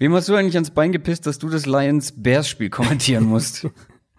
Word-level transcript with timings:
Wem 0.00 0.14
hast 0.14 0.30
du 0.30 0.34
eigentlich 0.34 0.54
ans 0.54 0.70
Bein 0.70 0.92
gepisst, 0.92 1.26
dass 1.26 1.38
du 1.38 1.50
das 1.50 1.66
Lions-Bears-Spiel 1.66 2.70
kommentieren 2.70 3.24
musst? 3.24 3.68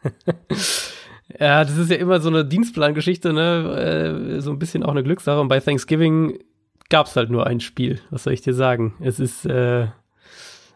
ja, 1.40 1.66
das 1.66 1.76
ist 1.76 1.90
ja 1.90 1.98
immer 1.98 2.20
so 2.20 2.30
eine 2.30 2.46
Dienstplangeschichte, 2.46 3.34
ne? 3.34 4.36
Äh, 4.38 4.41
so 4.41 4.52
ein 4.52 4.59
bisschen 4.59 4.83
auch 4.83 4.91
eine 4.91 5.02
Glückssache. 5.02 5.41
Und 5.41 5.47
bei 5.47 5.59
Thanksgiving 5.59 6.38
gab's 6.89 7.15
halt 7.15 7.31
nur 7.31 7.47
ein 7.47 7.62
Spiel. 7.62 7.99
Was 8.12 8.25
soll 8.25 8.33
ich 8.33 8.41
dir 8.41 8.54
sagen? 8.54 8.94
Es 8.99 9.20
ist, 9.20 9.47
äh, 9.47 9.88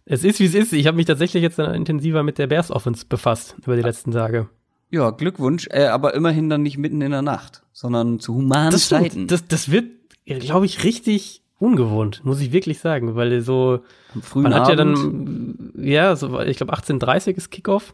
es 0.06 0.24
ist 0.24 0.40
wie 0.40 0.46
es 0.46 0.56
ist. 0.56 0.74
Ich 0.74 0.88
habe 0.88 0.98
mich 0.98 1.06
tatsächlich 1.06 1.44
jetzt 1.44 1.60
intensiver 1.60 2.24
mit 2.24 2.40
der 2.40 2.48
Bears 2.48 2.72
Offense 2.72 3.06
befasst 3.08 3.56
über 3.64 3.76
die 3.76 3.84
letzten 3.84 4.12
Tage. 4.12 4.50
Ja, 4.90 5.12
Glückwunsch, 5.12 5.68
äh, 5.70 5.86
aber 5.86 6.16
immerhin 6.16 6.50
dann 6.50 6.64
nicht 6.64 6.80
mitten 6.80 7.02
in 7.02 7.12
der 7.12 7.22
Nacht, 7.22 7.62
sondern 7.74 8.20
zu 8.20 8.34
humanen 8.34 8.72
das 8.72 8.90
Zeiten. 8.90 9.28
Das, 9.28 9.48
das 9.48 9.70
wird, 9.70 9.86
glaube 10.26 10.66
ich, 10.66 10.84
richtig 10.84 11.44
ungewohnt, 11.60 12.22
muss 12.24 12.42
ich 12.42 12.52
wirklich 12.52 12.80
sagen, 12.80 13.16
weil 13.16 13.40
so 13.42 13.82
Am 14.16 14.22
frühen 14.22 14.44
man 14.44 14.54
hat 14.56 14.68
ja 14.70 14.80
Abend. 14.80 14.98
dann 14.98 15.74
ja, 15.84 16.16
so 16.16 16.40
ich 16.42 16.58
glaube 16.58 16.74
18:30 16.74 17.36
ist 17.36 17.52
Kickoff. 17.52 17.94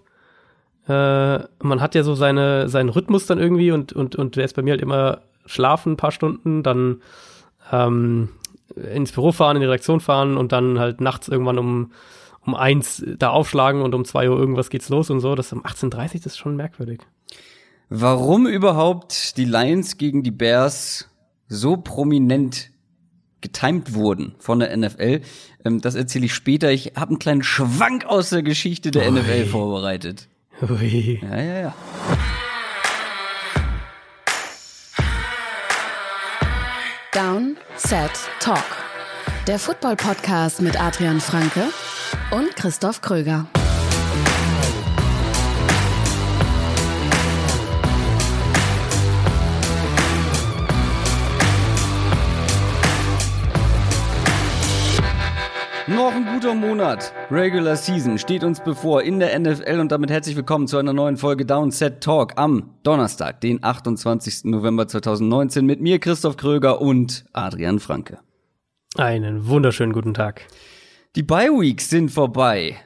Äh, 0.87 1.39
man 1.63 1.81
hat 1.81 1.95
ja 1.95 2.03
so 2.03 2.15
seine 2.15 2.69
seinen 2.69 2.89
Rhythmus 2.89 3.25
dann 3.25 3.39
irgendwie 3.39 3.71
und 3.71 3.93
und 3.93 4.15
und 4.15 4.35
der 4.35 4.45
ist 4.45 4.55
bei 4.55 4.61
mir 4.61 4.71
halt 4.71 4.81
immer 4.81 5.21
schlafen 5.45 5.93
ein 5.93 5.97
paar 5.97 6.11
Stunden, 6.11 6.63
dann 6.63 7.01
ähm, 7.71 8.29
ins 8.93 9.11
Büro 9.11 9.31
fahren, 9.31 9.57
in 9.57 9.61
die 9.61 9.67
Redaktion 9.67 9.99
fahren 9.99 10.37
und 10.37 10.51
dann 10.51 10.79
halt 10.79 11.01
nachts 11.01 11.27
irgendwann 11.27 11.57
um 11.57 11.91
um 12.43 12.55
eins 12.55 13.03
da 13.19 13.29
aufschlagen 13.29 13.83
und 13.83 13.93
um 13.93 14.03
zwei 14.05 14.29
Uhr 14.29 14.37
irgendwas 14.37 14.71
geht's 14.71 14.89
los 14.89 15.09
und 15.09 15.19
so. 15.19 15.35
Das 15.35 15.53
um 15.53 15.63
18:30 15.63 16.23
das 16.23 16.33
ist 16.33 16.37
schon 16.37 16.55
merkwürdig. 16.55 17.01
Warum 17.89 18.47
überhaupt 18.47 19.37
die 19.37 19.45
Lions 19.45 19.97
gegen 19.97 20.23
die 20.23 20.31
Bears 20.31 21.09
so 21.49 21.75
prominent 21.75 22.70
getimed 23.41 23.93
wurden 23.93 24.35
von 24.39 24.59
der 24.59 24.75
NFL, 24.75 25.21
ähm, 25.65 25.81
das 25.81 25.95
erzähle 25.95 26.25
ich 26.25 26.33
später. 26.33 26.71
Ich 26.71 26.93
habe 26.95 27.09
einen 27.09 27.19
kleinen 27.19 27.43
Schwank 27.43 28.05
aus 28.05 28.29
der 28.29 28.43
Geschichte 28.43 28.91
der 28.91 29.11
Ui. 29.11 29.19
NFL 29.19 29.45
vorbereitet. 29.45 30.27
Ui. 30.61 31.19
Ja, 31.21 31.41
ja, 31.41 31.61
ja. 31.61 31.75
Down, 37.13 37.57
Set, 37.75 38.11
Talk. 38.39 38.63
Der 39.47 39.59
Football-Podcast 39.59 40.61
mit 40.61 40.79
Adrian 40.79 41.19
Franke 41.19 41.65
und 42.31 42.55
Christoph 42.55 43.01
Kröger. 43.01 43.47
Noch 55.95 56.13
ein 56.13 56.25
guter 56.25 56.55
Monat. 56.55 57.13
Regular 57.29 57.75
Season 57.75 58.17
steht 58.17 58.45
uns 58.45 58.61
bevor 58.63 59.01
in 59.03 59.19
der 59.19 59.37
NFL 59.37 59.77
und 59.81 59.91
damit 59.91 60.09
herzlich 60.09 60.37
willkommen 60.37 60.67
zu 60.67 60.77
einer 60.77 60.93
neuen 60.93 61.17
Folge 61.17 61.45
Downset 61.45 61.99
Talk 62.01 62.37
am 62.37 62.75
Donnerstag, 62.83 63.41
den 63.41 63.61
28. 63.61 64.45
November 64.45 64.87
2019 64.87 65.65
mit 65.65 65.81
mir 65.81 65.99
Christoph 65.99 66.37
Kröger 66.37 66.79
und 66.79 67.25
Adrian 67.33 67.79
Franke. 67.79 68.19
Einen 68.95 69.47
wunderschönen 69.47 69.91
guten 69.91 70.13
Tag. 70.13 70.47
Die 71.17 71.23
Bye 71.23 71.49
Weeks 71.49 71.89
sind 71.89 72.09
vorbei. 72.09 72.77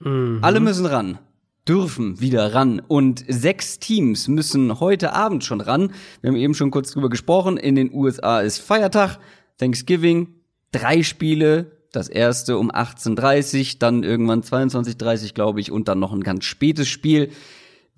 Mhm. 0.00 0.40
Alle 0.42 0.60
müssen 0.60 0.84
ran, 0.84 1.18
dürfen 1.66 2.20
wieder 2.20 2.52
ran 2.52 2.82
und 2.86 3.24
sechs 3.28 3.78
Teams 3.78 4.28
müssen 4.28 4.78
heute 4.78 5.14
Abend 5.14 5.42
schon 5.42 5.62
ran. 5.62 5.92
Wir 6.20 6.28
haben 6.28 6.36
eben 6.36 6.54
schon 6.54 6.70
kurz 6.70 6.90
drüber 6.90 7.08
gesprochen. 7.08 7.56
In 7.56 7.76
den 7.76 7.94
USA 7.94 8.40
ist 8.40 8.58
Feiertag, 8.58 9.18
Thanksgiving, 9.56 10.34
drei 10.70 11.02
Spiele. 11.02 11.81
Das 11.92 12.08
erste 12.08 12.56
um 12.56 12.70
18.30 12.70 13.78
dann 13.78 14.02
irgendwann 14.02 14.40
22.30 14.40 15.34
glaube 15.34 15.60
ich 15.60 15.70
und 15.70 15.88
dann 15.88 15.98
noch 15.98 16.14
ein 16.14 16.22
ganz 16.22 16.46
spätes 16.46 16.88
Spiel. 16.88 17.28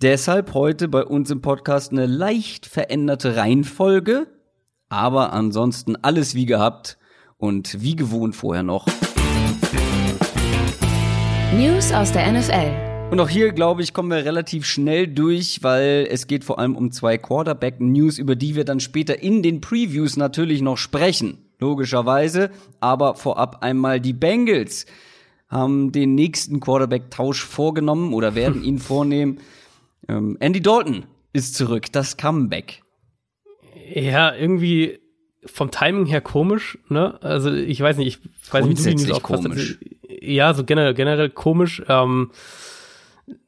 Deshalb 0.01 0.53
heute 0.53 0.89
bei 0.89 1.05
uns 1.05 1.31
im 1.31 1.39
Podcast 1.39 1.93
eine 1.93 2.05
leicht 2.05 2.65
veränderte 2.65 3.37
Reihenfolge, 3.37 4.27
aber 4.89 5.31
ansonsten 5.31 5.95
alles 5.95 6.35
wie 6.35 6.45
gehabt 6.45 6.97
und 7.37 7.81
wie 7.81 7.95
gewohnt 7.95 8.35
vorher 8.35 8.63
noch. 8.63 8.85
News 11.53 11.93
aus 11.93 12.11
der 12.11 12.29
NFL. 12.33 13.11
Und 13.11 13.21
auch 13.21 13.29
hier, 13.29 13.53
glaube 13.53 13.81
ich, 13.81 13.93
kommen 13.93 14.09
wir 14.09 14.25
relativ 14.25 14.65
schnell 14.65 15.07
durch, 15.07 15.63
weil 15.63 16.05
es 16.11 16.27
geht 16.27 16.43
vor 16.43 16.59
allem 16.59 16.75
um 16.75 16.91
zwei 16.91 17.17
Quarterback-News, 17.17 18.17
über 18.17 18.35
die 18.35 18.55
wir 18.55 18.65
dann 18.65 18.81
später 18.81 19.21
in 19.21 19.41
den 19.41 19.61
Previews 19.61 20.17
natürlich 20.17 20.61
noch 20.61 20.77
sprechen. 20.77 21.44
Logischerweise. 21.65 22.51
Aber 22.79 23.15
vorab 23.15 23.63
einmal 23.63 23.99
die 23.99 24.13
Bengals 24.13 24.85
haben 25.47 25.91
den 25.91 26.13
nächsten 26.15 26.59
Quarterback-Tausch 26.59 27.43
vorgenommen 27.43 28.13
oder 28.13 28.35
werden 28.35 28.63
ihn 28.69 28.77
vornehmen. 28.77 29.39
Ähm, 30.07 30.37
Andy 30.39 30.61
Dalton 30.61 31.05
ist 31.33 31.55
zurück, 31.55 31.91
das 31.91 32.17
Comeback. 32.17 32.83
Ja, 33.93 34.33
irgendwie 34.33 34.99
vom 35.45 35.71
Timing 35.71 36.05
her 36.05 36.21
komisch, 36.21 36.77
ne? 36.89 37.21
Also 37.21 37.51
ich 37.51 37.79
weiß 37.79 37.97
nicht, 37.97 38.19
ich 38.43 38.53
weiß 38.53 38.65
nicht, 38.65 38.85
wie 38.85 39.05
du 39.05 39.13
aufgefasst 39.15 39.43
komisch. 39.43 39.77
hast. 39.79 40.21
Ja, 40.23 40.53
so 40.53 40.63
generell, 40.63 40.93
generell 40.93 41.29
komisch. 41.29 41.83
Ähm, 41.87 42.31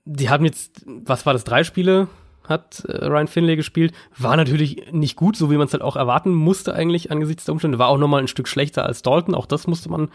die 0.06 0.30
haben 0.30 0.46
jetzt, 0.46 0.84
was 0.86 1.26
war 1.26 1.34
das, 1.34 1.44
drei 1.44 1.64
Spiele 1.64 2.08
hat 2.48 2.84
äh, 2.86 3.06
Ryan 3.06 3.28
Finlay 3.28 3.56
gespielt. 3.56 3.94
War 4.18 4.36
natürlich 4.36 4.92
nicht 4.92 5.16
gut, 5.16 5.36
so 5.36 5.52
wie 5.52 5.58
man 5.58 5.68
es 5.68 5.74
halt 5.74 5.84
auch 5.84 5.96
erwarten 5.96 6.34
musste 6.34 6.74
eigentlich 6.74 7.12
angesichts 7.12 7.46
der 7.46 7.54
Umstände. 7.54 7.80
War 7.80 7.90
auch 7.90 7.98
noch 7.98 8.08
mal 8.08 8.22
ein 8.22 8.28
Stück 8.28 8.48
schlechter 8.48 8.86
als 8.86 9.02
Dalton. 9.02 9.36
Auch 9.36 9.46
das 9.46 9.68
musste 9.68 9.90
man 9.90 10.10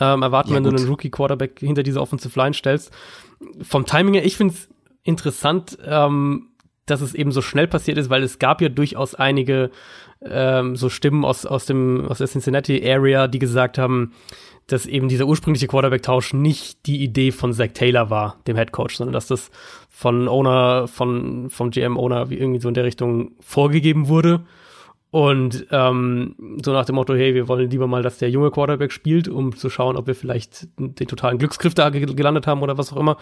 ähm, 0.00 0.22
erwarten, 0.22 0.50
Ja, 0.50 0.56
wenn 0.56 0.64
du 0.64 0.70
gut. 0.70 0.80
einen 0.80 0.88
Rookie-Quarterback 0.88 1.60
hinter 1.60 1.82
diese 1.82 2.00
Offensive 2.00 2.38
Line 2.38 2.54
stellst. 2.54 2.92
Vom 3.62 3.86
Timing 3.86 4.14
her, 4.14 4.24
ich 4.24 4.36
finde 4.36 4.54
es 4.54 4.68
interessant, 5.02 5.78
ähm, 5.84 6.48
dass 6.86 7.00
es 7.00 7.14
eben 7.14 7.32
so 7.32 7.42
schnell 7.42 7.66
passiert 7.66 7.98
ist, 7.98 8.10
weil 8.10 8.22
es 8.22 8.38
gab 8.38 8.60
ja 8.60 8.68
durchaus 8.68 9.14
einige 9.14 9.70
ähm, 10.22 10.76
so 10.76 10.88
Stimmen 10.88 11.24
aus, 11.24 11.44
aus, 11.44 11.66
dem, 11.66 12.06
aus 12.06 12.18
der 12.18 12.28
Cincinnati 12.28 12.88
Area, 12.88 13.28
die 13.28 13.38
gesagt 13.38 13.76
haben, 13.78 14.12
dass 14.66 14.86
eben 14.86 15.08
dieser 15.08 15.26
ursprüngliche 15.26 15.68
Quarterback-Tausch 15.68 16.32
nicht 16.32 16.86
die 16.86 17.02
Idee 17.04 17.30
von 17.30 17.52
Zach 17.52 17.68
Taylor 17.72 18.10
war, 18.10 18.40
dem 18.46 18.56
Head 18.56 18.72
Coach, 18.72 18.96
sondern 18.96 19.12
dass 19.12 19.28
das 19.28 19.50
von 19.88 20.26
Owner, 20.28 20.88
von, 20.88 21.50
vom 21.50 21.70
GM-Owner 21.70 22.30
wie 22.30 22.36
irgendwie 22.38 22.60
so 22.60 22.68
in 22.68 22.74
der 22.74 22.84
Richtung 22.84 23.32
vorgegeben 23.40 24.08
wurde. 24.08 24.44
Und 25.10 25.66
ähm, 25.70 26.34
so 26.64 26.72
nach 26.72 26.84
dem 26.84 26.96
Motto, 26.96 27.14
hey, 27.14 27.34
wir 27.34 27.48
wollen 27.48 27.70
lieber 27.70 27.86
mal, 27.86 28.02
dass 28.02 28.18
der 28.18 28.28
junge 28.28 28.50
Quarterback 28.50 28.90
spielt, 28.92 29.28
um 29.28 29.56
zu 29.56 29.70
schauen, 29.70 29.96
ob 29.96 30.08
wir 30.08 30.14
vielleicht 30.16 30.66
den 30.78 31.08
totalen 31.08 31.38
Glücksgriff 31.38 31.74
da 31.74 31.90
ge- 31.90 32.04
gelandet 32.14 32.46
haben 32.46 32.60
oder 32.62 32.76
was 32.76 32.92
auch 32.92 32.96
immer. 32.98 33.16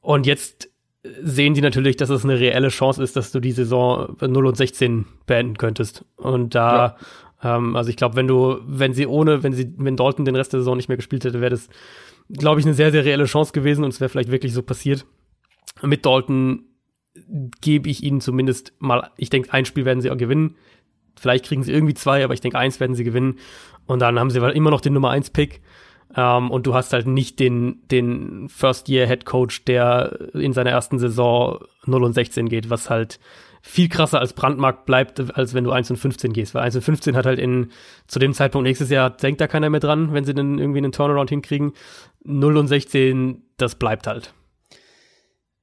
Und 0.00 0.26
jetzt 0.26 0.70
sehen 1.22 1.54
die 1.54 1.60
natürlich, 1.60 1.96
dass 1.96 2.08
es 2.08 2.24
eine 2.24 2.40
reelle 2.40 2.68
Chance 2.68 3.02
ist, 3.02 3.14
dass 3.14 3.30
du 3.30 3.38
die 3.38 3.52
Saison 3.52 4.16
0 4.20 4.46
und 4.46 4.56
16 4.56 5.04
beenden 5.26 5.58
könntest. 5.58 6.04
Und 6.16 6.54
da, 6.56 6.96
ähm, 7.42 7.76
also 7.76 7.90
ich 7.90 7.96
glaube, 7.96 8.16
wenn 8.16 8.26
du, 8.26 8.58
wenn 8.66 8.94
sie 8.94 9.06
ohne, 9.06 9.42
wenn 9.42 9.52
sie, 9.52 9.72
wenn 9.76 9.96
Dalton 9.96 10.24
den 10.24 10.36
Rest 10.36 10.52
der 10.52 10.60
Saison 10.60 10.76
nicht 10.76 10.88
mehr 10.88 10.96
gespielt 10.96 11.24
hätte, 11.24 11.40
wäre 11.40 11.50
das, 11.50 11.68
glaube 12.30 12.60
ich, 12.60 12.66
eine 12.66 12.74
sehr, 12.74 12.90
sehr 12.90 13.04
reelle 13.04 13.24
Chance 13.24 13.52
gewesen 13.52 13.84
und 13.84 13.90
es 13.90 14.00
wäre 14.00 14.08
vielleicht 14.08 14.30
wirklich 14.30 14.52
so 14.52 14.62
passiert. 14.62 15.06
Mit 15.82 16.06
Dalton 16.06 16.64
gebe 17.60 17.88
ich 17.88 18.02
ihnen 18.02 18.20
zumindest 18.20 18.72
mal, 18.78 19.10
ich 19.16 19.30
denke, 19.30 19.52
ein 19.52 19.64
Spiel 19.64 19.84
werden 19.84 20.00
sie 20.00 20.10
auch 20.10 20.16
gewinnen. 20.16 20.56
Vielleicht 21.18 21.46
kriegen 21.46 21.62
sie 21.62 21.72
irgendwie 21.72 21.94
zwei, 21.94 22.24
aber 22.24 22.34
ich 22.34 22.40
denke, 22.40 22.58
eins 22.58 22.78
werden 22.78 22.94
sie 22.94 23.04
gewinnen. 23.04 23.38
Und 23.86 24.00
dann 24.00 24.18
haben 24.18 24.30
sie 24.30 24.38
immer 24.38 24.70
noch 24.70 24.80
den 24.80 24.92
Nummer 24.92 25.10
eins 25.10 25.30
Pick. 25.30 25.62
Ähm, 26.14 26.50
und 26.50 26.66
du 26.66 26.74
hast 26.74 26.92
halt 26.92 27.06
nicht 27.06 27.40
den, 27.40 27.82
den 27.90 28.48
First-Year-Head-Coach, 28.48 29.64
der 29.64 30.34
in 30.34 30.52
seiner 30.52 30.70
ersten 30.70 30.98
Saison 30.98 31.58
0 31.86 32.04
und 32.04 32.12
16 32.12 32.48
geht, 32.48 32.70
was 32.70 32.90
halt 32.90 33.18
viel 33.66 33.88
krasser 33.88 34.20
als 34.20 34.32
Brandmarkt 34.32 34.86
bleibt, 34.86 35.36
als 35.36 35.52
wenn 35.52 35.64
du 35.64 35.72
1 35.72 35.90
und 35.90 35.96
15 35.96 36.32
gehst. 36.32 36.54
Weil 36.54 36.62
1 36.62 36.76
und 36.76 36.82
15 36.82 37.16
hat 37.16 37.26
halt 37.26 37.40
in, 37.40 37.72
zu 38.06 38.20
dem 38.20 38.32
Zeitpunkt 38.32 38.66
nächstes 38.66 38.90
Jahr 38.90 39.10
denkt 39.10 39.40
da 39.40 39.48
keiner 39.48 39.68
mehr 39.70 39.80
dran, 39.80 40.12
wenn 40.12 40.24
sie 40.24 40.34
dann 40.34 40.58
irgendwie 40.58 40.78
einen 40.78 40.92
Turnaround 40.92 41.30
hinkriegen. 41.30 41.72
0 42.24 42.56
und 42.56 42.68
16, 42.68 43.42
das 43.56 43.74
bleibt 43.74 44.06
halt. 44.06 44.32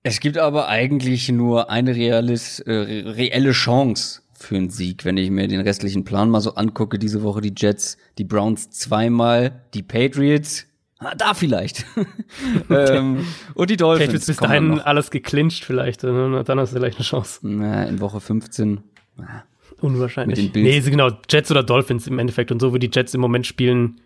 Es 0.04 0.20
gibt 0.20 0.38
aber 0.38 0.68
eigentlich 0.68 1.30
nur 1.30 1.70
eine 1.70 1.96
reales, 1.96 2.60
äh, 2.60 2.74
reelle 2.74 3.54
Chance 3.54 4.22
für 4.34 4.58
einen 4.58 4.70
Sieg, 4.70 5.06
wenn 5.06 5.16
ich 5.16 5.32
mir 5.32 5.48
den 5.48 5.62
restlichen 5.62 6.04
Plan 6.04 6.30
mal 6.30 6.42
so 6.42 6.56
angucke. 6.56 7.00
Diese 7.00 7.24
Woche 7.24 7.40
die 7.40 7.54
Jets, 7.56 7.98
die 8.18 8.26
Browns 8.26 8.70
zweimal, 8.70 9.64
die 9.74 9.82
Patriots, 9.82 10.66
ah, 11.00 11.16
da 11.16 11.34
vielleicht. 11.34 11.86
ähm, 12.70 13.26
und 13.54 13.70
die 13.70 13.78
Dolphins. 13.78 14.10
Vielleicht 14.10 14.28
wird 14.28 14.38
bis 14.38 14.48
dahin 14.48 14.80
alles 14.80 15.12
geclincht 15.12 15.66
vielleicht. 15.66 16.04
ne? 16.04 16.44
Dann 16.46 16.60
hast 16.60 16.72
du 16.74 16.78
vielleicht 16.78 16.98
eine 16.98 17.06
Chance. 17.06 17.40
Na, 17.44 17.86
in 17.86 18.00
Woche 18.00 18.20
15. 18.20 18.82
ah, 19.20 19.44
Unwahrscheinlich. 19.82 20.38
Mit 20.38 20.56
den 20.56 20.64
Bills. 20.64 20.86
nee, 20.86 20.92
genau, 20.92 21.12
Jets 21.30 21.52
oder 21.52 21.64
Dolphins 21.64 22.08
im 22.08 22.20
Endeffekt. 22.20 22.52
Und 22.52 22.60
so 22.60 22.74
wie 22.74 22.80
die 22.80 22.90
Jets 22.92 23.14
im 23.14 23.22
Moment 23.22 23.46
spielen, 23.46 24.00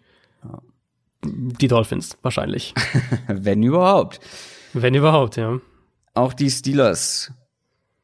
die 1.24 1.68
Dolphins 1.68 2.18
wahrscheinlich. 2.22 2.74
Wenn 3.28 3.64
überhaupt. 3.64 4.20
Wenn 4.74 4.96
überhaupt, 4.96 5.38
ja. 5.38 5.60
Auch 6.14 6.34
die 6.34 6.50
Steelers 6.50 7.32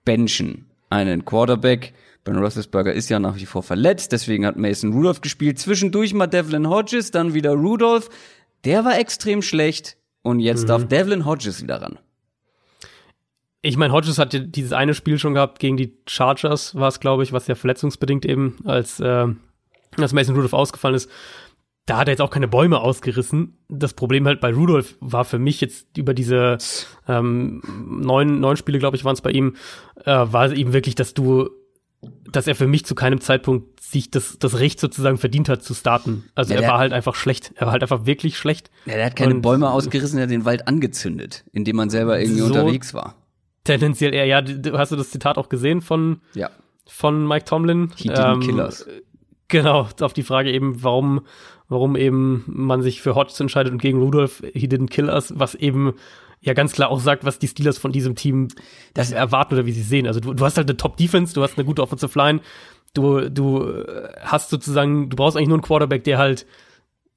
benchen 0.06 0.66
einen 0.90 1.26
Quarterback. 1.26 1.94
Ben 2.24 2.38
Roethlisberger 2.38 2.94
ist 2.94 3.10
ja 3.10 3.20
nach 3.20 3.36
wie 3.36 3.46
vor 3.46 3.64
verletzt, 3.64 4.14
deswegen 4.14 4.46
hat 4.46 4.56
Mason 4.56 4.94
Rudolph 4.94 5.22
gespielt. 5.22 5.60
Zwischendurch 5.60 6.14
mal 6.14 6.28
Devlin 6.28 6.70
Hodges, 6.70 7.12
dann 7.12 7.34
wieder 7.34 7.52
Rudolph. 7.52 8.10
Der 8.66 8.86
war 8.86 8.98
extrem 9.00 9.42
schlecht 9.42 9.98
und 10.22 10.40
jetzt 10.40 10.64
Mhm. 10.64 10.68
darf 10.68 10.88
Devlin 10.88 11.26
Hodges 11.26 11.62
wieder 11.62 11.82
ran. 11.82 12.00
Ich 13.62 13.78
meine, 13.78 13.94
Hodges 13.94 14.18
hat 14.18 14.34
ja 14.34 14.40
dieses 14.42 14.74
eine 14.74 14.94
Spiel 14.94 15.18
schon 15.18 15.34
gehabt 15.34 15.60
gegen 15.60 15.78
die 15.78 15.98
Chargers, 16.06 16.76
war 16.76 16.90
es, 16.90 17.00
glaube 17.00 17.24
ich, 17.24 17.32
was 17.32 17.48
ja 17.48 17.56
verletzungsbedingt 17.56 18.26
eben, 18.26 18.58
als, 18.66 19.00
äh, 19.00 19.28
als 19.98 20.14
Mason 20.14 20.36
Rudolph 20.36 20.54
ausgefallen 20.54 20.96
ist. 20.96 21.10
Da 21.86 21.98
hat 21.98 22.08
er 22.08 22.12
jetzt 22.14 22.22
auch 22.22 22.30
keine 22.30 22.48
Bäume 22.48 22.80
ausgerissen. 22.80 23.58
Das 23.70 23.94
Problem 23.94 24.26
halt 24.26 24.40
bei 24.42 24.54
Rudolph 24.54 24.96
war 25.02 25.26
für 25.26 25.40
mich 25.40 25.60
jetzt 25.62 25.98
über 25.98 26.14
diese 26.14 26.58
ähm, 27.08 27.62
neun, 27.86 28.40
neun 28.40 28.56
Spiele, 28.58 28.80
glaube 28.80 28.96
ich, 28.96 29.04
waren 29.06 29.14
es 29.16 29.22
bei 29.22 29.32
ihm, 29.32 29.56
äh, 30.06 30.12
war 30.12 30.46
es 30.46 30.54
eben 30.54 30.72
wirklich, 30.74 30.96
dass 30.96 31.14
du, 31.14 31.50
dass 32.32 32.48
er 32.48 32.56
für 32.56 32.68
mich 32.68 32.86
zu 32.86 32.96
keinem 32.96 33.20
Zeitpunkt 33.22 33.73
sich 33.94 34.12
das, 34.12 34.38
das 34.40 34.60
Recht 34.60 34.80
sozusagen 34.80 35.18
verdient 35.18 35.48
hat 35.50 35.64
zu 35.64 35.74
starten. 35.74 36.26
Also 36.36 36.54
Ja, 36.54 36.60
er 36.62 36.68
war 36.70 36.78
halt 36.80 36.92
einfach 36.94 37.16
schlecht. 37.16 37.54
Er 37.56 37.68
war 37.68 37.72
halt 37.74 37.82
einfach 37.84 38.06
wirklich 38.06 38.38
schlecht. 38.38 38.70
Ja, 38.86 38.96
der 38.96 39.06
hat 39.06 39.16
keine 39.16 39.36
Und- 39.36 39.42
Bäume 39.42 39.72
ausgerissen, 39.72 40.18
der 40.18 40.24
hat 40.24 40.32
den 40.32 40.44
Wald 40.46 40.68
angezündet, 40.68 41.46
indem 41.54 41.78
man 41.78 41.90
selber 41.90 42.20
irgendwie 42.20 42.40
So- 42.42 42.46
unterwegs 42.48 42.94
war. 42.94 43.16
Tendenziell 43.64 44.14
eher, 44.14 44.26
ja, 44.26 44.44
hast 44.74 44.92
du 44.92 44.96
das 44.98 45.10
Zitat 45.12 45.38
auch 45.38 45.48
gesehen 45.48 45.80
von, 45.82 46.20
Ja. 46.34 46.50
von 46.86 47.26
Mike 47.26 47.46
Tomlin. 47.46 47.92
He 47.96 48.10
didn't 48.10 48.42
kill 48.46 48.60
us. 48.60 48.86
Genau, 49.48 49.88
auf 50.02 50.14
die 50.14 50.24
Frage 50.24 50.52
eben, 50.52 50.84
warum, 50.84 51.22
warum 51.70 51.96
eben 51.96 52.44
man 52.48 52.82
sich 52.82 53.02
für 53.02 53.16
Hodges 53.16 53.40
entscheidet 53.40 53.72
und 53.72 53.82
gegen 53.82 54.00
Rudolph, 54.02 54.42
he 54.54 54.68
didn't 54.68 54.88
kill 54.90 55.10
us, 55.10 55.32
was 55.38 55.56
eben 55.56 55.94
ja 56.42 56.52
ganz 56.54 56.74
klar 56.74 56.90
auch 56.90 57.00
sagt, 57.00 57.24
was 57.24 57.40
die 57.40 57.48
Steelers 57.48 57.78
von 57.78 57.92
diesem 57.94 58.16
Team 58.16 58.50
Das- 58.94 59.12
erwarten 59.14 59.54
oder 59.54 59.66
wie 59.66 59.72
sie 59.72 59.82
sehen. 59.84 60.08
Also 60.08 60.20
du, 60.20 60.34
du 60.34 60.44
hast 60.44 60.58
halt 60.58 60.68
eine 60.68 60.76
Top-Defense, 60.76 61.34
du 61.34 61.42
hast 61.44 61.58
eine 61.58 61.64
gute 61.66 61.82
Offensive 61.82 62.18
Line, 62.20 62.42
du, 62.94 63.30
du 63.30 63.64
äh, 63.64 64.10
hast 64.22 64.50
sozusagen, 64.50 65.10
du 65.10 65.16
brauchst 65.16 65.36
eigentlich 65.38 65.50
nur 65.50 65.58
einen 65.58 65.64
Quarterback, 65.64 66.04
der 66.04 66.18
halt 66.18 66.46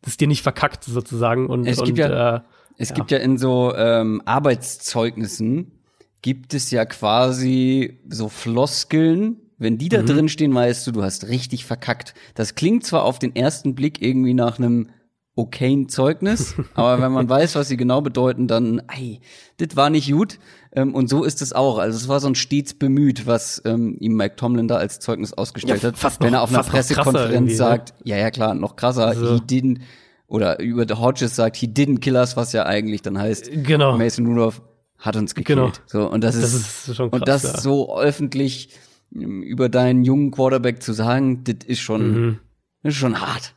das 0.02 0.16
dir 0.16 0.28
nicht 0.28 0.42
verkackt 0.42 0.84
sozusagen 0.84 1.46
und, 1.48 1.66
Es 1.66 1.78
und 1.78 1.86
gibt 1.86 1.98
ja- 1.98 2.36
äh, 2.36 2.40
Es 2.78 2.90
Ja. 2.90 2.94
gibt 2.96 3.10
ja 3.10 3.18
in 3.18 3.38
so 3.38 3.74
ähm, 3.74 4.20
Arbeitszeugnissen 4.26 5.72
gibt 6.22 6.52
es 6.54 6.70
ja 6.70 6.84
quasi 6.84 8.00
so 8.08 8.28
Floskeln. 8.28 9.36
Wenn 9.58 9.78
die 9.78 9.88
da 9.88 10.02
Mhm. 10.02 10.06
drin 10.06 10.28
stehen, 10.28 10.54
weißt 10.54 10.86
du, 10.86 10.92
du 10.92 11.02
hast 11.02 11.28
richtig 11.28 11.64
verkackt. 11.64 12.12
Das 12.34 12.54
klingt 12.54 12.84
zwar 12.84 13.04
auf 13.04 13.18
den 13.18 13.34
ersten 13.34 13.74
Blick 13.74 14.02
irgendwie 14.02 14.34
nach 14.34 14.58
einem 14.58 14.90
okayen 15.36 15.88
Zeugnis, 15.88 16.54
aber 16.74 17.00
wenn 17.02 17.12
man 17.12 17.28
weiß, 17.28 17.54
was 17.54 17.68
sie 17.68 17.76
genau 17.76 18.00
bedeuten, 18.00 18.48
dann, 18.48 18.80
ei, 18.88 19.20
das 19.58 19.76
war 19.76 19.90
nicht 19.90 20.10
gut. 20.10 20.38
Ähm, 20.72 20.94
und 20.94 21.08
so 21.08 21.24
ist 21.24 21.40
es 21.42 21.52
auch. 21.52 21.78
Also 21.78 21.96
es 21.96 22.08
war 22.08 22.20
so 22.20 22.26
ein 22.28 22.34
stets 22.34 22.74
bemüht, 22.74 23.26
was 23.26 23.62
ähm, 23.64 23.96
ihm 24.00 24.14
Mike 24.16 24.36
Tomlin 24.36 24.66
da 24.66 24.76
als 24.76 24.98
Zeugnis 24.98 25.32
ausgestellt 25.34 25.82
Ja, 25.82 25.88
hat. 25.90 25.98
fast 25.98 26.20
wenn 26.20 26.32
noch- 26.32 26.38
er 26.40 26.42
auf 26.42 26.50
einer 26.54 26.62
Pressekonferenz 26.62 27.50
ne? 27.50 27.56
sagt, 27.56 27.94
ja, 28.04 28.16
ja, 28.16 28.30
klar, 28.30 28.54
noch 28.54 28.76
krasser, 28.76 29.06
Also- 29.06 29.34
he 29.34 29.40
didn't, 29.40 29.80
oder 30.26 30.58
über 30.58 30.86
The 30.88 30.94
Hodges 30.94 31.36
sagt, 31.36 31.56
he 31.56 31.66
didn't 31.66 32.00
kill 32.00 32.16
us, 32.16 32.36
was 32.36 32.52
ja 32.52 32.64
eigentlich 32.66 33.02
dann 33.02 33.18
heißt, 33.18 33.48
genau. 33.62 33.96
Mason 33.96 34.26
Rudolph 34.26 34.60
hat 34.98 35.16
uns 35.16 35.34
gekillt. 35.34 35.58
Genau. 35.58 35.72
So, 35.86 36.10
und 36.10 36.24
das 36.24 36.34
ist, 36.34 36.54
Das 36.54 36.88
ist 36.88 36.96
schon 36.96 37.10
krass, 37.10 37.20
und 37.20 37.28
das 37.28 37.42
ja. 37.42 37.60
so 37.60 37.98
öffentlich 37.98 38.70
ähm, 39.14 39.42
über 39.42 39.68
deinen 39.68 40.02
jungen 40.02 40.30
Quarterback 40.30 40.82
zu 40.82 40.94
sagen, 40.94 41.44
das 41.44 41.56
ist 41.66 41.80
schon, 41.80 42.10
Mhm. 42.12 42.38
das 42.82 42.94
ist 42.94 42.98
schon 43.00 43.20
hart. 43.20 43.54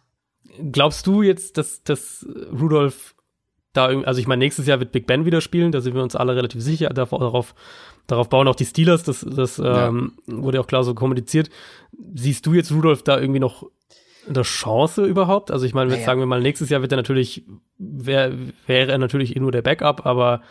Glaubst 0.71 1.05
du 1.07 1.21
jetzt, 1.21 1.57
dass, 1.57 1.83
dass 1.83 2.25
Rudolph 2.51 3.15
da, 3.73 3.89
irgendwie- 3.89 4.07
also 4.07 4.19
ich 4.19 4.27
meine, 4.27 4.39
nächstes 4.39 4.65
Jahr 4.65 4.79
wird 4.79 4.91
Big 4.91 5.05
Ben 5.07 5.25
wieder 5.25 5.41
spielen, 5.41 5.71
da 5.71 5.79
sind 5.81 5.93
wir 5.93 6.03
uns 6.03 6.15
alle 6.15 6.35
relativ 6.35 6.61
sicher, 6.61 6.89
darauf, 6.89 7.53
darauf, 8.07 8.29
bauen 8.29 8.47
auch 8.47 8.55
die 8.55 8.65
Steelers, 8.65 9.03
das, 9.03 9.25
das 9.29 9.59
ähm, 9.63 10.13
wurde 10.25 10.59
auch 10.59 10.67
klar 10.67 10.83
so 10.83 10.93
kommuniziert. 10.95 11.49
Siehst 12.15 12.45
du 12.45 12.53
jetzt 12.53 12.71
Rudolph 12.71 13.03
da 13.03 13.19
irgendwie 13.19 13.39
noch 13.39 13.69
eine 14.27 14.41
Chance 14.41 15.05
überhaupt? 15.05 15.51
Also 15.51 15.65
ich 15.65 15.73
meine, 15.73 15.91
Naja. 15.91 16.03
sagen 16.03 16.19
wir 16.19 16.25
mal, 16.25 16.41
nächstes 16.41 16.69
Jahr 16.69 16.81
wird 16.81 16.91
er 16.91 16.97
natürlich, 16.97 17.45
wär, 17.77 18.33
wäre 18.65 18.91
er 18.91 18.97
natürlich 18.97 19.35
eh 19.35 19.39
nur 19.39 19.51
der 19.51 19.61
Backup, 19.61 20.05
aber 20.05 20.41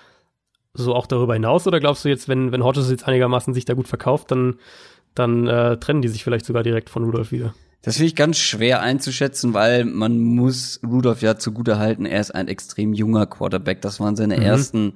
so 0.75 0.95
auch 0.95 1.07
darüber 1.07 1.35
hinaus, 1.35 1.67
oder 1.67 1.81
glaubst 1.81 2.05
du 2.05 2.09
jetzt, 2.09 2.29
wenn, 2.29 2.53
wenn 2.53 2.63
Hodges 2.63 2.89
jetzt 2.89 3.07
einigermaßen 3.09 3.53
sich 3.53 3.65
da 3.65 3.75
gut 3.75 3.89
verkauft, 3.89 4.31
dann, 4.31 4.59
dann 5.15 5.49
äh, 5.49 5.77
trennen 5.79 6.03
die 6.03 6.09
sich 6.09 6.23
vielleicht 6.23 6.47
sogar 6.47 6.63
direkt 6.63 6.89
von 6.89 7.03
Rudolph 7.03 7.33
wieder? 7.33 7.53
Das 7.83 7.97
finde 7.97 8.09
ich 8.09 8.17
ganz 8.17 8.39
schwer 8.39 8.81
einzuschätzen, 8.83 9.55
weil 9.55 9.85
man 9.85 10.19
muss 10.19 10.81
Rudolph 10.85 11.23
ja 11.23 11.37
zugute 11.39 11.79
halten, 11.79 12.07
er 12.07 12.21
ist 12.21 12.33
ein 12.35 12.49
extrem 12.49 12.93
junger 12.93 13.27
Quarterback. 13.27 13.81
Das 13.83 14.01
waren 14.01 14.17
seine 14.17 14.37
Mhm. 14.37 14.43
ersten 14.43 14.93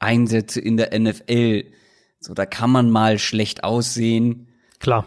Einsätze 0.00 0.60
in 0.60 0.76
der 0.76 0.92
NFL. 0.98 1.64
So, 2.20 2.34
da 2.34 2.44
kann 2.44 2.70
man 2.70 2.90
mal 2.90 3.18
schlecht 3.18 3.64
aussehen. 3.64 4.48
Klar. 4.80 5.06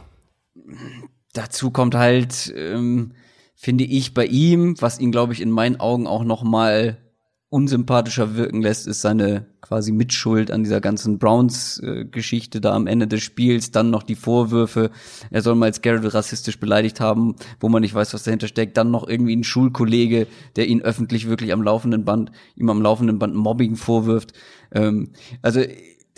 dazu 1.34 1.70
kommt 1.72 1.94
halt, 1.96 2.52
ähm, 2.56 3.12
finde 3.56 3.84
ich, 3.84 4.14
bei 4.16 4.26
ihm, 4.26 4.76
was 4.82 5.00
ihn, 5.00 5.12
glaube 5.12 5.34
ich, 5.34 5.42
in 5.42 5.52
meinen 5.52 5.80
Augen 5.80 6.08
auch 6.08 6.24
noch 6.24 6.44
mal 6.44 6.98
unsympathischer 7.50 8.36
wirken 8.36 8.62
lässt, 8.62 8.86
ist 8.88 9.02
seine 9.02 9.48
quasi 9.62 9.92
Mitschuld 9.92 10.52
an 10.52 10.64
dieser 10.64 10.82
ganzen 10.82 11.18
Browns-Geschichte 11.18 12.62
da 12.62 12.74
am 12.74 12.86
Ende 12.86 13.08
des 13.08 13.24
Spiels. 13.24 13.72
Dann 13.72 13.90
noch 13.90 14.04
die 14.04 14.16
Vorwürfe, 14.16 14.92
er 15.32 15.42
soll 15.42 15.56
mal 15.56 15.66
als 15.66 15.82
Garrett 15.82 16.14
rassistisch 16.14 16.60
beleidigt 16.60 17.00
haben, 17.00 17.36
wo 17.60 17.68
man 17.68 17.82
nicht 17.82 17.96
weiß, 17.96 18.14
was 18.14 18.24
dahinter 18.24 18.48
steckt. 18.48 18.78
Dann 18.78 18.92
noch 18.92 19.08
irgendwie 19.08 19.36
ein 19.36 19.44
Schulkollege, 19.44 20.28
der 20.56 20.68
ihn 20.68 20.82
öffentlich 20.82 21.28
wirklich 21.28 21.52
am 21.52 21.64
laufenden 21.64 22.06
Band, 22.06 22.32
ihm 22.56 22.70
am 22.70 22.84
laufenden 22.84 23.18
Band 23.18 23.34
Mobbing 23.34 23.76
vorwirft. 23.76 24.34
Ähm, 24.72 25.10
also 25.42 25.62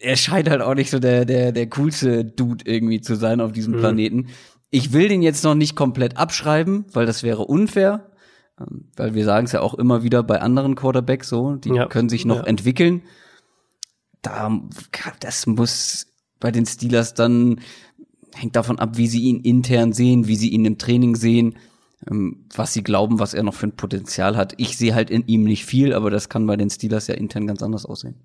er 0.02 0.18
scheint 0.18 0.50
halt 0.50 0.62
auch 0.62 0.76
nicht 0.76 0.90
so 0.90 1.00
der, 1.00 1.24
der, 1.24 1.54
der 1.54 1.70
coolste 1.70 2.26
Dude 2.26 2.66
irgendwie 2.66 3.00
zu 3.00 3.16
sein 3.16 3.40
auf 3.40 3.54
diesem 3.54 3.78
Planeten. 3.78 4.28
Ich 4.70 4.94
will 4.94 5.08
den 5.08 5.22
jetzt 5.22 5.44
noch 5.44 5.56
nicht 5.56 5.76
komplett 5.76 6.18
abschreiben, 6.18 6.86
weil 6.92 7.06
das 7.06 7.24
wäre 7.24 7.46
unfair. 7.46 8.11
Ähm, 8.70 8.86
Weil 8.96 9.14
wir 9.16 9.26
sagen 9.26 9.46
es 9.46 9.52
ja 9.52 9.62
auch 9.62 9.74
immer 9.74 10.04
wieder 10.04 10.24
bei 10.24 10.42
anderen 10.42 10.76
Quarterbacks 10.76 11.30
so, 11.30 11.56
die 11.56 11.70
Ja. 11.70 11.88
können 11.88 12.10
sich 12.10 12.26
noch 12.26 12.38
Ja. 12.38 12.44
entwickeln. 12.44 13.02
Da, 14.22 14.52
das 15.20 15.48
muss 15.48 16.08
bei 16.40 16.52
den 16.52 16.66
Steelers 16.66 17.14
dann, 17.14 17.60
hängt 18.34 18.56
davon 18.56 18.80
ab, 18.80 18.98
wie 18.98 19.08
sie 19.08 19.22
ihn 19.24 19.40
intern 19.42 19.94
sehen, 19.94 20.28
wie 20.28 20.36
sie 20.36 20.50
ihn 20.50 20.64
im 20.66 20.78
Training 20.78 21.16
sehen, 21.16 21.56
ähm, 22.10 22.46
was 22.56 22.74
sie 22.74 22.84
glauben, 22.84 23.20
was 23.20 23.34
er 23.34 23.44
noch 23.44 23.54
für 23.56 23.68
ein 23.68 23.76
Potenzial 23.76 24.38
hat. 24.38 24.54
Ich 24.58 24.78
sehe 24.78 24.96
halt 24.96 25.10
in 25.10 25.26
ihm 25.28 25.44
nicht 25.44 25.66
viel, 25.66 25.94
aber 25.94 26.10
das 26.10 26.30
kann 26.30 26.46
bei 26.48 26.56
den 26.56 26.70
Steelers 26.70 27.08
ja 27.08 27.16
intern 27.16 27.46
ganz 27.48 27.62
anders 27.62 27.86
aussehen. 27.86 28.16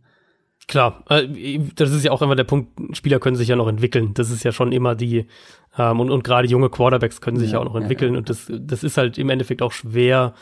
Klar, 0.69 1.05
äh, 1.09 1.61
das 1.77 1.93
ist 1.93 2.05
ja 2.05 2.11
auch 2.11 2.23
immer 2.23 2.35
der 2.35 2.45
Punkt, 2.45 2.97
Spieler 2.97 3.21
können 3.21 3.37
sich 3.37 3.49
ja 3.49 3.57
noch 3.57 3.69
entwickeln. 3.69 4.15
Das 4.15 4.31
ist 4.31 4.45
ja 4.45 4.53
schon 4.53 4.73
immer 4.73 4.95
die, 4.95 5.27
ähm, 5.79 6.01
und, 6.01 6.11
und 6.11 6.25
gerade 6.25 6.49
junge 6.49 6.71
Quarterbacks 6.71 7.21
können 7.21 7.39
sich 7.39 7.51
ja, 7.53 7.55
Ja, 7.55 7.61
auch 7.61 7.65
noch 7.65 7.75
ja, 7.75 7.83
entwickeln. 7.83 8.17
Und 8.17 8.31
das, 8.31 8.51
das 8.51 8.83
ist 8.83 8.97
halt 8.97 9.19
im 9.19 9.31
Endeffekt 9.31 9.63
auch 9.63 9.73
schwer 9.73 10.35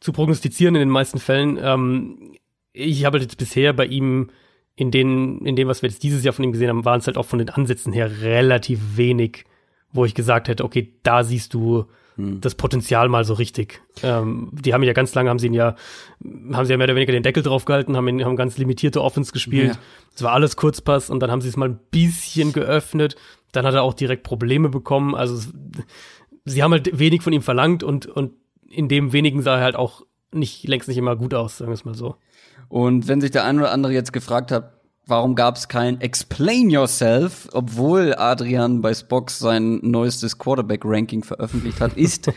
zu 0.00 0.12
prognostizieren 0.12 0.74
in 0.74 0.80
den 0.80 0.90
meisten 0.90 1.18
Fällen. 1.18 1.58
Ähm, 1.62 2.36
ich 2.72 3.04
habe 3.04 3.14
halt 3.14 3.22
jetzt 3.22 3.38
bisher 3.38 3.72
bei 3.72 3.86
ihm 3.86 4.30
in 4.74 4.90
den, 4.90 5.44
in 5.44 5.56
dem, 5.56 5.68
was 5.68 5.82
wir 5.82 5.88
jetzt 5.88 6.02
dieses 6.02 6.24
Jahr 6.24 6.32
von 6.32 6.44
ihm 6.44 6.52
gesehen 6.52 6.68
haben, 6.68 6.84
waren 6.84 7.00
es 7.00 7.06
halt 7.06 7.16
auch 7.16 7.26
von 7.26 7.38
den 7.38 7.50
Ansätzen 7.50 7.92
her 7.92 8.22
relativ 8.22 8.96
wenig, 8.96 9.44
wo 9.92 10.04
ich 10.04 10.14
gesagt 10.14 10.48
hätte, 10.48 10.64
okay, 10.64 10.94
da 11.02 11.24
siehst 11.24 11.54
du 11.54 11.86
das 12.16 12.54
Potenzial 12.54 13.08
mal 13.08 13.24
so 13.24 13.34
richtig. 13.34 13.82
Ähm, 14.02 14.50
die 14.52 14.74
haben 14.74 14.82
ja 14.82 14.92
ganz 14.92 15.14
lange, 15.14 15.30
haben 15.30 15.38
sie 15.38 15.46
ihn 15.46 15.54
ja, 15.54 15.76
haben 16.52 16.66
sie 16.66 16.72
ja 16.72 16.76
mehr 16.76 16.86
oder 16.86 16.94
weniger 16.94 17.12
den 17.12 17.22
Deckel 17.22 17.42
drauf 17.42 17.64
gehalten, 17.64 17.96
haben, 17.96 18.08
ihn, 18.08 18.24
haben 18.24 18.36
ganz 18.36 18.58
limitierte 18.58 19.02
Offense 19.02 19.32
gespielt. 19.32 19.74
Ja. 19.74 19.78
Es 20.14 20.22
war 20.22 20.32
alles 20.32 20.56
Kurzpass 20.56 21.10
und 21.10 21.20
dann 21.20 21.30
haben 21.30 21.40
sie 21.40 21.48
es 21.48 21.56
mal 21.56 21.68
ein 21.68 21.80
bisschen 21.90 22.52
geöffnet. 22.52 23.16
Dann 23.52 23.66
hat 23.66 23.74
er 23.74 23.82
auch 23.82 23.94
direkt 23.94 24.22
Probleme 24.24 24.68
bekommen. 24.68 25.14
Also 25.14 25.50
sie 26.44 26.62
haben 26.62 26.72
halt 26.72 26.98
wenig 26.98 27.22
von 27.22 27.32
ihm 27.32 27.42
verlangt 27.42 27.82
und, 27.82 28.06
und 28.06 28.32
in 28.68 28.88
dem 28.88 29.12
wenigen 29.12 29.42
sah 29.42 29.56
er 29.56 29.64
halt 29.64 29.76
auch 29.76 30.02
nicht, 30.32 30.66
längst 30.66 30.88
nicht 30.88 30.98
immer 30.98 31.16
gut 31.16 31.34
aus, 31.34 31.58
sagen 31.58 31.70
wir 31.70 31.74
es 31.74 31.84
mal 31.84 31.94
so. 31.94 32.16
Und 32.68 33.08
wenn 33.08 33.20
sich 33.20 33.30
der 33.30 33.44
eine 33.44 33.60
oder 33.60 33.70
andere 33.70 33.92
jetzt 33.92 34.12
gefragt 34.12 34.50
hat, 34.50 34.81
warum 35.06 35.34
gab 35.34 35.56
es 35.56 35.68
kein 35.68 36.00
Explain 36.00 36.70
Yourself, 36.70 37.48
obwohl 37.52 38.14
Adrian 38.16 38.82
bei 38.82 38.94
Spox 38.94 39.38
sein 39.38 39.80
neuestes 39.82 40.38
Quarterback-Ranking 40.38 41.24
veröffentlicht 41.24 41.80
hat, 41.80 41.96
ist, 41.96 42.28
er 42.28 42.34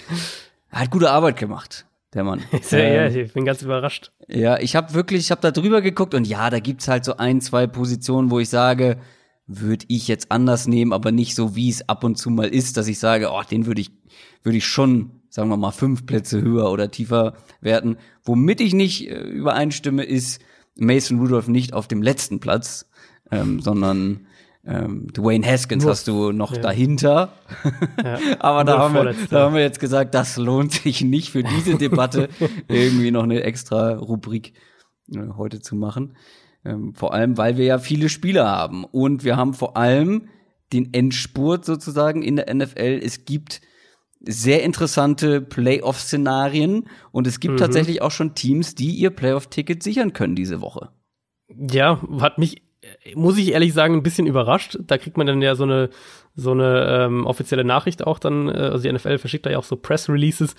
hat 0.81 0.91
gute 0.91 1.10
Arbeit 1.12 1.38
gemacht, 1.38 1.86
der 2.13 2.24
Mann. 2.24 2.41
Ja, 2.72 2.77
ja, 2.77 3.05
Ähm, 3.05 3.25
ich 3.25 3.34
bin 3.34 3.45
ganz 3.45 3.62
überrascht. 3.62 4.12
ja, 4.27 4.57
ich 4.60 4.75
habe 4.75 4.93
wirklich, 4.93 5.22
ich 5.22 5.31
habe 5.31 5.41
da 5.41 5.51
drüber 5.51 5.81
geguckt 5.81 6.13
und 6.13 6.25
ja, 6.27 6.50
da 6.50 6.60
gibt's 6.60 6.88
halt 6.88 7.05
so 7.05 7.17
ein, 7.17 7.41
zwei 7.41 7.67
Positionen, 7.67 8.31
wo 8.31 8.39
ich 8.39 8.50
sage, 8.50 8.98
würde 9.48 9.86
ich 9.89 10.07
jetzt 10.07 10.31
anders 10.31 10.67
nehmen, 10.67 10.91
aber 10.91 11.12
nicht 11.12 11.36
so, 11.36 11.55
wie 11.55 11.69
es 11.69 11.88
ab 11.88 12.03
und 12.03 12.17
zu 12.17 12.31
mal 12.31 12.48
ist, 12.48 12.77
dass 12.77 12.88
ich 12.88 12.98
sage, 12.98 13.29
oh, 13.31 13.43
den 13.50 13.67
würde 13.67 13.81
ich, 13.81 13.91
würde 14.41 14.57
ich 14.57 14.65
schon, 14.65 15.22
sagen 15.29 15.50
wir 15.50 15.57
mal, 15.57 15.69
fünf 15.72 16.07
Plätze 16.07 16.41
höher 16.41 16.72
oder 16.72 16.89
tiefer 16.89 17.34
werten. 17.62 17.98
Womit 18.24 18.60
ich 18.60 18.74
nicht 18.74 19.07
äh, 19.07 19.19
übereinstimme, 19.19 20.03
ist 20.03 20.41
Mason 20.77 21.20
Rudolph 21.20 21.48
nicht 21.48 21.74
auf 21.74 21.88
dem 21.88 22.01
letzten 22.01 22.39
Platz, 22.39 22.89
ähm, 23.32 23.60
sondern 23.60 24.27
ähm, 24.65 25.08
Dwayne 25.13 25.46
Haskins 25.46 25.84
Nur- 25.84 25.91
hast 25.91 26.08
du 26.08 26.32
noch 26.32 26.53
ja. 26.53 26.62
dahinter. 26.62 27.34
Ja. 28.03 28.20
Aber 28.39 28.63
da 28.63 28.79
haben, 28.79 28.96
wir, 28.96 29.15
da 29.29 29.41
haben 29.41 29.55
wir 29.55 29.62
jetzt 29.62 29.79
gesagt, 29.79 30.15
das 30.15 30.38
lohnt 30.38 30.74
sich 30.74 31.01
nicht 31.01 31.29
für 31.29 31.44
diese 31.44 31.75
Debatte, 31.75 32.29
irgendwie 32.67 33.12
noch 33.12 33.24
eine 33.24 33.44
extra 33.44 33.94
Rubrik 33.94 34.53
äh, 35.13 35.20
heute 35.38 35.60
zu 35.60 35.75
machen. 35.75 36.15
Ähm, 36.63 36.96
vor 36.96 37.13
allem, 37.13 37.38
weil 37.38 37.58
wir 37.58 37.65
ja 37.65 37.77
viele 37.77 38.10
Spieler 38.10 38.48
haben. 38.48 38.86
Und 38.86 39.24
wir 39.24 39.38
haben 39.38 39.53
vor 39.53 39.77
allem 39.77 40.29
den 40.74 40.94
Endspurt 40.94 41.63
sozusagen 41.63 42.24
in 42.24 42.38
der 42.38 42.53
NFL. 42.53 43.00
Es 43.03 43.25
gibt 43.25 43.62
sehr 44.22 44.63
interessante 44.63 45.41
Playoff-Szenarien 45.41 46.88
und 47.12 47.27
es 47.27 47.39
gibt 47.39 47.55
Mhm. 47.55 47.57
tatsächlich 47.60 48.01
auch 48.01 48.12
schon 48.12 48.36
Teams, 48.36 48.75
die 48.75 48.91
ihr 48.91 49.10
Playoff-Ticket 49.12 49.84
sichern 49.84 50.13
können 50.13 50.36
diese 50.36 50.62
Woche. 50.62 50.89
Ja, 51.50 52.01
hat 52.19 52.38
mich, 52.38 52.63
muss 53.13 53.38
ich 53.38 53.51
ehrlich 53.51 53.74
sagen, 53.74 53.93
ein 53.95 54.03
bisschen 54.03 54.25
überrascht. 54.27 54.77
Da 54.81 54.98
kriegt 54.98 55.17
man 55.17 55.27
dann 55.27 55.41
ja 55.41 55.55
so 55.55 55.63
eine, 55.63 55.89
so 56.34 56.51
eine 56.51 57.05
ähm, 57.05 57.25
offizielle 57.25 57.63
Nachricht 57.63 58.05
auch 58.05 58.19
dann, 58.19 58.50
äh, 58.50 58.51
also 58.53 58.84
die 58.84 58.91
NFL 58.91 59.19
verschickt 59.19 59.45
da 59.45 59.51
ja 59.51 59.57
auch 59.60 59.63
so 59.63 59.75
Press-Releases. 59.75 60.55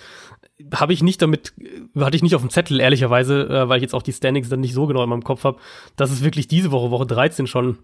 Habe 0.73 0.93
ich 0.93 1.03
nicht 1.03 1.21
damit, 1.21 1.53
hatte 1.99 2.15
ich 2.15 2.23
nicht 2.23 2.35
auf 2.35 2.41
dem 2.41 2.49
Zettel, 2.49 2.79
ehrlicherweise, 2.79 3.47
äh, 3.49 3.69
weil 3.69 3.77
ich 3.77 3.83
jetzt 3.83 3.93
auch 3.93 4.01
die 4.01 4.13
Standings 4.13 4.49
dann 4.49 4.61
nicht 4.61 4.73
so 4.73 4.87
genau 4.87 5.03
in 5.03 5.09
meinem 5.09 5.23
Kopf 5.23 5.43
habe, 5.43 5.59
dass 5.97 6.09
es 6.11 6.23
wirklich 6.23 6.47
diese 6.47 6.71
Woche, 6.71 6.89
Woche 6.89 7.05
13 7.05 7.47
schon 7.47 7.77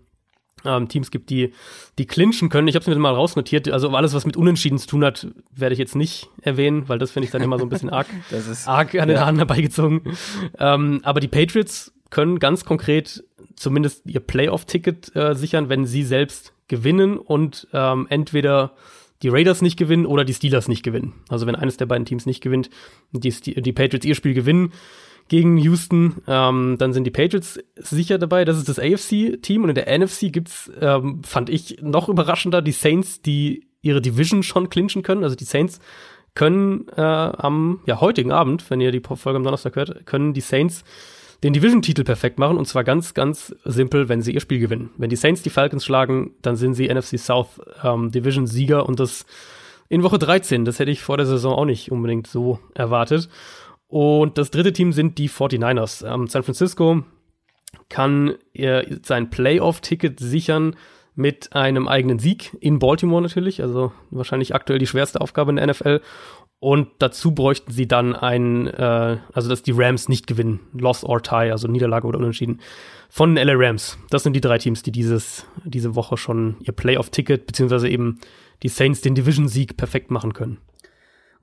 ähm, 0.66 0.88
Teams 0.88 1.12
gibt, 1.12 1.30
die, 1.30 1.54
die 1.98 2.06
clinchen 2.06 2.50
können. 2.50 2.68
Ich 2.68 2.76
habe 2.76 2.84
es 2.84 2.88
mir 2.88 2.96
mal 3.02 3.14
rausnotiert. 3.14 3.70
Also 3.70 3.90
alles, 3.90 4.14
was 4.14 4.26
mit 4.26 4.38
Unentschieden 4.38 4.78
zu 4.78 4.88
tun 4.88 5.04
hat, 5.04 5.28
werde 5.56 5.74
ich 5.74 5.80
jetzt 5.80 5.96
nicht 5.96 6.30
erwähnen, 6.42 6.88
weil 6.88 7.00
das 7.00 7.12
finde 7.12 7.26
ich 7.26 7.32
dann 7.32 7.42
immer 7.42 7.58
so 7.60 7.66
ein 7.66 7.70
bisschen 7.70 7.90
arg 7.90 8.08
Das 8.32 8.48
ist 8.48 8.68
arg 8.68 8.96
an 8.96 9.08
den 9.08 9.16
Ja. 9.18 9.22
Haaren 9.26 9.38
herbeigezogen. 9.38 10.02
Ähm, 10.60 11.02
aber 11.04 11.20
die 11.20 11.28
Patriots 11.28 11.94
können 12.10 12.40
ganz 12.40 12.64
konkret 12.66 13.24
zumindest 13.56 14.04
ihr 14.06 14.20
Playoff-Ticket 14.20 15.16
äh, 15.16 15.36
sichern, 15.36 15.70
wenn 15.70 15.86
sie 15.86 16.04
selbst 16.04 16.54
gewinnen 16.68 17.18
und 17.18 17.68
ähm, 17.74 18.08
entweder 18.10 18.74
die 19.22 19.30
Raiders 19.30 19.62
nicht 19.62 19.78
gewinnen 19.78 20.06
oder 20.06 20.26
die 20.26 20.34
Steelers 20.34 20.68
nicht 20.68 20.84
gewinnen. 20.84 21.14
Also 21.30 21.46
wenn 21.48 21.56
eines 21.56 21.78
der 21.78 21.86
beiden 21.86 22.06
Teams 22.06 22.26
nicht 22.26 22.42
gewinnt, 22.42 22.70
die, 23.12 23.32
Ste- 23.32 23.62
die 23.62 23.72
Patriots 23.72 24.06
ihr 24.06 24.16
Spiel 24.16 24.34
gewinnen 24.34 24.74
gegen 25.30 25.58
Houston, 25.58 26.22
ähm, 26.28 26.76
dann 26.78 26.94
sind 26.94 27.06
die 27.06 27.12
Patriots 27.12 27.60
sicher 27.76 28.18
dabei. 28.18 28.46
Das 28.46 28.58
ist 28.58 28.70
das 28.70 28.80
AFC-Team 28.80 29.64
und 29.64 29.70
in 29.70 29.76
der 29.76 29.98
NFC 29.98 30.32
gibt's, 30.32 30.72
ähm, 30.80 31.22
fand 31.24 31.50
ich 31.50 31.78
noch 31.82 32.10
überraschender, 32.10 32.62
die 32.62 32.72
Saints, 32.72 33.22
die 33.22 33.68
ihre 33.82 34.02
Division 34.02 34.44
schon 34.44 34.70
clinchen 34.70 35.04
können. 35.04 35.24
Also 35.24 35.36
die 35.36 35.46
Saints 35.46 35.80
können 36.36 36.88
äh, 36.96 37.02
am 37.02 37.82
ja, 37.86 38.02
heutigen 38.02 38.32
Abend, 38.32 38.70
wenn 38.70 38.82
ihr 38.82 38.92
die 38.92 39.02
Folge 39.02 39.38
am 39.38 39.44
Donnerstag 39.44 39.76
hört, 39.76 40.06
können 40.06 40.34
die 40.34 40.42
Saints 40.42 40.84
den 41.44 41.54
Division-Titel 41.54 42.04
perfekt 42.04 42.40
machen 42.40 42.58
und 42.58 42.66
zwar 42.68 42.84
ganz, 42.84 43.14
ganz 43.14 43.54
simpel, 43.66 44.08
wenn 44.08 44.22
sie 44.22 44.34
ihr 44.34 44.40
Spiel 44.40 44.60
gewinnen. 44.60 44.92
Wenn 44.98 45.10
die 45.10 45.18
Saints 45.18 45.42
die 45.42 45.50
Falcons 45.50 45.84
schlagen, 45.84 46.32
dann 46.42 46.56
sind 46.56 46.74
sie 46.74 46.88
NFC 46.88 47.20
South 47.20 47.62
ähm, 47.84 48.12
Division-Sieger 48.12 48.88
und 48.88 49.00
das 49.00 49.26
in 49.90 50.04
Woche 50.04 50.18
13. 50.18 50.66
Das 50.66 50.80
hätte 50.80 50.90
ich 50.90 51.04
vor 51.04 51.18
der 51.18 51.26
Saison 51.26 51.54
auch 51.54 51.66
nicht 51.66 51.92
unbedingt 51.92 52.28
so 52.28 52.60
erwartet. 52.74 53.30
Und 53.94 54.40
das 54.40 54.50
dritte 54.50 54.74
Team 54.74 54.92
sind 54.92 55.20
die 55.20 55.30
49ers. 55.30 56.04
Ähm, 56.04 56.26
San 56.26 56.42
Francisco 56.42 57.04
kann 57.90 58.34
äh, 58.54 58.98
sein 59.04 59.30
Playoff-Ticket 59.30 60.20
sichern 60.20 60.76
mit 61.14 61.56
einem 61.56 61.88
eigenen 61.88 62.18
Sieg 62.18 62.58
in 62.60 62.80
Baltimore 62.80 63.22
natürlich, 63.22 63.62
also 63.62 63.92
wahrscheinlich 64.10 64.56
aktuell 64.56 64.80
die 64.80 64.88
schwerste 64.88 65.22
Aufgabe 65.22 65.52
in 65.52 65.58
der 65.58 65.68
NFL. 65.68 66.02
Und 66.58 66.88
dazu 66.98 67.36
bräuchten 67.36 67.72
sie 67.72 67.88
dann 67.88 68.16
ein, 68.16 68.66
äh, 68.66 69.18
also 69.32 69.48
dass 69.48 69.62
die 69.62 69.74
Rams 69.76 70.10
nicht 70.10 70.26
gewinnen, 70.26 70.62
Loss 70.74 71.04
or 71.04 71.22
Tie, 71.22 71.52
also 71.52 71.68
Niederlage 71.68 72.08
oder 72.08 72.18
Unentschieden, 72.18 72.62
von 73.10 73.36
den 73.36 73.48
LA 73.48 73.54
Rams. 73.56 74.00
Das 74.10 74.24
sind 74.24 74.34
die 74.36 74.42
drei 74.42 74.58
Teams, 74.58 74.82
die 74.82 74.92
dieses, 74.92 75.46
diese 75.66 75.94
Woche 75.94 76.18
schon 76.18 76.56
ihr 76.62 76.74
Playoff-Ticket, 76.74 77.46
beziehungsweise 77.46 77.88
eben 77.90 78.18
die 78.64 78.70
Saints 78.70 79.02
den 79.02 79.14
Division-Sieg 79.14 79.78
perfekt 79.78 80.10
machen 80.10 80.34
können. 80.34 80.58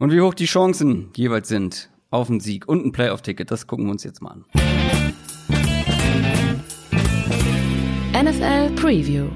Und 0.00 0.11
wie 0.11 0.21
hoch 0.21 0.35
die 0.35 0.47
Chancen 0.47 1.11
jeweils 1.14 1.47
sind 1.47 1.90
auf 2.11 2.29
einen 2.29 2.40
Sieg 2.40 2.69
und 2.69 2.85
ein 2.85 2.93
Playoff-Ticket, 2.93 3.50
das 3.50 3.67
gucken 3.67 3.87
wir 3.87 3.93
uns 3.93 4.05
jetzt 4.05 4.21
mal 4.21 4.31
an. 4.33 4.45
NFL 8.12 8.75
Preview. 8.75 9.29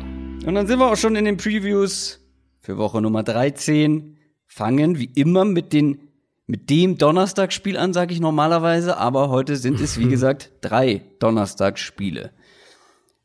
Und 0.46 0.54
dann 0.54 0.66
sind 0.66 0.78
wir 0.78 0.90
auch 0.90 0.96
schon 0.96 1.16
in 1.16 1.24
den 1.24 1.36
Previews 1.36 2.20
für 2.60 2.76
Woche 2.76 3.00
Nummer 3.00 3.22
13. 3.22 4.18
Fangen 4.46 4.98
wie 4.98 5.10
immer 5.14 5.44
mit 5.44 5.72
den 5.72 6.00
mit 6.46 6.68
dem 6.68 6.98
Donnerstagsspiel 6.98 7.78
an, 7.78 7.94
sage 7.94 8.12
ich 8.12 8.20
normalerweise, 8.20 8.98
aber 8.98 9.30
heute 9.30 9.56
sind 9.56 9.80
es 9.80 9.98
wie 9.98 10.08
gesagt 10.10 10.52
drei 10.60 11.02
Donnerstagsspiele. 11.18 12.32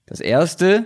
Das 0.05 0.21
erste 0.21 0.85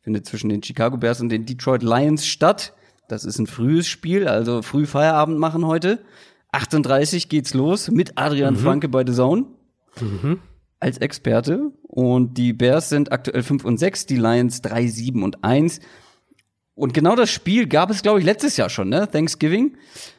findet 0.00 0.24
zwischen 0.24 0.48
den 0.48 0.62
Chicago 0.62 0.96
Bears 0.96 1.20
und 1.20 1.28
den 1.28 1.44
Detroit 1.44 1.82
Lions 1.82 2.26
statt. 2.26 2.72
Das 3.08 3.26
ist 3.26 3.38
ein 3.38 3.46
frühes 3.46 3.86
Spiel, 3.88 4.26
also 4.26 4.62
früh 4.62 4.86
Feierabend 4.86 5.38
machen 5.38 5.66
heute. 5.66 5.98
38 6.52 7.28
geht's 7.28 7.54
los 7.54 7.90
mit 7.90 8.12
Adrian 8.16 8.56
Franke 8.56 8.88
bei 8.88 9.04
The 9.06 9.12
Zone 9.12 9.46
als 10.78 10.98
Experte. 10.98 11.70
Und 11.82 12.38
die 12.38 12.52
Bears 12.52 12.88
sind 12.88 13.12
aktuell 13.12 13.42
5 13.42 13.64
und 13.64 13.78
6, 13.78 14.06
die 14.06 14.16
Lions 14.16 14.62
3, 14.62 14.86
7 14.86 15.22
und 15.22 15.44
1. 15.44 15.80
Und 16.74 16.94
genau 16.94 17.14
das 17.16 17.30
Spiel 17.30 17.66
gab 17.66 17.90
es, 17.90 18.02
glaube 18.02 18.20
ich, 18.20 18.24
letztes 18.24 18.56
Jahr 18.56 18.70
schon, 18.70 18.88
ne? 18.88 19.08
Thanksgiving. 19.10 19.76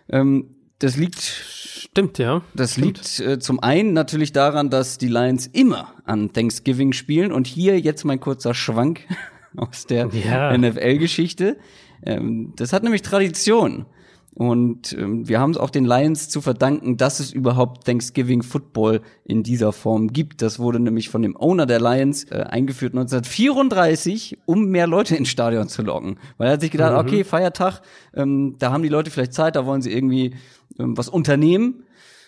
Ähm, 0.10 0.56
das 0.80 0.96
liegt, 0.98 1.20
Stimmt, 1.22 2.18
ja. 2.18 2.42
das 2.54 2.74
Stimmt. 2.74 2.86
liegt 2.86 3.20
äh, 3.20 3.40
zum 3.40 3.60
einen 3.62 3.94
natürlich 3.94 4.32
daran, 4.34 4.70
dass 4.70 4.98
die 4.98 5.08
Lions 5.08 5.48
immer 5.48 5.94
an 6.06 6.34
Thanksgiving 6.34 6.94
spielen. 6.94 7.32
Und 7.32 7.48
hier 7.48 7.80
jetzt 7.80 8.04
mein 8.04 8.20
kurzer 8.20 8.54
Schwank 8.54 9.02
aus 9.58 9.86
der 9.88 10.08
Ja. 10.14 10.56
NFL-Geschichte. 10.58 11.58
Ähm, 12.06 12.54
das 12.58 12.74
hat 12.74 12.84
nämlich 12.84 13.02
Tradition. 13.02 13.86
Und 14.34 14.94
ähm, 14.94 15.28
wir 15.28 15.42
haben 15.42 15.52
es 15.52 15.58
auch 15.58 15.70
den 15.70 15.84
Lions 15.84 16.30
zu 16.30 16.40
verdanken, 16.40 16.96
dass 16.96 17.20
es 17.20 17.34
überhaupt 17.34 17.86
Thanksgiving 17.86 18.44
Football 18.44 19.02
in 19.26 19.44
dieser 19.44 19.74
Form 19.74 20.14
gibt. 20.14 20.42
Das 20.42 20.58
wurde 20.58 20.80
nämlich 20.80 21.10
von 21.10 21.22
dem 21.22 21.36
Owner 21.36 21.66
der 21.66 21.82
Lions 21.82 22.24
äh, 22.32 22.46
eingeführt 22.50 22.94
1934, 22.94 24.40
um 24.46 24.68
mehr 24.68 24.88
Leute 24.88 25.18
ins 25.18 25.28
Stadion 25.28 25.68
zu 25.68 25.82
locken. 25.82 26.18
Weil 26.38 26.48
er 26.48 26.54
hat 26.54 26.62
sich 26.62 26.72
gedacht, 26.72 26.98
okay, 26.98 27.26
Feiertag, 27.26 27.82
ähm, 28.14 28.56
da 28.58 28.72
haben 28.72 28.84
die 28.84 28.90
Leute 28.90 29.12
vielleicht 29.12 29.34
Zeit, 29.34 29.58
da 29.58 29.66
wollen 29.66 29.82
sie 29.82 29.92
irgendwie 29.92 30.36
ähm, 30.80 30.98
was 30.98 31.10
unternehmen. 31.10 31.84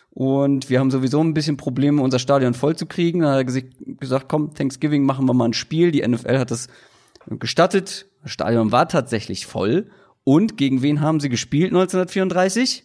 Und 0.09 0.69
wir 0.69 0.79
haben 0.79 0.91
sowieso 0.91 1.21
ein 1.21 1.33
bisschen 1.33 1.57
Probleme, 1.57 2.01
unser 2.01 2.19
Stadion 2.19 2.53
voll 2.53 2.75
zu 2.75 2.85
kriegen. 2.85 3.21
Da 3.21 3.31
hat 3.31 3.37
er 3.47 3.63
gesagt, 3.95 4.25
komm, 4.27 4.53
Thanksgiving 4.53 5.03
machen 5.03 5.25
wir 5.25 5.33
mal 5.33 5.45
ein 5.45 5.53
Spiel. 5.53 5.91
Die 5.91 6.05
NFL 6.05 6.37
hat 6.37 6.51
das 6.51 6.67
gestattet. 7.27 8.07
Das 8.21 8.31
Stadion 8.31 8.71
war 8.71 8.87
tatsächlich 8.89 9.45
voll. 9.47 9.87
Und 10.23 10.57
gegen 10.57 10.81
wen 10.81 11.01
haben 11.01 11.19
sie 11.19 11.29
gespielt 11.29 11.71
1934? 11.71 12.83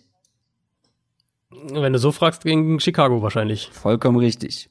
Wenn 1.51 1.93
du 1.93 1.99
so 1.99 2.13
fragst, 2.13 2.45
gegen 2.45 2.81
Chicago 2.81 3.23
wahrscheinlich. 3.23 3.71
Vollkommen 3.73 4.19
richtig. 4.19 4.71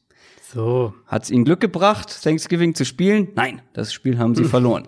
So. 0.54 0.94
Hat 1.06 1.24
es 1.24 1.32
ihnen 1.32 1.46
Glück 1.46 1.60
gebracht, 1.60 2.22
Thanksgiving 2.24 2.76
zu 2.76 2.86
spielen? 2.86 3.30
Nein, 3.36 3.62
das 3.74 3.94
Spiel 3.94 4.18
haben 4.18 4.36
sie 4.36 4.44
verloren. 4.46 4.88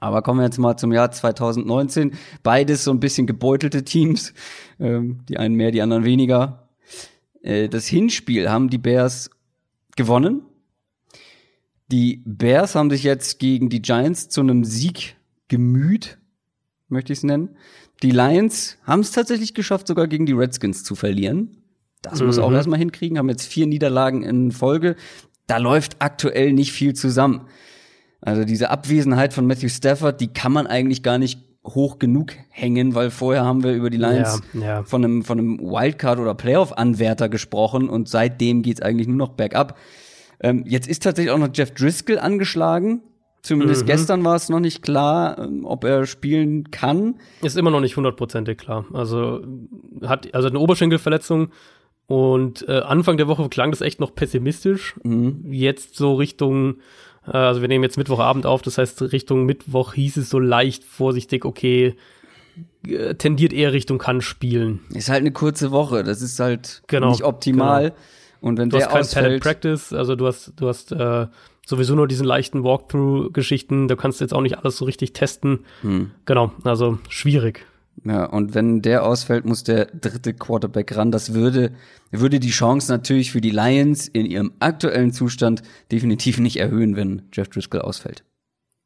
Aber 0.00 0.22
kommen 0.22 0.40
wir 0.40 0.44
jetzt 0.44 0.58
mal 0.58 0.76
zum 0.76 0.92
Jahr 0.92 1.10
2019. 1.10 2.12
Beides 2.42 2.84
so 2.84 2.90
ein 2.90 3.00
bisschen 3.00 3.26
gebeutelte 3.26 3.84
Teams. 3.84 4.34
Ähm, 4.78 5.20
die 5.28 5.38
einen 5.38 5.54
mehr, 5.54 5.70
die 5.70 5.82
anderen 5.82 6.04
weniger. 6.04 6.68
Äh, 7.42 7.68
das 7.68 7.86
Hinspiel 7.86 8.50
haben 8.50 8.68
die 8.68 8.78
Bears 8.78 9.30
gewonnen. 9.96 10.42
Die 11.88 12.22
Bears 12.26 12.74
haben 12.74 12.90
sich 12.90 13.04
jetzt 13.04 13.38
gegen 13.38 13.68
die 13.68 13.82
Giants 13.82 14.28
zu 14.28 14.40
einem 14.40 14.64
Sieg 14.64 15.16
gemüht, 15.48 16.18
möchte 16.88 17.12
ich 17.12 17.18
es 17.20 17.22
nennen. 17.24 17.56
Die 18.02 18.10
Lions 18.10 18.78
haben 18.84 19.00
es 19.00 19.12
tatsächlich 19.12 19.54
geschafft, 19.54 19.86
sogar 19.86 20.06
gegen 20.08 20.26
die 20.26 20.32
Redskins 20.32 20.84
zu 20.84 20.94
verlieren. 20.94 21.56
Das 22.02 22.20
muss 22.22 22.38
auch 22.38 22.50
Mhm. 22.50 22.56
erstmal 22.56 22.78
hinkriegen, 22.78 23.16
haben 23.18 23.28
jetzt 23.30 23.46
vier 23.46 23.66
Niederlagen 23.66 24.22
in 24.22 24.52
Folge. 24.52 24.96
Da 25.46 25.56
läuft 25.58 25.96
aktuell 26.00 26.52
nicht 26.52 26.72
viel 26.72 26.94
zusammen. 26.94 27.46
Also 28.20 28.44
diese 28.44 28.70
Abwesenheit 28.70 29.32
von 29.34 29.46
Matthew 29.46 29.68
Stafford, 29.68 30.20
die 30.20 30.28
kann 30.28 30.52
man 30.52 30.66
eigentlich 30.66 31.02
gar 31.02 31.18
nicht 31.18 31.40
hoch 31.66 31.98
genug 31.98 32.32
hängen, 32.50 32.94
weil 32.94 33.10
vorher 33.10 33.44
haben 33.44 33.62
wir 33.62 33.72
über 33.72 33.88
die 33.88 33.96
Lions 33.96 34.40
Ja, 34.52 34.60
ja. 34.60 34.82
von 34.82 35.02
einem, 35.02 35.24
von 35.24 35.38
einem 35.38 35.58
Wildcard- 35.60 36.18
oder 36.18 36.34
Playoff-Anwärter 36.34 37.30
gesprochen 37.30 37.88
und 37.88 38.08
seitdem 38.08 38.60
geht's 38.62 38.82
eigentlich 38.82 39.08
nur 39.08 39.16
noch 39.16 39.30
bergab. 39.30 39.78
Ähm, 40.40 40.64
jetzt 40.66 40.86
ist 40.88 41.02
tatsächlich 41.02 41.32
auch 41.32 41.38
noch 41.38 41.48
Jeff 41.54 41.70
Driscoll 41.70 42.18
angeschlagen. 42.18 43.00
Zumindest 43.44 43.82
Mhm. 43.82 43.86
gestern 43.86 44.24
war 44.24 44.36
es 44.36 44.48
noch 44.48 44.58
nicht 44.58 44.80
klar, 44.82 45.38
ähm, 45.38 45.66
ob 45.66 45.84
er 45.84 46.06
spielen 46.06 46.70
kann. 46.70 47.16
Ist 47.42 47.58
immer 47.58 47.70
noch 47.70 47.80
nicht 47.82 47.94
hundertprozentig 47.96 48.56
klar. 48.56 48.86
Also 48.94 49.42
hat 50.02 50.32
also 50.34 50.48
eine 50.48 50.58
Oberschenkelverletzung 50.58 51.48
und 52.06 52.66
äh, 52.68 52.78
Anfang 52.80 53.18
der 53.18 53.28
Woche 53.28 53.46
klang 53.50 53.70
das 53.70 53.82
echt 53.82 54.00
noch 54.00 54.14
pessimistisch. 54.14 54.94
Jetzt 55.50 55.94
so 55.96 56.14
Richtung, 56.14 56.76
äh, 57.26 57.36
also 57.36 57.60
wir 57.60 57.68
nehmen 57.68 57.84
jetzt 57.84 57.98
Mittwochabend 57.98 58.46
auf, 58.46 58.62
das 58.62 58.78
heißt 58.78 59.02
Richtung 59.12 59.44
Mittwoch 59.44 59.92
hieß 59.92 60.16
es 60.16 60.30
so 60.30 60.38
leicht 60.38 60.82
vorsichtig, 60.82 61.44
okay, 61.44 61.96
äh, 62.86 63.14
tendiert 63.14 63.52
eher 63.52 63.74
Richtung 63.74 63.98
kann 63.98 64.22
spielen. 64.22 64.80
Ist 64.94 65.10
halt 65.10 65.20
eine 65.20 65.32
kurze 65.32 65.70
Woche, 65.70 66.02
das 66.02 66.22
ist 66.22 66.40
halt 66.40 66.82
Genau, 66.86 67.10
nicht 67.10 67.24
optimal. 67.24 67.92
Und 68.40 68.56
wenn 68.58 68.70
Du 68.70 68.78
der 68.78 68.86
hast 68.86 68.92
kein 68.92 69.00
ausfällt, 69.02 69.42
Practice, 69.42 69.92
also 69.92 70.16
du 70.16 70.26
hast, 70.26 70.52
du 70.56 70.68
hast 70.68 70.92
äh, 70.92 71.26
sowieso 71.66 71.94
nur 71.94 72.08
diesen 72.08 72.26
leichten 72.26 72.64
Walkthrough-Geschichten, 72.64 73.88
du 73.88 73.96
kannst 73.96 74.20
jetzt 74.20 74.34
auch 74.34 74.40
nicht 74.40 74.58
alles 74.58 74.76
so 74.76 74.84
richtig 74.84 75.12
testen. 75.12 75.60
Hm. 75.82 76.10
Genau, 76.24 76.52
also 76.64 76.98
schwierig. 77.08 77.66
Ja, 78.04 78.24
und 78.24 78.54
wenn 78.54 78.82
der 78.82 79.04
ausfällt, 79.04 79.44
muss 79.44 79.62
der 79.62 79.86
dritte 79.86 80.34
Quarterback 80.34 80.96
ran. 80.96 81.12
Das 81.12 81.32
würde, 81.32 81.72
würde 82.10 82.40
die 82.40 82.50
Chance 82.50 82.90
natürlich 82.90 83.30
für 83.30 83.40
die 83.40 83.50
Lions 83.50 84.08
in 84.08 84.26
ihrem 84.26 84.52
aktuellen 84.58 85.12
Zustand 85.12 85.62
definitiv 85.92 86.38
nicht 86.38 86.56
erhöhen, 86.56 86.96
wenn 86.96 87.22
Jeff 87.32 87.48
Driscoll 87.48 87.82
ausfällt. 87.82 88.24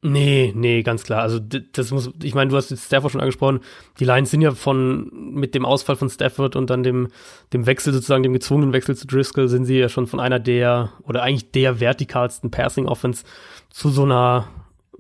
Nee, 0.01 0.53
nee, 0.55 0.83
ganz 0.85 1.03
klar. 1.03 1.23
Also 1.23 1.41
das 1.41 1.91
muss, 1.91 2.13
ich 2.23 2.33
meine, 2.33 2.51
du 2.51 2.57
hast 2.57 2.71
jetzt 2.71 2.87
Stafford 2.87 3.11
schon 3.11 3.21
angesprochen. 3.21 3.61
Die 3.99 4.05
Lions 4.05 4.31
sind 4.31 4.43
ja 4.43 4.53
von 4.53 5.11
mit 5.35 5.57
dem 5.57 5.65
Ausfall 5.65 5.97
von 5.97 6.09
Stafford 6.09 6.55
und 6.55 6.71
dann 6.71 6.85
dem 6.85 7.09
dem 7.53 7.67
Wechsel 7.67 7.93
sozusagen, 7.93 8.23
dem 8.23 8.33
gezwungenen 8.33 8.73
Wechsel 8.73 8.97
zu 8.97 9.09
Driscoll, 9.09 9.49
sind 9.49 9.65
sie 9.65 9.77
ja 9.77 9.89
schon 9.89 10.07
von 10.07 10.21
einer 10.21 10.39
der 10.39 10.93
oder 11.03 11.25
eigentlich 11.25 11.51
der 11.51 11.81
vertikalsten 11.81 12.53
Passing 12.53 12.87
Offense 12.87 13.25
zu 13.71 13.91
so 13.91 14.05
einer 14.05 14.47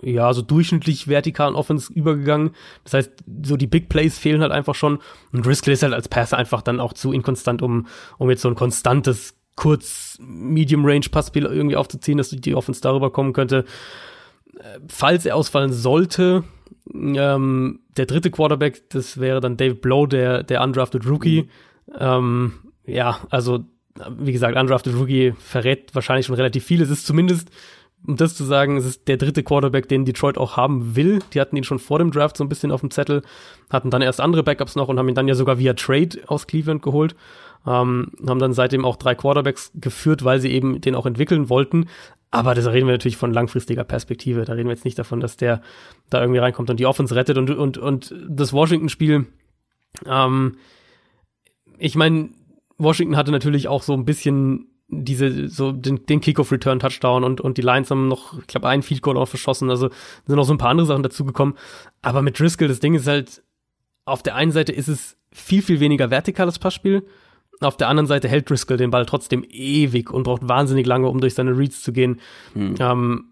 ja, 0.02 0.32
so 0.32 0.42
durchschnittlich 0.42 1.06
vertikalen 1.06 1.54
Offense 1.54 1.92
übergegangen. 1.92 2.50
Das 2.82 2.94
heißt, 2.94 3.12
so 3.44 3.56
die 3.56 3.66
Big 3.66 3.88
Plays 3.88 4.18
fehlen 4.18 4.42
halt 4.42 4.52
einfach 4.52 4.74
schon. 4.74 4.98
Und 5.32 5.46
Driscoll 5.46 5.74
ist 5.74 5.82
halt 5.82 5.92
als 5.92 6.08
Passer 6.08 6.38
einfach 6.38 6.62
dann 6.62 6.80
auch 6.80 6.92
zu 6.92 7.12
inkonstant, 7.12 7.62
um, 7.62 7.86
um 8.16 8.30
jetzt 8.30 8.42
so 8.42 8.48
ein 8.48 8.54
konstantes, 8.54 9.34
kurz 9.56 10.16
Medium-Range-Passspiel 10.20 11.46
irgendwie 11.46 11.74
aufzuziehen, 11.76 12.18
dass 12.18 12.30
die 12.30 12.54
Offense 12.54 12.80
darüber 12.80 13.10
kommen 13.10 13.32
könnte 13.32 13.64
falls 14.88 15.26
er 15.26 15.36
ausfallen 15.36 15.72
sollte, 15.72 16.44
ähm, 16.94 17.80
der 17.96 18.06
dritte 18.06 18.30
Quarterback, 18.30 18.88
das 18.90 19.20
wäre 19.20 19.40
dann 19.40 19.56
David 19.56 19.80
Blow, 19.80 20.06
der, 20.06 20.42
der 20.42 20.62
undrafted 20.62 21.06
Rookie. 21.06 21.42
Mhm. 21.86 21.94
Ähm, 21.98 22.52
ja, 22.84 23.18
also, 23.30 23.60
wie 24.18 24.32
gesagt, 24.32 24.56
undrafted 24.56 24.94
Rookie 24.94 25.34
verrät 25.38 25.94
wahrscheinlich 25.94 26.26
schon 26.26 26.36
relativ 26.36 26.64
viel. 26.64 26.80
Es 26.80 26.90
ist 26.90 27.06
zumindest, 27.06 27.50
um 28.06 28.16
das 28.16 28.34
zu 28.34 28.44
sagen, 28.44 28.76
es 28.76 28.86
ist 28.86 29.08
der 29.08 29.16
dritte 29.16 29.42
Quarterback, 29.42 29.88
den 29.88 30.04
Detroit 30.04 30.38
auch 30.38 30.56
haben 30.56 30.94
will. 30.96 31.18
Die 31.34 31.40
hatten 31.40 31.56
ihn 31.56 31.64
schon 31.64 31.78
vor 31.78 31.98
dem 31.98 32.10
Draft 32.10 32.36
so 32.36 32.44
ein 32.44 32.48
bisschen 32.48 32.70
auf 32.70 32.80
dem 32.80 32.90
Zettel, 32.90 33.22
hatten 33.70 33.90
dann 33.90 34.02
erst 34.02 34.20
andere 34.20 34.42
Backups 34.42 34.76
noch 34.76 34.88
und 34.88 34.98
haben 34.98 35.08
ihn 35.08 35.14
dann 35.14 35.28
ja 35.28 35.34
sogar 35.34 35.58
via 35.58 35.74
Trade 35.74 36.20
aus 36.26 36.46
Cleveland 36.46 36.82
geholt. 36.82 37.16
Ähm, 37.66 38.12
haben 38.26 38.38
dann 38.38 38.52
seitdem 38.52 38.84
auch 38.84 38.96
drei 38.96 39.14
Quarterbacks 39.14 39.72
geführt, 39.74 40.24
weil 40.24 40.40
sie 40.40 40.52
eben 40.52 40.80
den 40.80 40.94
auch 40.94 41.06
entwickeln 41.06 41.48
wollten. 41.48 41.88
Aber 42.30 42.54
da 42.54 42.70
reden 42.70 42.86
wir 42.86 42.92
natürlich 42.92 43.16
von 43.16 43.32
langfristiger 43.32 43.84
Perspektive. 43.84 44.44
Da 44.44 44.52
reden 44.52 44.68
wir 44.68 44.74
jetzt 44.74 44.84
nicht 44.84 44.98
davon, 44.98 45.20
dass 45.20 45.36
der 45.36 45.62
da 46.10 46.20
irgendwie 46.20 46.40
reinkommt 46.40 46.68
und 46.68 46.78
die 46.78 46.86
Offense 46.86 47.14
rettet 47.14 47.38
und, 47.38 47.50
und, 47.50 47.78
und 47.78 48.14
das 48.28 48.52
Washington-Spiel, 48.52 49.26
ähm, 50.06 50.56
ich 51.78 51.94
meine, 51.94 52.30
Washington 52.76 53.16
hatte 53.16 53.30
natürlich 53.30 53.68
auch 53.68 53.82
so 53.82 53.94
ein 53.94 54.04
bisschen 54.04 54.66
diese, 54.88 55.48
so 55.48 55.72
den, 55.72 56.06
den 56.06 56.20
Kickoff-Return-Touchdown 56.20 57.24
und, 57.24 57.40
und 57.40 57.58
die 57.58 57.62
Lions 57.62 57.90
haben 57.90 58.08
noch, 58.08 58.38
ich 58.38 58.46
glaube, 58.46 58.68
einen 58.68 58.82
Field 58.82 59.02
Goal 59.02 59.18
auch 59.18 59.28
verschossen, 59.28 59.70
also 59.70 59.90
sind 60.26 60.36
noch 60.36 60.44
so 60.44 60.54
ein 60.54 60.58
paar 60.58 60.70
andere 60.70 60.86
Sachen 60.86 61.02
dazugekommen. 61.02 61.54
Aber 62.02 62.22
mit 62.22 62.38
Driscoll, 62.38 62.68
das 62.68 62.80
Ding 62.80 62.94
ist 62.94 63.06
halt, 63.06 63.42
auf 64.04 64.22
der 64.22 64.34
einen 64.34 64.52
Seite 64.52 64.72
ist 64.72 64.88
es 64.88 65.16
viel, 65.30 65.62
viel 65.62 65.80
weniger 65.80 66.10
vertikales 66.10 66.58
Passspiel 66.58 67.06
auf 67.60 67.76
der 67.76 67.88
anderen 67.88 68.06
Seite 68.06 68.28
hält 68.28 68.48
Driscoll 68.48 68.76
den 68.76 68.90
Ball 68.90 69.06
trotzdem 69.06 69.44
ewig 69.48 70.10
und 70.10 70.24
braucht 70.24 70.46
wahnsinnig 70.46 70.86
lange, 70.86 71.08
um 71.08 71.20
durch 71.20 71.34
seine 71.34 71.56
Reads 71.56 71.82
zu 71.82 71.92
gehen. 71.92 72.20
Hm. 72.54 72.74
Ähm, 72.78 73.24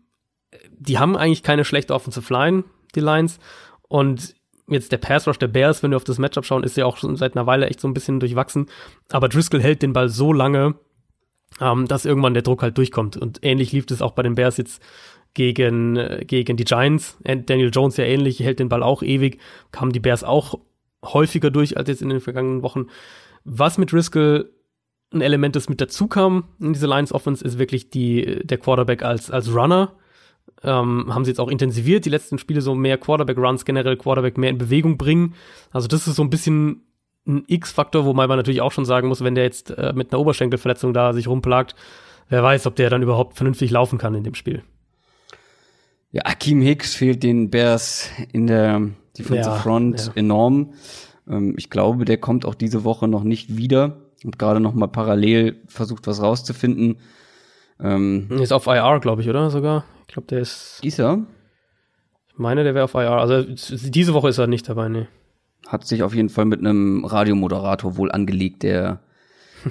die 0.79 0.99
haben 0.99 1.17
eigentlich 1.17 1.43
keine 1.43 1.65
schlechte 1.65 1.95
Offensive 1.95 2.33
Line, 2.33 2.65
die 2.95 3.01
Lions. 3.01 3.39
Und 3.89 4.35
jetzt 4.69 4.93
der 4.93 4.99
Pass 4.99 5.27
Rush 5.27 5.39
der 5.39 5.49
Bears, 5.49 5.83
wenn 5.83 5.91
wir 5.91 5.97
auf 5.97 6.05
das 6.05 6.19
Matchup 6.19 6.45
schauen, 6.45 6.65
ist 6.65 6.77
ja 6.77 6.87
auch 6.87 6.97
schon 6.97 7.17
seit 7.17 7.37
einer 7.37 7.47
Weile 7.47 7.67
echt 7.67 7.81
so 7.81 7.89
ein 7.89 7.95
bisschen 7.95 8.21
durchwachsen. 8.21 8.67
Aber 9.11 9.29
Driscoll 9.29 9.63
hält 9.63 9.83
den 9.83 9.93
Ball 9.93 10.09
so 10.09 10.33
lange, 10.33 10.75
ähm, 11.61 11.87
dass 11.87 12.05
irgendwann 12.05 12.35
der 12.35 12.43
Druck 12.43 12.63
halt 12.63 12.77
durchkommt. 12.79 13.17
Und 13.17 13.41
ähnlich 13.43 13.73
lief 13.73 13.87
es 13.91 14.03
auch 14.03 14.13
bei 14.13 14.23
den 14.23 14.35
Bears 14.35 14.57
jetzt 14.57 14.83
gegen, 15.35 15.97
äh, 15.97 16.25
gegen 16.27 16.57
die 16.57 16.65
Giants. 16.65 17.19
Daniel 17.23 17.71
Jones 17.73 17.97
ja 17.97 18.05
ähnlich, 18.05 18.41
hält 18.41 18.59
den 18.59 18.69
Ball 18.69 18.83
auch 18.83 19.03
ewig. 19.03 19.39
Kamen 19.71 19.93
die 19.93 20.01
Bears 20.01 20.25
auch 20.25 20.59
häufiger 21.05 21.51
durch 21.51 21.77
als 21.77 21.89
jetzt 21.89 22.03
in 22.03 22.09
den 22.09 22.21
vergangenen 22.21 22.63
Wochen. 22.63 22.87
Was 23.49 23.79
mit 23.79 23.93
Driscoll 23.93 24.51
ein 25.15 25.21
Element, 25.21 25.55
das 25.55 25.69
mit 25.69 25.81
dazu 25.81 26.09
kam 26.09 26.45
in 26.61 26.73
diese 26.73 26.89
Lions 26.89 27.13
Offense, 27.13 27.45
ist 27.45 27.59
wirklich 27.59 27.91
die, 27.91 28.41
der 28.45 28.59
Quarterback 28.59 29.03
als, 29.03 29.31
als 29.31 29.55
Runner. 29.55 29.93
Ähm, 30.63 31.15
haben 31.15 31.25
sie 31.25 31.31
jetzt 31.31 31.39
auch 31.39 31.49
intensiviert, 31.49 32.05
die 32.05 32.11
letzten 32.11 32.39
Spiele 32.39 32.61
so 32.61 32.75
mehr 32.75 32.99
Quarterback-Runs, 32.99 33.65
generell 33.65 33.97
Quarterback 33.97 34.37
mehr 34.37 34.51
in 34.51 34.59
Bewegung 34.59 34.97
bringen. 34.99 35.35
Also 35.71 35.87
das 35.87 36.09
ist 36.09 36.17
so 36.17 36.23
ein 36.23 36.31
bisschen 36.31 36.83
ein 37.27 37.45
X-Faktor, 37.47 38.05
wobei 38.05 38.27
man 38.27 38.37
natürlich 38.37 38.61
auch 38.61 38.73
schon 38.73 38.85
sagen 38.85 39.09
muss, 39.09 39.23
wenn 39.23 39.35
der 39.35 39.45
jetzt 39.45 39.71
äh, 39.71 39.93
mit 39.95 40.13
einer 40.13 40.21
Oberschenkelverletzung 40.21 40.93
da 40.93 41.13
sich 41.13 41.29
rumplagt, 41.29 41.75
wer 42.29 42.43
weiß, 42.43 42.67
ob 42.67 42.77
der 42.77 42.91
dann 42.91 43.03
überhaupt 43.03 43.37
vernünftig 43.37 43.71
laufen 43.71 43.99
kann 43.99 44.15
in 44.15 44.25
dem 44.25 44.35
Spiel. 44.35 44.63
Ja, 46.11 46.23
Akeem 46.25 46.61
Hicks 46.63 46.95
fehlt 46.95 47.23
den 47.23 47.51
Bears 47.51 48.11
in 48.33 48.47
der 48.47 48.81
Defensive 49.19 49.51
ja, 49.51 49.57
Front 49.57 50.07
ja. 50.07 50.13
enorm. 50.15 50.73
Ähm, 51.29 51.55
ich 51.57 51.71
glaube, 51.71 52.05
der 52.05 52.19
kommt 52.19 52.45
auch 52.45 52.55
diese 52.55 52.85
Woche 52.85 53.09
noch 53.09 53.25
nicht 53.25 53.57
wieder 53.57 53.99
und 54.25 54.39
gerade 54.39 54.61
noch 54.61 54.75
mal 54.75 54.87
parallel 54.87 55.61
versucht, 55.67 56.07
was 56.07 56.23
rauszufinden. 56.23 56.99
Ähm, 57.81 58.29
ist 58.41 58.53
auf 58.53 58.67
IR, 58.67 59.01
glaube 59.01 59.23
ich, 59.23 59.29
oder 59.29 59.51
sogar? 59.51 59.85
Ich 60.03 60.15
glaube, 60.15 60.29
der 60.29 60.41
ist. 60.41 60.81
Ist 60.83 60.99
er? 60.99 61.27
Ich 62.29 62.39
meine, 62.39 62.65
der 62.65 62.75
wäre 62.75 62.85
auf 62.85 62.95
IR. 62.95 63.13
Also 63.13 63.43
diese 63.43 64.15
Woche 64.15 64.29
ist 64.29 64.39
er 64.39 64.47
nicht 64.47 64.69
dabei, 64.69 64.89
ne. 64.89 65.09
Hat 65.67 65.87
sich 65.87 66.03
auf 66.03 66.15
jeden 66.15 66.29
Fall 66.29 66.45
mit 66.45 66.61
einem 66.61 67.05
Radiomoderator 67.05 67.97
wohl 67.97 68.13
angelegt, 68.13 68.63
der 68.63 69.01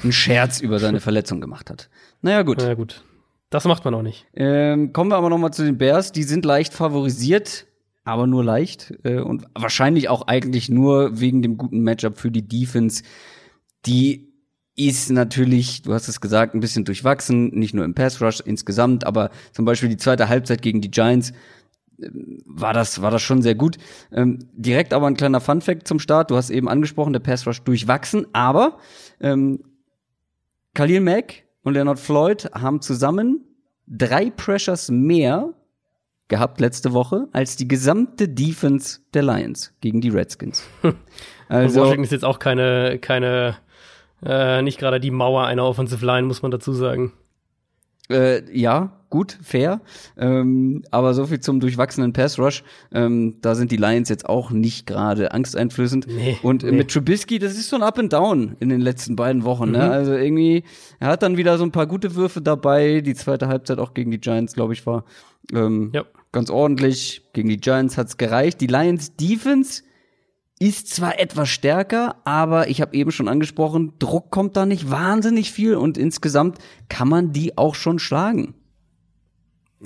einen 0.03 0.11
Scherz 0.11 0.59
über 0.59 0.79
seine 0.79 0.99
Verletzung 1.01 1.41
gemacht 1.41 1.69
hat. 1.69 1.89
Naja, 2.21 2.41
gut. 2.41 2.57
Naja, 2.57 2.73
gut. 2.73 3.03
Das 3.49 3.65
macht 3.65 3.85
man 3.85 3.93
auch 3.93 4.01
nicht. 4.01 4.25
Ähm, 4.33 4.91
kommen 4.91 5.11
wir 5.11 5.15
aber 5.15 5.29
noch 5.29 5.37
mal 5.37 5.51
zu 5.51 5.63
den 5.63 5.77
Bears. 5.77 6.11
Die 6.11 6.23
sind 6.23 6.43
leicht 6.43 6.73
favorisiert 6.73 7.65
aber 8.05 8.27
nur 8.27 8.43
leicht 8.43 8.93
äh, 9.03 9.19
und 9.19 9.45
wahrscheinlich 9.53 10.07
auch 10.07 10.27
eigentlich 10.27 10.69
nur 10.69 11.19
wegen 11.19 11.41
dem 11.41 11.57
guten 11.57 11.81
Matchup 11.81 12.17
für 12.17 12.31
die 12.31 12.47
Defense. 12.47 13.03
Die 13.85 14.31
ist 14.75 15.09
natürlich, 15.09 15.81
du 15.81 15.93
hast 15.93 16.07
es 16.07 16.21
gesagt, 16.21 16.53
ein 16.53 16.59
bisschen 16.59 16.85
durchwachsen, 16.85 17.49
nicht 17.49 17.73
nur 17.73 17.83
im 17.83 17.95
Pass 17.95 18.21
Rush 18.21 18.41
insgesamt, 18.41 19.05
aber 19.05 19.31
zum 19.53 19.65
Beispiel 19.65 19.89
die 19.89 19.97
zweite 19.97 20.29
Halbzeit 20.29 20.61
gegen 20.61 20.81
die 20.81 20.91
Giants 20.91 21.31
äh, 21.99 22.09
war 22.45 22.73
das, 22.73 23.01
war 23.01 23.09
das 23.09 23.23
schon 23.23 23.41
sehr 23.41 23.55
gut. 23.55 23.77
Ähm, 24.11 24.39
direkt 24.53 24.93
aber 24.93 25.07
ein 25.07 25.17
kleiner 25.17 25.41
Fun 25.41 25.61
Fact 25.61 25.87
zum 25.87 25.99
Start. 25.99 26.29
Du 26.29 26.35
hast 26.35 26.51
eben 26.51 26.69
angesprochen, 26.69 27.13
der 27.13 27.21
Pass 27.21 27.47
Rush 27.47 27.63
durchwachsen, 27.63 28.27
aber 28.33 28.77
ähm, 29.19 29.63
Khalil 30.75 31.01
Mack 31.01 31.43
und 31.63 31.73
Leonard 31.73 31.99
Floyd 31.99 32.51
haben 32.53 32.81
zusammen 32.81 33.45
drei 33.87 34.29
Pressures 34.29 34.91
mehr 34.91 35.53
gehabt 36.27 36.59
letzte 36.59 36.93
Woche 36.93 37.27
als 37.31 37.55
die 37.55 37.67
gesamte 37.67 38.27
Defense 38.27 38.99
der 39.13 39.23
Lions 39.23 39.73
gegen 39.81 40.01
die 40.01 40.09
Redskins. 40.09 40.63
also 41.49 41.81
Washington 41.81 42.03
ist 42.03 42.11
jetzt 42.11 42.25
auch 42.25 42.39
keine, 42.39 42.97
keine, 42.99 43.57
äh, 44.23 44.61
nicht 44.61 44.79
gerade 44.79 44.99
die 44.99 45.11
Mauer 45.11 45.45
einer 45.45 45.65
Offensive 45.65 46.05
Line, 46.05 46.27
muss 46.27 46.41
man 46.41 46.51
dazu 46.51 46.73
sagen. 46.73 47.13
Äh, 48.09 48.43
ja, 48.55 48.91
gut, 49.09 49.37
fair. 49.41 49.81
Ähm, 50.17 50.83
aber 50.91 51.13
so 51.13 51.25
viel 51.25 51.39
zum 51.39 51.59
durchwachsenen 51.59 52.13
Pass 52.13 52.37
Rush. 52.37 52.63
Ähm, 52.91 53.35
da 53.41 53.55
sind 53.55 53.71
die 53.71 53.77
Lions 53.77 54.09
jetzt 54.09 54.27
auch 54.27 54.51
nicht 54.51 54.85
gerade 54.85 55.31
angsteinflößend. 55.31 56.07
Nee, 56.07 56.37
und 56.43 56.63
nee. 56.63 56.71
mit 56.71 56.91
Trubisky, 56.91 57.39
das 57.39 57.53
ist 57.53 57.69
so 57.69 57.77
ein 57.77 57.83
Up 57.83 57.97
and 57.97 58.13
Down 58.13 58.55
in 58.59 58.69
den 58.69 58.81
letzten 58.81 59.15
beiden 59.15 59.43
Wochen. 59.43 59.71
Ne? 59.71 59.77
Mhm. 59.79 59.83
Ne? 59.85 59.91
Also 59.91 60.13
irgendwie, 60.13 60.63
er 60.99 61.07
hat 61.07 61.23
dann 61.23 61.37
wieder 61.37 61.57
so 61.57 61.63
ein 61.63 61.71
paar 61.71 61.87
gute 61.87 62.15
Würfe 62.15 62.41
dabei. 62.41 63.01
Die 63.01 63.15
zweite 63.15 63.47
Halbzeit 63.47 63.79
auch 63.79 63.93
gegen 63.93 64.11
die 64.11 64.19
Giants, 64.19 64.53
glaube 64.53 64.73
ich, 64.73 64.85
war 64.85 65.05
ähm, 65.53 65.91
ja. 65.93 66.03
ganz 66.31 66.49
ordentlich. 66.49 67.23
Gegen 67.33 67.49
die 67.49 67.57
Giants 67.57 67.97
hat's 67.97 68.17
gereicht. 68.17 68.61
Die 68.61 68.67
Lions 68.67 69.15
Defense 69.15 69.81
ist 70.59 70.89
zwar 70.89 71.19
etwas 71.19 71.49
stärker, 71.49 72.15
aber 72.23 72.69
ich 72.69 72.81
habe 72.81 72.95
eben 72.95 73.11
schon 73.11 73.27
angesprochen, 73.27 73.93
Druck 73.99 74.31
kommt 74.31 74.55
da 74.55 74.65
nicht 74.65 74.89
wahnsinnig 74.89 75.51
viel 75.51 75.75
und 75.75 75.97
insgesamt 75.97 76.59
kann 76.87 77.09
man 77.09 77.33
die 77.33 77.57
auch 77.57 77.75
schon 77.75 77.99
schlagen. 77.99 78.55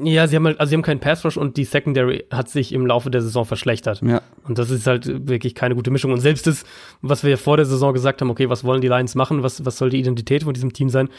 Ja, 0.02 0.28
sie 0.28 0.36
haben 0.36 0.46
halt, 0.46 0.60
also 0.60 0.70
sie 0.70 0.76
haben 0.76 0.84
keinen 0.84 1.00
Pass 1.00 1.26
Rush 1.26 1.36
und 1.36 1.58
die 1.58 1.66
Secondary 1.66 2.26
hat 2.32 2.50
sich 2.50 2.72
im 2.74 2.86
Laufe 2.86 3.10
der 3.10 3.22
Saison 3.22 3.44
verschlechtert. 3.44 4.02
Ja. 4.02 4.22
Und 4.44 4.58
das 4.58 4.70
ist 4.70 4.86
halt 4.88 5.28
wirklich 5.28 5.56
keine 5.56 5.76
gute 5.76 5.92
Mischung. 5.92 6.12
Und 6.12 6.20
selbst 6.20 6.48
das, 6.48 6.64
was 7.02 7.24
wir 7.24 7.38
vor 7.38 7.58
der 7.58 7.66
Saison 7.66 7.94
gesagt 7.94 8.22
haben, 8.22 8.30
okay, 8.30 8.50
was 8.50 8.64
wollen 8.64 8.82
die 8.82 8.88
Lions 8.88 9.16
machen, 9.16 9.44
was, 9.44 9.66
was 9.66 9.78
soll 9.78 9.90
die 9.90 10.00
Identität 10.00 10.44
von 10.44 10.54
diesem 10.54 10.74
Team 10.74 10.90
sein, 10.90 11.10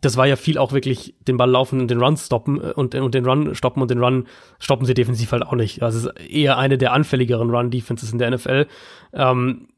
das 0.00 0.16
war 0.16 0.26
ja 0.26 0.36
viel 0.36 0.58
auch 0.58 0.72
wirklich 0.72 1.14
den 1.28 1.36
Ball 1.36 1.50
laufen 1.50 1.80
und 1.80 1.90
den 1.90 2.00
Run 2.02 2.16
stoppen 2.16 2.60
äh, 2.60 2.72
und, 2.72 2.94
und 2.94 3.14
den 3.14 3.26
Run 3.26 3.54
stoppen 3.54 3.82
und 3.82 3.90
den 3.90 4.02
Run 4.02 4.26
stoppen 4.58 4.86
sie 4.86 4.94
defensiv 4.94 5.32
halt 5.32 5.44
auch 5.44 5.54
nicht. 5.54 5.82
Also 5.82 5.98
es 5.98 6.04
ist 6.04 6.30
eher 6.30 6.58
eine 6.58 6.78
der 6.78 6.92
anfälligeren 6.92 7.50
Run-Defenses 7.50 8.12
in 8.12 8.18
der 8.18 8.30
NFL. 8.30 8.66
Ähm, 9.12 9.68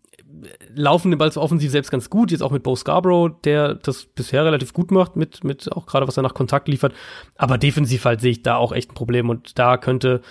laufen 0.75 1.11
den 1.11 1.19
Ball 1.19 1.31
offensiv 1.37 1.71
selbst 1.71 1.91
ganz 1.91 2.09
gut, 2.11 2.31
jetzt 2.31 2.43
auch 2.43 2.51
mit 2.51 2.63
Bo 2.63 2.75
Scarborough, 2.75 3.41
der 3.45 3.75
das 3.75 4.07
bisher 4.07 4.45
relativ 4.45 4.73
gut 4.73 4.91
macht, 4.91 5.17
mit, 5.17 5.45
mit 5.45 5.71
auch 5.73 5.87
gerade 5.87 6.09
was 6.09 6.17
er 6.17 6.23
nach 6.23 6.35
Kontakt 6.35 6.69
liefert. 6.69 6.95
Aber 7.37 7.59
defensiv 7.59 8.05
halt 8.05 8.21
sehe 8.21 8.33
ich 8.33 8.43
da 8.43 8.57
auch 8.57 8.73
echt 8.73 8.91
ein 8.91 8.95
Problem 8.95 9.29
und 9.29 9.59
da 9.59 9.77
könnte 9.77 10.23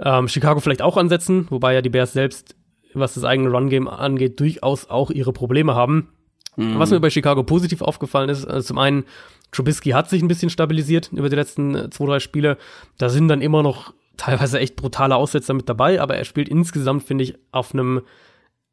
ähm, 0.00 0.28
Chicago 0.28 0.60
vielleicht 0.60 0.82
auch 0.82 0.96
ansetzen, 0.96 1.46
wobei 1.50 1.74
ja 1.74 1.82
die 1.82 1.90
Bears 1.90 2.12
selbst, 2.12 2.56
was 2.92 3.14
das 3.14 3.24
eigene 3.24 3.50
Run-Game 3.50 3.88
angeht, 3.88 4.40
durchaus 4.40 4.90
auch 4.90 5.10
ihre 5.10 5.32
Probleme 5.32 5.74
haben. 5.74 6.08
Mhm. 6.56 6.78
Was 6.78 6.90
mir 6.90 7.00
bei 7.00 7.10
Chicago 7.10 7.42
positiv 7.42 7.82
aufgefallen 7.82 8.28
ist, 8.28 8.44
also 8.44 8.66
zum 8.66 8.78
einen, 8.78 9.04
Trubisky 9.52 9.90
hat 9.90 10.10
sich 10.10 10.22
ein 10.22 10.28
bisschen 10.28 10.50
stabilisiert 10.50 11.10
über 11.12 11.28
die 11.28 11.36
letzten 11.36 11.74
äh, 11.74 11.90
zwei, 11.90 12.06
drei 12.06 12.20
Spiele. 12.20 12.58
Da 12.98 13.08
sind 13.08 13.28
dann 13.28 13.40
immer 13.40 13.62
noch 13.62 13.94
teilweise 14.16 14.58
echt 14.58 14.76
brutale 14.76 15.16
Aussetzer 15.16 15.54
mit 15.54 15.68
dabei, 15.68 16.00
aber 16.00 16.16
er 16.16 16.24
spielt 16.24 16.48
insgesamt, 16.48 17.04
finde 17.04 17.24
ich, 17.24 17.34
auf 17.52 17.72
einem 17.72 18.02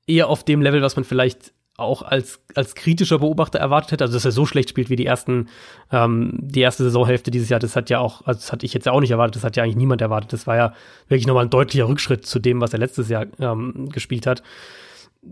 eher 0.07 0.27
auf 0.27 0.43
dem 0.43 0.61
Level, 0.61 0.81
was 0.81 0.95
man 0.95 1.05
vielleicht 1.05 1.53
auch 1.75 2.03
als, 2.03 2.39
als 2.53 2.75
kritischer 2.75 3.19
Beobachter 3.19 3.59
erwartet 3.59 3.93
hätte. 3.93 4.03
Also, 4.03 4.15
dass 4.15 4.25
er 4.25 4.31
so 4.31 4.45
schlecht 4.45 4.69
spielt 4.69 4.89
wie 4.89 4.95
die 4.95 5.05
ersten, 5.05 5.49
ähm, 5.91 6.37
die 6.39 6.61
erste 6.61 6.83
Saisonhälfte 6.83 7.31
dieses 7.31 7.49
Jahr, 7.49 7.59
das 7.59 7.75
hat 7.75 7.89
ja 7.89 7.99
auch, 7.99 8.25
also 8.25 8.39
das 8.39 8.51
hatte 8.51 8.65
ich 8.65 8.73
jetzt 8.73 8.85
ja 8.85 8.91
auch 8.91 8.99
nicht 8.99 9.11
erwartet, 9.11 9.37
das 9.37 9.43
hat 9.43 9.55
ja 9.55 9.63
eigentlich 9.63 9.75
niemand 9.75 10.01
erwartet. 10.01 10.33
Das 10.33 10.45
war 10.45 10.55
ja 10.55 10.73
wirklich 11.07 11.25
nochmal 11.25 11.45
ein 11.45 11.49
deutlicher 11.49 11.87
Rückschritt 11.87 12.25
zu 12.25 12.39
dem, 12.39 12.61
was 12.61 12.73
er 12.73 12.79
letztes 12.79 13.09
Jahr 13.09 13.25
ähm, 13.39 13.89
gespielt 13.89 14.27
hat. 14.27 14.43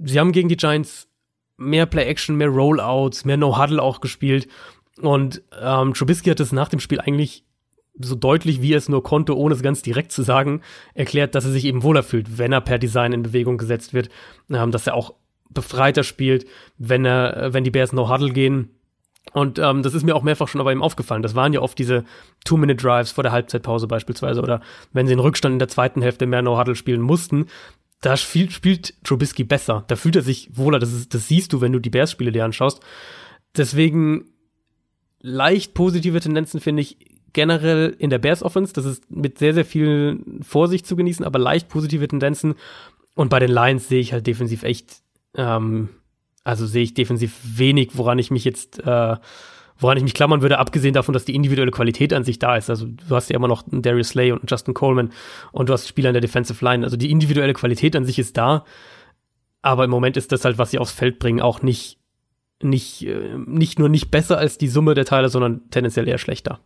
Sie 0.04 0.20
haben 0.20 0.32
gegen 0.32 0.50
die 0.50 0.58
Giants 0.58 1.08
mehr 1.62 1.86
Play-Action, 1.86 2.36
mehr 2.36 2.50
Rollouts, 2.50 3.26
mehr 3.26 3.38
No-Huddle 3.38 3.82
auch 3.82 4.02
gespielt. 4.02 4.47
Und 5.02 5.41
ähm, 5.62 5.93
Trubisky 5.93 6.30
hat 6.30 6.39
es 6.39 6.52
nach 6.52 6.69
dem 6.69 6.80
Spiel 6.80 7.00
eigentlich 7.00 7.45
so 8.00 8.15
deutlich, 8.15 8.62
wie 8.62 8.74
er 8.74 8.78
es 8.78 8.89
nur 8.89 9.04
konnte, 9.04 9.38
ohne 9.38 9.54
es 9.54 9.62
ganz 9.62 9.82
direkt 9.82 10.12
zu 10.12 10.24
sagen, 10.24 10.62
erklärt, 10.93 11.36
dass 11.36 11.45
er 11.45 11.52
sich 11.52 11.65
eben 11.65 11.84
wohler 11.84 12.04
fühlt, 12.04 12.38
wenn 12.38 12.52
er 12.52 12.62
per 12.62 12.80
Design 12.80 13.13
in 13.13 13.24
Bewegung 13.24 13.58
gesetzt 13.58 13.93
wird, 13.93 14.10
ähm, 14.50 14.71
dass 14.71 14.88
er 14.88 14.95
auch 14.95 15.13
befreiter 15.50 16.04
spielt, 16.04 16.45
wenn 16.78 17.06
er, 17.06 17.38
äh, 17.38 17.54
wenn 17.54 17.63
die 17.63 17.71
Bears 17.71 17.93
No 17.93 18.10
Huddle 18.10 18.32
gehen. 18.32 18.69
Und 19.34 19.60
ähm, 19.60 19.84
das 19.84 19.93
ist 19.93 20.04
mir 20.04 20.15
auch 20.15 20.24
mehrfach 20.24 20.47
schon 20.47 20.63
bei 20.63 20.71
ihm 20.71 20.82
aufgefallen. 20.82 21.21
Das 21.21 21.36
waren 21.36 21.54
ja 21.54 21.62
oft 21.62 21.78
diese 21.78 22.06
Two-Minute-Drives 22.43 23.12
vor 23.12 23.24
der 23.24 23.32
Halbzeitpause 23.32 23.88
beispielsweise 23.88 24.41
oder 24.41 24.62
wenn 24.93 25.06
sie 25.06 25.13
den 25.13 25.19
Rückstand 25.19 25.54
in 25.54 25.60
der 25.60 25.67
zweiten 25.67 26.02
Hälfte 26.02 26.26
mehr 26.26 26.41
No-Huddle 26.41 26.76
spielen 26.76 27.02
mussten. 27.02 27.45
Da 28.02 28.18
spielt, 28.18 28.52
spielt 28.52 29.04
Trubisky 29.04 29.44
besser. 29.44 29.84
Da 29.88 29.96
fühlt 29.96 30.16
er 30.16 30.22
sich 30.22 30.50
wohler. 30.54 30.80
Das, 30.80 30.92
ist, 30.92 31.14
das 31.14 31.28
siehst 31.28 31.54
du, 31.54 31.62
wenn 31.62 31.72
du 31.72 31.80
die 31.80 31.90
Bears-Spiele 31.90 32.32
dir 32.32 32.46
anschaust. 32.46 32.82
Deswegen 33.56 34.26
leicht 35.20 35.74
positive 35.74 36.20
Tendenzen 36.20 36.60
finde 36.60 36.82
ich 36.82 36.98
generell 37.34 37.96
in 37.98 38.10
der 38.10 38.18
Bears 38.18 38.44
Offense. 38.44 38.74
Das 38.74 38.86
ist 38.86 39.10
mit 39.10 39.38
sehr, 39.38 39.54
sehr 39.54 39.66
viel 39.66 40.24
Vorsicht 40.42 40.86
zu 40.88 40.96
genießen, 40.96 41.24
aber 41.24 41.40
leicht 41.40 41.70
positive 41.70 42.08
Tendenzen. 42.08 42.56
Und 43.16 43.30
bei 43.30 43.40
den 43.40 43.52
Lions 43.52 43.88
sehe 43.88 44.00
ich 44.00 44.14
halt 44.14 44.26
defensiv 44.26 44.64
echt 44.64 45.02
ähm, 45.36 45.90
also 46.44 46.66
sehe 46.66 46.84
ich 46.84 46.94
defensiv 46.94 47.38
wenig, 47.44 47.92
woran 47.94 48.20
ich 48.20 48.32
mich 48.32 48.46
jetzt, 48.46 48.80
äh, 48.80 49.16
woran 49.82 49.98
ich 49.98 50.04
mich 50.04 50.13
klammern 50.13 50.41
würde, 50.41 50.60
abgesehen 50.60 50.94
davon, 50.94 51.13
dass 51.13 51.26
die 51.26 51.36
individuelle 51.36 51.72
Qualität 51.72 52.13
an 52.13 52.24
sich 52.24 52.39
da 52.39 52.56
ist. 52.56 52.70
Also 52.70 52.86
du 52.86 53.15
hast 53.15 53.30
ja 53.30 53.36
immer 53.36 53.48
noch 53.48 53.70
einen 53.70 53.82
Darius 53.82 54.10
Slay 54.10 54.32
und 54.32 54.39
einen 54.39 54.48
Justin 54.48 54.74
Coleman 54.74 55.12
und 55.52 55.70
du 55.70 55.74
hast 55.74 55.88
Spieler 55.88 56.10
in 56.10 56.13
der 56.13 56.22
Defensive 56.22 56.63
Line. 56.63 56.84
Also 56.84 56.98
die 56.98 57.12
individuelle 57.12 57.54
Qualität 57.54 57.96
an 57.96 58.06
sich 58.06 58.20
ist 58.20 58.38
da, 58.38 58.63
aber 59.62 59.84
im 59.84 59.89
Moment 59.89 60.17
ist 60.17 60.32
das 60.32 60.46
halt, 60.46 60.58
was 60.58 60.72
sie 60.72 60.80
aufs 60.80 60.91
Feld 60.91 61.20
bringen, 61.20 61.41
auch 61.41 61.62
nicht, 61.62 61.98
nicht, 62.62 63.06
äh, 63.06 63.38
nicht 63.46 63.80
nur 63.80 63.89
nicht 63.89 64.12
besser 64.12 64.38
als 64.38 64.58
die 64.58 64.67
Summe 64.67 64.94
der 64.94 65.06
Teile, 65.06 65.30
sondern 65.30 65.70
tendenziell 65.72 66.08
eher 66.08 66.20
schlechter. 66.20 66.60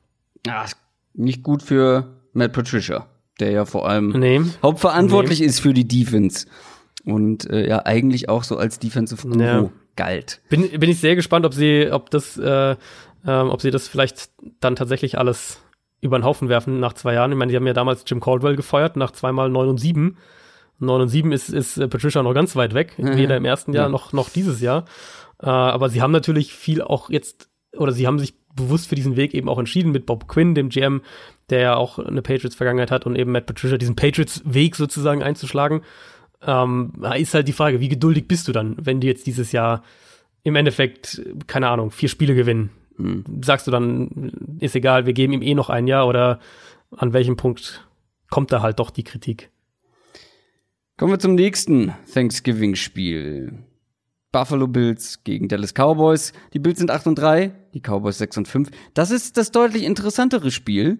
Ja, 0.45 0.65
nicht 1.13 1.41
gut 1.41 1.63
für 1.63 2.21
Matt 2.33 2.51
Patricia, 2.51 3.07
der 3.39 3.51
ja 3.51 3.65
vor 3.65 3.87
allem 3.87 4.09
nee. 4.09 4.41
hauptverantwortlich 4.61 5.39
nee. 5.39 5.45
ist 5.45 5.61
für 5.61 5.73
die 5.73 5.87
Defense 5.87 6.47
und 7.05 7.49
äh, 7.49 7.67
ja 7.67 7.85
eigentlich 7.85 8.27
auch 8.27 8.43
so 8.43 8.57
als 8.57 8.79
Defensive 8.79 9.27
Guru 9.27 9.41
ja. 9.41 9.69
Galt. 9.95 10.41
Bin, 10.49 10.69
bin 10.79 10.89
ich 10.89 10.99
sehr 10.99 11.15
gespannt, 11.15 11.45
ob 11.45 11.53
sie, 11.53 11.89
ob 11.91 12.09
das, 12.09 12.37
äh, 12.37 12.75
äh, 13.25 13.31
ob 13.31 13.61
sie 13.61 13.71
das 13.71 13.87
vielleicht 13.87 14.29
dann 14.59 14.75
tatsächlich 14.75 15.17
alles 15.17 15.61
über 16.01 16.19
den 16.19 16.25
Haufen 16.25 16.49
werfen 16.49 16.79
nach 16.79 16.93
zwei 16.93 17.13
Jahren. 17.13 17.31
Ich 17.31 17.37
meine, 17.37 17.51
die 17.51 17.55
haben 17.55 17.67
ja 17.67 17.73
damals 17.73 18.03
Jim 18.07 18.19
Caldwell 18.19 18.55
gefeuert 18.55 18.95
nach 18.95 19.11
zweimal 19.11 19.49
neun 19.49 19.69
und 19.69 19.77
sieben. 19.77 20.17
Neun 20.77 21.01
und 21.01 21.07
sieben 21.09 21.31
ist, 21.31 21.49
ist 21.49 21.77
äh, 21.77 21.87
Patricia 21.87 22.21
noch 22.21 22.33
ganz 22.33 22.55
weit 22.55 22.73
weg, 22.73 22.97
mhm. 22.97 23.17
weder 23.17 23.37
im 23.37 23.45
ersten 23.45 23.73
Jahr 23.73 23.85
ja. 23.85 23.89
noch, 23.89 24.13
noch 24.13 24.29
dieses 24.29 24.61
Jahr. 24.61 24.85
Äh, 25.41 25.47
aber 25.47 25.89
sie 25.89 26.01
haben 26.01 26.11
natürlich 26.11 26.53
viel 26.53 26.81
auch 26.81 27.09
jetzt, 27.09 27.49
oder 27.75 27.91
sie 27.91 28.07
haben 28.07 28.19
sich 28.19 28.35
bewusst 28.55 28.87
für 28.87 28.95
diesen 28.95 29.15
Weg 29.15 29.33
eben 29.33 29.49
auch 29.49 29.59
entschieden 29.59 29.91
mit 29.91 30.05
Bob 30.05 30.27
Quinn, 30.27 30.55
dem 30.55 30.69
GM, 30.69 31.01
der 31.49 31.59
ja 31.59 31.75
auch 31.75 31.99
eine 31.99 32.21
Patriots-Vergangenheit 32.21 32.91
hat 32.91 33.05
und 33.05 33.15
eben 33.15 33.31
Matt 33.31 33.45
Patricia 33.45 33.77
diesen 33.77 33.95
Patriots-Weg 33.95 34.75
sozusagen 34.75 35.23
einzuschlagen 35.23 35.81
ähm, 36.45 36.93
ist 37.17 37.33
halt 37.33 37.47
die 37.47 37.53
Frage, 37.53 37.79
wie 37.79 37.89
geduldig 37.89 38.27
bist 38.27 38.47
du 38.47 38.51
dann, 38.51 38.75
wenn 38.79 38.99
die 38.99 39.07
jetzt 39.07 39.27
dieses 39.27 39.51
Jahr 39.51 39.83
im 40.43 40.55
Endeffekt, 40.55 41.21
keine 41.47 41.69
Ahnung, 41.69 41.91
vier 41.91 42.09
Spiele 42.09 42.35
gewinnen? 42.35 42.69
Mhm. 42.97 43.23
Sagst 43.43 43.67
du 43.67 43.71
dann, 43.71 44.57
ist 44.59 44.75
egal, 44.75 45.05
wir 45.05 45.13
geben 45.13 45.33
ihm 45.33 45.41
eh 45.41 45.53
noch 45.53 45.69
ein 45.69 45.87
Jahr 45.87 46.07
oder 46.07 46.39
an 46.95 47.13
welchem 47.13 47.35
Punkt 47.35 47.87
kommt 48.29 48.51
da 48.51 48.61
halt 48.61 48.79
doch 48.79 48.89
die 48.89 49.03
Kritik? 49.03 49.49
Kommen 50.97 51.11
wir 51.11 51.19
zum 51.19 51.35
nächsten 51.35 51.93
Thanksgiving-Spiel. 52.13 53.65
Buffalo 54.31 54.67
Bills 54.67 55.23
gegen 55.23 55.47
Dallas 55.47 55.73
Cowboys. 55.73 56.33
Die 56.53 56.59
Bills 56.59 56.79
sind 56.79 56.91
8 56.91 57.07
und 57.07 57.15
3, 57.15 57.53
die 57.73 57.79
Cowboys 57.79 58.17
6 58.17 58.37
und 58.39 58.47
5. 58.47 58.69
Das 58.93 59.11
ist 59.11 59.37
das 59.37 59.51
deutlich 59.51 59.83
interessantere 59.83 60.51
Spiel, 60.51 60.99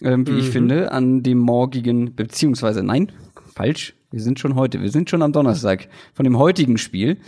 ähm, 0.00 0.26
wie 0.26 0.32
mhm. 0.32 0.38
ich 0.38 0.50
finde, 0.50 0.92
an 0.92 1.22
dem 1.22 1.38
morgigen, 1.38 2.14
beziehungsweise 2.14 2.84
nein, 2.84 3.10
falsch, 3.58 3.94
wir 4.12 4.20
sind 4.20 4.38
schon 4.38 4.54
heute, 4.54 4.80
wir 4.80 4.90
sind 4.90 5.10
schon 5.10 5.20
am 5.20 5.32
Donnerstag 5.32 5.88
von 6.14 6.22
dem 6.22 6.38
heutigen 6.38 6.78
Spiel. 6.78 7.18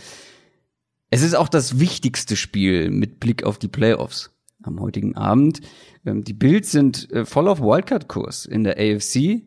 Es 1.09 1.23
ist 1.23 1.35
auch 1.35 1.49
das 1.49 1.77
wichtigste 1.77 2.37
Spiel 2.37 2.89
mit 2.89 3.19
Blick 3.19 3.43
auf 3.43 3.59
die 3.59 3.67
Playoffs 3.67 4.31
am 4.63 4.79
heutigen 4.79 5.17
Abend. 5.17 5.59
Ähm, 6.05 6.23
die 6.23 6.33
Bills 6.33 6.71
sind 6.71 7.11
äh, 7.11 7.25
voll 7.25 7.49
auf 7.49 7.59
Wildcard-Kurs 7.59 8.45
in 8.45 8.63
der 8.63 8.77
AFC. 8.77 9.41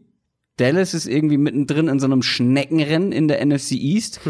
Dallas 0.58 0.92
ist 0.92 1.06
irgendwie 1.06 1.38
mittendrin 1.38 1.88
in 1.88 1.98
so 1.98 2.04
einem 2.04 2.22
Schneckenrennen 2.22 3.12
in 3.12 3.28
der 3.28 3.44
NFC 3.44 3.72
East. 3.72 4.20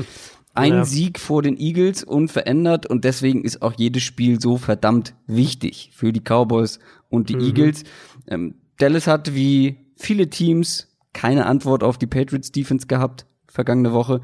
Ein 0.54 0.74
ja. 0.74 0.84
Sieg 0.84 1.18
vor 1.18 1.42
den 1.42 1.58
Eagles 1.58 2.04
unverändert 2.04 2.86
und 2.86 3.02
deswegen 3.02 3.42
ist 3.42 3.62
auch 3.62 3.72
jedes 3.76 4.04
Spiel 4.04 4.40
so 4.40 4.58
verdammt 4.58 5.16
wichtig 5.26 5.90
für 5.92 6.12
die 6.12 6.20
Cowboys 6.20 6.78
und 7.08 7.30
die 7.30 7.34
mhm. 7.34 7.42
Eagles. 7.42 7.82
Ähm, 8.28 8.54
Dallas 8.78 9.08
hat 9.08 9.34
wie 9.34 9.78
viele 9.96 10.30
Teams 10.30 10.93
keine 11.14 11.46
Antwort 11.46 11.82
auf 11.82 11.96
die 11.96 12.06
Patriots 12.06 12.52
Defense 12.52 12.86
gehabt 12.86 13.24
vergangene 13.54 13.92
Woche. 13.92 14.20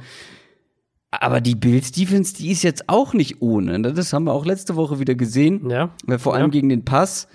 Aber 1.12 1.40
die 1.40 1.55
Bills 1.55 1.92
Defense, 1.92 2.35
die 2.35 2.50
ist 2.50 2.62
jetzt 2.62 2.88
auch 2.88 3.14
nicht 3.14 3.40
ohne. 3.40 3.79
Ne? 3.79 3.92
Das 3.92 4.12
haben 4.12 4.24
wir 4.24 4.33
auch 4.33 4.44
letzte 4.44 4.76
Woche 4.76 5.00
wieder 5.00 5.14
gesehen. 5.14 5.70
Ja. 5.70 5.90
Vor 6.18 6.35
allem 6.35 6.46
ja. 6.46 6.50
gegen 6.50 6.68
den 6.68 6.85
Pass. 6.85 7.26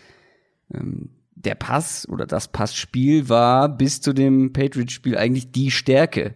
Ähm, 0.74 1.10
der 1.36 1.56
Pass 1.56 2.08
oder 2.10 2.26
das 2.26 2.48
Passspiel 2.48 3.30
war 3.30 3.70
bis 3.70 4.02
zu 4.02 4.14
dem 4.14 4.52
Patriots-Spiel 4.54 5.18
eigentlich 5.18 5.52
die 5.52 5.72
Stärke 5.72 6.34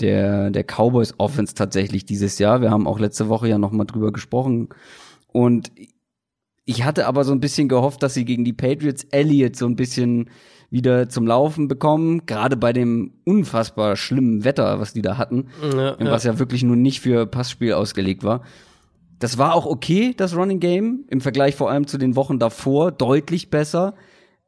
der, 0.00 0.50
der 0.50 0.64
Cowboys 0.64 1.14
Offense 1.18 1.54
tatsächlich 1.54 2.06
dieses 2.06 2.38
Jahr. 2.38 2.60
Wir 2.60 2.70
haben 2.70 2.86
auch 2.86 2.98
letzte 2.98 3.28
Woche 3.28 3.48
ja 3.48 3.58
noch 3.58 3.70
mal 3.70 3.84
drüber 3.84 4.10
gesprochen. 4.10 4.70
Und 5.28 5.70
ich 6.64 6.84
hatte 6.84 7.06
aber 7.06 7.24
so 7.24 7.32
ein 7.32 7.40
bisschen 7.40 7.68
gehofft, 7.68 8.02
dass 8.02 8.14
sie 8.14 8.24
gegen 8.24 8.44
die 8.44 8.52
Patriots 8.52 9.04
Elliott 9.10 9.56
so 9.56 9.66
ein 9.66 9.76
bisschen 9.76 10.30
wieder 10.72 11.10
zum 11.10 11.26
Laufen 11.26 11.68
bekommen, 11.68 12.24
gerade 12.24 12.56
bei 12.56 12.72
dem 12.72 13.12
unfassbar 13.24 13.94
schlimmen 13.94 14.42
Wetter, 14.42 14.80
was 14.80 14.94
die 14.94 15.02
da 15.02 15.18
hatten, 15.18 15.48
ja, 15.62 15.96
was 16.00 16.24
ja. 16.24 16.32
ja 16.32 16.38
wirklich 16.38 16.62
nur 16.62 16.76
nicht 16.76 17.00
für 17.00 17.26
Passspiel 17.26 17.74
ausgelegt 17.74 18.24
war. 18.24 18.42
Das 19.18 19.36
war 19.36 19.54
auch 19.54 19.66
okay, 19.66 20.14
das 20.16 20.34
Running 20.34 20.60
Game, 20.60 21.04
im 21.08 21.20
Vergleich 21.20 21.54
vor 21.54 21.70
allem 21.70 21.86
zu 21.86 21.98
den 21.98 22.16
Wochen 22.16 22.38
davor, 22.38 22.90
deutlich 22.90 23.50
besser. 23.50 23.94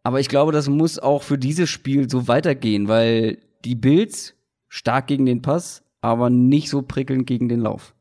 Aber 0.02 0.18
ich 0.18 0.28
glaube, 0.28 0.50
das 0.50 0.68
muss 0.68 0.98
auch 0.98 1.22
für 1.22 1.38
dieses 1.38 1.68
Spiel 1.68 2.08
so 2.08 2.26
weitergehen, 2.26 2.88
weil 2.88 3.38
die 3.64 3.76
Bills 3.76 4.34
stark 4.68 5.06
gegen 5.06 5.26
den 5.26 5.42
Pass, 5.42 5.84
aber 6.00 6.30
nicht 6.30 6.70
so 6.70 6.82
prickelnd 6.82 7.26
gegen 7.26 7.48
den 7.50 7.60
Lauf. 7.60 7.94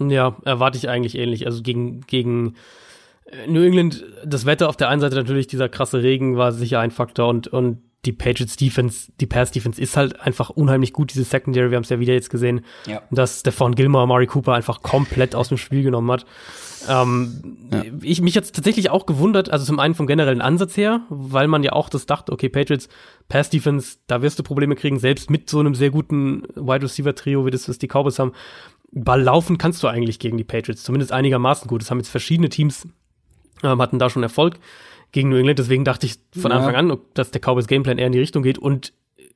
Ja, 0.00 0.36
erwarte 0.44 0.78
ich 0.78 0.88
eigentlich 0.88 1.16
ähnlich. 1.16 1.46
Also 1.46 1.62
gegen, 1.62 2.00
gegen 2.02 2.54
New 3.48 3.62
England, 3.62 4.04
das 4.24 4.46
Wetter 4.46 4.68
auf 4.68 4.76
der 4.76 4.88
einen 4.88 5.00
Seite 5.00 5.16
natürlich, 5.16 5.46
dieser 5.46 5.68
krasse 5.68 6.02
Regen 6.02 6.36
war 6.36 6.52
sicher 6.52 6.80
ein 6.80 6.90
Faktor 6.90 7.28
und, 7.28 7.48
und 7.48 7.82
die 8.04 8.12
Patriots 8.12 8.56
Defense, 8.56 9.10
die 9.20 9.26
Pass 9.26 9.50
Defense 9.50 9.80
ist 9.80 9.96
halt 9.96 10.20
einfach 10.20 10.50
unheimlich 10.50 10.92
gut, 10.92 11.12
diese 11.12 11.24
Secondary, 11.24 11.70
wir 11.70 11.76
haben 11.76 11.82
es 11.82 11.88
ja 11.90 11.98
wieder 11.98 12.14
jetzt 12.14 12.30
gesehen, 12.30 12.64
ja. 12.86 13.02
dass 13.10 13.40
Stefan 13.40 13.74
Gilmore 13.74 14.06
Mari 14.06 14.26
Cooper 14.26 14.54
einfach 14.54 14.82
komplett 14.82 15.34
aus 15.34 15.48
dem 15.48 15.58
Spiel 15.58 15.82
genommen 15.82 16.10
hat. 16.12 16.24
Ähm, 16.88 17.56
ja. 17.72 17.82
ich, 18.02 18.20
mich 18.20 18.36
jetzt 18.36 18.54
tatsächlich 18.54 18.90
auch 18.90 19.06
gewundert, 19.06 19.50
also 19.50 19.64
zum 19.64 19.80
einen 19.80 19.94
vom 19.94 20.06
generellen 20.06 20.40
Ansatz 20.40 20.76
her, 20.76 21.00
weil 21.08 21.48
man 21.48 21.64
ja 21.64 21.72
auch 21.72 21.88
das 21.88 22.06
dachte, 22.06 22.30
okay, 22.32 22.48
Patriots 22.48 22.88
Pass 23.28 23.50
Defense, 23.50 23.96
da 24.06 24.22
wirst 24.22 24.38
du 24.38 24.44
Probleme 24.44 24.76
kriegen, 24.76 25.00
selbst 25.00 25.30
mit 25.30 25.50
so 25.50 25.58
einem 25.58 25.74
sehr 25.74 25.90
guten 25.90 26.44
Wide 26.54 26.82
Receiver 26.82 27.14
Trio, 27.14 27.44
wie 27.44 27.50
das 27.50 27.68
was 27.68 27.78
die 27.78 27.88
Cowboys 27.88 28.20
haben. 28.20 28.32
Ball 28.92 29.20
laufen 29.20 29.58
kannst 29.58 29.82
du 29.82 29.88
eigentlich 29.88 30.20
gegen 30.20 30.36
die 30.36 30.44
Patriots, 30.44 30.84
zumindest 30.84 31.10
einigermaßen 31.10 31.66
gut. 31.66 31.82
Das 31.82 31.90
haben 31.90 31.98
jetzt 31.98 32.08
verschiedene 32.08 32.50
Teams 32.50 32.86
ähm, 33.62 33.80
hatten 33.80 33.98
da 33.98 34.10
schon 34.10 34.22
Erfolg 34.22 34.58
gegen 35.12 35.28
New 35.28 35.36
England. 35.36 35.58
Deswegen 35.58 35.84
dachte 35.84 36.06
ich 36.06 36.16
von 36.38 36.50
ja. 36.50 36.58
Anfang 36.58 36.74
an, 36.74 36.98
dass 37.14 37.30
der 37.30 37.40
Cowboys 37.40 37.66
Gameplan 37.66 37.98
eher 37.98 38.06
in 38.06 38.12
die 38.12 38.18
Richtung 38.18 38.42
geht. 38.42 38.58
Und 38.58 38.92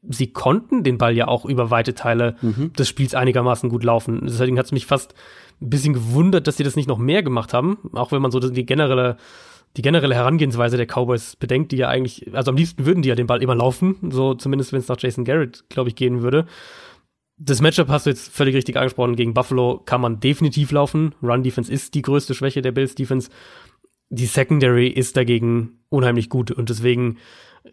sie 0.08 0.32
konnten 0.32 0.82
den 0.82 0.98
Ball 0.98 1.14
ja 1.14 1.28
auch 1.28 1.44
über 1.44 1.70
weite 1.70 1.94
Teile 1.94 2.36
mhm. 2.40 2.72
des 2.72 2.88
Spiels 2.88 3.14
einigermaßen 3.14 3.68
gut 3.68 3.84
laufen. 3.84 4.20
Deswegen 4.24 4.58
hat 4.58 4.66
es 4.66 4.72
mich 4.72 4.86
fast 4.86 5.14
ein 5.60 5.70
bisschen 5.70 5.92
gewundert, 5.92 6.46
dass 6.46 6.56
sie 6.56 6.64
das 6.64 6.76
nicht 6.76 6.88
noch 6.88 6.98
mehr 6.98 7.22
gemacht 7.22 7.52
haben. 7.52 7.78
Auch 7.92 8.12
wenn 8.12 8.22
man 8.22 8.30
so 8.30 8.40
die 8.40 8.66
generelle 8.66 9.16
die 9.76 9.82
generelle 9.82 10.14
Herangehensweise 10.14 10.76
der 10.76 10.86
Cowboys 10.86 11.36
bedenkt, 11.36 11.70
die 11.72 11.76
ja 11.76 11.88
eigentlich, 11.88 12.34
also 12.34 12.50
am 12.50 12.56
liebsten 12.56 12.86
würden 12.86 13.02
die 13.02 13.08
ja 13.08 13.14
den 13.14 13.28
Ball 13.28 13.42
immer 13.42 13.54
laufen, 13.54 13.96
so 14.10 14.34
zumindest 14.34 14.72
wenn 14.72 14.80
es 14.80 14.88
nach 14.88 14.96
Jason 14.98 15.24
Garrett, 15.24 15.64
glaube 15.68 15.88
ich, 15.88 15.94
gehen 15.94 16.22
würde. 16.22 16.46
Das 17.36 17.62
Matchup 17.62 17.88
hast 17.88 18.04
du 18.04 18.10
jetzt 18.10 18.34
völlig 18.34 18.54
richtig 18.54 18.76
angesprochen. 18.76 19.16
Gegen 19.16 19.32
Buffalo 19.32 19.78
kann 19.78 20.00
man 20.00 20.20
definitiv 20.20 20.72
laufen. 20.72 21.14
Run 21.22 21.42
Defense 21.42 21.72
ist 21.72 21.94
die 21.94 22.02
größte 22.02 22.34
Schwäche 22.34 22.60
der 22.60 22.72
Bills 22.72 22.94
Defense 22.94 23.30
die 24.10 24.26
Secondary 24.26 24.88
ist 24.88 25.16
dagegen 25.16 25.78
unheimlich 25.88 26.28
gut 26.28 26.50
und 26.50 26.68
deswegen 26.68 27.18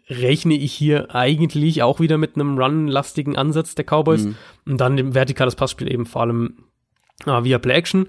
rechne 0.08 0.54
ich 0.54 0.72
hier 0.72 1.14
eigentlich 1.14 1.82
auch 1.82 2.00
wieder 2.00 2.18
mit 2.18 2.36
einem 2.36 2.58
run-lastigen 2.58 3.36
Ansatz 3.36 3.74
der 3.74 3.84
Cowboys 3.84 4.24
mhm. 4.24 4.34
und 4.66 4.80
dann 4.80 4.96
dem 4.96 5.14
vertikales 5.14 5.56
Passspiel 5.56 5.92
eben 5.92 6.06
vor 6.06 6.22
allem 6.22 6.64
äh, 7.26 7.44
via 7.44 7.58
Play 7.58 7.74
Action. 7.74 8.08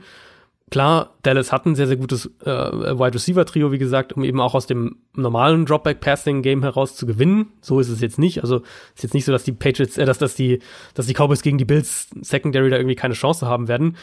Klar, 0.71 1.15
Dallas 1.23 1.51
hat 1.51 1.65
ein 1.65 1.73
sehr, 1.73 1.87
sehr 1.87 1.97
gutes 1.97 2.27
äh, 2.45 2.49
Wide 2.49 3.15
Receiver 3.15 3.43
Trio, 3.43 3.71
wie 3.71 3.79
gesagt, 3.79 4.13
um 4.13 4.23
eben 4.23 4.39
auch 4.39 4.53
aus 4.53 4.67
dem 4.67 4.97
normalen 5.15 5.65
Dropback 5.65 5.99
Passing 5.99 6.43
Game 6.43 6.61
heraus 6.61 6.95
zu 6.95 7.07
gewinnen. 7.07 7.47
So 7.59 7.79
ist 7.79 7.89
es 7.89 8.01
jetzt 8.01 8.19
nicht. 8.19 8.43
Also 8.43 8.57
ist 8.95 9.01
jetzt 9.01 9.15
nicht 9.15 9.25
so, 9.25 9.31
dass 9.31 9.43
die 9.43 9.51
Patriots, 9.51 9.97
äh, 9.97 10.05
dass, 10.05 10.19
dass 10.19 10.35
die, 10.35 10.59
dass 10.93 11.07
die 11.07 11.13
Cowboys 11.13 11.41
gegen 11.41 11.57
die 11.57 11.65
Bills 11.65 12.09
Secondary 12.21 12.69
da 12.69 12.77
irgendwie 12.77 12.95
keine 12.95 13.15
Chance 13.15 13.47
haben 13.47 13.67
werden. 13.67 13.97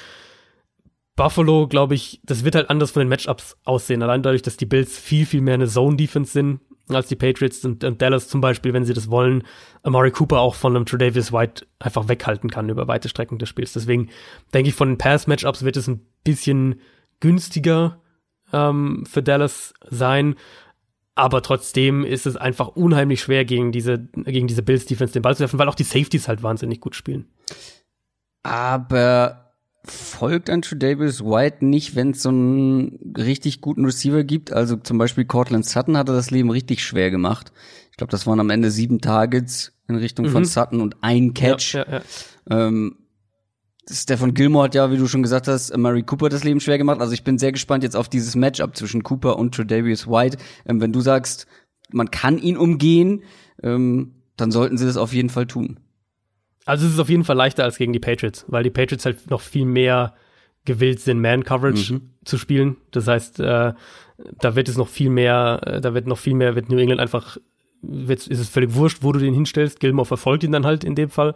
Buffalo, 1.16 1.66
glaube 1.66 1.94
ich, 1.94 2.20
das 2.24 2.44
wird 2.44 2.54
halt 2.54 2.70
anders 2.70 2.90
von 2.90 3.00
den 3.00 3.08
Matchups 3.08 3.56
aussehen. 3.64 4.02
Allein 4.02 4.22
dadurch, 4.22 4.42
dass 4.42 4.58
die 4.58 4.66
Bills 4.66 4.98
viel, 4.98 5.26
viel 5.26 5.40
mehr 5.40 5.54
eine 5.54 5.66
Zone 5.66 5.96
Defense 5.96 6.32
sind 6.32 6.60
als 6.88 7.08
die 7.08 7.16
Patriots 7.16 7.64
und, 7.64 7.82
und 7.82 8.00
Dallas 8.00 8.28
zum 8.28 8.40
Beispiel, 8.40 8.72
wenn 8.72 8.84
sie 8.84 8.94
das 8.94 9.10
wollen, 9.10 9.42
Amari 9.82 10.12
Cooper 10.12 10.38
auch 10.38 10.54
von 10.54 10.76
einem 10.76 10.86
Tredavious 10.86 11.32
White 11.32 11.66
einfach 11.80 12.08
weghalten 12.08 12.50
kann 12.50 12.68
über 12.68 12.86
weite 12.86 13.08
Strecken 13.08 13.38
des 13.38 13.48
Spiels. 13.48 13.72
Deswegen 13.72 14.08
denke 14.54 14.68
ich, 14.68 14.74
von 14.76 14.90
den 14.90 14.98
Pass-Matchups 14.98 15.64
wird 15.64 15.76
es 15.76 15.88
ein 15.88 16.06
bisschen 16.22 16.80
günstiger 17.18 18.00
ähm, 18.52 19.04
für 19.06 19.22
Dallas 19.22 19.74
sein. 19.88 20.36
Aber 21.16 21.42
trotzdem 21.42 22.04
ist 22.04 22.26
es 22.26 22.36
einfach 22.36 22.68
unheimlich 22.68 23.22
schwer, 23.22 23.44
gegen 23.44 23.72
diese, 23.72 23.98
gegen 23.98 24.46
diese 24.46 24.62
Bills-Defense 24.62 25.14
den 25.14 25.22
Ball 25.22 25.34
zu 25.34 25.40
werfen, 25.40 25.58
weil 25.58 25.68
auch 25.68 25.74
die 25.74 25.82
Safeties 25.82 26.28
halt 26.28 26.42
wahnsinnig 26.42 26.80
gut 26.80 26.94
spielen. 26.94 27.26
Aber 28.42 29.45
folgt 29.86 30.50
an 30.50 30.62
Davis 30.76 31.22
White 31.22 31.64
nicht, 31.64 31.94
wenn 31.94 32.10
es 32.10 32.22
so 32.22 32.28
einen 32.28 33.14
richtig 33.16 33.60
guten 33.60 33.84
Receiver 33.84 34.24
gibt. 34.24 34.52
Also 34.52 34.76
zum 34.76 34.98
Beispiel 34.98 35.24
Cortland 35.24 35.64
Sutton 35.64 35.96
hatte 35.96 36.12
das 36.12 36.30
Leben 36.30 36.50
richtig 36.50 36.84
schwer 36.84 37.10
gemacht. 37.10 37.52
Ich 37.90 37.96
glaube, 37.96 38.10
das 38.10 38.26
waren 38.26 38.40
am 38.40 38.50
Ende 38.50 38.70
sieben 38.70 39.00
Targets 39.00 39.72
in 39.88 39.96
Richtung 39.96 40.26
mhm. 40.26 40.30
von 40.30 40.44
Sutton 40.44 40.80
und 40.80 40.96
ein 41.00 41.34
Catch. 41.34 41.74
Ja, 41.74 41.86
ja, 41.88 42.02
ja. 42.50 42.66
Ähm, 42.66 42.96
Stefan 43.88 44.34
Gilmore 44.34 44.64
hat 44.64 44.74
ja, 44.74 44.90
wie 44.90 44.96
du 44.96 45.06
schon 45.06 45.22
gesagt 45.22 45.46
hast, 45.46 45.76
Murray 45.76 46.02
Cooper 46.02 46.28
das 46.28 46.42
Leben 46.42 46.60
schwer 46.60 46.78
gemacht. 46.78 47.00
Also 47.00 47.12
ich 47.12 47.22
bin 47.22 47.38
sehr 47.38 47.52
gespannt 47.52 47.84
jetzt 47.84 47.96
auf 47.96 48.08
dieses 48.08 48.34
Matchup 48.34 48.76
zwischen 48.76 49.02
Cooper 49.04 49.38
und 49.38 49.54
Tredavious 49.54 50.08
White. 50.08 50.38
Ähm, 50.66 50.80
wenn 50.80 50.92
du 50.92 51.00
sagst, 51.00 51.46
man 51.90 52.10
kann 52.10 52.38
ihn 52.38 52.56
umgehen, 52.56 53.22
ähm, 53.62 54.16
dann 54.36 54.50
sollten 54.50 54.76
sie 54.76 54.86
das 54.86 54.96
auf 54.96 55.12
jeden 55.12 55.30
Fall 55.30 55.46
tun. 55.46 55.78
Also 56.66 56.86
es 56.86 56.92
ist 56.92 56.98
auf 56.98 57.08
jeden 57.08 57.24
Fall 57.24 57.36
leichter 57.36 57.64
als 57.64 57.78
gegen 57.78 57.92
die 57.92 58.00
Patriots, 58.00 58.44
weil 58.48 58.64
die 58.64 58.70
Patriots 58.70 59.06
halt 59.06 59.30
noch 59.30 59.40
viel 59.40 59.64
mehr 59.64 60.14
gewillt 60.64 61.00
sind, 61.00 61.20
Man-Coverage 61.20 61.94
mhm. 61.94 62.10
zu 62.24 62.36
spielen. 62.36 62.76
Das 62.90 63.06
heißt, 63.06 63.40
äh, 63.40 63.72
da 64.40 64.56
wird 64.56 64.68
es 64.68 64.76
noch 64.76 64.88
viel 64.88 65.08
mehr, 65.08 65.60
äh, 65.64 65.80
da 65.80 65.94
wird 65.94 66.06
noch 66.06 66.18
viel 66.18 66.34
mehr, 66.34 66.56
wird 66.56 66.68
New 66.68 66.78
England 66.78 67.00
einfach, 67.00 67.38
wird, 67.82 68.26
ist 68.26 68.40
es 68.40 68.48
völlig 68.48 68.74
wurscht, 68.74 68.98
wo 69.02 69.12
du 69.12 69.20
den 69.20 69.32
hinstellst. 69.32 69.80
Gilmore 69.80 70.06
verfolgt 70.06 70.42
ihn 70.42 70.52
dann 70.52 70.66
halt 70.66 70.82
in 70.82 70.96
dem 70.96 71.08
Fall. 71.08 71.34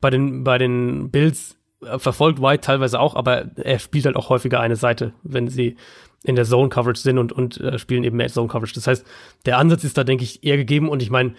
Bei 0.00 0.10
den, 0.10 0.44
bei 0.44 0.58
den 0.58 1.10
Bills 1.10 1.56
äh, 1.82 1.98
verfolgt 1.98 2.40
White 2.40 2.60
teilweise 2.60 3.00
auch, 3.00 3.14
aber 3.16 3.50
er 3.56 3.78
spielt 3.78 4.04
halt 4.04 4.16
auch 4.16 4.28
häufiger 4.28 4.60
eine 4.60 4.76
Seite, 4.76 5.14
wenn 5.22 5.48
sie 5.48 5.76
in 6.22 6.36
der 6.36 6.44
Zone 6.44 6.68
Coverage 6.68 7.00
sind 7.00 7.18
und, 7.18 7.32
und 7.32 7.58
äh, 7.60 7.78
spielen 7.78 8.04
eben 8.04 8.18
mehr 8.18 8.28
Zone 8.28 8.48
Coverage. 8.48 8.74
Das 8.74 8.86
heißt, 8.86 9.06
der 9.46 9.58
Ansatz 9.58 9.84
ist 9.84 9.96
da, 9.96 10.04
denke 10.04 10.24
ich, 10.24 10.44
eher 10.44 10.58
gegeben 10.58 10.90
und 10.90 11.02
ich 11.02 11.10
meine, 11.10 11.34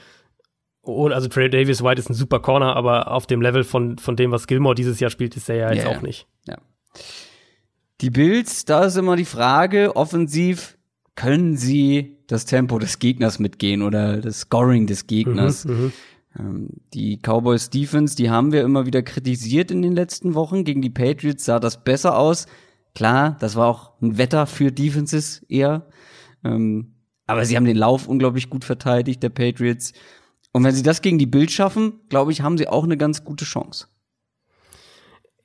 also 0.88 1.28
Trey 1.28 1.50
Davis 1.50 1.84
White 1.84 2.00
ist 2.00 2.10
ein 2.10 2.14
super 2.14 2.40
Corner, 2.40 2.76
aber 2.76 3.12
auf 3.12 3.28
dem 3.28 3.42
Level 3.42 3.64
von, 3.64 3.98
von 3.98 4.16
dem, 4.16 4.32
was 4.32 4.48
Gilmore 4.48 4.76
dieses 4.76 5.00
Jahr 5.00 5.10
spielt, 5.10 5.36
ist 5.36 5.50
er 5.50 5.56
ja 5.56 5.74
jetzt 5.74 5.86
yeah, 5.86 5.98
auch 5.98 6.02
nicht. 6.02 6.28
Ja. 6.48 6.58
Die 8.02 8.10
Bills, 8.10 8.66
da 8.66 8.86
ist 8.86 8.96
immer 8.96 9.16
die 9.16 9.26
Frage, 9.26 9.96
offensiv 9.96 10.78
können 11.16 11.58
sie 11.58 12.18
das 12.28 12.46
Tempo 12.46 12.78
des 12.80 13.00
Gegners 13.00 13.40
mitgehen 13.40 13.82
oder 13.82 14.18
das 14.18 14.42
Scoring 14.42 14.86
des 14.88 15.08
Gegners. 15.08 15.66
Mhm, 15.66 15.74
mhm. 15.74 15.92
ähm, 16.40 16.70
die 16.94 17.18
Cowboys 17.18 17.70
Defense, 17.70 18.16
die 18.16 18.30
haben 18.30 18.52
wir 18.52 18.62
immer 18.62 18.86
wieder 18.86 19.02
kritisiert 19.02 19.72
in 19.72 19.82
den 19.82 19.94
letzten 19.94 20.36
Wochen. 20.36 20.64
Gegen 20.64 20.82
die 20.82 20.90
Patriots 20.90 21.46
sah 21.46 21.60
das 21.60 21.84
besser 21.84 22.18
aus. 22.18 22.46
Klar, 22.94 23.38
das 23.40 23.56
war 23.56 23.68
auch 23.68 23.92
ein 24.02 24.18
Wetter 24.18 24.46
für 24.46 24.72
Defenses 24.72 25.44
eher. 25.50 25.88
Ähm, 26.44 26.94
aber 27.26 27.46
sie 27.46 27.58
haben 27.58 27.66
den 27.66 27.78
Lauf 27.78 28.08
unglaublich 28.08 28.50
gut 28.50 28.64
verteidigt, 28.64 29.22
der 29.22 29.30
Patriots. 29.30 29.94
Und 30.58 30.64
wenn 30.64 30.74
sie 30.74 30.82
das 30.82 31.04
gegen 31.04 31.20
die 31.20 31.28
Bild 31.28 31.52
schaffen, 31.52 32.00
glaube 32.10 32.32
ich, 32.32 32.42
haben 32.42 32.58
sie 32.58 32.68
auch 32.68 32.84
eine 32.84 32.98
ganz 32.98 33.24
gute 33.24 33.46
Chance. 33.46 33.86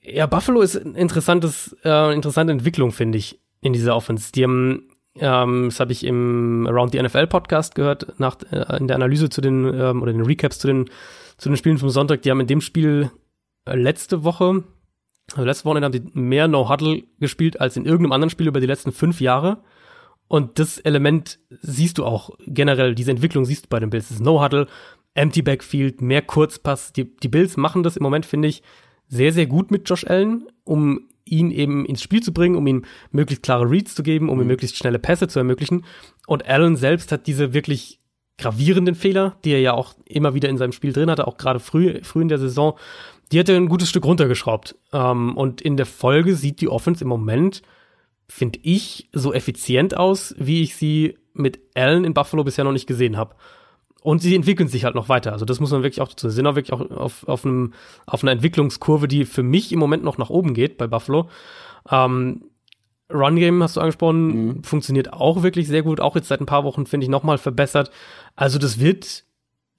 Ja, 0.01 0.25
Buffalo 0.25 0.63
ist 0.63 0.75
ein 0.75 0.95
interessantes, 0.95 1.77
äh, 1.85 2.15
interessante 2.15 2.51
Entwicklung, 2.51 2.93
finde 2.93 3.19
ich, 3.19 3.39
in 3.61 3.75
dieser 3.75 3.95
Offense. 3.95 4.33
Die 4.33 4.43
haben, 4.43 4.89
ähm, 5.17 5.67
das 5.69 5.81
habe 5.81 5.93
ich 5.93 6.07
im 6.07 6.67
Around 6.67 6.93
the 6.93 7.03
NFL 7.03 7.27
Podcast 7.27 7.75
gehört, 7.75 8.19
nach, 8.19 8.39
äh, 8.51 8.79
in 8.79 8.89
der 8.89 8.97
Analyse 8.97 9.29
zu 9.29 9.43
den, 9.43 9.67
ähm, 9.67 10.01
oder 10.01 10.15
den 10.15 10.25
Recaps 10.25 10.59
zu 10.59 10.67
den, 10.67 10.89
zu 11.37 11.51
den 11.51 11.59
Spielen 11.59 11.77
vom 11.77 11.91
Sonntag. 11.91 12.23
Die 12.23 12.31
haben 12.31 12.41
in 12.41 12.47
dem 12.47 12.63
Spiel 12.63 13.11
äh, 13.67 13.77
letzte 13.77 14.25
Woche, 14.25 14.65
also 15.33 15.45
letzte 15.45 15.67
Woche 15.67 15.83
haben 15.83 15.93
die 15.93 16.09
mehr 16.15 16.49
No-Huddle 16.49 17.03
gespielt 17.21 17.61
als 17.61 17.77
in 17.77 17.85
irgendeinem 17.85 18.13
anderen 18.13 18.31
Spiel 18.31 18.47
über 18.47 18.61
die 18.61 18.67
letzten 18.67 18.93
fünf 18.93 19.21
Jahre. 19.21 19.59
Und 20.33 20.59
das 20.59 20.79
Element 20.79 21.39
siehst 21.61 21.99
du 21.99 22.07
auch 22.07 22.31
generell, 22.47 22.95
diese 22.95 23.11
Entwicklung 23.11 23.45
siehst 23.45 23.67
du 23.67 23.69
bei 23.69 23.79
den 23.79 23.91
Bills. 23.91 24.09
Das 24.09 24.19
No-Huddle, 24.19 24.67
Empty 25.15 25.43
Backfield, 25.43 26.01
mehr 26.01 26.23
Kurzpass. 26.23 26.93
Die, 26.93 27.17
die 27.17 27.29
Bills 27.29 27.57
machen 27.57 27.83
das 27.83 27.97
im 27.97 28.03
Moment, 28.03 28.27
finde 28.27 28.49
ich, 28.49 28.63
sehr, 29.09 29.33
sehr 29.33 29.47
gut 29.47 29.71
mit 29.71 29.89
Josh 29.89 30.05
Allen, 30.07 30.49
um 30.65 31.09
ihn 31.25 31.51
eben 31.51 31.85
ins 31.85 32.03
Spiel 32.03 32.23
zu 32.23 32.33
bringen, 32.33 32.57
um 32.57 32.67
ihm 32.67 32.85
möglichst 33.11 33.43
klare 33.43 33.71
Reads 33.71 33.95
zu 33.95 34.03
geben, 34.03 34.29
um 34.29 34.39
ihm 34.39 34.43
mhm. 34.43 34.49
möglichst 34.49 34.77
schnelle 34.77 34.99
Pässe 34.99 35.29
zu 35.29 35.39
ermöglichen. 35.39 35.85
Und 36.27 36.47
Allen 36.47 36.77
selbst 36.77 37.13
hat 37.13 37.27
diese 37.27 37.53
wirklich 37.53 38.01
gravierenden 38.39 38.95
Fehler, 38.95 39.37
die 39.45 39.53
er 39.53 39.61
ja 39.61 39.73
auch 39.75 39.95
immer 40.07 40.35
wieder 40.35 40.49
in 40.49 40.57
seinem 40.57 40.73
Spiel 40.73 40.93
drin 40.93 41.11
hatte, 41.11 41.27
auch 41.27 41.37
gerade 41.37 41.61
früh, 41.61 42.03
früh 42.03 42.23
in 42.23 42.29
der 42.29 42.39
Saison, 42.39 42.79
die 43.31 43.39
hat 43.39 43.49
er 43.49 43.57
ein 43.57 43.69
gutes 43.69 43.89
Stück 43.89 44.05
runtergeschraubt. 44.05 44.77
Ähm, 44.93 45.37
und 45.37 45.61
in 45.61 45.77
der 45.77 45.87
Folge 45.87 46.35
sieht 46.35 46.61
die 46.61 46.69
Offense 46.69 47.05
im 47.05 47.09
Moment, 47.09 47.63
finde 48.29 48.59
ich, 48.63 49.09
so 49.13 49.33
effizient 49.33 49.97
aus, 49.97 50.35
wie 50.39 50.63
ich 50.63 50.77
sie 50.77 51.19
mit 51.35 51.61
Allen 51.75 52.05
in 52.05 52.15
Buffalo 52.15 52.45
bisher 52.45 52.65
noch 52.65 52.73
nicht 52.73 52.87
gesehen 52.87 53.17
habe. 53.17 53.35
Und 54.03 54.21
sie 54.21 54.35
entwickeln 54.35 54.69
sich 54.69 54.85
halt 54.85 54.97
noch 54.97 55.09
weiter. 55.09 55.33
Also 55.33 55.45
das 55.45 55.61
muss 55.61 55.71
man 55.71 55.83
wirklich 55.83 56.01
auch 56.01 56.09
dazu. 56.09 56.29
Sie 56.29 56.35
sind 56.35 56.47
auch 56.47 56.57
wirklich 56.57 56.73
auch 56.73 56.91
auf, 56.91 57.27
auf, 57.29 57.45
einem, 57.45 57.73
auf 58.05 58.23
einer 58.23 58.33
Entwicklungskurve, 58.33 59.07
die 59.07 59.25
für 59.25 59.45
mich 59.45 59.73
im 59.73 59.79
Moment 59.79 60.03
noch 60.03 60.19
nach 60.19 60.29
oben 60.29 60.55
geht 60.55 60.77
bei 60.77 60.89
Buffalo. 60.89 61.29
Ähm, 61.89 62.45
Run 63.13 63.37
Game 63.37 63.63
hast 63.63 63.77
du 63.77 63.81
angesprochen, 63.81 64.27
mhm. 64.27 64.65
funktioniert 64.65 65.13
auch 65.13 65.43
wirklich 65.45 65.69
sehr 65.69 65.83
gut. 65.83 66.01
Auch 66.01 66.17
jetzt 66.17 66.29
seit 66.29 66.41
ein 66.41 66.47
paar 66.47 66.65
Wochen 66.65 66.87
finde 66.87 67.05
ich 67.05 67.11
nochmal 67.11 67.39
verbessert. 67.39 67.93
Also 68.35 68.59
das 68.59 68.81
wird 68.81 69.25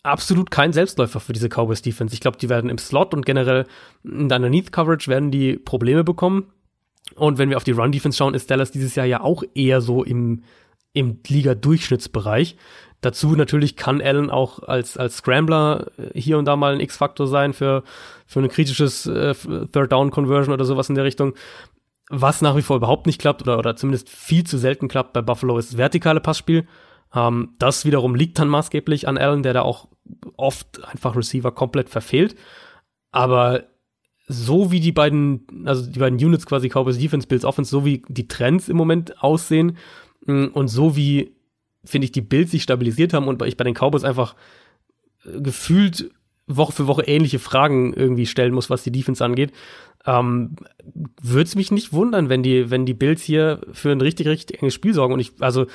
absolut 0.04 0.52
kein 0.52 0.72
Selbstläufer 0.72 1.20
für 1.20 1.34
diese 1.34 1.50
Cowboys 1.50 1.82
Defense. 1.82 2.14
Ich 2.14 2.22
glaube, 2.22 2.38
die 2.38 2.50
werden 2.50 2.70
im 2.70 2.78
Slot 2.78 3.14
und 3.14 3.26
generell 3.26 3.66
in 4.04 4.30
der 4.30 4.38
Underneath 4.38 4.72
Coverage 4.72 5.10
werden 5.10 5.32
die 5.32 5.58
Probleme 5.58 6.06
bekommen. 6.06 6.46
Und 7.16 7.38
wenn 7.38 7.50
wir 7.50 7.58
auf 7.58 7.64
die 7.66 7.72
Run 7.72 7.92
Defense 7.92 8.18
schauen, 8.18 8.36
ist 8.36 8.50
Dallas 8.50 8.72
dieses 8.72 8.96
Jahr 8.96 9.06
ja 9.06 9.22
auch 9.22 9.44
eher 9.54 9.82
so 9.82 10.04
im 10.04 10.44
im 10.94 11.20
Liga-Durchschnittsbereich. 11.28 12.56
Dazu 13.04 13.36
natürlich 13.36 13.76
kann 13.76 14.02
Allen 14.02 14.30
auch 14.30 14.64
als, 14.64 14.96
als 14.96 15.18
Scrambler 15.18 15.88
äh, 15.98 16.20
hier 16.20 16.38
und 16.38 16.46
da 16.46 16.56
mal 16.56 16.74
ein 16.74 16.80
X-Faktor 16.80 17.28
sein 17.28 17.52
für, 17.52 17.84
für 18.26 18.40
ein 18.40 18.48
kritisches 18.48 19.06
äh, 19.06 19.36
Third-Down-Conversion 19.36 20.54
oder 20.54 20.64
sowas 20.64 20.88
in 20.88 20.96
der 20.96 21.04
Richtung. 21.04 21.34
Was 22.10 22.42
nach 22.42 22.56
wie 22.56 22.62
vor 22.62 22.78
überhaupt 22.78 23.06
nicht 23.06 23.20
klappt 23.20 23.42
oder, 23.42 23.60
oder 23.60 23.76
zumindest 23.76 24.10
viel 24.10 24.46
zu 24.46 24.58
selten 24.58 24.88
klappt 24.88 25.12
bei 25.12 25.22
Buffalo 25.22 25.58
ist 25.58 25.78
vertikale 25.78 26.22
Passspiel. 26.22 26.66
Ähm, 27.14 27.56
das 27.60 27.84
wiederum 27.84 28.16
liegt 28.16 28.40
dann 28.40 28.48
maßgeblich 28.48 29.06
an 29.06 29.18
Allen, 29.18 29.44
der 29.44 29.54
da 29.54 29.64
auch 29.64 29.90
oft 30.38 30.82
einfach 30.86 31.18
Receiver 31.18 31.52
komplett 31.52 31.90
verfehlt. 31.90 32.38
Aber 33.12 33.66
so 34.28 34.72
wie 34.72 34.80
die 34.80 34.94
beiden, 34.94 35.46
also 35.66 35.86
die 35.92 36.00
beiden 36.00 36.18
Units 36.24 36.46
quasi 36.46 36.70
Cowboys 36.70 36.98
Defense, 36.98 37.28
Bills 37.28 37.44
Offense, 37.44 37.70
so 37.70 37.84
wie 37.84 38.02
die 38.08 38.30
Trends 38.30 38.70
im 38.70 38.78
Moment 38.78 39.22
aussehen 39.22 39.78
mm, 40.26 40.46
und 40.54 40.70
so 40.70 40.96
wie 40.96 41.36
finde 41.86 42.06
ich, 42.06 42.12
die 42.12 42.22
Bills 42.22 42.52
sich 42.52 42.64
stabilisiert 42.64 43.14
haben 43.14 43.28
und 43.28 43.42
ich 43.44 43.58
bei 43.58 43.64
den 43.64 43.74
Cowboys 43.74 44.04
einfach 44.04 44.36
äh, 45.26 45.42
gefühlt 45.42 46.12
Woche 46.48 46.74
für 46.74 46.88
Woche 46.88 47.04
ähnliche 47.04 47.40
Fragen 47.40 47.94
irgendwie 47.94 48.26
stellen 48.26 48.54
muss, 48.54 48.70
was 48.70 48.84
die 48.84 48.92
Defense 48.92 49.24
angeht, 49.24 49.54
ähm, 50.06 50.56
würde 51.22 51.44
es 51.44 51.56
mich 51.56 51.72
nicht 51.72 51.94
wundern, 51.94 52.30
wenn 52.30 52.44
die, 52.44 52.70
wenn 52.70 52.86
die 52.86 52.94
Bills 52.94 53.22
hier 53.22 53.62
für 53.72 53.92
ein 53.92 54.02
richtig, 54.02 54.28
richtig 54.28 54.62
enges 54.62 54.74
Spiel 54.74 54.94
sorgen. 54.94 55.14
Und 55.14 55.20
ich, 55.22 55.32
also, 55.40 55.68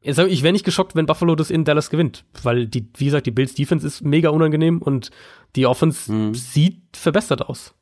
ich 0.00 0.14
wäre 0.14 0.52
nicht 0.52 0.64
geschockt, 0.64 0.94
wenn 0.94 1.06
Buffalo 1.06 1.34
das 1.34 1.50
in 1.50 1.64
Dallas 1.64 1.90
gewinnt, 1.90 2.24
weil 2.44 2.66
die, 2.66 2.88
wie 2.96 3.06
gesagt, 3.06 3.26
die 3.26 3.32
Bills 3.32 3.54
Defense 3.54 3.84
ist 3.84 4.02
mega 4.02 4.30
unangenehm 4.30 4.80
und 4.80 5.10
die 5.56 5.66
Offense 5.66 6.12
mhm. 6.12 6.34
sieht 6.34 6.82
verbessert 6.96 7.42
aus. 7.42 7.74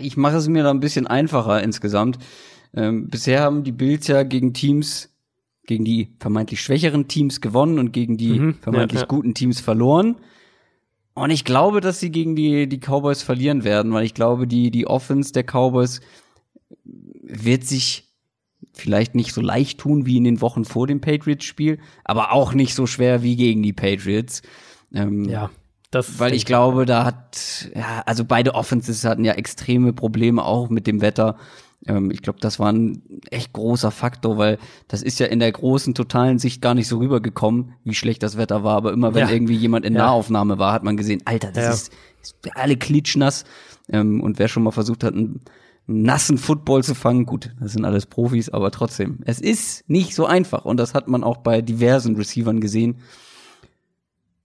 Ich 0.00 0.16
mache 0.16 0.36
es 0.36 0.48
mir 0.48 0.64
da 0.64 0.70
ein 0.70 0.80
bisschen 0.80 1.06
einfacher 1.06 1.62
insgesamt. 1.62 2.18
Ähm, 2.74 3.08
bisher 3.08 3.42
haben 3.42 3.64
die 3.64 3.72
Bills 3.72 4.08
ja 4.08 4.22
gegen 4.24 4.52
Teams 4.52 5.11
gegen 5.72 5.84
die 5.86 6.08
vermeintlich 6.18 6.60
schwächeren 6.60 7.08
Teams 7.08 7.40
gewonnen 7.40 7.78
und 7.78 7.92
gegen 7.92 8.18
die 8.18 8.38
mhm, 8.38 8.54
vermeintlich 8.60 9.00
ja, 9.00 9.06
ja. 9.06 9.08
guten 9.08 9.32
Teams 9.32 9.60
verloren. 9.60 10.16
Und 11.14 11.30
ich 11.30 11.46
glaube, 11.46 11.80
dass 11.80 11.98
sie 11.98 12.10
gegen 12.10 12.36
die, 12.36 12.68
die 12.68 12.78
Cowboys 12.78 13.22
verlieren 13.22 13.64
werden, 13.64 13.92
weil 13.92 14.04
ich 14.04 14.12
glaube, 14.12 14.46
die, 14.46 14.70
die 14.70 14.86
Offense 14.86 15.32
der 15.32 15.44
Cowboys 15.44 16.00
wird 17.22 17.64
sich 17.64 18.10
vielleicht 18.74 19.14
nicht 19.14 19.32
so 19.32 19.40
leicht 19.40 19.80
tun 19.80 20.04
wie 20.04 20.18
in 20.18 20.24
den 20.24 20.42
Wochen 20.42 20.66
vor 20.66 20.86
dem 20.86 21.00
Patriots-Spiel, 21.00 21.78
aber 22.04 22.32
auch 22.32 22.52
nicht 22.52 22.74
so 22.74 22.86
schwer 22.86 23.22
wie 23.22 23.36
gegen 23.36 23.62
die 23.62 23.72
Patriots. 23.72 24.42
Ähm, 24.94 25.24
ja, 25.24 25.50
Das 25.90 26.18
Weil 26.18 26.34
ich 26.34 26.44
glaube, 26.44 26.84
da 26.84 27.04
hat, 27.04 27.70
ja, 27.74 28.02
also 28.04 28.24
beide 28.24 28.54
Offenses 28.54 29.04
hatten 29.04 29.24
ja 29.24 29.32
extreme 29.32 29.94
Probleme 29.94 30.44
auch 30.44 30.68
mit 30.68 30.86
dem 30.86 31.00
Wetter. 31.00 31.36
Ähm, 31.86 32.10
ich 32.10 32.22
glaube, 32.22 32.38
das 32.40 32.58
war 32.58 32.70
ein 32.72 33.02
echt 33.30 33.52
großer 33.52 33.90
Faktor, 33.90 34.38
weil 34.38 34.58
das 34.88 35.02
ist 35.02 35.18
ja 35.18 35.26
in 35.26 35.38
der 35.40 35.50
großen, 35.52 35.94
totalen 35.94 36.38
Sicht 36.38 36.62
gar 36.62 36.74
nicht 36.74 36.88
so 36.88 36.98
rübergekommen, 36.98 37.74
wie 37.84 37.94
schlecht 37.94 38.22
das 38.22 38.36
Wetter 38.36 38.62
war. 38.64 38.76
Aber 38.76 38.92
immer 38.92 39.14
wenn 39.14 39.26
Ja. 39.28 39.32
irgendwie 39.34 39.56
jemand 39.56 39.84
in 39.84 39.94
Ja. 39.94 40.06
Nahaufnahme 40.06 40.58
war, 40.58 40.72
hat 40.72 40.84
man 40.84 40.96
gesehen, 40.96 41.22
Alter, 41.24 41.50
das 41.52 41.64
Ja. 41.64 41.72
ist, 41.72 41.92
ist 42.22 42.36
alle 42.54 42.76
klitschnass. 42.76 43.44
Ähm, 43.88 44.20
und 44.20 44.38
wer 44.38 44.48
schon 44.48 44.62
mal 44.62 44.70
versucht 44.70 45.02
hat, 45.04 45.14
einen 45.14 45.40
nassen 45.88 46.38
Football 46.38 46.84
zu 46.84 46.94
fangen, 46.94 47.26
gut, 47.26 47.50
das 47.60 47.72
sind 47.72 47.84
alles 47.84 48.06
Profis, 48.06 48.48
aber 48.48 48.70
trotzdem, 48.70 49.18
es 49.24 49.40
ist 49.40 49.88
nicht 49.90 50.14
so 50.14 50.26
einfach. 50.26 50.64
Und 50.64 50.76
das 50.76 50.94
hat 50.94 51.08
man 51.08 51.24
auch 51.24 51.38
bei 51.38 51.60
diversen 51.62 52.14
Receivern 52.14 52.60
gesehen. 52.60 52.98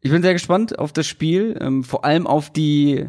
Ich 0.02 0.12
bin 0.12 0.22
sehr 0.22 0.34
gespannt 0.34 0.80
auf 0.80 0.94
das 0.94 1.06
Spiel, 1.08 1.58
ähm, 1.62 1.84
vor 1.84 2.06
allem 2.06 2.26
auf 2.28 2.50
die 2.52 3.08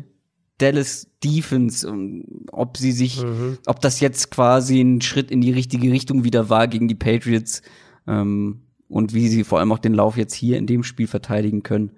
Dallas 0.59 1.09
Defense, 1.25 1.87
ähm, 1.89 2.25
ob 2.53 2.77
sie 2.77 2.93
sich, 2.93 3.25
ob 3.67 3.81
das 3.81 4.01
jetzt 4.01 4.31
quasi 4.31 4.81
ein 4.81 5.01
Schritt 5.01 5.31
in 5.31 5.41
die 5.41 5.53
richtige 5.53 5.91
Richtung 5.91 6.25
wieder 6.25 6.49
war 6.51 6.69
gegen 6.69 6.89
die 6.89 6.95
Patriots 6.95 7.63
ähm, 8.07 8.61
und 8.89 9.15
wie 9.15 9.29
sie 9.29 9.45
vor 9.45 9.59
allem 9.61 9.73
auch 9.73 9.79
den 9.79 9.95
Lauf 9.95 10.17
jetzt 10.17 10.35
hier 10.35 10.59
in 10.59 10.67
dem 10.67 10.83
Spiel 10.83 11.07
verteidigen 11.07 11.63
können. 11.63 11.93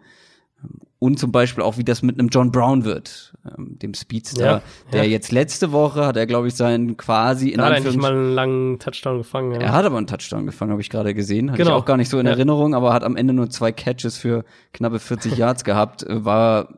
Ähm, 0.62 0.81
Und 0.99 1.18
zum 1.18 1.33
Beispiel 1.33 1.64
auch, 1.64 1.79
wie 1.79 1.85
das 1.85 2.03
mit 2.03 2.18
einem 2.18 2.29
John 2.29 2.53
Brown 2.53 2.85
wird, 2.85 3.33
ähm, 3.57 3.79
dem 3.79 3.94
Speedster, 3.94 4.44
Ja, 4.44 4.62
der 4.92 5.05
ja. 5.05 5.11
jetzt 5.11 5.33
letzte 5.33 5.73
Woche 5.73 6.05
hat 6.07 6.18
er, 6.18 6.27
glaube 6.27 6.49
ich, 6.49 6.55
seinen 6.55 6.99
quasi 6.99 7.49
in 7.51 7.61
hat 7.62 7.83
er 7.83 7.96
mal 7.96 8.12
einen 8.12 8.35
langen 8.35 8.79
Touchdown 8.79 9.16
gefangen. 9.18 9.53
Ja. 9.53 9.61
er 9.61 9.73
hat 9.73 9.87
aber 9.87 9.96
einen 9.96 10.07
Touchdown 10.07 10.44
gefangen, 10.44 10.73
habe 10.73 10.83
ich 10.83 10.90
gerade 10.90 11.14
gesehen. 11.14 11.51
Hatte 11.51 11.62
Genau. 11.62 11.77
ich 11.77 11.83
auch 11.83 11.87
gar 11.87 11.96
nicht 11.96 12.11
so 12.11 12.18
in. 12.18 12.27
Erinnerung, 12.27 12.75
aber 12.75 12.92
hat 12.92 13.05
am 13.05 13.16
Ende 13.16 13.33
nur 13.33 13.49
zwei 13.49 13.73
Catches 13.73 14.18
für 14.18 14.44
knappe 14.75 14.99
40 14.99 15.35
Yards 15.38 15.64
gehabt. 15.64 16.03
Äh, 16.03 16.23
War, 16.27 16.68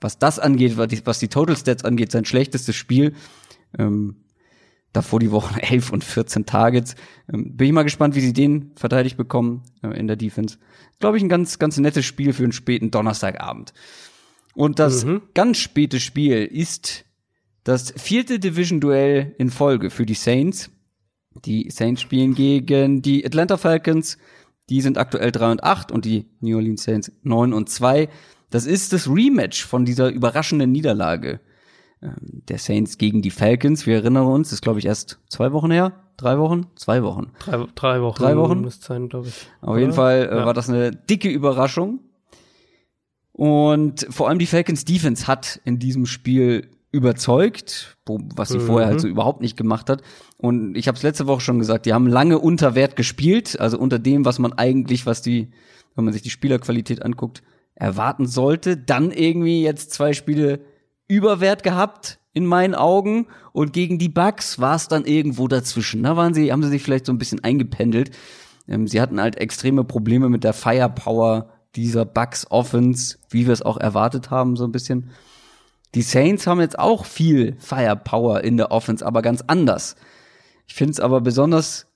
was 0.00 0.18
das 0.18 0.38
angeht, 0.38 0.76
was 0.76 0.88
die, 0.88 1.04
was 1.06 1.18
die 1.18 1.28
Total 1.28 1.56
Stats 1.56 1.84
angeht, 1.84 2.12
sein 2.12 2.24
schlechtestes 2.24 2.76
Spiel. 2.76 3.14
Ähm, 3.78 4.16
davor 4.92 5.20
die 5.20 5.30
Wochen 5.30 5.58
11 5.58 5.90
und 5.92 6.04
14 6.04 6.46
Targets. 6.46 6.94
Ähm, 7.32 7.56
bin 7.56 7.66
ich 7.68 7.72
mal 7.72 7.82
gespannt, 7.82 8.14
wie 8.14 8.20
sie 8.20 8.32
den 8.32 8.72
verteidigt 8.76 9.16
bekommen 9.16 9.62
äh, 9.82 9.88
in 9.98 10.06
der 10.06 10.16
Defense. 10.16 10.58
Glaube 10.98 11.16
ich, 11.18 11.22
ein 11.22 11.28
ganz, 11.28 11.58
ganz 11.58 11.76
nettes 11.78 12.04
Spiel 12.06 12.32
für 12.32 12.42
einen 12.44 12.52
späten 12.52 12.90
Donnerstagabend. 12.90 13.72
Und 14.54 14.78
das 14.78 15.04
Mhm. 15.04 15.22
ganz 15.34 15.58
späte 15.58 16.00
Spiel 16.00 16.44
ist 16.44 17.04
das 17.64 17.92
vierte 17.96 18.38
Division-Duell 18.38 19.34
in 19.38 19.50
Folge 19.50 19.90
für 19.90 20.06
die 20.06 20.14
Saints. 20.14 20.70
Die 21.44 21.70
Saints 21.70 22.00
spielen 22.00 22.34
gegen 22.34 23.02
die 23.02 23.24
Atlanta 23.24 23.56
Falcons. 23.58 24.16
Die 24.70 24.80
sind 24.80 24.98
aktuell 24.98 25.30
3 25.32 25.52
und 25.52 25.62
8 25.62 25.92
und 25.92 26.04
die 26.04 26.26
New 26.40 26.56
Orleans 26.56 26.82
Saints 26.82 27.12
9 27.22 27.52
und 27.52 27.68
2. 27.68 28.08
Das 28.50 28.66
ist 28.66 28.92
das 28.92 29.08
Rematch 29.08 29.64
von 29.66 29.84
dieser 29.84 30.08
überraschenden 30.10 30.72
Niederlage 30.72 31.40
ähm, 32.02 32.14
der 32.48 32.58
Saints 32.58 32.96
gegen 32.98 33.22
die 33.22 33.30
Falcons. 33.30 33.86
Wir 33.86 33.96
erinnern 33.96 34.26
uns, 34.26 34.52
ist 34.52 34.62
glaube 34.62 34.78
ich 34.78 34.86
erst 34.86 35.18
zwei 35.28 35.52
Wochen 35.52 35.70
her. 35.70 35.92
Drei 36.16 36.38
Wochen? 36.38 36.66
Zwei 36.74 37.02
Wochen. 37.02 37.30
Drei, 37.38 37.64
drei 37.74 38.02
Wochen. 38.02 38.22
Drei 38.22 38.36
Wochen? 38.36 38.60
Müsste 38.62 38.86
sein, 38.86 39.08
glaube 39.08 39.28
ich. 39.28 39.46
Auf 39.60 39.76
jeden 39.76 39.90
Oder? 39.90 39.96
Fall 39.96 40.28
äh, 40.32 40.36
Ja. 40.38 40.46
war 40.46 40.54
das 40.54 40.68
eine 40.68 40.90
dicke 40.92 41.28
Überraschung. 41.28 42.00
Und 43.32 44.06
vor 44.10 44.28
allem 44.28 44.38
die 44.38 44.46
Falcons 44.46 44.84
Defense 44.84 45.26
hat 45.26 45.60
in 45.64 45.78
diesem 45.78 46.06
Spiel 46.06 46.68
überzeugt, 46.90 47.96
was 48.06 48.48
sie 48.48 48.58
vorher 48.60 48.86
Mhm. 48.88 48.90
halt 48.92 49.00
so 49.00 49.08
überhaupt 49.08 49.42
nicht 49.42 49.56
gemacht 49.56 49.90
hat. 49.90 50.02
Und 50.38 50.74
ich 50.76 50.88
habe 50.88 50.96
es 50.96 51.02
letzte 51.02 51.26
Woche 51.26 51.40
schon 51.42 51.58
gesagt, 51.58 51.86
die 51.86 51.92
haben 51.92 52.06
lange 52.06 52.38
unter 52.38 52.74
Wert 52.74 52.96
gespielt, 52.96 53.60
also 53.60 53.78
unter 53.78 53.98
dem, 53.98 54.24
was 54.24 54.38
man 54.38 54.54
eigentlich, 54.54 55.04
was 55.06 55.20
die, 55.22 55.50
wenn 55.94 56.04
man 56.04 56.12
sich 56.14 56.22
die 56.22 56.30
Spielerqualität 56.30 57.04
anguckt, 57.04 57.42
erwarten 57.78 58.26
sollte. 58.26 58.76
Dann 58.76 59.10
irgendwie 59.10 59.62
jetzt 59.62 59.92
zwei 59.92 60.12
Spiele 60.12 60.60
Überwert 61.06 61.62
gehabt 61.62 62.18
in 62.32 62.44
meinen 62.44 62.74
Augen 62.74 63.26
und 63.52 63.72
gegen 63.72 63.98
die 63.98 64.10
Bucks 64.10 64.58
war 64.58 64.76
es 64.76 64.88
dann 64.88 65.04
irgendwo 65.04 65.48
dazwischen. 65.48 66.02
Da 66.02 66.16
waren 66.16 66.34
sie, 66.34 66.52
haben 66.52 66.62
sie 66.62 66.68
sich 66.68 66.82
vielleicht 66.82 67.06
so 67.06 67.12
ein 67.12 67.18
bisschen 67.18 67.42
eingependelt. 67.42 68.10
Ähm, 68.68 68.86
sie 68.86 69.00
hatten 69.00 69.20
halt 69.20 69.36
extreme 69.36 69.84
Probleme 69.84 70.28
mit 70.28 70.44
der 70.44 70.52
Firepower 70.52 71.48
dieser 71.74 72.04
Bucks 72.04 72.46
Offense, 72.50 73.18
wie 73.30 73.46
wir 73.46 73.52
es 73.52 73.62
auch 73.62 73.78
erwartet 73.78 74.30
haben, 74.30 74.56
so 74.56 74.64
ein 74.64 74.72
bisschen. 74.72 75.10
Die 75.94 76.02
Saints 76.02 76.46
haben 76.46 76.60
jetzt 76.60 76.78
auch 76.78 77.06
viel 77.06 77.56
Firepower 77.58 78.44
in 78.44 78.58
der 78.58 78.70
Offense, 78.70 79.04
aber 79.04 79.22
ganz 79.22 79.42
anders. 79.46 79.96
Ich 80.66 80.74
finde 80.74 80.92
es 80.92 81.00
aber 81.00 81.22
besonders 81.22 81.86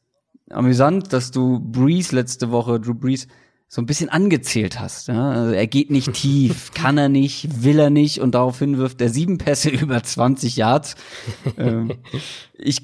amüsant, 0.48 1.12
dass 1.12 1.30
du 1.30 1.60
Breeze 1.60 2.14
letzte 2.14 2.50
Woche, 2.50 2.80
Drew 2.80 2.94
Breeze, 2.94 3.26
so 3.74 3.80
ein 3.80 3.86
bisschen 3.86 4.10
angezählt 4.10 4.78
hast. 4.78 5.08
Ja? 5.08 5.30
Also 5.30 5.54
er 5.54 5.66
geht 5.66 5.90
nicht 5.90 6.12
tief, 6.12 6.72
kann 6.74 6.98
er 6.98 7.08
nicht, 7.08 7.64
will 7.64 7.78
er 7.78 7.88
nicht 7.88 8.20
und 8.20 8.34
daraufhin 8.34 8.76
wirft 8.76 9.00
er 9.00 9.08
sieben 9.08 9.38
Pässe 9.38 9.70
über 9.70 10.02
20 10.02 10.56
Yards. 10.56 10.94
ähm, 11.56 11.94
ich 12.52 12.82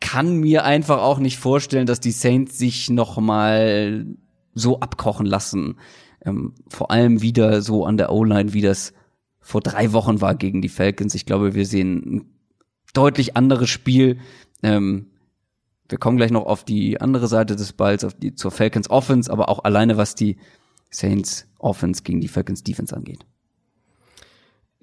kann 0.00 0.38
mir 0.38 0.64
einfach 0.64 1.02
auch 1.02 1.18
nicht 1.18 1.36
vorstellen, 1.36 1.84
dass 1.84 2.00
die 2.00 2.10
Saints 2.10 2.56
sich 2.56 2.88
noch 2.88 3.18
mal 3.18 4.06
so 4.54 4.80
abkochen 4.80 5.26
lassen. 5.26 5.76
Ähm, 6.24 6.54
vor 6.68 6.90
allem 6.90 7.20
wieder 7.20 7.60
so 7.60 7.84
an 7.84 7.98
der 7.98 8.10
O-Line, 8.10 8.54
wie 8.54 8.62
das 8.62 8.94
vor 9.40 9.60
drei 9.60 9.92
Wochen 9.92 10.22
war 10.22 10.34
gegen 10.36 10.62
die 10.62 10.70
Falcons. 10.70 11.14
Ich 11.14 11.26
glaube, 11.26 11.54
wir 11.54 11.66
sehen 11.66 11.98
ein 11.98 12.24
deutlich 12.94 13.36
anderes 13.36 13.68
Spiel. 13.68 14.20
Ähm, 14.62 15.10
wir 15.88 15.98
kommen 15.98 16.16
gleich 16.16 16.30
noch 16.30 16.46
auf 16.46 16.64
die 16.64 17.00
andere 17.00 17.26
Seite 17.26 17.56
des 17.56 17.72
Balls, 17.72 18.04
auf 18.04 18.14
die 18.14 18.34
zur 18.34 18.50
Falcons 18.50 18.88
Offense, 18.90 19.30
aber 19.30 19.48
auch 19.48 19.64
alleine 19.64 19.96
was 19.96 20.14
die 20.14 20.36
Saints 20.90 21.46
Offense 21.58 22.02
gegen 22.02 22.20
die 22.20 22.28
Falcons 22.28 22.62
Defense 22.62 22.94
angeht. 22.94 23.26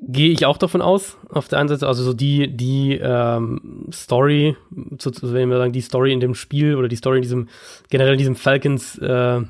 Gehe 0.03 0.31
ich 0.31 0.45
auch 0.47 0.57
davon 0.57 0.81
aus, 0.81 1.17
auf 1.29 1.47
der 1.47 1.59
einen 1.59 1.69
Seite, 1.69 1.87
also 1.87 2.03
so 2.03 2.13
die, 2.13 2.55
die 2.55 2.99
ähm, 3.01 3.87
Story, 3.93 4.55
so, 4.99 5.11
so 5.13 5.31
wenn 5.31 5.49
wir 5.49 5.57
sagen, 5.57 5.73
die 5.73 5.81
Story 5.81 6.11
in 6.11 6.19
dem 6.19 6.33
Spiel 6.33 6.75
oder 6.75 6.87
die 6.87 6.95
Story 6.95 7.17
in 7.17 7.21
diesem, 7.21 7.49
generell 7.89 8.13
in 8.13 8.17
diesem 8.17 8.35
Falcons, 8.35 8.97
äh, 8.97 9.41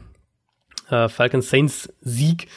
äh, 0.90 1.10
Falcons 1.10 1.50
Saints 1.50 1.94
Sieg, 2.02 2.48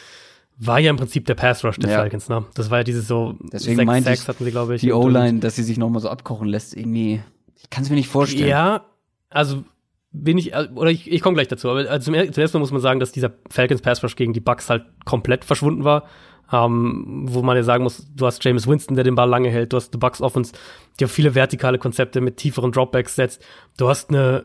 war 0.59 0.81
ja 0.81 0.91
im 0.91 0.97
Prinzip 0.97 1.27
der 1.27 1.35
Pass 1.35 1.65
Rush 1.65 1.79
der 1.79 1.91
Ja. 1.91 1.99
Falcons, 1.99 2.29
ne? 2.29 2.45
Das 2.55 2.71
war 2.71 2.79
ja 2.79 2.85
dieses 2.85 3.07
so, 3.07 3.37
Deswegen 3.53 3.77
sechs 3.77 3.87
meinte 3.87 4.11
hatten 4.11 4.45
sie, 4.45 4.51
glaube 4.51 4.75
ich. 4.75 4.81
Die 4.81 4.93
O-Line, 4.93 5.39
dass 5.39 5.55
sie 5.55 5.63
sich 5.63 5.79
noch 5.79 5.89
mal 5.89 6.01
so 6.01 6.09
abkochen 6.09 6.49
lässt, 6.49 6.77
irgendwie, 6.77 7.23
ich 7.63 7.71
kann 7.71 7.83
es 7.85 7.91
mir 7.91 7.97
nicht 7.97 8.09
vorstellen. 8.09 8.49
Ja, 8.49 8.85
also 9.31 9.65
bin 10.13 10.39
ich, 10.39 10.53
äh, 10.53 10.69
oder 10.75 10.91
ich, 10.91 11.11
ich 11.11 11.21
komme 11.23 11.35
gleich 11.35 11.49
dazu, 11.49 11.69
aber 11.71 11.91
also 11.91 12.05
zum, 12.05 12.15
er- 12.15 12.31
zuerst 12.31 12.55
mal 12.55 12.61
muss 12.61 12.71
man 12.73 12.81
sagen, 12.81 13.01
dass 13.01 13.13
dieser 13.13 13.33
Falcons 13.51 13.83
Pass 13.83 14.03
Rush 14.03 14.17
gegen 14.17 14.33
die 14.33 14.41
Bucks 14.41 14.71
halt 14.71 14.85
komplett 15.05 15.45
verschwunden 15.45 15.85
war. 15.85 16.05
Ähm, 16.53 17.25
wo 17.27 17.43
man 17.43 17.57
ja 17.57 17.63
sagen 17.63 17.85
muss, 17.85 18.07
du 18.15 18.27
hast 18.27 18.45
James 18.45 18.67
Winston, 18.69 18.97
der 18.97 19.03
den 19.05 19.15
Ball 19.15 19.29
lange 19.29 19.49
hält, 19.49 19.73
du 19.73 19.79
hast 19.79 19.95
die 19.95 19.99
Bucks 19.99 20.21
Offense, 20.21 20.53
die 21.01 21.07
auf 21.07 21.11
viele 21.11 21.35
vertikale 21.35 21.79
Konzepte 21.79 22.21
mit 22.21 22.37
tieferen 22.37 22.71
Dropbacks 22.71 23.17
setzt, 23.17 23.43
du 23.79 23.89
hast 23.89 24.11
eine 24.11 24.45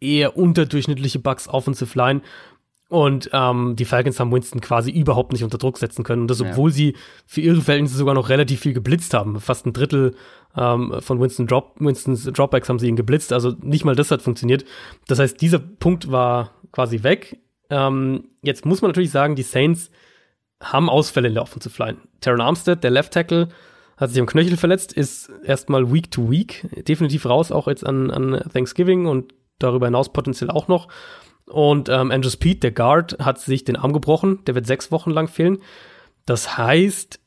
eher 0.00 0.36
unterdurchschnittliche 0.36 1.20
Bucks 1.20 1.48
Offensive 1.48 1.96
Line 1.96 2.22
und 2.88 3.28
ähm, 3.34 3.76
die 3.76 3.84
Falcons 3.84 4.18
haben 4.18 4.32
Winston 4.32 4.60
quasi 4.60 4.90
überhaupt 4.90 5.32
nicht 5.32 5.44
unter 5.44 5.58
Druck 5.58 5.76
setzen 5.78 6.04
können. 6.04 6.22
Und 6.22 6.30
das, 6.30 6.40
Ja. 6.40 6.50
obwohl 6.50 6.70
sie 6.72 6.96
für 7.26 7.42
ihre 7.42 7.60
Verhältnisse 7.60 7.96
sogar 7.96 8.14
noch 8.14 8.30
relativ 8.30 8.60
viel 8.60 8.72
geblitzt 8.72 9.12
haben. 9.14 9.40
Fast 9.40 9.66
ein 9.66 9.74
Drittel 9.74 10.14
ähm, 10.56 10.94
von 11.00 11.20
Winston 11.20 11.46
Drop, 11.46 11.74
Winstons 11.78 12.24
Dropbacks 12.24 12.68
haben 12.68 12.78
sie 12.78 12.88
ihn 12.88 12.96
geblitzt. 12.96 13.32
Also 13.32 13.54
nicht 13.62 13.84
mal 13.84 13.94
das 13.94 14.10
hat 14.10 14.22
funktioniert. 14.22 14.64
Das 15.06 15.18
heißt, 15.18 15.40
dieser 15.40 15.58
Punkt 15.58 16.10
war 16.10 16.52
quasi 16.72 17.02
weg. 17.02 17.38
Ähm, 17.68 18.30
jetzt 18.42 18.64
muss 18.64 18.80
man 18.80 18.88
natürlich 18.90 19.10
sagen, 19.10 19.36
die 19.36 19.42
Saints 19.42 19.90
haben 20.62 20.88
Ausfälle 20.88 21.28
in 21.28 21.34
der 21.34 21.42
Offensive 21.42 21.80
Line. 21.82 21.98
Taron 22.20 22.40
Armstead, 22.40 22.82
der 22.82 22.90
Left 22.90 23.12
Tackle, 23.12 23.48
hat 23.98 24.10
sich 24.10 24.20
am 24.20 24.26
Knöchel 24.26 24.56
verletzt, 24.56 24.92
ist 24.92 25.30
erstmal 25.44 25.92
Week 25.92 26.10
to 26.10 26.30
Week 26.30 26.66
definitiv 26.88 27.26
raus, 27.26 27.52
auch 27.52 27.68
jetzt 27.68 27.84
an, 27.86 28.10
an 28.10 28.40
Thanksgiving 28.52 29.06
und 29.06 29.34
darüber 29.58 29.86
hinaus 29.86 30.12
potenziell 30.12 30.50
auch 30.50 30.68
noch. 30.68 30.88
Und 31.48 31.88
ähm, 31.88 32.10
Andrew 32.10 32.30
Speed, 32.30 32.62
der 32.62 32.72
Guard, 32.72 33.18
hat 33.20 33.40
sich 33.40 33.64
den 33.64 33.76
Arm 33.76 33.92
gebrochen. 33.92 34.44
Der 34.46 34.54
wird 34.54 34.66
sechs 34.66 34.92
Wochen 34.92 35.10
lang 35.10 35.28
fehlen. 35.28 35.58
Das 36.26 36.58
heißt, 36.58 37.20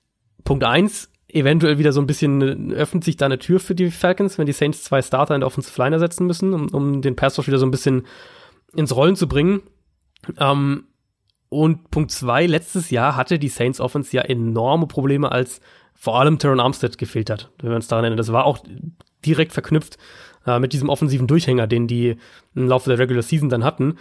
Punkt 0.44 0.64
eins, 0.64 1.12
eventuell 1.28 1.78
wieder 1.78 1.92
so 1.92 2.02
ein 2.02 2.08
bisschen 2.08 2.72
äh, 2.72 2.76
öffnet 2.76 3.04
sich 3.04 3.18
da 3.18 3.26
eine 3.26 3.40
Tür 3.40 3.60
für 3.60 3.76
die 3.76 3.90
Falcons, 3.92 4.38
wenn 4.38 4.46
die 4.46 4.52
Saints 4.52 4.84
zwei 4.84 5.02
Starter 5.02 5.36
in 5.36 5.42
der 5.42 5.48
Offensive 5.48 5.82
Line 5.82 5.96
ersetzen 5.96 6.28
müssen, 6.28 6.54
um, 6.54 6.70
um 6.70 7.02
den 7.02 7.16
Pass 7.16 7.46
wieder 7.46 7.58
so 7.58 7.66
ein 7.66 7.72
bisschen 7.72 8.06
ins 8.76 8.96
Rollen 8.96 9.16
zu 9.16 9.28
bringen. 9.28 9.62
Ähm, 10.38 10.86
und 11.50 11.92
Punkt 11.92 12.12
zwei, 12.12 12.46
letztes 12.46 12.92
Jahr 12.92 13.16
hatte 13.16 13.40
die 13.40 13.50
Saints 13.50 13.82
Offense 13.82 14.16
ja 14.16 14.22
enorme 14.22 14.88
Probleme, 14.88 15.32
als 15.32 15.62
vor 15.94 16.20
allem 16.20 16.40
Teron 16.40 16.60
Armstead 16.60 16.98
gefehlt 16.98 17.30
hat, 17.30 17.52
wenn 17.60 17.70
wir 17.72 17.76
uns 17.76 17.88
daran 17.88 18.06
erinnern. 18.06 18.18
Das 18.18 18.32
war 18.32 18.46
auch 18.46 18.64
direkt 19.26 19.52
verknüpft 19.52 19.98
äh, 20.46 20.60
mit 20.60 20.74
diesem 20.74 20.90
offensiven 20.90 21.28
Durchhänger, 21.28 21.68
den 21.68 21.88
die 21.88 22.18
im 22.56 22.68
Laufe 22.68 22.90
der 22.90 23.00
Regular 23.00 23.24
Season 23.24 23.50
dann 23.50 23.64
hatten. 23.64 23.98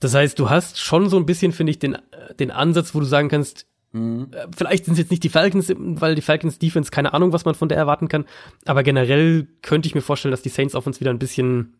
Das 0.00 0.14
heißt, 0.14 0.38
du 0.38 0.50
hast 0.50 0.78
schon 0.78 1.08
so 1.08 1.16
ein 1.16 1.26
bisschen, 1.26 1.52
finde 1.52 1.70
ich, 1.70 1.78
den, 1.78 1.94
äh, 1.94 2.34
den 2.38 2.50
Ansatz, 2.50 2.94
wo 2.94 3.00
du 3.00 3.06
sagen 3.06 3.28
kannst, 3.28 3.66
Mhm. 3.92 4.28
äh, 4.32 4.46
vielleicht 4.54 4.84
sind 4.84 4.92
es 4.94 4.98
jetzt 4.98 5.10
nicht 5.10 5.24
die 5.24 5.28
Falcons, 5.28 5.72
weil 5.76 6.14
die 6.14 6.22
Falcons 6.22 6.58
Defense, 6.58 6.90
keine 6.90 7.14
Ahnung, 7.14 7.32
was 7.32 7.44
man 7.44 7.54
von 7.54 7.68
der 7.68 7.78
erwarten 7.78 8.08
kann, 8.08 8.26
aber 8.66 8.82
generell 8.82 9.46
könnte 9.62 9.86
ich 9.88 9.94
mir 9.94 10.02
vorstellen, 10.02 10.32
dass 10.32 10.42
die 10.42 10.48
Saints 10.48 10.74
Offense 10.74 11.00
wieder 11.00 11.10
ein 11.10 11.18
bisschen, 11.18 11.76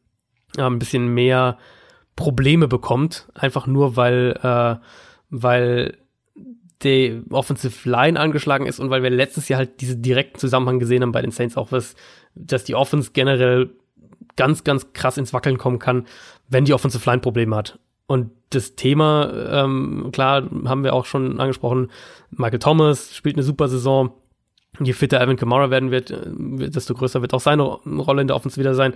äh, 0.57 0.63
ein 0.63 0.79
bisschen 0.79 1.09
mehr 1.13 1.59
Probleme 2.15 2.69
bekommt, 2.69 3.29
einfach 3.35 3.67
nur 3.67 3.97
weil, 3.97 4.39
äh, 4.43 4.77
weil 5.29 5.99
die 6.83 7.23
Offensive 7.31 7.89
Line 7.89 8.19
angeschlagen 8.19 8.67
ist 8.67 8.81
und 8.81 8.91
weil 8.91 9.03
wir 9.03 9.11
letztes 9.11 9.49
Jahr 9.49 9.59
halt 9.59 9.81
diesen 9.81 10.03
direkten 10.03 10.39
Zusammenhang 10.39 10.79
gesehen 10.79 11.03
haben 11.03 11.13
bei 11.13 11.23
den 11.23 11.31
Saints 11.31 11.57
auch 11.57 11.73
was, 11.73 11.97
dass 12.35 12.65
die 12.65 12.75
Offense 12.75 13.11
generell 13.13 13.71
ganz, 14.37 14.65
ganz 14.65 14.93
krass 14.93 15.19
ins 15.19 15.33
Wackeln 15.33 15.59
kommen 15.59 15.79
kann, 15.79 16.07
wenn 16.49 16.65
die 16.65 16.75
Offensive 16.75 17.09
Line 17.09 17.21
Probleme 17.21 17.57
hat. 17.57 17.79
Und 18.07 18.31
das 18.51 18.77
Thema, 18.77 19.33
ähm, 19.51 20.11
klar, 20.13 20.49
haben 20.67 20.85
wir 20.85 20.95
auch 20.95 21.07
schon 21.07 21.41
angesprochen, 21.41 21.91
Michael 22.31 22.61
Thomas 22.61 23.15
spielt 23.15 23.37
eine 23.37 23.43
super 23.43 23.69
Saison. 23.69 24.13
Je 24.79 24.93
fitter 24.93 25.21
Alvin 25.21 25.37
Kamara 25.37 25.71
werden 25.71 25.91
wird, 25.91 26.11
äh, 26.11 26.71
desto 26.71 26.95
größer 26.95 27.23
wird 27.23 27.35
auch 27.35 27.41
seine 27.41 27.63
Rolle 27.63 28.23
in 28.23 28.29
der 28.29 28.37
Offense 28.37 28.61
wieder 28.61 28.75
sein. 28.75 28.95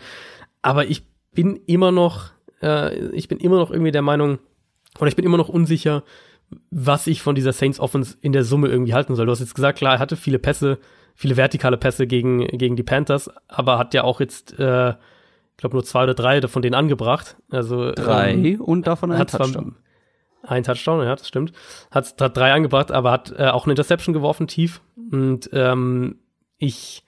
Aber 0.62 0.86
ich 0.86 1.02
bin 1.32 1.56
immer 1.66 1.90
noch, 1.90 2.30
äh, 2.62 2.96
ich 3.08 3.28
bin 3.28 3.38
immer 3.38 3.56
noch 3.56 3.70
irgendwie 3.70 3.90
der 3.90 4.02
Meinung, 4.02 4.38
oder 4.98 5.08
ich 5.08 5.16
bin 5.16 5.24
immer 5.24 5.38
noch 5.38 5.48
unsicher, 5.48 6.04
was 6.70 7.06
ich 7.06 7.22
von 7.22 7.34
dieser 7.34 7.52
Saints 7.52 7.80
Offense 7.80 8.16
in 8.20 8.32
der 8.32 8.44
Summe 8.44 8.68
irgendwie 8.68 8.94
halten 8.94 9.14
soll. 9.14 9.26
Du 9.26 9.32
hast 9.32 9.40
jetzt 9.40 9.54
gesagt, 9.54 9.78
klar, 9.78 9.94
er 9.94 9.98
hatte 10.00 10.16
viele 10.16 10.38
Pässe, 10.38 10.78
viele 11.14 11.36
vertikale 11.36 11.76
Pässe 11.76 12.06
gegen, 12.06 12.46
gegen 12.46 12.76
die 12.76 12.82
Panthers, 12.82 13.30
aber 13.48 13.78
hat 13.78 13.94
ja 13.94 14.04
auch 14.04 14.20
jetzt, 14.20 14.58
äh, 14.58 14.94
glaube, 15.60 15.76
nur 15.76 15.84
zwei 15.84 16.04
oder 16.04 16.14
drei 16.14 16.40
von 16.48 16.62
denen 16.62 16.74
angebracht. 16.74 17.36
Also 17.50 17.92
drei 17.92 18.32
ähm, 18.32 18.60
und 18.60 18.86
davon 18.86 19.12
ein 19.12 19.26
Touchdown. 19.26 19.76
Ein 20.42 20.62
Touchdown, 20.62 21.04
ja, 21.04 21.14
das 21.14 21.28
stimmt. 21.28 21.52
Hat, 21.90 22.20
hat 22.20 22.36
drei 22.36 22.52
angebracht, 22.52 22.90
aber 22.90 23.10
hat 23.12 23.32
äh, 23.36 23.48
auch 23.48 23.64
eine 23.64 23.72
Interception 23.72 24.14
geworfen, 24.14 24.46
tief. 24.46 24.80
Und 25.10 25.50
ähm, 25.52 26.16
ich 26.58 27.04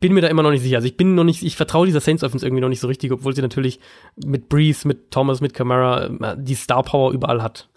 bin 0.00 0.12
mir 0.12 0.20
da 0.20 0.28
immer 0.28 0.42
noch 0.42 0.50
nicht 0.50 0.62
sicher. 0.62 0.76
Also 0.76 0.88
ich 0.88 0.96
bin 0.96 1.14
noch 1.14 1.24
nicht, 1.24 1.42
ich 1.44 1.56
vertraue 1.56 1.86
dieser 1.86 2.00
Saints 2.00 2.24
Offense 2.24 2.44
irgendwie 2.44 2.60
noch 2.60 2.68
nicht 2.68 2.80
so 2.80 2.88
richtig, 2.88 3.12
obwohl 3.12 3.34
sie 3.34 3.42
natürlich 3.42 3.78
mit 4.16 4.48
Breeze, 4.48 4.86
mit 4.86 5.12
Thomas, 5.12 5.40
mit 5.40 5.54
Camara 5.54 6.06
äh, 6.06 6.36
die 6.36 6.56
Star 6.56 6.82
Power 6.82 7.12
überall 7.12 7.42
hat. 7.42 7.68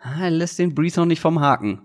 Ah, 0.00 0.24
er 0.24 0.30
lässt 0.30 0.58
den 0.58 0.74
Breeze 0.74 0.98
noch 0.98 1.06
nicht 1.06 1.20
vom 1.20 1.40
Haken. 1.40 1.80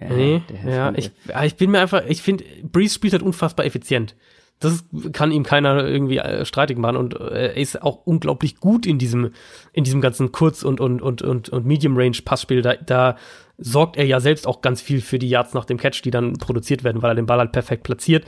Ja, 0.00 0.08
nee, 0.10 0.42
ja, 0.64 0.92
ich, 0.94 1.10
ich 1.44 1.56
bin 1.56 1.72
mir 1.72 1.80
einfach, 1.80 2.04
ich 2.06 2.22
finde, 2.22 2.44
Breeze 2.62 2.94
spielt 2.94 3.14
halt 3.14 3.22
unfassbar 3.22 3.66
effizient. 3.66 4.14
Das 4.60 4.84
kann 5.12 5.30
ihm 5.30 5.44
keiner 5.44 5.86
irgendwie 5.86 6.18
äh, 6.18 6.44
streitig 6.44 6.78
machen 6.78 6.96
und 6.96 7.14
äh, 7.14 7.48
er 7.48 7.56
ist 7.56 7.80
auch 7.80 8.06
unglaublich 8.06 8.56
gut 8.56 8.86
in 8.86 8.98
diesem, 8.98 9.30
in 9.72 9.84
diesem 9.84 10.00
ganzen 10.00 10.32
Kurz- 10.32 10.64
und, 10.64 10.80
und, 10.80 11.00
und, 11.00 11.22
und, 11.22 11.48
und 11.48 11.66
Medium-Range-Passspiel. 11.66 12.62
Da, 12.62 12.74
da 12.74 13.16
sorgt 13.56 13.96
er 13.96 14.06
ja 14.06 14.18
selbst 14.18 14.46
auch 14.46 14.60
ganz 14.60 14.80
viel 14.80 15.00
für 15.00 15.18
die 15.18 15.28
Yards 15.28 15.54
nach 15.54 15.64
dem 15.64 15.78
Catch, 15.78 16.02
die 16.02 16.10
dann 16.10 16.34
produziert 16.34 16.82
werden, 16.82 17.02
weil 17.02 17.12
er 17.12 17.16
den 17.16 17.26
Ball 17.26 17.38
halt 17.38 17.52
perfekt 17.52 17.84
platziert. 17.84 18.24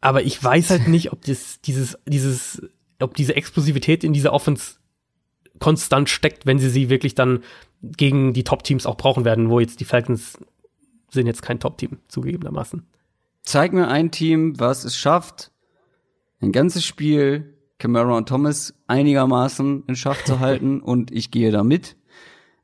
Aber 0.00 0.22
ich 0.22 0.42
weiß 0.42 0.70
halt 0.70 0.88
nicht, 0.88 1.12
ob 1.12 1.24
das, 1.24 1.60
dieses, 1.62 1.98
dieses, 2.06 2.62
ob 3.00 3.14
diese 3.14 3.34
Explosivität 3.34 4.04
in 4.04 4.12
dieser 4.12 4.32
Offense 4.32 4.76
konstant 5.58 6.08
steckt, 6.08 6.46
wenn 6.46 6.58
sie 6.58 6.70
sie 6.70 6.88
wirklich 6.88 7.14
dann 7.14 7.42
gegen 7.82 8.32
die 8.32 8.44
Top-Teams 8.44 8.86
auch 8.86 8.96
brauchen 8.96 9.24
werden, 9.24 9.50
wo 9.50 9.60
jetzt 9.60 9.80
die 9.80 9.84
Falcons 9.84 10.38
sind 11.10 11.26
jetzt 11.26 11.42
kein 11.42 11.58
Top-Team, 11.58 11.98
zugegebenermaßen. 12.08 12.86
Zeig 13.42 13.72
mir 13.72 13.88
ein 13.88 14.10
Team, 14.10 14.58
was 14.58 14.84
es 14.84 14.96
schafft, 14.96 15.52
ein 16.40 16.52
ganzes 16.52 16.84
Spiel 16.84 17.54
Camara 17.78 18.16
und 18.16 18.28
Thomas 18.28 18.74
einigermaßen 18.86 19.84
in 19.86 19.96
Schach 19.96 20.22
zu 20.24 20.40
halten 20.40 20.80
und 20.82 21.12
ich 21.12 21.30
gehe 21.30 21.50
da 21.50 21.62
mit. 21.62 21.96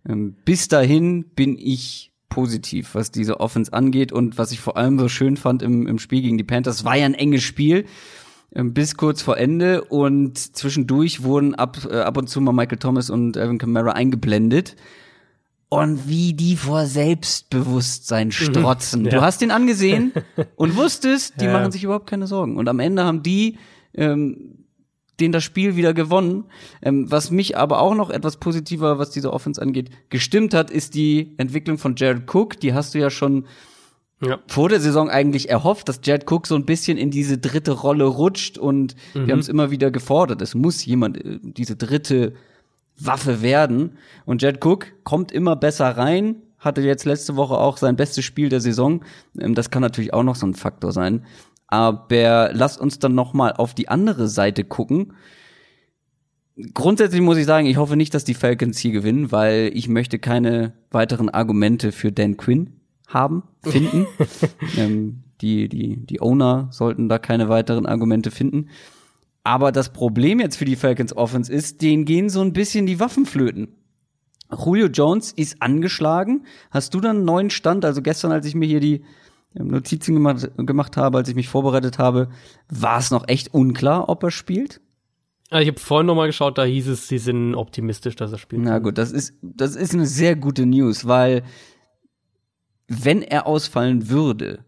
Ähm, 0.06 0.36
bis 0.44 0.68
dahin 0.68 1.24
bin 1.30 1.56
ich 1.58 2.12
positiv, 2.28 2.94
was 2.94 3.10
diese 3.10 3.40
Offense 3.40 3.72
angeht 3.72 4.12
und 4.12 4.38
was 4.38 4.50
ich 4.50 4.60
vor 4.60 4.76
allem 4.76 4.98
so 4.98 5.08
schön 5.08 5.36
fand 5.36 5.62
im, 5.62 5.86
im 5.86 5.98
Spiel 5.98 6.20
gegen 6.20 6.36
die 6.36 6.44
Panthers, 6.44 6.84
war 6.84 6.96
ja 6.96 7.06
ein 7.06 7.14
enges 7.14 7.44
Spiel 7.44 7.86
ähm, 8.54 8.72
bis 8.72 8.96
kurz 8.96 9.22
vor 9.22 9.36
Ende 9.36 9.84
und 9.84 10.38
zwischendurch 10.38 11.22
wurden 11.22 11.54
ab, 11.54 11.78
äh, 11.90 12.00
ab 12.00 12.16
und 12.16 12.28
zu 12.28 12.40
mal 12.40 12.52
Michael 12.52 12.78
Thomas 12.78 13.10
und 13.10 13.36
Evan 13.36 13.58
Kamara 13.58 13.92
eingeblendet. 13.92 14.76
Und 15.68 16.08
wie 16.08 16.34
die 16.34 16.56
vor 16.56 16.86
Selbstbewusstsein 16.86 18.28
mhm. 18.28 18.32
strotzen. 18.32 19.04
Ja. 19.06 19.10
Du 19.10 19.20
hast 19.22 19.42
ihn 19.42 19.50
angesehen 19.50 20.12
und 20.56 20.76
wusstest, 20.76 21.40
die 21.40 21.46
ja. 21.46 21.52
machen 21.52 21.72
sich 21.72 21.82
überhaupt 21.84 22.06
keine 22.06 22.26
Sorgen. 22.26 22.56
Und 22.56 22.68
am 22.68 22.78
Ende 22.78 23.04
haben 23.04 23.22
die 23.22 23.58
ähm, 23.94 24.64
den 25.20 25.32
das 25.32 25.44
Spiel 25.44 25.76
wieder 25.76 25.94
gewonnen. 25.94 26.44
Ähm, 26.82 27.10
was 27.10 27.30
mich 27.30 27.56
aber 27.56 27.80
auch 27.80 27.94
noch 27.94 28.10
etwas 28.10 28.38
positiver, 28.38 28.98
was 28.98 29.10
diese 29.10 29.32
Offense 29.32 29.60
angeht, 29.60 29.90
gestimmt 30.10 30.54
hat, 30.54 30.70
ist 30.70 30.94
die 30.94 31.34
Entwicklung 31.36 31.78
von 31.78 31.94
Jared 31.96 32.32
Cook. 32.32 32.58
Die 32.60 32.74
hast 32.74 32.94
du 32.94 32.98
ja 32.98 33.10
schon 33.10 33.46
ja. 34.24 34.40
vor 34.46 34.68
der 34.68 34.80
Saison 34.80 35.08
eigentlich 35.08 35.50
erhofft, 35.50 35.88
dass 35.88 36.00
Jared 36.02 36.30
Cook 36.30 36.46
so 36.46 36.56
ein 36.56 36.64
bisschen 36.64 36.98
in 36.98 37.10
diese 37.10 37.38
dritte 37.38 37.72
Rolle 37.72 38.04
rutscht 38.04 38.58
und 38.58 38.96
mhm. 39.14 39.26
wir 39.26 39.32
haben 39.32 39.40
es 39.40 39.48
immer 39.48 39.70
wieder 39.70 39.90
gefordert. 39.90 40.42
Es 40.42 40.54
muss 40.54 40.84
jemand 40.84 41.24
äh, 41.24 41.38
diese 41.42 41.76
dritte 41.76 42.34
Waffe 42.98 43.42
werden. 43.42 43.98
Und 44.24 44.42
Jared 44.42 44.64
Cook 44.64 44.86
kommt 45.04 45.32
immer 45.32 45.56
besser 45.56 45.96
rein, 45.96 46.36
hatte 46.58 46.80
jetzt 46.82 47.04
letzte 47.04 47.36
Woche 47.36 47.58
auch 47.58 47.76
sein 47.76 47.96
bestes 47.96 48.24
Spiel 48.24 48.48
der 48.48 48.60
Saison. 48.60 49.04
Ähm, 49.38 49.54
das 49.54 49.70
kann 49.70 49.82
natürlich 49.82 50.14
auch 50.14 50.22
noch 50.22 50.36
so 50.36 50.46
ein 50.46 50.54
Faktor 50.54 50.92
sein. 50.92 51.24
Aber 51.66 52.50
lasst 52.52 52.80
uns 52.80 52.98
dann 52.98 53.14
noch 53.14 53.32
mal 53.32 53.52
auf 53.52 53.74
die 53.74 53.88
andere 53.88 54.28
Seite 54.28 54.64
gucken. 54.64 55.14
Grundsätzlich 56.72 57.20
muss 57.20 57.36
ich 57.36 57.46
sagen, 57.46 57.66
ich 57.66 57.78
hoffe 57.78 57.96
nicht, 57.96 58.14
dass 58.14 58.22
die 58.22 58.34
Falcons 58.34 58.78
hier 58.78 58.92
gewinnen, 58.92 59.32
weil 59.32 59.72
ich 59.74 59.88
möchte 59.88 60.20
keine 60.20 60.74
weiteren 60.90 61.28
Argumente 61.28 61.90
für 61.90 62.12
Dan 62.12 62.36
Quinn 62.36 62.80
haben, 63.08 63.42
finden. 63.64 64.06
ähm, 64.76 65.24
die, 65.40 65.68
die, 65.68 66.06
die 66.06 66.20
Owner 66.20 66.68
sollten 66.70 67.08
da 67.08 67.18
keine 67.18 67.48
weiteren 67.48 67.86
Argumente 67.86 68.30
finden. 68.30 68.68
Aber 69.44 69.72
das 69.72 69.92
Problem 69.92 70.40
jetzt 70.40 70.56
für 70.56 70.64
die 70.64 70.76
Falcons 70.76 71.14
Offense 71.14 71.52
ist, 71.52 71.82
denen 71.82 72.06
gehen 72.06 72.30
so 72.30 72.40
ein 72.40 72.54
bisschen 72.54 72.86
die 72.86 72.98
Waffen 72.98 73.26
flöten. 73.26 73.76
Julio 74.50 74.86
Jones 74.86 75.32
ist 75.32 75.60
angeschlagen. 75.60 76.46
Hast 76.70 76.94
du 76.94 77.00
dann 77.00 77.16
einen 77.16 77.24
neuen 77.24 77.50
Stand? 77.50 77.84
Also 77.84 78.02
gestern, 78.02 78.32
als 78.32 78.46
ich 78.46 78.54
mir 78.54 78.66
hier 78.66 78.80
die 78.80 79.04
Notizen 79.52 80.14
gemacht, 80.14 80.50
gemacht 80.56 80.96
habe, 80.96 81.18
als 81.18 81.28
ich 81.28 81.34
mich 81.34 81.48
vorbereitet 81.48 81.98
habe, 81.98 82.28
war 82.68 82.98
es 82.98 83.10
noch 83.10 83.28
echt 83.28 83.52
unklar, 83.52 84.08
ob 84.08 84.22
er 84.22 84.30
spielt. 84.30 84.80
Ich 85.50 85.68
habe 85.68 85.78
vorhin 85.78 86.06
noch 86.06 86.16
mal 86.16 86.26
geschaut, 86.26 86.58
da 86.58 86.64
hieß 86.64 86.88
es, 86.88 87.06
sie 87.06 87.18
sind 87.18 87.54
optimistisch, 87.54 88.16
dass 88.16 88.32
er 88.32 88.38
spielt. 88.38 88.62
Na 88.62 88.78
gut, 88.78 88.98
das 88.98 89.12
ist 89.12 89.34
das 89.42 89.76
ist 89.76 89.94
eine 89.94 90.06
sehr 90.06 90.34
gute 90.34 90.66
News, 90.66 91.06
weil 91.06 91.44
wenn 92.88 93.22
er 93.22 93.46
ausfallen 93.46 94.08
würde, 94.08 94.64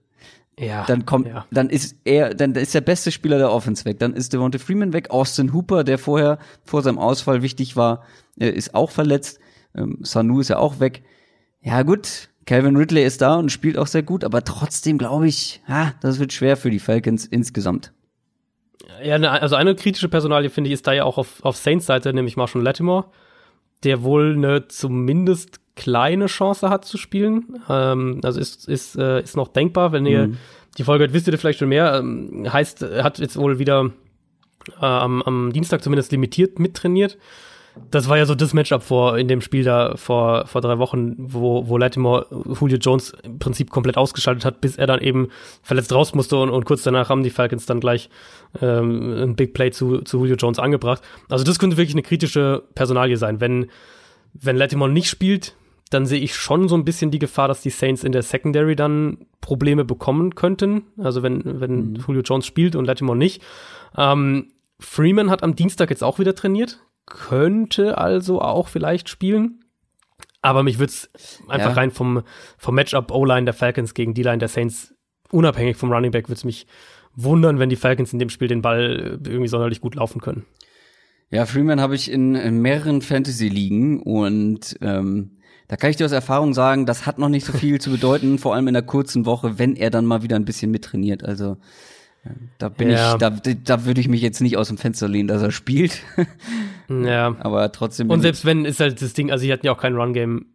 ja, 0.58 0.84
dann 0.86 1.04
kommt, 1.04 1.26
ja. 1.26 1.46
dann 1.50 1.68
ist 1.68 1.96
er, 2.04 2.34
dann 2.34 2.54
ist 2.54 2.74
der 2.74 2.80
beste 2.80 3.12
Spieler 3.12 3.38
der 3.38 3.52
Offense 3.52 3.84
weg. 3.84 3.98
Dann 3.98 4.14
ist 4.14 4.32
Devonta 4.32 4.58
Freeman 4.58 4.92
weg. 4.92 5.10
Austin 5.10 5.52
Hooper, 5.52 5.84
der 5.84 5.98
vorher 5.98 6.38
vor 6.64 6.82
seinem 6.82 6.98
Ausfall 6.98 7.42
wichtig 7.42 7.76
war, 7.76 8.04
ist 8.36 8.74
auch 8.74 8.90
verletzt. 8.90 9.38
Ähm, 9.74 9.98
Sanu 10.02 10.40
ist 10.40 10.48
ja 10.48 10.58
auch 10.58 10.80
weg. 10.80 11.02
Ja 11.60 11.82
gut, 11.82 12.30
Calvin 12.46 12.76
Ridley 12.76 13.04
ist 13.04 13.20
da 13.20 13.34
und 13.34 13.50
spielt 13.50 13.76
auch 13.76 13.88
sehr 13.88 14.02
gut, 14.02 14.24
aber 14.24 14.44
trotzdem 14.44 14.98
glaube 14.98 15.26
ich, 15.26 15.60
ja, 15.68 15.94
das 16.00 16.18
wird 16.18 16.32
schwer 16.32 16.56
für 16.56 16.70
die 16.70 16.78
Falcons 16.78 17.26
insgesamt. 17.26 17.92
Ja, 19.02 19.18
ne, 19.18 19.30
also 19.30 19.56
eine 19.56 19.74
kritische 19.74 20.08
Personalie 20.08 20.48
finde 20.48 20.68
ich 20.68 20.74
ist 20.74 20.86
da 20.86 20.92
ja 20.92 21.04
auch 21.04 21.18
auf, 21.18 21.44
auf 21.44 21.56
Saints 21.56 21.86
Seite, 21.86 22.14
nämlich 22.14 22.36
Marshall 22.36 22.62
Latimore, 22.62 23.10
der 23.82 24.02
wohl 24.04 24.34
eine 24.34 24.68
zumindest 24.68 25.60
kleine 25.76 26.26
Chance 26.26 26.68
hat 26.68 26.84
zu 26.84 26.98
spielen. 26.98 27.62
Ähm, 27.68 28.20
also 28.24 28.40
ist, 28.40 28.68
ist, 28.68 28.96
äh, 28.96 29.22
ist 29.22 29.36
noch 29.36 29.48
denkbar, 29.48 29.92
wenn 29.92 30.06
ihr 30.06 30.28
mhm. 30.28 30.38
die 30.78 30.84
Folge 30.84 31.04
hört, 31.04 31.12
wisst 31.12 31.28
ihr 31.28 31.38
vielleicht 31.38 31.60
schon 31.60 31.68
mehr. 31.68 31.94
Ähm, 31.94 32.52
heißt, 32.52 32.82
hat 32.82 33.18
jetzt 33.18 33.36
wohl 33.36 33.58
wieder 33.58 33.90
äh, 34.80 34.84
am, 34.84 35.22
am 35.22 35.52
Dienstag 35.52 35.82
zumindest 35.82 36.10
limitiert 36.12 36.58
mittrainiert 36.58 37.18
das 37.90 38.08
war 38.08 38.16
ja 38.16 38.26
so 38.26 38.34
das 38.34 38.54
Matchup 38.54 38.82
vor 38.82 39.18
in 39.18 39.28
dem 39.28 39.40
Spiel 39.40 39.64
da 39.64 39.96
vor, 39.96 40.46
vor 40.46 40.60
drei 40.60 40.78
Wochen, 40.78 41.14
wo, 41.18 41.68
wo 41.68 41.76
Latimore 41.76 42.26
Julio 42.58 42.78
Jones 42.78 43.14
im 43.22 43.38
Prinzip 43.38 43.70
komplett 43.70 43.96
ausgeschaltet 43.96 44.44
hat, 44.44 44.60
bis 44.60 44.76
er 44.76 44.86
dann 44.86 45.00
eben 45.00 45.28
verletzt 45.62 45.92
raus 45.92 46.14
musste 46.14 46.36
und, 46.36 46.50
und 46.50 46.64
kurz 46.64 46.82
danach 46.82 47.08
haben 47.08 47.22
die 47.22 47.30
Falcons 47.30 47.66
dann 47.66 47.80
gleich 47.80 48.08
ähm, 48.60 49.12
ein 49.22 49.36
Big 49.36 49.54
Play 49.54 49.70
zu, 49.70 50.00
zu 50.00 50.18
Julio 50.18 50.36
Jones 50.36 50.58
angebracht. 50.58 51.02
Also 51.28 51.44
das 51.44 51.58
könnte 51.58 51.76
wirklich 51.76 51.94
eine 51.94 52.02
kritische 52.02 52.62
Personalie 52.74 53.16
sein. 53.16 53.40
Wenn, 53.40 53.66
wenn 54.32 54.56
Latimore 54.56 54.90
nicht 54.90 55.08
spielt, 55.08 55.54
dann 55.90 56.06
sehe 56.06 56.20
ich 56.20 56.34
schon 56.34 56.68
so 56.68 56.76
ein 56.76 56.84
bisschen 56.84 57.10
die 57.10 57.18
Gefahr, 57.18 57.48
dass 57.48 57.60
die 57.60 57.70
Saints 57.70 58.04
in 58.04 58.12
der 58.12 58.22
Secondary 58.22 58.74
dann 58.74 59.26
Probleme 59.40 59.84
bekommen 59.84 60.34
könnten. 60.34 60.84
Also 60.98 61.22
wenn, 61.22 61.60
wenn 61.60 61.90
mhm. 61.90 61.96
Julio 61.96 62.22
Jones 62.22 62.46
spielt 62.46 62.74
und 62.74 62.86
Latimore 62.86 63.16
nicht. 63.16 63.42
Ähm, 63.96 64.52
Freeman 64.80 65.30
hat 65.30 65.42
am 65.42 65.54
Dienstag 65.54 65.90
jetzt 65.90 66.02
auch 66.02 66.18
wieder 66.18 66.34
trainiert 66.34 66.80
könnte 67.06 67.98
also 67.98 68.42
auch 68.42 68.68
vielleicht 68.68 69.08
spielen. 69.08 69.64
Aber 70.42 70.62
mich 70.62 70.78
würde 70.78 70.92
es 70.92 71.10
einfach 71.48 71.70
ja. 71.70 71.76
rein 71.76 71.90
vom, 71.90 72.22
vom 72.58 72.74
Matchup 72.74 73.10
O-Line 73.10 73.46
der 73.46 73.54
Falcons 73.54 73.94
gegen 73.94 74.14
D-Line 74.14 74.38
der 74.38 74.48
Saints, 74.48 74.94
unabhängig 75.30 75.76
vom 75.76 75.90
Running 75.90 76.10
Back, 76.10 76.28
würde 76.28 76.38
es 76.38 76.44
mich 76.44 76.66
wundern, 77.14 77.58
wenn 77.58 77.68
die 77.68 77.76
Falcons 77.76 78.12
in 78.12 78.18
dem 78.18 78.28
Spiel 78.28 78.48
den 78.48 78.62
Ball 78.62 79.18
irgendwie 79.24 79.48
sonderlich 79.48 79.80
gut 79.80 79.94
laufen 79.94 80.20
können. 80.20 80.44
Ja, 81.30 81.46
Freeman 81.46 81.80
habe 81.80 81.96
ich 81.96 82.10
in, 82.10 82.36
in 82.36 82.60
mehreren 82.60 83.02
Fantasy-Ligen 83.02 84.00
und 84.00 84.76
ähm, 84.80 85.38
da 85.68 85.76
kann 85.76 85.90
ich 85.90 85.96
dir 85.96 86.04
aus 86.04 86.12
Erfahrung 86.12 86.54
sagen, 86.54 86.86
das 86.86 87.06
hat 87.06 87.18
noch 87.18 87.28
nicht 87.28 87.44
so 87.44 87.52
viel 87.52 87.80
zu 87.80 87.90
bedeuten, 87.90 88.38
vor 88.38 88.54
allem 88.54 88.68
in 88.68 88.74
der 88.74 88.82
kurzen 88.82 89.26
Woche, 89.26 89.58
wenn 89.58 89.76
er 89.76 89.90
dann 89.90 90.06
mal 90.06 90.22
wieder 90.22 90.36
ein 90.36 90.44
bisschen 90.44 90.70
mittrainiert. 90.70 91.24
Also 91.24 91.56
da 92.58 92.68
bin 92.68 92.90
ja. 92.90 93.12
ich, 93.12 93.18
da, 93.18 93.30
da 93.30 93.84
würde 93.84 94.00
ich 94.00 94.08
mich 94.08 94.20
jetzt 94.20 94.40
nicht 94.40 94.56
aus 94.56 94.68
dem 94.68 94.78
Fenster 94.78 95.08
lehnen, 95.08 95.28
dass 95.28 95.42
er 95.42 95.50
spielt. 95.50 96.02
ja. 96.88 97.36
Aber 97.40 97.70
trotzdem. 97.72 98.10
Und 98.10 98.20
selbst 98.20 98.44
wenn, 98.44 98.64
ist 98.64 98.80
halt 98.80 99.00
das 99.00 99.12
Ding, 99.12 99.30
also 99.30 99.42
sie 99.42 99.52
hatten 99.52 99.66
ja 99.66 99.72
auch 99.72 99.80
kein 99.80 99.94
Run-Game 99.94 100.46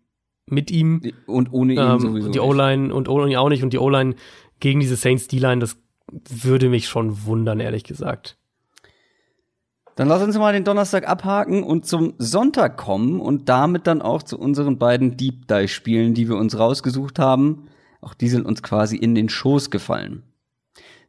mit 0.48 0.72
ihm. 0.72 1.02
Und 1.28 1.54
ohne 1.54 1.74
ihn 1.74 1.80
Ähm, 1.80 2.00
sowieso. 2.00 2.30
die. 2.30 2.40
O-Line 2.40 2.94
und 2.94 3.08
O-Line 3.08 3.40
auch 3.40 3.50
nicht 3.50 3.64
und 3.64 3.74
die 3.74 3.80
O-Line 3.80 4.16
gegen 4.60 4.80
diese 4.80 4.96
Saints 4.96 5.28
D-Line, 5.28 5.60
das 5.60 5.78
würde 6.12 6.70
mich 6.70 6.88
schon 6.88 7.26
wundern, 7.26 7.60
ehrlich 7.60 7.84
gesagt. 7.84 8.38
Dann 9.96 10.08
lass 10.08 10.24
uns 10.24 10.38
mal 10.38 10.54
den 10.54 10.64
Donnerstag 10.64 11.08
abhaken 11.08 11.64
und 11.64 11.86
zum 11.86 12.14
Sonntag 12.18 12.78
kommen 12.78 13.20
und 13.20 13.50
damit 13.50 13.88
dann 13.88 14.02
auch 14.02 14.24
zu 14.24 14.40
unseren 14.40 14.78
beiden 14.78 15.18
Deep 15.18 15.48
Dive 15.48 15.68
Spielen, 15.68 16.14
die 16.14 16.30
wir 16.30 16.38
uns 16.38 16.58
rausgesucht 16.58 17.20
haben. 17.20 17.68
Auch 18.00 18.14
die 18.14 18.30
sind 18.30 18.46
uns 18.46 18.64
quasi 18.64 18.96
in 18.96 19.16
den 19.16 19.30
Schoß 19.30 19.70
gefallen. 19.70 20.24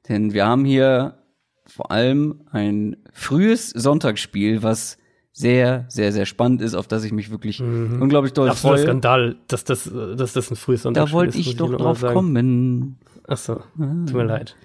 Denn 0.08 0.32
wir 0.32 0.46
haben 0.46 0.64
hier 0.64 1.18
vor 1.66 1.90
allem 1.90 2.42
ein 2.50 2.96
frühes 3.12 3.70
Sonntagsspiel, 3.70 4.62
was 4.62 4.98
sehr, 5.32 5.86
sehr, 5.88 6.12
sehr 6.12 6.26
spannend 6.26 6.60
ist, 6.60 6.74
auf 6.74 6.86
das 6.86 7.04
ich 7.04 7.12
mich 7.12 7.30
wirklich 7.30 7.60
unglaublich 7.60 8.34
doll 8.34 8.50
Absoluter 8.50 8.78
freue. 8.78 8.86
Skandal, 8.86 9.36
dass 9.48 9.64
das, 9.64 9.90
dass 9.90 10.32
das 10.34 10.50
ein 10.50 10.56
frühes 10.56 10.80
Da 10.82 10.88
Sonntagsspiel 10.88 11.14
wollte 11.14 11.38
ist, 11.38 11.46
ich 11.46 11.46
muss 11.46 11.56
doch 11.56 11.68
nur 11.70 11.78
mal 11.78 11.84
drauf 11.84 12.00
sagen. 12.00 12.14
kommen. 12.14 12.98
Ach 13.26 13.38
so, 13.38 13.54
tut 13.54 14.12
mir 14.12 14.24
leid. 14.24 14.56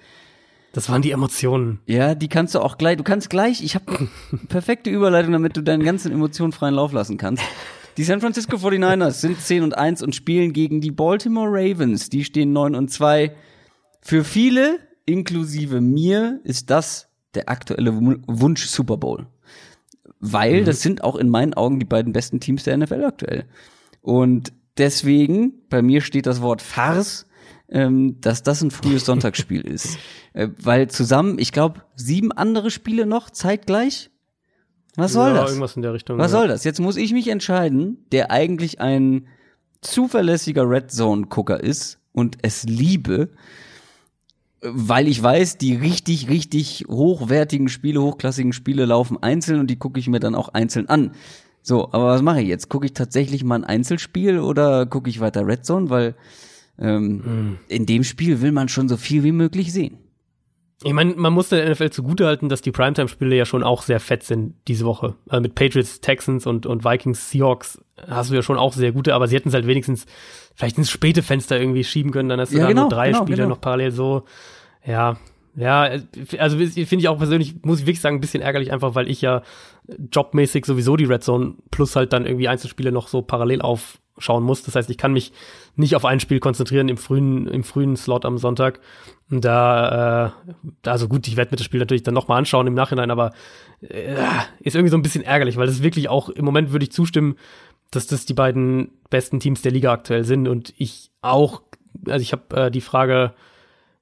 Das 0.72 0.88
waren 0.88 1.02
die 1.02 1.10
Emotionen. 1.12 1.80
Ja, 1.86 2.14
die 2.14 2.28
kannst 2.28 2.54
du 2.54 2.60
auch 2.60 2.78
gleich, 2.78 2.96
du 2.96 3.04
kannst 3.04 3.30
gleich, 3.30 3.62
ich 3.64 3.74
habe 3.74 4.08
perfekte 4.48 4.90
Überleitung, 4.90 5.32
damit 5.32 5.56
du 5.56 5.62
deinen 5.62 5.82
ganzen 5.82 6.12
Emotionen 6.12 6.52
freien 6.52 6.74
Lauf 6.74 6.92
lassen 6.92 7.16
kannst. 7.16 7.42
Die 7.96 8.04
San 8.04 8.20
Francisco 8.20 8.56
49ers 8.56 9.12
sind 9.12 9.40
10 9.40 9.62
und 9.64 9.76
1 9.76 10.02
und 10.02 10.14
spielen 10.14 10.52
gegen 10.52 10.80
die 10.80 10.92
Baltimore 10.92 11.48
Ravens. 11.50 12.10
Die 12.10 12.22
stehen 12.24 12.52
9 12.52 12.74
und 12.76 12.90
2. 12.90 13.34
Für 14.02 14.22
viele, 14.22 14.78
inklusive 15.04 15.80
mir, 15.80 16.38
ist 16.44 16.70
das 16.70 17.08
der 17.34 17.48
aktuelle 17.48 17.92
Wun- 17.96 18.22
Wunsch 18.28 18.66
Super 18.66 18.96
Bowl. 18.98 19.26
Weil 20.20 20.64
das 20.64 20.80
sind 20.82 21.02
auch 21.02 21.16
in 21.16 21.28
meinen 21.28 21.54
Augen 21.54 21.78
die 21.80 21.84
beiden 21.86 22.12
besten 22.12 22.40
Teams 22.40 22.64
der 22.64 22.76
NFL 22.76 23.04
aktuell. 23.04 23.44
Und 24.00 24.52
deswegen, 24.76 25.54
bei 25.68 25.82
mir 25.82 26.00
steht 26.00 26.26
das 26.26 26.40
Wort 26.40 26.62
Farce, 26.62 27.26
ähm, 27.70 28.20
dass 28.20 28.42
das 28.42 28.62
ein 28.62 28.70
frühes 28.70 29.04
Sonntagsspiel 29.06 29.60
ist. 29.60 29.98
Äh, 30.32 30.48
weil 30.60 30.88
zusammen, 30.88 31.38
ich 31.38 31.52
glaube, 31.52 31.82
sieben 31.96 32.32
andere 32.32 32.70
Spiele 32.70 33.06
noch 33.06 33.30
zeitgleich. 33.30 34.10
Was 34.96 35.12
soll 35.12 35.28
ja, 35.28 35.42
das? 35.42 35.50
Irgendwas 35.50 35.76
in 35.76 35.82
der 35.82 35.92
Richtung. 35.92 36.18
Was 36.18 36.32
ja. 36.32 36.38
soll 36.38 36.48
das? 36.48 36.64
Jetzt 36.64 36.80
muss 36.80 36.96
ich 36.96 37.12
mich 37.12 37.28
entscheiden, 37.28 38.04
der 38.10 38.30
eigentlich 38.30 38.80
ein 38.80 39.28
zuverlässiger 39.80 40.68
Red 40.68 40.90
Zone 40.90 41.26
Gucker 41.26 41.62
ist 41.62 41.98
und 42.12 42.38
es 42.42 42.64
liebe, 42.64 43.30
weil 44.60 45.06
ich 45.06 45.22
weiß, 45.22 45.58
die 45.58 45.76
richtig, 45.76 46.28
richtig 46.28 46.84
hochwertigen 46.88 47.68
Spiele, 47.68 48.02
hochklassigen 48.02 48.52
Spiele 48.52 48.86
laufen 48.86 49.22
einzeln 49.22 49.60
und 49.60 49.68
die 49.68 49.78
gucke 49.78 50.00
ich 50.00 50.08
mir 50.08 50.18
dann 50.18 50.34
auch 50.34 50.48
einzeln 50.48 50.88
an. 50.88 51.12
So, 51.62 51.92
aber 51.92 52.06
was 52.06 52.22
mache 52.22 52.40
ich 52.40 52.48
jetzt? 52.48 52.68
Gucke 52.68 52.86
ich 52.86 52.94
tatsächlich 52.94 53.44
mal 53.44 53.56
ein 53.56 53.64
Einzelspiel 53.64 54.40
oder 54.40 54.86
gucke 54.86 55.10
ich 55.10 55.20
weiter 55.20 55.46
Red 55.46 55.64
Zone? 55.64 55.90
Weil 55.90 56.16
ähm, 56.78 57.58
in 57.68 57.86
dem 57.86 58.04
Spiel 58.04 58.40
will 58.40 58.52
man 58.52 58.68
schon 58.68 58.88
so 58.88 58.96
viel 58.96 59.24
wie 59.24 59.32
möglich 59.32 59.72
sehen. 59.72 59.98
Ich 60.84 60.92
meine, 60.92 61.14
man 61.16 61.32
muss 61.32 61.48
der 61.48 61.68
NFL 61.68 61.90
zugutehalten, 61.90 62.48
dass 62.48 62.62
die 62.62 62.70
Primetime-Spiele 62.70 63.34
ja 63.34 63.44
schon 63.44 63.64
auch 63.64 63.82
sehr 63.82 63.98
fett 63.98 64.22
sind 64.22 64.54
diese 64.68 64.84
Woche. 64.84 65.16
Also 65.28 65.42
mit 65.42 65.56
Patriots, 65.56 66.00
Texans 66.00 66.46
und, 66.46 66.66
und 66.66 66.84
Vikings, 66.84 67.30
Seahawks 67.30 67.80
hast 68.06 68.30
du 68.30 68.36
ja 68.36 68.42
schon 68.42 68.58
auch 68.58 68.72
sehr 68.72 68.92
gute, 68.92 69.12
aber 69.12 69.26
sie 69.26 69.34
hätten 69.34 69.48
es 69.48 69.54
halt 69.54 69.66
wenigstens 69.66 70.06
vielleicht 70.54 70.78
ins 70.78 70.90
späte 70.90 71.22
Fenster 71.22 71.58
irgendwie 71.58 71.82
schieben 71.82 72.12
können, 72.12 72.28
dann 72.28 72.40
hast 72.40 72.52
du 72.52 72.58
Ja, 72.58 72.62
da 72.62 72.68
genau, 72.68 72.82
nur 72.82 72.90
drei 72.90 73.10
genau, 73.10 73.22
Spiele 73.22 73.36
genau. 73.38 73.48
noch 73.48 73.60
parallel 73.60 73.90
so. 73.90 74.22
Ja, 74.86 75.16
ja, 75.56 75.90
also 76.38 76.56
finde 76.58 76.96
ich 76.98 77.08
auch 77.08 77.18
persönlich, 77.18 77.56
muss 77.64 77.80
ich 77.80 77.86
wirklich 77.86 78.00
sagen, 78.00 78.18
ein 78.18 78.20
bisschen 78.20 78.42
ärgerlich, 78.42 78.72
einfach 78.72 78.94
weil 78.94 79.10
ich 79.10 79.20
ja 79.20 79.42
jobmäßig 80.12 80.64
sowieso 80.64 80.96
die 80.96 81.06
Red 81.06 81.24
Zone 81.24 81.54
plus 81.72 81.96
halt 81.96 82.12
dann 82.12 82.26
irgendwie 82.26 82.46
Einzelspiele 82.46 82.92
noch 82.92 83.08
so 83.08 83.22
parallel 83.22 83.62
aufschauen 83.62 84.44
muss. 84.44 84.62
Das 84.62 84.76
heißt, 84.76 84.88
ich 84.90 84.98
kann 84.98 85.12
mich 85.12 85.32
nicht 85.78 85.94
auf 85.94 86.04
ein 86.04 86.20
Spiel 86.20 86.40
konzentrieren 86.40 86.88
im 86.88 86.96
frühen, 86.96 87.46
im 87.46 87.62
frühen 87.62 87.96
Slot 87.96 88.24
am 88.24 88.38
Sonntag. 88.38 88.80
Da, 89.30 90.32
äh, 90.84 90.88
also 90.88 91.08
gut, 91.08 91.28
ich 91.28 91.36
werde 91.36 91.52
mir 91.52 91.56
das 91.56 91.64
Spiel 91.64 91.80
natürlich 91.80 92.02
dann 92.02 92.14
nochmal 92.14 92.38
anschauen 92.38 92.66
im 92.66 92.74
Nachhinein, 92.74 93.10
aber 93.10 93.32
äh, 93.80 94.14
ist 94.60 94.74
irgendwie 94.74 94.90
so 94.90 94.96
ein 94.96 95.02
bisschen 95.02 95.22
ärgerlich, 95.22 95.56
weil 95.56 95.66
das 95.66 95.76
ist 95.76 95.82
wirklich 95.82 96.08
auch, 96.08 96.28
im 96.28 96.44
Moment 96.44 96.72
würde 96.72 96.84
ich 96.84 96.92
zustimmen, 96.92 97.36
dass 97.90 98.06
das 98.06 98.26
die 98.26 98.34
beiden 98.34 98.90
besten 99.08 99.40
Teams 99.40 99.62
der 99.62 99.72
Liga 99.72 99.92
aktuell 99.92 100.24
sind 100.24 100.48
und 100.48 100.74
ich 100.76 101.10
auch, 101.22 101.62
also 102.06 102.22
ich 102.22 102.32
habe 102.32 102.56
äh, 102.56 102.70
die 102.70 102.80
Frage, 102.80 103.34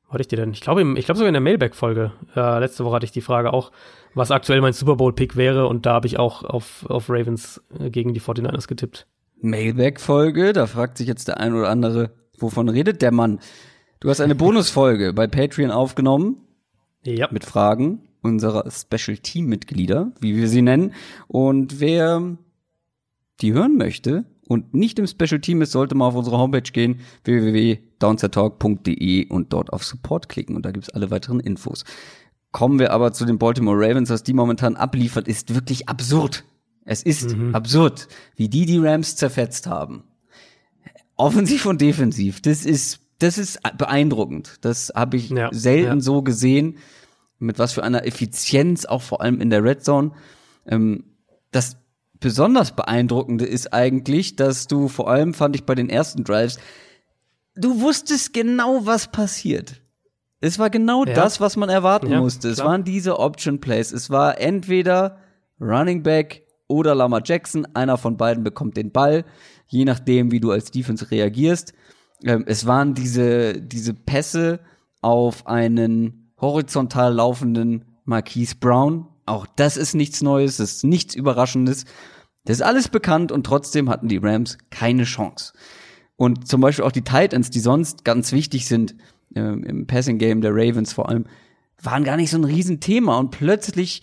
wo 0.07 0.15
hatte 0.15 0.23
ich 0.23 0.29
die 0.29 0.37
denn? 0.37 0.53
Ich 0.53 0.61
glaube, 0.61 0.83
ich 0.99 1.05
glaube 1.05 1.19
sogar 1.19 1.29
in 1.29 1.35
der 1.35 1.41
Mailback-Folge. 1.41 2.13
Äh, 2.35 2.59
letzte 2.61 2.85
Woche 2.85 2.97
hatte 2.97 3.07
ich 3.07 3.13
die 3.13 3.21
Frage 3.21 3.53
auch, 3.53 3.73
was 4.15 4.31
aktuell 4.31 4.61
mein 4.61 4.73
Super 4.73 4.97
Bowl-Pick 4.97 5.37
wäre 5.37 5.67
und 5.67 5.85
da 5.85 5.95
habe 5.95 6.07
ich 6.07 6.19
auch 6.19 6.43
auf, 6.43 6.87
auf 6.89 7.11
Ravens 7.11 7.63
äh, 7.79 7.91
gegen 7.91 8.15
die 8.15 8.21
49ers 8.21 8.67
getippt. 8.67 9.07
Mailback-Folge, 9.41 10.53
da 10.53 10.67
fragt 10.67 10.99
sich 10.99 11.09
jetzt 11.09 11.29
der 11.29 11.41
ein 11.41 11.55
oder 11.55 11.69
andere, 11.69 12.11
wovon 12.39 12.69
redet 12.69 13.03
der 13.03 13.13
Mann? 13.13 13.41
Du 14.01 14.09
hast 14.11 14.21
eine 14.21 14.35
Bonusfolge 14.45 15.13
bei 15.13 15.27
Patreon 15.27 15.71
aufgenommen 15.71 16.39
Ja. 17.05 17.29
mit 17.31 17.45
Fragen 17.45 18.03
unserer 18.23 18.69
Special 18.71 19.19
Team-Mitglieder, 19.19 20.13
wie 20.21 20.37
wir 20.37 20.49
sie 20.49 20.63
nennen. 20.63 20.95
Und 21.29 21.81
wer 21.81 22.37
die 23.41 23.53
hören 23.53 23.77
möchte 23.77 24.25
und 24.49 24.75
nicht 24.75 24.99
im 24.99 25.07
Special 25.07 25.41
Team 25.41 25.63
ist, 25.63 25.71
sollte 25.73 25.95
mal 25.95 26.09
auf 26.09 26.15
unsere 26.17 26.39
Homepage 26.39 26.73
gehen, 26.73 27.01
www.downsettalk.de 27.25 29.29
und 29.29 29.53
dort 29.53 29.73
auf 29.73 29.85
Support 29.85 30.29
klicken 30.29 30.57
und 30.57 30.65
da 30.67 30.71
gibt's 30.73 30.91
alle 30.91 31.11
weiteren 31.11 31.41
Infos. 31.41 31.85
Kommen 32.53 32.79
wir 32.79 32.93
aber 32.93 33.13
zu 33.13 33.25
den 33.27 33.39
Baltimore 33.39 33.77
Ravens, 33.79 34.09
was 34.11 34.23
die 34.25 34.33
momentan 34.33 34.77
abliefert, 34.77 35.29
ist 35.29 35.55
wirklich 35.55 35.89
absurd. 35.89 36.45
Es 36.87 37.03
ist 37.03 37.37
absurd, 37.53 38.09
wie 38.37 38.49
die 38.49 38.65
die 38.65 38.79
Rams 38.79 39.17
zerfetzt 39.17 39.67
haben. 39.67 40.05
Offensiv 41.17 41.67
und 41.67 41.81
defensiv, 41.81 42.41
das 42.41 42.65
ist 42.65 43.01
das 43.19 43.39
ist 43.39 43.61
beeindruckend. 43.79 44.59
Das 44.61 44.93
habe 44.95 45.17
ich 45.17 45.31
Ja, 45.31 45.49
selten 45.51 45.99
ja. 45.99 46.01
so 46.01 46.21
gesehen, 46.23 46.77
mit 47.39 47.59
was 47.59 47.73
für 47.73 47.83
einer 47.83 48.07
Effizienz, 48.07 48.85
auch 48.85 49.01
vor 49.01 49.23
allem 49.23 49.41
in 49.41 49.49
der 49.49 49.65
Red 49.65 49.83
Zone. 49.83 50.13
Ähm, 50.67 51.05
das 51.51 51.79
besonders 52.21 52.77
beeindruckende 52.77 53.47
ist 53.47 53.73
eigentlich, 53.73 54.37
dass 54.37 54.67
du 54.67 54.89
vor 54.89 55.09
allem 55.11 55.33
fand 55.33 55.57
ich 55.57 55.65
bei 55.65 55.75
den 55.75 55.89
ersten 55.89 56.25
Drives, 56.25 56.59
du 57.55 57.81
wusstest 57.81 58.35
genau, 58.35 58.85
was 58.85 59.11
passiert. 59.11 59.81
Es 60.43 60.59
war 60.59 60.69
genau 60.69 61.07
Ja. 61.07 61.15
das, 61.15 61.41
was 61.41 61.57
man 61.57 61.71
erwarten 61.71 62.15
musste. 62.19 62.51
Es 62.51 62.57
klar. 62.57 62.69
waren 62.69 62.85
diese 62.85 63.19
Option 63.19 63.61
Plays. 63.61 63.93
Es 63.93 64.11
war 64.11 64.39
entweder 64.39 65.19
Running 65.59 66.03
Back 66.03 66.43
oder 66.69 66.95
Lama 66.95 67.21
Jackson. 67.25 67.67
Einer 67.75 67.99
von 67.99 68.17
beiden 68.17 68.45
bekommt 68.45 68.77
den 68.77 68.93
Ball, 68.93 69.25
je 69.67 69.85
nachdem, 69.85 70.31
wie 70.33 70.41
du 70.41 70.51
als 70.51 70.71
Defense 70.71 71.11
reagierst. 71.11 71.75
Ähm, 72.25 72.45
es 72.47 72.67
waren 72.67 72.95
diese, 72.95 73.61
diese 73.61 73.95
Pässe 73.95 74.61
auf 75.01 75.47
einen 75.47 76.33
horizontal 76.41 77.15
laufenden 77.15 77.85
Marquise 78.05 78.57
Brown. 78.59 79.07
Auch 79.27 79.47
das 79.57 79.77
ist 79.77 79.95
nichts 79.95 80.23
Neues, 80.23 80.59
das 80.59 80.77
ist 80.77 80.85
nichts 80.85 81.15
Überraschendes. 81.15 81.85
Das 82.45 82.59
ist 82.59 82.63
alles 82.63 82.89
bekannt 82.89 83.33
und 83.33 83.45
trotzdem 83.45 83.91
hatten 83.91 84.09
die 84.09 84.19
Rams 84.19 84.57
keine 84.71 85.05
Chance. 85.05 85.53
Und 86.17 86.49
zum 86.49 86.61
Beispiel 86.61 86.85
auch 86.85 86.93
die 86.93 87.03
Titans, 87.03 87.51
die 87.51 87.61
sonst 87.61 88.05
ganz 88.05 88.33
wichtig 88.33 88.67
sind 88.67 88.95
ähm, 89.35 89.65
im 89.65 89.87
Passing 89.87 90.19
Game 90.19 90.41
der 90.41 90.53
Ravens 90.55 90.93
vor 90.93 91.09
allem, 91.09 91.27
waren 91.83 92.05
gar 92.05 92.17
nicht 92.17 92.31
so 92.31 92.39
ein 92.39 92.45
Riesenthema. 92.45 93.19
Und 93.19 93.31
plötzlich 93.31 94.03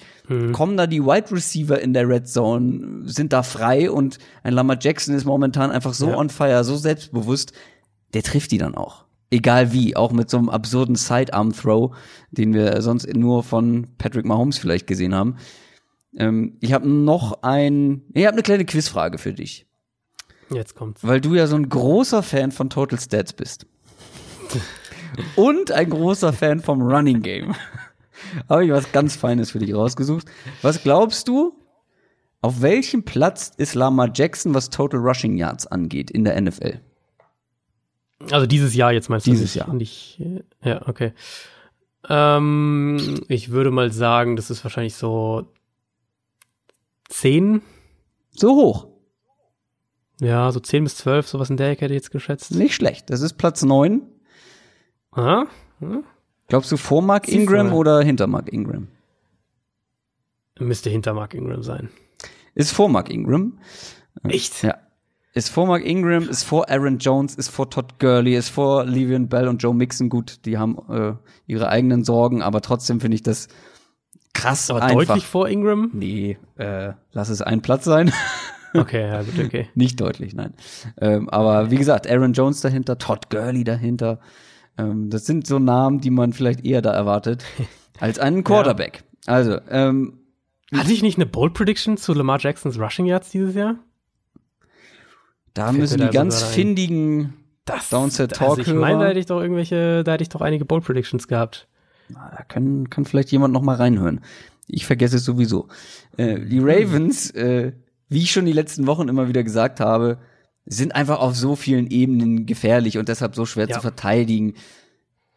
kommen 0.53 0.77
da 0.77 0.87
die 0.87 1.03
Wide 1.03 1.31
Receiver 1.31 1.79
in 1.81 1.93
der 1.93 2.07
Red 2.07 2.27
Zone, 2.27 3.01
sind 3.09 3.33
da 3.33 3.43
frei 3.43 3.89
und 3.91 4.19
ein 4.43 4.53
Lamar 4.53 4.77
Jackson 4.79 5.15
ist 5.15 5.25
momentan 5.25 5.71
einfach 5.71 5.93
so 5.93 6.09
Ja. 6.09 6.17
on 6.17 6.29
fire, 6.29 6.63
so 6.63 6.75
selbstbewusst, 6.77 7.51
der 8.13 8.23
trifft 8.23 8.51
die 8.51 8.57
dann 8.57 8.75
auch. 8.75 9.05
Egal 9.31 9.73
wie, 9.73 9.95
auch 9.95 10.11
mit 10.11 10.29
so 10.29 10.37
einem 10.37 10.49
absurden 10.49 10.95
Sidearm-Throw, 10.95 11.95
den 12.31 12.53
wir 12.53 12.79
sonst 12.83 13.11
nur 13.15 13.43
von 13.43 13.87
Patrick 13.97 14.25
Mahomes 14.25 14.59
vielleicht 14.59 14.85
gesehen 14.85 15.15
haben. 15.15 15.37
Ähm, 16.15 16.57
ich 16.61 16.71
habe 16.73 16.87
noch 16.87 17.41
ein, 17.41 18.03
ich 18.13 18.25
habe 18.25 18.33
eine 18.33 18.43
kleine 18.43 18.65
Quizfrage 18.65 19.17
für 19.17 19.33
dich 19.33 19.65
Jetzt 20.51 20.75
kommt's. 20.75 21.03
weil 21.03 21.19
du 21.19 21.33
ja 21.33 21.47
so 21.47 21.55
ein 21.55 21.67
großer 21.67 22.21
Fan 22.21 22.51
von 22.51 22.69
Total 22.69 22.99
Stats 22.99 23.33
bist. 23.33 23.65
Und 25.35 25.71
ein 25.71 25.89
großer 25.89 26.33
Fan 26.33 26.59
vom 26.61 26.81
Running 26.81 27.21
Game. 27.21 27.55
Habe 28.49 28.65
ich 28.65 28.71
was 28.71 28.91
ganz 28.91 29.15
Feines 29.15 29.51
für 29.51 29.59
dich 29.59 29.73
rausgesucht. 29.73 30.27
Was 30.61 30.81
glaubst 30.81 31.27
du, 31.27 31.53
auf 32.41 32.61
welchem 32.61 33.03
Platz 33.03 33.51
ist 33.57 33.73
Lamar 33.75 34.09
Jackson, 34.13 34.53
was 34.53 34.69
Total 34.69 34.99
Rushing 34.99 35.37
Yards 35.37 35.67
angeht 35.67 36.09
in 36.11 36.23
der 36.23 36.39
NFL? 36.41 36.79
Also 38.31 38.45
dieses 38.47 38.73
Jahr 38.75 38.91
jetzt 38.93 39.09
meinst 39.09 39.27
du? 39.27 39.31
Dieses 39.31 39.53
Jahr. 39.53 39.73
Nicht, 39.73 40.19
äh, 40.21 40.43
ja, 40.67 40.87
okay. 40.87 41.13
Ähm, 42.09 43.21
ich 43.27 43.51
würde 43.51 43.71
mal 43.71 43.91
sagen, 43.91 44.35
das 44.35 44.49
ist 44.49 44.63
wahrscheinlich 44.63 44.95
so 44.95 45.47
zehn, 47.09 47.61
So 48.31 48.55
hoch. 48.55 48.87
ja, 50.21 50.51
so 50.51 50.59
zehn 50.59 50.83
bis 50.85 50.95
zwölf, 50.97 51.27
sowas 51.27 51.49
in 51.49 51.57
der 51.57 51.69
Ecke 51.71 51.85
hätte 51.85 51.93
ich 51.93 51.99
jetzt 52.01 52.11
geschätzt. 52.11 52.51
Nicht 52.51 52.75
schlecht. 52.75 53.09
Das 53.09 53.21
ist 53.21 53.33
Platz 53.33 53.61
9. 53.63 54.01
Aha. 55.15 55.45
Glaubst 56.47 56.71
du 56.71 56.77
vor 56.77 57.01
Mark 57.01 57.27
Ingram 57.27 57.73
oder 57.73 58.01
hinter 58.01 58.27
Mark 58.27 58.51
Ingram? 58.51 58.87
Müsste 60.59 60.89
hinter 60.89 61.13
Mark 61.13 61.33
Ingram 61.33 61.63
sein. 61.63 61.89
Ist 62.55 62.71
vor 62.71 62.89
Mark 62.89 63.09
Ingram. 63.09 63.57
Echt? 64.23 64.63
Ja. 64.63 64.77
ist 65.33 65.49
vor 65.49 65.65
Mark 65.65 65.83
Ingram, 65.83 66.29
ist 66.29 66.43
vor 66.43 66.69
Aaron 66.69 66.99
Jones, 66.99 67.33
ist 67.35 67.49
vor 67.49 67.69
Todd 67.71 67.99
Gurley, 67.99 68.35
ist 68.35 68.49
vor 68.49 68.83
Le'Veon 68.83 69.27
Bell 69.27 69.47
und 69.47 69.63
Joe 69.63 69.73
Mixon. 69.73 70.09
Gut, 70.09 70.45
die 70.45 70.57
haben 70.59 70.77
äh, 70.89 71.13
ihre 71.47 71.69
eigenen 71.69 72.03
Sorgen, 72.03 72.43
aber 72.43 72.61
trotzdem 72.61 72.99
finde 73.01 73.15
ich 73.15 73.23
das 73.23 73.47
krass 74.33 74.69
Aber 74.69 74.83
einfach. 74.83 75.05
deutlich 75.07 75.25
vor 75.25 75.49
Ingram? 75.49 75.89
Nee, 75.93 76.37
äh, 76.57 76.93
lass 77.11 77.29
es 77.29 77.41
ein 77.41 77.61
Platz 77.61 77.85
sein. 77.85 78.11
Okay, 78.75 79.07
ja 79.07 79.21
gut, 79.21 79.37
okay. 79.37 79.69
Nicht 79.75 80.01
deutlich, 80.01 80.33
nein. 80.33 80.55
Ähm, 80.99 81.29
aber 81.29 81.69
wie 81.69 81.75
gesagt, 81.75 82.09
Aaron 82.09 82.33
Jones 82.33 82.59
dahinter, 82.61 82.97
Todd 82.97 83.29
Gurley 83.29 83.63
dahinter. 83.63 84.17
Ähm, 84.77 85.09
das 85.09 85.25
sind 85.25 85.47
so 85.47 85.59
Namen, 85.59 85.99
die 85.99 86.09
man 86.09 86.33
vielleicht 86.33 86.65
eher 86.65 86.81
da 86.81 86.91
erwartet 86.91 87.43
als 87.99 88.19
einen 88.19 88.43
Quarterback. 88.43 89.03
Also, 89.25 89.59
ähm, 89.69 90.19
Hatte 90.73 90.91
ich 90.91 91.01
nicht 91.01 91.17
eine 91.17 91.25
Bold 91.25 91.53
Prediction 91.53 91.97
zu 91.97 92.13
Lamar 92.13 92.39
Jacksons 92.39 92.79
Rushing 92.79 93.05
Yards 93.05 93.29
dieses 93.29 93.55
Jahr? 93.55 93.77
da 95.53 95.67
Fällt 95.67 95.79
müssen 95.79 95.97
die 95.97 96.05
da 96.05 96.09
ganz 96.09 96.41
findigen 96.43 97.33
Das, 97.65 97.89
Downset 97.89 98.41
also 98.41 98.59
ich 98.61 98.73
meine, 98.73 98.99
da 98.99 99.07
hätte 99.09 99.19
ich 99.19 99.27
doch 99.27 99.39
irgendwelche, 99.39 100.03
da 100.03 100.13
hätte 100.13 100.23
ich 100.23 100.29
doch 100.29 100.41
einige 100.41 100.65
Bold 100.65 100.83
Predictions 100.83 101.27
gehabt. 101.27 101.67
Na, 102.09 102.31
Da 102.35 102.43
kann, 102.43 102.89
kann 102.89 103.05
vielleicht 103.05 103.31
jemand 103.31 103.53
noch 103.53 103.61
mal 103.61 103.75
reinhören. 103.75 104.21
Ich 104.67 104.85
vergesse 104.85 105.17
es 105.17 105.25
sowieso. 105.25 105.67
Äh, 106.17 106.39
die 106.39 106.59
Ravens, 106.59 107.31
äh, 107.31 107.73
wie 108.09 108.19
ich 108.19 108.31
schon 108.31 108.45
die 108.45 108.53
letzten 108.53 108.87
Wochen 108.87 109.07
immer 109.07 109.27
wieder 109.27 109.43
gesagt 109.43 109.79
habe, 109.79 110.17
sind 110.65 110.95
einfach 110.95 111.19
auf 111.19 111.35
so 111.35 111.55
vielen 111.55 111.87
Ebenen 111.87 112.45
gefährlich 112.45 112.97
und 112.97 113.09
deshalb 113.09 113.35
so 113.35 113.45
schwer 113.45 113.67
Ja. 113.67 113.75
zu 113.75 113.81
verteidigen. 113.81 114.53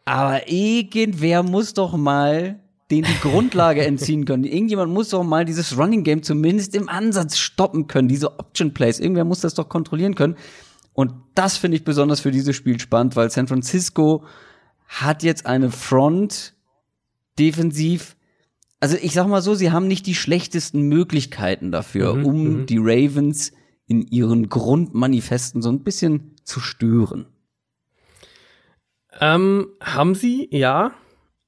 Aber 0.05 0.49
irgendwer 0.49 1.43
muss 1.43 1.73
doch 1.73 1.97
mal 1.97 2.59
den 2.89 3.03
die 3.03 3.19
Grundlage 3.21 3.85
entziehen 3.85 4.23
können. 4.23 4.45
Irgendjemand 4.45 4.93
muss 4.93 5.09
doch 5.09 5.23
mal 5.23 5.43
dieses 5.43 5.77
Running 5.77 6.03
Game 6.05 6.23
zumindest 6.23 6.73
im 6.75 6.87
Ansatz 6.87 7.37
stoppen 7.37 7.87
können, 7.87 8.07
diese 8.07 8.39
Option 8.39 8.73
Plays. 8.73 8.99
Irgendwer 8.99 9.25
muss 9.25 9.41
das 9.41 9.53
doch 9.55 9.67
kontrollieren 9.67 10.15
können. 10.15 10.37
Und 10.93 11.11
das 11.35 11.57
finde 11.57 11.75
ich 11.77 11.83
besonders 11.83 12.21
für 12.21 12.31
dieses 12.31 12.55
Spiel 12.55 12.79
spannend, 12.79 13.15
weil 13.17 13.29
San 13.29 13.47
Francisco 13.47 14.23
hat 14.87 15.21
jetzt 15.23 15.45
eine 15.45 15.69
Front 15.69 16.53
defensiv. 17.37 18.15
Also 18.79 18.95
ich 19.01 19.11
sag 19.13 19.27
mal 19.27 19.41
so, 19.41 19.53
sie 19.55 19.71
haben 19.71 19.87
nicht 19.87 20.05
die 20.07 20.15
schlechtesten 20.15 20.81
Möglichkeiten 20.83 21.71
dafür, 21.71 22.15
Mhm, 22.15 22.25
um 22.25 22.43
mhm. 22.43 22.65
die 22.67 22.77
Ravens 22.79 23.51
in 23.87 24.01
ihren 24.01 24.49
Grundmanifesten 24.49 25.61
so 25.61 25.69
ein 25.69 25.83
bisschen 25.83 26.35
zu 26.43 26.59
stören. 26.59 27.25
Ähm, 29.19 29.69
haben 29.81 30.13
sie, 30.13 30.47
ja. 30.51 30.91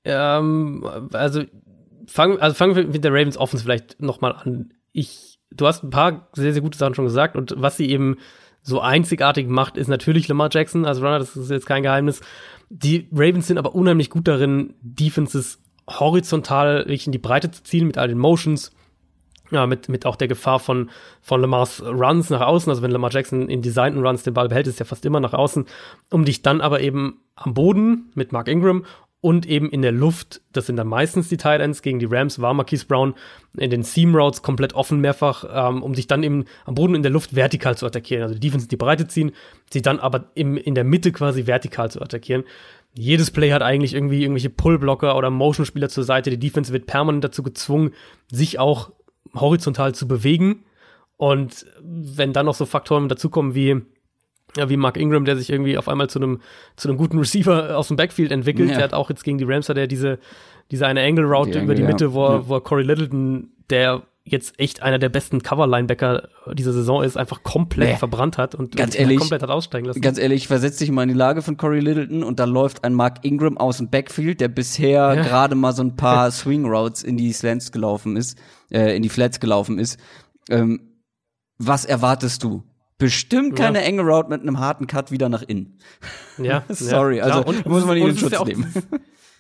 Ähm, 0.06 0.86
also 1.14 1.44
fangen, 2.08 2.40
also 2.40 2.56
fangen 2.56 2.76
wir 2.76 2.88
mit 2.88 3.04
der 3.04 3.12
Ravens 3.12 3.38
Offense 3.38 3.64
vielleicht 3.64 4.02
noch 4.02 4.22
mal 4.22 4.32
an. 4.32 4.74
Ich, 4.92 5.40
du 5.52 5.68
hast 5.68 5.84
ein 5.84 5.90
paar 5.90 6.30
sehr, 6.34 6.54
sehr 6.54 6.62
gute 6.62 6.78
Sachen 6.78 6.96
schon 6.96 7.06
gesagt 7.06 7.36
und 7.36 7.54
was 7.58 7.78
sie 7.78 7.90
eben 7.90 8.18
so 8.62 8.82
einzigartig 8.82 9.48
macht, 9.48 9.78
ist 9.78 9.88
natürlich 9.88 10.28
Lamar 10.28 10.50
Jackson 10.52 10.86
als 10.86 11.00
Runner, 11.00 11.20
das 11.20 11.36
ist 11.36 11.52
jetzt 11.52 11.66
kein 11.66 11.84
Geheimnis. 11.84 12.22
Die 12.70 13.08
Ravens 13.12 13.48
sind 13.48 13.58
aber 13.58 13.76
unheimlich 13.76 14.10
gut 14.10 14.28
darin, 14.28 14.74
Defenses 14.82 15.60
horizontal 15.90 16.82
in 16.88 17.12
die 17.12 17.18
Breite 17.18 17.52
zu 17.52 17.64
ziehen 17.64 17.88
mit 17.88 17.98
all 17.98 18.08
den 18.08 18.18
Motions, 18.18 18.72
ja, 19.52 19.66
mit, 19.68 19.90
mit 19.90 20.06
auch 20.06 20.16
der 20.16 20.28
Gefahr 20.28 20.60
von, 20.60 20.90
von 21.22 21.42
Lamars 21.42 21.84
Runs 21.84 22.30
nach 22.30 22.42
außen. 22.42 22.70
Also 22.70 22.82
wenn 22.82 22.92
Lamar 22.92 23.12
Jackson 23.12 23.50
in 23.50 23.62
designten 23.62 24.06
Runs 24.06 24.24
den 24.24 24.34
Ball 24.34 24.50
behält, 24.50 24.68
ist 24.68 24.80
er 24.80 24.86
fast 24.86 25.06
immer 25.06 25.20
nach 25.20 25.34
außen, 25.34 25.66
um 26.12 26.26
dich 26.26 26.42
dann 26.42 26.62
aber 26.62 26.82
eben 26.82 27.22
am 27.36 27.54
Boden 27.54 28.12
mit 28.16 28.32
Mark 28.32 28.48
Ingram 28.48 28.86
und 29.22 29.46
eben 29.46 29.70
in 29.70 29.82
der 29.82 29.92
Luft, 29.92 30.42
das 30.54 30.68
sind 30.68 30.78
dann 30.78 30.88
meistens 30.88 31.28
die 31.28 31.36
Tight 31.36 31.60
Ends, 31.60 31.82
gegen 31.82 32.00
die 32.00 32.06
Rams 32.06 32.40
war 32.40 32.54
Marquise 32.54 32.86
Brown 32.86 33.16
in 33.58 33.70
den 33.70 33.84
Seam 33.84 34.16
Routes 34.16 34.42
komplett 34.42 34.74
offen 34.74 35.02
mehrfach, 35.02 35.44
ähm, 35.52 35.84
um 35.84 35.94
dich 35.94 36.08
dann 36.08 36.24
eben 36.24 36.46
am 36.66 36.76
Boden 36.76 36.96
in 36.96 37.04
der 37.04 37.12
Luft 37.12 37.36
vertikal 37.36 37.78
zu 37.78 37.86
attackieren. 37.86 38.24
Also 38.24 38.36
die 38.36 38.40
Defense 38.40 38.66
in 38.66 38.70
die 38.70 38.78
Breite 38.78 39.08
ziehen, 39.08 39.34
sie 39.72 39.82
dann 39.82 40.00
aber 40.00 40.32
im, 40.36 40.56
in 40.56 40.74
der 40.74 40.86
Mitte 40.86 41.12
quasi 41.12 41.48
vertikal 41.48 41.92
zu 41.92 42.02
attackieren. 42.02 42.46
Jedes 42.94 43.30
Play 43.30 43.52
hat 43.52 43.62
eigentlich 43.62 43.94
irgendwie 43.94 44.22
irgendwelche 44.22 44.50
Pullblocker 44.50 45.16
oder 45.16 45.30
Motion-Spieler 45.30 45.90
zur 45.90 46.06
Seite. 46.06 46.30
Die 46.30 46.40
Defense 46.40 46.72
wird 46.72 46.86
permanent 46.86 47.24
dazu 47.24 47.44
gezwungen, 47.44 47.92
sich 48.32 48.58
auch 48.58 48.92
horizontal 49.36 49.94
zu 49.96 50.08
bewegen. 50.08 50.64
Und 51.18 51.66
wenn 51.82 52.34
dann 52.34 52.46
noch 52.46 52.56
so 52.56 52.66
Faktoren 52.66 53.10
dazukommen 53.10 53.54
wie, 53.56 53.82
ja, 54.56 54.70
wie 54.70 54.78
Mark 54.78 54.98
Ingram, 54.98 55.26
der 55.26 55.36
sich 55.36 55.50
irgendwie 55.50 55.78
auf 55.78 55.90
einmal 55.90 56.10
zu 56.10 56.20
einem, 56.20 56.40
zu 56.76 56.88
einem 56.88 56.98
guten 56.98 57.18
Receiver 57.20 57.78
aus 57.78 57.90
dem 57.90 57.98
Backfield 57.98 58.32
entwickelt. 58.32 58.70
Ja. 58.70 58.76
Der 58.76 58.84
hat 58.86 58.94
auch 58.94 59.10
jetzt 59.10 59.24
gegen 59.24 59.38
die 59.38 59.44
Rams 59.44 59.70
hat 59.70 59.78
er 59.78 59.88
diese, 59.88 60.20
diese 60.72 60.88
eine 60.88 61.02
Angle 61.02 61.26
Route 61.26 61.52
Die 61.60 61.60
über 61.64 61.76
die 61.76 61.82
Angle, 61.82 61.94
Mitte, 61.94 62.06
ja. 62.06 62.14
wo, 62.14 62.26
Ja. 62.28 62.48
wo 62.48 62.60
Corey 62.60 62.84
Littleton, 62.84 63.50
der 63.70 64.04
jetzt 64.32 64.60
echt 64.60 64.82
einer 64.82 65.00
der 65.00 65.10
besten 65.10 65.42
Cover-Linebacker 65.44 66.30
dieser 66.54 66.74
Saison 66.74 67.04
ist, 67.04 67.18
einfach 67.18 67.44
komplett 67.44 67.90
Nee. 67.90 67.96
verbrannt 67.98 68.38
hat 68.38 68.56
und 68.56 68.76
Ganz 68.76 68.96
und 68.96 69.02
ehrlich, 69.02 69.20
komplett 69.20 69.42
hat 69.44 69.50
aussteigen 69.50 69.86
lassen. 69.86 70.02
Ganz 70.02 70.18
ehrlich, 70.18 70.48
versetz 70.48 70.78
dich 70.78 70.92
mal 70.92 71.04
in 71.04 71.10
die 71.10 71.16
Lage 71.16 71.42
von 71.42 71.58
Corey 71.58 71.80
Littleton 71.80 72.24
und 72.24 72.40
da 72.40 72.46
läuft 72.46 72.84
ein 72.84 72.94
Mark 72.94 73.24
Ingram 73.24 73.58
aus 73.58 73.78
dem 73.78 73.90
Backfield, 73.90 74.42
der 74.42 74.48
bisher 74.50 75.14
Ja. 75.16 75.16
gerade 75.24 75.56
mal 75.56 75.74
so 75.74 75.84
ein 75.84 75.96
paar 75.96 76.32
Swing 76.32 76.66
Routes 76.66 77.04
in 77.04 77.18
die 77.18 77.32
Slants 77.34 77.72
gelaufen 77.72 78.16
ist, 78.18 78.38
äh, 78.72 78.96
in 78.96 79.04
die 79.04 79.10
Flats 79.10 79.40
gelaufen 79.40 79.80
ist. 79.80 80.00
Ähm, 80.50 80.82
was 81.58 81.86
erwartest 81.86 82.44
du? 82.44 82.64
Bestimmt 82.98 83.58
Ja. 83.58 83.66
keine 83.66 83.82
enge 83.82 84.02
Route 84.02 84.30
mit 84.30 84.42
einem 84.42 84.60
harten 84.60 84.86
Cut 84.88 85.12
wieder 85.12 85.30
nach 85.30 85.42
innen. 85.44 85.78
Ja, 86.38 86.64
Sorry, 86.70 87.18
ja, 87.18 87.24
also 87.24 87.44
Und- 87.46 87.66
muss 87.66 87.86
man 87.86 87.96
ihn 87.98 88.08
in 88.10 88.18
Schutz 88.18 88.32
ja 88.34 88.40
auch- 88.40 88.46
nehmen. 88.46 88.72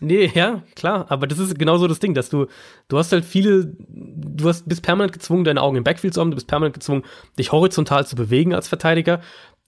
Nee, 0.02 0.32
ja, 0.34 0.64
klar, 0.76 1.06
aber 1.10 1.28
das 1.28 1.39
ist 1.39 1.60
genauso 1.60 1.88
das 1.88 2.00
Ding, 2.00 2.14
dass 2.14 2.30
du, 2.30 2.47
du 2.88 2.97
hast 2.97 3.12
halt 3.12 3.26
viele, 3.26 3.76
du 3.89 4.47
hast, 4.47 4.68
bist 4.68 4.82
permanent 4.82 5.12
gezwungen, 5.12 5.43
deine 5.43 5.62
Augen 5.62 5.78
im 5.78 5.84
Backfield 5.84 6.14
zu 6.14 6.22
haben, 6.22 6.32
du 6.32 6.36
bist 6.36 6.47
permanent 6.47 6.74
gezwungen, 6.74 7.04
dich 7.38 7.52
horizontal 7.52 8.08
zu 8.08 8.16
bewegen 8.16 8.54
als 8.54 8.68
Verteidiger. 8.68 9.22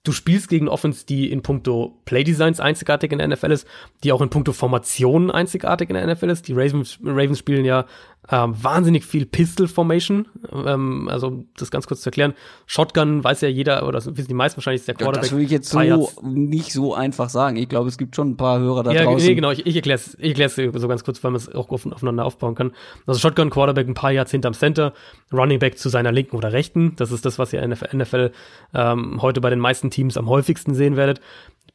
Du 0.04 0.14
spielst 0.14 0.48
gegen 0.48 0.68
Offense, 0.68 1.06
die 1.06 1.32
in 1.32 1.44
puncto 1.44 2.02
Playdesigns 2.06 2.60
einzigartig 2.60 3.12
in 3.12 3.20
der 3.20 3.28
NFL 3.28 3.52
ist, 3.52 3.68
die 4.04 4.12
auch 4.12 4.22
in 4.22 4.30
puncto 4.30 4.52
Formationen 4.52 5.30
einzigartig 5.30 5.90
in 5.90 5.96
der 5.96 6.08
NFL 6.08 6.30
ist. 6.30 6.48
Die 6.48 6.54
Ravens, 6.54 6.98
Ravens 7.04 7.38
spielen 7.38 7.66
ja 7.66 7.86
ähm, 8.30 8.54
wahnsinnig 8.62 9.04
viel 9.04 9.26
Pistol 9.26 9.68
Formation. 9.68 10.28
Ähm, 10.54 11.10
also, 11.10 11.44
das 11.58 11.72
ganz 11.72 11.88
kurz 11.88 12.02
zu 12.02 12.10
erklären. 12.10 12.34
Shotgun 12.68 13.24
weiß 13.24 13.42
ja 13.42 13.50
jeder, 13.50 13.84
oder 13.84 13.94
das 13.94 14.06
wissen 14.16 14.28
die 14.28 14.34
meisten 14.34 14.58
wahrscheinlich, 14.58 14.82
ist 14.82 14.88
der 14.88 14.94
Ja, 14.94 15.00
Quarterback. 15.00 15.22
das 15.24 15.32
würde 15.32 15.44
ich 15.46 15.52
jetzt 15.52 15.70
so 15.70 15.80
Yards- 15.80 16.22
nicht 16.22 16.72
so 16.72 16.94
einfach 16.94 17.30
sagen. 17.30 17.58
Ich 17.58 17.68
glaube, 17.68 17.90
es 17.90 17.98
gibt 17.98 18.16
schon 18.16 18.30
ein 18.32 18.38
paar 18.38 18.60
Hörer 18.60 18.84
da 18.84 18.92
ja, 18.92 19.04
draußen. 19.04 19.28
nee, 19.28 19.34
genau, 19.36 19.52
ich, 19.52 19.66
ich 19.66 19.76
erkläre 19.76 19.96
es 20.00 20.16
ich 20.20 20.30
erklär's 20.30 20.56
so 20.56 20.88
ganz 20.88 21.04
kurz, 21.04 21.24
weil 21.24 21.32
man 21.32 21.42
es 21.42 21.54
auch 21.54 21.70
auf, 21.70 21.86
aufeinander 21.86 22.24
aufbauen 22.26 22.56
kann. 22.56 22.72
Also 23.08 23.20
Shotgun 23.20 23.50
Quarterback 23.50 23.88
ein 23.88 23.96
paar 23.96 24.12
Yards 24.12 24.32
hinterm 24.32 24.54
Center, 24.54 24.94
Running 25.34 25.60
Back 25.60 25.78
zu 25.80 25.90
seiner 25.90 26.12
linken 26.12 26.36
oder 26.36 26.54
rechten. 26.54 26.96
Das 26.98 27.12
ist 27.12 27.26
das, 27.26 27.40
was 27.40 27.52
ihr 27.54 27.62
in 27.64 27.72
der 27.72 27.94
NFL 27.94 28.32
ähm, 28.74 29.22
heute 29.22 29.42
bei 29.42 29.50
den 29.50 29.60
meisten 29.60 29.90
Teams 29.90 30.16
am 30.16 30.30
häufigsten 30.30 30.76
sehen 30.76 30.96
werdet. 30.96 31.20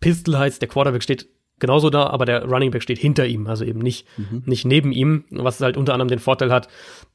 Pistol 0.01 0.39
heißt, 0.39 0.61
der 0.61 0.69
Quarterback 0.69 1.03
steht 1.03 1.27
genauso 1.59 1.91
da, 1.91 2.07
aber 2.09 2.27
der 2.27 2.45
Running 2.45 2.71
Back 2.71 2.83
steht 2.83 2.99
hinter 2.99 3.27
ihm, 3.27 3.47
also 3.47 3.65
eben 3.65 3.81
nicht, 3.81 4.07
nicht 4.45 4.65
neben 4.65 4.93
ihm, 4.93 5.25
was 5.31 5.61
halt 5.61 5.77
unter 5.77 5.95
anderem 5.95 6.09
den 6.09 6.19
Vorteil 6.19 6.53
hat, 6.53 6.69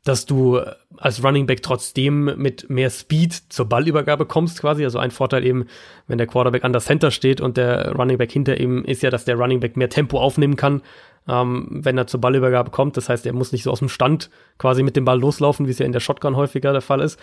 dass 0.03 0.25
du 0.25 0.59
als 0.97 1.23
Running 1.23 1.45
Back 1.45 1.61
trotzdem 1.61 2.25
mit 2.37 2.69
mehr 2.69 2.89
Speed 2.89 3.33
zur 3.49 3.67
Ballübergabe 3.67 4.25
kommst 4.25 4.59
quasi. 4.59 4.83
Also 4.83 4.97
ein 4.97 5.11
Vorteil 5.11 5.45
eben, 5.45 5.65
wenn 6.07 6.17
der 6.17 6.27
Quarterback 6.27 6.63
an 6.63 6.73
der 6.73 6.81
Center 6.81 7.11
steht 7.11 7.39
und 7.39 7.57
der 7.57 7.91
Running 7.93 8.17
Back 8.17 8.31
hinter 8.31 8.59
ihm, 8.59 8.83
ist 8.83 9.03
ja, 9.03 9.11
dass 9.11 9.25
der 9.25 9.35
Running 9.35 9.59
Back 9.59 9.77
mehr 9.77 9.89
Tempo 9.89 10.19
aufnehmen 10.19 10.55
kann, 10.55 10.81
ähm, 11.27 11.67
wenn 11.69 11.97
er 11.97 12.07
zur 12.07 12.19
Ballübergabe 12.19 12.71
kommt. 12.71 12.97
Das 12.97 13.09
heißt, 13.09 13.25
er 13.27 13.33
muss 13.33 13.51
nicht 13.51 13.63
so 13.63 13.71
aus 13.71 13.79
dem 13.79 13.89
Stand 13.89 14.31
quasi 14.57 14.81
mit 14.81 14.95
dem 14.95 15.05
Ball 15.05 15.19
loslaufen, 15.19 15.67
wie 15.67 15.71
es 15.71 15.79
ja 15.79 15.85
in 15.85 15.91
der 15.91 15.99
Shotgun 15.99 16.35
häufiger 16.35 16.71
der 16.71 16.81
Fall 16.81 17.01
ist. 17.01 17.19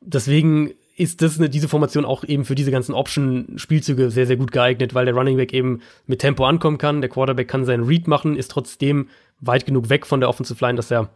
Deswegen 0.00 0.74
ist 0.94 1.22
das 1.22 1.38
eine, 1.38 1.48
diese 1.48 1.68
Formation 1.68 2.04
auch 2.04 2.24
eben 2.24 2.44
für 2.44 2.54
diese 2.54 2.70
ganzen 2.70 2.94
Option-Spielzüge 2.94 4.10
sehr, 4.10 4.26
sehr 4.26 4.36
gut 4.36 4.52
geeignet, 4.52 4.94
weil 4.94 5.06
der 5.06 5.14
Running 5.14 5.36
Back 5.36 5.52
eben 5.52 5.80
mit 6.06 6.20
Tempo 6.20 6.44
ankommen 6.44 6.78
kann. 6.78 7.00
Der 7.00 7.08
Quarterback 7.08 7.48
kann 7.48 7.64
seinen 7.64 7.84
Read 7.84 8.08
machen, 8.08 8.36
ist 8.36 8.50
trotzdem 8.50 9.08
weit 9.40 9.64
genug 9.64 9.88
weg 9.88 10.06
von 10.06 10.20
der 10.20 10.28
Offensive 10.28 10.64
Line, 10.64 10.76
dass 10.76 10.90
er 10.90 11.08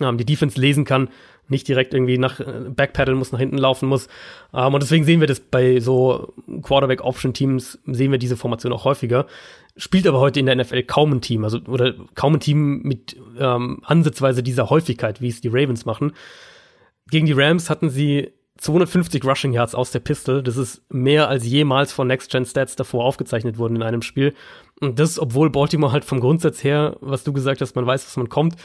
ähm, 0.00 0.16
die 0.16 0.24
Defense 0.24 0.60
lesen 0.60 0.84
kann, 0.84 1.08
nicht 1.48 1.66
direkt 1.66 1.92
irgendwie 1.92 2.18
nach 2.18 2.38
äh, 2.38 2.70
Backpedal 2.70 3.16
muss, 3.16 3.32
nach 3.32 3.40
hinten 3.40 3.58
laufen 3.58 3.88
muss. 3.88 4.06
Ähm, 4.54 4.72
und 4.72 4.82
deswegen 4.82 5.04
sehen 5.04 5.20
wir 5.20 5.26
das 5.26 5.40
bei 5.40 5.80
so 5.80 6.32
Quarterback-Option-Teams, 6.62 7.80
sehen 7.86 8.12
wir 8.12 8.18
diese 8.18 8.36
Formation 8.36 8.72
auch 8.72 8.84
häufiger. 8.84 9.26
Spielt 9.76 10.06
aber 10.06 10.20
heute 10.20 10.38
in 10.38 10.46
der 10.46 10.54
NFL 10.54 10.84
kaum 10.84 11.12
ein 11.12 11.20
Team, 11.20 11.42
also 11.42 11.58
oder 11.66 11.94
kaum 12.14 12.34
ein 12.34 12.40
Team 12.40 12.82
mit 12.82 13.16
ähm, 13.38 13.80
ansatzweise 13.84 14.42
dieser 14.42 14.70
Häufigkeit, 14.70 15.20
wie 15.20 15.28
es 15.28 15.40
die 15.40 15.48
Ravens 15.48 15.84
machen. 15.84 16.12
Gegen 17.10 17.26
die 17.26 17.32
Rams 17.32 17.70
hatten 17.70 17.90
sie 17.90 18.32
250 18.60 19.24
Rushing 19.24 19.52
Yards 19.52 19.74
aus 19.74 19.90
der 19.90 20.00
Pistol. 20.00 20.42
Das 20.42 20.56
ist 20.56 20.82
mehr 20.92 21.28
als 21.28 21.46
jemals 21.46 21.92
von 21.92 22.06
Next 22.06 22.30
Gen 22.30 22.44
Stats 22.44 22.76
davor 22.76 23.04
aufgezeichnet 23.04 23.56
wurden 23.56 23.76
in 23.76 23.82
einem 23.82 24.02
Spiel. 24.02 24.34
Und 24.80 24.98
das, 24.98 25.18
obwohl 25.18 25.50
Baltimore 25.50 25.92
halt 25.92 26.04
vom 26.04 26.20
Grundsatz 26.20 26.62
her, 26.62 26.96
was 27.00 27.24
du 27.24 27.32
gesagt 27.32 27.60
hast, 27.62 27.74
man 27.74 27.86
weiß, 27.86 28.06
was 28.06 28.16
man 28.16 28.28
kommt, 28.28 28.56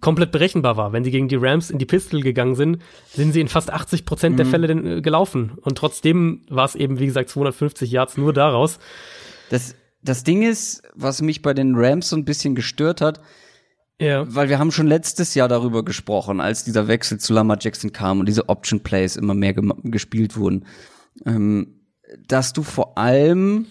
komplett 0.00 0.32
berechenbar 0.32 0.76
war. 0.76 0.92
Wenn 0.92 1.04
sie 1.04 1.12
gegen 1.12 1.28
die 1.28 1.36
Rams 1.36 1.70
in 1.70 1.78
die 1.78 1.86
Pistol 1.86 2.22
gegangen 2.22 2.56
sind, 2.56 2.82
sind 3.08 3.32
sie 3.32 3.40
in 3.40 3.48
fast 3.48 3.72
80 3.72 4.04
Prozent 4.04 4.38
der 4.38 4.46
Fälle 4.46 4.66
denn, 4.66 4.86
äh, 4.86 5.00
gelaufen. 5.00 5.52
Und 5.62 5.78
trotzdem 5.78 6.42
war 6.48 6.64
es 6.64 6.74
eben, 6.74 6.98
wie 6.98 7.06
gesagt, 7.06 7.30
250 7.30 7.90
Yards 7.90 8.16
nur 8.16 8.32
daraus. 8.32 8.78
Das, 9.50 9.76
das 10.02 10.24
Ding 10.24 10.42
ist, 10.42 10.82
was 10.94 11.22
mich 11.22 11.42
bei 11.42 11.54
den 11.54 11.74
Rams 11.76 12.08
so 12.08 12.16
ein 12.16 12.24
bisschen 12.24 12.54
gestört 12.56 13.00
hat, 13.00 13.20
Ja. 14.00 14.26
weil 14.34 14.48
wir 14.48 14.58
haben 14.58 14.72
schon 14.72 14.86
letztes 14.86 15.34
Jahr 15.34 15.48
darüber 15.48 15.84
gesprochen, 15.84 16.40
als 16.40 16.64
dieser 16.64 16.86
Wechsel 16.86 17.18
zu 17.18 17.32
Lamar 17.32 17.58
Jackson 17.60 17.92
kam 17.92 18.20
und 18.20 18.26
diese 18.26 18.48
Option 18.48 18.80
Plays 18.80 19.16
immer 19.16 19.34
mehr 19.34 19.54
gem- 19.54 19.72
gespielt 19.84 20.36
wurden. 20.36 20.66
ähm, 21.24 21.80
dass 22.28 22.52
du 22.52 22.62
vor 22.62 22.98
allem 22.98 23.66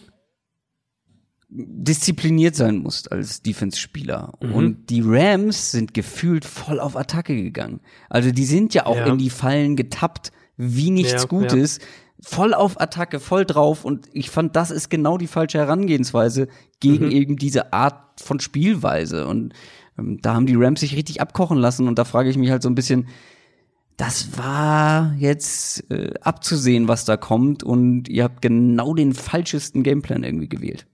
diszipliniert 1.48 2.56
sein 2.56 2.78
musst 2.78 3.12
als 3.12 3.42
Defense-Spieler. 3.42 4.34
Mhm. 4.42 4.54
Und 4.54 4.90
die 4.90 5.02
Rams 5.06 5.72
sind 5.72 5.94
gefühlt 5.94 6.44
voll 6.44 6.80
auf 6.80 6.98
Attacke 6.98 7.36
gegangen. 7.36 7.80
Also 8.10 8.32
die 8.32 8.46
sind 8.46 8.74
ja 8.74 8.86
auch 8.86 8.98
ja. 8.98 9.06
in 9.06 9.18
die 9.18 9.30
Fallen 9.30 9.76
getappt, 9.76 10.32
wie 10.58 10.90
nichts 10.90 11.24
ja, 11.24 11.28
Gutes. 11.28 11.78
Ja. 11.78 11.84
Voll 12.22 12.54
auf 12.54 12.82
Attacke, 12.82 13.20
voll 13.20 13.46
drauf. 13.46 13.86
Und 13.86 14.08
ich 14.12 14.30
fand, 14.30 14.56
das 14.56 14.72
ist 14.72 14.90
genau 14.90 15.18
die 15.18 15.28
falsche 15.28 15.60
Herangehensweise 15.60 16.48
gegen 16.80 17.06
mhm. 17.06 17.12
eben 17.12 17.36
diese 17.38 17.72
Art 17.74 18.20
von 18.20 18.40
Spielweise. 18.40 19.28
Und 19.28 19.54
da 19.98 20.34
haben 20.34 20.46
die 20.46 20.56
Rams 20.56 20.82
sich 20.82 20.96
richtig 20.96 21.22
abkochen 21.22 21.58
lassen. 21.58 21.88
Und 21.88 21.98
da 21.98 22.06
frage 22.06 22.30
ich 22.30 22.38
mich 22.38 22.50
halt 22.50 22.62
so 22.62 22.70
ein 22.70 22.76
bisschen, 22.76 23.08
das 23.98 24.38
war 24.38 25.14
jetzt 25.18 25.90
äh, 25.90 26.14
abzusehen, 26.22 26.88
was 26.88 27.06
da 27.06 27.18
kommt. 27.18 27.64
Und 27.64 28.10
ihr 28.10 28.24
habt 28.24 28.42
genau 28.42 28.94
den 28.94 29.14
falschesten 29.14 29.84
Gameplan 29.84 30.24
irgendwie 30.24 30.50
gewählt. 30.50 30.86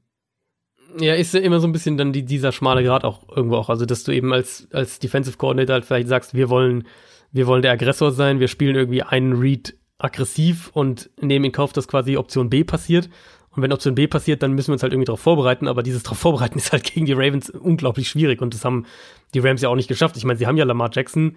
Ja, 0.99 1.15
ist 1.15 1.33
ja 1.33 1.39
immer 1.39 1.59
so 1.59 1.67
ein 1.67 1.71
bisschen 1.71 1.97
dann 1.97 2.11
die, 2.11 2.23
dieser 2.23 2.51
schmale 2.51 2.83
Grad 2.83 3.05
auch 3.05 3.27
irgendwo 3.35 3.55
auch. 3.55 3.69
Also, 3.69 3.85
dass 3.85 4.03
du 4.03 4.11
eben 4.11 4.33
als, 4.33 4.67
als 4.71 4.99
Defensive 4.99 5.37
Coordinator 5.37 5.73
halt 5.73 5.85
vielleicht 5.85 6.09
sagst, 6.09 6.33
wir 6.33 6.49
wollen, 6.49 6.85
wir 7.31 7.47
wollen 7.47 7.61
der 7.61 7.71
Aggressor 7.71 8.11
sein, 8.11 8.39
wir 8.39 8.49
spielen 8.49 8.75
irgendwie 8.75 9.03
einen 9.03 9.33
Read 9.33 9.75
aggressiv 9.97 10.69
und 10.73 11.09
nehmen 11.21 11.45
in 11.45 11.51
Kauf, 11.51 11.73
dass 11.73 11.87
quasi 11.87 12.17
Option 12.17 12.49
B 12.49 12.63
passiert. 12.63 13.09
Und 13.53 13.61
wenn 13.61 13.73
Option 13.73 13.95
B 13.95 14.07
passiert, 14.07 14.43
dann 14.43 14.53
müssen 14.53 14.69
wir 14.69 14.73
uns 14.73 14.83
halt 14.83 14.93
irgendwie 14.93 15.05
darauf 15.05 15.19
vorbereiten. 15.19 15.67
Aber 15.67 15.83
dieses 15.83 16.03
darauf 16.03 16.19
vorbereiten 16.19 16.57
ist 16.57 16.71
halt 16.71 16.83
gegen 16.83 17.05
die 17.05 17.13
Ravens 17.13 17.49
unglaublich 17.49 18.09
schwierig. 18.09 18.41
Und 18.41 18.53
das 18.53 18.65
haben 18.65 18.85
die 19.33 19.39
Rams 19.39 19.61
ja 19.61 19.69
auch 19.69 19.75
nicht 19.75 19.87
geschafft. 19.87 20.17
Ich 20.17 20.23
meine, 20.23 20.39
sie 20.39 20.47
haben 20.47 20.57
ja 20.57 20.65
Lamar 20.65 20.89
Jackson 20.91 21.35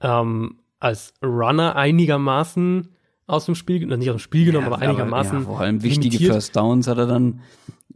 ähm, 0.00 0.56
als 0.78 1.12
Runner 1.22 1.76
einigermaßen 1.76 2.88
aus 3.26 3.46
dem 3.46 3.54
Spiel, 3.54 3.86
nicht 3.86 4.10
aus 4.10 4.16
dem 4.16 4.18
Spiel 4.18 4.44
genommen, 4.46 4.66
ja, 4.66 4.72
aber 4.72 4.82
einigermaßen. 4.82 5.36
Aber, 5.36 5.40
ja, 5.40 5.46
vor 5.46 5.60
allem 5.60 5.82
wichtige 5.82 6.08
limitiert. 6.08 6.32
First 6.32 6.56
Downs 6.56 6.88
hat 6.88 6.98
er 6.98 7.06
dann 7.06 7.40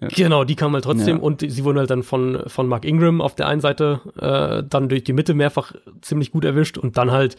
ja. 0.00 0.08
Genau, 0.08 0.44
die 0.44 0.56
kamen 0.56 0.74
halt 0.74 0.84
trotzdem 0.84 1.20
und 1.20 1.40
sie 1.48 1.64
wurden 1.64 1.78
halt 1.78 1.90
dann 1.90 2.02
von, 2.02 2.42
von 2.48 2.66
Mark 2.66 2.84
Ingram 2.84 3.20
auf 3.20 3.36
der 3.36 3.46
einen 3.46 3.60
Seite 3.60 4.00
äh, 4.18 4.66
dann 4.68 4.88
durch 4.88 5.04
die 5.04 5.12
Mitte 5.12 5.34
mehrfach 5.34 5.72
ziemlich 6.00 6.32
gut 6.32 6.44
erwischt 6.44 6.78
und 6.78 6.96
dann 6.96 7.12
halt, 7.12 7.36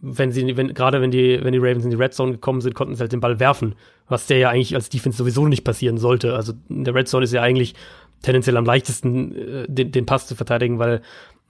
wenn 0.00 0.32
sie, 0.32 0.56
wenn, 0.56 0.74
gerade 0.74 1.00
wenn 1.00 1.10
die, 1.10 1.38
wenn 1.42 1.52
die 1.52 1.58
Ravens 1.58 1.84
in 1.84 1.90
die 1.90 1.96
Red 1.96 2.14
Zone 2.14 2.32
gekommen 2.32 2.60
sind, 2.60 2.74
konnten 2.74 2.94
sie 2.94 3.00
halt 3.00 3.12
den 3.12 3.20
Ball 3.20 3.40
werfen, 3.40 3.74
was 4.08 4.26
der 4.26 4.38
ja 4.38 4.50
eigentlich 4.50 4.74
als 4.74 4.88
Defense 4.88 5.18
sowieso 5.18 5.46
nicht 5.46 5.64
passieren 5.64 5.98
sollte. 5.98 6.34
Also 6.34 6.54
in 6.68 6.84
der 6.84 6.94
Red 6.94 7.08
Zone 7.08 7.24
ist 7.24 7.32
ja 7.32 7.42
eigentlich 7.42 7.74
tendenziell 8.22 8.56
am 8.56 8.64
leichtesten, 8.64 9.34
äh, 9.36 9.66
den, 9.68 9.92
den 9.92 10.06
Pass 10.06 10.26
zu 10.26 10.34
verteidigen, 10.34 10.78
weil, 10.78 10.96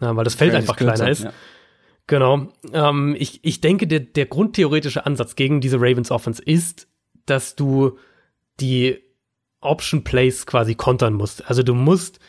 äh, 0.00 0.14
weil 0.14 0.24
das 0.24 0.34
Feld 0.34 0.52
Very 0.52 0.60
einfach 0.60 0.76
kleiner 0.76 1.08
ist. 1.08 1.24
Ja. 1.24 1.32
Genau. 2.06 2.48
Ähm, 2.72 3.16
ich, 3.18 3.40
ich 3.42 3.60
denke, 3.60 3.86
der, 3.86 4.00
der 4.00 4.26
grundtheoretische 4.26 5.06
Ansatz 5.06 5.34
gegen 5.34 5.60
diese 5.60 5.78
Ravens 5.78 6.10
Offense 6.10 6.42
ist, 6.42 6.88
dass 7.26 7.56
du 7.56 7.98
die 8.60 8.98
Option 9.60 10.04
Plays 10.04 10.46
quasi 10.46 10.74
kontern 10.74 11.14
musst. 11.14 11.48
Also 11.48 11.62
du 11.62 11.74
musst, 11.74 12.20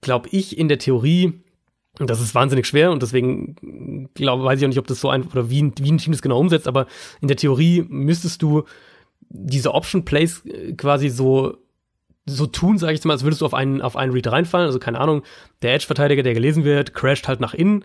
glaube 0.00 0.28
ich, 0.32 0.58
in 0.58 0.68
der 0.68 0.78
Theorie, 0.78 1.41
und 1.98 2.08
das 2.08 2.20
ist 2.20 2.34
wahnsinnig 2.34 2.66
schwer 2.66 2.90
und 2.90 3.02
deswegen 3.02 4.08
glaube, 4.14 4.44
weiß 4.44 4.58
ich 4.58 4.64
auch 4.64 4.68
nicht, 4.68 4.78
ob 4.78 4.86
das 4.86 5.00
so 5.00 5.10
ein 5.10 5.24
oder 5.24 5.50
wie, 5.50 5.62
ein, 5.62 5.72
wie 5.78 5.92
ein 5.92 5.98
Team 5.98 6.12
das 6.12 6.22
genau 6.22 6.38
umsetzt, 6.38 6.66
aber 6.66 6.86
in 7.20 7.28
der 7.28 7.36
Theorie 7.36 7.84
müsstest 7.88 8.42
du 8.42 8.64
diese 9.28 9.74
Option 9.74 10.04
Plays 10.04 10.44
äh, 10.46 10.72
quasi 10.74 11.08
so 11.08 11.58
so 12.24 12.46
tun, 12.46 12.78
sage 12.78 12.94
ich 12.94 13.04
mal, 13.04 13.14
als 13.14 13.24
würdest 13.24 13.40
du 13.40 13.46
auf 13.46 13.54
einen 13.54 13.82
auf 13.82 13.96
einen 13.96 14.12
Read 14.12 14.30
reinfallen, 14.30 14.66
also 14.66 14.78
keine 14.78 15.00
Ahnung, 15.00 15.22
der 15.62 15.74
Edge 15.74 15.86
Verteidiger, 15.86 16.22
der 16.22 16.34
gelesen 16.34 16.64
wird, 16.64 16.94
crasht 16.94 17.26
halt 17.26 17.40
nach 17.40 17.52
innen. 17.52 17.84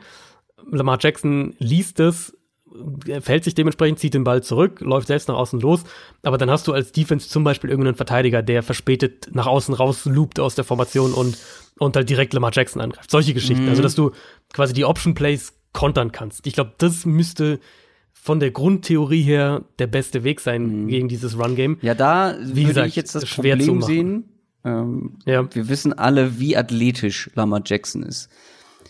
Lamar 0.71 0.99
Jackson 1.01 1.55
liest 1.57 1.99
es, 1.99 2.37
fällt 3.21 3.43
sich 3.43 3.55
dementsprechend, 3.55 3.99
zieht 3.99 4.13
den 4.13 4.23
Ball 4.23 4.43
zurück, 4.43 4.81
läuft 4.81 5.07
selbst 5.07 5.27
nach 5.27 5.35
außen 5.35 5.59
los. 5.59 5.83
Aber 6.23 6.37
dann 6.37 6.49
hast 6.49 6.67
du 6.67 6.73
als 6.73 6.91
Defense 6.91 7.29
zum 7.29 7.43
Beispiel 7.43 7.69
irgendeinen 7.69 7.95
Verteidiger, 7.95 8.41
der 8.41 8.63
verspätet 8.63 9.29
nach 9.33 9.47
außen 9.47 9.73
raus 9.73 10.05
loopt 10.05 10.39
aus 10.39 10.55
der 10.55 10.63
Formation 10.63 11.13
und, 11.13 11.37
und 11.79 11.95
halt 11.95 12.09
direkt 12.09 12.33
Lamar 12.33 12.51
Jackson 12.53 12.81
angreift. 12.81 13.11
Solche 13.11 13.33
Geschichten. 13.33 13.63
Mhm. 13.63 13.69
Also, 13.69 13.81
dass 13.81 13.95
du 13.95 14.11
quasi 14.53 14.73
die 14.73 14.85
Option 14.85 15.13
Plays 15.13 15.53
kontern 15.73 16.11
kannst. 16.11 16.47
Ich 16.47 16.53
glaube, 16.53 16.73
das 16.77 17.05
müsste 17.05 17.59
von 18.11 18.39
der 18.39 18.51
Grundtheorie 18.51 19.21
her 19.21 19.63
der 19.79 19.87
beste 19.87 20.23
Weg 20.23 20.41
sein 20.41 20.83
mhm. 20.83 20.87
gegen 20.87 21.07
dieses 21.07 21.37
Run-Game. 21.37 21.77
Ja, 21.81 21.93
da 21.93 22.35
wie 22.41 22.55
würde 22.55 22.67
gesagt, 22.67 22.87
ich 22.87 22.95
jetzt 22.95 23.15
das 23.15 23.25
Problem 23.25 23.81
sehen. 23.81 24.25
Ähm, 24.65 25.19
ja. 25.25 25.47
Wir 25.53 25.69
wissen 25.69 25.93
alle, 25.93 26.39
wie 26.39 26.57
athletisch 26.57 27.29
Lamar 27.35 27.61
Jackson 27.65 28.03
ist. 28.03 28.29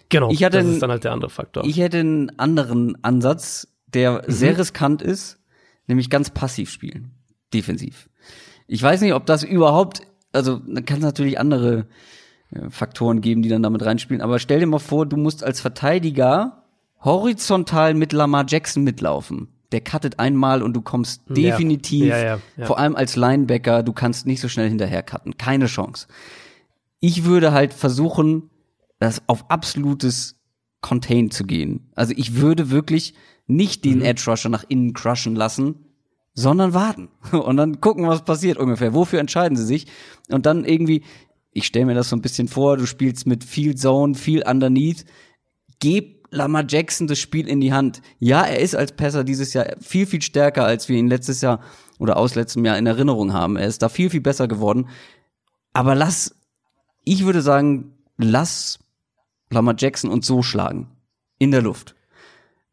Genau, 0.10 0.32
ich 0.32 0.44
hatte 0.44 0.58
das 0.58 0.68
ist 0.68 0.82
dann 0.82 0.90
halt 0.90 1.04
der 1.04 1.12
andere 1.12 1.30
Faktor. 1.30 1.66
Ich 1.66 1.78
hätte 1.78 2.00
einen 2.00 2.40
anderen 2.40 3.04
Ansatz, 3.04 3.68
der 3.94 4.24
mhm. 4.28 4.32
sehr 4.32 4.58
riskant 4.58 5.02
ist, 5.02 5.40
nämlich 5.88 6.10
ganz 6.10 6.30
passiv 6.30 6.70
spielen, 6.70 7.12
defensiv. 7.54 8.10
Ich 8.68 8.84
weiß 8.84 9.02
nicht, 9.02 9.14
ob 9.14 9.26
das 9.26 9.44
überhaupt, 9.44 10.02
also 10.34 10.58
da 10.60 10.82
kann 10.82 10.98
es 10.98 11.04
natürlich 11.04 11.40
andere 11.40 11.88
äh, 12.52 12.70
Faktoren 12.70 13.22
geben, 13.22 13.42
die 13.42 13.50
dann 13.50 13.64
damit 13.64 13.84
reinspielen, 13.86 14.22
aber 14.22 14.40
stell 14.40 14.60
dir 14.60 14.68
mal 14.68 14.80
vor, 14.80 15.06
du 15.06 15.18
musst 15.18 15.44
als 15.44 15.62
Verteidiger 15.62 16.64
horizontal 17.02 17.94
mit 17.94 18.12
Lamar 18.14 18.46
Jackson 18.48 18.84
mitlaufen. 18.84 19.50
Der 19.72 19.82
cuttet 19.82 20.20
einmal 20.20 20.64
und 20.64 20.74
du 20.74 20.82
kommst 20.82 21.24
definitiv, 21.30 22.08
ja. 22.08 22.18
Ja, 22.18 22.40
ja, 22.56 22.66
vor 22.66 22.80
allem 22.80 22.96
als 22.96 23.18
Linebacker, 23.18 23.84
du 23.84 23.92
kannst 23.92 24.26
nicht 24.26 24.40
so 24.40 24.48
schnell 24.48 24.70
hinterher 24.70 25.04
cutten. 25.04 25.38
Keine 25.38 25.66
Chance. 25.66 26.08
Ich 27.02 27.26
würde 27.26 27.52
halt 27.52 27.74
versuchen, 27.74 28.50
das 29.00 29.22
auf 29.28 29.52
absolutes 29.52 30.40
Contain 30.82 31.32
zu 31.32 31.44
gehen. 31.44 31.90
Also 31.96 32.14
ich 32.16 32.36
würde 32.36 32.70
wirklich 32.70 33.14
nicht 33.48 33.86
den 33.86 34.00
mhm. 34.00 34.06
Edge 34.06 34.24
Rusher 34.28 34.50
nach 34.50 34.66
innen 34.68 34.94
crushen 34.94 35.36
lassen, 35.36 35.86
sondern 36.34 36.74
warten 36.74 37.10
und 37.32 37.58
dann 37.58 37.82
gucken, 37.82 38.08
was 38.08 38.24
passiert 38.24 38.58
ungefähr. 38.58 38.94
Wofür 38.94 39.20
entscheiden 39.20 39.58
sie 39.58 39.66
sich? 39.66 39.88
Und 40.30 40.46
dann 40.46 40.66
irgendwie, 40.66 41.04
ich 41.52 41.66
stelle 41.66 41.86
mir 41.86 41.96
das 41.96 42.10
so 42.10 42.16
ein 42.16 42.22
bisschen 42.22 42.48
vor, 42.48 42.78
du 42.78 42.86
spielst 42.86 43.26
mit 43.26 43.44
viel 43.44 43.76
Zone, 43.76 44.16
viel 44.16 44.44
Underneath, 44.48 45.06
geb 45.80 46.18
Lamar 46.30 46.66
Jackson 46.68 47.08
das 47.08 47.20
Spiel 47.20 47.48
in 47.48 47.62
die 47.62 47.74
Hand. 47.74 48.02
Ja, 48.20 48.44
er 48.44 48.60
ist 48.60 48.76
als 48.76 48.92
Passer 48.92 49.24
dieses 49.24 49.54
Jahr 49.54 49.68
viel, 49.80 50.06
viel 50.06 50.22
stärker, 50.22 50.66
als 50.66 50.90
wir 50.90 50.98
ihn 50.98 51.08
letztes 51.08 51.42
Jahr 51.42 51.62
oder 52.00 52.18
aus 52.18 52.36
letztem 52.36 52.66
Jahr 52.66 52.78
in 52.78 52.86
Erinnerung 52.86 53.34
haben. 53.34 53.56
Er 53.56 53.68
ist 53.68 53.82
da 53.82 53.90
viel, 53.90 54.10
viel 54.10 54.22
besser 54.22 54.48
geworden. 54.48 54.90
Aber 55.74 55.96
lass, 55.96 56.36
ich 57.06 57.26
würde 57.26 57.42
sagen, 57.42 57.94
lass 58.18 58.80
Lamar 59.50 59.76
Jackson 59.78 60.12
und 60.12 60.26
so 60.26 60.42
schlagen. 60.42 60.88
In 61.40 61.52
der 61.52 61.62
Luft. 61.62 61.96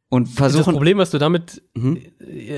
Und 0.08 0.28
versuchen. 0.28 0.64
Das 0.64 0.72
Problem, 0.72 0.98
was 0.98 1.10
du 1.10 1.18
damit, 1.18 1.62
mhm. 1.74 1.98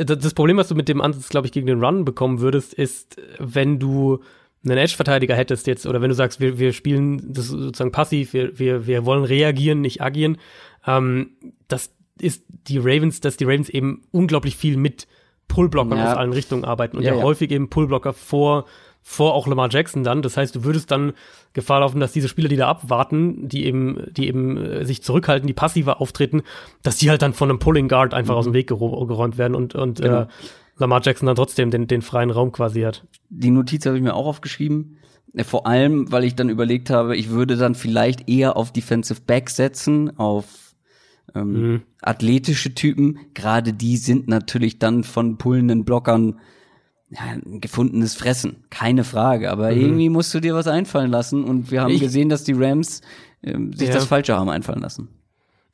das 0.05 0.35
Problem, 0.35 0.57
was 0.57 0.69
du 0.69 0.75
mit 0.75 0.89
dem 0.89 1.01
Ansatz, 1.01 1.29
glaube 1.29 1.47
ich, 1.47 1.53
gegen 1.53 1.67
den 1.67 1.83
Run 1.83 2.05
bekommen 2.05 2.41
würdest, 2.41 2.75
ist, 2.75 3.17
wenn 3.39 3.79
du 3.79 4.21
einen 4.65 4.79
Edge-Verteidiger 4.79 5.35
hättest 5.35 5.67
jetzt, 5.67 5.87
oder 5.87 6.01
wenn 6.03 6.09
du 6.09 6.15
sagst, 6.15 6.41
wir, 6.41 6.59
wir 6.59 6.73
spielen 6.73 7.33
das 7.33 7.47
sozusagen 7.47 7.93
passiv, 7.93 8.33
wir, 8.33 8.59
wir, 8.59 8.87
wir 8.87 9.07
wollen 9.07 9.25
reagieren, 9.25 9.81
nicht 9.81 10.03
agieren, 10.03 10.39
ähm, 10.87 11.31
das 11.69 11.91
ist 12.21 12.45
die 12.49 12.79
Ravens, 12.79 13.21
dass 13.21 13.37
die 13.37 13.45
Ravens 13.45 13.69
eben 13.69 14.03
unglaublich 14.11 14.57
viel 14.57 14.77
mit 14.77 15.07
Pullblockern 15.49 15.99
ja. 15.99 16.11
aus 16.11 16.17
allen 16.17 16.33
Richtungen 16.33 16.65
arbeiten 16.65 16.97
und 16.97 17.05
ja, 17.05 17.13
ja, 17.13 17.19
ja, 17.19 17.23
häufig 17.23 17.51
eben 17.53 17.71
Pullblocker 17.71 18.13
vor 18.13 18.67
vor 19.09 19.35
auch 19.35 19.47
Lamar 19.47 19.69
Jackson 19.71 20.03
dann. 20.03 20.21
Das 20.21 20.37
heißt, 20.37 20.57
du 20.57 20.65
würdest 20.65 20.91
dann 20.91 21.13
Gefahr 21.53 21.79
laufen, 21.79 22.01
dass 22.01 22.11
diese 22.11 22.27
Spieler, 22.27 22.49
die 22.49 22.57
da 22.57 22.67
abwarten, 22.67 23.49
die 23.49 23.65
eben, 23.65 24.09
die 24.11 24.27
eben 24.27 24.57
äh, 24.57 24.85
sich 24.85 25.01
zurückhalten, 25.01 25.47
die 25.47 25.53
passiver 25.53 26.01
auftreten, 26.01 26.43
dass 26.83 26.97
die 26.97 27.09
halt 27.09 27.23
dann 27.23 27.33
von 27.33 27.49
einem 27.49 27.61
Pulling 27.61 27.87
Guard 27.87 28.15
einfach 28.15 28.35
mhm. 28.35 28.39
aus 28.39 28.45
dem 28.47 28.53
Weg 28.53 28.67
geräumt 28.67 29.39
werden 29.39 29.55
und, 29.55 29.77
und 29.77 30.01
genau. 30.01 30.23
äh, 30.23 30.27
Lamar 30.77 31.03
Jackson 31.05 31.27
dann 31.27 31.37
trotzdem 31.37 31.71
den, 31.71 31.87
den 31.87 32.03
freien 32.03 32.33
Raum 32.33 32.51
quasi 32.51 32.81
hat. 32.81 33.07
Die 33.29 33.53
Notiz 33.53 33.87
habe 33.87 33.97
ich 33.97 34.03
mir 34.03 34.15
auch 34.15 34.27
aufgeschrieben. 34.27 34.99
Äh, 35.35 35.45
vor 35.45 35.69
allem, 35.69 36.11
weil 36.11 36.25
ich 36.25 36.35
dann 36.35 36.49
überlegt 36.49 36.91
habe, 36.91 37.17
ich 37.17 37.31
würde 37.31 37.57
dann 37.57 37.77
vielleicht 37.77 38.29
eher 38.29 38.57
auf 38.57 38.73
Defensive 38.73 39.21
Back 39.25 39.51
setzen, 39.51 40.19
auf 40.19 40.75
ähm, 41.33 41.53
mhm. 41.53 41.83
athletische 42.03 42.75
Typen. 42.75 43.21
Gerade 43.35 43.73
die 43.73 43.99
sind 43.99 44.27
natürlich 44.27 44.81
dann 44.81 45.05
von 45.05 45.39
pullenden 45.39 45.85
Blockern 45.85 46.41
ja, 47.11 47.21
ein 47.23 47.61
gefundenes 47.61 48.15
Fressen, 48.15 48.65
keine 48.71 49.05
Frage. 49.05 49.51
Aber 49.51 49.71
mhm. 49.71 49.81
irgendwie 49.81 50.09
musst 50.09 50.35
du 50.35 50.41
dir 50.41 50.55
was 50.55 50.67
einfallen 50.67 51.11
lassen 51.11 51.45
und 51.45 51.71
wir 51.71 51.83
haben 51.83 51.93
ich, 51.93 52.01
gesehen, 52.01 52.29
dass 52.29 52.45
die 52.45 52.55
Rams 52.55 53.01
äh, 53.43 53.57
sich 53.75 53.89
ja. 53.89 53.95
das 53.95 54.07
Falsche 54.07 54.37
haben 54.37 54.49
einfallen 54.49 54.81
lassen. 54.81 55.09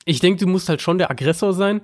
Ich 0.04 0.20
denke, 0.20 0.44
du 0.44 0.50
musst 0.50 0.68
halt 0.68 0.82
schon 0.82 0.98
der 0.98 1.10
Aggressor 1.10 1.52
sein, 1.54 1.80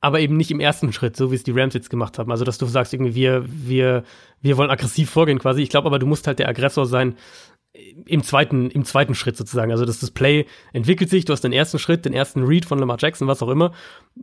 aber 0.00 0.20
eben 0.20 0.36
nicht 0.36 0.50
im 0.50 0.60
ersten 0.60 0.92
Schritt, 0.92 1.16
so 1.16 1.30
wie 1.30 1.34
es 1.34 1.42
die 1.42 1.52
Rams 1.52 1.74
jetzt 1.74 1.90
gemacht 1.90 2.18
haben. 2.18 2.30
Also, 2.30 2.44
dass 2.44 2.58
du 2.58 2.66
sagst, 2.66 2.92
irgendwie, 2.92 3.14
wir, 3.14 3.44
wir, 3.46 4.04
wir 4.40 4.56
wollen 4.56 4.70
aggressiv 4.70 5.10
vorgehen 5.10 5.38
quasi. 5.38 5.62
Ich 5.62 5.68
glaube 5.68 5.86
aber, 5.86 5.98
du 5.98 6.06
musst 6.06 6.26
halt 6.26 6.38
der 6.38 6.48
Aggressor 6.48 6.86
sein, 6.86 7.16
im 7.72 8.24
zweiten, 8.24 8.68
im 8.70 8.84
zweiten 8.84 9.14
Schritt 9.14 9.36
sozusagen. 9.36 9.70
Also, 9.70 9.84
dass 9.84 10.00
das 10.00 10.10
Play 10.10 10.46
entwickelt 10.72 11.08
sich, 11.08 11.24
du 11.24 11.32
hast 11.32 11.42
den 11.42 11.52
ersten 11.52 11.78
Schritt, 11.78 12.04
den 12.04 12.12
ersten 12.12 12.42
Read 12.42 12.64
von 12.64 12.78
Lamar 12.78 12.96
Jackson, 12.98 13.28
was 13.28 13.42
auch 13.42 13.48
immer. 13.48 13.72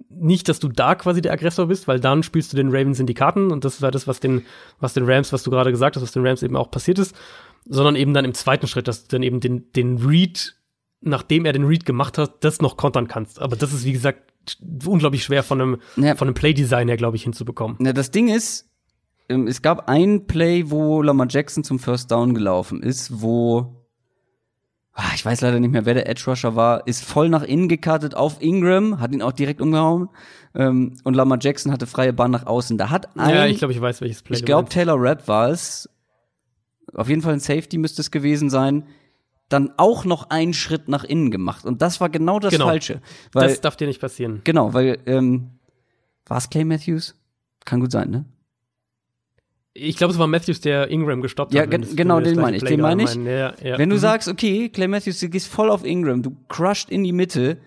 Nicht, 0.09 0.49
dass 0.49 0.59
du 0.59 0.67
da 0.67 0.95
quasi 0.95 1.21
der 1.21 1.31
Aggressor 1.31 1.67
bist, 1.67 1.87
weil 1.87 1.99
dann 1.99 2.23
spielst 2.23 2.51
du 2.51 2.57
den 2.57 2.69
Ravens 2.69 2.99
in 2.99 3.07
die 3.07 3.13
Karten 3.13 3.51
und 3.51 3.63
das 3.63 3.81
war 3.81 3.91
das, 3.91 4.07
was 4.07 4.19
den, 4.19 4.45
was 4.79 4.93
den 4.93 5.09
Rams, 5.09 5.31
was 5.31 5.43
du 5.43 5.51
gerade 5.51 5.71
gesagt 5.71 5.95
hast, 5.95 6.03
was 6.03 6.11
den 6.11 6.25
Rams 6.25 6.43
eben 6.43 6.57
auch 6.57 6.69
passiert 6.69 6.99
ist, 6.99 7.15
sondern 7.65 7.95
eben 7.95 8.13
dann 8.13 8.25
im 8.25 8.33
zweiten 8.33 8.67
Schritt, 8.67 8.87
dass 8.87 9.07
du 9.07 9.15
dann 9.15 9.23
eben 9.23 9.39
den, 9.39 9.71
den 9.71 9.97
Read, 9.97 10.55
nachdem 10.99 11.45
er 11.45 11.53
den 11.53 11.65
Read 11.65 11.85
gemacht 11.85 12.17
hat, 12.17 12.43
das 12.43 12.61
noch 12.61 12.75
kontern 12.75 13.07
kannst. 13.07 13.39
Aber 13.41 13.55
das 13.55 13.71
ist, 13.71 13.85
wie 13.85 13.93
gesagt, 13.93 14.27
unglaublich 14.85 15.23
schwer 15.23 15.43
von 15.43 15.61
einem, 15.61 15.77
ja. 15.95 16.15
von 16.15 16.27
einem 16.27 16.35
Play-Design 16.35 16.87
her, 16.87 16.97
glaube 16.97 17.15
ich, 17.15 17.23
hinzubekommen. 17.23 17.77
Ja, 17.81 17.93
das 17.93 18.11
Ding 18.11 18.27
ist, 18.29 18.66
es 19.27 19.61
gab 19.61 19.89
ein 19.89 20.27
Play, 20.27 20.69
wo 20.69 21.01
Lamar 21.01 21.27
Jackson 21.29 21.63
zum 21.63 21.79
First 21.79 22.11
Down 22.11 22.33
gelaufen 22.33 22.81
ist, 22.81 23.21
wo 23.21 23.73
ah, 24.93 25.11
ich 25.15 25.23
weiß 25.23 25.41
leider 25.41 25.59
nicht 25.59 25.71
mehr, 25.71 25.85
wer 25.85 25.93
der 25.93 26.09
Edge 26.09 26.23
Rusher 26.27 26.55
war, 26.55 26.87
ist 26.87 27.03
voll 27.03 27.29
nach 27.29 27.43
innen 27.43 27.67
gekartet 27.69 28.15
auf 28.15 28.41
Ingram, 28.41 28.99
hat 28.99 29.11
ihn 29.13 29.21
auch 29.21 29.31
direkt 29.31 29.61
umgehauen. 29.61 30.09
Ähm, 30.55 30.95
und 31.03 31.13
Lamar 31.13 31.37
Jackson 31.39 31.71
hatte 31.71 31.85
freie 31.85 32.13
Bahn 32.13 32.31
nach 32.31 32.45
außen. 32.47 32.77
Da 32.77 32.89
hat 32.89 33.15
ein, 33.15 33.35
ja, 33.35 33.45
ich 33.45 33.59
glaube, 33.59 33.73
ich 33.73 33.81
weiß, 33.81 34.01
welches 34.01 34.23
Play. 34.23 34.37
ich 34.37 34.45
glaube, 34.45 34.69
Taylor 34.69 34.95
Rapp 34.97 35.27
war 35.27 35.49
es. 35.49 35.87
Auf 36.93 37.09
jeden 37.09 37.21
Fall 37.21 37.33
ein 37.33 37.39
Safety 37.39 37.77
müsste 37.77 38.01
es 38.01 38.09
gewesen 38.11 38.49
sein. 38.49 38.85
Dann 39.49 39.71
auch 39.77 40.03
noch 40.03 40.29
einen 40.29 40.53
Schritt 40.53 40.87
nach 40.87 41.03
innen 41.03 41.31
gemacht. 41.31 41.65
Und 41.65 41.81
das 41.81 42.01
war 42.01 42.09
genau 42.09 42.39
das 42.39 42.51
Genau. 42.51 42.65
Falsche. 42.65 43.01
Weil, 43.33 43.49
das 43.49 43.61
darf 43.61 43.75
dir 43.75 43.87
nicht 43.87 44.01
passieren. 44.01 44.41
genau, 44.43 44.73
weil, 44.73 44.97
ähm, 45.05 45.51
war 46.25 46.37
es 46.37 46.49
Clay 46.49 46.65
Matthews? 46.65 47.13
Kann 47.65 47.79
gut 47.81 47.91
sein, 47.91 48.09
ne? 48.09 48.25
Ich 49.79 49.95
glaube, 49.97 50.11
es 50.13 50.19
war 50.19 50.27
Matthews, 50.27 50.59
der 50.61 50.89
Ingram 50.89 51.21
gestoppt 51.21 51.53
Ja, 51.53 51.63
hat. 51.63 51.73
das- 51.73 51.95
genau, 51.95 52.19
den 52.19 52.35
meine 52.37 52.57
ich, 52.57 52.63
den 52.63 52.81
meine 52.81 53.03
ich. 53.03 53.13
Ja, 53.15 53.53
ja. 53.63 53.77
Wenn 53.77 53.89
du 53.89 53.95
Mhm. 53.95 53.99
sagst, 53.99 54.27
okay, 54.27 54.69
Clay 54.69 54.87
Matthews, 54.87 55.19
du 55.19 55.29
gehst 55.29 55.47
voll 55.47 55.69
auf 55.69 55.85
Ingram, 55.85 56.23
du 56.23 56.35
crushed 56.47 56.89
in 56.89 57.03
die 57.03 57.11
Mitte, 57.13 57.57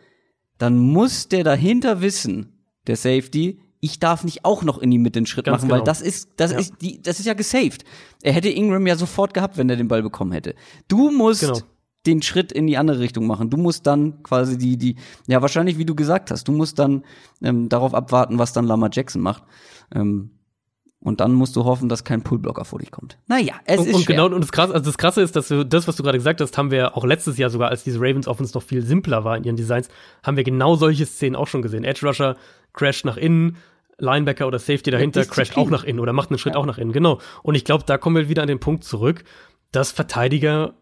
dann 0.58 0.76
muss 0.76 1.28
der 1.28 1.44
dahinter 1.44 2.00
wissen, 2.00 2.52
der 2.86 2.96
Safety, 2.96 3.60
ich 3.80 3.98
darf 3.98 4.24
nicht 4.24 4.44
auch 4.44 4.62
noch 4.62 4.78
in 4.78 4.90
die 4.90 4.98
Mitte 4.98 5.18
einen 5.20 5.26
Schritt 5.26 5.46
Ganz 5.46 5.62
machen, 5.62 5.70
weil 5.70 5.78
genau. 5.78 5.86
das 5.86 6.02
ist, 6.02 6.30
das 6.36 6.52
Ja. 6.52 6.58
ist 6.58 6.74
die, 6.82 7.00
das 7.00 7.18
ist 7.20 7.26
ja 7.26 7.34
gesaved. 7.34 7.84
Er 8.22 8.32
hätte 8.32 8.48
Ingram 8.50 8.86
ja 8.86 8.96
sofort 8.96 9.32
gehabt, 9.32 9.56
wenn 9.56 9.70
er 9.70 9.76
den 9.76 9.88
Ball 9.88 10.02
bekommen 10.02 10.32
hätte. 10.32 10.54
Du 10.88 11.10
musst 11.10 11.40
Genau. 11.42 11.58
den 12.06 12.20
Schritt 12.22 12.50
in 12.52 12.66
die 12.66 12.76
andere 12.76 12.98
Richtung 12.98 13.26
machen. 13.26 13.48
Du 13.50 13.56
musst 13.56 13.86
dann 13.86 14.22
quasi 14.22 14.58
die, 14.58 14.76
die, 14.76 14.96
ja 15.28 15.40
wahrscheinlich 15.40 15.78
wie 15.78 15.84
du 15.86 15.94
gesagt 15.94 16.30
hast, 16.30 16.48
du 16.48 16.52
musst 16.52 16.78
dann 16.78 17.04
ähm, 17.42 17.68
darauf 17.70 17.94
abwarten, 17.94 18.38
was 18.38 18.52
dann 18.52 18.66
Lamar 18.66 18.90
Jackson 18.92 19.22
macht. 19.22 19.44
Ähm, 19.94 20.32
und 21.00 21.20
dann 21.20 21.32
musst 21.32 21.56
du 21.56 21.64
hoffen, 21.64 21.88
dass 21.88 22.04
kein 22.04 22.22
Pullblocker 22.22 22.64
vor 22.64 22.78
dich 22.78 22.90
kommt. 22.90 23.18
Naja, 23.26 23.54
es 23.64 23.80
und, 23.80 23.86
ist 23.88 23.94
und 23.94 24.02
schwer. 24.02 24.16
genau, 24.16 24.26
und 24.34 24.40
das 24.40 24.52
krasse, 24.52 24.74
also 24.74 24.84
das 24.84 24.98
krasse 24.98 25.22
ist, 25.22 25.34
dass 25.34 25.50
wir 25.50 25.64
das, 25.64 25.88
was 25.88 25.96
du 25.96 26.02
gerade 26.02 26.18
gesagt 26.18 26.40
hast, 26.40 26.56
haben 26.58 26.70
wir 26.70 26.96
auch 26.96 27.04
letztes 27.04 27.38
Jahr 27.38 27.48
sogar, 27.48 27.70
als 27.70 27.84
diese 27.84 27.98
Ravens 27.98 28.28
Offense 28.28 28.52
noch 28.54 28.62
viel 28.62 28.82
simpler 28.82 29.24
war 29.24 29.36
in 29.36 29.44
ihren 29.44 29.56
Designs, 29.56 29.88
haben 30.22 30.36
wir 30.36 30.44
genau 30.44 30.76
solche 30.76 31.06
Szenen 31.06 31.36
auch 31.36 31.46
schon 31.46 31.62
gesehen. 31.62 31.84
Edge 31.84 32.06
Rusher 32.06 32.36
crasht 32.74 33.04
nach 33.04 33.16
innen, 33.16 33.56
Linebacker 33.98 34.46
oder 34.46 34.58
Safety 34.58 34.90
dahinter 34.90 35.24
crasht 35.24 35.56
auch 35.56 35.70
nach 35.70 35.84
innen 35.84 36.00
oder 36.00 36.12
macht 36.12 36.30
einen 36.30 36.38
Schritt 36.38 36.56
auch 36.56 36.66
nach 36.66 36.78
innen, 36.78 36.92
genau. 36.92 37.18
Und 37.42 37.54
ich 37.54 37.64
glaube, 37.64 37.84
da 37.86 37.98
kommen 37.98 38.16
wir 38.16 38.28
wieder 38.28 38.42
an 38.42 38.48
den 38.48 38.60
Punkt 38.60 38.84
zurück, 38.84 39.24
dass 39.72 39.92
Verteidiger 39.92 40.74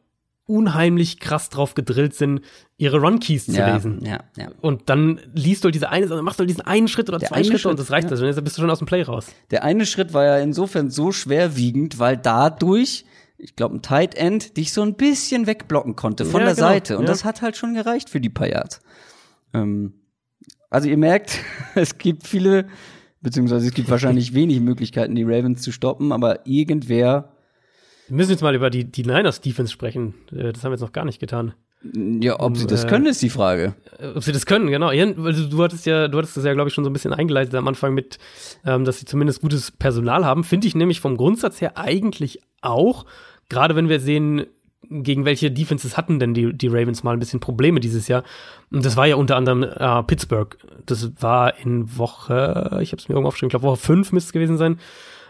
unheimlich 0.49 1.21
krass 1.21 1.51
drauf 1.51 1.75
gedrillt 1.75 2.15
sind, 2.15 2.41
ihre 2.79 3.01
Run-Keys 3.01 3.47
zu 3.47 3.53
ja, 3.53 3.75
lesen. 3.75 4.01
ja, 4.03 4.21
ja. 4.37 4.49
Und 4.61 4.89
dann 4.89 5.21
liest 5.35 5.63
du 5.63 5.67
halt 5.67 5.75
diese 5.75 5.91
eine, 5.91 6.07
dann 6.07 6.25
machst 6.25 6.39
du 6.39 6.43
halt 6.43 6.51
diesen 6.51 6.63
einen 6.63 6.89
Schritt 6.89 7.09
oder 7.09 7.19
Der 7.19 7.29
zwei 7.29 7.37
eine 7.37 7.45
Schritte 7.45 7.59
Schritt, 7.59 7.71
und 7.73 7.79
das 7.79 7.91
reicht 7.91 8.07
ja. 8.07 8.13
also. 8.13 8.25
Dann 8.31 8.45
bist 8.45 8.57
du 8.57 8.63
schon 8.63 8.71
aus 8.71 8.79
dem 8.79 8.87
Play 8.87 9.03
raus. 9.03 9.27
Der 9.51 9.63
eine 9.63 9.85
Schritt 9.85 10.15
war 10.15 10.25
ja 10.25 10.39
insofern 10.39 10.91
so 10.91 11.13
schwerwiegend, 11.13 11.99
weil 11.99 12.17
dadurch, 12.17 13.05
ich 13.37 13.57
glaube, 13.57 13.77
ein 13.77 13.83
Tight 13.83 14.15
End 14.15 14.57
dich 14.57 14.73
so 14.73 14.81
ein 14.81 14.95
bisschen 14.95 15.47
wegblocken 15.47 15.97
konnte 15.97 16.25
von 16.25 16.41
Ja, 16.41 16.47
der 16.47 16.55
genau, 16.55 16.69
Seite. 16.69 16.97
Und 16.97 17.05
ja. 17.05 17.11
das 17.11 17.25
hat 17.25 17.43
halt 17.43 17.57
schon 17.57 17.75
gereicht 17.75 18.09
für 18.09 18.21
die 18.21 18.31
paar 18.31 18.49
Yards. 18.49 18.81
Ähm, 19.53 19.93
also 20.71 20.89
ihr 20.89 20.97
merkt, 20.97 21.41
es 21.75 21.99
gibt 21.99 22.27
viele, 22.27 22.69
beziehungsweise 23.21 23.67
es 23.67 23.75
gibt 23.75 23.91
wahrscheinlich 23.91 24.33
wenig 24.33 24.61
Möglichkeiten, 24.61 25.15
die 25.15 25.25
Ravens 25.25 25.61
zu 25.61 25.73
stoppen, 25.73 26.11
aber 26.11 26.47
irgendwer, 26.47 27.35
Wir 28.09 28.17
müssen 28.17 28.31
jetzt 28.31 28.43
mal 28.43 28.55
über 28.55 28.71
die, 28.71 28.85
die 28.85 29.03
Niners 29.03 29.41
Defense 29.41 29.73
sprechen. 29.73 30.15
Äh, 30.33 30.53
Das 30.53 30.65
haben 30.65 30.71
wir 30.71 30.75
jetzt 30.77 30.81
noch 30.83 30.93
gar 30.93 31.05
nicht 31.05 31.21
getan. 31.21 31.55
ja, 31.93 32.41
ob 32.41 32.57
sie 32.57 32.67
das 32.67 32.85
äh, 32.85 32.89
können, 32.89 33.07
ist 33.07 33.23
die 33.23 33.31
Frage. 33.31 33.75
Äh, 33.99 34.09
Ob 34.17 34.25
sie 34.25 34.33
das 34.33 34.47
können, 34.47 34.69
genau. 34.69 34.91
Du, 34.91 35.49
du 35.49 35.63
hattest 35.63 35.87
ja, 35.87 36.09
du 36.09 36.19
hattest 36.19 36.37
das 36.37 36.45
ja, 36.45 36.55
glaube 36.55 36.69
ich, 36.69 36.75
schon 36.75 36.85
so 36.85 36.91
ein 36.91 36.93
bisschen 36.93 37.13
eingeleitet 37.13 37.55
am 37.55 37.69
Anfang 37.69 37.95
mit, 37.95 38.19
ähm, 38.65 38.85
dass 38.85 38.99
sie 38.99 39.07
zumindest 39.07 39.41
gutes 39.43 39.71
Personal 39.71 40.25
haben. 40.25 40.43
Finde 40.43 40.67
ich 40.67 40.75
nämlich 40.75 41.01
vom 41.01 41.17
Grundsatz 41.17 41.61
her 41.61 41.77
eigentlich 41.77 42.41
auch. 42.63 43.05
Gerade 43.49 43.77
wenn 43.77 43.89
wir 43.89 44.01
sehen, 44.01 44.47
gegen 44.91 45.25
welche 45.25 45.51
Defenses 45.51 45.97
hatten 45.97 46.19
denn 46.19 46.35
die, 46.35 46.53
die 46.53 46.69
Ravens 46.69 47.03
mal 47.03 47.13
ein 47.13 47.19
bisschen 47.19 47.41
Probleme 47.41 47.79
dieses 47.81 48.09
Jahr. 48.09 48.23
Und 48.71 48.85
das 48.85 48.97
war 48.97 49.07
ja 49.07 49.17
unter 49.17 49.37
anderem 49.37 49.63
äh, 49.63 50.03
Pittsburgh. 50.03 50.57
Das 50.87 51.11
war 51.21 51.59
in 51.59 51.97
Woche, 51.99 52.79
ich 52.83 52.93
habe 52.93 53.01
es 53.01 53.09
mir 53.09 53.15
irgendwo 53.15 53.29
aufgeschrieben, 53.29 53.49
ich 53.49 53.61
glaube 53.61 53.67
Woche 53.67 53.77
5 53.77 54.13
müsste 54.13 54.29
es 54.29 54.33
gewesen 54.33 54.57
sein. 54.57 54.79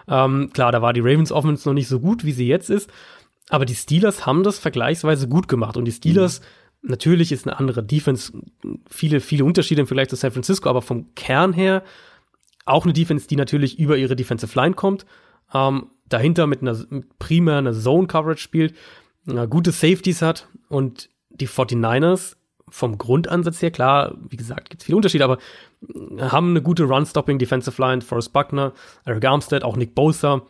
Ähm, 0.09 0.51
klar, 0.53 0.73
da 0.73 0.83
war 0.83 0.93
die 0.93 1.01
Ravens 1.01 1.33
Offense 1.33 1.69
noch 1.69 1.75
nicht 1.75 1.89
so 1.89 2.01
gut, 2.01 2.25
wie 2.25 2.33
sie 2.33 2.47
jetzt 2.47 2.71
ist. 2.71 2.91
Aber 3.49 3.65
die 3.65 3.75
Steelers 3.75 4.27
haben 4.27 4.43
das 4.43 4.59
vergleichsweise 4.59 5.29
gut 5.29 5.49
gemacht. 5.49 5.77
Und 5.77 5.85
die 5.85 5.93
Steelers, 5.93 6.41
natürlich 6.83 7.33
ist 7.33 7.47
eine 7.47 7.59
andere 7.59 7.83
Defense, 7.83 8.33
viele, 8.89 9.21
viele 9.21 9.45
Unterschiede 9.45 9.81
im 9.81 9.87
Vergleich 9.87 10.09
zu 10.09 10.17
San 10.17 10.33
Francisco, 10.33 10.69
aber 10.69 10.83
vom 10.83 11.15
Kern 11.15 11.53
her 11.53 11.83
auch 12.67 12.85
eine 12.85 12.93
Defense, 12.93 13.27
die 13.27 13.37
natürlich 13.37 13.79
über 13.79 13.97
ihre 13.97 14.17
Defensive 14.17 14.59
Line 14.59 14.75
kommt, 14.75 15.07
ähm, 15.55 15.87
dahinter 16.09 16.47
mit 16.47 16.61
einer 16.61 16.77
mit 16.91 17.19
primär 17.19 17.57
einer 17.57 17.73
Zone-Coverage 17.73 18.43
spielt, 18.43 18.75
äh, 19.27 19.47
gute 19.49 19.73
Safeties 19.73 20.23
hat 20.23 20.49
und 20.69 21.09
die 21.31 21.49
49ers 21.49 22.37
vom 22.71 22.99
Grundansatz 22.99 23.61
her, 23.63 23.71
klar, 23.71 24.15
wie 24.29 24.37
gesagt, 24.37 24.71
gibt 24.71 24.83
es 24.83 24.87
viele 24.87 24.97
Unterschiede, 24.97 25.25
aber 25.25 25.39
äh, 25.83 26.23
haben 26.23 26.51
eine 26.51 26.63
gute 26.63 26.85
Run-Stopping 26.85 27.39
Defensive 27.39 27.81
Line, 27.81 28.01
Forrest 28.03 28.33
Buckner, 28.33 28.73
Eric 29.05 29.25
Armstead, 29.25 29.65
auch 29.65 29.77
Nick 29.77 29.95
Bosa, 29.95 30.43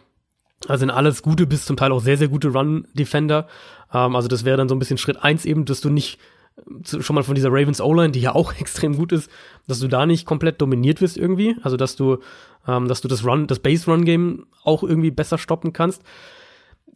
also 0.66 0.80
sind 0.80 0.90
alles 0.90 1.22
gute 1.22 1.46
bis 1.46 1.64
zum 1.66 1.76
Teil 1.76 1.92
auch 1.92 2.00
sehr, 2.00 2.16
sehr 2.18 2.28
gute 2.28 2.48
Run-Defender. 2.48 3.46
Ähm, 3.92 4.16
also 4.16 4.26
das 4.28 4.44
wäre 4.44 4.56
dann 4.56 4.68
so 4.68 4.74
ein 4.74 4.78
bisschen 4.80 4.98
Schritt 4.98 5.22
eins 5.22 5.44
eben, 5.44 5.64
dass 5.64 5.80
du 5.80 5.88
nicht 5.88 6.18
äh, 6.56 6.82
zu- 6.82 7.00
schon 7.00 7.14
mal 7.14 7.22
von 7.22 7.36
dieser 7.36 7.50
Ravens 7.52 7.80
O-Line, 7.80 8.10
die 8.10 8.20
ja 8.20 8.34
auch 8.34 8.52
extrem 8.60 8.96
gut 8.96 9.12
ist, 9.12 9.30
dass 9.68 9.78
du 9.78 9.86
da 9.86 10.04
nicht 10.06 10.26
komplett 10.26 10.60
dominiert 10.60 11.00
wirst 11.00 11.16
irgendwie. 11.16 11.56
Also 11.62 11.76
dass 11.76 11.94
du, 11.94 12.18
ähm, 12.66 12.88
dass 12.88 13.00
du 13.00 13.06
das 13.08 13.24
Run, 13.24 13.46
das 13.46 13.60
Base-Run-Game 13.60 14.46
auch 14.64 14.82
irgendwie 14.82 15.12
besser 15.12 15.38
stoppen 15.38 15.72
kannst. 15.72 16.02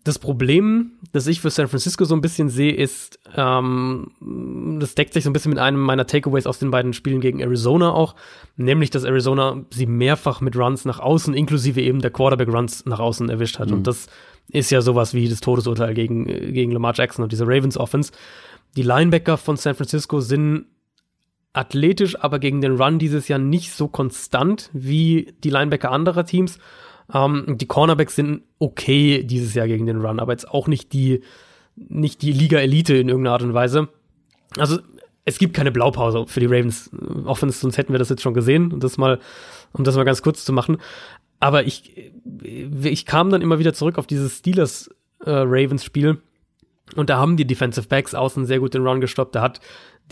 Das 0.05 0.19
Problem, 0.19 0.93
das 1.13 1.29
ich 1.29 1.41
für 1.41 1.51
San 1.51 1.69
Francisco 1.69 2.05
so 2.05 2.15
ein 2.15 2.21
bisschen 2.21 2.49
sehe, 2.49 2.75
ist, 2.75 3.21
ähm, 3.37 4.11
das 4.81 4.97
deckt 4.97 5.13
sich 5.13 5.23
so 5.23 5.31
ein 5.31 5.33
bisschen 5.33 5.51
mit 5.51 5.61
einem 5.61 5.81
meiner 5.81 6.07
Takeaways 6.07 6.47
aus 6.47 6.59
den 6.59 6.73
beiden 6.73 6.93
Spielen 6.93 7.21
gegen 7.21 7.39
Arizona 7.39 7.93
auch, 7.93 8.17
nämlich, 8.57 8.91
dass 8.91 9.05
Arizona 9.05 9.65
sie 9.71 9.87
mehrfach 9.87 10.41
mit 10.41 10.57
Runs 10.57 10.85
nach 10.85 10.99
außen, 10.99 11.35
inklusive 11.35 11.81
eben 11.81 12.01
der 12.01 12.11
Quarterback-Runs 12.11 12.85
nach 12.87 12.99
außen 12.99 13.29
erwischt 13.29 13.61
hat. 13.61 13.71
Und 13.71 13.87
das 13.87 14.09
ist 14.49 14.71
ja 14.71 14.83
sowas 14.83 15.15
wie 15.15 15.29
das 15.29 15.41
Todesurteil 15.41 15.95
gegen, 15.95 16.27
gegen 16.27 16.73
Lamar 16.73 16.95
Jackson 16.95 17.23
und 17.23 17.31
diese 17.31 17.47
Ravens-Offense. 17.47 18.13
Die 18.77 18.83
Linebacker 18.83 19.37
von 19.37 19.57
San 19.57 19.75
Francisco 19.75 20.21
sind 20.21 20.67
athletisch, 21.53 22.19
aber 22.19 22.39
gegen 22.39 22.61
den 22.61 22.77
Run 22.81 22.99
dieses 22.99 23.29
Jahr 23.29 23.39
nicht 23.39 23.73
so 23.73 23.89
konstant 23.89 24.71
wie 24.73 25.35
die 25.45 25.51
Linebacker 25.51 25.91
anderer 25.91 26.25
Teams. 26.25 26.59
Ähm, 27.13 27.57
die 27.59 27.67
Cornerbacks 27.67 28.17
sind 28.17 28.43
okay 28.59 29.23
dieses 29.23 29.55
Jahr 29.55 29.67
gegen 29.67 29.87
den 29.87 30.01
Run, 30.01 30.21
aber 30.21 30.33
jetzt 30.33 30.49
auch 30.49 30.69
nicht 30.69 30.93
die, 30.93 31.23
nicht 31.77 32.23
die 32.23 32.33
Liga-Elite 32.33 32.97
in 32.97 33.09
irgendeiner 33.09 33.35
Art 33.35 33.43
und 33.43 33.55
Weise. 33.55 33.89
Also 34.57 34.79
es 35.25 35.39
gibt 35.39 35.55
keine 35.55 35.71
Blaupause 35.71 36.25
für 36.27 36.41
die 36.41 36.47
Ravens 36.47 36.91
Offense, 37.25 37.59
sonst 37.61 37.79
hätten 37.79 37.93
wir 37.93 37.99
das 37.99 38.09
jetzt 38.09 38.23
schon 38.23 38.35
gesehen. 38.35 38.73
Und 38.73 38.83
das 38.83 38.99
mal, 38.99 39.21
um 39.73 39.85
das 39.85 39.97
mal 39.97 40.05
ganz 40.05 40.23
kurz 40.23 40.45
zu 40.45 40.53
machen. 40.53 40.79
Aber 41.39 41.65
ich, 41.65 42.13
ich 42.83 43.07
kam 43.07 43.31
dann 43.31 43.43
immer 43.43 43.59
wieder 43.59 43.73
zurück 43.73 43.99
auf 43.99 44.07
dieses 44.07 44.39
Steelers 44.39 44.91
äh. 45.25 46.15
Und 46.97 47.09
da 47.11 47.19
haben 47.19 47.37
die 47.37 47.47
Defensive 47.47 47.87
Backs 47.89 48.15
außen 48.15 48.45
sehr 48.45 48.59
gut 48.59 48.75
den 48.75 48.87
Run 48.87 49.01
gestoppt. 49.01 49.35
Da 49.35 49.43
hat 49.43 49.61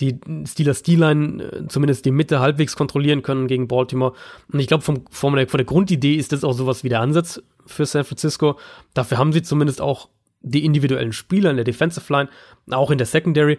die 0.00 0.18
Steelers 0.46 0.82
D-Line 0.82 1.42
äh, 1.42 1.68
zumindest 1.68 2.04
die 2.04 2.10
Mitte 2.10 2.40
halbwegs 2.40 2.76
kontrollieren 2.76 3.22
können 3.22 3.46
gegen 3.46 3.68
Baltimore. 3.68 4.14
Und 4.52 4.60
ich 4.60 4.66
glaube, 4.66 4.82
vom, 4.82 5.34
der, 5.36 5.48
von 5.48 5.58
der 5.58 5.64
Grundidee 5.64 6.14
ist 6.14 6.32
das 6.32 6.44
auch 6.44 6.52
sowas 6.52 6.84
wie 6.84 6.88
der 6.88 7.00
Ansatz 7.00 7.42
für 7.66 7.86
San 7.86 8.04
Francisco. 8.04 8.58
Dafür 8.94 9.18
haben 9.18 9.32
sie 9.32 9.42
zumindest 9.42 9.80
auch 9.80 10.08
die 10.40 10.64
individuellen 10.64 11.12
Spieler 11.12 11.50
in 11.50 11.56
der 11.56 11.64
Defensive 11.64 12.12
Line, 12.12 12.28
auch 12.70 12.90
in 12.90 12.98
der 12.98 13.06
Secondary. 13.06 13.58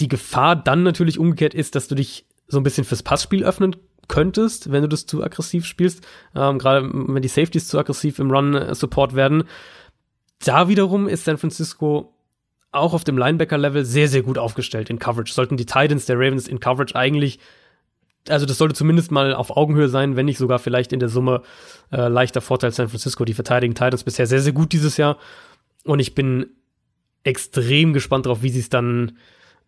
Die 0.00 0.08
Gefahr 0.08 0.56
dann 0.56 0.82
natürlich 0.82 1.18
umgekehrt 1.18 1.54
ist, 1.54 1.74
dass 1.74 1.88
du 1.88 1.94
dich 1.94 2.26
so 2.48 2.58
ein 2.58 2.62
bisschen 2.62 2.84
fürs 2.84 3.02
Passspiel 3.02 3.44
öffnen 3.44 3.76
könntest, 4.08 4.70
wenn 4.70 4.82
du 4.82 4.88
das 4.88 5.06
zu 5.06 5.24
aggressiv 5.24 5.64
spielst. 5.64 6.06
Ähm, 6.34 6.58
Gerade 6.58 6.88
wenn 6.92 7.22
die 7.22 7.28
Safeties 7.28 7.68
zu 7.68 7.78
aggressiv 7.78 8.18
im 8.18 8.30
Run-Support 8.30 9.14
werden. 9.14 9.44
Da 10.44 10.68
wiederum 10.68 11.08
ist 11.08 11.24
San 11.24 11.38
Francisco 11.38 12.12
auch 12.76 12.94
auf 12.94 13.04
dem 13.04 13.18
Linebacker-Level 13.18 13.84
sehr, 13.84 14.08
sehr 14.08 14.22
gut 14.22 14.38
aufgestellt 14.38 14.90
in 14.90 14.98
Coverage. 14.98 15.32
Sollten 15.32 15.56
die 15.56 15.66
Titans 15.66 16.06
der 16.06 16.16
Ravens 16.16 16.48
in 16.48 16.60
Coverage 16.60 16.94
eigentlich, 16.94 17.38
also 18.28 18.46
das 18.46 18.58
sollte 18.58 18.74
zumindest 18.74 19.10
mal 19.10 19.34
auf 19.34 19.56
Augenhöhe 19.56 19.88
sein, 19.88 20.16
wenn 20.16 20.26
nicht 20.26 20.38
sogar 20.38 20.58
vielleicht 20.58 20.92
in 20.92 21.00
der 21.00 21.08
Summe 21.08 21.42
äh, 21.92 22.08
leichter 22.08 22.40
Vorteil 22.40 22.72
San 22.72 22.88
Francisco. 22.88 23.24
Die 23.24 23.34
verteidigen 23.34 23.74
Titans 23.74 24.04
bisher 24.04 24.26
sehr, 24.26 24.40
sehr 24.40 24.52
gut 24.52 24.72
dieses 24.72 24.96
Jahr. 24.96 25.18
Und 25.84 26.00
ich 26.00 26.14
bin 26.14 26.46
extrem 27.22 27.92
gespannt 27.92 28.26
darauf, 28.26 28.42
wie 28.42 28.50
sie 28.50 28.60
es 28.60 28.68
dann, 28.68 29.18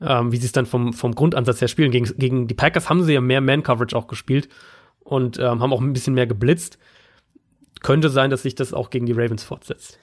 ähm, 0.00 0.32
wie 0.32 0.36
sie 0.36 0.46
es 0.46 0.52
dann 0.52 0.66
vom, 0.66 0.92
vom 0.92 1.14
Grundansatz 1.14 1.60
her 1.60 1.68
spielen. 1.68 1.90
Gegen, 1.90 2.06
gegen 2.16 2.46
die 2.48 2.54
Packers 2.54 2.88
haben 2.88 3.02
sie 3.02 3.14
ja 3.14 3.20
mehr 3.20 3.40
Man-Coverage 3.40 3.96
auch 3.96 4.06
gespielt 4.06 4.48
und 5.00 5.38
ähm, 5.38 5.60
haben 5.60 5.72
auch 5.72 5.80
ein 5.80 5.92
bisschen 5.92 6.14
mehr 6.14 6.26
geblitzt. 6.26 6.78
Könnte 7.80 8.10
sein, 8.10 8.30
dass 8.30 8.42
sich 8.42 8.54
das 8.54 8.74
auch 8.74 8.90
gegen 8.90 9.06
die 9.06 9.12
Ravens 9.12 9.44
fortsetzt. 9.44 9.98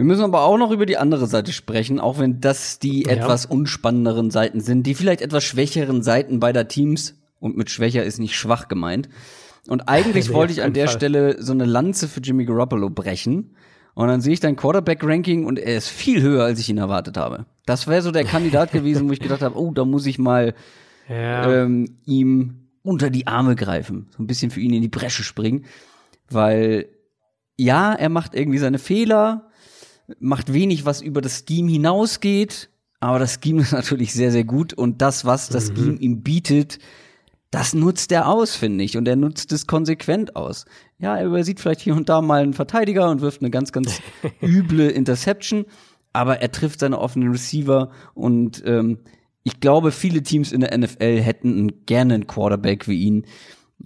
Wir 0.00 0.06
müssen 0.06 0.24
aber 0.24 0.44
auch 0.44 0.56
noch 0.56 0.70
über 0.70 0.86
die 0.86 0.96
andere 0.96 1.26
Seite 1.26 1.52
sprechen, 1.52 2.00
auch 2.00 2.18
wenn 2.18 2.40
das 2.40 2.78
die 2.78 3.02
Ja. 3.02 3.12
etwas 3.12 3.44
unspannenderen 3.44 4.30
Seiten 4.30 4.60
sind, 4.62 4.86
die 4.86 4.94
vielleicht 4.94 5.20
etwas 5.20 5.44
schwächeren 5.44 6.00
Seiten 6.02 6.40
beider 6.40 6.68
Teams, 6.68 7.16
und 7.38 7.58
mit 7.58 7.68
schwächer 7.68 8.02
ist 8.02 8.18
nicht 8.18 8.34
schwach 8.34 8.68
gemeint. 8.68 9.10
Und 9.68 9.90
eigentlich 9.90 10.28
Nee, 10.30 10.34
wollte 10.34 10.54
ich 10.54 10.62
an 10.62 10.72
der 10.72 10.86
Fall. 10.86 10.96
Stelle 10.96 11.42
so 11.42 11.52
eine 11.52 11.66
Lanze 11.66 12.08
für 12.08 12.20
Jimmy 12.20 12.46
Garoppolo 12.46 12.88
brechen. 12.88 13.54
Und 13.92 14.08
dann 14.08 14.22
sehe 14.22 14.32
ich 14.32 14.40
dein 14.40 14.56
Quarterback-Ranking 14.56 15.44
und 15.44 15.58
er 15.58 15.76
ist 15.76 15.88
viel 15.88 16.22
höher, 16.22 16.44
als 16.44 16.60
ich 16.60 16.70
ihn 16.70 16.78
erwartet 16.78 17.18
habe. 17.18 17.44
Das 17.66 17.86
wäre 17.86 18.00
so 18.00 18.10
der 18.10 18.24
Kandidat 18.24 18.72
gewesen, 18.72 19.06
wo 19.06 19.12
ich 19.12 19.20
gedacht 19.20 19.42
habe, 19.42 19.58
oh, 19.58 19.70
da 19.70 19.84
muss 19.84 20.06
ich 20.06 20.18
mal 20.18 20.54
Ja. 21.10 21.64
ähm, 21.64 21.98
ihm 22.06 22.68
unter 22.82 23.10
die 23.10 23.26
Arme 23.26 23.54
greifen, 23.54 24.06
so 24.16 24.22
ein 24.22 24.26
bisschen 24.26 24.50
für 24.50 24.60
ihn 24.60 24.72
in 24.72 24.80
die 24.80 24.88
Bresche 24.88 25.24
springen, 25.24 25.66
weil 26.30 26.86
ja, 27.58 27.92
er 27.92 28.08
macht 28.08 28.34
irgendwie 28.34 28.56
seine 28.56 28.78
Fehler, 28.78 29.49
macht 30.18 30.52
wenig, 30.52 30.84
was 30.84 31.00
über 31.02 31.20
das 31.20 31.44
Scheme 31.48 31.70
hinausgeht, 31.70 32.70
aber 33.00 33.18
das 33.18 33.38
Scheme 33.42 33.62
ist 33.62 33.72
natürlich 33.72 34.12
sehr, 34.12 34.30
sehr 34.32 34.44
gut 34.44 34.72
und 34.74 35.00
das, 35.02 35.24
was 35.24 35.48
das 35.48 35.68
Scheme 35.68 35.98
ihm 35.98 36.22
bietet, 36.22 36.78
das 37.50 37.74
nutzt 37.74 38.12
er 38.12 38.28
aus, 38.28 38.54
finde 38.54 38.84
ich, 38.84 38.96
und 38.96 39.08
er 39.08 39.16
nutzt 39.16 39.50
es 39.52 39.66
konsequent 39.66 40.36
aus. 40.36 40.66
Ja, 40.98 41.16
er 41.16 41.26
übersieht 41.26 41.58
vielleicht 41.58 41.80
hier 41.80 41.96
und 41.96 42.08
da 42.08 42.22
mal 42.22 42.42
einen 42.42 42.54
Verteidiger 42.54 43.10
und 43.10 43.22
wirft 43.22 43.40
eine 43.42 43.50
ganz, 43.50 43.72
ganz 43.72 44.00
üble 44.42 44.88
Interception, 44.88 45.64
aber 46.12 46.40
er 46.40 46.52
trifft 46.52 46.80
seine 46.80 46.98
offenen 46.98 47.30
Receiver 47.30 47.90
und 48.14 48.62
ähm, 48.66 48.98
ich 49.42 49.58
glaube, 49.60 49.90
viele 49.90 50.22
Teams 50.22 50.52
in 50.52 50.60
der 50.60 50.76
NFL 50.76 51.20
hätten 51.20 51.52
einen- 51.56 51.86
gerne 51.86 52.14
einen 52.14 52.26
Quarterback 52.26 52.86
wie 52.88 53.00
ihn 53.00 53.24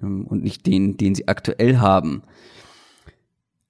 ähm, 0.02 0.26
und 0.26 0.42
nicht 0.42 0.66
den, 0.66 0.96
den 0.96 1.14
sie 1.14 1.28
aktuell 1.28 1.78
haben. 1.78 2.22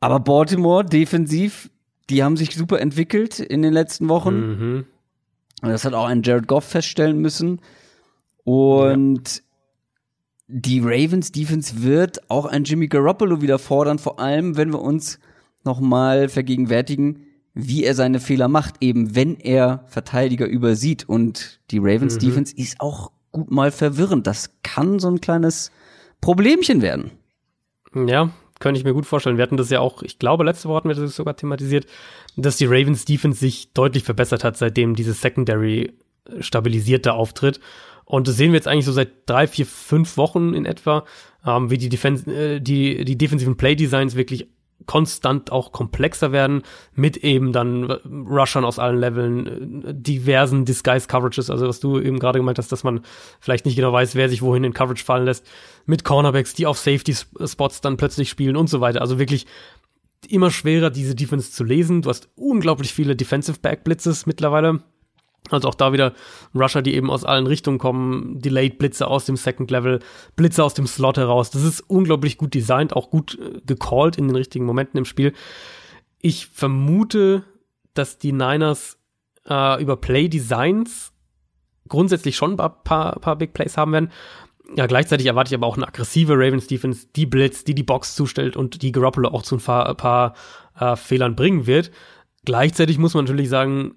Aber 0.00 0.20
Baltimore 0.20 0.84
defensiv, 0.84 1.70
die 2.10 2.22
haben 2.22 2.36
sich 2.36 2.54
super 2.54 2.80
entwickelt 2.80 3.38
in 3.38 3.62
den 3.62 3.72
letzten 3.72 4.08
Wochen. 4.08 4.34
Mhm. 4.34 4.86
Das 5.62 5.84
hat 5.84 5.94
auch 5.94 6.06
ein 6.06 6.22
Jared 6.22 6.46
Goff 6.46 6.64
feststellen 6.64 7.18
müssen. 7.20 7.60
Und 8.44 9.42
die 10.46 10.80
Ravens 10.80 11.32
Defense 11.32 11.82
wird 11.82 12.30
auch 12.30 12.44
ein 12.44 12.64
Jimmy 12.64 12.88
Garoppolo 12.88 13.40
wieder 13.40 13.58
fordern, 13.58 13.98
vor 13.98 14.20
allem 14.20 14.56
wenn 14.56 14.72
wir 14.72 14.82
uns 14.82 15.18
nochmal 15.64 16.28
vergegenwärtigen, 16.28 17.26
wie 17.54 17.84
er 17.84 17.94
seine 17.94 18.20
Fehler 18.20 18.48
macht, 18.48 18.76
eben 18.80 19.14
wenn 19.14 19.36
er 19.36 19.84
Verteidiger 19.86 20.46
übersieht. 20.46 21.08
Und 21.08 21.60
die 21.70 21.78
Ravens 21.78 22.18
Defense 22.18 22.54
ist 22.54 22.80
auch 22.80 23.10
gut 23.32 23.50
mal 23.50 23.70
verwirrend. 23.70 24.26
Das 24.26 24.50
kann 24.62 24.98
so 24.98 25.08
ein 25.08 25.20
kleines 25.20 25.70
Problemchen 26.20 26.82
werden. 26.82 27.12
Ja, 27.94 28.30
könnte 28.60 28.78
ich 28.78 28.84
mir 28.84 28.94
gut 28.94 29.06
vorstellen. 29.06 29.36
Wir 29.36 29.42
hatten 29.42 29.56
das 29.56 29.70
ja 29.70 29.80
auch, 29.80 30.02
ich 30.02 30.18
glaube, 30.18 30.44
letzte 30.44 30.68
Woche 30.68 30.76
hatten 30.76 30.88
wir 30.88 30.94
das 30.94 31.16
sogar 31.16 31.36
thematisiert, 31.36 31.86
dass 32.36 32.56
die 32.56 32.66
Ravens 32.66 33.04
Defense 33.04 33.38
sich 33.38 33.72
deutlich 33.72 34.04
verbessert 34.04 34.44
hat, 34.44 34.56
seitdem 34.56 34.94
dieses 34.94 35.20
Secondary 35.20 35.92
äh, 36.28 36.42
stabilisierter 36.42 37.14
auftritt. 37.14 37.60
Und 38.04 38.28
das 38.28 38.36
sehen 38.36 38.52
wir 38.52 38.56
jetzt 38.56 38.68
eigentlich 38.68 38.84
so 38.84 38.92
seit 38.92 39.10
drei, 39.26 39.46
vier, 39.46 39.66
fünf 39.66 40.16
Wochen 40.16 40.54
in 40.54 40.66
etwa, 40.66 41.04
ähm, 41.46 41.70
wie 41.70 41.78
die, 41.78 41.88
Defense, 41.88 42.30
äh, 42.30 42.60
die, 42.60 43.04
die 43.04 43.16
defensiven 43.16 43.56
Play-Designs 43.56 44.14
wirklich 44.14 44.48
konstant 44.86 45.52
auch 45.52 45.72
komplexer 45.72 46.32
werden, 46.32 46.62
mit 46.94 47.18
eben 47.18 47.52
dann 47.52 47.90
Rushern 47.90 48.64
aus 48.64 48.78
allen 48.78 48.98
Leveln, 48.98 49.82
diversen 50.02 50.64
Disguise-Coverages, 50.64 51.50
also 51.50 51.68
was 51.68 51.80
du 51.80 51.98
eben 51.98 52.18
gerade 52.18 52.38
gemeint 52.38 52.58
hast, 52.58 52.72
dass 52.72 52.84
man 52.84 53.00
vielleicht 53.40 53.66
nicht 53.66 53.76
genau 53.76 53.92
weiß, 53.92 54.14
wer 54.14 54.28
sich 54.28 54.42
wohin 54.42 54.64
in 54.64 54.72
Coverage 54.74 55.04
fallen 55.04 55.24
lässt, 55.24 55.46
mit 55.86 56.04
Cornerbacks, 56.04 56.54
die 56.54 56.66
auf 56.66 56.78
Safety-Spots 56.78 57.80
dann 57.80 57.96
plötzlich 57.96 58.30
spielen 58.30 58.56
und 58.56 58.68
so 58.68 58.80
weiter. 58.80 59.00
Also 59.00 59.18
wirklich 59.18 59.46
immer 60.28 60.50
schwerer, 60.50 60.90
diese 60.90 61.14
Defense 61.14 61.52
zu 61.52 61.64
lesen. 61.64 62.02
Du 62.02 62.08
hast 62.08 62.28
unglaublich 62.36 62.92
viele 62.92 63.16
Defensive 63.16 63.58
Back-Blitzes 63.60 64.26
mittlerweile. 64.26 64.82
Also 65.50 65.68
auch 65.68 65.74
da 65.74 65.92
wieder 65.92 66.14
Rusher, 66.54 66.80
die 66.80 66.94
eben 66.94 67.10
aus 67.10 67.24
allen 67.24 67.46
Richtungen 67.46 67.78
kommen, 67.78 68.40
Delayed 68.40 68.78
Blitze 68.78 69.06
aus 69.06 69.26
dem 69.26 69.36
Second 69.36 69.70
Level, 69.70 70.00
Blitze 70.36 70.64
aus 70.64 70.72
dem 70.72 70.86
Slot 70.86 71.18
heraus. 71.18 71.50
Das 71.50 71.62
ist 71.62 71.80
unglaublich 71.80 72.38
gut 72.38 72.54
designt, 72.54 72.96
auch 72.96 73.10
gut 73.10 73.38
äh, 73.38 73.60
gecallt 73.66 74.16
in 74.16 74.26
den 74.26 74.36
richtigen 74.36 74.64
Momenten 74.64 74.98
im 74.98 75.04
Spiel. 75.04 75.34
Ich 76.20 76.46
vermute, 76.46 77.44
dass 77.92 78.18
die 78.18 78.32
Niners 78.32 78.98
äh, 79.46 79.82
über 79.82 79.96
Play 79.96 80.28
Designs 80.28 81.12
grundsätzlich 81.88 82.36
schon 82.36 82.52
ein 82.52 82.56
paar, 82.56 82.82
paar, 82.82 83.20
paar 83.20 83.36
Big 83.36 83.52
Plays 83.52 83.76
haben 83.76 83.92
werden. 83.92 84.10
Ja, 84.76 84.86
gleichzeitig 84.86 85.26
erwarte 85.26 85.50
ich 85.50 85.54
aber 85.54 85.66
auch 85.66 85.76
eine 85.76 85.86
aggressive 85.86 86.32
Ravens 86.32 86.66
Defense, 86.66 87.06
die 87.14 87.26
Blitz, 87.26 87.64
die 87.64 87.74
die 87.74 87.82
Box 87.82 88.14
zustellt 88.14 88.56
und 88.56 88.80
die 88.80 88.92
Garoppolo 88.92 89.28
auch 89.28 89.42
zu 89.42 89.56
ein 89.56 89.60
paar, 89.60 89.94
paar 89.94 90.34
äh, 90.78 90.96
Fehlern 90.96 91.36
bringen 91.36 91.66
wird. 91.66 91.90
Gleichzeitig 92.46 92.98
muss 92.98 93.12
man 93.12 93.24
natürlich 93.24 93.50
sagen, 93.50 93.96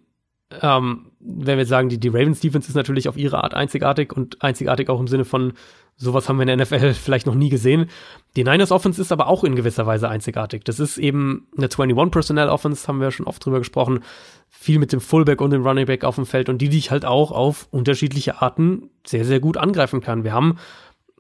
ähm, 0.61 1.11
wenn 1.29 1.57
wir 1.57 1.65
sagen, 1.65 1.89
die, 1.89 1.99
die 1.99 2.07
Ravens 2.07 2.39
Defense 2.39 2.69
ist 2.69 2.75
natürlich 2.75 3.09
auf 3.09 3.17
ihre 3.17 3.43
Art 3.43 3.53
einzigartig 3.53 4.13
und 4.13 4.41
einzigartig 4.41 4.89
auch 4.89 4.99
im 4.99 5.07
Sinne 5.07 5.25
von, 5.25 5.53
sowas 5.97 6.29
haben 6.29 6.37
wir 6.37 6.47
in 6.47 6.57
der 6.57 6.65
NFL 6.65 6.93
vielleicht 6.93 7.27
noch 7.27 7.35
nie 7.35 7.49
gesehen. 7.49 7.89
Die 8.35 8.43
Niners 8.43 8.71
Offense 8.71 9.01
ist 9.01 9.11
aber 9.11 9.27
auch 9.27 9.43
in 9.43 9.55
gewisser 9.55 9.85
Weise 9.85 10.07
einzigartig. 10.07 10.63
Das 10.63 10.79
ist 10.79 10.97
eben 10.97 11.47
eine 11.57 11.65
21 11.65 12.11
Personnel 12.11 12.49
Offense, 12.49 12.87
haben 12.87 13.01
wir 13.01 13.11
schon 13.11 13.27
oft 13.27 13.45
drüber 13.45 13.59
gesprochen. 13.59 14.03
Viel 14.47 14.79
mit 14.79 14.93
dem 14.93 15.01
Fullback 15.01 15.41
und 15.41 15.51
dem 15.51 15.65
Running 15.65 15.85
Back 15.85 16.05
auf 16.05 16.15
dem 16.15 16.25
Feld 16.25 16.47
und 16.47 16.59
die 16.59 16.69
dich 16.69 16.91
halt 16.91 17.03
auch 17.03 17.31
auf 17.31 17.67
unterschiedliche 17.71 18.41
Arten 18.41 18.89
sehr, 19.05 19.25
sehr 19.25 19.41
gut 19.41 19.57
angreifen 19.57 19.99
kann. 19.99 20.23
Wir 20.23 20.33
haben 20.33 20.57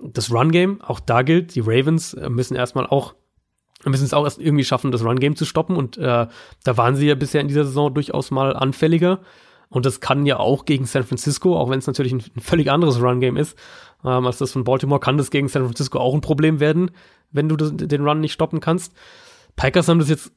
das 0.01 0.31
Run 0.31 0.51
Game, 0.51 0.81
auch 0.81 0.99
da 0.99 1.23
gilt, 1.23 1.55
die 1.55 1.61
Ravens 1.61 2.13
äh, 2.13 2.29
müssen 2.29 2.55
erstmal 2.55 2.87
auch 2.87 3.15
müssen 3.85 4.05
es 4.05 4.13
auch 4.13 4.23
erst 4.23 4.39
irgendwie 4.39 4.63
schaffen, 4.63 4.91
das 4.91 5.03
Run-Game 5.03 5.35
zu 5.35 5.45
stoppen. 5.45 5.75
Und 5.75 5.97
äh, 5.97 6.27
da 6.63 6.77
waren 6.77 6.95
sie 6.95 7.07
ja 7.07 7.15
bisher 7.15 7.41
in 7.41 7.47
dieser 7.47 7.63
Saison 7.63 7.93
durchaus 7.93 8.31
mal 8.31 8.55
anfälliger. 8.55 9.19
Und 9.69 9.85
das 9.85 9.99
kann 9.99 10.25
ja 10.25 10.37
auch 10.37 10.65
gegen 10.65 10.85
San 10.85 11.03
Francisco, 11.03 11.57
auch 11.57 11.69
wenn 11.69 11.79
es 11.79 11.87
natürlich 11.87 12.13
ein, 12.13 12.23
ein 12.35 12.41
völlig 12.41 12.71
anderes 12.71 13.01
Run-Game 13.01 13.37
ist 13.37 13.57
ähm, 14.03 14.25
als 14.25 14.37
das 14.37 14.51
von 14.51 14.63
Baltimore, 14.63 14.99
kann 14.99 15.17
das 15.17 15.31
gegen 15.31 15.47
San 15.47 15.63
Francisco 15.63 15.99
auch 15.99 16.13
ein 16.13 16.21
Problem 16.21 16.59
werden, 16.59 16.91
wenn 17.31 17.49
du 17.49 17.55
das, 17.55 17.71
den 17.73 18.07
Run 18.07 18.19
nicht 18.19 18.33
stoppen 18.33 18.59
kannst. 18.59 18.93
Packers 19.55 19.87
haben 19.87 19.99
das 19.99 20.09
jetzt 20.09 20.31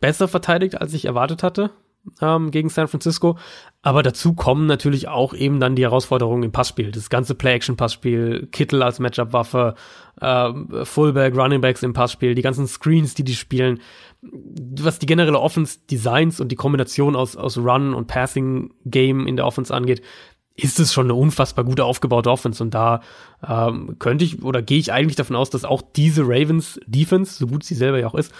besser 0.00 0.28
verteidigt, 0.28 0.80
als 0.80 0.94
ich 0.94 1.04
erwartet 1.04 1.42
hatte 1.42 1.70
ähm, 2.20 2.50
gegen 2.50 2.68
San 2.68 2.88
Francisco. 2.88 3.38
Aber 3.82 4.02
dazu 4.02 4.34
kommen 4.34 4.66
natürlich 4.66 5.08
auch 5.08 5.34
eben 5.34 5.60
dann 5.60 5.76
die 5.76 5.82
Herausforderungen 5.82 6.42
im 6.42 6.52
Passspiel. 6.52 6.90
Das 6.90 7.10
ganze 7.10 7.34
Play-Action-Passspiel, 7.34 8.48
Kittel 8.50 8.82
als 8.82 8.98
Matchup-Waffe, 8.98 9.74
ähm, 10.20 10.68
Fullback, 10.84 11.36
Runningbacks 11.36 11.82
im 11.82 11.92
Passspiel, 11.92 12.34
die 12.34 12.42
ganzen 12.42 12.66
Screens, 12.66 13.14
die 13.14 13.24
die 13.24 13.36
spielen. 13.36 13.80
Was 14.20 14.98
die 14.98 15.06
generelle 15.06 15.38
Offense-Designs 15.38 16.40
und 16.40 16.50
die 16.50 16.56
Kombination 16.56 17.14
aus, 17.14 17.36
aus 17.36 17.56
Run- 17.56 17.94
und 17.94 18.08
Passing-Game 18.08 19.26
in 19.26 19.36
der 19.36 19.46
Offense 19.46 19.72
angeht, 19.72 20.02
ist 20.56 20.80
es 20.80 20.92
schon 20.92 21.06
eine 21.06 21.14
unfassbar 21.14 21.64
gute 21.64 21.84
aufgebaute 21.84 22.30
Offense. 22.30 22.62
Und 22.62 22.74
da 22.74 23.00
ähm, 23.46 23.96
könnte 24.00 24.24
ich 24.24 24.42
oder 24.42 24.60
gehe 24.60 24.78
ich 24.78 24.92
eigentlich 24.92 25.14
davon 25.14 25.36
aus, 25.36 25.50
dass 25.50 25.64
auch 25.64 25.82
diese 25.82 26.22
Ravens 26.22 26.80
Defense, 26.86 27.34
so 27.34 27.46
gut 27.46 27.62
sie 27.62 27.76
selber 27.76 28.00
ja 28.00 28.08
auch 28.08 28.16
ist, 28.16 28.32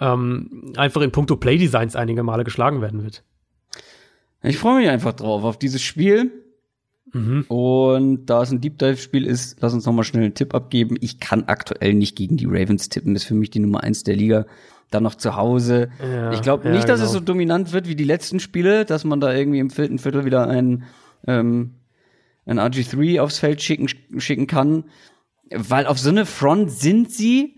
ähm, 0.00 0.72
einfach 0.76 1.02
in 1.02 1.12
puncto 1.12 1.36
Play-Designs 1.36 1.96
einige 1.96 2.22
Male 2.22 2.44
geschlagen 2.44 2.80
werden 2.80 3.04
wird. 3.04 3.22
Ich 4.42 4.58
freue 4.58 4.80
mich 4.80 4.88
einfach 4.88 5.12
drauf, 5.12 5.44
auf 5.44 5.58
dieses 5.58 5.82
Spiel. 5.82 6.32
Und 7.48 8.26
da 8.26 8.42
es 8.42 8.50
ein 8.50 8.60
Deep 8.60 8.78
Dive-Spiel 8.78 9.26
ist, 9.26 9.58
lass 9.60 9.72
uns 9.72 9.86
noch 9.86 9.92
mal 9.92 10.04
schnell 10.04 10.24
einen 10.24 10.34
Tipp 10.34 10.54
abgeben. 10.54 10.96
Ich 11.00 11.20
kann 11.20 11.44
aktuell 11.44 11.94
nicht 11.94 12.16
gegen 12.16 12.36
die 12.36 12.46
Ravens 12.46 12.88
tippen. 12.88 13.14
Das 13.14 13.22
ist 13.22 13.28
für 13.28 13.34
mich 13.34 13.50
die 13.50 13.60
Nummer 13.60 13.82
eins 13.82 14.02
der 14.02 14.16
Liga. 14.16 14.46
Dann 14.90 15.02
noch 15.02 15.16
zu 15.16 15.36
Hause. 15.36 15.90
Ja, 16.00 16.32
ich 16.32 16.42
glaube 16.42 16.68
ja, 16.68 16.74
nicht, 16.74 16.88
dass 16.88 17.00
es 17.00 17.10
so 17.10 17.18
genau. 17.18 17.32
dominant 17.32 17.72
wird 17.72 17.88
wie 17.88 17.96
die 17.96 18.04
letzten 18.04 18.40
Spiele, 18.40 18.84
dass 18.84 19.04
man 19.04 19.20
da 19.20 19.34
irgendwie 19.34 19.58
im 19.58 19.70
vierten 19.70 19.98
Viertel 19.98 20.24
wieder 20.24 20.46
ein, 20.48 20.84
ähm, 21.26 21.74
ein 22.44 22.60
RG3 22.60 23.20
aufs 23.20 23.38
Feld 23.38 23.62
schicken, 23.62 23.88
schicken 24.18 24.46
kann. 24.46 24.84
Weil 25.50 25.86
auf 25.86 25.98
so 25.98 26.10
eine 26.10 26.26
Front 26.26 26.70
sind 26.70 27.10
sie, 27.10 27.56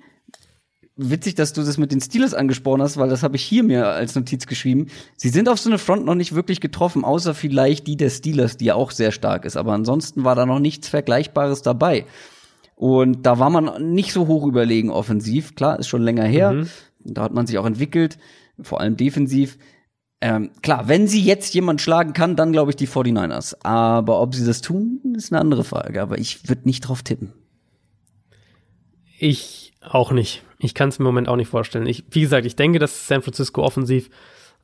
witzig, 0.98 1.36
dass 1.36 1.52
du 1.52 1.62
das 1.62 1.78
mit 1.78 1.92
den 1.92 2.00
Steelers 2.00 2.34
angesprochen 2.34 2.82
hast, 2.82 2.96
weil 2.96 3.08
das 3.08 3.22
habe 3.22 3.36
ich 3.36 3.42
hier 3.42 3.62
mir 3.62 3.86
als 3.86 4.14
Notiz 4.14 4.46
geschrieben. 4.46 4.88
Sie 5.16 5.28
sind 5.28 5.48
auf 5.48 5.58
so 5.58 5.70
eine 5.70 5.78
Front 5.78 6.04
noch 6.04 6.16
nicht 6.16 6.34
wirklich 6.34 6.60
getroffen, 6.60 7.04
außer 7.04 7.34
vielleicht 7.34 7.86
die 7.86 7.96
der 7.96 8.10
Steelers, 8.10 8.56
die 8.56 8.66
ja 8.66 8.74
auch 8.74 8.90
sehr 8.90 9.12
stark 9.12 9.44
ist. 9.44 9.56
Aber 9.56 9.72
ansonsten 9.72 10.24
war 10.24 10.34
da 10.34 10.44
noch 10.44 10.58
nichts 10.58 10.88
Vergleichbares 10.88 11.62
dabei. 11.62 12.04
Und 12.74 13.26
da 13.26 13.38
war 13.38 13.50
man 13.50 13.92
nicht 13.92 14.12
so 14.12 14.26
hoch 14.26 14.46
überlegen 14.46 14.90
offensiv. 14.90 15.54
Klar, 15.54 15.78
ist 15.78 15.88
schon 15.88 16.02
länger 16.02 16.24
her. 16.24 16.64
Da 17.14 17.22
hat 17.22 17.32
man 17.32 17.46
sich 17.46 17.58
auch 17.58 17.66
entwickelt, 17.66 18.18
vor 18.60 18.80
allem 18.80 18.96
defensiv. 18.96 19.58
Ähm, 20.20 20.50
klar, 20.62 20.88
wenn 20.88 21.06
sie 21.06 21.22
jetzt 21.22 21.54
jemand 21.54 21.80
schlagen 21.80 22.12
kann, 22.12 22.34
dann 22.34 22.52
glaube 22.52 22.72
ich 22.72 22.76
die 22.76 22.88
49ers. 22.88 23.56
Aber 23.62 24.20
ob 24.20 24.34
sie 24.34 24.44
das 24.44 24.60
tun, 24.60 25.00
ist 25.16 25.32
eine 25.32 25.40
andere 25.40 25.64
Frage. 25.64 26.02
Aber 26.02 26.18
ich 26.18 26.48
würde 26.48 26.62
nicht 26.64 26.80
drauf 26.80 27.02
tippen. 27.02 27.32
Ich 29.18 29.72
auch 29.80 30.12
nicht. 30.12 30.42
Ich 30.58 30.74
kann 30.74 30.88
es 30.88 30.98
im 30.98 31.04
Moment 31.04 31.28
auch 31.28 31.36
nicht 31.36 31.48
vorstellen. 31.48 31.86
Ich, 31.86 32.04
wie 32.10 32.20
gesagt, 32.20 32.46
ich 32.46 32.56
denke, 32.56 32.78
dass 32.78 33.06
San 33.06 33.22
Francisco 33.22 33.62
offensiv 33.62 34.10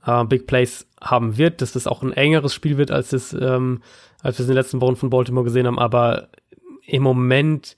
äh, 0.04 0.24
Big 0.24 0.46
Plays 0.46 0.86
haben 1.00 1.36
wird, 1.38 1.62
dass 1.62 1.72
das 1.72 1.86
auch 1.86 2.02
ein 2.02 2.12
engeres 2.12 2.54
Spiel 2.54 2.76
wird, 2.76 2.90
als 2.90 3.12
es, 3.12 3.32
ähm, 3.32 3.82
als 4.22 4.38
wir 4.38 4.44
es 4.44 4.48
in 4.48 4.54
den 4.54 4.62
letzten 4.62 4.80
Wochen 4.80 4.96
von 4.96 5.10
Baltimore 5.10 5.44
gesehen 5.44 5.66
haben. 5.66 5.78
Aber 5.78 6.28
im 6.86 7.02
Moment, 7.02 7.76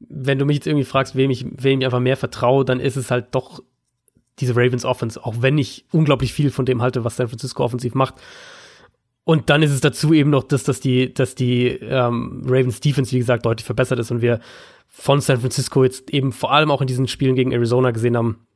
wenn 0.00 0.38
du 0.38 0.44
mich 0.44 0.56
jetzt 0.56 0.66
irgendwie 0.66 0.84
fragst, 0.84 1.16
wem 1.16 1.30
ich, 1.30 1.46
wem 1.50 1.80
ich 1.80 1.84
einfach 1.84 2.00
mehr 2.00 2.16
vertraue, 2.16 2.64
dann 2.64 2.80
ist 2.80 2.96
es 2.96 3.10
halt 3.10 3.34
doch 3.34 3.62
diese 4.40 4.56
Ravens 4.56 4.84
Offense, 4.84 5.24
auch 5.24 5.36
wenn 5.40 5.58
ich 5.58 5.84
unglaublich 5.92 6.32
viel 6.32 6.50
von 6.50 6.66
dem 6.66 6.82
halte, 6.82 7.04
was 7.04 7.16
San 7.16 7.28
Francisco 7.28 7.64
offensiv 7.64 7.94
macht. 7.94 8.14
Und 9.24 9.48
dann 9.48 9.62
ist 9.62 9.70
es 9.70 9.80
dazu 9.80 10.12
eben 10.12 10.30
noch, 10.30 10.44
dass, 10.44 10.64
dass 10.64 10.80
die, 10.80 11.14
dass 11.14 11.34
die 11.34 11.68
ähm, 11.68 12.42
Ravens 12.44 12.80
Defense, 12.80 13.12
wie 13.12 13.18
gesagt, 13.18 13.46
deutlich 13.46 13.64
verbessert 13.64 13.98
ist 13.98 14.10
und 14.10 14.20
wir 14.20 14.40
von 14.86 15.20
San 15.20 15.40
Francisco 15.40 15.82
jetzt 15.82 16.10
eben 16.10 16.30
vor 16.30 16.52
allem 16.52 16.70
auch 16.70 16.80
in 16.80 16.86
diesen 16.86 17.08
Spielen 17.08 17.34
gegen 17.34 17.52
Arizona 17.52 17.90
gesehen 17.90 18.16
haben, 18.16 18.46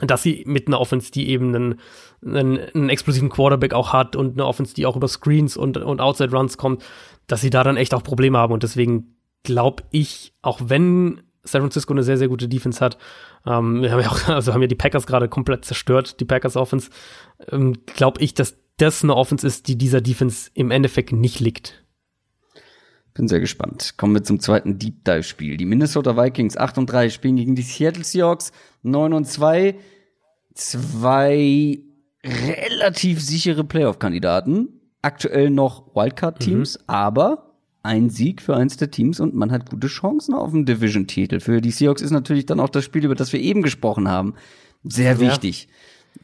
dass 0.00 0.22
sie 0.22 0.44
mit 0.46 0.66
einer 0.66 0.80
Offense, 0.80 1.10
die 1.10 1.28
eben 1.28 1.54
einen, 1.54 1.80
einen, 2.24 2.58
einen 2.58 2.88
explosiven 2.88 3.30
Quarterback 3.30 3.74
auch 3.74 3.92
hat 3.92 4.16
und 4.16 4.34
eine 4.34 4.46
Offense, 4.46 4.74
die 4.74 4.86
auch 4.86 4.96
über 4.96 5.08
Screens 5.08 5.56
und, 5.56 5.76
und 5.76 6.00
Outside 6.00 6.32
Runs 6.32 6.56
kommt, 6.56 6.84
dass 7.26 7.40
sie 7.40 7.50
da 7.50 7.64
dann 7.64 7.76
echt 7.76 7.94
auch 7.94 8.02
Probleme 8.02 8.38
haben. 8.38 8.52
Und 8.52 8.62
deswegen 8.62 9.16
glaube 9.44 9.84
ich, 9.90 10.34
auch 10.42 10.60
wenn 10.64 11.22
San 11.44 11.62
Francisco 11.62 11.92
eine 11.92 12.02
sehr, 12.02 12.18
sehr 12.18 12.28
gute 12.28 12.48
Defense 12.48 12.84
hat, 12.84 12.98
ähm, 13.46 13.82
wir 13.82 13.92
haben 13.92 14.00
ja 14.00 14.10
auch, 14.10 14.28
also 14.28 14.52
haben 14.52 14.62
ja 14.62 14.68
die 14.68 14.74
Packers 14.74 15.06
gerade 15.06 15.28
komplett 15.28 15.64
zerstört, 15.64 16.20
die 16.20 16.24
Packers 16.24 16.56
Offense, 16.56 16.90
ähm, 17.50 17.76
glaube 17.86 18.20
ich, 18.22 18.34
dass 18.34 18.56
das 18.76 19.02
eine 19.02 19.16
Offense 19.16 19.46
ist, 19.46 19.68
die 19.68 19.76
dieser 19.76 20.00
Defense 20.00 20.50
im 20.54 20.70
Endeffekt 20.70 21.12
nicht 21.12 21.40
liegt. 21.40 21.84
Bin 23.14 23.26
sehr 23.26 23.40
gespannt. 23.40 23.94
Kommen 23.96 24.14
wir 24.14 24.22
zum 24.22 24.38
zweiten 24.38 24.78
Deep 24.78 25.04
Dive 25.04 25.24
Spiel. 25.24 25.56
Die 25.56 25.66
Minnesota 25.66 26.16
Vikings 26.16 26.56
8 26.56 26.78
und 26.78 26.86
3 26.86 27.10
spielen 27.10 27.34
gegen 27.34 27.56
die 27.56 27.62
Seattle 27.62 28.04
Seahawks 28.04 28.52
9 28.82 29.12
und 29.12 29.24
2. 29.24 29.74
Zwei 30.54 31.80
relativ 32.24 33.20
sichere 33.20 33.64
Playoff-Kandidaten. 33.64 34.68
Aktuell 35.02 35.50
noch 35.50 35.96
Wildcard-Teams, 35.96 36.78
mhm. 36.78 36.84
aber 36.86 37.47
ein 37.82 38.10
Sieg 38.10 38.42
für 38.42 38.56
eins 38.56 38.76
der 38.76 38.90
Teams 38.90 39.20
und 39.20 39.34
man 39.34 39.50
hat 39.50 39.70
gute 39.70 39.86
Chancen 39.86 40.34
auf 40.34 40.50
den 40.52 40.66
Division-Titel. 40.66 41.40
Für 41.40 41.60
die 41.60 41.70
Seahawks 41.70 42.02
ist 42.02 42.10
natürlich 42.10 42.46
dann 42.46 42.60
auch 42.60 42.68
das 42.68 42.84
Spiel, 42.84 43.04
über 43.04 43.14
das 43.14 43.32
wir 43.32 43.40
eben 43.40 43.62
gesprochen 43.62 44.08
haben, 44.08 44.34
sehr 44.84 45.12
ja. 45.12 45.20
wichtig. 45.20 45.68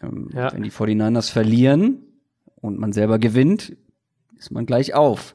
Ähm, 0.02 0.28
ja. 0.34 0.52
Wenn 0.52 0.62
die 0.62 0.70
49ers 0.70 1.30
verlieren 1.30 1.98
und 2.61 2.78
man 2.78 2.92
selber 2.92 3.18
gewinnt, 3.18 3.76
ist 4.38 4.50
man 4.50 4.66
gleich 4.66 4.94
auf. 4.94 5.34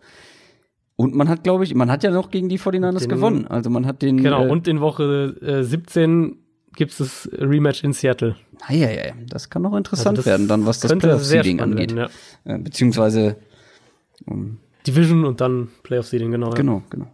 Und 0.95 1.15
man 1.15 1.29
hat, 1.29 1.43
glaube 1.43 1.63
ich, 1.63 1.73
man 1.75 1.89
hat 1.89 2.03
ja 2.03 2.11
noch 2.11 2.29
gegen 2.29 2.49
die 2.49 2.59
49ers 2.59 2.99
den, 2.99 3.09
gewonnen. 3.09 3.47
Also 3.47 3.69
man 3.69 3.85
hat 3.85 4.01
den. 4.01 4.17
Genau, 4.21 4.45
äh, 4.45 4.49
und 4.49 4.67
in 4.67 4.81
Woche 4.81 5.37
äh, 5.41 5.63
17 5.63 6.35
gibt 6.75 6.91
es 6.91 6.97
das 6.97 7.29
Rematch 7.31 7.83
in 7.83 7.93
Seattle. 7.93 8.35
Ah, 8.67 8.73
ja, 8.73 8.91
ja, 8.91 9.13
das 9.27 9.49
kann 9.49 9.61
noch 9.61 9.75
interessant 9.75 10.17
also 10.17 10.29
werden, 10.29 10.47
dann 10.47 10.65
was 10.65 10.81
das 10.81 10.93
Playoff-Seeding 10.97 11.61
angeht. 11.61 11.95
Werden, 11.95 12.11
ja. 12.45 12.55
äh, 12.55 12.57
beziehungsweise 12.57 13.37
um, 14.25 14.57
Division 14.91 15.25
und 15.25 15.41
dann 15.41 15.69
Playoff-Seeding, 15.83 16.31
genau. 16.31 16.51
Genau, 16.51 16.83
genau. 16.89 17.07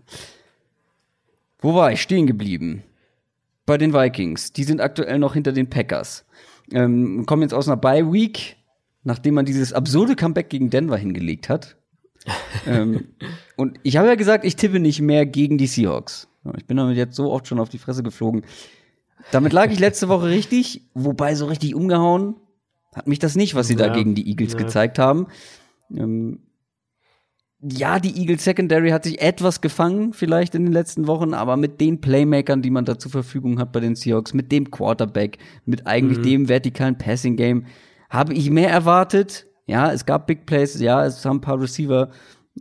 Wo 1.60 1.74
war 1.74 1.92
ich 1.92 2.02
stehen 2.02 2.28
geblieben? 2.28 2.84
Bei 3.66 3.78
den 3.78 3.94
Vikings. 3.94 4.54
Die 4.54 4.64
sind 4.64 4.82
aktuell 4.82 5.18
noch 5.18 5.34
hinter 5.34 5.52
den 5.52 5.70
Packers. 5.70 6.26
Ähm, 6.72 7.26
kommen 7.26 7.42
jetzt 7.42 7.54
aus 7.54 7.68
einer 7.68 7.78
Bye-Week, 7.78 8.58
nachdem 9.04 9.36
man 9.36 9.46
dieses 9.46 9.74
absurde 9.74 10.16
Comeback 10.16 10.50
gegen 10.50 10.70
Denver 10.70 10.98
hingelegt 10.98 11.50
hat 11.50 11.78
ähm, 12.66 13.10
und 13.56 13.80
ich 13.84 13.98
habe 13.98 14.08
ja 14.08 14.16
gesagt, 14.16 14.46
ich 14.46 14.56
tippe 14.56 14.80
nicht 14.80 15.00
mehr 15.02 15.26
gegen 15.26 15.58
die 15.58 15.68
Seahawks. 15.68 16.28
Ich 16.58 16.66
bin 16.66 16.78
damit 16.78 16.98
jetzt 16.98 17.16
so 17.16 17.32
oft 17.32 17.48
schon 17.48 17.60
auf 17.60 17.70
die 17.70 17.78
Fresse 17.78 18.04
geflogen. 18.04 18.44
Damit 19.32 19.54
lag 19.54 19.72
ich 19.72 19.80
letzte 19.80 20.10
Woche 20.10 20.28
richtig, 20.28 20.82
wobei 20.94 21.36
so 21.36 21.46
richtig 21.46 21.76
umgehauen 21.76 22.36
hat 22.96 23.08
mich 23.08 23.20
das 23.20 23.36
nicht, 23.36 23.56
was 23.56 23.68
sie 23.68 23.74
ja, 23.74 23.88
da 23.88 23.94
gegen 23.94 24.16
die 24.16 24.28
Eagles 24.30 24.54
ja. 24.54 24.60
gezeigt 24.60 25.00
haben. 25.00 25.28
Ähm, 25.94 26.40
ja, 27.62 28.00
die 28.00 28.20
Eagles 28.20 28.44
Secondary 28.44 28.90
hat 28.90 29.06
sich 29.06 29.22
etwas 29.22 29.62
gefangen, 29.62 30.14
vielleicht 30.14 30.56
in 30.56 30.66
den 30.66 30.74
letzten 30.74 31.08
Wochen, 31.08 31.34
aber 31.34 31.58
mit 31.58 31.80
den 31.82 32.02
Playmakern, 32.02 32.62
die 32.62 32.70
man 32.70 32.86
da 32.86 33.00
zur 33.00 33.12
Verfügung 33.12 33.60
hat 33.60 33.72
bei 33.72 33.80
den 33.80 33.96
Seahawks, 33.96 34.34
mit 34.34 34.52
dem 34.52 34.70
Quarterback, 34.70 35.38
mit 35.66 35.88
eigentlich 35.88 36.20
mhm. 36.20 36.24
dem 36.24 36.50
vertikalen 36.50 36.98
Passing 36.98 37.38
Game, 37.38 37.66
habe 38.10 38.34
ich 38.34 38.50
mehr 38.50 38.70
erwartet. 38.70 39.48
Ja, 39.68 39.92
es 39.92 40.06
gab 40.06 40.28
Big 40.28 40.46
Plays, 40.46 40.80
ja, 40.80 41.06
es 41.06 41.26
haben 41.26 41.38
ein 41.38 41.42
paar 41.42 41.60
Receiver 41.60 42.12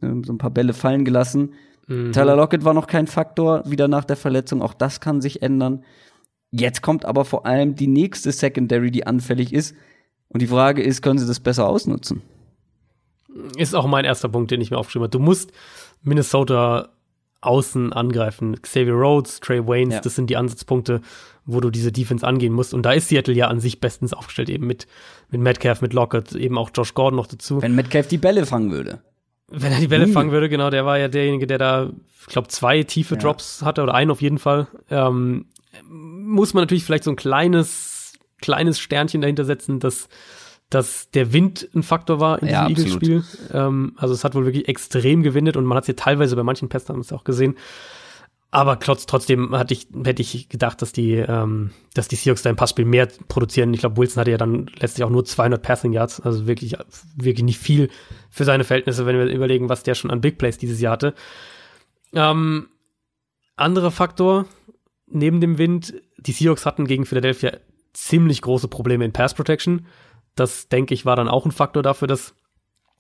äh, 0.00 0.08
so 0.24 0.32
ein 0.32 0.38
paar 0.38 0.50
Bälle 0.50 0.72
fallen 0.72 1.04
gelassen. 1.04 1.54
Mhm. 1.86 2.12
Tyler 2.12 2.36
Lockett 2.36 2.64
war 2.64 2.74
noch 2.74 2.86
kein 2.86 3.06
Faktor, 3.06 3.62
wieder 3.66 3.88
nach 3.88 4.04
der 4.04 4.16
Verletzung. 4.16 4.62
Auch 4.62 4.74
das 4.74 5.00
kann 5.00 5.20
sich 5.20 5.42
ändern. 5.42 5.84
Jetzt 6.50 6.82
kommt 6.82 7.04
aber 7.04 7.24
vor 7.24 7.46
allem 7.46 7.74
die 7.74 7.88
nächste 7.88 8.32
Secondary, 8.32 8.90
die 8.90 9.06
anfällig 9.06 9.52
ist. 9.52 9.74
Und 10.28 10.40
die 10.40 10.46
Frage 10.46 10.82
ist, 10.82 11.02
können 11.02 11.18
sie 11.18 11.26
das 11.26 11.40
besser 11.40 11.68
ausnutzen? 11.68 12.22
Ist 13.56 13.74
auch 13.74 13.86
mein 13.86 14.04
erster 14.04 14.28
Punkt, 14.28 14.50
den 14.50 14.60
ich 14.60 14.70
mir 14.70 14.78
aufgeschrieben 14.78 15.04
habe. 15.04 15.10
Du 15.10 15.18
musst 15.18 15.52
Minnesota 16.02 16.90
außen 17.40 17.92
angreifen. 17.92 18.60
Xavier 18.60 18.94
Rhodes, 18.94 19.40
Trey 19.40 19.66
Waynes, 19.66 19.94
ja. 19.94 20.00
das 20.00 20.14
sind 20.14 20.30
die 20.30 20.36
Ansatzpunkte, 20.36 21.00
wo 21.44 21.60
du 21.60 21.70
diese 21.70 21.92
Defense 21.92 22.26
angehen 22.26 22.52
musst. 22.52 22.74
Und 22.74 22.84
da 22.84 22.92
ist 22.92 23.08
Seattle 23.08 23.34
ja 23.34 23.48
an 23.48 23.60
sich 23.60 23.80
bestens 23.80 24.14
aufgestellt, 24.14 24.48
eben 24.48 24.66
mit, 24.66 24.86
mit 25.30 25.40
Metcalf, 25.40 25.82
mit 25.82 25.92
Lockett, 25.92 26.34
eben 26.34 26.56
auch 26.58 26.70
Josh 26.74 26.94
Gordon 26.94 27.16
noch 27.16 27.26
dazu. 27.26 27.60
Wenn 27.60 27.74
Metcalf 27.74 28.08
die 28.08 28.18
Bälle 28.18 28.46
fangen 28.46 28.70
würde. 28.70 29.02
Wenn 29.48 29.72
er 29.72 29.78
die 29.78 29.88
Bälle 29.88 30.06
hm. 30.06 30.12
fangen 30.12 30.32
würde, 30.32 30.48
genau, 30.48 30.70
der 30.70 30.86
war 30.86 30.98
ja 30.98 31.08
derjenige, 31.08 31.46
der 31.46 31.58
da, 31.58 31.90
ich 32.20 32.26
glaube, 32.26 32.48
zwei 32.48 32.82
tiefe 32.82 33.14
ja. 33.14 33.20
Drops 33.20 33.62
hatte 33.62 33.82
oder 33.82 33.94
einen 33.94 34.10
auf 34.10 34.22
jeden 34.22 34.38
Fall. 34.38 34.68
Ähm, 34.90 35.46
muss 35.82 36.54
man 36.54 36.62
natürlich 36.62 36.84
vielleicht 36.84 37.04
so 37.04 37.10
ein 37.10 37.16
kleines, 37.16 38.14
kleines 38.40 38.78
Sternchen 38.78 39.20
dahinter 39.20 39.44
setzen, 39.44 39.80
dass, 39.80 40.08
dass 40.74 41.10
der 41.10 41.32
Wind 41.32 41.68
ein 41.74 41.82
Faktor 41.82 42.20
war 42.20 42.42
in 42.42 42.48
diesem 42.48 42.68
Eagles-Spiel. 42.68 43.24
Ähm, 43.52 43.92
also 43.96 44.12
es 44.14 44.24
hat 44.24 44.34
wohl 44.34 44.44
wirklich 44.44 44.68
extrem 44.68 45.22
gewindet 45.22 45.56
und 45.56 45.64
man 45.64 45.76
hat 45.76 45.84
es 45.84 45.88
ja 45.88 45.94
teilweise 45.94 46.36
bei 46.36 46.42
manchen 46.42 46.68
Pässen 46.68 46.88
haben 46.88 47.00
es 47.00 47.12
auch 47.12 47.24
gesehen. 47.24 47.56
Aber 48.50 48.78
trotz, 48.78 49.06
trotzdem 49.06 49.56
hatte 49.56 49.74
ich, 49.74 49.88
hätte 50.04 50.22
ich 50.22 50.48
gedacht, 50.48 50.80
dass 50.80 50.92
die, 50.92 51.14
ähm, 51.14 51.72
dass 51.94 52.06
die 52.06 52.14
Seahawks 52.14 52.42
da 52.42 52.50
im 52.50 52.56
Passspiel 52.56 52.84
mehr 52.84 53.08
produzieren. 53.26 53.74
Ich 53.74 53.80
glaube, 53.80 53.96
Wilson 53.96 54.20
hatte 54.20 54.30
ja 54.30 54.36
dann 54.36 54.70
letztlich 54.78 55.04
auch 55.04 55.10
nur 55.10 55.24
200 55.24 55.60
Passing 55.60 55.92
Yards, 55.92 56.20
also 56.20 56.46
wirklich, 56.46 56.76
wirklich 57.16 57.44
nicht 57.44 57.58
viel 57.58 57.90
für 58.30 58.44
seine 58.44 58.62
Verhältnisse, 58.62 59.06
wenn 59.06 59.18
wir 59.18 59.26
überlegen, 59.26 59.68
was 59.68 59.82
der 59.82 59.96
schon 59.96 60.12
an 60.12 60.20
Big 60.20 60.38
Plays 60.38 60.56
dieses 60.56 60.80
Jahr 60.80 60.92
hatte. 60.92 61.14
Ähm, 62.12 62.68
anderer 63.56 63.90
Faktor, 63.90 64.46
neben 65.08 65.40
dem 65.40 65.58
Wind, 65.58 65.94
die 66.18 66.32
Seahawks 66.32 66.64
hatten 66.64 66.86
gegen 66.86 67.06
Philadelphia 67.06 67.58
ziemlich 67.92 68.42
große 68.42 68.68
Probleme 68.68 69.04
in 69.04 69.12
Pass 69.12 69.34
Protection. 69.34 69.86
Das, 70.34 70.68
denke 70.68 70.94
ich, 70.94 71.04
war 71.06 71.16
dann 71.16 71.28
auch 71.28 71.44
ein 71.46 71.52
Faktor 71.52 71.82
dafür, 71.82 72.08
dass 72.08 72.34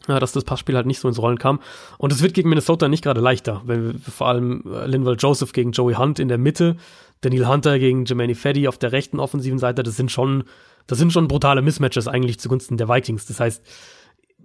ja, 0.08 0.20
dass 0.20 0.32
das 0.32 0.44
Passspiel 0.44 0.76
halt 0.76 0.86
nicht 0.86 0.98
so 0.98 1.08
ins 1.08 1.18
Rollen 1.18 1.38
kam. 1.38 1.60
Und 1.98 2.12
es 2.12 2.22
wird 2.22 2.34
gegen 2.34 2.48
Minnesota 2.48 2.88
nicht 2.88 3.02
gerade 3.02 3.20
leichter, 3.20 3.62
wenn 3.64 3.98
vor 3.98 4.28
allem 4.28 4.62
äh, 4.66 4.86
Linval 4.86 5.16
Joseph 5.18 5.52
gegen 5.52 5.72
Joey 5.72 5.94
Hunt 5.94 6.18
in 6.18 6.28
der 6.28 6.38
Mitte, 6.38 6.76
Daniel 7.22 7.48
Hunter 7.48 7.78
gegen 7.78 8.04
Jermaine 8.04 8.34
Feddy 8.34 8.68
auf 8.68 8.78
der 8.78 8.92
rechten 8.92 9.18
offensiven 9.18 9.58
Seite, 9.58 9.82
das 9.82 9.96
sind 9.96 10.10
schon, 10.10 10.44
das 10.86 10.98
sind 10.98 11.12
schon 11.12 11.28
brutale 11.28 11.62
Mismatches 11.62 12.06
eigentlich 12.06 12.38
zugunsten 12.38 12.76
der 12.76 12.88
Vikings. 12.88 13.26
Das 13.26 13.40
heißt, 13.40 13.64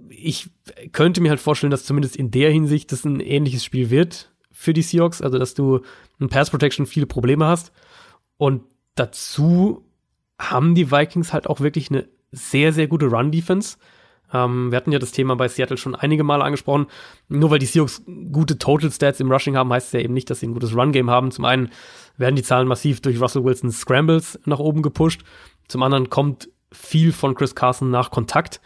ich 0.09 0.49
könnte 0.91 1.21
mir 1.21 1.29
halt 1.29 1.41
vorstellen, 1.41 1.71
dass 1.71 1.83
zumindest 1.83 2.15
in 2.15 2.31
der 2.31 2.51
Hinsicht 2.51 2.91
das 2.91 3.03
ein 3.03 3.19
ähnliches 3.19 3.65
Spiel 3.65 3.89
wird 3.89 4.31
für 4.51 4.73
die 4.73 4.81
Seahawks, 4.81 5.21
also 5.21 5.37
dass 5.37 5.53
du 5.53 5.81
in 6.19 6.29
Pass 6.29 6.49
Protection 6.49 6.85
viele 6.85 7.05
Probleme 7.05 7.45
hast. 7.45 7.71
Und 8.37 8.63
dazu 8.95 9.85
haben 10.37 10.73
die 10.73 10.89
Vikings 10.89 11.33
halt 11.33 11.47
auch 11.47 11.59
wirklich 11.59 11.89
eine 11.89 12.07
sehr, 12.31 12.73
sehr 12.73 12.87
gute 12.87 13.07
Run-Defense 13.07 13.77
ähm, 14.33 14.71
wir 14.71 14.77
hatten 14.77 14.91
ja 14.91 14.99
das 14.99 15.11
Thema 15.11 15.35
bei 15.35 15.47
Seattle 15.47 15.77
schon 15.77 15.95
einige 15.95 16.23
Male 16.23 16.43
angesprochen. 16.43 16.87
Nur 17.27 17.51
weil 17.51 17.59
die 17.59 17.65
Seahawks 17.65 18.03
gute 18.31 18.57
Total 18.57 18.91
Stats 18.91 19.19
im 19.19 19.31
Rushing 19.31 19.57
haben, 19.57 19.71
heißt 19.71 19.87
es 19.87 19.93
ja 19.93 19.99
eben 20.01 20.13
nicht, 20.13 20.29
dass 20.29 20.39
sie 20.39 20.47
ein 20.47 20.53
gutes 20.53 20.75
Run-Game 20.75 21.09
haben. 21.09 21.31
Zum 21.31 21.45
einen 21.45 21.69
werden 22.17 22.35
die 22.35 22.43
Zahlen 22.43 22.67
massiv 22.67 23.01
durch 23.01 23.19
Russell 23.19 23.43
Wilsons 23.43 23.79
Scrambles 23.79 24.39
nach 24.45 24.59
oben 24.59 24.81
gepusht. 24.81 25.21
Zum 25.67 25.83
anderen 25.83 26.09
kommt 26.09 26.49
viel 26.71 27.11
von 27.11 27.33
Chris 27.35 27.55
Carson 27.55 27.89
nach 27.89 28.11
Kontakt. 28.11 28.61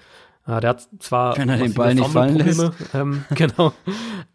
Äh, 0.46 0.60
der 0.60 0.72
hat 0.72 0.88
zwar 1.00 1.38
Wenn 1.38 1.50
er 1.50 1.58
den 1.58 1.74
Ball 1.74 1.96
nicht 1.96 2.10
fallen 2.10 2.36
lässt. 2.36 2.72
Ähm, 2.94 3.24
genau. 3.34 3.74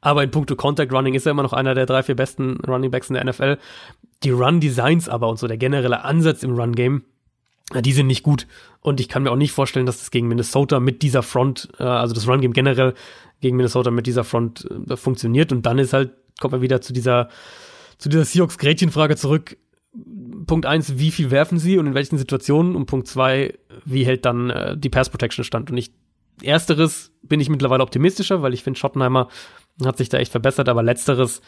Aber 0.00 0.22
in 0.24 0.30
puncto 0.30 0.56
Contact 0.56 0.92
Running 0.92 1.14
ist 1.14 1.26
er 1.26 1.32
immer 1.32 1.42
noch 1.42 1.52
einer 1.52 1.74
der 1.74 1.84
drei, 1.84 2.02
vier 2.02 2.16
besten 2.16 2.58
Running 2.66 2.90
Backs 2.90 3.10
in 3.10 3.14
der 3.14 3.24
NFL. 3.24 3.58
Die 4.22 4.30
Run 4.30 4.60
Designs 4.60 5.08
aber 5.08 5.28
und 5.28 5.38
so 5.38 5.46
der 5.46 5.58
generelle 5.58 6.04
Ansatz 6.04 6.42
im 6.42 6.58
Run 6.58 6.74
Game 6.74 7.04
die 7.74 7.92
sind 7.92 8.06
nicht 8.06 8.22
gut. 8.22 8.46
Und 8.80 9.00
ich 9.00 9.08
kann 9.08 9.22
mir 9.22 9.30
auch 9.30 9.36
nicht 9.36 9.52
vorstellen, 9.52 9.86
dass 9.86 9.98
das 9.98 10.10
gegen 10.10 10.28
Minnesota 10.28 10.80
mit 10.80 11.02
dieser 11.02 11.22
Front, 11.22 11.68
äh, 11.78 11.82
also 11.82 12.14
das 12.14 12.26
Run-Game 12.26 12.52
generell 12.52 12.94
gegen 13.40 13.56
Minnesota 13.56 13.90
mit 13.90 14.06
dieser 14.06 14.24
Front 14.24 14.68
äh, 14.88 14.96
funktioniert. 14.96 15.52
Und 15.52 15.66
dann 15.66 15.78
ist 15.78 15.92
halt, 15.92 16.12
kommt 16.40 16.52
man 16.52 16.62
wieder 16.62 16.80
zu 16.80 16.92
dieser, 16.92 17.28
zu 17.98 18.08
dieser 18.08 18.24
Seahawks-Gretchenfrage 18.24 19.16
zurück. 19.16 19.56
Punkt 20.46 20.66
eins, 20.66 20.98
wie 20.98 21.10
viel 21.10 21.30
werfen 21.30 21.58
sie 21.58 21.78
und 21.78 21.86
in 21.86 21.94
welchen 21.94 22.18
Situationen? 22.18 22.76
Und 22.76 22.86
Punkt 22.86 23.06
zwei, 23.06 23.58
wie 23.84 24.04
hält 24.04 24.24
dann 24.24 24.50
äh, 24.50 24.76
die 24.76 24.90
Pass 24.90 25.10
Protection 25.10 25.44
stand? 25.44 25.70
Und 25.70 25.76
ich, 25.76 25.90
ersteres 26.42 27.10
bin 27.22 27.40
ich 27.40 27.50
mittlerweile 27.50 27.82
optimistischer, 27.82 28.42
weil 28.42 28.54
ich 28.54 28.62
finde, 28.62 28.78
Schottenheimer 28.78 29.28
hat 29.84 29.98
sich 29.98 30.08
da 30.08 30.18
echt 30.18 30.32
verbessert, 30.32 30.68
aber 30.68 30.82
letzteres, 30.82 31.42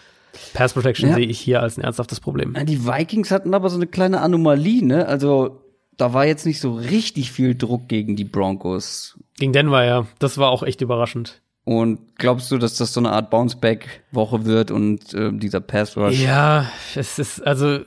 Pass 0.53 0.75
Protection 0.75 1.11
ja. 1.11 1.17
sehe 1.17 1.27
ich 1.27 1.41
hier 1.41 1.63
als 1.63 1.77
ein 1.77 1.83
ernsthaftes 1.83 2.21
Problem. 2.21 2.55
Ja, 2.57 2.65
die 2.65 2.87
Vikings 2.87 3.31
hatten 3.31 3.55
aber 3.55 3.69
so 3.69 3.77
eine 3.77 3.87
kleine 3.87 4.21
Anomalie, 4.21 4.85
ne? 4.85 5.07
Also 5.07 5.60
da 6.01 6.15
war 6.15 6.27
jetzt 6.27 6.47
nicht 6.47 6.61
so 6.61 6.75
richtig 6.75 7.31
viel 7.33 7.55
Druck 7.55 7.89
gegen 7.89 8.17
die 8.17 8.25
Broncos. 8.25 9.19
Gegen 9.39 9.53
Denver, 9.53 9.85
ja. 9.85 10.07
Das 10.19 10.39
war 10.39 10.51
auch 10.51 10.63
echt 10.63 10.81
überraschend. 10.81 11.43
Und 11.65 12.17
glaubst 12.17 12.51
du, 12.51 12.59
dass 12.59 12.77
das 12.77 12.93
so 12.93 13.01
eine 13.01 13.13
Art 13.13 13.31
Bounceback-Woche 13.31 14.45
wird 14.45 14.71
und 14.71 15.13
äh, 15.15 15.31
dieser 15.33 15.61
Pass 15.61 15.97
Rush? 15.97 16.19
Ja, 16.19 16.71
es 16.95 17.19
ist, 17.19 17.47
also 17.47 17.81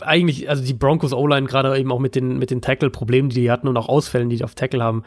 eigentlich, 0.00 0.48
also 0.48 0.64
die 0.64 0.74
Broncos 0.74 1.12
O-Line 1.12 1.46
gerade 1.46 1.76
eben 1.78 1.92
auch 1.92 1.98
mit 1.98 2.14
den, 2.14 2.38
mit 2.38 2.50
den 2.50 2.62
Tackle-Problemen, 2.62 3.28
die 3.28 3.40
die 3.42 3.50
hatten 3.50 3.68
und 3.68 3.76
auch 3.76 3.88
Ausfällen, 3.88 4.28
die 4.28 4.36
die 4.36 4.44
auf 4.44 4.54
Tackle 4.54 4.82
haben, 4.82 5.02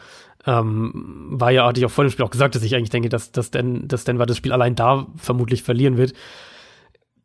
ähm, 0.45 1.31
war 1.31 1.51
ja, 1.51 1.65
hatte 1.65 1.79
ich 1.79 1.85
auch 1.85 1.91
vor 1.91 2.03
dem 2.03 2.11
Spiel 2.11 2.25
auch 2.25 2.31
gesagt, 2.31 2.55
dass 2.55 2.63
ich 2.63 2.75
eigentlich 2.75 2.89
denke, 2.89 3.09
dass, 3.09 3.31
dass, 3.31 3.51
Den, 3.51 3.87
dass 3.87 4.03
Denver 4.03 4.25
das 4.25 4.37
Spiel 4.37 4.51
allein 4.51 4.75
da 4.75 5.07
vermutlich 5.15 5.63
verlieren 5.63 5.97
wird. 5.97 6.13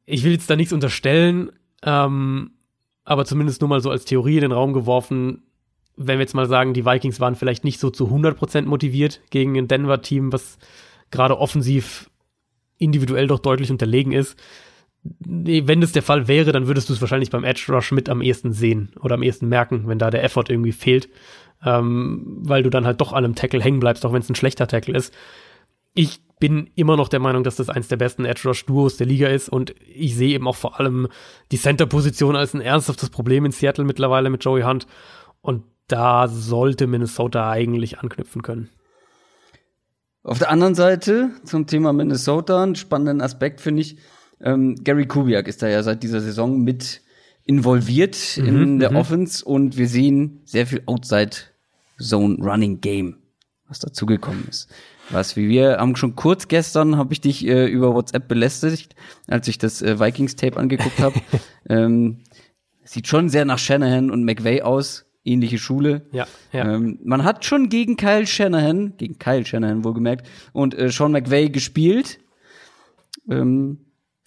Ich 0.06 0.24
will 0.24 0.32
jetzt 0.32 0.50
da 0.50 0.56
nichts 0.56 0.72
unterstellen, 0.72 1.50
ähm, 1.82 2.52
aber 3.04 3.24
zumindest 3.24 3.60
nur 3.60 3.68
mal 3.68 3.80
so 3.80 3.90
als 3.90 4.04
Theorie 4.04 4.36
in 4.36 4.42
den 4.42 4.52
Raum 4.52 4.72
geworfen, 4.72 5.42
wenn 5.96 6.18
wir 6.18 6.22
jetzt 6.22 6.34
mal 6.34 6.48
sagen, 6.48 6.74
die 6.74 6.84
Vikings 6.84 7.20
waren 7.20 7.36
vielleicht 7.36 7.64
nicht 7.64 7.78
so 7.78 7.90
zu 7.90 8.08
100% 8.08 8.62
motiviert 8.62 9.20
gegen 9.30 9.56
ein 9.56 9.68
Denver-Team, 9.68 10.32
was 10.32 10.58
gerade 11.10 11.38
offensiv 11.38 12.10
individuell 12.78 13.26
doch 13.26 13.38
deutlich 13.38 13.70
unterlegen 13.70 14.12
ist. 14.12 14.36
Wenn 15.02 15.82
das 15.82 15.92
der 15.92 16.02
Fall 16.02 16.28
wäre, 16.28 16.50
dann 16.50 16.66
würdest 16.66 16.88
du 16.88 16.94
es 16.94 17.00
wahrscheinlich 17.00 17.30
beim 17.30 17.44
Edge 17.44 17.66
Rush 17.68 17.92
mit 17.92 18.08
am 18.08 18.22
ehesten 18.22 18.52
sehen 18.52 18.92
oder 19.00 19.14
am 19.14 19.22
ehesten 19.22 19.48
merken, 19.48 19.86
wenn 19.86 19.98
da 19.98 20.10
der 20.10 20.24
Effort 20.24 20.46
irgendwie 20.48 20.72
fehlt, 20.72 21.10
ähm, 21.64 22.38
weil 22.40 22.62
du 22.62 22.70
dann 22.70 22.86
halt 22.86 23.00
doch 23.00 23.12
an 23.12 23.24
einem 23.24 23.34
Tackle 23.34 23.62
hängen 23.62 23.80
bleibst, 23.80 24.04
auch 24.06 24.12
wenn 24.12 24.22
es 24.22 24.30
ein 24.30 24.34
schlechter 24.34 24.66
Tackle 24.66 24.96
ist. 24.96 25.14
Ich 25.94 26.20
bin 26.40 26.68
immer 26.74 26.96
noch 26.96 27.08
der 27.08 27.20
Meinung, 27.20 27.44
dass 27.44 27.56
das 27.56 27.70
eins 27.70 27.88
der 27.88 27.96
besten 27.96 28.24
Edge 28.24 28.42
Rush 28.44 28.66
Duos 28.66 28.96
der 28.96 29.06
Liga 29.06 29.28
ist 29.28 29.48
und 29.48 29.74
ich 29.86 30.14
sehe 30.16 30.34
eben 30.34 30.46
auch 30.46 30.56
vor 30.56 30.78
allem 30.78 31.08
die 31.52 31.58
Center 31.58 31.86
Position 31.86 32.36
als 32.36 32.52
ein 32.52 32.60
ernsthaftes 32.60 33.08
Problem 33.08 33.44
in 33.44 33.52
Seattle 33.52 33.84
mittlerweile 33.84 34.28
mit 34.28 34.44
Joey 34.44 34.62
Hunt 34.62 34.86
und 35.40 35.62
da 35.88 36.28
sollte 36.28 36.86
Minnesota 36.86 37.50
eigentlich 37.50 37.98
anknüpfen 38.00 38.42
können. 38.42 38.70
Auf 40.22 40.38
der 40.38 40.50
anderen 40.50 40.74
Seite 40.74 41.30
zum 41.44 41.66
Thema 41.66 41.92
Minnesota, 41.92 42.62
einen 42.62 42.74
spannenden 42.74 43.20
Aspekt 43.20 43.60
finde 43.60 43.82
ich, 43.82 43.98
ähm, 44.40 44.76
Gary 44.82 45.06
Kubiak 45.06 45.46
ist 45.48 45.62
da 45.62 45.68
ja 45.68 45.82
seit 45.82 46.02
dieser 46.02 46.20
Saison 46.20 46.60
mit 46.60 47.02
involviert 47.44 48.16
mhm, 48.38 48.46
in 48.46 48.78
der 48.78 48.90
mhm. 48.90 48.96
Offense 48.96 49.44
und 49.44 49.76
wir 49.76 49.88
sehen 49.88 50.40
sehr 50.44 50.66
viel 50.66 50.82
Outside 50.86 51.36
Zone 52.00 52.38
Running 52.40 52.80
Game, 52.80 53.18
was 53.68 53.78
dazugekommen 53.78 54.46
ist. 54.48 54.68
Was, 55.10 55.36
wie 55.36 55.48
wir 55.48 55.78
haben 55.78 55.96
schon 55.96 56.16
kurz 56.16 56.48
gestern, 56.48 56.96
habe 56.96 57.12
ich 57.12 57.20
dich 57.20 57.46
äh, 57.46 57.66
über 57.66 57.94
WhatsApp 57.94 58.26
belästigt, 58.26 58.94
als 59.28 59.48
ich 59.48 59.58
das 59.58 59.82
äh, 59.82 60.00
Vikings-Tape 60.00 60.56
angeguckt 60.56 60.98
habe. 61.00 61.20
ähm, 61.68 62.20
sieht 62.84 63.06
schon 63.06 63.28
sehr 63.28 63.44
nach 63.44 63.58
Shanahan 63.58 64.10
und 64.10 64.24
McVay 64.24 64.62
aus 64.62 65.06
ähnliche 65.24 65.58
Schule. 65.58 66.06
Ja, 66.12 66.26
ja. 66.52 66.74
Ähm, 66.74 66.98
man 67.04 67.24
hat 67.24 67.44
schon 67.44 67.68
gegen 67.68 67.96
Kyle 67.96 68.26
Shanahan, 68.26 68.96
gegen 68.96 69.18
Kyle 69.18 69.44
Shanahan 69.44 69.84
wohlgemerkt, 69.84 70.26
und 70.52 70.76
äh, 70.78 70.90
Sean 70.90 71.12
McVay 71.12 71.48
gespielt. 71.48 72.18
Ähm, 73.28 73.78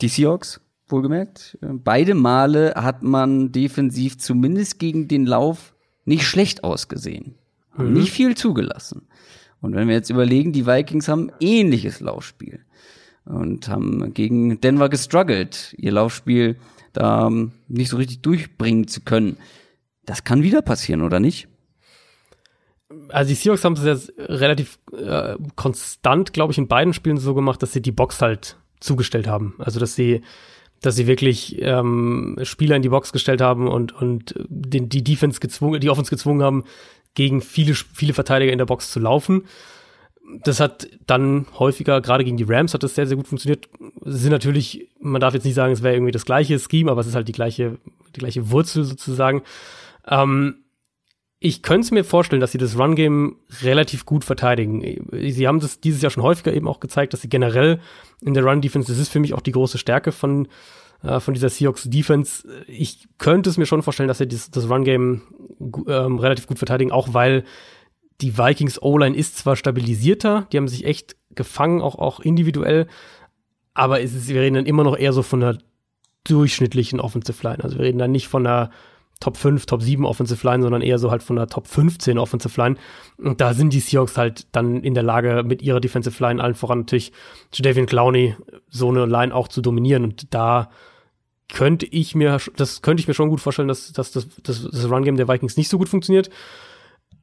die 0.01 0.07
Seahawks, 0.07 0.61
wohlgemerkt. 0.87 1.57
Äh, 1.61 1.67
beide 1.73 2.15
Male 2.15 2.73
hat 2.75 3.03
man 3.03 3.51
defensiv 3.51 4.17
zumindest 4.17 4.79
gegen 4.79 5.07
den 5.07 5.25
Lauf 5.25 5.75
nicht 6.05 6.25
schlecht 6.25 6.63
ausgesehen. 6.63 7.35
Mhm. 7.77 7.93
Nicht 7.93 8.11
viel 8.11 8.35
zugelassen. 8.35 9.06
Und 9.61 9.75
wenn 9.75 9.87
wir 9.87 9.95
jetzt 9.95 10.09
überlegen, 10.09 10.53
die 10.53 10.67
Vikings 10.67 11.07
haben 11.07 11.31
ähnliches 11.39 11.99
Laufspiel 11.99 12.59
und 13.25 13.67
haben 13.67 14.13
gegen 14.13 14.61
Denver 14.61 14.89
gestruggelt, 14.89 15.75
ihr 15.77 15.91
Laufspiel 15.91 16.57
da 16.93 17.27
um, 17.27 17.51
nicht 17.67 17.89
so 17.89 17.97
richtig 17.97 18.21
durchbringen 18.21 18.87
zu 18.87 19.01
können. 19.01 19.37
Das 20.05 20.23
kann 20.23 20.41
wieder 20.41 20.61
passieren, 20.61 21.01
oder 21.01 21.19
nicht? 21.19 21.47
Also 23.09 23.29
die 23.29 23.35
Seahawks 23.35 23.63
haben 23.63 23.73
es 23.73 23.83
jetzt 23.83 24.13
relativ 24.17 24.79
äh, 24.93 25.35
konstant, 25.55 26.33
glaube 26.33 26.53
ich, 26.53 26.57
in 26.57 26.67
beiden 26.67 26.93
Spielen 26.93 27.17
so 27.17 27.35
gemacht, 27.35 27.61
dass 27.61 27.73
sie 27.73 27.81
die 27.81 27.91
Box 27.91 28.21
halt 28.21 28.57
zugestellt 28.79 29.27
haben. 29.27 29.55
Also 29.59 29.79
dass 29.79 29.95
sie, 29.95 30.21
dass 30.81 30.95
sie 30.95 31.07
wirklich 31.07 31.61
ähm, 31.61 32.37
Spieler 32.43 32.75
in 32.75 32.81
die 32.81 32.89
Box 32.89 33.11
gestellt 33.11 33.41
haben 33.41 33.67
und 33.67 33.93
und 33.93 34.33
den, 34.47 34.89
die 34.89 35.03
Defense 35.03 35.39
gezwungen, 35.39 35.81
die 35.81 35.89
Offense 35.89 36.09
gezwungen 36.09 36.41
haben, 36.41 36.63
gegen 37.13 37.41
viele 37.41 37.73
viele 37.73 38.13
Verteidiger 38.13 38.51
in 38.51 38.57
der 38.57 38.65
Box 38.65 38.91
zu 38.91 38.99
laufen. 38.99 39.43
Das 40.43 40.59
hat 40.59 40.89
dann 41.05 41.47
häufiger, 41.57 42.01
gerade 42.01 42.25
gegen 42.25 42.35
die 42.35 42.43
Rams 42.43 42.73
hat 42.73 42.83
das 42.83 42.95
sehr, 42.95 43.07
sehr 43.07 43.15
gut 43.15 43.27
funktioniert. 43.27 43.69
Sie 44.03 44.17
sind 44.17 44.31
natürlich, 44.31 44.89
man 44.99 45.21
darf 45.21 45.33
jetzt 45.33 45.45
nicht 45.45 45.55
sagen, 45.55 45.71
es 45.71 45.83
wäre 45.83 45.95
irgendwie 45.95 46.11
das 46.11 46.25
gleiche 46.25 46.59
Scheme, 46.59 46.91
aber 46.91 46.99
es 46.99 47.07
ist 47.07 47.15
halt 47.15 47.29
die 47.29 47.33
gleiche, 47.33 47.77
die 48.15 48.19
gleiche 48.19 48.51
Wurzel 48.51 48.83
sozusagen. 48.83 49.43
Ähm, 50.05 50.63
ich 51.39 51.61
könnte 51.61 51.85
es 51.85 51.91
mir 51.91 52.03
vorstellen, 52.03 52.41
dass 52.41 52.51
sie 52.51 52.57
das 52.57 52.77
Run-Game 52.77 53.37
relativ 53.61 54.05
gut 54.05 54.23
verteidigen. 54.23 54.81
Sie 55.31 55.47
haben 55.47 55.59
das 55.59 55.79
dieses 55.79 56.01
Jahr 56.01 56.09
schon 56.09 56.23
häufiger 56.23 56.51
eben 56.51 56.67
auch 56.67 56.79
gezeigt, 56.79 57.13
dass 57.13 57.21
sie 57.21 57.29
generell 57.29 57.79
in 58.21 58.33
der 58.33 58.43
Run-Defense, 58.43 58.91
das 58.91 58.99
ist 58.99 59.11
für 59.11 59.19
mich 59.19 59.33
auch 59.33 59.41
die 59.41 59.51
große 59.51 59.77
Stärke 59.77 60.11
von, 60.11 60.47
äh, 61.03 61.19
von 61.19 61.33
dieser 61.33 61.49
Seahawks-Defense. 61.49 62.47
Ich 62.67 63.07
könnte 63.17 63.49
es 63.49 63.57
mir 63.57 63.65
schon 63.65 63.83
vorstellen, 63.83 64.07
dass 64.07 64.17
sie 64.19 64.27
das, 64.27 64.51
das 64.51 64.69
Run-Game 64.69 65.21
ähm, 65.87 66.19
relativ 66.19 66.47
gut 66.47 66.57
verteidigen, 66.57 66.91
auch 66.91 67.13
weil 67.13 67.43
die 68.21 68.37
Vikings 68.37 68.81
O-Line 68.81 69.15
ist 69.15 69.37
zwar 69.37 69.55
stabilisierter, 69.55 70.47
die 70.51 70.57
haben 70.57 70.67
sich 70.67 70.85
echt 70.85 71.15
gefangen, 71.35 71.81
auch, 71.81 71.95
auch 71.95 72.19
individuell, 72.19 72.87
aber 73.73 74.01
es 74.01 74.13
ist, 74.13 74.27
wir 74.27 74.41
reden 74.41 74.55
dann 74.55 74.65
immer 74.65 74.83
noch 74.83 74.97
eher 74.97 75.13
so 75.13 75.21
von 75.21 75.43
einer 75.43 75.59
durchschnittlichen 76.23 76.99
Offensive 76.99 77.41
Line. 77.43 77.63
Also 77.63 77.77
wir 77.77 77.85
reden 77.85 77.99
dann 77.99 78.11
nicht 78.11 78.27
von 78.27 78.45
einer 78.45 78.71
Top 79.19 79.37
5, 79.37 79.65
Top 79.65 79.81
7 79.81 80.05
Offensive 80.05 80.45
Line, 80.45 80.61
sondern 80.61 80.81
eher 80.81 80.99
so 80.99 81.11
halt 81.11 81.23
von 81.23 81.35
der 81.35 81.47
Top 81.47 81.67
15 81.67 82.17
Offensive 82.17 82.59
Line. 82.61 82.75
Und 83.17 83.41
da 83.41 83.53
sind 83.53 83.73
die 83.73 83.79
Seahawks 83.79 84.17
halt 84.17 84.47
dann 84.51 84.83
in 84.83 84.93
der 84.93 85.03
Lage, 85.03 85.43
mit 85.43 85.61
ihrer 85.61 85.79
Defensive 85.79 86.21
Line 86.23 86.41
allen 86.41 86.55
voran 86.55 86.79
natürlich 86.79 87.11
Jadavian 87.53 87.87
Clowney 87.87 88.35
so 88.69 88.89
eine 88.89 89.05
Line 89.05 89.33
auch 89.33 89.47
zu 89.47 89.61
dominieren. 89.61 90.03
Und 90.03 90.33
da 90.33 90.69
könnte 91.49 91.85
ich 91.85 92.15
mir, 92.15 92.39
das 92.55 92.81
könnte 92.81 93.01
ich 93.01 93.07
mir 93.07 93.13
schon 93.13 93.29
gut 93.29 93.41
vorstellen, 93.41 93.67
dass, 93.67 93.91
dass 93.93 94.11
das, 94.11 94.27
das, 94.43 94.69
das 94.69 94.89
Run-Game 94.89 95.17
der 95.17 95.27
Vikings 95.27 95.57
nicht 95.57 95.69
so 95.69 95.77
gut 95.77 95.89
funktioniert. 95.89 96.29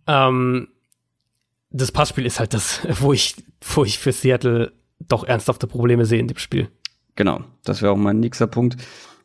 Ähm, 0.07 0.69
das 1.71 1.93
Passspiel 1.93 2.27
ist 2.27 2.41
halt 2.41 2.55
das, 2.55 2.81
wo 3.01 3.13
ich, 3.13 3.37
wo 3.61 3.85
ich 3.85 3.99
für 3.99 4.13
Seattle 4.13 4.73
doch 5.01 5.25
ernsthafte 5.25 5.67
Probleme 5.67 6.07
sehe 6.07 6.21
in 6.21 6.29
dem 6.29 6.39
Spiel. 6.39 6.71
Genau, 7.17 7.45
das 7.65 7.83
wäre 7.83 7.93
auch 7.93 7.97
mein 7.97 8.21
nächster 8.21 8.47
Punkt. 8.47 8.77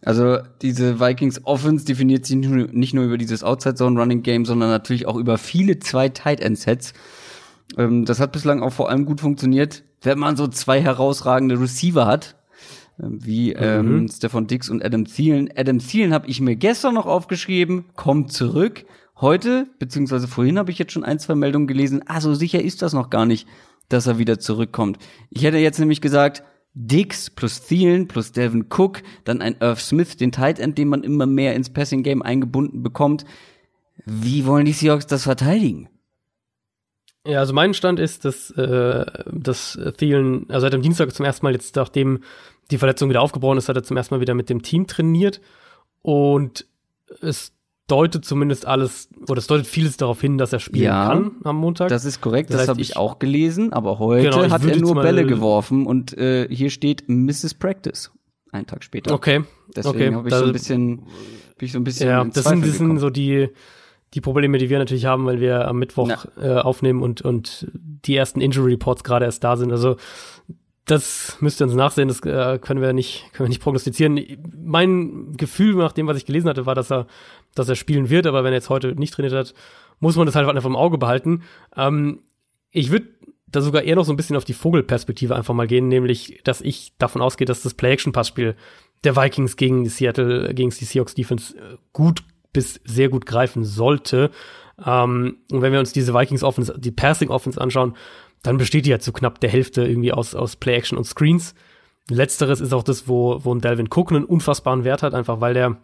Also 0.03 0.37
diese 0.61 0.99
Vikings 0.99 1.45
Offense 1.45 1.85
definiert 1.85 2.25
sich 2.25 2.37
nicht 2.37 2.93
nur 2.93 3.03
über 3.03 3.17
dieses 3.17 3.43
Outside 3.43 3.75
Zone 3.75 3.99
Running 3.99 4.23
Game, 4.23 4.45
sondern 4.45 4.69
natürlich 4.69 5.07
auch 5.07 5.17
über 5.17 5.37
viele 5.37 5.79
zwei 5.79 6.09
Tight 6.09 6.39
End 6.39 6.57
Sets. 6.57 6.93
Ähm, 7.77 8.05
das 8.05 8.19
hat 8.19 8.31
bislang 8.31 8.61
auch 8.61 8.71
vor 8.71 8.89
allem 8.89 9.05
gut 9.05 9.19
funktioniert, 9.19 9.83
wenn 10.01 10.17
man 10.17 10.37
so 10.37 10.47
zwei 10.47 10.81
herausragende 10.81 11.59
Receiver 11.59 12.05
hat, 12.05 12.35
ähm, 13.01 13.19
wie 13.23 13.51
ähm, 13.53 14.03
mhm. 14.03 14.07
Stefan 14.07 14.47
Dix 14.47 14.69
und 14.69 14.83
Adam 14.83 15.05
Thielen. 15.05 15.49
Adam 15.55 15.79
Thielen 15.79 16.13
habe 16.13 16.27
ich 16.27 16.39
mir 16.39 16.55
gestern 16.55 16.93
noch 16.93 17.05
aufgeschrieben, 17.05 17.85
kommt 17.95 18.31
zurück. 18.31 18.85
Heute, 19.19 19.67
beziehungsweise 19.79 20.29
vorhin 20.29 20.57
habe 20.57 20.71
ich 20.71 20.79
jetzt 20.79 20.93
schon 20.93 21.03
ein, 21.03 21.19
zwei 21.19 21.35
Meldungen 21.35 21.67
gelesen. 21.67 22.03
Ah, 22.05 22.21
so 22.21 22.33
sicher 22.33 22.61
ist 22.61 22.81
das 22.81 22.93
noch 22.93 23.09
gar 23.09 23.25
nicht, 23.25 23.47
dass 23.89 24.07
er 24.07 24.17
wieder 24.17 24.39
zurückkommt. 24.39 24.97
Ich 25.29 25.43
hätte 25.43 25.57
jetzt 25.57 25.79
nämlich 25.79 25.99
gesagt, 25.99 26.43
Dix 26.73 27.29
plus 27.29 27.61
Thielen 27.61 28.07
plus 28.07 28.31
Devin 28.31 28.65
Cook, 28.69 29.01
dann 29.23 29.41
ein 29.41 29.57
Irv 29.59 29.81
Smith, 29.81 30.17
den 30.17 30.31
Tight 30.31 30.59
End, 30.59 30.77
den 30.77 30.87
man 30.87 31.03
immer 31.03 31.25
mehr 31.25 31.55
ins 31.55 31.71
Passing 31.71 32.03
Game 32.03 32.21
eingebunden 32.21 32.83
bekommt. 32.83 33.25
Wie 34.05 34.45
wollen 34.45 34.65
die 34.65 34.73
Seahawks 34.73 35.07
das 35.07 35.23
verteidigen? 35.23 35.89
Ja, 37.25 37.39
also 37.39 37.53
mein 37.53 37.73
Stand 37.73 37.99
ist, 37.99 38.23
dass, 38.23 38.51
äh, 38.51 39.05
dass 39.31 39.77
Thielen, 39.97 40.49
also 40.49 40.61
seit 40.61 40.73
dem 40.73 40.81
Dienstag 40.81 41.13
zum 41.13 41.25
ersten 41.25 41.45
Mal 41.45 41.53
jetzt, 41.53 41.75
nachdem 41.75 42.23
die 42.71 42.77
Verletzung 42.77 43.09
wieder 43.09 43.21
aufgebrochen 43.21 43.57
ist, 43.57 43.67
hat 43.67 43.75
er 43.75 43.83
zum 43.83 43.97
ersten 43.97 44.15
Mal 44.15 44.21
wieder 44.21 44.35
mit 44.35 44.49
dem 44.49 44.61
Team 44.61 44.87
trainiert 44.87 45.41
und 46.01 46.65
es 47.21 47.51
deutet 47.91 48.25
zumindest 48.25 48.65
alles, 48.65 49.09
oder 49.27 49.39
es 49.39 49.47
deutet 49.47 49.67
vieles 49.67 49.97
darauf 49.97 50.21
hin, 50.21 50.37
dass 50.37 50.53
er 50.53 50.59
spielen 50.59 50.85
ja, 50.85 51.07
kann 51.07 51.31
am 51.43 51.57
Montag. 51.57 51.89
Das 51.89 52.05
ist 52.05 52.21
korrekt, 52.21 52.51
das, 52.51 52.61
das 52.61 52.69
habe 52.69 52.81
ich, 52.81 52.97
auch 52.97 53.19
gelesen, 53.19 53.73
aber 53.73 53.99
heute 53.99 54.29
genau, 54.29 54.49
hat 54.49 54.65
er 54.65 54.77
nur 54.77 54.95
Bälle 54.95 55.25
geworfen 55.25 55.85
und 55.85 56.17
äh, 56.17 56.47
hier 56.49 56.69
steht 56.69 57.03
Mrs. 57.07 57.55
Practice, 57.55 58.11
einen 58.51 58.67
Tag 58.67 58.83
später. 58.83 59.13
Okay. 59.13 59.43
Deswegen 59.75 60.15
okay. 60.15 60.15
habe 60.15 60.29
ich 60.29 60.35
so 60.35 60.45
ein 60.45 60.53
bisschen, 60.53 60.97
bin 60.97 61.05
ich 61.65 61.71
so 61.71 61.79
ein 61.79 61.83
bisschen. 61.83 62.09
Ja, 62.09 62.23
das 62.23 62.45
sind, 62.45 62.65
das 62.65 62.77
sind 62.77 62.97
so 62.99 63.09
die, 63.09 63.49
die 64.13 64.21
Probleme, 64.21 64.57
die 64.57 64.69
wir 64.69 64.79
natürlich 64.79 65.05
haben, 65.05 65.25
weil 65.25 65.39
wir 65.39 65.67
am 65.67 65.77
Mittwoch 65.77 66.25
äh, 66.41 66.53
aufnehmen 66.53 67.01
und, 67.01 67.21
und 67.21 67.67
die 67.73 68.15
ersten 68.15 68.41
Injury 68.41 68.73
Reports 68.73 69.03
gerade 69.03 69.25
erst 69.25 69.43
da 69.43 69.57
sind. 69.57 69.71
Also 69.71 69.97
das 70.89 71.37
müsst 71.39 71.61
ihr 71.61 71.65
uns 71.65 71.75
nachsehen, 71.75 72.07
das 72.07 72.21
äh, 72.21 72.57
können 72.57 72.81
wir 72.81 72.93
nicht, 72.93 73.25
können 73.33 73.45
wir 73.45 73.49
nicht 73.49 73.61
prognostizieren. 73.61 74.19
Mein 74.57 75.33
Gefühl 75.37 75.75
nach 75.75 75.91
dem, 75.91 76.07
was 76.07 76.17
ich 76.17 76.25
gelesen 76.25 76.49
hatte, 76.49 76.65
war, 76.65 76.73
dass 76.73 76.91
er, 76.91 77.05
dass 77.53 77.69
er 77.69 77.75
spielen 77.75 78.09
wird, 78.09 78.25
aber 78.25 78.43
wenn 78.43 78.53
er 78.53 78.57
jetzt 78.57 78.69
heute 78.69 78.95
nicht 78.95 79.13
trainiert 79.13 79.33
hat, 79.33 79.53
muss 79.99 80.15
man 80.15 80.25
das 80.25 80.35
halt 80.35 80.47
einfach 80.47 80.69
im 80.69 80.75
Auge 80.75 80.97
behalten. 80.97 81.43
Ähm, 81.75 82.23
ich 82.71 82.89
würde 82.89 83.07
da 83.47 83.61
sogar 83.61 83.83
eher 83.83 83.95
noch 83.95 84.05
so 84.05 84.13
ein 84.13 84.17
bisschen 84.17 84.35
auf 84.35 84.45
die 84.45 84.53
Vogelperspektive 84.53 85.35
einfach 85.35 85.53
mal 85.53 85.67
gehen, 85.67 85.87
nämlich, 85.87 86.41
dass 86.43 86.61
ich 86.61 86.93
davon 86.97 87.21
ausgehe, 87.21 87.45
dass 87.45 87.61
das 87.61 87.75
Play-Action-Passspiel 87.75 88.55
der 89.03 89.15
Vikings 89.15 89.57
gegen 89.57 89.83
die 89.83 89.89
Seattle, 89.89 90.53
gegen 90.53 90.71
die 90.71 90.85
Seahawks 90.85 91.13
Defense 91.13 91.55
äh, 91.55 91.77
gut 91.93 92.23
bis 92.51 92.81
sehr 92.83 93.09
gut 93.09 93.27
greifen 93.27 93.63
sollte. 93.63 94.31
Ähm, 94.83 95.37
und 95.51 95.61
wenn 95.61 95.71
wir 95.71 95.79
uns 95.79 95.93
diese 95.93 96.13
Vikings 96.15 96.43
Offense, 96.43 96.73
die 96.79 96.91
Passing 96.91 97.29
Offense 97.29 97.61
anschauen, 97.61 97.95
dann 98.43 98.57
besteht 98.57 98.85
die 98.85 98.91
ja 98.91 98.99
zu 98.99 99.11
knapp 99.11 99.39
der 99.39 99.49
Hälfte 99.49 99.85
irgendwie 99.85 100.13
aus, 100.13 100.35
aus 100.35 100.55
Play-Action 100.55 100.97
und 100.97 101.05
Screens. 101.05 101.55
Letzteres 102.09 102.61
ist 102.61 102.73
auch 102.73 102.83
das, 102.83 103.07
wo, 103.07 103.43
wo 103.43 103.53
ein 103.53 103.61
Delvin 103.61 103.89
Cook 103.93 104.11
einen 104.11 104.25
unfassbaren 104.25 104.83
Wert 104.83 105.03
hat, 105.03 105.13
einfach 105.13 105.41
weil 105.41 105.53
der 105.53 105.77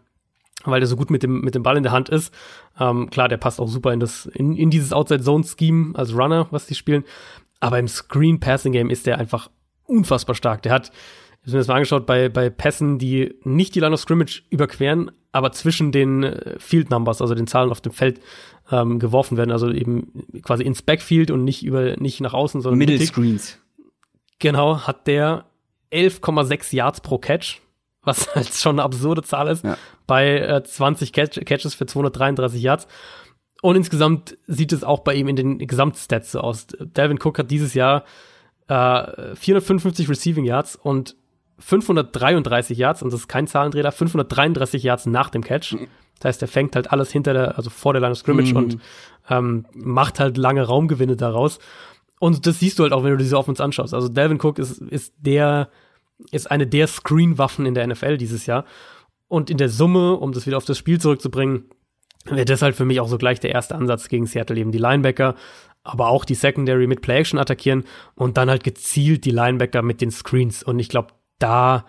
weil 0.63 0.79
der 0.79 0.87
so 0.87 0.95
gut 0.95 1.11
mit 1.11 1.23
dem, 1.23 1.41
mit 1.41 1.53
dem 1.53 1.63
Ball 1.63 1.77
in 1.77 1.83
der 1.83 1.91
Hand 1.91 2.09
ist. 2.09 2.33
Ähm, 2.79 3.09
klar, 3.09 3.27
der 3.27 3.37
passt 3.37 3.59
auch 3.59 3.67
super 3.67 3.93
in 3.93 3.99
das, 3.99 4.25
in, 4.25 4.55
in 4.55 4.69
dieses 4.69 4.93
Outside-Zone-Scheme 4.93 5.93
als 5.95 6.15
Runner, 6.15 6.47
was 6.51 6.65
die 6.65 6.75
spielen. 6.75 7.03
Aber 7.59 7.79
im 7.79 7.87
Screen-Passing-Game 7.87 8.89
ist 8.89 9.05
der 9.05 9.17
einfach 9.17 9.49
unfassbar 9.85 10.35
stark. 10.35 10.63
Der 10.63 10.71
hat, 10.71 10.91
ich 11.41 11.47
habe 11.47 11.51
mir 11.51 11.57
das 11.59 11.67
mal 11.67 11.75
angeschaut, 11.75 12.05
bei, 12.05 12.29
bei 12.29 12.49
Pässen, 12.49 12.97
die 12.97 13.35
nicht 13.43 13.75
die 13.75 13.79
Line 13.79 13.93
of 13.93 13.99
Scrimmage 13.99 14.43
überqueren, 14.49 15.11
aber 15.35 15.51
zwischen 15.51 15.91
den 15.91 16.23
äh, 16.23 16.57
Field 16.59 16.89
Numbers, 16.89 17.21
also 17.21 17.35
den 17.35 17.45
Zahlen 17.45 17.69
auf 17.69 17.81
dem 17.81 17.91
Feld, 17.91 18.21
ähm, 18.71 18.99
geworfen 18.99 19.35
werden. 19.35 19.51
Also 19.51 19.69
eben 19.69 20.25
quasi 20.41 20.63
ins 20.63 20.81
Backfield 20.81 21.29
und 21.29 21.43
nicht 21.43 21.63
über, 21.63 21.97
nicht 21.97 22.21
nach 22.21 22.33
außen, 22.33 22.61
sondern 22.61 22.77
Middle 22.79 23.05
Screens. 23.05 23.59
Genau, 24.39 24.79
hat 24.87 25.07
der 25.07 25.45
11,6 25.91 26.73
Yards 26.73 27.01
pro 27.01 27.17
Catch, 27.17 27.59
was 28.03 28.27
halt 28.35 28.53
schon 28.53 28.75
eine 28.75 28.83
absurde 28.83 29.23
Zahl 29.23 29.49
ist, 29.49 29.65
Ja. 29.65 29.77
bei 30.07 30.39
äh, 30.39 30.63
20 30.63 31.11
Catch 31.11 31.45
Catches 31.45 31.73
für 31.75 31.85
233 31.85 32.61
Yards. 32.61 32.87
Und 33.61 33.75
insgesamt 33.75 34.37
sieht 34.47 34.71
es 34.71 34.83
auch 34.85 34.99
bei 34.99 35.15
ihm 35.15 35.27
in 35.27 35.35
den 35.35 35.57
Gesamtstats 35.59 36.31
so 36.31 36.39
aus. 36.39 36.67
Delvin 36.79 37.19
Cook 37.21 37.39
hat 37.39 37.51
dieses 37.51 37.73
Jahr 37.73 38.03
äh, 38.67 39.35
455 39.35 40.07
Receiving 40.09 40.45
Yards 40.45 40.75
und 40.75 41.15
533 41.59 42.77
Yards, 42.77 43.01
und 43.01 43.11
das 43.13 43.21
ist 43.21 43.27
kein 43.27 43.47
Zahlendreher, 43.47 43.91
533 43.91 44.83
Yards 44.83 45.05
nach 45.05 45.29
dem 45.29 45.43
Catch. 45.43 45.75
Das 46.19 46.29
heißt, 46.29 46.41
er 46.41 46.47
fängt 46.47 46.75
halt 46.75 46.91
alles 46.91 47.11
hinter 47.11 47.33
der, 47.33 47.57
also 47.57 47.69
vor 47.69 47.93
der 47.93 48.01
Line 48.01 48.11
of 48.13 48.17
Scrimmage 48.17 48.51
Mhm. 48.51 48.57
und 48.57 48.79
ähm, 49.29 49.65
macht 49.73 50.19
halt 50.19 50.37
lange 50.37 50.63
Raumgewinne 50.63 51.15
daraus. 51.15 51.59
Und 52.19 52.45
das 52.47 52.59
siehst 52.59 52.79
du 52.79 52.83
halt 52.83 52.93
auch, 52.93 53.03
wenn 53.03 53.11
du 53.11 53.17
diese 53.17 53.37
Offense 53.37 53.63
anschaust. 53.63 53.93
Also 53.93 54.07
Delvin 54.07 54.39
Cook 54.41 54.59
ist, 54.59 54.79
ist 54.79 55.13
der, 55.17 55.69
ist 56.31 56.49
eine 56.49 56.67
der 56.67 56.87
Screen-Waffen 56.87 57.65
in 57.65 57.73
der 57.73 57.85
NFL 57.87 58.17
dieses 58.17 58.45
Jahr. 58.45 58.65
Und 59.27 59.49
in 59.49 59.57
der 59.57 59.69
Summe, 59.69 60.13
um 60.13 60.31
das 60.31 60.45
wieder 60.45 60.57
auf 60.57 60.65
das 60.65 60.77
Spiel 60.77 60.99
zurückzubringen, 61.01 61.65
wäre 62.25 62.45
das 62.45 62.61
halt 62.61 62.75
für 62.75 62.85
mich 62.85 62.99
auch 63.01 63.07
so 63.07 63.17
gleich 63.17 63.39
der 63.39 63.51
erste 63.51 63.75
Ansatz 63.75 64.07
gegen 64.07 64.25
Seattle, 64.25 64.57
eben 64.57 64.71
die 64.71 64.77
Linebacker, 64.77 65.35
aber 65.83 66.07
auch 66.07 66.25
die 66.25 66.35
Secondary 66.35 66.87
mit 66.87 67.01
Play-Action 67.01 67.37
attackieren 67.37 67.83
und 68.15 68.37
dann 68.37 68.49
halt 68.49 68.63
gezielt 68.63 69.25
die 69.25 69.31
Linebacker 69.31 69.81
mit 69.81 70.01
den 70.01 70.09
Screens. 70.11 70.63
Und 70.63 70.79
ich 70.79 70.89
glaube, 70.89 71.09
da 71.39 71.85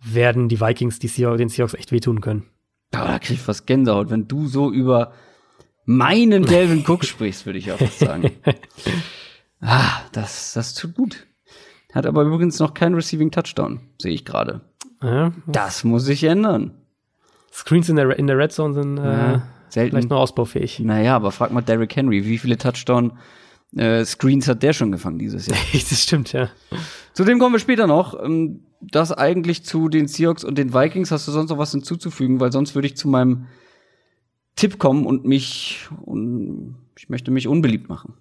werden 0.00 0.48
die 0.48 0.60
Vikings 0.60 0.98
die 0.98 1.08
Seahawks, 1.08 1.38
den 1.38 1.48
Seahawks 1.48 1.74
echt 1.74 1.92
wehtun 1.92 2.20
können. 2.20 2.44
Da 2.90 3.18
krieg 3.18 3.36
ich 3.36 3.42
fast 3.42 3.66
Gänsehaut, 3.66 4.10
wenn 4.10 4.28
du 4.28 4.46
so 4.46 4.70
über 4.72 5.12
meinen 5.84 6.44
Delvin 6.46 6.84
Cook 6.86 7.04
sprichst, 7.06 7.46
würde 7.46 7.58
ich 7.58 7.72
auch 7.72 7.80
sagen. 7.92 8.30
ah, 9.60 10.00
das, 10.12 10.52
das 10.54 10.74
tut 10.74 10.94
gut. 10.94 11.26
Hat 11.94 12.06
aber 12.06 12.22
übrigens 12.22 12.58
noch 12.58 12.74
keinen 12.74 12.94
Receiving 12.94 13.30
Touchdown, 13.30 13.80
sehe 14.00 14.12
ich 14.12 14.24
gerade. 14.24 14.60
Ja, 15.02 15.32
Das 15.46 15.84
muss 15.84 16.04
sich 16.04 16.24
ändern. 16.24 16.74
Screens 17.52 17.88
in 17.88 17.96
der, 17.96 18.18
in 18.18 18.26
der 18.26 18.36
Red 18.38 18.52
Zone 18.52 18.74
sind 18.74 18.98
äh, 18.98 19.02
Ja, 19.04 19.42
selten. 19.68 19.92
vielleicht 19.92 20.10
noch 20.10 20.18
ausbaufähig. 20.20 20.80
Naja, 20.80 21.16
aber 21.16 21.32
frag 21.32 21.50
mal 21.52 21.62
Derrick 21.62 21.96
Henry, 21.96 22.24
wie 22.24 22.38
viele 22.38 22.58
Touchdown 22.58 23.18
äh, 23.76 24.04
Screens 24.04 24.48
hat 24.48 24.62
der 24.62 24.72
schon 24.72 24.92
gefangen 24.92 25.18
dieses 25.18 25.46
Jahr? 25.46 25.58
das 25.72 26.02
stimmt, 26.02 26.32
ja. 26.32 26.50
Zu 27.14 27.24
dem 27.24 27.38
kommen 27.38 27.54
wir 27.54 27.58
später 27.60 27.86
noch. 27.86 28.22
Ähm, 28.22 28.64
Das 28.80 29.12
eigentlich 29.12 29.64
zu 29.64 29.88
den 29.88 30.06
Seahawks 30.06 30.44
und 30.44 30.56
den 30.56 30.72
Vikings. 30.72 31.10
Hast 31.10 31.26
du 31.26 31.32
sonst 31.32 31.50
noch 31.50 31.58
was 31.58 31.72
hinzuzufügen? 31.72 32.40
Weil 32.40 32.52
sonst 32.52 32.74
würde 32.74 32.86
ich 32.86 32.96
zu 32.96 33.08
meinem 33.08 33.46
Tipp 34.56 34.78
kommen 34.78 35.06
und 35.06 35.24
mich, 35.24 35.88
und 36.02 36.76
ich 36.96 37.08
möchte 37.08 37.30
mich 37.30 37.48
unbeliebt 37.48 37.88
machen. 37.88 38.14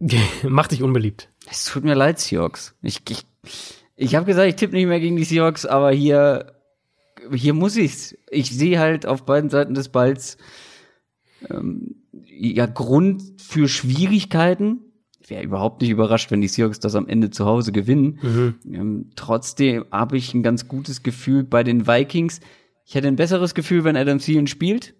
Mach 0.48 0.68
dich 0.68 0.82
unbeliebt. 0.82 1.28
Es 1.50 1.64
tut 1.64 1.84
mir 1.84 1.94
leid, 1.94 2.18
Seahawks. 2.18 2.74
Ich, 2.82 3.00
ich, 3.08 3.26
ich 3.96 4.14
habe 4.14 4.26
gesagt, 4.26 4.48
ich 4.48 4.56
tippe 4.56 4.74
nicht 4.74 4.86
mehr 4.86 5.00
gegen 5.00 5.16
die 5.16 5.24
Seahawks, 5.24 5.66
aber 5.66 5.92
hier, 5.92 6.54
hier 7.32 7.54
muss 7.54 7.76
ich's. 7.76 8.16
Ich 8.30 8.50
sehe 8.50 8.78
halt 8.78 9.06
auf 9.06 9.24
beiden 9.24 9.50
Seiten 9.50 9.74
des 9.74 9.88
Balls 9.88 10.38
ähm, 11.50 11.96
ja 12.26 12.66
Grund 12.66 13.22
für 13.40 13.68
Schwierigkeiten. 13.68 14.91
Ich 15.22 15.30
wäre 15.30 15.44
überhaupt 15.44 15.80
nicht 15.80 15.90
überrascht, 15.90 16.30
wenn 16.30 16.40
die 16.40 16.48
Seahawks 16.48 16.80
das 16.80 16.96
am 16.96 17.06
Ende 17.06 17.30
zu 17.30 17.46
Hause 17.46 17.70
gewinnen. 17.70 18.18
Ähm, 18.66 19.10
trotzdem 19.14 19.84
habe 19.92 20.16
ich 20.16 20.34
ein 20.34 20.42
ganz 20.42 20.66
gutes 20.66 21.02
Gefühl 21.04 21.44
bei 21.44 21.62
den 21.62 21.86
Vikings. 21.86 22.40
Ich 22.84 22.96
hätte 22.96 23.06
ein 23.06 23.16
besseres 23.16 23.54
Gefühl, 23.54 23.84
wenn 23.84 23.96
Adam 23.96 24.18
Thielen 24.18 24.48
spielt. 24.48 24.94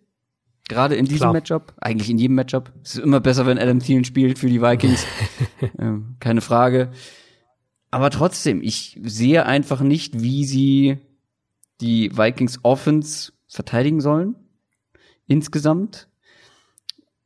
Gerade 0.68 0.94
in 0.94 1.06
diesem 1.06 1.18
Klar. 1.18 1.32
Matchup, 1.32 1.74
eigentlich 1.80 2.08
in 2.08 2.18
jedem 2.18 2.36
Matchup. 2.36 2.72
Es 2.84 2.94
ist 2.94 3.02
immer 3.02 3.20
besser, 3.20 3.46
wenn 3.46 3.58
Adam 3.58 3.80
Thielen 3.80 4.04
spielt 4.04 4.38
für 4.38 4.48
die 4.48 4.62
Vikings. 4.62 5.04
ähm, 5.78 6.16
keine 6.20 6.40
Frage. 6.40 6.92
Aber 7.90 8.10
trotzdem, 8.10 8.62
ich 8.62 8.98
sehe 9.02 9.44
einfach 9.44 9.80
nicht, 9.80 10.22
wie 10.22 10.44
sie 10.44 10.98
die 11.80 12.16
Vikings 12.16 12.60
Offense 12.62 13.32
verteidigen 13.48 14.00
sollen. 14.00 14.36
Insgesamt. 15.26 16.08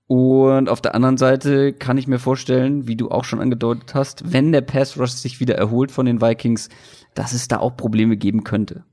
Und 0.09 0.69
auf 0.69 0.81
der 0.81 0.95
anderen 0.95 1.17
Seite 1.17 1.73
kann 1.73 1.99
ich 1.99 2.07
mir 2.07 2.19
vorstellen, 2.21 2.87
wie 2.87 2.97
du 2.97 3.11
auch 3.11 3.25
schon 3.25 3.41
angedeutet 3.41 3.95
hast, 3.95 4.33
wenn 4.33 4.53
der 4.53 4.61
Pass 4.61 4.99
Rush 4.99 5.11
sich 5.11 5.41
wieder 5.41 5.57
erholt 5.57 5.91
von 5.91 6.07
den 6.07 6.21
Vikings, 6.21 6.69
dass 7.15 7.33
es 7.33 7.49
da 7.49 7.59
auch 7.59 7.77
Probleme 7.77 8.17
geben 8.17 8.45
könnte. 8.45 8.85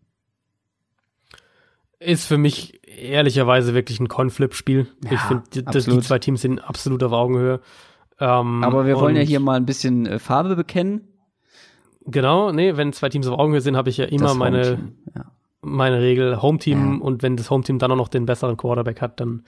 Ist 2.00 2.26
für 2.26 2.38
mich 2.38 2.82
ehrlicherweise 2.88 3.74
wirklich 3.74 4.00
ein 4.00 4.08
Coin-Flip-Spiel. 4.08 4.88
Ja, 5.06 5.12
ich 5.12 5.20
finde, 5.22 5.44
die, 5.54 6.00
zwei 6.02 6.20
Teams 6.20 6.42
sind 6.42 6.60
absolut 6.60 7.04
auf 7.04 7.12
Augenhöhe. 7.12 7.60
Ähm, 8.20 8.64
Aber 8.64 8.86
wir 8.86 9.00
wollen 9.00 9.16
ja 9.16 9.22
hier 9.22 9.40
mal 9.40 9.56
ein 9.56 9.66
bisschen 9.66 10.06
äh, 10.06 10.20
Farbe 10.20 10.56
bekennen. 10.56 11.08
Genau, 12.06 12.52
nee, 12.52 12.76
wenn 12.76 12.92
zwei 12.92 13.10
Teams 13.10 13.28
auf 13.28 13.40
Augenhöhe 13.40 13.62
sind, 13.62 13.78
habe 13.78 13.90
ich 13.90 13.98
ja 13.98 14.06
immer 14.06 14.28
Das 14.28 14.36
meine, 14.36 14.80
Ja. 15.16 15.32
meine 15.62 16.02
Regel 16.02 16.42
Home-Team 16.42 16.98
Ja. 16.98 17.02
und 17.06 17.24
wenn 17.24 17.38
das 17.38 17.50
Home-Team 17.50 17.80
dann 17.80 17.92
auch 17.92 17.96
noch 17.96 18.10
den 18.10 18.26
besseren 18.26 18.58
Quarterback 18.58 19.00
hat, 19.02 19.20
dann 19.20 19.44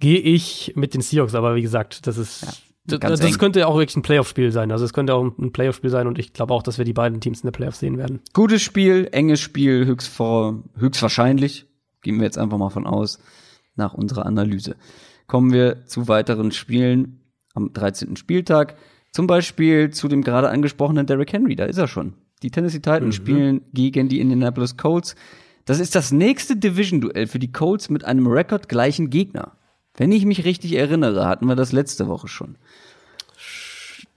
gehe 0.00 0.18
ich 0.18 0.72
mit 0.76 0.94
den 0.94 1.00
Seahawks. 1.00 1.34
Aber 1.34 1.54
wie 1.54 1.62
gesagt, 1.62 2.06
das 2.06 2.18
ist, 2.18 2.64
das, 2.84 3.00
ganz 3.00 3.20
das 3.20 3.30
eng. 3.30 3.38
könnte 3.38 3.66
auch 3.66 3.76
wirklich 3.76 3.96
ein 3.96 4.02
Playoff-Spiel 4.02 4.50
sein. 4.50 4.72
Also 4.72 4.84
es 4.84 4.92
könnte 4.92 5.14
auch 5.14 5.24
ein 5.38 5.52
Playoff-Spiel 5.52 5.90
sein 5.90 6.06
und 6.06 6.18
ich 6.18 6.32
glaube 6.32 6.54
auch, 6.54 6.62
dass 6.62 6.78
wir 6.78 6.84
die 6.84 6.92
beiden 6.92 7.20
Teams 7.20 7.40
in 7.40 7.46
der 7.46 7.52
Playoffs 7.52 7.80
sehen 7.80 7.98
werden. 7.98 8.20
Gutes 8.32 8.62
Spiel, 8.62 9.08
enges 9.12 9.40
Spiel, 9.40 9.84
höchst 9.86 10.08
vor, 10.08 10.62
höchstwahrscheinlich. 10.76 11.66
Gehen 12.02 12.16
wir 12.16 12.24
jetzt 12.24 12.38
einfach 12.38 12.58
mal 12.58 12.70
von 12.70 12.86
aus, 12.86 13.18
nach 13.74 13.94
unserer 13.94 14.24
Analyse. 14.26 14.76
Kommen 15.26 15.52
wir 15.52 15.84
zu 15.86 16.08
weiteren 16.08 16.52
Spielen 16.52 17.20
am 17.54 17.72
13. 17.72 18.16
Spieltag. 18.16 18.76
Zum 19.12 19.26
Beispiel 19.26 19.90
zu 19.90 20.08
dem 20.08 20.22
gerade 20.22 20.48
angesprochenen 20.48 21.06
Derrick 21.06 21.32
Henry, 21.32 21.56
da 21.56 21.64
ist 21.64 21.78
er 21.78 21.88
schon. 21.88 22.14
Die 22.42 22.50
Tennessee 22.50 22.78
Titans 22.78 23.16
spielen 23.16 23.62
gegen 23.72 24.08
die 24.08 24.20
Indianapolis 24.20 24.76
Colts. 24.76 25.16
Das 25.64 25.80
ist 25.80 25.94
das 25.94 26.12
nächste 26.12 26.56
Division-Duell 26.56 27.26
für 27.26 27.38
die 27.38 27.52
Colts 27.52 27.90
mit 27.90 28.04
einem 28.04 28.26
rekordgleichen 28.26 29.10
Gegner. 29.10 29.57
Wenn 29.98 30.10
ich 30.12 30.24
mich 30.24 30.44
richtig 30.44 30.72
erinnere, 30.74 31.26
hatten 31.26 31.46
wir 31.46 31.56
das 31.56 31.72
letzte 31.72 32.08
Woche 32.08 32.28
schon. 32.28 32.56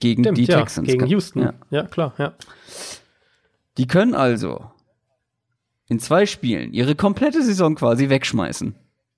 Gegen 0.00 0.22
Stimmt, 0.24 0.38
die 0.38 0.44
ja, 0.44 0.58
Texans. 0.60 0.88
gegen 0.88 1.06
Houston. 1.06 1.42
Ja. 1.42 1.54
Ja. 1.70 1.82
klar, 1.84 2.14
ja. 2.18 2.34
Die 3.78 3.86
können 3.86 4.14
also 4.14 4.64
in 5.88 5.98
zwei 5.98 6.26
Spielen 6.26 6.72
ihre 6.72 6.94
komplette 6.94 7.42
Saison 7.42 7.74
quasi 7.74 8.08
wegschmeißen, 8.08 8.74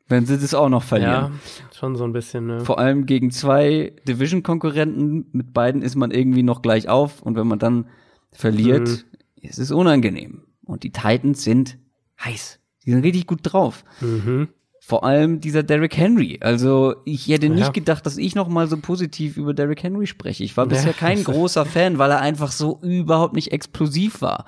wenn 0.09 0.27
sie 0.27 0.39
das 0.39 0.55
auch 0.55 0.69
noch 0.69 0.83
Ja, 0.83 0.87
verlieren. 0.89 1.41
schon 1.79 1.97
so 1.97 2.05
ein 2.05 2.13
bisschen. 2.13 2.47
Ne? 2.47 2.61
Vor 2.61 2.79
allem 2.79 3.07
gegen 3.07 3.31
zwei 3.31 3.95
Division-Konkurrenten, 4.09 5.27
mit 5.33 5.53
beiden 5.53 5.83
ist 5.83 5.95
man 5.97 6.11
irgendwie 6.11 6.43
noch 6.43 6.63
gleich 6.63 6.89
auf 6.89 7.23
und 7.23 7.37
wenn 7.37 7.47
man 7.47 7.59
dann 7.59 7.87
verliert, 8.33 8.89
Mhm. 8.89 9.03
ist 9.49 9.59
es 9.59 9.71
unangenehm. 9.71 10.43
Und 10.65 10.83
die 10.83 10.91
Titans 10.91 11.45
sind 11.45 11.79
heiß. 12.23 12.59
Die 12.85 12.91
sind 12.91 13.03
richtig 13.05 13.27
gut 13.27 13.41
drauf. 13.43 13.85
Mhm. 14.01 14.49
Vor 14.87 15.03
allem 15.05 15.41
dieser 15.41 15.63
Derrick 15.63 15.97
Henry. 15.97 16.39
Also 16.43 16.97
ich 17.07 17.27
hätte 17.29 17.49
nicht 17.49 17.61
Ja. 17.67 17.71
gedacht, 17.73 18.05
dass 18.05 18.19
ich 18.19 18.35
noch 18.35 18.49
mal 18.49 18.67
so 18.69 18.77
positiv 18.77 19.37
über 19.39 19.55
Derrick 19.55 19.83
Henry 19.83 20.07
spreche. 20.07 20.45
Ich 20.45 20.57
war 20.59 20.65
Ja. 20.65 20.69
bisher 20.69 20.93
kein 20.93 21.25
großer 21.25 21.65
Fan, 21.65 21.97
weil 21.99 22.11
er 22.11 22.21
einfach 22.21 22.53
so 22.53 22.81
überhaupt 22.83 23.35
nicht 23.35 23.51
explosiv 23.53 24.21
war. 24.21 24.45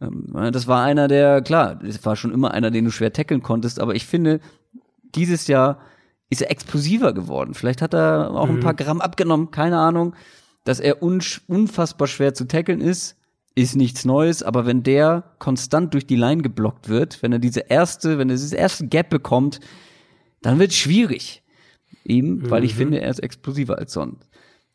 Ähm, 0.00 0.32
Das 0.52 0.66
war 0.66 0.82
einer, 0.82 1.06
der, 1.06 1.42
klar, 1.42 1.80
es 1.84 2.04
war 2.06 2.16
schon 2.16 2.32
immer 2.32 2.52
einer, 2.52 2.70
den 2.70 2.86
du 2.86 2.90
schwer 2.90 3.12
tackeln 3.12 3.42
konntest, 3.42 3.78
aber 3.78 3.94
ich 3.94 4.06
finde, 4.06 4.40
dieses 5.14 5.46
Jahr 5.48 5.78
ist 6.30 6.40
er 6.40 6.50
explosiver 6.50 7.12
geworden. 7.12 7.52
Vielleicht 7.54 7.82
hat 7.82 7.92
er 7.94 8.30
auch 8.30 8.48
ein 8.48 8.60
paar 8.60 8.74
Gramm 8.74 9.00
abgenommen, 9.02 9.50
keine 9.50 9.78
Ahnung. 9.78 10.14
Dass 10.64 10.80
er 10.80 11.02
unfassbar 11.02 12.08
schwer 12.08 12.32
zu 12.32 12.46
tackeln 12.48 12.80
ist, 12.80 13.16
ist 13.54 13.76
nichts 13.76 14.04
Neues, 14.04 14.42
aber 14.42 14.66
wenn 14.66 14.82
der 14.82 15.24
konstant 15.38 15.94
durch 15.94 16.06
die 16.06 16.16
Line 16.16 16.42
geblockt 16.42 16.88
wird, 16.88 17.22
wenn 17.22 17.32
er 17.32 17.38
diese 17.38 17.60
erste, 17.60 18.18
wenn 18.18 18.28
er 18.28 18.34
dieses 18.34 18.52
erste 18.52 18.86
Gap 18.88 19.10
bekommt, 19.10 19.60
dann 20.42 20.58
wird 20.58 20.70
es 20.70 20.76
schwierig. 20.76 21.42
Eben, 22.04 22.50
weil 22.50 22.64
ich 22.64 22.74
finde, 22.74 23.00
er 23.00 23.08
ist 23.08 23.20
explosiver 23.20 23.78
als 23.78 23.94
sonst. 23.94 24.28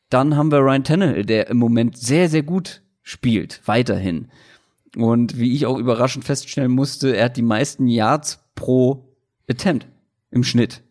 Dann 0.10 0.35
haben 0.35 0.51
wir 0.51 0.60
Ryan 0.60 0.84
Tannehill, 0.84 1.26
der 1.26 1.47
im 1.49 1.57
Moment 1.57 1.95
sehr, 1.95 2.27
sehr 2.27 2.41
gut 2.41 2.81
spielt, 3.03 3.61
weiterhin. 3.65 4.30
Und 4.95 5.38
wie 5.38 5.53
ich 5.53 5.68
auch 5.68 5.77
überraschend 5.77 6.26
feststellen 6.26 6.72
musste, 6.72 7.15
er 7.15 7.26
hat 7.26 7.38
die 7.38 7.43
meisten 7.43 7.88
Yards 7.88 8.39
pro 8.56 9.14
Attempt 9.47 9.88
im 10.31 10.43
Schnitt, 10.43 10.81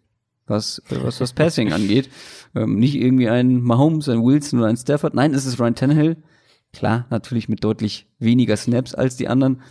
was, 0.47 0.81
was 0.89 1.19
das 1.19 1.33
Passing 1.33 1.73
angeht. 1.73 2.09
Ähm, 2.55 2.79
nicht 2.79 2.95
irgendwie 2.95 3.29
ein 3.29 3.61
Mahomes, 3.61 4.09
ein 4.09 4.23
Wilson 4.23 4.61
oder 4.61 4.69
ein 4.69 4.77
Stafford. 4.77 5.15
Nein, 5.15 5.35
es 5.35 5.47
ist 5.47 5.59
Ryan 5.59 5.75
Tannehill. 5.75 6.17
Klar, 6.79 7.07
natürlich 7.11 7.49
mit 7.49 7.65
deutlich 7.65 8.07
weniger 8.21 8.57
Snaps 8.57 8.95
als 8.95 9.17
die 9.17 9.27
anderen. 9.27 9.63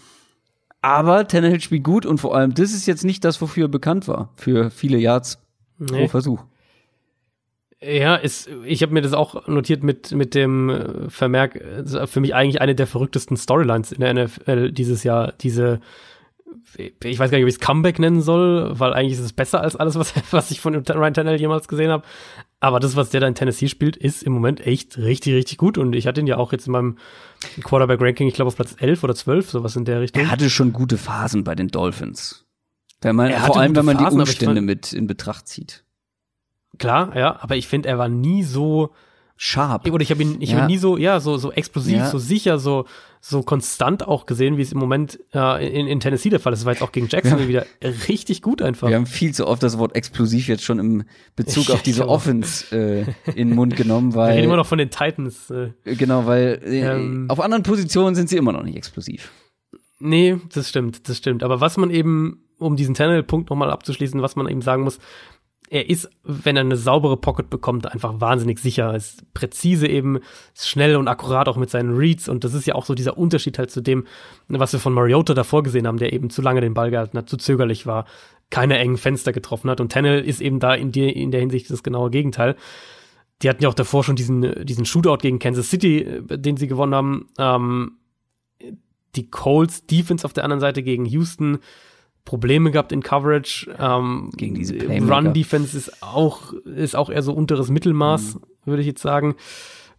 Aber 0.82 1.26
Tannehill 1.26 1.62
spielt 1.62 1.86
gut 1.86 2.06
und 2.06 2.18
vor 2.18 2.36
allem, 2.36 2.54
das 2.54 2.74
ist 2.74 2.86
jetzt 2.86 3.06
nicht 3.06 3.24
das, 3.24 3.42
wofür 3.42 3.68
er 3.68 3.70
bekannt 3.70 4.10
war. 4.10 4.34
Für 4.36 4.70
viele 4.72 4.98
Yards 4.98 5.42
Nee. 5.80 6.02
pro 6.02 6.08
Versuch. 6.10 6.44
Ja, 7.80 8.16
ist, 8.16 8.50
ich 8.66 8.82
habe 8.82 8.94
mir 8.94 9.02
das 9.02 9.14
auch 9.14 9.48
notiert 9.48 9.84
mit, 9.84 10.12
mit 10.12 10.36
dem 10.36 10.70
äh, 10.70 11.10
Vermerk, 11.10 11.56
äh, 11.56 12.08
für 12.08 12.20
mich 12.20 12.36
eigentlich 12.36 12.60
eine 12.60 12.76
der 12.76 12.88
verrücktesten 12.88 13.38
Storylines 13.38 13.94
in 13.94 14.02
der 14.02 14.14
NFL 14.14 14.74
dieses 14.74 15.06
Jahr. 15.06 15.32
Diese, 15.32 15.80
ich 16.78 17.20
weiß 17.20 17.32
gar 17.32 17.38
nicht, 17.38 17.46
ob 17.46 17.50
ich 17.50 17.56
es 17.56 17.60
Comeback 17.60 18.00
nennen 18.00 18.22
soll, 18.22 18.78
weil 18.80 18.94
eigentlich 18.94 19.14
ist 19.20 19.26
es 19.26 19.34
besser 19.34 19.62
als 19.62 19.76
alles, 19.76 19.96
was, 19.96 20.14
was 20.32 20.52
ich 20.52 20.60
von 20.62 20.76
Ryan 20.76 21.14
Tannehill 21.14 21.40
jemals 21.40 21.68
gesehen 21.68 21.92
habe. 21.92 22.04
Aber 22.60 22.80
das, 22.80 22.96
was 22.96 23.10
der 23.12 23.22
da 23.22 23.28
in 23.28 23.36
Tennessee 23.36 23.68
spielt, 23.68 23.96
ist 23.98 24.24
im 24.24 24.34
Moment 24.34 24.66
echt 24.66 24.98
richtig, 24.98 25.34
richtig 25.36 25.58
gut. 25.58 25.78
Und 25.78 25.94
ich 25.94 26.08
hatte 26.08 26.22
ihn 26.22 26.28
ja 26.28 26.38
auch 26.38 26.52
jetzt 26.52 26.66
in 26.68 26.74
meinem 26.74 26.98
Quarterback-Ranking, 27.64 28.28
ich 28.28 28.34
glaube 28.34 28.48
auf 28.48 28.56
Platz 28.56 28.76
11 28.80 29.04
oder 29.04 29.14
12, 29.16 29.50
sowas 29.52 29.76
in 29.76 29.86
der 29.86 30.02
Richtung. 30.02 30.24
Er 30.24 30.32
hatte 30.32 30.50
schon 30.50 30.74
gute 30.74 30.98
Phasen 30.98 31.44
bei 31.44 31.54
den 31.56 31.68
Dolphins. 31.68 32.46
Wenn 33.02 33.16
man, 33.16 33.30
Er 33.30 33.42
vor 33.42 33.60
allem, 33.60 33.76
wenn 33.76 33.86
man 33.86 33.98
Phasen, 33.98 34.18
die 34.18 34.22
Umstände 34.24 34.56
fand- 34.56 34.66
mit 34.66 34.94
in 34.94 35.06
Betracht 35.06 35.48
zieht. 35.48 35.84
Klar, 36.80 37.16
ja, 37.16 37.38
aber 37.42 37.56
ich 37.56 37.68
finde, 37.68 37.90
er 37.90 37.98
war 38.00 38.10
nie 38.10 38.44
so, 38.44 38.92
Sharp. 39.38 39.88
Oder 39.90 40.02
ich 40.02 40.10
habe 40.12 40.22
ihn, 40.24 40.38
ich 40.42 40.50
Ja. 40.52 40.58
hab 40.58 40.64
ihn 40.64 40.68
nie 40.74 40.78
so, 40.78 40.98
ja, 40.98 41.20
so, 41.20 41.38
so 41.38 41.52
explosiv, 41.52 41.98
Ja. 41.98 42.10
so 42.10 42.18
sicher, 42.18 42.58
so, 42.58 42.86
so 43.22 43.44
konstant 43.44 44.08
auch 44.08 44.26
gesehen, 44.26 44.58
wie 44.58 44.62
es 44.64 44.72
im 44.72 44.80
Moment 44.80 45.20
äh, 45.34 45.68
in, 45.80 45.86
in 45.88 46.00
Tennessee 46.00 46.30
der 46.30 46.40
Fall 46.40 46.54
ist. 46.54 46.60
Das 46.62 46.66
war 46.66 46.74
jetzt 46.74 46.82
auch 46.82 46.92
gegen 46.92 47.08
Jacksonville 47.08 47.48
wieder 47.48 47.66
richtig 48.08 48.42
gut 48.42 48.62
einfach. 48.62 48.88
Wir 48.90 48.96
haben 48.96 49.06
viel 49.06 49.34
zu 49.34 49.48
oft 49.48 49.62
das 49.62 49.78
Wort 49.78 49.96
explosiv 49.96 50.48
jetzt 50.48 50.64
schon 50.64 50.80
im 50.80 51.04
Bezug 51.36 51.68
Ja, 51.70 51.76
auf 51.76 51.84
diese. 51.84 52.08
Offense 52.08 52.76
äh, 52.76 53.02
in 53.40 53.50
den 53.50 53.56
Mund 53.56 53.76
genommen, 53.76 54.14
Wir 54.16 54.24
reden 54.28 54.44
immer 54.46 54.52
weil 54.52 54.58
noch 54.58 54.66
von 54.68 54.78
den 54.80 54.90
Titans. 54.90 55.50
Äh, 55.52 55.70
genau, 55.84 56.26
weil 56.26 56.60
äh, 56.66 56.80
Ähm. 56.80 57.26
auf 57.30 57.40
anderen 57.40 57.64
Positionen 57.64 58.16
sind 58.16 58.30
sie 58.30 58.38
immer 58.38 58.54
noch 58.54 58.64
nicht 58.64 58.76
explosiv. 58.78 59.32
nee, 60.00 60.38
das 60.54 60.70
stimmt, 60.70 61.08
das 61.10 61.18
stimmt. 61.18 61.44
Aber 61.44 61.60
was 61.62 61.78
man 61.78 61.90
eben, 61.92 62.44
um 62.60 62.76
diesen 62.76 62.96
Tannehill-Punkt 62.96 63.50
nochmal 63.50 63.70
abzuschließen, 63.72 64.22
was 64.22 64.36
man 64.36 64.48
eben 64.48 64.62
sagen 64.62 64.84
muss, 64.84 65.00
er 65.70 65.90
ist, 65.90 66.10
wenn 66.24 66.56
er 66.56 66.62
eine 66.62 66.78
saubere 66.78 67.18
Pocket 67.18 67.50
bekommt, 67.50 67.92
einfach 67.92 68.22
wahnsinnig 68.22 68.60
sicher. 68.60 68.96
Ist 68.96 69.34
präzise 69.34 69.88
eben, 69.88 70.20
ist 70.56 70.70
schnell 70.70 70.96
und 70.96 71.08
akkurat 71.08 71.50
auch 71.50 71.58
mit 71.58 71.70
seinen 71.70 71.96
Reads. 71.98 72.30
Und 72.30 72.44
das 72.44 72.54
ist 72.54 72.66
ja 72.66 72.76
auch 72.76 72.86
so 72.86 72.96
dieser 72.96 73.18
Unterschied 73.18 73.60
halt 73.60 73.70
zu 73.70 73.82
dem, 73.82 74.06
was 74.48 74.72
wir 74.72 74.80
von 74.80 74.94
Mariota 74.94 75.34
davor 75.34 75.64
gesehen 75.64 75.86
haben, 75.86 75.98
der 75.98 76.14
eben 76.14 76.30
zu 76.30 76.42
lange 76.42 76.62
den 76.62 76.74
Ball 76.74 76.90
gehalten 76.90 77.18
hat, 77.18 77.30
zu 77.30 77.38
zögerlich 77.38 77.86
war, 77.86 78.06
keine 78.50 78.78
engen 78.78 78.98
Fenster 78.98 79.34
getroffen 79.34 79.70
hat. 79.70 79.82
Und 79.82 79.92
Tannehill 79.92 80.24
ist 80.24 80.40
eben 80.40 80.60
da 80.60 80.74
in, 80.74 80.92
die, 80.92 81.10
in 81.10 81.32
der 81.32 81.42
Hinsicht 81.42 81.70
das 81.70 81.84
genaue 81.84 82.12
Gegenteil. 82.12 82.56
Die 83.42 83.50
hatten 83.50 83.62
ja 83.62 83.70
auch 83.70 83.74
davor 83.74 84.04
schon 84.04 84.16
diesen, 84.16 84.66
diesen 84.66 84.86
Shootout 84.86 85.18
gegen 85.18 85.40
Kansas 85.40 85.70
City, 85.70 86.00
äh, 86.00 86.38
den 86.38 86.56
sie 86.56 86.68
gewonnen 86.68 86.96
haben. 86.96 87.30
Ähm, 87.38 87.92
die 89.16 89.30
Colts 89.30 89.86
Defense 89.86 90.24
auf 90.26 90.34
der 90.34 90.44
anderen 90.44 90.62
Seite 90.62 90.82
gegen 90.82 91.06
Houston 91.06 91.60
Probleme 92.28 92.72
gehabt 92.72 92.92
in 92.92 93.02
Coverage. 93.02 93.74
Ähm, 93.80 94.30
Gegen 94.36 94.54
diese 94.56 94.76
Playmaker. 94.76 95.16
Run 95.28 95.34
Defense 95.34 95.76
ist 95.78 96.04
auch 96.04 96.54
ist 96.66 96.96
auch 96.96 97.10
eher 97.10 97.24
so 97.24 97.34
unteres 97.34 97.70
Mittelmaß, 97.70 98.36
Mhm. 98.36 98.42
würde 98.66 98.82
ich 98.82 98.88
jetzt 98.88 99.02
sagen. 99.02 99.36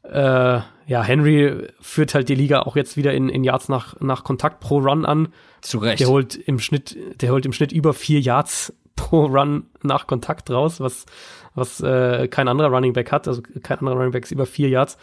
Äh, 0.04 0.60
ja, 0.86 1.02
Henry 1.02 1.66
führt 1.80 2.14
halt 2.14 2.28
die 2.28 2.34
Liga 2.34 2.60
auch 2.62 2.76
jetzt 2.76 2.96
wieder 2.96 3.12
in, 3.14 3.28
in 3.28 3.44
Yards 3.44 3.68
nach, 3.68 3.98
nach 4.00 4.24
Kontakt 4.24 4.60
pro 4.60 4.78
Run 4.78 5.04
an. 5.04 5.28
Zu 5.62 5.78
Recht. 5.78 6.00
Der 6.00 6.08
holt 6.08 6.36
im 6.36 6.58
Schnitt, 6.60 6.96
der 7.20 7.32
holt 7.32 7.44
im 7.46 7.52
Schnitt 7.52 7.72
über 7.72 7.92
vier 7.94 8.20
Yards 8.20 8.72
pro 8.96 9.24
Run 9.26 9.64
nach 9.82 10.06
Kontakt 10.06 10.50
raus, 10.50 10.80
was, 10.80 11.06
was 11.54 11.80
äh, 11.80 12.28
kein 12.28 12.48
anderer 12.48 12.68
Running 12.68 12.92
Back 12.92 13.10
hat. 13.12 13.26
Also 13.28 13.42
kein 13.62 13.78
anderer 13.78 13.96
Running 13.96 14.12
Back 14.12 14.24
ist 14.24 14.32
über 14.32 14.46
vier 14.46 14.68
Yards. 14.68 14.96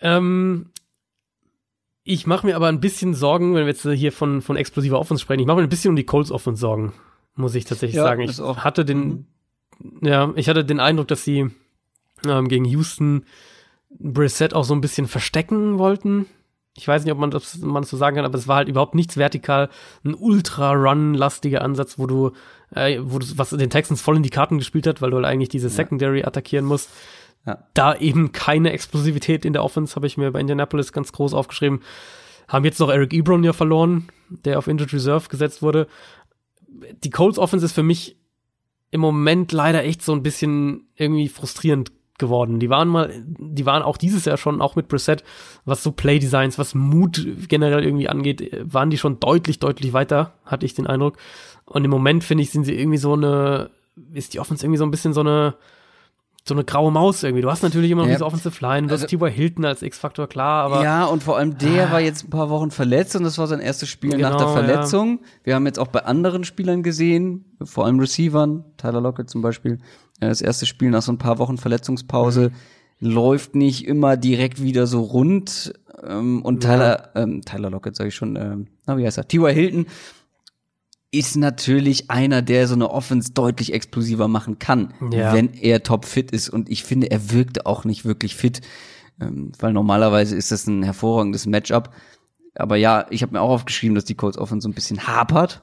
Ähm, 0.00 0.66
ich 2.08 2.26
mache 2.26 2.46
mir 2.46 2.56
aber 2.56 2.68
ein 2.68 2.80
bisschen 2.80 3.12
Sorgen, 3.12 3.54
wenn 3.54 3.66
wir 3.66 3.72
jetzt 3.72 3.82
hier 3.82 4.12
von, 4.12 4.40
von 4.40 4.56
explosiver 4.56 4.98
Offense 4.98 5.22
sprechen, 5.22 5.40
ich 5.40 5.46
mache 5.46 5.58
mir 5.58 5.64
ein 5.64 5.68
bisschen 5.68 5.90
um 5.90 5.96
die 5.96 6.06
Colts 6.06 6.32
Offense 6.32 6.60
Sorgen, 6.60 6.94
muss 7.36 7.54
ich 7.54 7.66
tatsächlich 7.66 7.96
Ja, 7.96 8.04
sagen. 8.04 8.22
Ich 8.22 8.38
hatte 8.40 8.86
den, 8.86 9.26
ja, 10.00 10.32
ich 10.34 10.48
hatte 10.48 10.64
den 10.64 10.80
Eindruck, 10.80 11.08
dass 11.08 11.22
sie 11.22 11.50
ähm, 12.26 12.48
gegen 12.48 12.64
Houston 12.64 13.26
Brissett 13.90 14.54
auch 14.54 14.64
so 14.64 14.74
ein 14.74 14.80
bisschen 14.80 15.06
verstecken 15.06 15.78
wollten. 15.78 16.24
Ich 16.78 16.88
weiß 16.88 17.04
nicht, 17.04 17.12
ob 17.12 17.18
man 17.18 17.30
das, 17.30 17.58
man 17.58 17.82
das 17.82 17.90
so 17.90 17.98
sagen 17.98 18.16
kann, 18.16 18.24
aber 18.24 18.38
es 18.38 18.48
war 18.48 18.56
halt 18.56 18.68
überhaupt 18.68 18.94
nichts 18.94 19.18
vertikal. 19.18 19.68
Ein 20.02 20.14
ultra-run-lastiger 20.14 21.60
Ansatz, 21.60 21.98
wo 21.98 22.06
du, 22.06 22.32
äh, 22.74 23.00
wo 23.02 23.18
du, 23.18 23.26
was 23.36 23.50
den 23.50 23.68
Texans 23.68 24.00
voll 24.00 24.16
in 24.16 24.22
die 24.22 24.30
Karten 24.30 24.56
gespielt 24.56 24.86
hat, 24.86 25.02
weil 25.02 25.10
du 25.10 25.16
halt 25.16 25.26
eigentlich 25.26 25.50
diese 25.50 25.68
Secondary 25.68 26.24
attackieren 26.24 26.64
musst. 26.64 26.88
Ja. 27.46 27.64
Da 27.74 27.96
eben 27.96 28.32
keine 28.32 28.72
Explosivität 28.72 29.44
in 29.44 29.52
der 29.52 29.64
Offense, 29.64 29.96
habe 29.96 30.06
ich 30.06 30.16
mir 30.16 30.30
bei 30.30 30.40
Indianapolis 30.40 30.92
ganz 30.92 31.12
groß 31.12 31.34
aufgeschrieben. 31.34 31.80
Haben 32.46 32.64
jetzt 32.64 32.80
noch 32.80 32.90
Eric 32.90 33.12
Ebron 33.12 33.44
ja 33.44 33.52
verloren, 33.52 34.08
der 34.28 34.58
auf 34.58 34.68
Injured 34.68 34.92
Reserve 34.92 35.28
gesetzt 35.28 35.62
wurde. 35.62 35.86
Die 37.04 37.10
Colts 37.10 37.38
Offense 37.38 37.64
ist 37.64 37.72
für 37.72 37.82
mich 37.82 38.16
im 38.90 39.00
Moment 39.00 39.52
leider 39.52 39.84
echt 39.84 40.02
so 40.02 40.12
ein 40.12 40.22
bisschen 40.22 40.88
irgendwie 40.96 41.28
frustrierend 41.28 41.92
geworden. 42.18 42.58
Die 42.58 42.68
waren 42.68 42.88
mal, 42.88 43.12
die 43.26 43.64
waren 43.64 43.82
auch 43.82 43.96
dieses 43.96 44.24
Jahr 44.24 44.36
schon, 44.36 44.60
auch 44.60 44.76
mit 44.76 44.88
Brissett, 44.88 45.24
was 45.64 45.82
so 45.82 45.92
Playdesigns, 45.92 46.58
was 46.58 46.74
Mut 46.74 47.24
generell 47.48 47.84
irgendwie 47.84 48.08
angeht, 48.08 48.50
waren 48.62 48.90
die 48.90 48.98
schon 48.98 49.20
deutlich, 49.20 49.60
deutlich 49.60 49.92
weiter, 49.92 50.34
hatte 50.44 50.66
ich 50.66 50.74
den 50.74 50.86
Eindruck. 50.86 51.16
Und 51.64 51.84
im 51.84 51.90
Moment, 51.90 52.24
finde 52.24 52.42
ich, 52.42 52.50
sind 52.50 52.64
sie 52.64 52.74
irgendwie 52.74 52.98
so 52.98 53.12
eine, 53.12 53.70
ist 54.12 54.34
die 54.34 54.40
Offense 54.40 54.64
irgendwie 54.64 54.78
so 54.78 54.84
ein 54.84 54.90
bisschen 54.90 55.12
so 55.12 55.20
eine, 55.20 55.54
so 56.48 56.54
eine 56.54 56.64
graue 56.64 56.90
Maus 56.90 57.22
irgendwie. 57.22 57.42
Du 57.42 57.50
hast 57.50 57.62
natürlich 57.62 57.90
immer 57.90 58.02
noch 58.02 58.08
Ja. 58.08 58.14
diese 58.14 58.26
Offensive 58.26 58.56
Line, 58.64 58.86
du 58.88 58.92
Also- 58.94 59.04
hast 59.04 59.10
T.Y. 59.10 59.30
Hilton 59.30 59.64
als 59.64 59.82
X-Faktor, 59.82 60.26
klar, 60.26 60.64
aber 60.64 60.82
ja, 60.82 61.04
und 61.04 61.22
vor 61.22 61.36
allem 61.36 61.58
der 61.58 61.90
war 61.92 62.00
jetzt 62.00 62.24
ein 62.24 62.30
paar 62.30 62.50
Wochen 62.50 62.70
verletzt 62.70 63.14
und 63.16 63.24
das 63.24 63.38
war 63.38 63.46
sein 63.46 63.60
erstes 63.60 63.88
Spiel 63.88 64.10
nach 64.18 64.32
Genau, 64.32 64.38
der 64.38 64.48
Verletzung. 64.48 65.20
Wir 65.44 65.54
haben 65.54 65.66
jetzt 65.66 65.78
auch 65.78 65.88
bei 65.88 66.04
anderen 66.04 66.44
Spielern 66.44 66.82
gesehen, 66.82 67.44
vor 67.62 67.84
allem 67.86 68.00
Receivern, 68.00 68.64
Tyler 68.76 69.00
Lockett 69.00 69.28
zum 69.30 69.42
Beispiel, 69.42 69.74
äh, 70.20 70.28
das 70.28 70.40
erste 70.40 70.66
Spiel 70.66 70.90
nach 70.90 71.02
so 71.02 71.12
ein 71.12 71.18
paar 71.18 71.38
Wochen 71.38 71.58
Verletzungspause 71.58 72.50
läuft 73.00 73.54
nicht 73.54 73.86
immer 73.86 74.16
direkt 74.16 74.62
wieder 74.62 74.86
so 74.86 75.00
rund. 75.02 75.72
Ähm, 76.06 76.42
und 76.42 76.60
Tyler, 76.62 77.10
ähm, 77.14 77.42
Tyler 77.42 77.70
Lockett 77.70 77.96
sage 77.96 78.08
ich 78.08 78.14
schon, 78.14 78.36
ähm, 78.36 78.66
na, 78.86 78.96
wie 78.98 79.04
heißt 79.06 79.18
er? 79.18 79.26
T.Y. 79.28 79.52
Hilton 79.52 79.86
ist 81.10 81.36
natürlich 81.36 82.10
einer, 82.10 82.42
der 82.42 82.68
so 82.68 82.74
eine 82.74 82.90
Offense 82.90 83.32
deutlich 83.32 83.72
explosiver 83.72 84.28
machen 84.28 84.58
kann, 84.58 84.92
Ja. 85.10 85.32
wenn 85.32 85.54
er 85.54 85.82
top 85.82 86.04
fit 86.04 86.30
ist. 86.32 86.48
Und 86.50 86.68
ich 86.68 86.84
finde, 86.84 87.10
er 87.10 87.30
wirkte 87.32 87.64
auch 87.66 87.84
nicht 87.84 88.04
wirklich 88.04 88.34
fit, 88.36 88.60
ähm, 89.20 89.52
weil 89.58 89.72
normalerweise 89.72 90.36
ist 90.36 90.52
das 90.52 90.66
ein 90.66 90.82
hervorragendes 90.82 91.46
Matchup. 91.46 91.90
Aber 92.54 92.76
ja, 92.76 93.06
ich 93.10 93.22
habe 93.22 93.32
mir 93.32 93.40
auch 93.40 93.50
aufgeschrieben, 93.50 93.94
dass 93.94 94.04
die 94.04 94.14
Colts 94.16 94.36
Offense 94.38 94.64
so 94.64 94.68
ein 94.68 94.74
bisschen 94.74 95.06
hapert. 95.06 95.62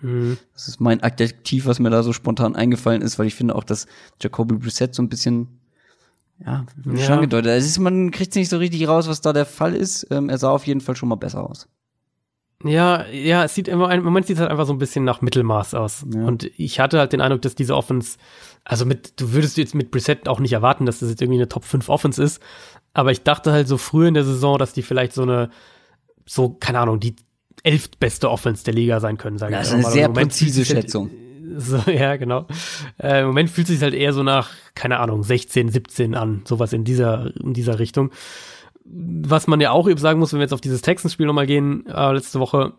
Mhm. 0.00 0.38
Das 0.54 0.66
ist 0.66 0.80
mein 0.80 1.02
Adjektiv, 1.02 1.66
was 1.66 1.78
mir 1.78 1.90
da 1.90 2.02
so 2.02 2.14
spontan 2.14 2.56
eingefallen 2.56 3.02
ist, 3.02 3.18
weil 3.18 3.26
ich 3.26 3.34
finde 3.34 3.54
auch, 3.54 3.64
dass 3.64 3.86
Jacoby 4.22 4.54
Brissett 4.54 4.94
so 4.94 5.02
ein 5.02 5.10
bisschen, 5.10 5.48
ja, 6.42 6.64
schon 6.84 6.98
angedeutet, 7.14 7.50
es 7.52 7.66
ist, 7.66 7.78
man 7.78 8.10
kriegt 8.10 8.34
nicht 8.34 8.48
so 8.48 8.56
richtig 8.56 8.88
raus, 8.88 9.08
was 9.08 9.20
da 9.20 9.34
der 9.34 9.44
Fall 9.44 9.74
ist. 9.74 10.06
Ähm, 10.10 10.30
er 10.30 10.38
sah 10.38 10.48
auf 10.50 10.66
jeden 10.66 10.80
Fall 10.80 10.96
schon 10.96 11.10
mal 11.10 11.16
besser 11.16 11.48
aus. 11.48 11.68
Ja, 12.64 13.06
ja, 13.06 13.44
es 13.44 13.54
sieht 13.54 13.68
immer, 13.68 13.92
im 13.94 14.02
Moment 14.02 14.26
sieht 14.26 14.36
es 14.36 14.40
halt 14.40 14.50
einfach 14.50 14.66
so 14.66 14.72
ein 14.72 14.78
bisschen 14.78 15.04
nach 15.04 15.20
Mittelmaß 15.20 15.74
aus. 15.74 16.04
Ja. 16.12 16.24
Und 16.24 16.50
ich 16.58 16.80
hatte 16.80 16.98
halt 16.98 17.12
den 17.12 17.20
Eindruck, 17.20 17.42
dass 17.42 17.54
diese 17.54 17.76
Offense, 17.76 18.18
also 18.64 18.84
mit, 18.84 19.20
du 19.20 19.32
würdest 19.32 19.56
jetzt 19.58 19.76
mit 19.76 19.90
Brissett 19.92 20.28
auch 20.28 20.40
nicht 20.40 20.52
erwarten, 20.52 20.84
dass 20.84 20.98
das 20.98 21.08
jetzt 21.10 21.22
irgendwie 21.22 21.38
eine 21.38 21.48
Top 21.48 21.64
5 21.64 21.88
Offense 21.88 22.20
ist. 22.22 22.42
Aber 22.94 23.12
ich 23.12 23.22
dachte 23.22 23.52
halt 23.52 23.68
so 23.68 23.76
früh 23.78 24.08
in 24.08 24.14
der 24.14 24.24
Saison, 24.24 24.58
dass 24.58 24.72
die 24.72 24.82
vielleicht 24.82 25.12
so 25.12 25.22
eine, 25.22 25.50
so, 26.26 26.48
keine 26.50 26.80
Ahnung, 26.80 26.98
die 26.98 27.14
elftbeste 27.62 28.28
Offense 28.30 28.64
der 28.64 28.74
Liga 28.74 28.98
sein 28.98 29.18
können, 29.18 29.38
sage 29.38 29.52
ich 29.54 29.58
Das 29.58 29.68
ist 29.68 29.74
eine 29.74 29.82
mal. 29.84 29.92
Sehr 29.92 30.08
präzise 30.08 30.60
halt- 30.64 30.68
Schätzung. 30.84 31.10
So, 31.56 31.78
ja, 31.90 32.16
genau. 32.16 32.46
Äh, 33.02 33.22
Im 33.22 33.28
Moment 33.28 33.48
fühlt 33.48 33.68
es 33.68 33.74
sich 33.74 33.82
halt 33.82 33.94
eher 33.94 34.12
so 34.12 34.22
nach, 34.22 34.50
keine 34.74 34.98
Ahnung, 35.00 35.22
16, 35.22 35.70
17 35.70 36.14
an, 36.14 36.42
sowas 36.46 36.74
in 36.74 36.84
dieser, 36.84 37.34
in 37.40 37.54
dieser 37.54 37.78
Richtung. 37.78 38.10
Was 38.90 39.46
man 39.46 39.60
ja 39.60 39.70
auch 39.70 39.88
eben 39.88 39.98
sagen 39.98 40.18
muss, 40.18 40.32
wenn 40.32 40.38
wir 40.38 40.44
jetzt 40.44 40.54
auf 40.54 40.60
dieses 40.60 40.82
Texans-Spiel 40.82 41.26
nochmal 41.26 41.46
gehen, 41.46 41.86
äh, 41.86 42.12
letzte 42.12 42.40
Woche, 42.40 42.74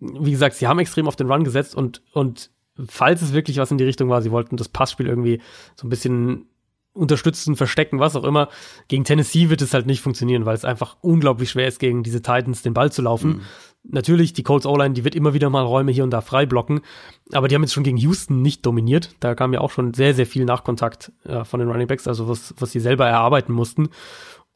wie 0.00 0.30
gesagt, 0.30 0.56
sie 0.56 0.68
haben 0.68 0.78
extrem 0.78 1.08
auf 1.08 1.16
den 1.16 1.30
Run 1.30 1.44
gesetzt 1.44 1.74
und, 1.74 2.02
und 2.12 2.50
falls 2.88 3.22
es 3.22 3.32
wirklich 3.32 3.58
was 3.58 3.70
in 3.70 3.78
die 3.78 3.84
Richtung 3.84 4.08
war, 4.08 4.22
sie 4.22 4.30
wollten 4.30 4.56
das 4.56 4.68
Passspiel 4.68 5.06
irgendwie 5.06 5.40
so 5.76 5.86
ein 5.86 5.90
bisschen 5.90 6.46
unterstützen, 6.94 7.56
verstecken, 7.56 8.00
was 8.00 8.16
auch 8.16 8.24
immer. 8.24 8.48
Gegen 8.88 9.04
Tennessee 9.04 9.48
wird 9.48 9.62
es 9.62 9.72
halt 9.72 9.86
nicht 9.86 10.02
funktionieren, 10.02 10.44
weil 10.44 10.54
es 10.54 10.64
einfach 10.64 10.96
unglaublich 11.00 11.50
schwer 11.50 11.66
ist, 11.66 11.78
gegen 11.78 12.02
diese 12.02 12.20
Titans 12.20 12.62
den 12.62 12.74
Ball 12.74 12.92
zu 12.92 13.02
laufen. 13.02 13.42
Natürlich, 13.84 14.32
die 14.32 14.42
Colts 14.42 14.66
O-Line, 14.66 14.94
die 14.94 15.02
wird 15.02 15.14
immer 15.14 15.34
wieder 15.34 15.50
mal 15.50 15.64
Räume 15.64 15.90
hier 15.90 16.04
und 16.04 16.10
da 16.10 16.20
frei 16.20 16.46
blocken, 16.46 16.82
aber 17.32 17.48
die 17.48 17.54
haben 17.54 17.62
jetzt 17.62 17.72
schon 17.72 17.82
gegen 17.82 17.96
Houston 17.96 18.42
nicht 18.42 18.64
dominiert. 18.64 19.16
Da 19.20 19.34
kam 19.34 19.52
ja 19.52 19.60
auch 19.60 19.70
schon 19.70 19.94
sehr, 19.94 20.14
sehr 20.14 20.26
viel 20.26 20.44
Nachkontakt 20.44 21.12
äh, 21.24 21.44
von 21.44 21.60
den 21.60 21.68
Running 21.68 21.88
Backs, 21.88 22.06
also 22.06 22.28
was, 22.28 22.54
was 22.58 22.70
sie 22.70 22.80
selber 22.80 23.06
erarbeiten 23.06 23.52
mussten. 23.52 23.88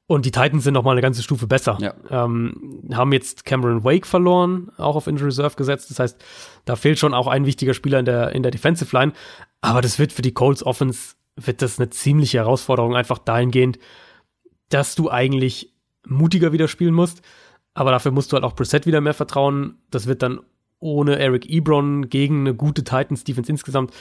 Und 0.09 0.25
die 0.25 0.31
Titans 0.31 0.63
sind 0.63 0.75
noch 0.75 0.85
mal 0.85 0.93
eine 0.93 1.01
ganze 1.01 1.23
Stufe 1.23 1.49
besser. 1.49 1.79
Ja. 1.81 1.95
Ähm, 2.11 2.89
haben 2.93 3.13
jetzt 3.13 3.45
Cameron 3.45 3.83
Wake 3.83 4.07
verloren, 4.07 4.71
auch 4.77 4.95
auf 4.95 5.09
Injury 5.09 5.27
Reserve 5.27 5.57
gesetzt. 5.57 5.91
Das 5.91 5.99
heißt, 5.99 6.25
da 6.65 6.77
fehlt 6.77 7.01
schon 7.01 7.13
auch 7.13 7.27
ein 7.27 7.45
wichtiger 7.45 7.75
Spieler 7.75 7.99
in 7.99 8.05
der, 8.05 8.31
in 8.33 8.45
der 8.45 8.53
Defensive 8.53 8.97
Line. 8.97 9.13
Aber 9.63 9.81
das 9.83 9.99
wird 9.99 10.13
für 10.13 10.23
die 10.23 10.33
Colts 10.33 10.65
Offense, 10.65 11.17
wird 11.35 11.61
das 11.61 11.81
eine 11.81 11.91
ziemliche 11.91 12.39
Herausforderung, 12.39 12.95
einfach 12.95 13.19
dahingehend, 13.19 13.79
dass 14.69 14.95
du 14.95 15.11
eigentlich 15.11 15.75
mutiger 16.07 16.53
wieder 16.53 16.69
spielen 16.69 16.95
musst. 16.95 17.23
aber 17.75 17.91
dafür 17.91 18.11
musst 18.11 18.33
du 18.33 18.35
halt 18.35 18.45
auch 18.45 18.55
Brissett 18.55 18.87
wieder 18.87 19.03
mehr 19.03 19.13
vertrauen. 19.13 19.77
Das 19.91 20.07
wird 20.07 20.23
dann 20.23 20.41
ohne 20.79 21.19
Eric 21.19 21.47
Ebron 21.47 22.09
gegen 22.09 22.41
eine 22.41 22.55
gute 22.55 22.85
Titans-Defense 22.85 23.51
insgesamt, 23.51 23.93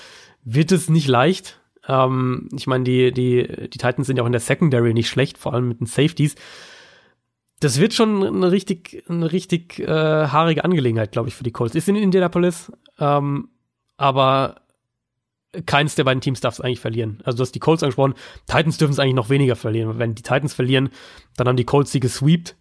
wird 0.43 0.71
es 0.71 0.89
nicht 0.89 1.07
leicht. 1.07 1.61
Ähm, 1.87 2.49
ich 2.55 2.67
meine, 2.67 2.83
die, 2.83 3.11
die, 3.11 3.69
die 3.69 3.77
Titans 3.77 4.07
sind 4.07 4.17
ja 4.17 4.23
auch 4.23 4.27
in 4.27 4.31
der 4.31 4.41
Secondary 4.41 4.93
nicht 4.93 5.09
schlecht, 5.09 5.37
vor 5.37 5.53
allem 5.53 5.67
mit 5.67 5.79
den 5.79 5.87
Safeties. 5.87 6.35
Das 7.59 7.79
wird 7.79 7.93
schon 7.93 8.23
eine 8.23 8.51
richtig, 8.51 9.03
eine 9.07 9.31
richtig 9.31 9.79
äh, 9.79 9.87
haarige 9.87 10.63
Angelegenheit, 10.63 11.11
glaube 11.11 11.29
ich, 11.29 11.35
für 11.35 11.43
die 11.43 11.51
Colts. 11.51 11.75
Ist 11.75 11.87
in 11.87 11.95
Indianapolis, 11.95 12.71
ähm, 12.99 13.49
aber 13.97 14.57
keins 15.65 15.95
der 15.95 16.03
beiden 16.03 16.21
Teams 16.21 16.41
darf 16.41 16.55
es 16.55 16.61
eigentlich 16.61 16.79
verlieren. 16.79 17.19
Also 17.23 17.37
du 17.37 17.41
hast 17.43 17.53
die 17.53 17.59
Colts 17.59 17.81
angesprochen, 17.81 18.15
Titans 18.45 18.77
dürfen 18.77 18.91
es 18.91 18.99
eigentlich 18.99 19.15
noch 19.15 19.29
weniger 19.29 19.55
verlieren. 19.55 19.97
Wenn 19.97 20.15
die 20.15 20.21
Titans 20.21 20.53
verlieren, 20.53 20.89
dann 21.37 21.47
haben 21.47 21.57
die 21.57 21.63
Colts 21.63 21.91
sie 21.91 21.99
gesweept. 21.99 22.55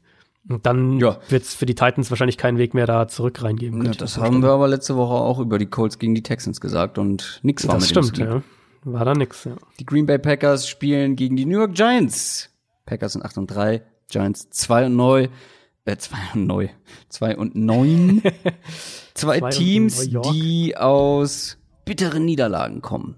Und 0.48 0.66
dann 0.66 0.98
ja. 0.98 1.18
wird 1.30 1.42
es 1.42 1.54
für 1.54 1.64
die 1.64 1.74
Titans 1.74 2.10
wahrscheinlich 2.10 2.36
keinen 2.36 2.58
Weg 2.58 2.74
mehr 2.74 2.86
da 2.86 3.08
zurück 3.08 3.42
reingeben. 3.42 3.82
Ja, 3.86 3.92
das 3.92 4.18
haben 4.18 4.42
wir 4.42 4.50
aber 4.50 4.68
letzte 4.68 4.94
Woche 4.94 5.14
auch 5.14 5.38
über 5.38 5.58
die 5.58 5.66
Colts 5.66 5.98
gegen 5.98 6.14
die 6.14 6.22
Texans 6.22 6.60
gesagt 6.60 6.98
und 6.98 7.40
nix 7.42 7.66
war 7.66 7.76
das 7.76 7.84
mit 7.84 8.04
stimmt, 8.04 8.18
ja. 8.18 8.42
War 8.84 9.04
da 9.04 9.14
nix, 9.14 9.44
ja. 9.44 9.56
Die 9.80 9.86
Green 9.86 10.06
Bay 10.06 10.18
Packers 10.18 10.68
spielen 10.68 11.16
gegen 11.16 11.36
die 11.36 11.46
New 11.46 11.58
York 11.58 11.74
Giants. 11.74 12.50
Packers 12.84 13.14
sind 13.14 13.24
8 13.24 13.38
und 13.38 13.46
3, 13.46 13.82
Giants 14.10 14.50
2 14.50 14.86
und 14.86 14.96
neu. 14.96 15.28
Äh, 15.86 15.96
2 15.96 16.16
und 16.34 16.46
neu. 16.46 16.68
2 17.08 17.36
und 17.36 17.54
9. 17.54 18.22
Zwei, 19.14 19.38
Zwei 19.38 19.50
Teams, 19.50 20.08
die 20.32 20.76
aus 20.76 21.56
bitteren 21.84 22.24
Niederlagen 22.24 22.82
kommen. 22.82 23.16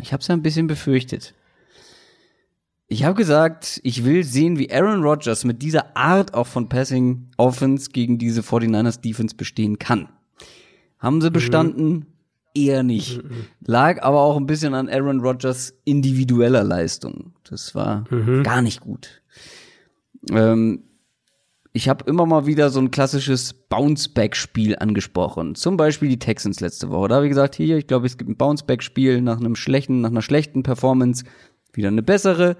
Ich 0.00 0.12
habe 0.12 0.20
es 0.20 0.28
ja 0.28 0.34
ein 0.34 0.42
bisschen 0.42 0.66
befürchtet. 0.66 1.34
Ich 2.86 3.04
habe 3.04 3.14
gesagt, 3.14 3.80
ich 3.82 4.04
will 4.04 4.24
sehen, 4.24 4.58
wie 4.58 4.70
Aaron 4.70 5.02
Rodgers 5.02 5.44
mit 5.44 5.62
dieser 5.62 5.96
Art 5.96 6.34
auch 6.34 6.46
von 6.46 6.68
Passing 6.68 7.30
Offense 7.36 7.90
gegen 7.90 8.18
diese 8.18 8.42
49ers 8.42 9.00
Defense 9.00 9.34
bestehen 9.34 9.78
kann. 9.78 10.08
Haben 10.98 11.20
sie 11.20 11.30
mhm. 11.30 11.32
bestanden? 11.32 11.92
Mhm. 11.92 12.06
Eher 12.54 12.82
nicht. 12.82 13.22
Mhm. 13.22 13.46
Lag 13.66 14.02
aber 14.02 14.20
auch 14.20 14.36
ein 14.36 14.46
bisschen 14.46 14.74
an 14.74 14.88
Aaron 14.88 15.20
Rodgers 15.20 15.74
individueller 15.84 16.62
Leistung. 16.62 17.32
Das 17.44 17.74
war 17.74 18.04
mhm. 18.10 18.42
gar 18.44 18.62
nicht 18.62 18.80
gut. 18.80 19.22
Ähm, 20.30 20.84
ich 21.72 21.88
habe 21.88 22.04
immer 22.08 22.24
mal 22.24 22.46
wieder 22.46 22.70
so 22.70 22.78
ein 22.78 22.92
klassisches 22.92 23.52
Bounce-Back-Spiel 23.52 24.76
angesprochen. 24.76 25.56
Zum 25.56 25.76
Beispiel 25.76 26.08
die 26.08 26.20
Texans 26.20 26.60
letzte 26.60 26.90
Woche. 26.90 27.08
Da 27.08 27.16
habe 27.16 27.26
ich 27.26 27.30
gesagt, 27.30 27.56
hier, 27.56 27.76
ich 27.76 27.88
glaube, 27.88 28.06
es 28.06 28.16
gibt 28.16 28.30
ein 28.30 28.36
Bounce-Back-Spiel 28.36 29.20
nach 29.20 29.40
einem 29.40 29.56
schlechten, 29.56 30.00
nach 30.00 30.10
einer 30.10 30.22
schlechten 30.22 30.62
Performance, 30.62 31.24
wieder 31.72 31.88
eine 31.88 32.04
bessere. 32.04 32.56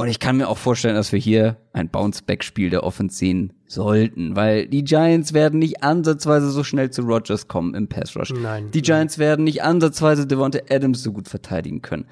Und 0.00 0.08
ich 0.08 0.18
kann 0.18 0.38
mir 0.38 0.48
auch 0.48 0.56
vorstellen, 0.56 0.94
dass 0.94 1.12
wir 1.12 1.18
hier 1.18 1.58
ein 1.74 1.90
Bounce-Back-Spiel 1.90 2.70
der 2.70 2.84
Offense 2.84 3.18
sehen 3.18 3.52
sollten, 3.66 4.34
weil 4.34 4.66
die 4.66 4.82
Giants 4.82 5.34
werden 5.34 5.58
nicht 5.58 5.82
ansatzweise 5.82 6.50
so 6.50 6.64
schnell 6.64 6.88
zu 6.88 7.02
Rogers 7.02 7.48
kommen 7.48 7.74
im 7.74 7.86
Pass 7.86 8.16
Rush. 8.16 8.32
Nein. 8.32 8.70
Die 8.70 8.80
Giants 8.80 9.18
nein. 9.18 9.26
werden 9.26 9.44
nicht 9.44 9.62
ansatzweise 9.62 10.26
Devonta 10.26 10.60
Adams 10.70 11.02
so 11.02 11.12
gut 11.12 11.28
verteidigen 11.28 11.82
können. 11.82 12.06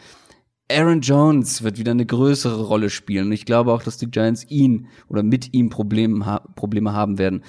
Aaron 0.70 1.00
Jones 1.00 1.62
wird 1.62 1.78
wieder 1.78 1.92
eine 1.92 2.04
größere 2.04 2.62
Rolle 2.62 2.90
spielen. 2.90 3.28
Und 3.28 3.32
ich 3.32 3.46
glaube 3.46 3.72
auch, 3.72 3.82
dass 3.82 3.96
die 3.96 4.10
Giants 4.10 4.44
ihn 4.50 4.88
oder 5.08 5.22
mit 5.22 5.54
ihm 5.54 5.70
Probleme, 5.70 6.26
ha 6.26 6.40
Probleme 6.56 6.92
haben 6.92 7.16
werden. 7.16 7.42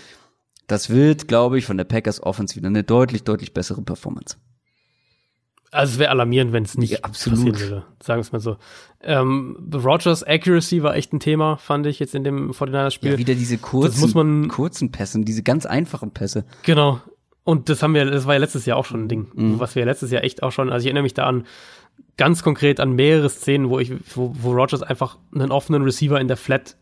Das 0.68 0.90
wird, 0.90 1.28
glaube 1.28 1.58
ich, 1.58 1.66
von 1.66 1.76
der 1.76 1.84
Packers 1.84 2.24
Offense 2.24 2.56
wieder 2.56 2.68
eine 2.68 2.86
deutlich, 2.86 3.26
deutlich 3.26 3.54
bessere 3.54 3.82
Performance. 3.82 4.38
Also 5.72 5.94
es 5.94 6.00
wäre 6.00 6.10
alarmierend, 6.10 6.52
wenn 6.52 6.64
es 6.64 6.78
nicht 6.78 6.92
ja, 6.92 7.00
absolut. 7.04 7.40
passieren 7.40 7.60
würde, 7.60 7.86
sagen 8.02 8.18
wir 8.18 8.22
es 8.22 8.32
mal 8.32 8.40
so. 8.40 8.58
Ähm, 9.02 9.70
Rogers 9.74 10.24
Accuracy 10.24 10.82
war 10.82 10.96
echt 10.96 11.14
ein 11.14 11.20
Thema, 11.20 11.58
fand 11.58 11.86
ich 11.86 12.00
jetzt 12.00 12.16
in 12.16 12.24
dem 12.24 12.52
49ers-Spiel. 12.52 13.12
Ja, 13.12 13.18
wieder 13.18 13.36
diese 13.36 13.58
kurzen, 13.58 14.02
muss 14.02 14.16
man, 14.16 14.48
kurzen 14.48 14.92
Pässe, 14.92 15.20
diese 15.22 15.44
ganz 15.44 15.66
einfachen 15.66 16.12
Pässe. 16.12 16.46
Genau. 16.64 17.02
Und 17.44 17.70
das 17.70 17.84
haben 17.84 17.94
wir, 17.94 18.06
das 18.06 18.26
war 18.26 18.34
ja 18.34 18.40
letztes 18.40 18.66
Jahr 18.66 18.78
auch 18.78 18.86
schon 18.86 19.06
ein 19.06 19.08
Ding, 19.08 19.28
mhm. 19.34 19.60
was 19.60 19.76
wir 19.76 19.86
letztes 19.86 20.12
Jahr 20.12 20.24
echt 20.24 20.44
auch 20.44 20.52
schon, 20.52 20.70
also 20.72 20.84
ich 20.84 20.88
erinnere 20.88 21.04
mich 21.04 21.14
da 21.14 21.26
an, 21.26 21.46
ganz 22.18 22.44
konkret 22.44 22.80
an 22.80 22.94
mehrere 22.94 23.30
Szenen, 23.30 23.70
wo 23.70 23.80
ich, 23.80 23.92
wo, 24.16 24.34
wo 24.40 24.52
Rogers 24.52 24.84
einfach 24.84 25.18
einen 25.34 25.52
offenen 25.52 25.84
Receiver 25.84 26.20
in 26.20 26.28
der 26.28 26.38
Flat 26.38 26.76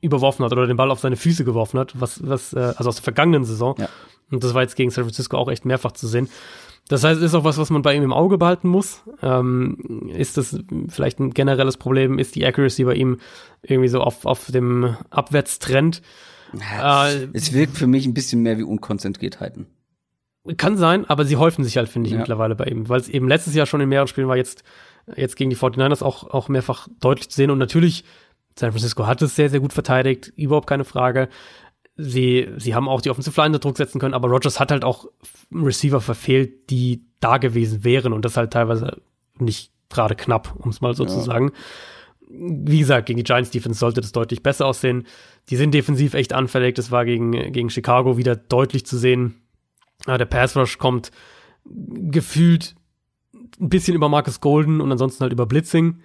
überworfen 0.00 0.44
hat 0.44 0.52
oder 0.52 0.66
den 0.66 0.76
Ball 0.76 0.90
auf 0.90 1.00
seine 1.00 1.16
Füße 1.16 1.44
geworfen 1.44 1.78
hat, 1.78 1.98
was, 2.00 2.26
was, 2.26 2.52
äh, 2.52 2.74
also 2.76 2.88
aus 2.88 2.96
der 2.96 3.04
vergangenen 3.04 3.44
Saison. 3.44 3.74
Ja. 3.78 3.88
Und 4.30 4.42
das 4.42 4.52
war 4.52 4.62
jetzt 4.62 4.76
gegen 4.76 4.90
San 4.90 5.04
Francisco 5.04 5.36
auch 5.36 5.50
echt 5.50 5.64
mehrfach 5.64 5.92
zu 5.92 6.08
sehen. 6.08 6.28
Das 6.88 7.04
heißt, 7.04 7.20
es 7.20 7.26
ist 7.26 7.34
auch 7.34 7.44
was, 7.44 7.58
was 7.58 7.70
man 7.70 7.82
bei 7.82 7.94
ihm 7.94 8.02
im 8.02 8.12
Auge 8.12 8.38
behalten 8.38 8.68
muss. 8.68 9.02
Ähm, 9.22 10.10
ist 10.14 10.36
das 10.36 10.58
vielleicht 10.88 11.20
ein 11.20 11.30
generelles 11.30 11.76
Problem? 11.76 12.18
Ist 12.18 12.34
die 12.34 12.44
Accuracy 12.44 12.84
bei 12.84 12.94
ihm 12.94 13.18
irgendwie 13.62 13.88
so 13.88 14.00
auf, 14.00 14.26
auf 14.26 14.50
dem 14.50 14.96
Abwärtstrend? 15.10 16.02
Äh, 16.54 17.28
es 17.32 17.52
wirkt 17.52 17.76
für 17.76 17.86
mich 17.86 18.06
ein 18.06 18.14
bisschen 18.14 18.42
mehr 18.42 18.58
wie 18.58 18.64
Unkonzentriertheiten. 18.64 19.66
Kann 20.56 20.76
sein, 20.76 21.04
aber 21.08 21.24
sie 21.24 21.36
häufen 21.36 21.62
sich 21.62 21.76
halt, 21.76 21.88
finde 21.88 22.08
ich, 22.08 22.14
ja. 22.14 22.18
mittlerweile 22.18 22.56
bei 22.56 22.64
ihm, 22.64 22.88
weil 22.88 23.00
es 23.00 23.08
eben 23.08 23.28
letztes 23.28 23.54
Jahr 23.54 23.66
schon 23.66 23.80
in 23.80 23.88
mehreren 23.88 24.08
Spielen 24.08 24.26
war, 24.26 24.36
jetzt, 24.36 24.64
jetzt 25.14 25.36
gegen 25.36 25.50
die 25.50 25.56
49ers 25.56 26.02
auch, 26.02 26.28
auch 26.30 26.48
mehrfach 26.48 26.88
deutlich 27.00 27.30
zu 27.30 27.36
sehen. 27.36 27.50
Und 27.50 27.58
natürlich, 27.58 28.04
San 28.58 28.72
Francisco 28.72 29.06
hat 29.06 29.22
es 29.22 29.36
sehr, 29.36 29.50
sehr 29.50 29.60
gut 29.60 29.72
verteidigt, 29.72 30.32
überhaupt 30.34 30.66
keine 30.66 30.84
Frage. 30.84 31.28
Sie, 32.02 32.48
sie 32.56 32.74
haben 32.74 32.88
auch 32.88 33.00
die 33.00 33.10
Offensive 33.10 33.40
Line 33.40 33.54
unter 33.54 33.58
Druck 33.60 33.76
setzen 33.76 33.98
können, 33.98 34.14
aber 34.14 34.28
Rogers 34.28 34.60
hat 34.60 34.70
halt 34.70 34.84
auch 34.84 35.06
Receiver 35.52 36.00
verfehlt, 36.00 36.70
die 36.70 37.04
da 37.20 37.38
gewesen 37.38 37.84
wären 37.84 38.12
und 38.12 38.24
das 38.24 38.36
halt 38.36 38.52
teilweise 38.52 39.00
nicht 39.38 39.72
gerade 39.88 40.16
knapp, 40.16 40.54
um 40.58 40.70
es 40.70 40.80
mal 40.80 40.94
so 40.94 41.04
ja. 41.04 41.10
zu 41.10 41.20
sagen. 41.20 41.52
Wie 42.28 42.78
gesagt, 42.78 43.06
gegen 43.06 43.18
die 43.18 43.24
Giants 43.24 43.50
Defense 43.50 43.78
sollte 43.78 44.00
das 44.00 44.12
deutlich 44.12 44.42
besser 44.42 44.66
aussehen. 44.66 45.06
Die 45.50 45.56
sind 45.56 45.74
defensiv 45.74 46.14
echt 46.14 46.32
anfällig. 46.32 46.74
Das 46.74 46.90
war 46.90 47.04
gegen, 47.04 47.52
gegen 47.52 47.68
Chicago 47.68 48.16
wieder 48.16 48.36
deutlich 48.36 48.86
zu 48.86 48.96
sehen 48.96 49.42
ja, 50.06 50.18
der 50.18 50.26
Pass 50.26 50.56
Rush 50.56 50.78
kommt 50.78 51.10
gefühlt 51.64 52.74
ein 53.60 53.68
bisschen 53.68 53.94
über 53.94 54.08
Marcus 54.08 54.40
Golden 54.40 54.80
und 54.80 54.90
ansonsten 54.90 55.22
halt 55.22 55.32
über 55.32 55.46
Blitzing. 55.46 56.00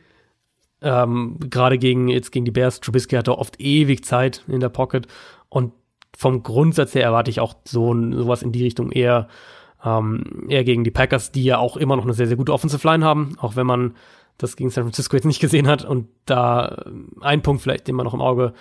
Ähm, 0.82 1.38
Gerade 1.50 1.78
gegen, 1.78 2.08
jetzt 2.08 2.32
gegen 2.32 2.46
die 2.46 2.52
Bears, 2.52 2.80
Trubisky 2.80 3.16
hatte 3.16 3.38
oft 3.38 3.60
ewig 3.60 4.06
Zeit 4.06 4.44
in 4.48 4.60
der 4.60 4.70
Pocket 4.70 5.08
und 5.50 5.74
vom 6.18 6.42
Grundsatz 6.42 6.96
her 6.96 7.04
erwarte 7.04 7.30
ich 7.30 7.40
auch 7.40 7.54
so 7.64 7.96
sowas 8.12 8.42
in 8.42 8.52
die 8.52 8.64
Richtung 8.64 8.92
eher, 8.92 9.28
ähm, 9.86 10.46
eher 10.50 10.64
gegen 10.64 10.84
die 10.84 10.92
Packers, 10.92 11.32
die 11.32 11.44
ja 11.44 11.60
auch 11.60 11.78
immer 11.78 11.96
noch 11.96 12.04
eine 12.04 12.14
sehr, 12.14 12.28
sehr 12.28 12.38
gute 12.38 12.54
Offensive 12.54 12.86
Line 12.86 13.06
haben, 13.06 13.36
auch 13.40 13.56
wenn 13.56 13.68
man 13.68 13.94
das 14.40 14.56
gegen 14.56 14.72
San 14.72 14.84
Francisco 14.84 15.16
jetzt 15.16 15.26
nicht 15.26 15.40
gesehen 15.40 15.68
hat 15.68 15.86
und 15.86 16.08
da 16.26 16.86
ein 17.22 17.44
Punkt 17.44 17.62
vielleicht, 17.62 17.88
den 17.88 17.96
man 17.96 18.06
noch 18.06 18.16
im 18.16 18.22
Auge 18.22 18.54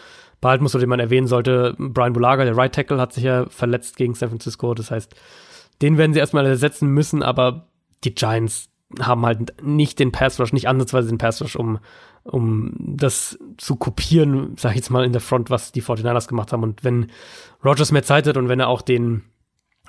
behalten 0.42 0.62
muss 0.62 0.74
oder 0.74 0.82
den 0.82 0.90
man 0.90 1.00
erwähnen 1.00 1.26
sollte. 1.26 1.74
Brian 1.78 2.12
Bulaga, 2.12 2.44
der 2.44 2.56
Right 2.56 2.74
Tackle, 2.74 3.00
hat 3.00 3.14
sich 3.14 3.24
ja 3.24 3.46
verletzt 3.48 3.96
gegen 3.96 4.14
San 4.14 4.28
Francisco. 4.28 4.74
Das 4.74 4.90
heißt, 4.90 5.14
den 5.80 5.96
werden 5.96 6.12
sie 6.12 6.20
erstmal 6.20 6.44
ersetzen 6.44 6.88
müssen, 6.88 7.22
aber 7.22 7.68
die 8.04 8.14
Giants 8.14 8.68
haben 9.00 9.24
halt 9.24 9.62
nicht 9.62 9.98
den 9.98 10.12
Pass 10.12 10.38
Rush, 10.38 10.52
nicht 10.52 10.68
ansatzweise 10.68 11.08
den 11.08 11.18
Pass 11.18 11.40
Rush, 11.42 11.56
um, 11.56 11.78
um 12.26 12.72
das 12.78 13.38
zu 13.56 13.76
kopieren, 13.76 14.54
sag 14.56 14.70
ich 14.70 14.76
jetzt 14.76 14.90
mal, 14.90 15.04
in 15.04 15.12
der 15.12 15.20
Front, 15.20 15.50
was 15.50 15.72
die 15.72 15.82
49ers 15.82 16.28
gemacht 16.28 16.52
haben. 16.52 16.62
Und 16.62 16.84
wenn 16.84 17.10
Rogers 17.64 17.92
mehr 17.92 18.02
Zeit 18.02 18.26
hat 18.26 18.36
und 18.36 18.48
wenn 18.48 18.60
er 18.60 18.68
auch 18.68 18.82
den, 18.82 19.24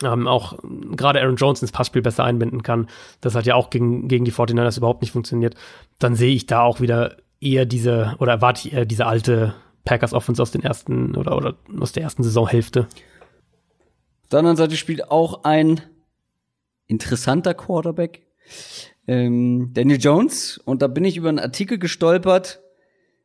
ähm, 0.03 0.27
auch 0.27 0.57
gerade 0.95 1.21
Aaron 1.21 1.35
Jones 1.35 1.61
ins 1.61 1.71
Passspiel 1.71 2.01
besser 2.01 2.23
einbinden 2.23 2.63
kann, 2.63 2.87
das 3.21 3.35
hat 3.35 3.45
ja 3.45 3.55
auch 3.55 3.69
gegen, 3.69 4.07
gegen 4.07 4.25
die 4.25 4.33
49ers 4.33 4.77
überhaupt 4.77 5.01
nicht 5.01 5.11
funktioniert, 5.11 5.55
dann 5.99 6.15
sehe 6.15 6.33
ich 6.33 6.45
da 6.45 6.61
auch 6.61 6.79
wieder 6.81 7.17
eher 7.39 7.65
diese, 7.65 8.15
oder 8.19 8.33
erwarte 8.33 8.67
ich 8.67 8.73
eher 8.73 8.85
diese 8.85 9.05
alte 9.05 9.53
Packers 9.85 10.13
Offense 10.13 10.41
aus 10.41 10.51
den 10.51 10.63
ersten 10.63 11.15
oder, 11.15 11.37
oder 11.37 11.55
aus 11.79 11.93
der 11.93 12.03
ersten 12.03 12.23
Saisonhälfte. 12.23 12.87
Auf 14.23 14.29
der 14.31 14.39
anderen 14.39 14.57
Seite 14.57 14.75
spielt 14.75 15.09
auch 15.09 15.45
ein 15.45 15.81
interessanter 16.87 17.53
Quarterback, 17.53 18.27
ähm, 19.07 19.71
Daniel 19.73 19.99
Jones. 19.99 20.59
Und 20.59 20.81
da 20.81 20.87
bin 20.87 21.05
ich 21.05 21.17
über 21.17 21.29
einen 21.29 21.39
Artikel 21.39 21.79
gestolpert. 21.79 22.61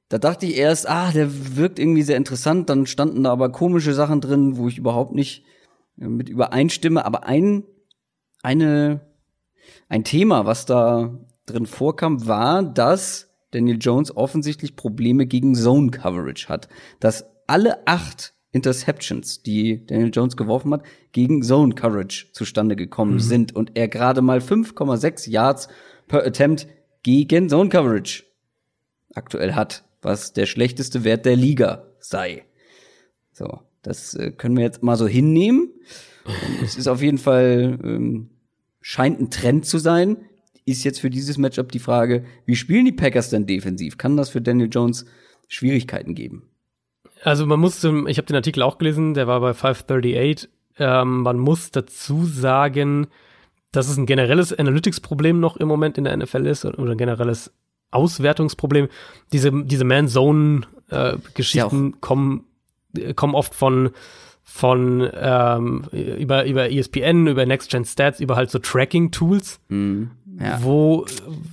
Da 0.08 0.18
dachte 0.18 0.46
ich 0.46 0.56
erst, 0.56 0.88
ah, 0.88 1.10
der 1.10 1.56
wirkt 1.56 1.78
irgendwie 1.78 2.02
sehr 2.02 2.16
interessant. 2.16 2.70
Dann 2.70 2.86
standen 2.86 3.24
da 3.24 3.32
aber 3.32 3.50
komische 3.50 3.94
Sachen 3.94 4.20
drin, 4.20 4.56
wo 4.56 4.68
ich 4.68 4.78
überhaupt 4.78 5.14
nicht 5.14 5.44
äh, 6.00 6.06
mit 6.06 6.28
übereinstimme. 6.28 7.04
Aber 7.04 7.24
ein, 7.24 7.64
eine, 8.42 9.00
ein 9.88 10.04
Thema, 10.04 10.46
was 10.46 10.66
da 10.66 11.18
drin 11.46 11.66
vorkam, 11.66 12.26
war, 12.26 12.62
dass 12.62 13.30
Daniel 13.50 13.78
Jones 13.80 14.16
offensichtlich 14.16 14.76
Probleme 14.76 15.26
gegen 15.26 15.54
Zone 15.54 15.90
Coverage 15.90 16.48
hat. 16.48 16.68
Dass 17.00 17.26
alle 17.46 17.86
acht 17.86 18.34
Interceptions, 18.52 19.42
die 19.42 19.84
Daniel 19.86 20.10
Jones 20.12 20.36
geworfen 20.36 20.72
hat, 20.72 20.82
gegen 21.12 21.42
Zone 21.42 21.74
Coverage 21.74 22.26
zustande 22.32 22.76
gekommen 22.76 23.14
mhm. 23.14 23.20
sind 23.20 23.56
und 23.56 23.72
er 23.74 23.88
gerade 23.88 24.22
mal 24.22 24.38
5,6 24.38 25.28
Yards 25.30 25.68
per 26.06 26.24
Attempt 26.26 26.66
gegen 27.02 27.48
Zone 27.48 27.70
Coverage 27.70 28.24
aktuell 29.14 29.54
hat, 29.54 29.84
was 30.02 30.32
der 30.32 30.46
schlechteste 30.46 31.04
Wert 31.04 31.26
der 31.26 31.36
Liga 31.36 31.86
sei. 31.98 32.44
So, 33.32 33.60
das 33.82 34.14
äh, 34.14 34.30
können 34.32 34.56
wir 34.56 34.64
jetzt 34.64 34.82
mal 34.82 34.96
so 34.96 35.06
hinnehmen. 35.06 35.70
es 36.62 36.76
ist 36.76 36.88
auf 36.88 37.02
jeden 37.02 37.18
Fall 37.18 37.78
ähm, 37.82 38.30
scheint 38.80 39.20
ein 39.20 39.30
Trend 39.30 39.66
zu 39.66 39.78
sein 39.78 40.18
ist 40.64 40.84
jetzt 40.84 41.00
für 41.00 41.10
dieses 41.10 41.38
Matchup 41.38 41.72
die 41.72 41.78
Frage, 41.78 42.24
wie 42.46 42.56
spielen 42.56 42.84
die 42.84 42.92
Packers 42.92 43.30
denn 43.30 43.46
defensiv? 43.46 43.98
Kann 43.98 44.16
das 44.16 44.30
für 44.30 44.40
Daniel 44.40 44.68
Jones 44.70 45.04
Schwierigkeiten 45.48 46.14
geben? 46.14 46.48
Also 47.24 47.46
man 47.46 47.60
muss, 47.60 47.80
zum- 47.80 48.06
ich 48.08 48.18
habe 48.18 48.26
den 48.26 48.36
Artikel 48.36 48.62
auch 48.62 48.78
gelesen, 48.78 49.14
der 49.14 49.26
war 49.26 49.40
bei 49.40 49.54
538. 49.54 50.48
Ähm, 50.78 51.22
man 51.22 51.38
muss 51.38 51.70
dazu 51.70 52.24
sagen, 52.24 53.06
dass 53.72 53.88
es 53.88 53.96
ein 53.96 54.06
generelles 54.06 54.56
Analytics-Problem 54.58 55.40
noch 55.40 55.56
im 55.56 55.68
Moment 55.68 55.98
in 55.98 56.04
der 56.04 56.16
NFL 56.16 56.46
ist 56.46 56.64
oder 56.64 56.92
ein 56.92 56.98
generelles 56.98 57.52
Auswertungsproblem. 57.90 58.88
Diese, 59.32 59.50
diese 59.64 59.84
Man-Zone-Geschichten 59.84 62.00
kommen, 62.00 62.44
äh, 62.96 63.14
kommen 63.14 63.34
oft 63.34 63.54
von 63.54 63.90
von 64.44 65.08
ähm, 65.14 65.84
über 65.92 66.44
über 66.46 66.68
ESPN, 66.70 67.28
über 67.28 67.46
Next 67.46 67.70
Gen 67.70 67.84
Stats, 67.84 68.18
über 68.18 68.34
halt 68.34 68.50
so 68.50 68.58
Tracking-Tools, 68.58 69.60
Ja. 69.70 70.58
wo 70.62 71.06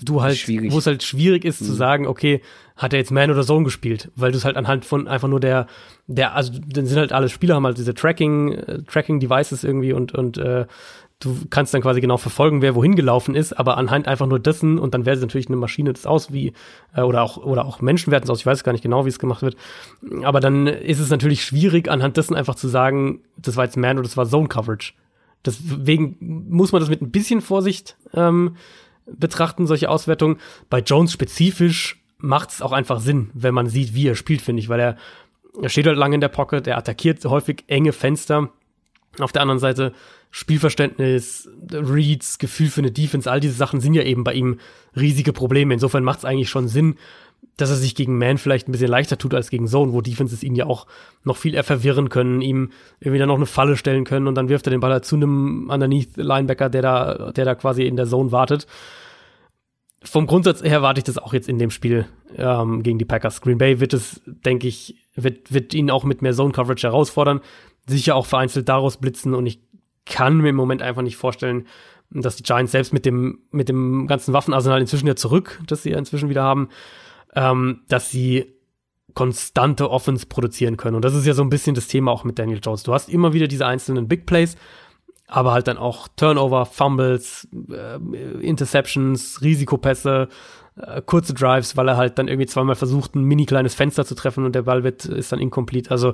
du 0.03 0.23
halt, 0.23 0.47
wo 0.71 0.79
es 0.79 0.87
halt 0.87 1.03
schwierig 1.03 1.45
ist 1.45 1.59
zu 1.59 1.71
sagen, 1.71 2.07
okay, 2.07 2.41
hat 2.79 2.93
er 2.93 2.99
jetzt 2.99 3.11
Man 3.11 3.29
oder 3.29 3.43
Zone 3.43 3.65
gespielt, 3.65 4.09
weil 4.15 4.31
du 4.31 4.37
es 4.37 4.45
halt 4.45 4.55
anhand 4.55 4.85
von 4.85 5.07
einfach 5.07 5.27
nur 5.27 5.41
der, 5.41 5.67
der, 6.07 6.33
also 6.33 6.53
dann 6.65 6.85
sind 6.85 6.97
halt 6.97 7.11
alle 7.11 7.27
Spieler 7.27 7.55
haben 7.55 7.65
halt 7.65 7.77
diese 7.77 7.93
Tracking, 7.93 8.53
äh, 8.53 8.81
Tracking 8.83 9.19
Devices 9.19 9.63
irgendwie 9.63 9.91
und 9.93 10.13
und 10.15 10.37
äh, 10.37 10.65
du 11.19 11.35
kannst 11.49 11.73
dann 11.73 11.81
quasi 11.81 11.99
genau 11.99 12.15
verfolgen, 12.15 12.61
wer 12.61 12.75
wohin 12.75 12.95
gelaufen 12.95 13.35
ist, 13.35 13.51
aber 13.51 13.77
anhand 13.77 14.07
einfach 14.07 14.27
nur 14.27 14.39
dessen 14.39 14.79
und 14.79 14.93
dann 14.93 15.05
wäre 15.05 15.17
es 15.17 15.21
natürlich 15.21 15.47
eine 15.47 15.57
Maschine 15.57 15.91
das 15.91 16.05
aus 16.05 16.31
wie 16.31 16.53
äh, 16.95 17.01
oder 17.01 17.21
auch 17.21 17.35
oder 17.35 17.65
auch 17.65 17.81
Menschen 17.81 18.11
werten 18.11 18.23
es 18.23 18.29
aus. 18.29 18.39
Ich 18.39 18.45
weiß 18.45 18.63
gar 18.63 18.71
nicht 18.71 18.81
genau, 18.81 19.03
wie 19.03 19.09
es 19.09 19.19
gemacht 19.19 19.41
wird, 19.41 19.57
aber 20.23 20.39
dann 20.39 20.65
ist 20.65 20.99
es 20.99 21.09
natürlich 21.09 21.43
schwierig 21.43 21.91
anhand 21.91 22.15
dessen 22.15 22.33
einfach 22.33 22.55
zu 22.55 22.69
sagen, 22.69 23.19
das 23.35 23.57
war 23.57 23.65
jetzt 23.65 23.75
Man 23.75 23.97
oder 23.97 24.07
das 24.07 24.15
war 24.15 24.25
Zone 24.25 24.47
Coverage. 24.47 24.93
Deswegen 25.45 26.15
muss 26.49 26.71
man 26.71 26.81
das 26.81 26.89
mit 26.89 27.01
ein 27.01 27.11
bisschen 27.11 27.41
Vorsicht 27.41 27.97
ähm, 28.13 28.55
betrachten, 29.05 29.67
solche 29.67 29.89
Auswertungen. 29.89 30.37
Bei 30.69 30.79
Jones 30.79 31.11
spezifisch 31.11 31.98
macht 32.19 32.51
es 32.51 32.61
auch 32.61 32.71
einfach 32.71 32.99
Sinn, 32.99 33.31
wenn 33.33 33.53
man 33.53 33.67
sieht, 33.67 33.93
wie 33.93 34.07
er 34.07 34.15
spielt, 34.15 34.41
finde 34.41 34.61
ich, 34.61 34.69
weil 34.69 34.79
er, 34.79 34.97
er 35.61 35.69
steht 35.69 35.87
halt 35.87 35.97
lange 35.97 36.15
in 36.15 36.21
der 36.21 36.27
Pocket, 36.27 36.65
er 36.67 36.77
attackiert 36.77 37.23
häufig 37.25 37.63
enge 37.67 37.93
Fenster. 37.93 38.49
Auf 39.19 39.31
der 39.31 39.41
anderen 39.41 39.59
Seite 39.59 39.93
Spielverständnis, 40.31 41.49
Reads, 41.71 42.37
Gefühl 42.37 42.69
für 42.69 42.81
eine 42.81 42.91
Defense, 42.91 43.29
all 43.29 43.39
diese 43.39 43.55
Sachen 43.55 43.79
sind 43.79 43.95
ja 43.95 44.03
eben 44.03 44.23
bei 44.23 44.33
ihm 44.33 44.59
riesige 44.95 45.33
Probleme. 45.33 45.73
Insofern 45.73 46.03
macht 46.03 46.19
es 46.19 46.25
eigentlich 46.25 46.49
schon 46.49 46.67
Sinn, 46.67 46.95
dass 47.57 47.69
er 47.69 47.75
sich 47.75 47.95
gegen 47.95 48.17
Man 48.17 48.37
vielleicht 48.37 48.67
ein 48.67 48.71
bisschen 48.71 48.89
leichter 48.89 49.17
tut 49.17 49.33
als 49.33 49.49
gegen 49.49 49.67
Zone, 49.67 49.91
wo 49.91 50.01
Defenses 50.01 50.43
ihn 50.43 50.55
ja 50.55 50.65
auch 50.65 50.87
noch 51.23 51.37
viel 51.37 51.55
eher 51.55 51.63
verwirren 51.63 52.09
können, 52.09 52.41
ihm 52.41 52.71
irgendwie 52.99 53.19
dann 53.19 53.27
noch 53.27 53.35
eine 53.35 53.45
Falle 53.45 53.75
stellen 53.75 54.05
können 54.05 54.27
und 54.27 54.35
dann 54.35 54.49
wirft 54.49 54.67
er 54.67 54.71
den 54.71 54.79
Ball 54.79 54.91
halt 54.91 55.05
zu 55.05 55.15
einem 55.15 55.69
underneath 55.69 56.15
Linebacker, 56.15 56.69
der 56.69 56.81
da, 56.81 57.31
der 57.31 57.45
da 57.45 57.55
quasi 57.55 57.83
in 57.83 57.95
der 57.95 58.07
Zone 58.07 58.31
wartet. 58.31 58.67
Vom 60.03 60.27
Grundsatz 60.27 60.63
her 60.63 60.81
warte 60.81 60.99
ich 60.99 61.03
das 61.03 61.17
auch 61.17 61.33
jetzt 61.33 61.49
in 61.49 61.57
dem 61.57 61.71
Spiel 61.71 62.07
ähm, 62.37 62.83
gegen 62.83 62.99
die 62.99 63.05
Packers. 63.05 63.41
Green 63.41 63.57
Bay 63.57 63.79
wird 63.79 63.93
es, 63.93 64.21
denke 64.25 64.67
ich, 64.67 64.95
wird, 65.15 65.53
wird 65.53 65.73
ihn 65.73 65.91
auch 65.91 66.05
mit 66.05 66.21
mehr 66.21 66.33
Zone 66.33 66.53
Coverage 66.53 66.87
herausfordern, 66.87 67.41
sicher 67.85 68.15
auch 68.15 68.25
vereinzelt 68.25 68.69
daraus 68.69 68.97
blitzen 68.97 69.33
und 69.33 69.45
ich 69.45 69.61
kann 70.05 70.37
mir 70.37 70.49
im 70.49 70.55
Moment 70.55 70.81
einfach 70.81 71.01
nicht 71.01 71.17
vorstellen, 71.17 71.67
dass 72.09 72.35
die 72.35 72.43
Giants 72.43 72.71
selbst 72.71 72.93
mit 72.93 73.05
dem, 73.05 73.39
mit 73.51 73.69
dem 73.69 74.07
ganzen 74.07 74.33
Waffenarsenal 74.33 74.81
inzwischen 74.81 75.07
ja 75.07 75.15
zurück, 75.15 75.61
das 75.67 75.83
sie 75.83 75.91
ja 75.91 75.97
inzwischen 75.97 76.29
wieder 76.29 76.43
haben, 76.43 76.69
ähm, 77.35 77.81
dass 77.87 78.09
sie 78.09 78.55
konstante 79.13 79.89
Offense 79.89 80.25
produzieren 80.25 80.77
können. 80.77 80.95
Und 80.95 81.05
das 81.05 81.13
ist 81.13 81.25
ja 81.25 81.33
so 81.33 81.43
ein 81.43 81.49
bisschen 81.49 81.75
das 81.75 81.87
Thema 81.87 82.11
auch 82.11 82.23
mit 82.23 82.39
Daniel 82.39 82.59
Jones. 82.63 82.83
Du 82.83 82.93
hast 82.93 83.09
immer 83.09 83.33
wieder 83.33 83.47
diese 83.47 83.65
einzelnen 83.65 84.07
Big 84.07 84.25
Plays, 84.25 84.55
aber 85.29 85.53
halt 85.53 85.67
dann 85.67 85.77
auch 85.77 86.07
Turnover, 86.15 86.65
Fumbles, 86.65 87.47
äh, 87.71 87.97
Interceptions, 88.41 89.41
Risikopässe, 89.41 90.27
äh, 90.75 91.01
kurze 91.05 91.33
Drives, 91.33 91.77
weil 91.77 91.87
er 91.87 91.97
halt 91.97 92.17
dann 92.17 92.27
irgendwie 92.27 92.47
zweimal 92.47 92.75
versucht, 92.75 93.15
ein 93.15 93.23
mini 93.23 93.45
kleines 93.45 93.75
Fenster 93.75 94.05
zu 94.05 94.15
treffen 94.15 94.45
und 94.45 94.55
der 94.55 94.63
Ball 94.63 94.83
wird, 94.83 95.05
ist 95.05 95.31
dann 95.31 95.39
incomplete. 95.39 95.91
Also 95.91 96.13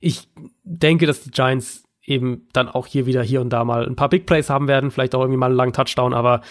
ich 0.00 0.28
denke, 0.62 1.06
dass 1.06 1.22
die 1.22 1.30
Giants 1.30 1.84
eben 2.04 2.48
dann 2.52 2.68
auch 2.68 2.86
hier 2.86 3.06
wieder 3.06 3.22
hier 3.22 3.40
und 3.40 3.50
da 3.50 3.64
mal 3.64 3.86
ein 3.86 3.96
paar 3.96 4.10
Big 4.10 4.26
Plays 4.26 4.50
haben 4.50 4.68
werden, 4.68 4.90
vielleicht 4.90 5.14
auch 5.14 5.20
irgendwie 5.20 5.38
mal 5.38 5.46
einen 5.46 5.56
langen 5.56 5.72
Touchdown, 5.72 6.12
aber 6.12 6.42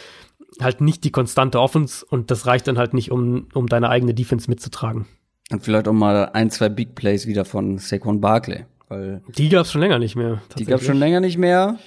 halt 0.60 0.82
nicht 0.82 1.04
die 1.04 1.12
konstante 1.12 1.60
Offense 1.60 2.06
und 2.06 2.32
das 2.32 2.48
reicht 2.48 2.68
dann 2.68 2.78
halt 2.78 2.94
nicht, 2.94 3.12
um, 3.12 3.48
um 3.54 3.68
deine 3.68 3.90
eigene 3.90 4.14
Defense 4.14 4.50
mitzutragen. 4.50 5.06
Und 5.52 5.64
vielleicht 5.64 5.88
auch 5.88 5.94
mal 5.94 6.30
ein, 6.34 6.50
zwei 6.50 6.70
Big 6.70 6.96
Plays 6.96 7.28
wieder 7.28 7.46
von 7.46 7.78
Saquon 7.78 8.22
Barkley. 8.22 8.66
Weil 8.94 9.22
Die 9.38 9.50
gab's 9.50 9.72
schon 9.72 9.82
länger 9.82 10.00
nicht 10.00 10.16
mehr. 10.16 10.42
die 10.58 10.66
gab 10.66 10.82
schon 10.82 10.98
länger 10.98 11.20
nicht 11.20 11.38
mehr. 11.38 11.78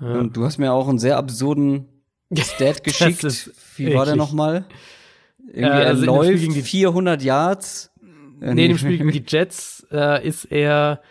Ja. 0.00 0.12
Und 0.18 0.36
du 0.36 0.44
hast 0.44 0.58
mir 0.58 0.72
auch 0.72 0.88
einen 0.88 0.98
sehr 0.98 1.16
absurden 1.16 1.88
Stat 2.34 2.84
geschickt. 2.84 3.22
Wie 3.76 3.86
war 3.94 4.04
der 4.04 4.14
eklig. 4.14 4.16
nochmal? 4.16 4.64
Irgendwie, 5.52 5.62
Äh, 5.62 5.82
er 5.82 5.86
also 5.88 6.02
Spiel 6.02 6.06
läuft 6.14 6.40
gegen 6.40 6.54
die- 6.54 6.62
400 6.62 7.22
Yards. 7.22 7.90
Äh, 8.40 8.54
Nee, 8.54 8.68
dem 8.68 8.78
Spiel 8.78 8.96
gegen 8.98 9.10
die 9.10 9.24
Jets 9.26 9.86
äh, 9.92 10.26
ist 10.26 10.44
er, 10.46 11.02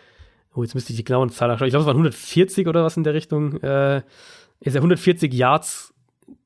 oh, 0.54 0.62
jetzt 0.62 0.74
müsste 0.74 0.92
ich 0.92 0.96
die 0.96 1.04
genauen 1.04 1.30
Zahl 1.30 1.48
nachschauen. 1.48 1.68
Ich 1.68 1.72
glaube, 1.72 1.82
es 1.82 1.86
waren 1.86 1.96
140 1.96 2.66
oder 2.66 2.82
was 2.82 2.96
in 2.96 3.04
der 3.04 3.14
Richtung. 3.14 3.60
Äh, 3.62 3.98
ist 4.60 4.74
er 4.74 4.80
140 4.80 5.32
Yards 5.32 5.94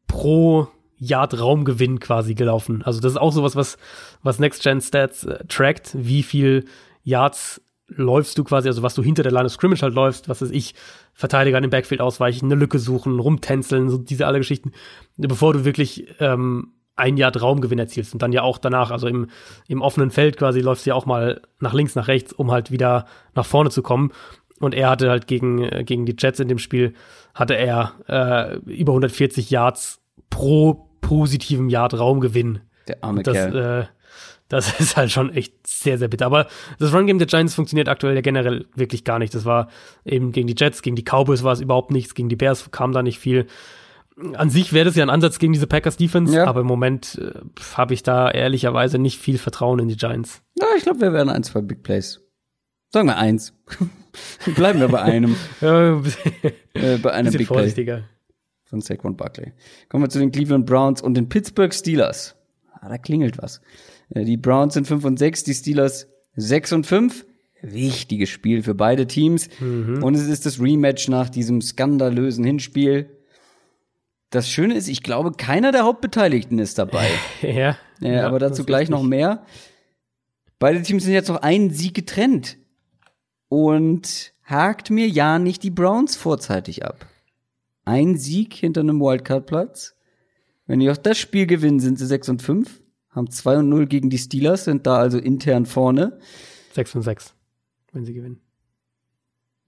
pro 0.07 0.69
Yard 0.99 1.41
Raumgewinn 1.41 2.01
quasi 2.01 2.35
gelaufen. 2.35 2.83
Also 2.83 3.01
das 3.01 3.13
ist 3.13 3.19
auch 3.19 3.33
sowas, 3.33 3.57
was, 3.57 3.79
was 4.23 4.39
Next 4.39 4.63
Gen 4.63 4.81
Stats 4.81 5.25
äh, 5.25 5.45
trackt, 5.49 5.93
wie 5.99 6.23
viel 6.23 6.67
Yards 7.03 7.61
läufst 7.89 8.39
du 8.39 8.45
quasi, 8.45 8.69
also 8.69 8.83
was 8.83 8.95
du 8.95 9.03
hinter 9.03 9.23
der 9.23 9.33
Line 9.33 9.47
of 9.47 9.53
Scrimmage 9.53 9.83
halt 9.83 9.95
läufst, 9.95 10.29
was 10.29 10.41
weiß 10.41 10.51
ich, 10.51 10.75
Verteidiger 11.13 11.57
an 11.57 11.63
dem 11.63 11.71
Backfield 11.71 12.01
ausweichen, 12.01 12.47
eine 12.47 12.55
Lücke 12.55 12.79
suchen, 12.79 13.19
rumtänzeln, 13.19 13.91
so 13.91 13.99
diese 13.99 14.27
alle 14.27 14.39
Geschichten, 14.39 14.73
bevor 15.17 15.53
du 15.53 15.65
wirklich 15.65 16.07
ähm, 16.19 16.73
ein 16.97 17.17
Jahr 17.17 17.37
Raumgewinn 17.37 17.79
erzielst 17.79 18.13
und 18.13 18.23
dann 18.23 18.33
ja 18.33 18.43
auch 18.43 18.59
danach, 18.59 18.91
also 18.91 19.07
im, 19.09 19.29
im 19.69 19.83
offenen 19.83 20.11
Feld 20.11 20.37
quasi 20.37 20.61
läufst 20.61 20.87
du 20.87 20.91
ja 20.91 20.95
auch 20.95 21.07
mal 21.07 21.43
nach 21.61 21.75
links, 21.75 21.95
nach 21.95 22.09
rechts, 22.09 22.33
um 22.33 22.51
halt 22.51 22.71
wieder 22.71 23.07
nach 23.35 23.47
vorne 23.47 23.71
zu 23.71 23.83
kommen. 23.83 24.13
Und 24.61 24.75
er 24.75 24.91
hatte 24.91 25.11
halt 25.11 25.27
gegen, 25.27 25.63
äh, 25.63 25.83
gegen 25.85 26.07
die 26.07 26.15
Jets 26.17 26.39
in 26.39 26.49
dem 26.49 26.59
Spiel, 26.59 26.95
hatte 27.35 27.55
er 27.57 27.93
äh, 28.09 28.57
über 28.71 28.93
140 28.93 29.51
Yards 29.51 30.01
pro 30.31 30.89
positiven 31.01 31.69
Yard 31.69 31.99
Raumgewinn. 31.99 32.61
Der 32.87 33.03
arme 33.03 33.23
Das, 33.25 33.35
Kerl. 33.35 33.57
äh, 33.83 33.87
das 34.55 34.81
ist 34.81 34.97
halt 34.97 35.11
schon 35.11 35.31
echt 35.35 35.67
sehr, 35.67 35.99
sehr 35.99 36.09
bitter. 36.09 36.27
Aber 36.27 36.47
das 36.79 36.93
Run-Game 36.95 37.19
der 37.19 37.27
Giants 37.27 37.55
funktioniert 37.55 37.89
aktuell 37.89 38.15
ja 38.15 38.21
generell 38.21 38.67
wirklich 38.75 39.05
gar 39.05 39.19
nicht. 39.19 39.35
Das 39.35 39.45
war 39.45 39.69
eben 40.05 40.33
gegen 40.33 40.47
die 40.47 40.55
Jets, 40.57 40.83
gegen 40.83 40.97
die 40.97 41.03
Cowboys 41.05 41.43
war 41.43 41.53
es 41.53 41.61
überhaupt 41.61 41.91
nichts, 41.91 42.15
gegen 42.15 42.29
die 42.29 42.37
Bears 42.37 42.71
kam 42.71 42.93
da 42.93 43.03
nicht 43.03 43.19
viel. 43.19 43.47
An 44.35 44.49
sich 44.49 44.73
wäre 44.73 44.85
das 44.85 44.95
ja 44.95 45.03
ein 45.03 45.11
Ansatz 45.11 45.39
gegen 45.41 45.53
diese 45.53 45.67
Packers-Defense, 45.67 46.37
Ja. 46.37 46.47
aber 46.47 46.61
im 46.61 46.67
Moment 46.69 47.21
äh, 47.21 47.33
habe 47.77 47.95
ich 47.95 48.05
da 48.05 48.31
ehrlicherweise 48.31 48.99
nicht 48.99 49.19
viel 49.21 49.39
Vertrauen 49.39 49.81
in 49.81 49.89
die 49.89 49.97
Giants. 49.97 50.41
Ja, 50.59 50.67
ich 50.77 50.85
glaube, 50.85 51.01
wir 51.01 51.13
werden 51.13 51.31
ein, 51.31 51.43
zwei 51.43 51.61
Big 51.63 51.83
Plays. 51.83 52.21
Sagen 52.93 53.09
wir 53.09 53.17
eins. 53.19 53.53
Bleiben 54.55 54.79
wir 54.79 54.87
bei 54.89 55.03
einem, 55.03 55.35
Äh, 55.61 56.99
bei 56.99 57.11
einem 57.13 57.33
Big 57.33 57.39
Play 57.39 57.45
vorsichtiger. 57.47 58.05
von 58.65 58.81
Saquon 58.81 59.17
Barkley. 59.17 59.53
Kommen 59.89 60.05
wir 60.05 60.09
zu 60.11 60.21
den 60.21 60.31
Cleveland 60.31 60.65
Browns 60.67 61.03
und 61.03 61.15
den 61.15 61.29
Pittsburgh 61.29 61.75
Steelers. 61.75 62.37
Ah, 62.81 62.89
da 62.89 62.99
klingelt 62.99 63.39
was. 63.39 63.61
Äh, 64.15 64.25
Die 64.25 64.37
Browns 64.37 64.75
sind 64.75 64.87
5 64.87 65.05
und 65.05 65.19
6, 65.19 65.45
die 65.45 65.55
Steelers 65.55 66.09
6 66.37 66.73
und 66.73 66.87
5. 66.87 67.27
Wichtiges 67.63 68.29
Spiel 68.29 68.63
für 68.63 68.75
beide 68.75 69.07
Teams. 69.07 69.49
Und 69.61 70.15
es 70.15 70.27
ist 70.27 70.45
das 70.45 70.61
Rematch 70.61 71.09
nach 71.09 71.31
diesem 71.31 71.61
skandalösen 71.63 72.45
Hinspiel. 72.45 73.09
Das 74.31 74.51
Schöne 74.51 74.75
ist, 74.75 74.89
ich 74.89 75.03
glaube, 75.03 75.33
keiner 75.33 75.73
der 75.73 75.85
Hauptbeteiligten 75.85 76.59
ist 76.59 76.79
dabei. 76.79 77.07
Ja, 77.43 77.79
Äh, 78.03 78.19
aber 78.21 78.39
das 78.39 78.53
dazu 78.53 78.65
gleich 78.65 78.89
noch 78.91 79.03
mehr. 79.03 79.45
Beide 80.59 80.83
Teams 80.83 81.05
sind 81.05 81.13
jetzt 81.15 81.29
noch 81.29 81.43
einen 81.43 81.71
Sieg 81.71 81.95
getrennt. 81.95 82.59
Und 83.49 84.33
hakt 84.45 84.91
mir 84.91 85.07
ja 85.09 85.39
nicht 85.39 85.63
die 85.63 85.71
Browns 85.71 86.17
vorzeitig 86.17 86.85
ab. 86.85 87.07
Ein 87.85 88.17
Sieg 88.17 88.53
hinter 88.55 88.81
einem 88.81 89.01
Wildcard-Platz. 89.01 89.95
Wenn 90.67 90.81
die 90.81 90.91
auch 90.91 90.97
das 90.97 91.19
Spiel 91.19 91.47
gewinnen, 91.47 91.81
sind 91.81 91.99
sie 91.99 92.07
6 92.07 92.29
und 92.31 92.43
5. 92.43 92.81
Haben 93.15 93.31
2 93.31 93.59
und 93.59 93.69
0 93.69 93.87
gegen 93.87 94.11
die 94.11 94.19
Steelers, 94.19 94.65
sind 94.65 94.87
da 94.87 94.97
also 94.97 95.19
intern 95.19 95.67
vorne. 95.67 96.19
6 96.73 96.97
und 96.97 97.03
6, 97.03 97.35
wenn 97.93 98.05
sie 98.05 98.15
gewinnen. 98.15 98.41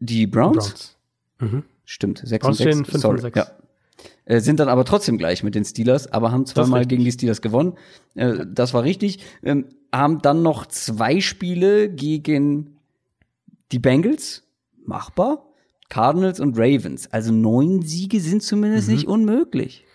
Die 0.01 0.27
Browns? 0.27 0.97
Browns. 1.39 1.53
Mhm. 1.53 1.63
Stimmt, 1.85 2.23
6 2.25 2.43
Browns 2.43 2.61
und 2.61 2.65
6. 2.65 2.75
stehen 2.75 2.85
fünf 2.85 3.03
Sorry, 3.03 3.15
und 3.15 3.21
sechs. 3.23 3.37
Ja. 3.37 3.47
Äh, 4.25 4.41
sind 4.41 4.59
dann 4.59 4.69
aber 4.69 4.85
trotzdem 4.85 5.19
gleich 5.19 5.43
mit 5.43 5.55
den 5.55 5.65
Steelers, 5.65 6.13
aber 6.13 6.33
haben 6.33 6.47
zweimal 6.47 6.85
gegen 6.85 7.05
die 7.05 7.13
Steelers 7.13 7.41
gewonnen. 7.41 7.75
Äh, 8.15 8.45
das 8.47 8.75
war 8.75 8.83
richtig. 8.83 9.21
Ähm, 9.43 9.67
haben 9.93 10.21
dann 10.21 10.43
noch 10.43 10.67
zwei 10.67 11.21
Spiele 11.21 11.89
gegen 11.89 12.79
die 13.73 13.79
Bengals. 13.79 14.43
Machbar. 14.85 15.47
Cardinals 15.89 16.41
und 16.41 16.59
Ravens. 16.59 17.13
Also 17.13 17.33
neun 17.33 17.83
Siege 17.83 18.21
sind 18.21 18.43
zumindest 18.43 18.89
nicht 18.89 19.07
unmöglich. 19.07 19.86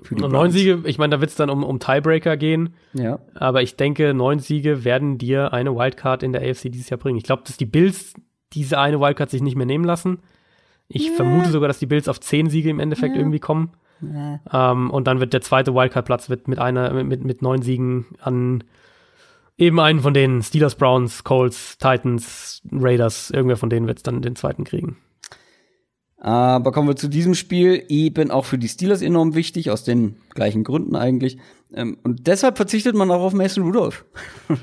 Für 0.00 0.14
die 0.14 0.22
neun. 0.22 0.50
Siege, 0.50 0.82
ich 0.84 0.98
meine, 0.98 1.12
da 1.12 1.20
wird 1.20 1.30
es 1.30 1.36
dann 1.36 1.50
um, 1.50 1.62
um 1.62 1.78
Tiebreaker 1.78 2.36
gehen. 2.36 2.74
Ja. 2.94 3.18
Aber 3.34 3.62
ich 3.62 3.76
denke, 3.76 4.14
neun 4.14 4.38
Siege 4.38 4.84
werden 4.84 5.18
dir 5.18 5.52
eine 5.52 5.74
Wildcard 5.74 6.22
in 6.22 6.32
der 6.32 6.42
AFC 6.42 6.72
dieses 6.72 6.90
Jahr 6.90 6.98
bringen. 6.98 7.18
Ich 7.18 7.24
glaube, 7.24 7.42
dass 7.46 7.56
die 7.56 7.66
Bills 7.66 8.14
diese 8.52 8.78
eine 8.78 9.00
Wildcard 9.00 9.30
sich 9.30 9.42
nicht 9.42 9.56
mehr 9.56 9.66
nehmen 9.66 9.84
lassen. 9.84 10.18
Ich 10.88 11.10
vermute 11.12 11.50
sogar, 11.50 11.68
dass 11.68 11.78
die 11.78 11.86
Bills 11.86 12.08
auf 12.08 12.20
zehn 12.20 12.50
Siege 12.50 12.68
im 12.68 12.80
Endeffekt 12.80 13.16
irgendwie 13.16 13.38
kommen. 13.38 13.72
Ähm, 14.52 14.90
und 14.90 15.06
dann 15.06 15.20
wird 15.20 15.32
der 15.32 15.40
zweite 15.40 15.74
Wildcard-Platz 15.74 16.28
wird 16.28 16.48
mit 16.48 16.58
einer 16.58 16.92
mit, 17.04 17.24
mit 17.24 17.40
neun 17.40 17.62
Siegen 17.62 18.06
an 18.20 18.64
eben 19.56 19.78
einen 19.78 20.00
von 20.00 20.14
den 20.14 20.42
Steelers, 20.42 20.74
Browns, 20.74 21.24
Colts, 21.24 21.78
Titans, 21.78 22.62
Raiders, 22.72 23.30
irgendwer 23.30 23.56
von 23.56 23.70
denen 23.70 23.86
wird 23.86 23.98
es 23.98 24.02
dann 24.02 24.22
den 24.22 24.36
zweiten 24.36 24.64
kriegen. 24.64 24.96
Aber 26.24 26.70
kommen 26.70 26.86
wir 26.86 26.94
zu 26.94 27.08
diesem 27.08 27.34
Spiel, 27.34 27.84
eben 27.88 28.30
auch 28.30 28.44
für 28.44 28.56
die 28.56 28.68
Steelers 28.68 29.02
enorm 29.02 29.34
wichtig, 29.34 29.72
aus 29.72 29.82
den 29.82 30.14
gleichen 30.34 30.62
Gründen 30.62 30.94
eigentlich. 30.94 31.36
Ähm, 31.74 31.98
und 32.04 32.28
deshalb 32.28 32.58
verzichtet 32.58 32.94
man 32.94 33.10
auch 33.10 33.22
auf 33.22 33.32
Mason 33.32 33.64
Rudolph. 33.64 34.04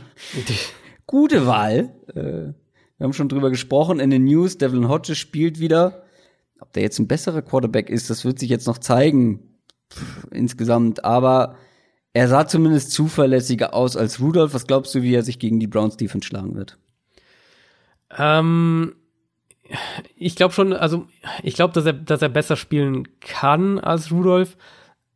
Gute 1.06 1.48
Wahl. 1.48 1.94
Äh, 2.15 2.53
wir 2.98 3.03
haben 3.03 3.11
schon 3.11 3.27
drüber 3.27 3.49
gesprochen 3.49 3.99
in 3.99 4.10
den 4.10 4.23
News. 4.23 4.57
Devlin 4.57 4.88
Hodges 4.88 5.18
spielt 5.18 5.60
wieder. 5.60 6.03
Ob 6.61 6.72
der 6.72 6.84
jetzt 6.84 6.98
ein 6.98 7.10
besserer 7.10 7.41
Quarterback 7.41 7.90
ist, 7.90 8.10
das 8.10 8.23
wird 8.23 8.40
sich 8.40 8.49
jetzt 8.49 8.68
noch 8.68 8.77
zeigen. 8.77 9.60
Pff, 9.91 10.27
insgesamt. 10.31 11.03
Aber 11.03 11.57
er 12.14 12.30
sah 12.30 12.48
zumindest 12.48 12.91
zuverlässiger 12.91 13.73
aus 13.73 13.98
als 13.98 14.22
Rudolph. 14.22 14.53
Was 14.53 14.65
glaubst 14.65 14.95
du, 14.95 15.02
wie 15.02 15.14
er 15.14 15.23
sich 15.23 15.40
gegen 15.40 15.60
die 15.60 15.68
Browns 15.68 15.98
Defense 15.98 16.26
schlagen 16.26 16.56
wird? 16.56 16.77
Ähm, 18.18 18.95
ich 20.16 20.36
glaube 20.36 20.54
schon, 20.54 20.74
also 20.74 21.08
ich 21.44 21.56
glaube, 21.56 21.74
dass 21.74 21.86
er, 21.86 21.94
dass 21.94 22.22
er 22.22 22.30
besser 22.30 22.56
spielen 22.56 23.08
kann 23.20 23.80
als 23.80 24.12
Rudolph, 24.12 24.58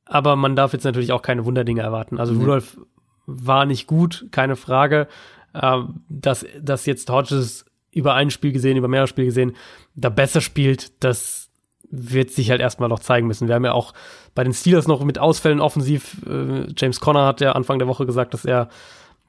aber 0.06 0.36
man 0.36 0.56
darf 0.56 0.74
jetzt 0.74 0.84
natürlich 0.84 1.12
auch 1.12 1.22
keine 1.22 1.46
Wunderdinge 1.46 1.82
erwarten. 1.82 2.20
Also 2.20 2.34
mhm. 2.34 2.42
Rudolph 2.42 2.78
war 3.26 3.66
nicht 3.66 3.88
gut, 3.88 4.28
keine 4.32 4.56
Frage. 4.56 5.08
Ähm, 5.54 6.02
dass, 6.10 6.46
dass 6.60 6.86
jetzt 6.86 7.10
Hodges 7.10 7.66
über 7.92 8.16
ein 8.16 8.32
Spiel 8.32 8.52
gesehen, 8.52 8.78
über 8.78 8.88
mehrere 8.88 9.08
Spiele 9.08 9.28
gesehen, 9.28 9.56
da 9.96 10.10
besser 10.10 10.42
spielt, 10.42 11.04
das 11.04 11.50
wird 11.92 12.32
sich 12.32 12.50
halt 12.50 12.60
erstmal 12.60 12.90
noch 12.90 13.00
zeigen 13.00 13.28
müssen. 13.28 13.48
Wir 13.48 13.54
haben 13.56 13.66
ja 13.66 13.74
auch 13.74 13.94
bei 14.34 14.44
den 14.44 14.54
Steelers 14.54 14.88
noch 14.88 15.04
mit 15.04 15.20
Ausfällen 15.20 15.62
offensiv. 15.62 16.18
Äh, 16.28 16.74
James 16.76 17.00
Conner 17.00 17.28
hat 17.28 17.40
ja 17.40 17.52
Anfang 17.52 17.78
der 17.78 17.88
Woche 17.88 18.08
gesagt, 18.08 18.34
dass 18.34 18.46
er, 18.46 18.70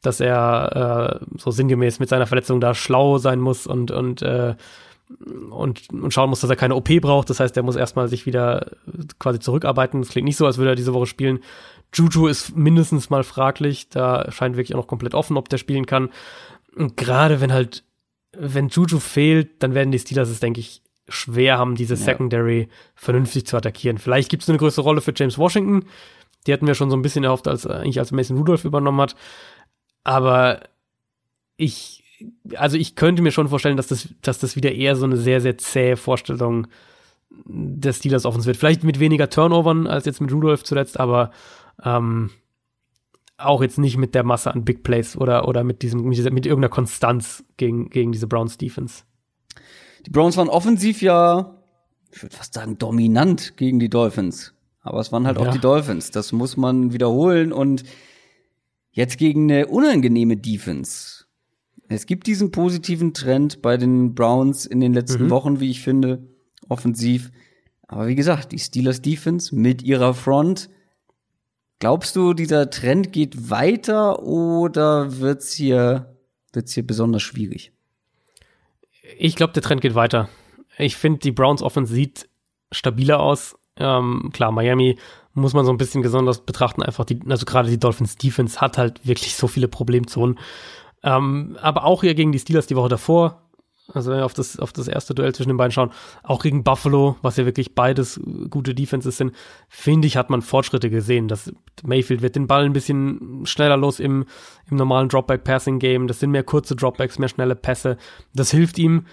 dass 0.00 0.20
er 0.20 1.20
äh, 1.20 1.38
so 1.38 1.50
sinngemäß 1.50 2.00
mit 2.00 2.08
seiner 2.08 2.26
Verletzung 2.26 2.60
da 2.60 2.74
schlau 2.74 3.18
sein 3.18 3.38
muss 3.40 3.66
und 3.66 3.90
und 3.90 4.22
äh, 4.22 4.54
und, 5.50 5.90
und 5.90 6.12
schauen 6.12 6.30
muss, 6.30 6.40
dass 6.40 6.50
er 6.50 6.56
keine 6.56 6.74
OP 6.74 6.88
braucht. 7.00 7.30
Das 7.30 7.40
heißt, 7.40 7.56
er 7.56 7.62
muss 7.62 7.76
erstmal 7.76 8.08
sich 8.08 8.26
wieder 8.26 8.72
quasi 9.18 9.38
zurückarbeiten. 9.38 10.00
Das 10.00 10.10
klingt 10.10 10.24
nicht 10.24 10.36
so, 10.36 10.46
als 10.46 10.58
würde 10.58 10.70
er 10.70 10.76
diese 10.76 10.94
Woche 10.94 11.06
spielen. 11.06 11.40
Juju 11.92 12.26
ist 12.26 12.56
mindestens 12.56 13.10
mal 13.10 13.22
fraglich. 13.22 13.88
Da 13.88 14.30
scheint 14.30 14.56
wirklich 14.56 14.74
auch 14.74 14.80
noch 14.80 14.86
komplett 14.86 15.14
offen, 15.14 15.36
ob 15.36 15.48
der 15.48 15.58
spielen 15.58 15.86
kann. 15.86 16.10
Und 16.74 16.96
gerade 16.96 17.40
wenn 17.40 17.52
halt, 17.52 17.84
wenn 18.32 18.68
Juju 18.68 18.98
fehlt, 18.98 19.62
dann 19.62 19.74
werden 19.74 19.92
die 19.92 19.98
Steelers 19.98 20.28
es, 20.28 20.40
denke 20.40 20.60
ich, 20.60 20.82
schwer 21.08 21.58
haben, 21.58 21.74
diese 21.74 21.96
Secondary 21.96 22.68
vernünftig 22.94 23.46
zu 23.46 23.56
attackieren. 23.56 23.98
Vielleicht 23.98 24.30
gibt 24.30 24.42
es 24.42 24.48
eine 24.48 24.58
größere 24.58 24.84
Rolle 24.84 25.02
für 25.02 25.12
James 25.14 25.36
Washington. 25.36 25.84
Die 26.46 26.52
hatten 26.52 26.66
wir 26.66 26.74
schon 26.74 26.90
so 26.90 26.96
ein 26.96 27.02
bisschen 27.02 27.24
erhofft, 27.24 27.46
als 27.46 27.66
eigentlich 27.66 27.98
als 27.98 28.10
Mason 28.10 28.38
Rudolph 28.38 28.64
übernommen 28.64 29.00
hat. 29.00 29.14
Aber 30.02 30.60
ich, 31.56 32.03
also 32.56 32.76
ich 32.76 32.96
könnte 32.96 33.22
mir 33.22 33.32
schon 33.32 33.48
vorstellen, 33.48 33.76
dass 33.76 33.88
das, 33.88 34.08
dass 34.22 34.38
das 34.38 34.56
wieder 34.56 34.72
eher 34.72 34.96
so 34.96 35.04
eine 35.04 35.16
sehr, 35.16 35.40
sehr 35.40 35.58
zähe 35.58 35.96
Vorstellung 35.96 36.66
des 37.46 37.98
Steelers 37.98 38.24
offens 38.24 38.46
wird. 38.46 38.56
Vielleicht 38.56 38.84
mit 38.84 39.00
weniger 39.00 39.28
Turnovern 39.28 39.86
als 39.86 40.04
jetzt 40.04 40.20
mit 40.20 40.32
Rudolph 40.32 40.64
zuletzt, 40.64 41.00
aber 41.00 41.30
ähm, 41.82 42.30
auch 43.36 43.62
jetzt 43.62 43.78
nicht 43.78 43.96
mit 43.96 44.14
der 44.14 44.22
Masse 44.22 44.52
an 44.52 44.64
Big 44.64 44.82
Plays 44.82 45.16
oder, 45.16 45.48
oder 45.48 45.64
mit 45.64 45.82
diesem, 45.82 46.02
mit, 46.02 46.16
dieser, 46.16 46.30
mit 46.30 46.46
irgendeiner 46.46 46.70
Konstanz 46.70 47.44
gegen, 47.56 47.90
gegen 47.90 48.12
diese 48.12 48.26
Browns 48.26 48.58
Defense. 48.58 49.02
Die 50.06 50.10
Browns 50.10 50.36
waren 50.36 50.48
offensiv 50.48 51.02
ja, 51.02 51.58
ich 52.12 52.22
würde 52.22 52.36
fast 52.36 52.54
sagen, 52.54 52.78
dominant 52.78 53.56
gegen 53.56 53.78
die 53.78 53.88
Dolphins. 53.88 54.54
Aber 54.82 55.00
es 55.00 55.10
waren 55.12 55.26
halt 55.26 55.38
ja. 55.38 55.46
auch 55.46 55.52
die 55.52 55.60
Dolphins. 55.60 56.10
Das 56.10 56.32
muss 56.32 56.56
man 56.56 56.92
wiederholen 56.92 57.52
und 57.52 57.84
jetzt 58.92 59.18
gegen 59.18 59.50
eine 59.50 59.66
unangenehme 59.66 60.36
Defense. 60.36 61.23
Es 61.88 62.06
gibt 62.06 62.26
diesen 62.26 62.50
positiven 62.50 63.14
Trend 63.14 63.62
bei 63.62 63.76
den 63.76 64.14
Browns 64.14 64.66
in 64.66 64.80
den 64.80 64.94
letzten 64.94 65.24
mhm. 65.24 65.30
Wochen, 65.30 65.60
wie 65.60 65.70
ich 65.70 65.82
finde, 65.82 66.26
offensiv. 66.68 67.30
Aber 67.86 68.06
wie 68.06 68.14
gesagt, 68.14 68.52
die 68.52 68.58
Steelers 68.58 69.02
Defense 69.02 69.54
mit 69.54 69.82
ihrer 69.82 70.14
Front 70.14 70.70
Glaubst 71.84 72.16
du, 72.16 72.32
dieser 72.32 72.70
Trend 72.70 73.12
geht 73.12 73.50
weiter 73.50 74.22
oder 74.22 75.18
wird's 75.18 75.52
hier, 75.52 76.16
wird's 76.54 76.72
hier 76.72 76.86
besonders 76.86 77.22
schwierig? 77.22 77.72
Ich 79.18 79.36
glaube, 79.36 79.52
der 79.52 79.62
Trend 79.62 79.80
geht 79.80 79.94
weiter. 79.94 80.28
Ich 80.78 80.96
finde, 80.96 81.18
die 81.18 81.32
Browns 81.32 81.62
Offense 81.62 81.92
sieht 81.92 82.28
stabiler 82.72 83.20
aus. 83.20 83.56
Ähm, 83.76 84.30
klar, 84.32 84.50
Miami 84.50 84.98
muss 85.34 85.52
man 85.52 85.66
so 85.66 85.72
ein 85.72 85.76
bisschen 85.76 86.00
besonders 86.00 86.46
betrachten. 86.46 86.82
Einfach 86.82 87.04
die, 87.04 87.20
also 87.28 87.44
gerade 87.44 87.68
die 87.68 87.78
Dolphins 87.78 88.16
Defense 88.16 88.60
hat 88.60 88.78
halt 88.78 89.06
wirklich 89.06 89.34
so 89.34 89.46
viele 89.46 89.68
Problemzonen. 89.68 90.38
Ähm, 91.04 91.56
aber 91.60 91.84
auch 91.84 92.00
hier 92.00 92.14
gegen 92.14 92.32
die 92.32 92.40
Steelers 92.40 92.66
die 92.66 92.76
Woche 92.76 92.88
davor 92.88 93.44
also 93.92 94.10
wenn 94.10 94.18
wir 94.18 94.24
auf 94.24 94.34
das, 94.34 94.58
auf 94.58 94.72
das 94.72 94.88
erste 94.88 95.14
Duell 95.14 95.34
zwischen 95.34 95.50
den 95.50 95.58
beiden 95.58 95.72
schauen, 95.72 95.90
auch 96.22 96.42
gegen 96.42 96.64
Buffalo, 96.64 97.16
was 97.20 97.36
ja 97.36 97.44
wirklich 97.44 97.74
beides 97.74 98.18
gute 98.48 98.74
Defenses 98.74 99.18
sind, 99.18 99.34
finde 99.68 100.06
ich, 100.06 100.16
hat 100.16 100.30
man 100.30 100.40
Fortschritte 100.40 100.88
gesehen. 100.88 101.28
Das 101.28 101.52
Mayfield 101.82 102.22
wird 102.22 102.36
den 102.36 102.46
Ball 102.46 102.64
ein 102.64 102.72
bisschen 102.72 103.44
schneller 103.44 103.76
los 103.76 104.00
im, 104.00 104.24
im 104.70 104.76
normalen 104.78 105.08
Dropback-Passing-Game. 105.08 106.06
Das 106.06 106.20
sind 106.20 106.30
mehr 106.30 106.44
kurze 106.44 106.76
Dropbacks, 106.76 107.18
mehr 107.18 107.28
schnelle 107.28 107.56
Pässe. 107.56 107.98
Das 108.34 108.50
hilft 108.50 108.78
ihm. 108.78 109.06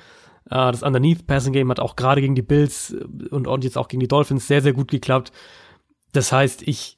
Uh, 0.46 0.72
das 0.72 0.84
Underneath-Passing-Game 0.84 1.70
hat 1.70 1.80
auch 1.80 1.96
gerade 1.96 2.20
gegen 2.20 2.36
die 2.36 2.42
Bills 2.42 2.96
und, 3.30 3.48
und 3.48 3.64
jetzt 3.64 3.78
auch 3.78 3.88
gegen 3.88 4.00
die 4.00 4.08
Dolphins 4.08 4.48
sehr, 4.48 4.62
sehr 4.62 4.74
gut 4.74 4.90
geklappt. 4.90 5.32
Das 6.14 6.32
heißt, 6.32 6.64
ich 6.64 6.98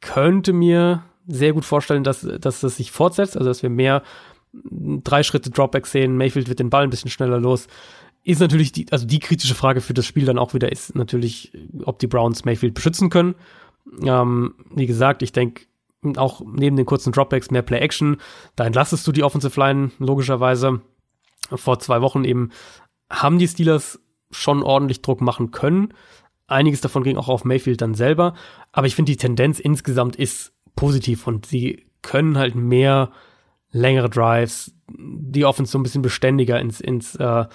könnte 0.00 0.52
mir 0.52 1.02
sehr 1.28 1.52
gut 1.52 1.64
vorstellen, 1.64 2.04
dass, 2.04 2.22
dass 2.22 2.60
das 2.60 2.76
sich 2.76 2.90
fortsetzt, 2.90 3.36
also 3.36 3.48
dass 3.48 3.62
wir 3.62 3.70
mehr 3.70 4.02
drei 4.62 5.22
Schritte 5.22 5.50
Dropback 5.50 5.86
sehen, 5.86 6.16
Mayfield 6.16 6.48
wird 6.48 6.58
den 6.58 6.70
Ball 6.70 6.84
ein 6.84 6.90
bisschen 6.90 7.10
schneller 7.10 7.38
los. 7.38 7.68
Ist 8.24 8.40
natürlich 8.40 8.72
die, 8.72 8.86
also 8.90 9.06
die 9.06 9.20
kritische 9.20 9.54
Frage 9.54 9.80
für 9.80 9.94
das 9.94 10.06
Spiel 10.06 10.24
dann 10.24 10.38
auch 10.38 10.54
wieder 10.54 10.72
ist 10.72 10.94
natürlich, 10.94 11.52
ob 11.84 11.98
die 11.98 12.06
Browns 12.06 12.44
Mayfield 12.44 12.74
beschützen 12.74 13.10
können. 13.10 13.34
Ähm, 14.02 14.54
wie 14.74 14.86
gesagt, 14.86 15.22
ich 15.22 15.32
denke, 15.32 15.66
auch 16.16 16.42
neben 16.44 16.76
den 16.76 16.86
kurzen 16.86 17.12
Dropbacks 17.12 17.50
mehr 17.50 17.62
Play-Action, 17.62 18.18
da 18.56 18.64
entlastest 18.64 19.06
du 19.06 19.12
die 19.12 19.24
Offensive 19.24 19.58
Line 19.58 19.90
logischerweise. 19.98 20.80
Vor 21.54 21.78
zwei 21.78 22.00
Wochen 22.02 22.24
eben 22.24 22.50
haben 23.10 23.38
die 23.38 23.48
Steelers 23.48 24.00
schon 24.30 24.62
ordentlich 24.62 25.02
Druck 25.02 25.20
machen 25.20 25.50
können. 25.50 25.94
Einiges 26.46 26.80
davon 26.80 27.02
ging 27.02 27.16
auch 27.16 27.28
auf 27.28 27.44
Mayfield 27.44 27.80
dann 27.80 27.94
selber. 27.94 28.34
Aber 28.72 28.86
ich 28.86 28.94
finde, 28.94 29.12
die 29.12 29.16
Tendenz 29.16 29.58
insgesamt 29.58 30.16
ist 30.16 30.52
positiv 30.78 31.26
und 31.26 31.44
sie 31.44 31.86
können 32.02 32.38
halt 32.38 32.54
mehr 32.54 33.10
längere 33.72 34.08
Drives, 34.08 34.72
die 34.88 35.44
Offense 35.44 35.72
so 35.72 35.78
ein 35.78 35.82
bisschen 35.82 36.02
beständiger 36.02 36.60
ins, 36.60 36.80
ins, 36.80 37.16
äh, 37.16 37.46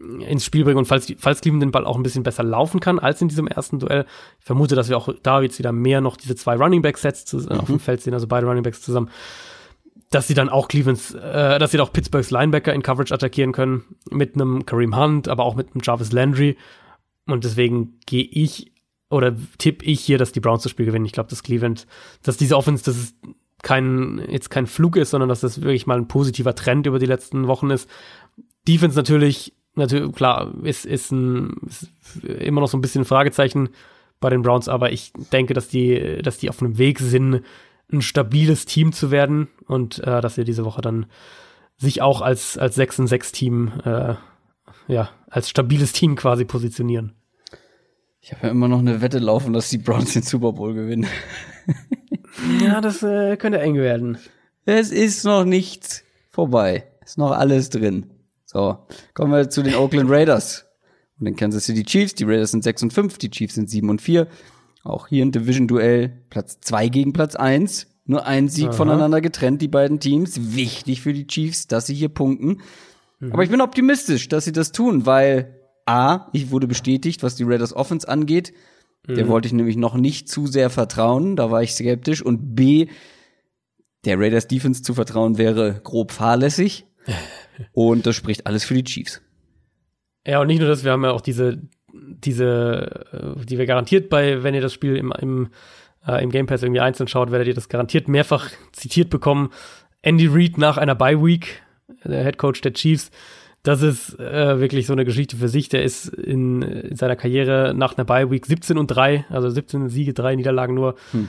ins 0.00 0.44
Spiel 0.44 0.62
bringen 0.62 0.78
und 0.78 0.86
falls, 0.86 1.12
falls 1.18 1.40
Cleveland 1.40 1.64
den 1.64 1.70
Ball 1.72 1.84
auch 1.84 1.96
ein 1.96 2.04
bisschen 2.04 2.22
besser 2.22 2.44
laufen 2.44 2.78
kann 2.78 3.00
als 3.00 3.20
in 3.20 3.26
diesem 3.26 3.48
ersten 3.48 3.80
Duell, 3.80 4.06
ich 4.38 4.44
vermute, 4.44 4.76
dass 4.76 4.88
wir 4.88 4.96
auch 4.96 5.08
da 5.24 5.42
jetzt 5.42 5.58
wieder 5.58 5.72
mehr 5.72 6.00
noch 6.00 6.16
diese 6.16 6.36
zwei 6.36 6.54
Running 6.54 6.82
Back 6.82 6.98
Sets 6.98 7.32
mhm. 7.32 7.48
auf 7.48 7.66
dem 7.66 7.80
Feld 7.80 8.00
sehen, 8.00 8.14
also 8.14 8.28
beide 8.28 8.46
Running 8.46 8.62
Backs 8.62 8.80
zusammen, 8.80 9.10
dass 10.10 10.28
sie 10.28 10.34
dann 10.34 10.48
auch 10.48 10.68
Clevelands, 10.68 11.14
äh, 11.14 11.58
dass 11.58 11.72
sie 11.72 11.80
auch 11.80 11.92
Pittsburghs 11.92 12.30
Linebacker 12.30 12.72
in 12.72 12.84
Coverage 12.84 13.12
attackieren 13.12 13.50
können 13.50 13.96
mit 14.08 14.36
einem 14.36 14.66
Kareem 14.66 14.96
Hunt, 14.96 15.26
aber 15.26 15.42
auch 15.42 15.56
mit 15.56 15.74
einem 15.74 15.82
Jarvis 15.82 16.12
Landry 16.12 16.56
und 17.26 17.42
deswegen 17.42 17.98
gehe 18.06 18.24
ich 18.24 18.71
oder 19.12 19.36
tippe 19.58 19.84
ich 19.84 20.00
hier, 20.00 20.18
dass 20.18 20.32
die 20.32 20.40
Browns 20.40 20.62
das 20.62 20.72
Spiel 20.72 20.86
gewinnen. 20.86 21.04
Ich 21.04 21.12
glaube, 21.12 21.30
dass 21.30 21.42
Cleveland, 21.42 21.86
dass 22.22 22.36
diese 22.36 22.56
Offense, 22.56 22.84
das 22.84 22.96
ist 22.96 23.16
kein, 23.62 24.24
jetzt 24.28 24.50
kein 24.50 24.66
Flug 24.66 24.96
ist, 24.96 25.10
sondern 25.10 25.28
dass 25.28 25.40
das 25.40 25.62
wirklich 25.62 25.86
mal 25.86 25.98
ein 25.98 26.08
positiver 26.08 26.54
Trend 26.54 26.86
über 26.86 26.98
die 26.98 27.06
letzten 27.06 27.46
Wochen 27.46 27.70
ist. 27.70 27.88
Defense 28.66 28.96
natürlich, 28.96 29.54
natürlich, 29.74 30.12
klar, 30.12 30.52
ist, 30.62 30.84
ist, 30.86 31.12
ein, 31.12 31.54
ist 31.66 31.90
immer 32.24 32.60
noch 32.60 32.68
so 32.68 32.76
ein 32.76 32.80
bisschen 32.80 33.02
ein 33.02 33.06
Fragezeichen 33.06 33.68
bei 34.20 34.30
den 34.30 34.42
Browns, 34.42 34.68
aber 34.68 34.92
ich 34.92 35.12
denke, 35.32 35.54
dass 35.54 35.68
die, 35.68 36.20
dass 36.22 36.38
die 36.38 36.48
auf 36.48 36.60
einem 36.60 36.78
Weg 36.78 36.98
sind, 36.98 37.42
ein 37.92 38.02
stabiles 38.02 38.64
Team 38.64 38.92
zu 38.92 39.10
werden 39.10 39.48
und 39.66 39.98
äh, 40.00 40.20
dass 40.20 40.36
sie 40.36 40.44
diese 40.44 40.64
Woche 40.64 40.80
dann 40.80 41.06
sich 41.76 42.00
auch 42.00 42.22
als, 42.22 42.56
als 42.56 42.78
6-6-Team, 42.78 43.72
äh, 43.84 44.14
ja, 44.88 45.10
als 45.28 45.50
stabiles 45.50 45.92
Team 45.92 46.16
quasi 46.16 46.44
positionieren. 46.44 47.12
Ich 48.24 48.32
habe 48.32 48.46
ja 48.46 48.50
immer 48.52 48.68
noch 48.68 48.78
eine 48.78 49.02
Wette 49.02 49.18
laufen, 49.18 49.52
dass 49.52 49.68
die 49.68 49.78
Browns 49.78 50.12
den 50.12 50.22
Super 50.22 50.52
Bowl 50.52 50.74
gewinnen. 50.74 51.06
Ja, 52.60 52.80
das 52.80 53.02
äh, 53.02 53.36
könnte 53.36 53.60
eng 53.60 53.76
werden. 53.76 54.18
Es 54.64 54.90
ist 54.90 55.24
noch 55.24 55.44
nichts 55.44 56.02
vorbei. 56.30 56.84
Ist 57.04 57.18
noch 57.18 57.32
alles 57.32 57.68
drin. 57.68 58.06
So, 58.46 58.78
kommen 59.14 59.32
wir 59.32 59.50
zu 59.50 59.62
den 59.62 59.74
Oakland 59.74 60.10
Raiders 60.10 60.66
und 61.18 61.26
den 61.26 61.36
Kansas 61.36 61.66
City 61.66 61.84
Chiefs. 61.84 62.14
Die 62.14 62.24
Raiders 62.24 62.52
sind 62.52 62.64
6 62.64 62.84
und 62.84 62.92
5, 62.92 63.18
die 63.18 63.30
Chiefs 63.30 63.54
sind 63.54 63.68
7 63.68 63.88
und 63.90 64.00
4. 64.00 64.26
Auch 64.82 65.08
hier 65.08 65.24
ein 65.24 65.30
Division-Duell. 65.30 66.22
Platz 66.30 66.58
2 66.60 66.88
gegen 66.88 67.12
Platz 67.12 67.36
1. 67.36 67.86
Nur 68.06 68.26
ein 68.26 68.48
Sieg 68.48 68.68
Aha. 68.68 68.72
voneinander 68.72 69.20
getrennt, 69.20 69.62
die 69.62 69.68
beiden 69.68 70.00
Teams. 70.00 70.54
Wichtig 70.56 71.02
für 71.02 71.12
die 71.12 71.26
Chiefs, 71.26 71.66
dass 71.66 71.86
sie 71.86 71.94
hier 71.94 72.08
punkten. 72.08 72.60
Mhm. 73.20 73.32
Aber 73.32 73.44
ich 73.44 73.50
bin 73.50 73.60
optimistisch, 73.60 74.28
dass 74.28 74.46
sie 74.46 74.52
das 74.52 74.72
tun, 74.72 75.06
weil 75.06 75.61
A, 75.86 76.28
ich 76.32 76.50
wurde 76.50 76.66
bestätigt, 76.66 77.22
was 77.22 77.36
die 77.36 77.44
Raiders 77.44 77.74
Offense 77.74 78.08
angeht. 78.08 78.52
Der 79.08 79.24
mhm. 79.24 79.28
wollte 79.28 79.46
ich 79.46 79.52
nämlich 79.52 79.76
noch 79.76 79.94
nicht 79.94 80.28
zu 80.28 80.46
sehr 80.46 80.70
vertrauen, 80.70 81.34
da 81.34 81.50
war 81.50 81.62
ich 81.62 81.72
skeptisch. 81.72 82.22
Und 82.22 82.54
B, 82.54 82.86
der 84.04 84.18
Raiders 84.18 84.46
Defense 84.46 84.82
zu 84.82 84.94
vertrauen 84.94 85.38
wäre 85.38 85.80
grob 85.82 86.12
fahrlässig. 86.12 86.86
und 87.72 88.06
das 88.06 88.14
spricht 88.14 88.46
alles 88.46 88.64
für 88.64 88.74
die 88.74 88.84
Chiefs. 88.84 89.20
Ja, 90.26 90.40
und 90.40 90.46
nicht 90.46 90.60
nur 90.60 90.68
das, 90.68 90.84
wir 90.84 90.92
haben 90.92 91.02
ja 91.02 91.10
auch 91.10 91.20
diese, 91.20 91.60
diese, 91.92 93.34
äh, 93.40 93.44
die 93.44 93.58
wir 93.58 93.66
garantiert 93.66 94.08
bei, 94.08 94.44
wenn 94.44 94.54
ihr 94.54 94.60
das 94.60 94.72
Spiel 94.72 94.96
im, 94.96 95.12
im, 95.18 95.48
äh, 96.06 96.22
im 96.22 96.30
Game 96.30 96.46
Pass 96.46 96.62
irgendwie 96.62 96.80
einzeln 96.80 97.08
schaut, 97.08 97.32
werdet 97.32 97.48
ihr 97.48 97.54
das 97.54 97.68
garantiert 97.68 98.06
mehrfach 98.06 98.50
zitiert 98.72 99.10
bekommen. 99.10 99.50
Andy 100.00 100.28
Reid 100.28 100.58
nach 100.58 100.76
einer 100.76 100.94
Bye 100.94 101.22
Week, 101.22 101.62
der 102.04 102.22
Head 102.22 102.38
Coach 102.38 102.60
der 102.60 102.72
Chiefs, 102.72 103.10
das 103.62 103.82
ist 103.82 104.18
äh, 104.18 104.58
wirklich 104.58 104.86
so 104.86 104.92
eine 104.92 105.04
Geschichte 105.04 105.36
für 105.36 105.48
sich. 105.48 105.68
Der 105.68 105.84
ist 105.84 106.08
in, 106.08 106.62
in 106.62 106.96
seiner 106.96 107.16
Karriere 107.16 107.74
nach 107.76 107.96
einer 107.96 108.04
Bye 108.04 108.30
Week 108.30 108.44
17 108.44 108.76
und 108.76 108.88
3, 108.88 109.26
also 109.28 109.48
17 109.48 109.88
Siege, 109.88 110.12
3 110.12 110.36
Niederlagen 110.36 110.74
nur. 110.74 110.96
Hm. 111.12 111.28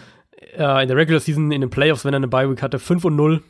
Äh, 0.57 0.81
in 0.81 0.87
der 0.87 0.97
Regular 0.97 1.19
Season, 1.19 1.51
in 1.51 1.61
den 1.61 1.69
Playoffs, 1.69 2.05
wenn 2.05 2.13
er 2.13 2.17
eine 2.17 2.27
Bye 2.27 2.49
Week 2.49 2.61
hatte, 2.61 2.79
5 2.79 3.05
und 3.05 3.15
0. 3.15 3.43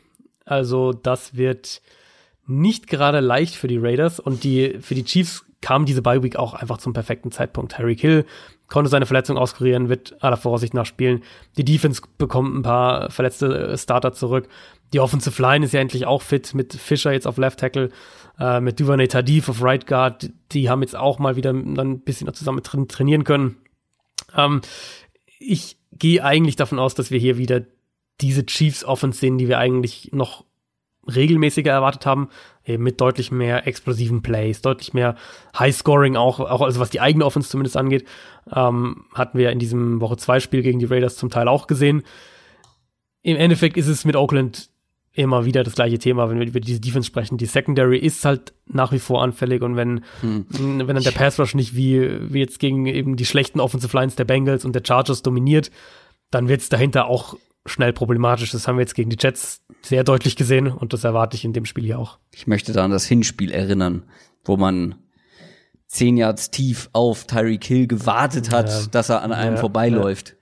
Also 0.45 0.91
das 0.91 1.37
wird 1.37 1.81
nicht 2.45 2.87
gerade 2.87 3.21
leicht 3.21 3.55
für 3.55 3.69
die 3.69 3.77
Raiders 3.77 4.19
und 4.19 4.43
die 4.43 4.77
für 4.81 4.95
die 4.95 5.05
Chiefs 5.05 5.45
kam 5.61 5.85
diese 5.85 6.01
Bye 6.01 6.21
Week 6.21 6.35
auch 6.35 6.53
einfach 6.53 6.77
zum 6.77 6.91
perfekten 6.91 7.31
Zeitpunkt. 7.31 7.77
Harry 7.79 7.95
Hill 7.95 8.25
konnte 8.67 8.89
seine 8.89 9.05
Verletzung 9.05 9.37
auskurieren, 9.37 9.87
wird 9.87 10.21
aller 10.21 10.35
Voraussicht 10.35 10.73
nach 10.73 10.85
spielen. 10.85 11.23
Die 11.55 11.63
Defense 11.63 12.01
bekommt 12.17 12.53
ein 12.53 12.63
paar 12.63 13.09
verletzte 13.11 13.77
Starter 13.77 14.11
zurück. 14.11 14.49
Die 14.91 14.99
Offensive 14.99 15.41
Line 15.41 15.63
ist 15.63 15.71
ja 15.71 15.79
endlich 15.79 16.05
auch 16.05 16.21
fit 16.21 16.53
mit 16.53 16.73
Fischer 16.73 17.13
jetzt 17.13 17.27
auf 17.27 17.37
Left 17.37 17.59
Tackle 17.59 17.89
äh, 18.39 18.59
mit 18.59 18.79
Duvernay 18.79 19.07
Tardif 19.07 19.49
auf 19.49 19.61
Right 19.61 19.85
Guard, 19.85 20.31
die 20.51 20.69
haben 20.69 20.81
jetzt 20.81 20.95
auch 20.95 21.19
mal 21.19 21.35
wieder 21.35 21.53
dann 21.53 21.77
ein 21.77 21.99
bisschen 22.01 22.31
zusammen 22.33 22.63
tra 22.63 22.83
trainieren 22.85 23.23
können. 23.23 23.57
Ähm, 24.35 24.61
ich 25.39 25.77
gehe 25.91 26.23
eigentlich 26.23 26.55
davon 26.55 26.79
aus, 26.79 26.95
dass 26.95 27.11
wir 27.11 27.19
hier 27.19 27.37
wieder 27.37 27.61
diese 28.21 28.45
Chiefs 28.45 28.83
Offense 28.83 29.19
sehen, 29.19 29.37
die 29.37 29.47
wir 29.47 29.57
eigentlich 29.59 30.11
noch 30.13 30.45
regelmäßiger 31.05 31.71
erwartet 31.71 32.05
haben, 32.05 32.29
eben 32.65 32.83
mit 32.83 33.01
deutlich 33.01 33.31
mehr 33.31 33.67
explosiven 33.67 34.21
Plays, 34.21 34.61
deutlich 34.61 34.93
mehr 34.93 35.15
High 35.57 35.75
Scoring 35.75 36.15
auch, 36.15 36.39
auch 36.39 36.61
also 36.61 36.79
was 36.79 36.89
die 36.89 37.01
eigene 37.01 37.25
Offense 37.25 37.49
zumindest 37.49 37.75
angeht, 37.75 38.07
ähm, 38.53 39.05
hatten 39.13 39.37
wir 39.37 39.51
in 39.51 39.59
diesem 39.59 39.99
Woche 39.99 40.17
2 40.17 40.39
Spiel 40.39 40.61
gegen 40.61 40.79
die 40.79 40.85
Raiders 40.85 41.17
zum 41.17 41.29
Teil 41.29 41.47
auch 41.47 41.67
gesehen. 41.67 42.03
Im 43.21 43.37
Endeffekt 43.37 43.77
ist 43.77 43.87
es 43.87 44.05
mit 44.05 44.15
Oakland 44.15 44.69
immer 45.13 45.45
wieder 45.45 45.63
das 45.63 45.75
gleiche 45.75 45.99
Thema, 45.99 46.29
wenn 46.29 46.39
wir 46.39 46.47
über 46.47 46.59
diese 46.59 46.79
Defense 46.79 47.07
sprechen. 47.07 47.37
Die 47.37 47.45
Secondary 47.45 47.99
ist 47.99 48.25
halt 48.25 48.53
nach 48.65 48.91
wie 48.91 48.99
vor 48.99 49.21
anfällig 49.21 49.61
und 49.61 49.75
wenn, 49.75 50.03
hm. 50.21 50.47
wenn 50.49 50.87
dann 50.87 51.03
der 51.03 51.11
Pass 51.11 51.39
Rush 51.39 51.53
nicht 51.53 51.75
wie, 51.75 52.33
wie 52.33 52.39
jetzt 52.39 52.59
gegen 52.59 52.87
eben 52.87 53.15
die 53.15 53.25
schlechten 53.25 53.59
Offensive 53.59 53.95
Lines 53.95 54.15
der 54.15 54.25
Bengals 54.25 54.65
und 54.65 54.73
der 54.73 54.81
Chargers 54.85 55.21
dominiert, 55.21 55.69
dann 56.31 56.47
wird 56.47 56.61
es 56.61 56.69
dahinter 56.69 57.05
auch 57.05 57.37
schnell 57.65 57.93
problematisch. 57.93 58.51
Das 58.51 58.67
haben 58.67 58.77
wir 58.77 58.81
jetzt 58.81 58.95
gegen 58.95 59.11
die 59.11 59.17
Jets 59.19 59.61
sehr 59.83 60.03
deutlich 60.03 60.35
gesehen 60.35 60.67
und 60.67 60.93
das 60.93 61.03
erwarte 61.03 61.37
ich 61.37 61.45
in 61.45 61.53
dem 61.53 61.65
Spiel 61.65 61.83
hier 61.83 61.99
auch. 61.99 62.17
Ich 62.31 62.47
möchte 62.47 62.73
da 62.73 62.83
an 62.83 62.91
das 62.91 63.05
Hinspiel 63.05 63.51
erinnern, 63.51 64.03
wo 64.43 64.57
man 64.57 64.95
zehn 65.85 66.17
Yards 66.17 66.49
tief 66.49 66.89
auf 66.91 67.25
Tyreek 67.27 67.63
Hill 67.63 67.85
gewartet 67.87 68.51
hat, 68.51 68.69
ja. 68.69 68.85
dass 68.89 69.09
er 69.09 69.21
an 69.21 69.31
einem 69.31 69.55
ja, 69.55 69.59
vorbeiläuft. 69.59 70.35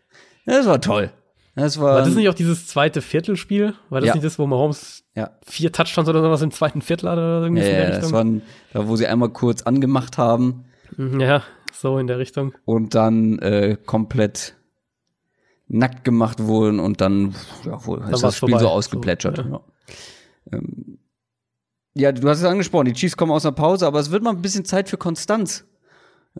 Ja. 0.46 0.56
Das 0.56 0.66
war 0.66 0.80
toll. 0.80 1.12
Das 1.56 1.80
war, 1.80 1.96
war 1.96 2.00
das 2.04 2.16
nicht 2.16 2.30
auch 2.30 2.34
dieses 2.34 2.68
zweite 2.68 3.02
Viertelspiel? 3.02 3.74
War 3.90 4.00
das 4.00 4.10
ja. 4.10 4.14
nicht 4.14 4.24
das, 4.24 4.40
wo 4.40 4.48
Mahomes 4.48 5.04
ja. 5.16 5.32
vier 5.44 5.72
Touchdowns 5.72 6.08
oder 6.08 6.22
sowas 6.22 6.42
im 6.42 6.52
zweiten 6.52 6.82
Viertel 6.82 7.10
hatte? 7.10 7.22
Oder 7.22 7.42
irgendwie 7.44 7.64
ja, 7.64 7.68
in 7.68 7.74
der 7.74 7.82
ja, 7.82 7.96
Richtung? 7.96 8.12
das 8.12 8.74
war 8.74 8.84
da, 8.84 8.88
wo 8.88 8.96
sie 8.96 9.08
einmal 9.08 9.30
kurz 9.30 9.64
angemacht 9.64 10.18
haben. 10.18 10.66
Mhm, 10.96 11.20
ja, 11.20 11.44
so 11.74 11.98
in 11.98 12.08
der 12.08 12.20
Richtung. 12.20 12.54
Und 12.64 12.96
dann 12.96 13.40
äh, 13.40 13.78
komplett 13.86 14.56
nackt 15.68 16.04
gemacht 16.04 16.44
wurden 16.44 16.80
und 16.80 17.02
dann, 17.02 17.36
ja, 17.66 17.86
wohl, 17.86 18.02
ist 18.10 18.24
das 18.24 18.38
Spiel 18.38 18.50
vorbei. 18.50 18.64
so 18.64 18.70
ausgeplätschert. 18.70 19.38
So, 19.38 19.44
ja. 19.44 19.62
Ähm, 20.54 21.00
ja, 21.94 22.12
du 22.12 22.28
hast 22.30 22.40
es 22.40 22.46
angesprochen, 22.46 22.86
die 22.86 22.94
Chiefs 22.94 23.18
kommen 23.18 23.32
aus 23.32 23.46
einer 23.46 23.56
Pause, 23.56 23.88
aber 23.88 24.00
es 24.00 24.12
wird 24.12 24.24
mal 24.24 24.32
ein 24.32 24.42
bisschen 24.42 24.64
Zeit 24.64 24.90
für 24.90 24.98
Konstanz. 24.98 25.66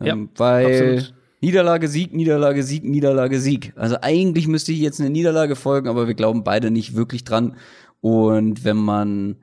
Ähm, 0.00 0.06
ja, 0.06 0.38
weil 0.38 0.66
absolut. 0.66 1.14
Niederlage, 1.42 1.88
Sieg, 1.88 2.14
Niederlage, 2.14 2.62
Sieg, 2.62 2.84
Niederlage, 2.84 3.40
Sieg. 3.40 3.72
Also 3.74 3.96
eigentlich 4.00 4.46
müsste 4.46 4.70
ich 4.70 4.78
jetzt 4.78 5.00
eine 5.00 5.10
Niederlage 5.10 5.56
folgen, 5.56 5.88
aber 5.88 6.06
wir 6.06 6.14
glauben 6.14 6.44
beide 6.44 6.70
nicht 6.70 6.94
wirklich 6.94 7.24
dran. 7.24 7.56
Und 8.00 8.64
wenn 8.64 8.76
man, 8.76 9.36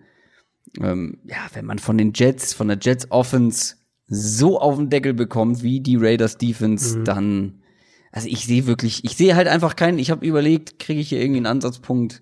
ähm, 0.80 1.18
ja, 1.26 1.36
wenn 1.54 1.66
man 1.66 1.78
von 1.78 1.98
den 1.98 2.14
Jets, 2.16 2.54
von 2.54 2.70
der 2.70 2.78
Jets 2.82 3.12
Offense 3.12 3.76
so 4.08 4.62
auf 4.62 4.78
den 4.78 4.90
Deckel 4.90 5.14
bekommt 5.14 5.62
wie 5.62 5.82
die 5.82 5.98
Raiders 5.98 6.38
Defense, 6.38 7.00
mhm. 7.00 7.04
dann, 7.04 7.64
also 8.14 8.30
ich 8.30 8.46
sehe 8.46 8.66
wirklich, 8.66 9.04
ich 9.04 9.18
sehe 9.18 9.36
halt 9.36 9.50
einfach 9.50 9.76
keinen, 9.76 10.00
ich 10.00 10.10
habe 10.10 10.26
überlegt, 10.26 10.80
kriege 10.80 11.02
ich 11.02 11.10
hier 11.10 11.20
irgendwie 11.20 11.40
einen 11.40 11.48
Ansatzpunkt. 11.48 12.22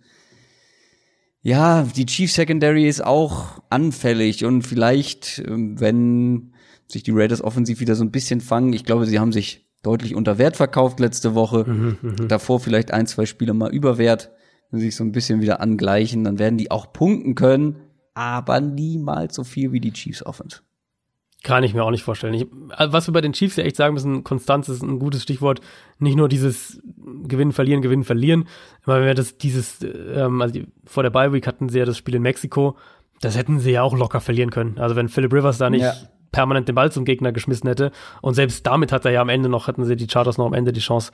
Ja, 1.43 1.83
die 1.83 2.07
Chief 2.07 2.31
Secondary 2.31 2.87
ist 2.87 3.05
auch 3.05 3.61
anfällig 3.69 4.43
und 4.43 4.63
vielleicht, 4.63 5.43
ähm, 5.47 5.79
wenn 5.79 6.53
sich 6.87 7.03
die 7.03 7.11
Raiders 7.11 7.43
offensiv 7.43 7.79
wieder 7.79 7.93
so 7.93 8.03
ein 8.03 8.11
bisschen 8.11 8.41
fangen, 8.41 8.73
ich 8.73 8.83
glaube, 8.83 9.05
sie 9.05 9.19
haben 9.19 9.31
sich 9.31 9.66
deutlich 9.87 10.15
unter 10.15 10.37
Wert 10.37 10.57
verkauft 10.57 10.99
letzte 10.99 11.33
Woche. 11.33 11.63
Mhm, 11.65 11.97
mhm, 12.01 12.27
Davor 12.27 12.59
vielleicht 12.59 12.91
ein, 12.91 13.07
zwei 13.07 13.25
Spiele 13.25 13.53
mal 13.53 13.73
über 13.73 13.97
Wert. 13.97 14.31
Wenn 14.69 14.81
sie 14.81 14.87
sich 14.87 14.97
so 14.97 15.03
ein 15.05 15.13
bisschen 15.13 15.39
wieder 15.39 15.61
angleichen, 15.61 16.25
dann 16.25 16.39
werden 16.39 16.57
die 16.57 16.71
auch 16.71 16.91
punkten 16.91 17.35
können, 17.35 17.77
aber 18.13 18.59
niemals 18.59 19.33
so 19.33 19.45
viel 19.45 19.71
wie 19.71 19.79
die 19.79 19.93
Chiefs 19.93 20.25
Offense. 20.25 20.59
Kann 21.43 21.63
ich 21.63 21.73
mir 21.73 21.85
auch 21.85 21.91
nicht 21.91 22.03
vorstellen. 22.03 22.33
Ich, 22.33 22.47
also 22.71 22.91
was 22.91 23.07
wir 23.07 23.13
bei 23.13 23.21
den 23.21 23.31
Chiefs 23.31 23.55
ja 23.55 23.63
echt 23.63 23.77
sagen 23.77 23.93
müssen, 23.93 24.25
Konstanz 24.25 24.67
ist 24.67 24.81
ein 24.81 24.99
gutes 24.99 25.23
Stichwort. 25.23 25.61
Nicht 25.99 26.17
nur 26.17 26.27
dieses 26.27 26.81
Gewinnen, 27.23 27.53
Verlieren, 27.53 27.81
Gewinnen, 27.81 28.03
Verlieren. 28.03 28.47
Immer 28.85 28.97
wenn 28.97 29.05
wir 29.05 29.13
das, 29.13 29.37
dieses, 29.37 29.77
ähm, 29.83 30.41
also 30.41 30.53
die, 30.53 30.67
vor 30.83 31.03
der 31.03 31.11
Bye 31.11 31.31
Week 31.31 31.47
hatten 31.47 31.69
sie 31.69 31.79
ja 31.79 31.85
das 31.85 31.95
Spiel 31.95 32.15
in 32.15 32.23
Mexiko. 32.23 32.75
Das 33.21 33.37
hätten 33.37 33.59
sie 33.59 33.71
ja 33.71 33.83
auch 33.83 33.95
locker 33.95 34.19
verlieren 34.19 34.49
können. 34.49 34.77
Also 34.79 34.97
wenn 34.97 35.07
Philip 35.07 35.31
Rivers 35.31 35.59
da 35.59 35.69
nicht 35.69 35.83
ja 35.83 35.93
permanent 36.31 36.67
den 36.67 36.75
Ball 36.75 36.91
zum 36.91 37.05
Gegner 37.05 37.31
geschmissen 37.31 37.67
hätte. 37.67 37.91
Und 38.21 38.33
selbst 38.33 38.65
damit 38.65 38.91
hat 38.91 39.05
er 39.05 39.11
ja 39.11 39.21
am 39.21 39.29
Ende 39.29 39.49
noch, 39.49 39.67
hatten 39.67 39.85
sie 39.85 39.95
die 39.95 40.07
Chargers 40.09 40.37
noch 40.37 40.45
am 40.45 40.53
Ende 40.53 40.73
die 40.73 40.79
Chance, 40.79 41.11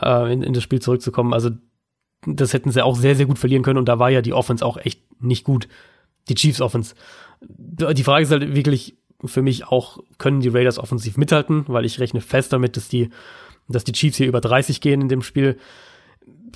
äh, 0.00 0.32
in, 0.32 0.42
in 0.42 0.52
das 0.52 0.62
Spiel 0.62 0.80
zurückzukommen. 0.80 1.32
Also 1.32 1.50
das 2.26 2.52
hätten 2.52 2.70
sie 2.70 2.84
auch 2.84 2.96
sehr, 2.96 3.16
sehr 3.16 3.26
gut 3.26 3.38
verlieren 3.38 3.62
können. 3.62 3.78
Und 3.78 3.88
da 3.88 3.98
war 3.98 4.10
ja 4.10 4.22
die 4.22 4.34
Offense 4.34 4.64
auch 4.64 4.76
echt 4.76 5.00
nicht 5.22 5.44
gut. 5.44 5.68
Die 6.28 6.34
Chiefs 6.34 6.60
Offense. 6.60 6.94
Die 7.40 8.04
Frage 8.04 8.24
ist 8.24 8.30
halt 8.30 8.54
wirklich 8.54 8.98
für 9.24 9.42
mich 9.42 9.66
auch, 9.66 9.98
können 10.18 10.40
die 10.40 10.48
Raiders 10.48 10.78
offensiv 10.78 11.16
mithalten? 11.16 11.64
Weil 11.66 11.84
ich 11.84 11.98
rechne 11.98 12.20
fest 12.20 12.52
damit, 12.52 12.76
dass 12.76 12.88
die, 12.88 13.10
dass 13.68 13.84
die 13.84 13.92
Chiefs 13.92 14.18
hier 14.18 14.28
über 14.28 14.40
30 14.40 14.80
gehen 14.80 15.00
in 15.00 15.08
dem 15.08 15.22
Spiel. 15.22 15.58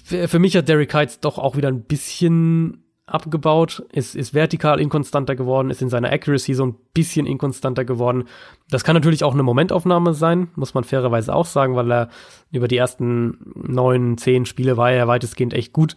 Für 0.04 0.38
mich 0.38 0.56
hat 0.56 0.68
Derek 0.68 0.90
Kites 0.90 1.20
doch 1.20 1.38
auch 1.38 1.56
wieder 1.56 1.68
ein 1.68 1.82
bisschen 1.82 2.83
abgebaut, 3.06 3.84
ist, 3.92 4.16
ist 4.16 4.32
vertikal 4.32 4.80
inkonstanter 4.80 5.36
geworden, 5.36 5.70
ist 5.70 5.82
in 5.82 5.90
seiner 5.90 6.10
Accuracy 6.10 6.54
so 6.54 6.64
ein 6.64 6.76
bisschen 6.94 7.26
inkonstanter 7.26 7.84
geworden. 7.84 8.24
Das 8.70 8.82
kann 8.82 8.94
natürlich 8.94 9.24
auch 9.24 9.34
eine 9.34 9.42
Momentaufnahme 9.42 10.14
sein, 10.14 10.48
muss 10.56 10.72
man 10.72 10.84
fairerweise 10.84 11.34
auch 11.34 11.44
sagen, 11.44 11.76
weil 11.76 11.92
er 11.92 12.08
über 12.50 12.66
die 12.66 12.78
ersten 12.78 13.38
neun, 13.54 14.16
zehn 14.16 14.46
Spiele 14.46 14.76
war 14.76 14.90
er 14.90 15.06
weitestgehend 15.06 15.52
echt 15.52 15.72
gut. 15.72 15.96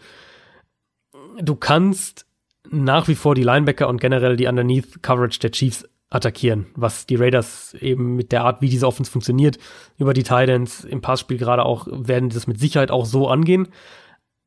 Du 1.41 1.55
kannst 1.55 2.25
nach 2.69 3.07
wie 3.07 3.15
vor 3.15 3.35
die 3.35 3.43
Linebacker 3.43 3.87
und 3.87 4.01
generell 4.01 4.35
die 4.35 4.47
Underneath 4.47 5.01
Coverage 5.01 5.39
der 5.39 5.51
Chiefs 5.51 5.87
attackieren, 6.09 6.67
was 6.75 7.05
die 7.05 7.15
Raiders 7.15 7.73
eben 7.75 8.15
mit 8.15 8.31
der 8.31 8.43
Art, 8.43 8.61
wie 8.61 8.69
diese 8.69 8.87
Offense 8.87 9.11
funktioniert, 9.11 9.57
über 9.97 10.13
die 10.13 10.23
Titans 10.23 10.83
im 10.83 11.01
Passspiel 11.01 11.37
gerade 11.37 11.63
auch, 11.63 11.87
werden 11.89 12.29
das 12.29 12.47
mit 12.47 12.59
Sicherheit 12.59 12.91
auch 12.91 13.05
so 13.05 13.29
angehen. 13.29 13.69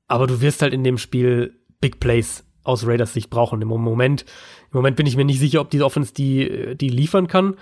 Aber 0.08 0.26
du 0.26 0.40
wirst 0.40 0.60
halt 0.60 0.74
in 0.74 0.84
dem 0.84 0.98
Spiel 0.98 1.58
Big 1.80 2.00
Plays 2.00 2.44
aus 2.62 2.86
Raiders 2.86 3.12
Sicht 3.12 3.30
brauchen. 3.30 3.62
Im 3.62 3.68
Moment, 3.68 4.22
im 4.72 4.78
Moment 4.78 4.96
bin 4.96 5.06
ich 5.06 5.16
mir 5.16 5.24
nicht 5.24 5.40
sicher, 5.40 5.60
ob 5.60 5.70
diese 5.70 5.84
Offense 5.84 6.12
die, 6.14 6.76
die 6.76 6.88
liefern 6.88 7.26
kann. 7.26 7.56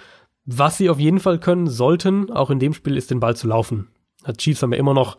Was 0.45 0.79
sie 0.79 0.89
auf 0.89 0.99
jeden 0.99 1.21
Fall 1.21 1.39
können 1.39 1.69
sollten, 1.69 2.31
auch 2.31 2.51
in 2.51 2.59
dem 2.59 2.73
Spiel, 2.73 2.97
ist 2.97 3.11
den 3.11 3.21
Ball 3.21 3.37
zu 3.37 3.47
laufen. 3.47 3.89
Die 4.27 4.37
Chiefs 4.37 4.63
haben 4.63 4.73
ja 4.73 4.79
immer 4.79 4.95
noch 4.95 5.19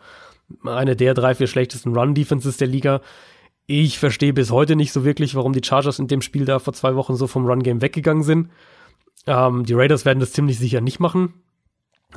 eine 0.64 0.96
der 0.96 1.14
drei, 1.14 1.34
vier 1.34 1.46
schlechtesten 1.46 1.96
Run-Defenses 1.96 2.56
der 2.56 2.66
Liga. 2.66 3.00
Ich 3.66 3.98
verstehe 3.98 4.32
bis 4.32 4.50
heute 4.50 4.74
nicht 4.74 4.92
so 4.92 5.04
wirklich, 5.04 5.36
warum 5.36 5.52
die 5.52 5.62
Chargers 5.64 6.00
in 6.00 6.08
dem 6.08 6.22
Spiel 6.22 6.44
da 6.44 6.58
vor 6.58 6.72
zwei 6.72 6.96
Wochen 6.96 7.14
so 7.14 7.28
vom 7.28 7.46
Run-Game 7.46 7.82
weggegangen 7.82 8.24
sind. 8.24 8.50
Ähm, 9.26 9.64
die 9.64 9.74
Raiders 9.74 10.04
werden 10.04 10.18
das 10.18 10.32
ziemlich 10.32 10.58
sicher 10.58 10.80
nicht 10.80 10.98
machen. 10.98 11.34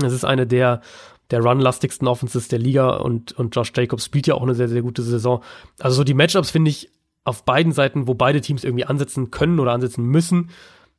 Es 0.01 0.13
ist 0.13 0.25
eine 0.25 0.47
der, 0.47 0.81
der 1.29 1.41
run-lastigsten 1.41 2.07
Offenses 2.07 2.47
der 2.47 2.59
Liga 2.59 2.95
und, 2.95 3.33
und 3.33 3.55
Josh 3.55 3.71
Jacobs 3.75 4.05
spielt 4.05 4.25
ja 4.25 4.33
auch 4.33 4.41
eine 4.41 4.55
sehr, 4.55 4.69
sehr 4.69 4.81
gute 4.81 5.03
Saison. 5.03 5.43
Also 5.79 5.97
so 5.97 6.03
die 6.03 6.15
Matchups 6.15 6.49
finde 6.49 6.71
ich 6.71 6.89
auf 7.23 7.45
beiden 7.45 7.71
Seiten, 7.71 8.07
wo 8.07 8.13
beide 8.13 8.41
Teams 8.41 8.63
irgendwie 8.63 8.85
ansetzen 8.85 9.31
können 9.31 9.59
oder 9.59 9.71
ansetzen 9.71 10.03
müssen, 10.05 10.49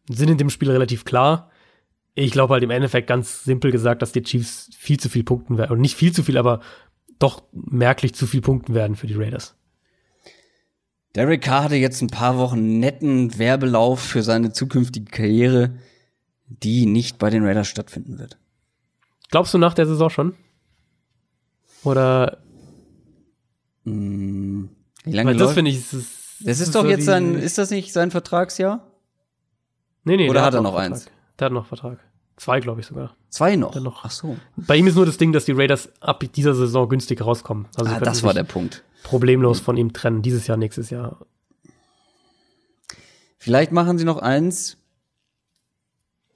sind 0.09 0.31
in 0.31 0.39
dem 0.39 0.51
Spiel 0.51 0.71
relativ 0.71 1.05
klar. 1.05 1.51
Ich 2.15 2.31
glaube 2.31 2.55
halt 2.55 2.63
im 2.63 2.71
Endeffekt 2.71 3.09
ganz 3.09 3.45
simpel 3.45 3.73
gesagt, 3.73 4.03
dass 4.03 4.13
die 4.13 4.23
Chiefs 4.23 4.71
viel 4.77 4.99
zu 4.99 5.09
viel 5.09 5.25
punkten 5.25 5.59
werden. 5.59 5.73
Und 5.73 5.81
nicht 5.81 5.97
viel 5.97 6.13
zu 6.13 6.23
viel, 6.23 6.39
aber 6.39 6.61
doch 7.19 7.43
merklich 7.53 8.15
zu 8.15 8.27
viel 8.27 8.41
punkten 8.41 8.75
werden 8.75 8.97
für 8.97 9.07
die 9.07 9.15
Raiders. 9.15 9.57
Derek 11.15 11.43
Carr 11.43 11.65
hatte 11.65 11.77
jetzt 11.77 12.03
ein 12.03 12.09
paar 12.09 12.39
Wochen 12.39 12.81
netten 12.81 13.39
Werbelauf 13.39 14.01
für 14.01 14.23
seine 14.23 14.53
zukünftige 14.53 15.11
Karriere, 15.11 15.79
die 16.47 16.87
nicht 16.87 17.19
bei 17.19 17.31
den 17.31 17.45
Raiders 17.45 17.69
stattfinden 17.69 18.19
wird. 18.19 18.39
Glaubst 19.31 19.55
du 19.55 19.59
nach 19.59 19.75
der 19.75 19.87
Saison 19.87 20.11
schon? 20.11 20.35
Oder? 21.85 22.39
Mm, 23.85 24.67
Wie 25.05 25.13
lange 25.13 25.31
Weil 25.31 25.37
das 25.37 25.53
finde 25.53 25.71
ich, 25.71 25.79
ist, 25.93 25.93
Das 26.41 26.61
ist 26.61 26.75
doch 26.75 26.83
so 26.83 26.89
jetzt 26.89 27.05
sein, 27.05 27.35
ist 27.37 27.59
das 27.59 27.71
nicht 27.71 27.93
sein 27.93 28.11
Vertragsjahr? 28.11 28.91
Nee, 30.05 30.17
nee, 30.17 30.25
Oder 30.29 30.41
der 30.41 30.47
hat 30.47 30.55
er 30.55 30.63
noch 30.63 30.73
Vertrag. 30.75 30.93
eins? 30.93 31.07
Der 31.39 31.45
hat 31.47 31.53
noch 31.53 31.67
Vertrag. 31.67 31.99
Zwei, 32.37 32.61
glaube 32.61 32.81
ich 32.81 32.87
sogar. 32.87 33.17
Zwei 33.31 33.55
noch. 33.57 33.71
Dann 33.73 33.85
noch. 33.85 34.05
Ach 34.05 34.11
so. 34.11 34.37
Bei 34.57 34.77
ihm 34.77 34.87
ist 34.87 34.97
nur 34.97 35.07
das 35.07 35.19
Ding, 35.19 35.33
dass 35.33 35.45
die 35.45 35.53
Raiders 35.53 35.89
ab 36.01 36.25
dieser 36.35 36.55
Saison 36.55 36.89
günstig 36.89 37.21
rauskommen. 37.25 37.69
Also 37.77 37.93
Ah, 37.93 38.01
das 38.01 38.23
war 38.23 38.35
der 38.35 38.45
Punkt. 38.45 38.83
problemlos 39.05 39.61
von 39.61 39.77
ihm 39.77 39.93
trennen. 39.93 40.21
Dieses 40.23 40.47
Jahr, 40.47 40.57
nächstes 40.57 40.91
Jahr. 40.91 41.25
Vielleicht 43.39 43.73
machen 43.73 43.99
sie 43.99 44.05
noch 44.05 44.19
eins. 44.19 44.79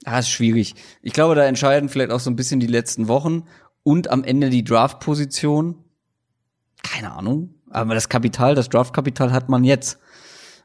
Ah, 0.05 0.19
ist 0.19 0.29
schwierig. 0.29 0.75
Ich 1.01 1.11
glaube, 1.13 1.35
da 1.35 1.43
entscheiden 1.43 1.89
vielleicht 1.89 2.11
auch 2.11 2.19
so 2.21 2.29
ein 2.29 2.35
bisschen 2.35 2.59
die 2.59 2.67
letzten 2.67 3.07
Wochen 3.07 3.43
und 3.83 4.09
am 4.09 4.23
Ende 4.23 4.49
die 4.49 4.63
Draft-Position. 4.63 5.75
Keine 6.83 7.11
Ahnung. 7.11 7.55
Aber 7.69 7.93
das 7.93 8.09
Kapital, 8.09 8.55
das 8.55 8.69
Draft-Kapital 8.69 9.31
hat 9.31 9.49
man 9.49 9.63
jetzt. 9.63 9.99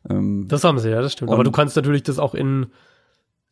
Ähm, 0.08 0.46
Das 0.48 0.64
haben 0.64 0.78
sie, 0.78 0.90
ja, 0.90 1.00
das 1.02 1.12
stimmt. 1.12 1.30
Aber 1.30 1.44
du 1.44 1.50
kannst 1.50 1.76
natürlich 1.76 2.02
das 2.02 2.18
auch 2.18 2.34
in, 2.34 2.66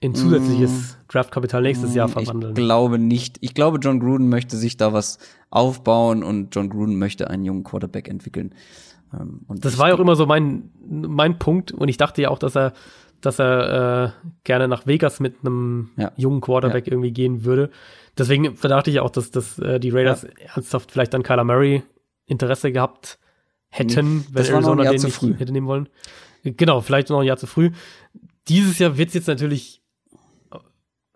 in 0.00 0.14
zusätzliches 0.14 0.96
Draftkapital 1.08 1.62
nächstes 1.62 1.94
Jahr 1.94 2.08
verwandeln. 2.08 2.52
Mm. 2.52 2.56
Ich 2.56 2.62
glaube 2.64 2.98
nicht. 2.98 3.38
Ich 3.40 3.54
glaube, 3.54 3.78
John 3.80 4.00
Gruden 4.00 4.28
möchte 4.28 4.56
sich 4.56 4.76
da 4.76 4.92
was 4.92 5.18
aufbauen 5.50 6.22
und 6.22 6.54
John 6.54 6.70
Gruden 6.70 6.98
möchte 6.98 7.28
einen 7.28 7.44
jungen 7.44 7.64
Quarterback 7.64 8.08
entwickeln. 8.08 8.54
Ähm, 9.14 9.42
Und 9.48 9.64
Das 9.64 9.78
war 9.78 9.88
ja 9.88 9.94
auch 9.94 10.00
immer 10.00 10.16
so 10.16 10.26
mein, 10.26 10.70
mein 10.88 11.38
Punkt. 11.38 11.72
Und 11.72 11.88
ich 11.88 11.96
dachte 11.98 12.22
ja 12.22 12.30
auch, 12.30 12.38
dass 12.38 12.56
er, 12.56 12.72
dass 13.20 13.38
er 13.38 14.04
äh, 14.24 14.28
gerne 14.44 14.66
nach 14.68 14.86
Vegas 14.86 15.20
mit 15.20 15.36
einem 15.44 15.90
Ja. 15.96 16.10
jungen 16.16 16.40
Quarterback 16.40 16.86
irgendwie 16.88 17.12
gehen 17.12 17.44
würde. 17.44 17.70
Deswegen 18.18 18.56
verdachte 18.56 18.90
ich 18.90 19.00
auch, 19.00 19.10
dass, 19.10 19.30
dass 19.30 19.58
äh, 19.58 19.78
die 19.78 19.90
Raiders 19.90 20.24
ernsthaft 20.54 20.90
vielleicht 20.90 21.14
an 21.14 21.22
Kyler 21.22 21.44
Murray 21.44 21.82
Interesse 22.26 22.72
gehabt 22.72 23.18
hätten, 23.72 24.26
wenn 24.30 24.42
noch 24.44 24.50
ein 24.50 24.54
Arizona 24.54 24.84
Jahr 24.84 24.92
den 24.92 25.00
zu 25.00 25.06
nicht 25.06 25.16
früh. 25.16 25.34
hätte 25.34 25.52
nehmen 25.52 25.66
wollen. 25.66 25.88
Genau, 26.44 26.80
vielleicht 26.80 27.08
noch 27.08 27.20
ein 27.20 27.26
Jahr 27.26 27.36
zu 27.36 27.46
früh. 27.46 27.70
Dieses 28.48 28.78
Jahr 28.78 28.98
wird 28.98 29.08
es 29.08 29.14
jetzt 29.14 29.28
natürlich 29.28 29.82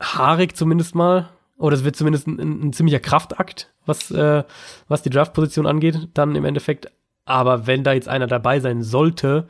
haarig 0.01 0.57
zumindest 0.57 0.95
mal. 0.95 1.29
Oder 1.59 1.77
es 1.77 1.85
wird 1.85 1.97
zumindest 1.97 2.27
ein, 2.27 2.39
ein, 2.39 2.69
ein 2.69 2.73
ziemlicher 2.73 3.01
Kraftakt, 3.01 3.73
was, 3.87 4.11
äh, 4.11 4.45
was 4.89 5.03
die 5.03 5.11
Draftposition 5.11 5.67
angeht, 5.67 6.09
dann 6.13 6.37
im 6.37 6.45
Endeffekt. 6.45 6.91
Aber 7.25 7.67
wenn 7.67 7.83
da 7.83 7.93
jetzt 7.93 8.09
einer 8.09 8.27
dabei 8.27 8.61
sein 8.61 8.83
sollte, 8.83 9.49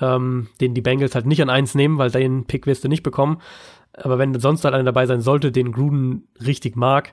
ähm, 0.00 0.48
den 0.60 0.74
die 0.74 0.80
Bengals 0.80 1.14
halt 1.14 1.26
nicht 1.26 1.42
an 1.42 1.50
eins 1.50 1.74
nehmen, 1.74 1.98
weil 1.98 2.10
den 2.10 2.46
Pick 2.46 2.66
wirst 2.66 2.84
du 2.84 2.88
nicht 2.88 3.02
bekommen. 3.02 3.40
Aber 3.92 4.18
wenn 4.18 4.38
sonst 4.38 4.64
halt 4.64 4.74
einer 4.74 4.84
dabei 4.84 5.06
sein 5.06 5.20
sollte, 5.20 5.52
den 5.52 5.72
Gruden 5.72 6.28
richtig 6.40 6.76
mag, 6.76 7.12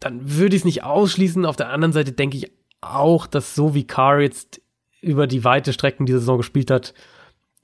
dann 0.00 0.20
würde 0.38 0.56
ich 0.56 0.62
es 0.62 0.64
nicht 0.64 0.84
ausschließen. 0.84 1.44
Auf 1.44 1.56
der 1.56 1.70
anderen 1.70 1.92
Seite 1.92 2.12
denke 2.12 2.36
ich 2.36 2.52
auch, 2.80 3.26
dass 3.26 3.54
so 3.54 3.74
wie 3.74 3.86
Carr 3.86 4.20
jetzt 4.20 4.60
über 5.00 5.26
die 5.26 5.44
weite 5.44 5.72
Strecken 5.72 6.06
diese 6.06 6.18
Saison 6.20 6.38
gespielt 6.38 6.70
hat, 6.70 6.94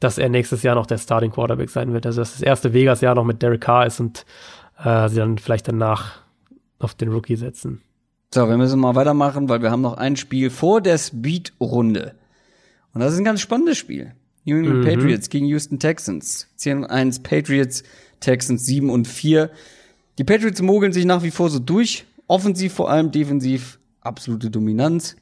dass 0.01 0.19
er 0.19 0.29
nächstes 0.29 0.63
Jahr 0.63 0.75
noch 0.75 0.87
der 0.87 0.99
Starting 0.99 1.31
Quarterback 1.31 1.71
sein 1.71 1.93
wird. 1.93 2.07
Also 2.07 2.21
dass 2.21 2.33
das 2.33 2.43
erste 2.43 2.73
Vegas-Jahr 2.73 3.15
noch 3.15 3.25
mit 3.25 3.43
Derek 3.43 3.61
Carr 3.61 3.87
ist 3.87 4.01
und 4.01 4.25
äh, 4.83 5.09
sie 5.09 5.17
dann 5.17 5.39
vielleicht 5.39 5.69
danach 5.69 6.23
auf 6.79 6.95
den 6.95 7.11
Rookie 7.11 7.37
setzen. 7.37 7.83
So, 8.35 8.49
wir 8.49 8.57
müssen 8.57 8.81
mal 8.81 8.95
weitermachen, 8.95 9.49
weil 9.49 9.63
wir 9.63 9.71
haben 9.71 9.83
noch 9.83 9.97
ein 9.99 10.17
Spiel 10.17 10.51
vor 10.51 10.81
der 10.81 10.99
Speed-Runde. 10.99 12.15
Und 12.95 13.01
das 13.01 13.13
ist 13.13 13.19
ein 13.19 13.25
ganz 13.25 13.41
spannendes 13.41 13.79
Spiel. 13.79 14.13
New 14.45 14.57
England 14.57 14.81
Mhm. 14.81 14.85
Patriots 14.85 15.29
gegen 15.29 15.47
Houston 15.47 15.79
Texans. 15.79 16.49
10 16.57 16.79
und 16.79 16.85
1 16.87 17.21
Patriots, 17.23 17.85
Texans 18.21 18.67
7 18.67 18.91
und 18.91 19.07
4. 19.07 19.51
Die 20.19 20.25
Patriots 20.25 20.61
mogeln 20.63 20.93
sich 20.93 21.05
nach 21.05 21.23
wie 21.23 21.31
vor 21.31 21.51
so 21.51 21.59
durch. 21.59 22.05
Offensiv 22.27 22.73
vor 22.73 22.91
allem, 22.91 23.11
defensiv 23.11 23.79
absolute 24.03 24.51
Dominanz. 24.51 25.17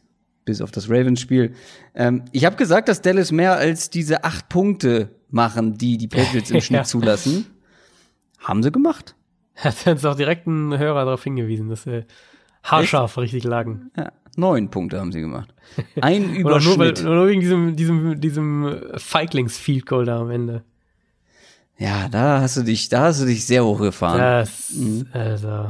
Bis 0.44 0.60
auf 0.62 0.70
das 0.70 0.88
Ravens-Spiel. 0.88 1.54
Ähm, 1.94 2.24
ich 2.32 2.44
habe 2.46 2.56
gesagt, 2.56 2.88
dass 2.88 3.02
Dallas 3.02 3.30
mehr 3.30 3.52
als 3.56 3.90
diese 3.90 4.24
acht 4.24 4.48
Punkte 4.48 5.10
machen, 5.28 5.76
die 5.76 5.98
die 5.98 6.08
Patriots 6.08 6.50
im 6.50 6.60
Schnitt 6.62 6.80
Ja. 6.80 6.84
zulassen. 6.84 7.46
Haben 8.38 8.62
sie 8.62 8.72
gemacht. 8.72 9.14
Hat 9.56 9.86
uns 9.86 10.04
auch 10.04 10.16
direkt 10.16 10.46
ein 10.46 10.76
Hörer 10.78 11.04
darauf 11.04 11.22
hingewiesen, 11.22 11.68
dass 11.68 11.82
sie 11.82 12.06
haarscharf 12.64 13.18
richtig 13.18 13.44
lagen. 13.44 13.90
Ja, 13.96 14.12
neun 14.36 14.70
Punkte 14.70 14.98
haben 14.98 15.12
sie 15.12 15.20
gemacht. 15.20 15.54
Ein 16.00 16.42
Oder 16.44 16.58
nur, 16.60 16.78
weil, 16.78 16.88
Überschnitt. 16.88 17.04
nur 17.04 17.28
wegen 17.28 17.40
diesem, 17.42 17.76
diesem, 17.76 18.20
diesem 18.20 18.80
Feiglings-Field 18.96 19.84
Goal 19.86 20.06
da 20.06 20.20
am 20.20 20.30
Ende. 20.30 20.64
Ja, 21.76 22.08
da 22.08 22.40
hast 22.40 22.56
du 22.56 22.62
dich, 22.62 22.88
da 22.88 23.02
hast 23.04 23.20
du 23.20 23.26
dich 23.26 23.44
sehr 23.44 23.64
hochgefahren. 23.64 24.18
Das, 24.18 24.72
also, 25.12 25.66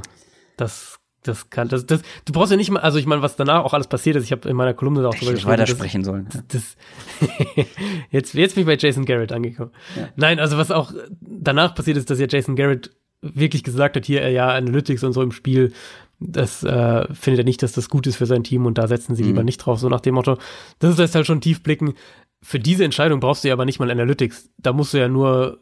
das, 0.57 0.99
das 1.23 1.51
kann, 1.51 1.69
das, 1.69 1.87
das, 1.87 2.01
du 2.25 2.33
brauchst 2.33 2.51
ja 2.51 2.57
nicht 2.57 2.71
mal, 2.71 2.81
also 2.81 2.99
ich 2.99 3.07
meine, 3.07 3.21
was 3.23 3.37
danach 3.37 3.65
auch 3.65 3.75
alles 3.75 3.87
passiert 3.89 4.17
ist, 4.17 4.25
ich 4.25 4.33
habe 4.33 4.49
in 4.49 4.57
meiner 4.57 4.75
Kolumne 4.75 5.03
da 5.03 5.09
auch 5.09 5.15
ich 5.15 5.21
drüber 5.21 5.33
das- 5.35 5.45
weitersprechen 5.47 6.03
sollen. 6.05 6.29
Ja. 6.33 6.41
Das 6.49 6.77
jetzt, 8.11 8.35
jetzt 8.35 8.55
bin 8.55 8.63
ich 8.63 8.67
bei 8.67 8.77
Jason 8.77 9.05
Garrett 9.05 9.33
angekommen. 9.33 9.71
Nein, 10.17 10.39
also 10.39 10.57
was 10.57 10.71
auch 10.71 10.93
danach 11.21 11.75
passiert 11.75 11.97
ist, 11.97 12.11
dass 12.11 12.19
ja 12.19 12.27
Jason 12.29 12.57
Garrett 12.57 12.91
wirklich 13.23 13.63
gesagt 13.65 13.97
hat, 13.97 14.07
hier, 14.07 14.29
ja, 14.31 14.49
Analytics 14.49 15.05
und 15.05 15.13
so 15.13 15.23
im 15.23 15.33
Spiel, 15.33 15.73
das 16.21 16.63
äh, 16.65 17.07
findet 17.15 17.41
er 17.41 17.45
nicht, 17.45 17.63
dass 17.63 17.73
das 17.73 17.89
gut 17.89 18.07
ist 18.07 18.17
für 18.17 18.27
sein 18.27 18.45
Team 18.45 18.67
und 18.67 18.79
da 18.79 18.87
setzen 18.89 19.15
sie 19.15 19.23
lieber 19.23 19.43
nicht 19.43 19.59
drauf, 19.59 19.79
so 19.79 19.89
nach 19.89 20.01
dem 20.01 20.15
Motto. 20.15 20.39
Das 20.79 20.97
lässt 20.99 21.15
halt 21.15 21.27
schon 21.27 21.41
tief 21.41 21.63
blicken. 21.63 21.95
Für 22.43 22.59
diese 22.59 22.85
Entscheidung 22.85 23.21
brauchst 23.21 23.45
du 23.45 23.49
ja 23.49 23.55
aber 23.55 23.65
nicht 23.67 23.79
mal 23.79 23.91
Analytics. 23.91 24.51
Da 24.59 24.73
musst 24.73 24.93
du 24.95 24.99
ja 24.99 25.09
nur 25.09 25.61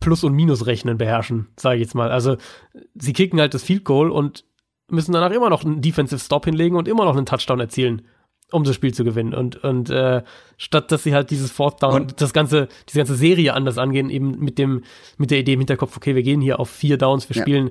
Plus- 0.00 0.24
und 0.24 0.32
Minusrechnen 0.34 0.96
beherrschen, 0.98 1.48
sage 1.56 1.76
ich 1.76 1.82
jetzt 1.82 1.94
mal. 1.94 2.10
Also 2.10 2.36
sie 2.94 3.12
kicken 3.12 3.40
halt 3.40 3.54
das 3.54 3.62
Field 3.62 3.84
Goal 3.84 4.10
und 4.10 4.44
müssen 4.90 5.12
danach 5.12 5.30
immer 5.32 5.50
noch 5.50 5.64
einen 5.64 5.80
Defensive 5.82 6.20
Stop 6.20 6.44
hinlegen 6.44 6.76
und 6.76 6.88
immer 6.88 7.04
noch 7.04 7.16
einen 7.16 7.26
Touchdown 7.26 7.60
erzielen, 7.60 8.02
um 8.52 8.64
das 8.64 8.74
Spiel 8.74 8.94
zu 8.94 9.04
gewinnen. 9.04 9.34
Und, 9.34 9.62
und 9.62 9.90
äh, 9.90 10.22
statt 10.56 10.90
dass 10.92 11.02
sie 11.02 11.14
halt 11.14 11.30
dieses 11.30 11.50
Fourth 11.50 11.82
Down 11.82 11.94
und 11.94 12.20
das 12.20 12.32
ganze, 12.32 12.68
diese 12.88 12.98
ganze 12.98 13.14
Serie 13.16 13.52
anders 13.54 13.76
angehen, 13.76 14.08
eben 14.08 14.38
mit 14.38 14.56
dem, 14.58 14.82
mit 15.18 15.30
der 15.30 15.38
Idee 15.40 15.54
im 15.54 15.60
Hinterkopf, 15.60 15.96
okay, 15.96 16.14
wir 16.14 16.22
gehen 16.22 16.40
hier 16.40 16.58
auf 16.60 16.70
vier 16.70 16.96
Downs, 16.96 17.28
wir 17.28 17.36
Ja. 17.36 17.42
spielen 17.42 17.70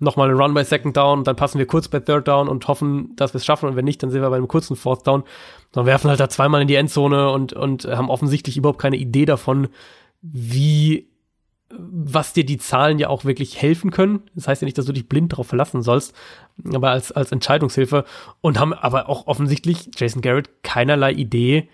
nochmal 0.00 0.28
einen 0.28 0.38
Run 0.38 0.54
bei 0.54 0.62
Second 0.62 0.96
Down, 0.96 1.24
dann 1.24 1.34
passen 1.36 1.58
wir 1.58 1.66
kurz 1.66 1.88
bei 1.88 1.98
Third 2.00 2.28
Down 2.28 2.48
und 2.48 2.68
hoffen, 2.68 3.16
dass 3.16 3.32
wir 3.34 3.38
es 3.38 3.44
schaffen 3.44 3.68
und 3.68 3.74
wenn 3.74 3.84
nicht, 3.84 4.00
dann 4.02 4.10
sind 4.10 4.20
wir 4.22 4.30
bei 4.30 4.36
einem 4.36 4.46
kurzen 4.46 4.76
Fourth 4.76 5.06
Down. 5.06 5.24
Dann 5.72 5.86
werfen 5.86 6.08
halt 6.08 6.20
da 6.20 6.28
zweimal 6.28 6.62
in 6.62 6.68
die 6.68 6.76
Endzone 6.76 7.30
und, 7.30 7.52
und 7.52 7.84
haben 7.86 8.10
offensichtlich 8.10 8.56
überhaupt 8.56 8.78
keine 8.80 8.96
Idee 8.96 9.24
davon, 9.24 9.68
wie 10.22 11.08
was 11.70 12.32
dir 12.32 12.44
die 12.44 12.58
Zahlen 12.58 12.98
ja 12.98 13.08
auch 13.08 13.24
wirklich 13.24 13.60
helfen 13.60 13.90
können. 13.90 14.22
Das 14.34 14.48
heißt 14.48 14.62
ja 14.62 14.66
nicht, 14.66 14.78
dass 14.78 14.86
du 14.86 14.92
dich 14.92 15.08
blind 15.08 15.32
darauf 15.32 15.48
verlassen 15.48 15.82
sollst, 15.82 16.14
aber 16.72 16.90
als, 16.90 17.12
als 17.12 17.30
Entscheidungshilfe 17.30 18.04
und 18.40 18.58
haben 18.58 18.72
aber 18.72 19.08
auch 19.08 19.26
offensichtlich 19.26 19.90
Jason 19.94 20.22
Garrett 20.22 20.62
keinerlei 20.62 21.12
Idee, 21.12 21.68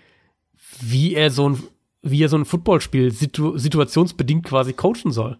wie 0.81 1.15
er 1.15 1.31
so 1.31 1.49
ein, 1.49 1.63
wie 2.01 2.23
er 2.23 2.29
so 2.29 2.37
ein 2.37 2.45
Footballspiel 2.45 3.11
situ 3.11 3.57
situationsbedingt 3.57 4.45
quasi 4.45 4.73
coachen 4.73 5.11
soll. 5.11 5.39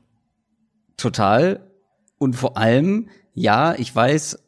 Total. 0.95 1.69
Und 2.18 2.36
vor 2.36 2.57
allem, 2.57 3.10
ja, 3.34 3.76
ich 3.76 3.94
weiß, 3.94 4.40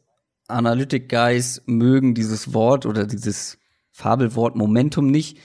Analytic 0.48 1.10
Guys 1.10 1.62
mögen 1.66 2.14
dieses 2.14 2.54
Wort 2.54 2.86
oder 2.86 3.06
dieses 3.06 3.58
Fabelwort 3.90 4.56
Momentum 4.56 5.10
nicht. 5.10 5.38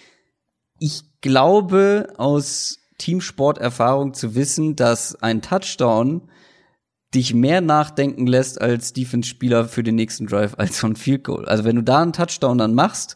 Ich 0.80 1.04
glaube 1.20 2.14
aus 2.18 2.80
Teamsporterfahrung 2.98 4.14
zu 4.14 4.36
wissen, 4.36 4.76
dass 4.76 5.16
ein 5.22 5.42
Touchdown 5.42 6.22
dich 7.14 7.34
mehr 7.34 7.62
nachdenken 7.62 8.28
lässt 8.28 8.62
als 8.62 8.94
Defense-Spieler 8.94 9.66
für 9.66 9.84
den 9.84 9.96
nächsten 9.96 10.26
Drive 10.26 10.56
als 10.58 10.80
so 10.80 10.88
ein 10.88 10.96
Field 10.96 11.24
Goal. 11.24 11.46
Also 11.46 11.64
wenn 11.64 11.76
du 11.76 11.84
da 11.84 12.02
einen 12.02 12.14
Touchdown 12.14 12.58
dann 12.58 12.74
machst, 12.74 13.16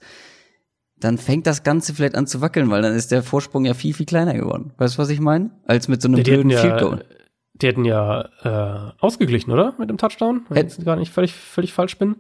dann 1.00 1.18
fängt 1.18 1.48
das 1.48 1.64
Ganze 1.64 1.94
vielleicht 1.94 2.16
an 2.16 2.28
zu 2.28 2.42
wackeln, 2.42 2.70
weil 2.70 2.82
dann 2.82 2.94
ist 2.94 3.12
der 3.12 3.24
Vorsprung 3.24 3.66
ja 3.66 3.74
viel, 3.74 3.94
viel 3.94 4.06
kleiner 4.06 4.34
geworden. 4.34 4.74
Weißt 4.78 4.96
du, 4.96 5.00
was 5.00 5.10
ich 5.10 5.20
meine? 5.20 5.52
Als 5.66 5.88
mit 5.88 6.02
so 6.02 6.08
einem 6.08 6.18
Die 6.18 6.24
blöden 6.24 6.52
Field 6.52 6.64
ja, 6.64 6.80
Goal. 6.80 7.06
die 7.54 7.68
hätten 7.68 7.86
ja 7.86 8.30
äh, 8.44 8.92
ausgeglichen, 9.00 9.52
oder? 9.52 9.76
Mit 9.78 9.90
dem 9.90 9.98
Touchdown? 9.98 10.46
Wenn 10.50 10.68
ich 10.68 10.84
gar 10.84 10.96
nicht 10.96 11.12
völlig, 11.12 11.34
völlig 11.34 11.74
falsch 11.74 11.98
bin. 11.98 12.18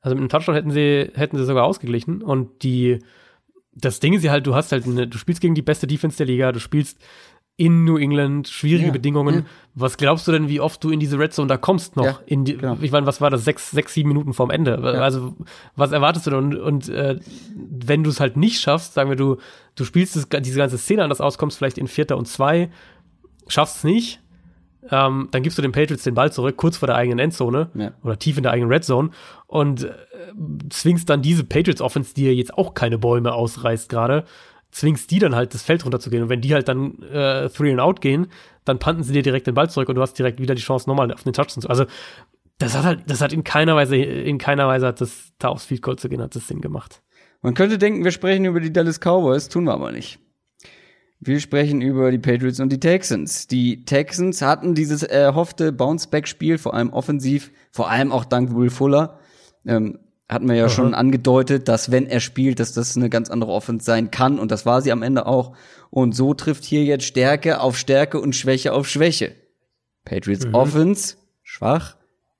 Also 0.00 0.16
mit 0.16 0.22
dem 0.22 0.28
Touchdown 0.28 0.54
hätten 0.54 0.70
sie, 0.70 1.10
hätten 1.14 1.36
sie 1.36 1.44
sogar 1.44 1.64
ausgeglichen. 1.64 2.22
Und 2.22 2.62
die, 2.62 2.98
das 3.72 4.00
Ding 4.00 4.12
ist 4.14 4.24
ja 4.24 4.32
halt, 4.32 4.46
du 4.46 4.54
hast 4.54 4.72
halt 4.72 4.86
eine, 4.86 5.06
du 5.06 5.18
spielst 5.18 5.40
gegen 5.40 5.54
die 5.54 5.62
beste 5.62 5.86
Defense 5.86 6.16
der 6.16 6.26
Liga, 6.26 6.52
du 6.52 6.60
spielst 6.60 6.98
in 7.56 7.84
New 7.84 7.98
England, 7.98 8.48
schwierige 8.48 8.86
Ja, 8.86 8.92
Bedingungen. 8.92 9.34
ja. 9.34 9.42
Was 9.74 9.98
glaubst 9.98 10.26
du 10.26 10.32
denn, 10.32 10.48
wie 10.48 10.60
oft 10.60 10.82
du 10.82 10.88
in 10.90 10.98
diese 10.98 11.18
Red 11.18 11.34
Zone 11.34 11.46
da 11.46 11.58
kommst 11.58 11.94
noch? 11.94 12.04
Ja, 12.06 12.18
in 12.24 12.46
die, 12.46 12.56
genau. 12.56 12.78
Ich 12.80 12.90
meine, 12.90 13.04
was 13.06 13.20
war 13.20 13.28
das? 13.28 13.44
Sechs, 13.44 13.70
sechs, 13.70 13.92
sieben 13.92 14.08
Minuten 14.08 14.32
vorm 14.32 14.48
Ende. 14.50 14.78
Also, 14.78 15.36
was 15.76 15.92
erwartest 15.92 16.26
du 16.26 16.30
denn? 16.30 16.38
Und, 16.38 16.54
und 16.56 16.88
äh, 16.88 17.20
wenn 17.54 18.02
du 18.02 18.08
es 18.08 18.18
halt 18.18 18.38
nicht 18.38 18.60
schaffst, 18.62 18.94
sagen 18.94 19.10
wir, 19.10 19.16
du, 19.16 19.36
du 19.74 19.84
spielst 19.84 20.16
das, 20.16 20.26
diese 20.42 20.56
ganze 20.58 20.78
Szene 20.78 21.04
anders 21.04 21.20
aus, 21.20 21.36
kommst 21.36 21.58
vielleicht 21.58 21.76
in 21.76 21.86
Vierter 21.86 22.16
und 22.16 22.26
zwei, 22.26 22.70
schaffst 23.46 23.76
es 23.78 23.84
nicht, 23.84 24.20
ähm, 24.90 25.28
dann 25.30 25.42
gibst 25.42 25.56
du 25.58 25.62
den 25.62 25.72
Patriots 25.72 26.02
den 26.04 26.14
Ball 26.14 26.32
zurück, 26.32 26.56
kurz 26.56 26.76
vor 26.76 26.86
der 26.86 26.96
eigenen 26.96 27.18
Endzone 27.18 27.70
Ja. 27.74 27.92
oder 28.02 28.18
tief 28.18 28.36
in 28.36 28.42
der 28.42 28.52
eigenen 28.52 28.70
Red 28.72 28.84
Zone 28.84 29.10
und 29.46 29.84
äh, 29.84 29.92
zwingst 30.70 31.08
dann 31.08 31.22
diese 31.22 31.44
Patriots 31.44 31.80
Offense, 31.80 32.14
die 32.14 32.24
ja 32.26 32.32
jetzt 32.32 32.54
auch 32.56 32.74
keine 32.74 32.98
Bäume 32.98 33.32
ausreißt 33.32 33.88
gerade, 33.88 34.24
zwingst 34.70 35.10
die 35.10 35.18
dann 35.18 35.34
halt 35.34 35.52
das 35.54 35.62
Feld 35.62 35.84
runterzugehen. 35.84 36.22
Und 36.24 36.28
wenn 36.28 36.40
die 36.40 36.54
halt 36.54 36.68
dann 36.68 37.02
äh, 37.02 37.48
three 37.48 37.70
and 37.72 37.80
out 37.80 38.00
gehen, 38.00 38.28
dann 38.64 38.78
panten 38.78 39.02
sie 39.02 39.12
dir 39.12 39.22
direkt 39.22 39.46
den 39.46 39.54
Ball 39.54 39.68
zurück 39.68 39.88
und 39.88 39.94
du 39.96 40.02
hast 40.02 40.18
direkt 40.18 40.40
wieder 40.40 40.54
die 40.54 40.62
Chance, 40.62 40.88
nochmal 40.88 41.12
auf 41.12 41.24
den 41.24 41.32
Touchdown 41.32 41.62
zu. 41.62 41.68
Also 41.68 41.86
das 42.58 42.76
hat 42.76 42.84
halt, 42.84 43.00
das 43.06 43.20
hat 43.20 43.32
in 43.32 43.42
keiner 43.42 43.74
Weise, 43.74 43.96
in 43.96 44.38
keiner 44.38 44.68
Weise 44.68 44.86
hat 44.86 45.00
das 45.00 45.32
da 45.38 45.48
aufs 45.48 45.64
Field 45.64 45.82
Goal 45.82 45.96
zu 45.96 46.08
gehen, 46.08 46.20
hat 46.22 46.36
das 46.36 46.46
Sinn 46.46 46.60
gemacht. 46.60 47.02
Man 47.42 47.54
könnte 47.54 47.78
denken, 47.78 48.04
wir 48.04 48.10
sprechen 48.10 48.44
über 48.44 48.60
die 48.60 48.72
Dallas 48.72 49.00
Cowboys, 49.00 49.48
tun 49.48 49.64
wir 49.64 49.72
aber 49.72 49.92
nicht. 49.92 50.18
Wir 51.20 51.38
sprechen 51.38 51.82
über 51.82 52.10
die 52.10 52.18
Patriots 52.18 52.60
und 52.60 52.70
die 52.72 52.80
Texans. 52.80 53.46
Die 53.46 53.84
Texans 53.84 54.40
hatten 54.40 54.74
dieses 54.74 55.02
erhoffte 55.02 55.70
Bounce-Back-Spiel, 55.70 56.56
vor 56.56 56.72
allem 56.72 56.90
offensiv, 56.90 57.52
vor 57.70 57.90
allem 57.90 58.10
auch 58.10 58.24
dank 58.24 58.54
Will 58.54 58.70
Fuller. 58.70 59.20
Ähm, 59.66 59.98
hatten 60.30 60.48
wir 60.48 60.54
ja 60.54 60.64
Aha. 60.64 60.70
schon 60.70 60.94
angedeutet, 60.94 61.68
dass 61.68 61.90
wenn 61.90 62.06
er 62.06 62.20
spielt, 62.20 62.58
dass 62.58 62.72
das 62.72 62.96
eine 62.96 63.10
ganz 63.10 63.28
andere 63.30 63.50
Offense 63.50 63.84
sein 63.84 64.10
kann 64.10 64.38
und 64.38 64.50
das 64.50 64.64
war 64.64 64.80
sie 64.80 64.92
am 64.92 65.02
Ende 65.02 65.26
auch. 65.26 65.54
Und 65.90 66.14
so 66.14 66.32
trifft 66.34 66.64
hier 66.64 66.84
jetzt 66.84 67.04
Stärke 67.04 67.60
auf 67.60 67.76
Stärke 67.76 68.20
und 68.20 68.34
Schwäche 68.34 68.72
auf 68.72 68.88
Schwäche. 68.88 69.34
Patriots 70.04 70.46
mhm. 70.46 70.54
Offense 70.54 71.16
schwach 71.42 71.96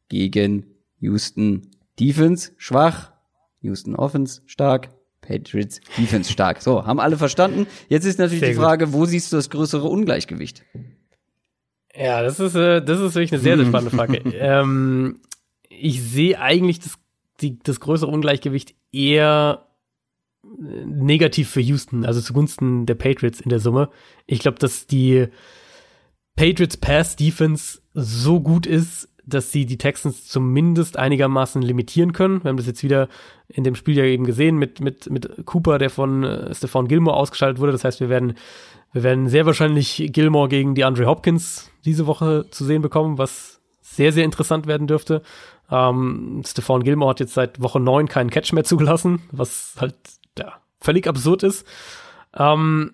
gegen 0.09 0.65
Houston 1.01 1.69
Defense 1.99 2.53
schwach, 2.57 3.13
Houston 3.61 3.95
Offense 3.95 4.41
stark, 4.47 4.91
Patriots 5.31 5.81
Defense 5.97 6.33
stark. 6.33 6.61
So, 6.61 6.85
haben 6.85 6.99
alle 6.99 7.17
verstanden. 7.17 7.67
Jetzt 7.89 8.05
ist 8.05 8.19
natürlich 8.19 8.41
sehr 8.41 8.51
die 8.51 8.55
Frage, 8.57 8.87
gut. 8.87 8.95
wo 8.95 9.05
siehst 9.07 9.33
du 9.33 9.37
das 9.37 9.49
größere 9.49 9.87
Ungleichgewicht? 9.87 10.65
Ja, 11.95 12.23
das 12.23 12.41
ist, 12.41 12.55
äh, 12.57 12.83
das 12.83 12.99
ist 13.01 13.15
wirklich 13.15 13.33
eine 13.33 13.41
sehr, 13.41 13.57
sehr 13.57 13.67
spannende 13.69 13.97
Frage. 13.97 14.19
ähm, 14.33 15.21
ich 15.69 16.03
sehe 16.03 16.41
eigentlich 16.41 16.81
das 16.81 16.99
die, 17.41 17.59
das 17.63 17.81
größere 17.81 18.11
Ungleichgewicht 18.11 18.75
eher 18.93 19.67
äh, 20.45 20.85
negativ 20.85 21.49
für 21.49 21.61
Houston, 21.61 22.05
also 22.05 22.21
zugunsten 22.21 22.87
der 22.87 22.97
Patriots 22.97 23.41
in 23.41 23.51
der 23.51 23.61
Summe. 23.61 23.91
Ich 24.27 24.41
glaube, 24.41 24.59
dass 24.59 24.87
die 24.87 25.29
Patriots 26.35 26.77
Pass 26.77 27.17
Defense 27.17 27.81
so 27.95 28.41
gut 28.41 28.67
ist, 28.67 29.09
dass 29.35 29.53
sie 29.53 29.67
die 29.67 29.79
Texans 29.79 30.27
zumindest 30.27 30.99
einigermaßen 30.99 31.63
limitieren 31.63 32.13
können. 32.13 32.43
Wir 32.43 32.49
haben 32.49 32.57
das 32.57 32.67
jetzt 32.67 32.83
wieder 32.83 33.09
in 33.49 33.65
dem 33.65 33.75
Spiel 33.75 33.97
ja 33.97 34.05
eben 34.05 34.25
gesehen 34.25 34.57
mit, 34.57 34.81
mit, 34.81 35.11
mit 35.11 35.47
Cooper, 35.47 35.79
der 35.79 35.91
von 35.91 36.25
äh, 36.25 36.55
Stephon 36.55 36.89
Gilmore 36.89 37.17
ausgeschaltet 37.17 37.61
wurde. 37.61 37.73
Das 37.73 37.85
heißt, 37.85 38.01
wir 38.01 38.09
werden, 38.09 38.35
wir 38.93 39.03
werden 39.03 39.29
sehr 39.29 39.47
wahrscheinlich 39.47 40.11
Gilmore 40.13 40.49
gegen 40.49 40.75
die 40.75 40.85
Andre 40.85 41.07
Hopkins 41.07 41.71
diese 41.85 42.07
Woche 42.07 42.47
zu 42.51 42.65
sehen 42.65 42.83
bekommen, 42.83 43.19
was 43.19 43.61
sehr, 43.81 44.13
sehr 44.13 44.25
interessant 44.25 44.67
werden 44.67 44.87
dürfte. 44.87 45.23
Ähm, 45.71 46.43
Stephon 46.47 46.83
Gilmore 46.83 47.11
hat 47.11 47.21
jetzt 47.21 47.35
seit 47.35 47.61
Woche 47.61 47.81
9 47.81 48.09
keinen 48.09 48.31
Catch 48.31 48.53
mehr 48.53 48.65
zugelassen, 48.65 49.23
was 49.31 49.75
halt 49.79 49.95
ja, 50.39 50.55
völlig 50.81 51.07
absurd 51.07 51.43
ist. 51.43 51.67
Ähm, 52.37 52.93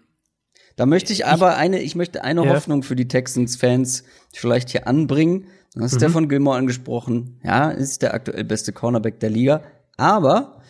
da 0.77 0.85
möchte 0.85 1.13
ich 1.13 1.27
aber 1.27 1.53
ich, 1.53 1.57
eine, 1.57 1.81
ich 1.81 1.95
möchte 1.95 2.23
eine 2.23 2.45
ja. 2.45 2.55
Hoffnung 2.55 2.83
für 2.83 2.97
die 2.97 3.09
Texans-Fans 3.09 4.05
vielleicht 4.33 4.71
hier 4.71 4.87
anbringen. 4.87 5.47
Du 5.77 5.83
hast 5.83 5.93
mhm. 5.93 5.99
Stefan 5.99 6.29
Gilmore 6.29 6.59
angesprochen. 6.59 7.39
Ja, 7.45 7.71
ist 7.71 8.03
der 8.03 8.15
aktuell 8.15 8.43
beste 8.43 8.73
Cornerback 8.73 9.21
der 9.21 9.31
Liga. 9.31 9.63
Aber 9.97 10.61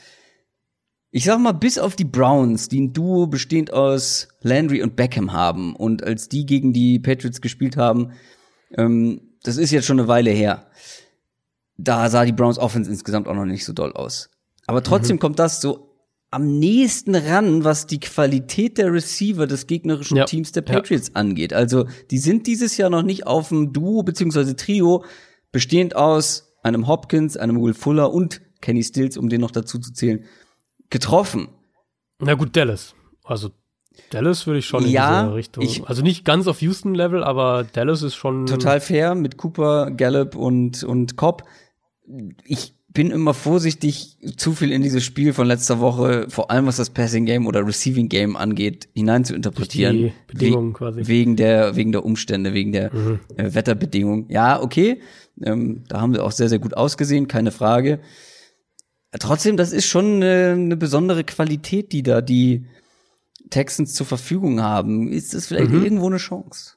ich 1.11 1.25
sag 1.25 1.41
mal, 1.41 1.53
bis 1.53 1.79
auf 1.79 1.97
die 1.97 2.05
Browns, 2.05 2.69
die 2.69 2.83
ein 2.83 2.93
Duo 2.93 3.27
bestehend 3.27 3.73
aus 3.73 4.29
Landry 4.43 4.83
und 4.83 4.97
Beckham 4.97 5.33
haben 5.33 5.75
und 5.75 6.05
als 6.05 6.29
die 6.29 6.45
gegen 6.45 6.75
die 6.75 6.99
Patriots 6.99 7.41
gespielt 7.41 7.79
haben, 7.79 8.13
ähm, 8.77 9.23
das 9.43 9.57
ist 9.57 9.71
jetzt 9.71 9.87
schon 9.87 9.99
eine 9.99 10.09
Weile 10.09 10.31
her 10.31 10.67
da 11.79 12.09
sah 12.09 12.25
die 12.25 12.33
Browns 12.33 12.59
Offense 12.59 12.91
insgesamt 12.91 13.29
auch 13.29 13.35
noch 13.35 13.45
nicht 13.45 13.65
so 13.65 13.73
doll 13.73 13.93
aus. 13.93 14.31
Aber 14.67 14.83
trotzdem 14.83 15.17
mhm. 15.17 15.21
kommt 15.21 15.39
das 15.39 15.61
so 15.61 15.96
am 16.31 16.59
nächsten 16.59 17.15
ran, 17.15 17.65
was 17.65 17.87
die 17.87 18.01
Qualität 18.01 18.79
der 18.79 18.93
Receiver 18.93 19.47
des 19.47 19.67
gegnerischen 19.67 20.17
ja. 20.17 20.25
Teams 20.25 20.53
der 20.53 20.63
Patriots 20.63 21.09
ja. 21.09 21.15
angeht. 21.15 21.53
Also, 21.53 21.87
die 22.11 22.19
sind 22.19 22.47
dieses 22.47 22.77
Jahr 22.77 22.91
noch 22.91 23.03
nicht 23.03 23.27
auf 23.27 23.49
dem 23.49 23.73
Duo 23.73 24.03
beziehungsweise 24.03 24.57
Trio 24.57 25.05
bestehend 25.53 25.95
aus 25.97 26.55
einem 26.63 26.89
Hopkins, 26.89 27.37
einem 27.37 27.63
Will 27.63 27.75
Fuller 27.75 28.13
und 28.13 28.43
Kenny 28.61 28.83
Stills, 28.83 29.17
um 29.17 29.29
den 29.29 29.41
noch 29.41 29.53
dazu 29.53 29.79
zu 29.79 29.93
zählen, 29.93 30.25
getroffen. 30.91 31.49
Na 32.19 32.35
gut, 32.35 32.57
Dallas. 32.57 32.95
Also 33.25 33.51
Dallas 34.11 34.47
würde 34.47 34.59
ich 34.59 34.67
schon 34.67 34.85
in 34.85 34.91
ja, 34.91 35.23
diese 35.23 35.35
Richtung. 35.35 35.65
Ich, 35.65 35.87
also 35.87 36.03
nicht 36.03 36.25
ganz 36.25 36.49
auf 36.49 36.61
Houston-Level, 36.61 37.23
aber 37.23 37.65
Dallas 37.65 38.03
ist 38.03 38.17
schon. 38.17 38.47
Total 38.47 38.81
fair 38.81 39.15
mit 39.15 39.37
Cooper, 39.37 39.91
Gallup 39.91 40.35
und, 40.35 40.83
und 40.83 41.17
Cobb 41.17 41.45
ich 42.45 42.75
bin 42.97 43.11
immer 43.11 43.35
vorsichtig, 43.35 44.17
zu 44.39 44.55
viel 44.55 44.73
in 44.73 44.81
dieses 44.81 45.05
Spiel 45.05 45.35
von 45.35 45.47
letzter 45.47 45.81
Woche, 45.81 46.29
vor 46.31 46.51
allem 46.51 46.65
was 46.65 46.77
das 46.77 46.89
Passing 46.89 47.27
Game 47.27 47.47
oder 47.47 47.67
Receiving 47.67 48.09
Game 48.09 48.37
angeht, 48.37 48.89
hinein 48.95 49.23
zu 49.23 49.35
interpretieren. 49.35 49.97
Die 49.99 50.13
Bedingungen 50.27 50.71
we 50.71 50.79
quasi. 50.79 51.03
Wegen 51.07 51.37
der, 51.37 51.77
wegen 51.77 51.93
der 51.93 52.07
Umstände, 52.07 52.55
wegen 52.55 52.73
der 52.73 52.95
mhm. 52.95 53.21
äh, 53.37 53.53
Wetterbedingungen. 53.53 54.31
Ja, 54.31 54.63
okay. 54.63 55.03
Ähm, 55.43 55.85
da 55.89 56.01
haben 56.01 56.15
wir 56.15 56.25
auch 56.25 56.33
sehr, 56.33 56.49
sehr 56.49 56.59
gut 56.59 56.75
ausgesehen, 56.75 57.29
keine 57.29 57.51
Frage. 57.51 58.01
Trotzdem, 59.21 59.59
das 59.59 59.75
ist 59.75 59.85
schon 59.85 60.15
eine, 60.15 60.53
eine 60.53 60.77
besondere 60.79 61.23
Qualität, 61.23 61.93
die 61.93 62.03
da 62.03 62.23
die 62.23 62.65
Texans 63.51 63.93
zur 63.93 64.07
Verfügung 64.07 64.63
haben. 64.63 65.13
Ist 65.13 65.35
das 65.35 65.49
vielleicht 65.49 65.71
mhm. 65.71 65.85
irgendwo 65.85 66.07
eine 66.07 66.17
Chance? 66.17 66.77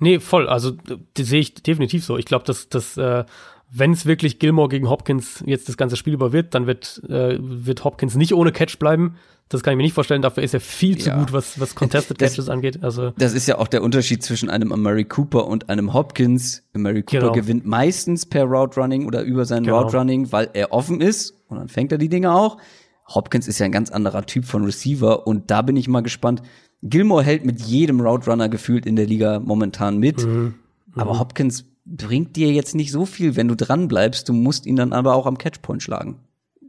Nee, 0.00 0.18
voll. 0.18 0.48
Also, 0.48 0.72
das 1.14 1.28
sehe 1.28 1.40
ich 1.40 1.54
definitiv 1.54 2.04
so. 2.04 2.18
Ich 2.18 2.24
glaube, 2.24 2.44
dass, 2.44 2.68
dass 2.68 2.96
äh, 2.96 3.24
wenn 3.70 3.92
es 3.92 4.06
wirklich 4.06 4.38
Gilmore 4.38 4.68
gegen 4.68 4.88
Hopkins 4.88 5.42
jetzt 5.46 5.68
das 5.68 5.76
ganze 5.76 5.96
Spiel 5.96 6.14
über 6.14 6.32
wird, 6.32 6.54
dann 6.54 6.66
wird, 6.66 7.02
äh, 7.08 7.38
wird 7.40 7.84
Hopkins 7.84 8.14
nicht 8.14 8.34
ohne 8.34 8.52
Catch 8.52 8.78
bleiben. 8.78 9.16
Das 9.50 9.62
kann 9.62 9.72
ich 9.72 9.76
mir 9.78 9.82
nicht 9.82 9.94
vorstellen. 9.94 10.20
Dafür 10.20 10.42
ist 10.42 10.52
er 10.52 10.60
viel 10.60 10.98
zu 10.98 11.08
ja. 11.08 11.18
gut, 11.18 11.32
was, 11.32 11.58
was 11.58 11.74
Contested 11.74 12.20
das, 12.20 12.32
Catches 12.32 12.48
angeht. 12.48 12.82
Also 12.82 13.12
das 13.18 13.32
ist 13.32 13.46
ja 13.46 13.58
auch 13.58 13.68
der 13.68 13.82
Unterschied 13.82 14.22
zwischen 14.22 14.50
einem 14.50 14.72
Amari 14.72 15.04
Cooper 15.04 15.46
und 15.46 15.70
einem 15.70 15.94
Hopkins. 15.94 16.64
Amari 16.74 17.02
Cooper 17.02 17.20
genau. 17.20 17.32
gewinnt 17.32 17.66
meistens 17.66 18.26
per 18.26 18.44
Route 18.44 18.80
Running 18.80 19.06
oder 19.06 19.22
über 19.22 19.44
seinen 19.44 19.64
genau. 19.64 19.82
Route 19.82 19.96
Running, 19.96 20.32
weil 20.32 20.50
er 20.52 20.72
offen 20.72 21.00
ist 21.00 21.34
und 21.48 21.58
dann 21.58 21.68
fängt 21.68 21.92
er 21.92 21.98
die 21.98 22.10
Dinge 22.10 22.32
auch. 22.32 22.58
Hopkins 23.06 23.48
ist 23.48 23.58
ja 23.58 23.64
ein 23.64 23.72
ganz 23.72 23.90
anderer 23.90 24.26
Typ 24.26 24.44
von 24.44 24.64
Receiver 24.64 25.26
und 25.26 25.50
da 25.50 25.62
bin 25.62 25.76
ich 25.76 25.88
mal 25.88 26.02
gespannt. 26.02 26.42
Gilmore 26.82 27.22
hält 27.22 27.44
mit 27.44 27.60
jedem 27.60 28.00
Route 28.00 28.30
Runner 28.30 28.48
gefühlt 28.48 28.84
in 28.84 28.96
der 28.96 29.06
Liga 29.06 29.40
momentan 29.40 29.98
mit. 29.98 30.26
Mhm. 30.26 30.54
Aber 30.94 31.14
mhm. 31.14 31.18
Hopkins 31.20 31.64
bringt 31.96 32.36
dir 32.36 32.52
jetzt 32.52 32.74
nicht 32.74 32.92
so 32.92 33.06
viel, 33.06 33.36
wenn 33.36 33.48
du 33.48 33.56
dran 33.56 33.88
bleibst. 33.88 34.28
Du 34.28 34.32
musst 34.32 34.66
ihn 34.66 34.76
dann 34.76 34.92
aber 34.92 35.14
auch 35.14 35.26
am 35.26 35.38
Catchpoint 35.38 35.82
schlagen. 35.82 36.20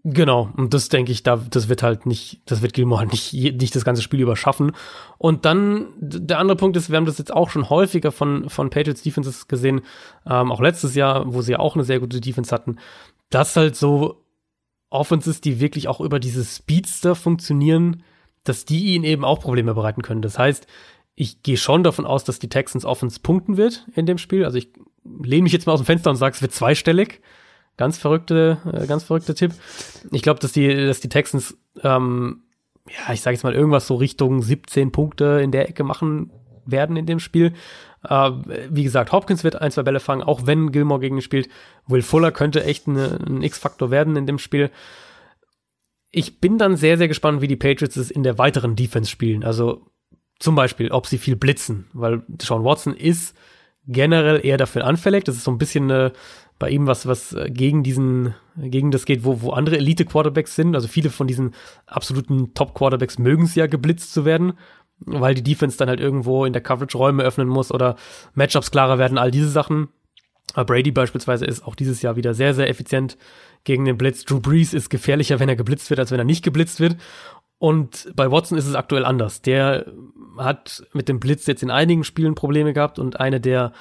Genau, 0.03 0.49
und 0.55 0.73
das 0.73 0.87
denke 0.87 1.11
ich, 1.11 1.23
da, 1.23 1.35
das 1.49 1.67
wird 1.67 1.83
halt 1.83 2.05
nicht, 2.05 2.41
das 2.45 2.61
wird 2.61 2.73
Gilmore 2.73 3.01
halt 3.01 3.11
nicht, 3.11 3.33
nicht 3.33 3.75
das 3.75 3.83
ganze 3.83 4.01
Spiel 4.01 4.21
überschaffen. 4.21 4.71
Und 5.17 5.43
dann, 5.43 5.87
der 5.99 6.39
andere 6.39 6.55
Punkt 6.55 6.77
ist, 6.77 6.89
wir 6.89 6.95
haben 6.95 7.05
das 7.05 7.17
jetzt 7.17 7.33
auch 7.33 7.49
schon 7.49 7.69
häufiger 7.69 8.13
von, 8.13 8.49
von 8.49 8.69
Patriots 8.69 9.01
Defenses 9.01 9.49
gesehen, 9.49 9.81
ähm, 10.25 10.51
auch 10.51 10.61
letztes 10.61 10.95
Jahr, 10.95 11.33
wo 11.33 11.41
sie 11.41 11.57
auch 11.57 11.75
eine 11.75 11.83
sehr 11.83 11.99
gute 11.99 12.21
Defense 12.21 12.55
hatten, 12.55 12.77
dass 13.29 13.57
halt 13.57 13.75
so 13.75 14.23
Offenses, 14.89 15.41
die 15.41 15.59
wirklich 15.59 15.89
auch 15.89 15.99
über 15.99 16.19
diese 16.19 16.45
Speedster 16.45 17.13
funktionieren, 17.13 18.03
dass 18.45 18.63
die 18.63 18.95
ihnen 18.95 19.03
eben 19.03 19.25
auch 19.25 19.41
Probleme 19.41 19.73
bereiten 19.73 20.01
können. 20.01 20.21
Das 20.21 20.39
heißt, 20.39 20.65
ich 21.15 21.43
gehe 21.43 21.57
schon 21.57 21.83
davon 21.83 22.05
aus, 22.05 22.23
dass 22.23 22.39
die 22.39 22.49
Texans 22.49 22.85
Offense 22.85 23.19
punkten 23.19 23.57
wird 23.57 23.85
in 23.93 24.05
dem 24.05 24.17
Spiel. 24.17 24.45
Also 24.45 24.57
ich 24.57 24.69
lehne 25.03 25.43
mich 25.43 25.53
jetzt 25.53 25.65
mal 25.65 25.73
aus 25.73 25.81
dem 25.81 25.85
Fenster 25.85 26.09
und 26.09 26.15
sage, 26.15 26.35
es 26.35 26.41
wird 26.41 26.53
zweistellig. 26.53 27.21
Ganz 27.77 27.97
verrückte, 27.97 28.57
äh, 28.73 28.87
ganz 28.87 29.03
verrückter 29.03 29.35
Tipp. 29.35 29.53
Ich 30.11 30.21
glaube, 30.21 30.39
dass 30.39 30.51
die, 30.51 30.67
dass 30.67 30.99
die 30.99 31.09
Texans, 31.09 31.57
ähm, 31.81 32.43
ja, 32.89 33.13
ich 33.13 33.21
sage 33.21 33.35
jetzt 33.35 33.43
mal 33.43 33.53
irgendwas 33.53 33.87
so 33.87 33.95
Richtung 33.95 34.41
17 34.41 34.91
Punkte 34.91 35.39
in 35.41 35.51
der 35.51 35.69
Ecke 35.69 35.83
machen 35.83 36.31
werden 36.65 36.97
in 36.97 37.05
dem 37.05 37.19
Spiel. 37.19 37.53
Äh, 38.03 38.31
wie 38.69 38.83
gesagt, 38.83 39.11
Hopkins 39.11 39.43
wird 39.43 39.61
ein, 39.61 39.71
zwei 39.71 39.83
Bälle 39.83 39.99
fangen, 39.99 40.23
auch 40.23 40.45
wenn 40.45 40.71
Gilmore 40.71 40.99
gegen 40.99 41.17
ihn 41.17 41.21
spielt. 41.21 41.49
Will 41.87 42.01
Fuller 42.01 42.31
könnte 42.31 42.63
echt 42.63 42.87
eine, 42.87 43.19
ein 43.25 43.41
X-Faktor 43.41 43.91
werden 43.91 44.15
in 44.15 44.25
dem 44.25 44.39
Spiel. 44.39 44.71
Ich 46.11 46.39
bin 46.39 46.57
dann 46.57 46.75
sehr, 46.75 46.97
sehr 46.97 47.07
gespannt, 47.07 47.41
wie 47.41 47.47
die 47.47 47.55
Patriots 47.55 47.95
es 47.95 48.11
in 48.11 48.23
der 48.23 48.37
weiteren 48.37 48.75
Defense 48.75 49.09
spielen. 49.09 49.43
Also 49.43 49.85
zum 50.39 50.55
Beispiel, 50.55 50.91
ob 50.91 51.07
sie 51.07 51.17
viel 51.17 51.35
blitzen, 51.35 51.87
weil 51.93 52.23
Sean 52.41 52.63
Watson 52.63 52.95
ist 52.95 53.35
generell 53.89 54.45
eher 54.45 54.57
dafür 54.57 54.85
anfällig. 54.85 55.25
Das 55.25 55.35
ist 55.35 55.43
so 55.43 55.51
ein 55.51 55.57
bisschen 55.57 55.89
äh, 55.89 56.11
bei 56.59 56.69
ihm 56.69 56.87
was, 56.87 57.07
was 57.07 57.33
äh, 57.33 57.49
gegen 57.49 57.83
diesen, 57.83 58.35
gegen 58.55 58.91
das 58.91 59.05
geht, 59.05 59.23
wo, 59.23 59.41
wo 59.41 59.51
andere 59.51 59.77
Elite-Quarterbacks 59.77 60.55
sind. 60.55 60.75
Also 60.75 60.87
viele 60.87 61.09
von 61.09 61.27
diesen 61.27 61.53
absoluten 61.87 62.53
Top-Quarterbacks 62.53 63.17
mögen 63.17 63.43
es 63.43 63.55
ja, 63.55 63.67
geblitzt 63.67 64.13
zu 64.13 64.25
werden, 64.25 64.53
weil 64.99 65.33
die 65.33 65.43
Defense 65.43 65.77
dann 65.77 65.89
halt 65.89 65.99
irgendwo 65.99 66.45
in 66.45 66.53
der 66.53 66.61
Coverage 66.61 66.97
Räume 66.97 67.23
öffnen 67.23 67.47
muss 67.47 67.71
oder 67.71 67.95
Matchups 68.35 68.71
klarer 68.71 68.99
werden, 68.99 69.17
all 69.17 69.31
diese 69.31 69.49
Sachen. 69.49 69.89
Brady 70.55 70.91
beispielsweise 70.91 71.45
ist 71.45 71.63
auch 71.63 71.75
dieses 71.75 72.01
Jahr 72.01 72.15
wieder 72.15 72.33
sehr, 72.33 72.55
sehr 72.55 72.69
effizient 72.69 73.17
gegen 73.63 73.85
den 73.85 73.97
Blitz. 73.97 74.25
Drew 74.25 74.39
Brees 74.39 74.73
ist 74.73 74.89
gefährlicher, 74.89 75.39
wenn 75.39 75.49
er 75.49 75.55
geblitzt 75.55 75.89
wird, 75.89 75.99
als 75.99 76.11
wenn 76.11 76.19
er 76.19 76.25
nicht 76.25 76.43
geblitzt 76.43 76.79
wird. 76.79 76.97
Und 77.59 78.09
bei 78.15 78.31
Watson 78.31 78.57
ist 78.57 78.65
es 78.65 78.75
aktuell 78.75 79.05
anders. 79.05 79.41
Der 79.41 79.85
hat 80.37 80.83
mit 80.93 81.09
dem 81.09 81.19
Blitz 81.19 81.45
jetzt 81.45 81.61
in 81.61 81.69
einigen 81.69 82.05
Spielen 82.05 82.33
Probleme 82.33 82.73
gehabt 82.73 82.97
und 82.99 83.19
eine 83.19 83.41
der 83.41 83.73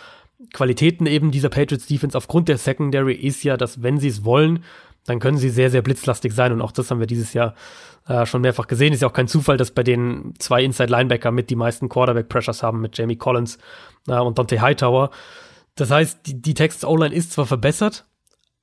Qualitäten 0.53 1.07
eben 1.07 1.31
dieser 1.31 1.49
Patriots 1.49 1.87
Defense 1.87 2.17
aufgrund 2.17 2.49
der 2.49 2.59
Secondary 2.59 3.15
ist 3.15 3.43
ja, 3.45 3.57
dass 3.57 3.83
wenn 3.83 3.99
sie 3.99 4.09
es 4.09 4.25
wollen, 4.25 4.65
dann 5.05 5.21
können 5.21 5.39
sie 5.39 5.49
sehr, 5.49 5.71
sehr 5.71 5.83
blitzlastig 5.83 6.33
sein 6.33 6.53
und 6.53 6.61
auch 6.61 6.73
das 6.73 6.91
haben 6.91 7.01
wir 7.01 7.07
dieses 7.07 7.33
Jahr 7.33 7.55
äh, 8.07 8.27
schon 8.27 8.43
mehrfach 8.43 8.67
gesehen. 8.67 8.93
Ist 8.93 9.03
ja 9.03 9.09
auch 9.09 9.13
kein 9.13 9.29
Zufall, 9.29 9.57
dass 9.57 9.71
bei 9.71 9.83
den 9.83 10.35
zwei 10.39 10.63
Inside 10.63 10.91
Linebacker 10.91 11.31
mit 11.31 11.49
die 11.51 11.57
meisten 11.57 11.89
Quarterback 11.89 12.29
Pressures 12.29 12.63
haben 12.63 12.81
mit 12.81 12.99
Jamie 12.99 13.17
Collins 13.17 13.59
äh, 14.07 14.19
und 14.19 14.39
Dante 14.39 14.61
Hightower. 14.61 15.11
Das 15.77 15.91
heißt, 15.91 16.27
die, 16.27 16.43
die 16.43 16.55
Texas 16.55 16.85
O-Line 16.85 17.15
ist 17.15 17.33
zwar 17.33 17.47
verbessert, 17.47 18.07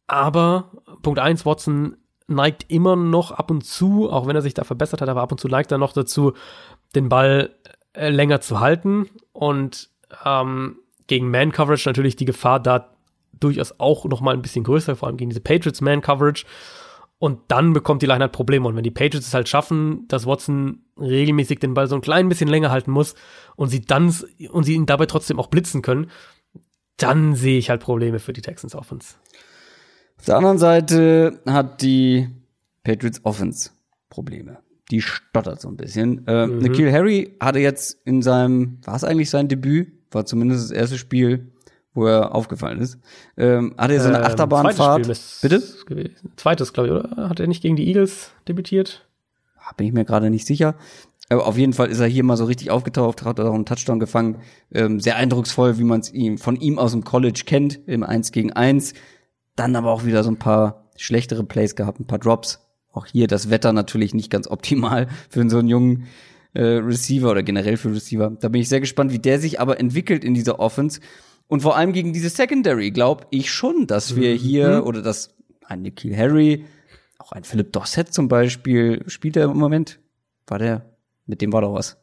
aber 0.07 0.71
Punkt 1.01 1.19
eins 1.19 1.45
Watson 1.45 1.97
neigt 2.27 2.65
immer 2.69 2.95
noch 2.95 3.31
ab 3.31 3.51
und 3.51 3.63
zu, 3.63 4.09
auch 4.09 4.27
wenn 4.27 4.35
er 4.35 4.41
sich 4.41 4.53
da 4.53 4.63
verbessert 4.63 5.01
hat, 5.01 5.09
aber 5.09 5.21
ab 5.21 5.31
und 5.31 5.39
zu 5.39 5.47
neigt 5.47 5.71
er 5.71 5.77
noch 5.77 5.93
dazu, 5.93 6.33
den 6.95 7.09
Ball 7.09 7.51
äh, 7.93 8.09
länger 8.09 8.41
zu 8.41 8.59
halten 8.59 9.09
und 9.31 9.89
ähm, 10.23 10.77
gegen 11.07 11.29
Man-Coverage 11.29 11.87
natürlich 11.87 12.15
die 12.15 12.25
Gefahr 12.25 12.59
da 12.59 12.91
durchaus 13.39 13.79
auch 13.79 14.05
noch 14.05 14.21
mal 14.21 14.33
ein 14.33 14.41
bisschen 14.41 14.63
größer, 14.63 14.95
vor 14.95 15.07
allem 15.07 15.17
gegen 15.17 15.29
diese 15.29 15.41
Patriots 15.41 15.81
Man-Coverage. 15.81 16.45
Und 17.17 17.39
dann 17.47 17.73
bekommt 17.73 18.01
die 18.01 18.07
Line 18.07 18.21
halt 18.21 18.33
Probleme. 18.33 18.67
Und 18.67 18.75
wenn 18.75 18.83
die 18.83 18.91
Patriots 18.91 19.27
es 19.27 19.33
halt 19.33 19.47
schaffen, 19.47 20.07
dass 20.07 20.25
Watson 20.25 20.83
regelmäßig 20.99 21.59
den 21.59 21.73
Ball 21.73 21.87
so 21.87 21.95
ein 21.95 22.01
klein 22.01 22.29
bisschen 22.29 22.49
länger 22.49 22.71
halten 22.71 22.91
muss 22.91 23.15
und 23.55 23.69
sie 23.69 23.81
dann 23.81 24.13
und 24.51 24.63
sie 24.63 24.73
ihn 24.73 24.85
dabei 24.85 25.05
trotzdem 25.05 25.39
auch 25.39 25.47
blitzen 25.47 25.81
können, 25.81 26.11
dann 26.97 27.35
sehe 27.35 27.57
ich 27.57 27.69
halt 27.69 27.81
Probleme 27.81 28.19
für 28.19 28.33
die 28.33 28.41
Texans 28.41 28.75
Offense. 28.75 29.15
Auf 30.17 30.25
der 30.25 30.37
anderen 30.37 30.57
Seite 30.57 31.39
hat 31.45 31.81
die 31.81 32.29
Patriots 32.83 33.21
Offense 33.23 33.71
Probleme. 34.09 34.59
Die 34.91 35.01
stottert 35.01 35.59
so 35.59 35.67
ein 35.67 35.77
bisschen. 35.77 36.27
Äh, 36.27 36.47
mhm. 36.47 36.59
Nikhil 36.59 36.91
Harry 36.91 37.35
hatte 37.39 37.59
jetzt 37.59 37.97
in 38.05 38.21
seinem, 38.21 38.77
war 38.85 38.95
es 38.95 39.03
eigentlich 39.03 39.29
sein 39.29 39.47
Debüt? 39.47 39.91
War 40.11 40.25
zumindest 40.25 40.65
das 40.65 40.71
erste 40.71 40.97
Spiel, 40.97 41.51
wo 41.93 42.05
er 42.05 42.35
aufgefallen 42.35 42.79
ist. 42.79 42.99
Ähm, 43.35 43.73
hatte 43.77 43.95
er 43.95 44.01
so 44.01 44.09
eine 44.09 44.19
ähm, 44.19 44.23
Achterbahnfahrt. 44.23 45.07
Bitte? 45.41 45.63
Zweites, 46.35 46.73
glaube 46.73 46.87
ich, 46.87 46.93
oder? 46.93 47.29
Hat 47.29 47.39
er 47.39 47.47
nicht 47.47 47.61
gegen 47.61 47.75
die 47.75 47.87
Eagles 47.87 48.31
debütiert? 48.47 49.07
Bin 49.77 49.87
ich 49.87 49.93
mir 49.93 50.05
gerade 50.05 50.29
nicht 50.29 50.45
sicher. 50.45 50.75
Aber 51.29 51.47
auf 51.47 51.57
jeden 51.57 51.73
Fall 51.73 51.87
ist 51.87 51.99
er 51.99 52.05
hier 52.05 52.23
mal 52.23 52.37
so 52.37 52.45
richtig 52.45 52.69
aufgetaucht, 52.69 53.23
hat 53.23 53.39
auch 53.39 53.53
einen 53.53 53.65
Touchdown 53.65 53.99
gefangen. 53.99 54.37
Ähm, 54.71 54.99
sehr 54.99 55.15
eindrucksvoll, 55.15 55.79
wie 55.79 55.83
man 55.83 56.01
es 56.01 56.13
ihm 56.13 56.37
von 56.37 56.55
ihm 56.55 56.77
aus 56.77 56.91
dem 56.91 57.03
College 57.03 57.43
kennt, 57.45 57.79
im 57.87 58.03
1 58.03 58.31
gegen 58.31 58.53
1. 58.53 58.93
Dann 59.55 59.75
aber 59.75 59.91
auch 59.91 60.05
wieder 60.05 60.23
so 60.23 60.31
ein 60.31 60.39
paar 60.39 60.85
schlechtere 60.97 61.43
Plays 61.43 61.75
gehabt, 61.75 61.99
ein 61.99 62.07
paar 62.07 62.19
Drops. 62.19 62.65
Auch 62.91 63.05
hier 63.07 63.27
das 63.27 63.49
Wetter 63.49 63.73
natürlich 63.73 64.13
nicht 64.13 64.29
ganz 64.29 64.47
optimal 64.47 65.07
für 65.29 65.47
so 65.49 65.59
einen 65.59 65.67
jungen 65.67 66.07
äh, 66.53 66.63
Receiver 66.63 67.29
oder 67.29 67.43
generell 67.43 67.77
für 67.77 67.93
Receiver. 67.93 68.31
Da 68.39 68.49
bin 68.49 68.61
ich 68.61 68.69
sehr 68.69 68.79
gespannt, 68.79 69.11
wie 69.11 69.19
der 69.19 69.39
sich 69.39 69.59
aber 69.59 69.79
entwickelt 69.79 70.23
in 70.23 70.33
dieser 70.33 70.59
Offense. 70.59 71.01
Und 71.47 71.61
vor 71.61 71.75
allem 71.75 71.93
gegen 71.93 72.13
diese 72.13 72.29
Secondary 72.29 72.91
glaube 72.91 73.27
ich 73.29 73.51
schon, 73.51 73.87
dass 73.87 74.15
wir 74.15 74.33
mhm. 74.33 74.37
hier 74.37 74.83
oder 74.85 75.01
dass 75.01 75.35
ein 75.65 75.81
Nikhil 75.81 76.15
Harry, 76.15 76.65
auch 77.17 77.31
ein 77.31 77.43
Philip 77.43 77.71
Dossett 77.71 78.13
zum 78.13 78.27
Beispiel, 78.27 79.03
spielt 79.07 79.35
er 79.35 79.45
im 79.45 79.57
Moment? 79.57 79.99
War 80.47 80.59
der? 80.59 80.85
Mit 81.25 81.41
dem 81.41 81.51
war 81.53 81.61
doch 81.61 81.73
was. 81.73 81.97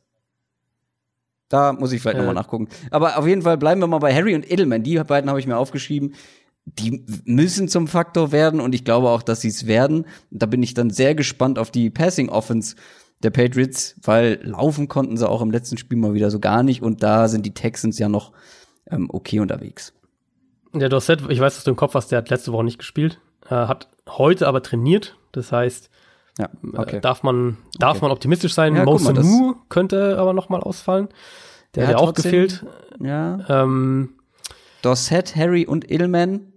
Da 1.49 1.73
muss 1.73 1.93
ich 1.93 2.01
vielleicht 2.01 2.17
äh. 2.17 2.21
nochmal 2.21 2.35
nachgucken. 2.35 2.69
Aber 2.91 3.19
auf 3.19 3.27
jeden 3.27 3.43
Fall 3.43 3.59
bleiben 3.59 3.81
wir 3.81 3.87
mal 3.87 3.99
bei 3.99 4.15
Harry 4.15 4.35
und 4.35 4.51
Edelman. 4.51 4.83
Die 4.83 4.97
beiden 4.99 5.29
habe 5.29 5.39
ich 5.39 5.47
mir 5.47 5.57
aufgeschrieben. 5.57 6.15
Die 6.65 7.05
müssen 7.25 7.67
zum 7.69 7.89
Faktor 7.89 8.31
werden 8.31 8.61
und 8.61 8.75
ich 8.75 8.85
glaube 8.85 9.09
auch, 9.11 9.23
dass 9.23 9.41
sie 9.41 9.49
es 9.49 9.67
werden. 9.67 10.07
Da 10.31 10.47
bin 10.47 10.63
ich 10.63 10.75
dann 10.75 10.91
sehr 10.91 11.15
gespannt 11.15 11.59
auf 11.59 11.71
die 11.71 11.91
Passing 11.91 12.29
Offense 12.29 12.77
der 13.23 13.31
Patriots, 13.31 13.97
weil 14.03 14.41
laufen 14.43 14.89
konnten 14.89 15.17
sie 15.17 15.29
auch 15.29 15.43
im 15.43 15.51
letzten 15.51 15.77
Spiel 15.77 15.99
mal 15.99 16.15
wieder 16.15 16.31
so 16.31 16.41
gar 16.41 16.63
nicht 16.63 16.83
und 16.83 17.03
da 17.03 17.29
sind 17.29 17.47
die 17.47 17.55
Texans 17.55 17.99
ja 17.99 18.09
noch 18.09 18.33
ähm, 18.91 19.09
okay 19.13 19.41
unterwegs. 19.41 19.93
Der 20.75 20.89
Dorset, 20.89 21.21
ich 21.29 21.41
weiß, 21.41 21.55
dass 21.55 21.65
du 21.65 21.71
im 21.71 21.77
Kopf 21.77 21.95
hast, 21.95 22.09
der 22.13 22.19
hat 22.19 22.31
letzte 22.31 22.53
Woche 22.53 22.65
nicht 22.65 22.79
gespielt, 22.79 23.21
äh, 23.47 23.51
hat 23.51 23.89
heute 24.09 24.49
aber 24.49 24.63
trainiert. 24.63 25.17
Das 25.33 25.53
heißt, 25.53 25.91
ja, 26.39 26.47
äh, 26.47 26.79
okay. 26.79 26.97
äh, 26.97 27.01
darf 27.01 27.23
man 27.23 27.59
darf 27.79 27.97
okay. 27.97 28.07
man 28.07 28.13
optimistisch 28.13 28.55
sein. 28.55 28.75
Ja, 28.75 28.85
Mosu 28.85 29.13
Mu 29.13 29.55
könnte 29.69 30.19
aber 30.19 30.33
noch 30.33 30.49
mal 30.49 30.61
ausfallen. 30.61 31.09
Der, 31.75 31.87
der 31.87 31.87
hat 31.89 32.01
ja 32.01 32.07
auch 32.07 32.15
gefehlt. 32.15 32.65
Ja. 33.01 33.39
Ähm, 33.49 34.15
Dorset, 34.83 35.37
Harry 35.37 35.67
und 35.67 35.91
Illman 35.91 36.52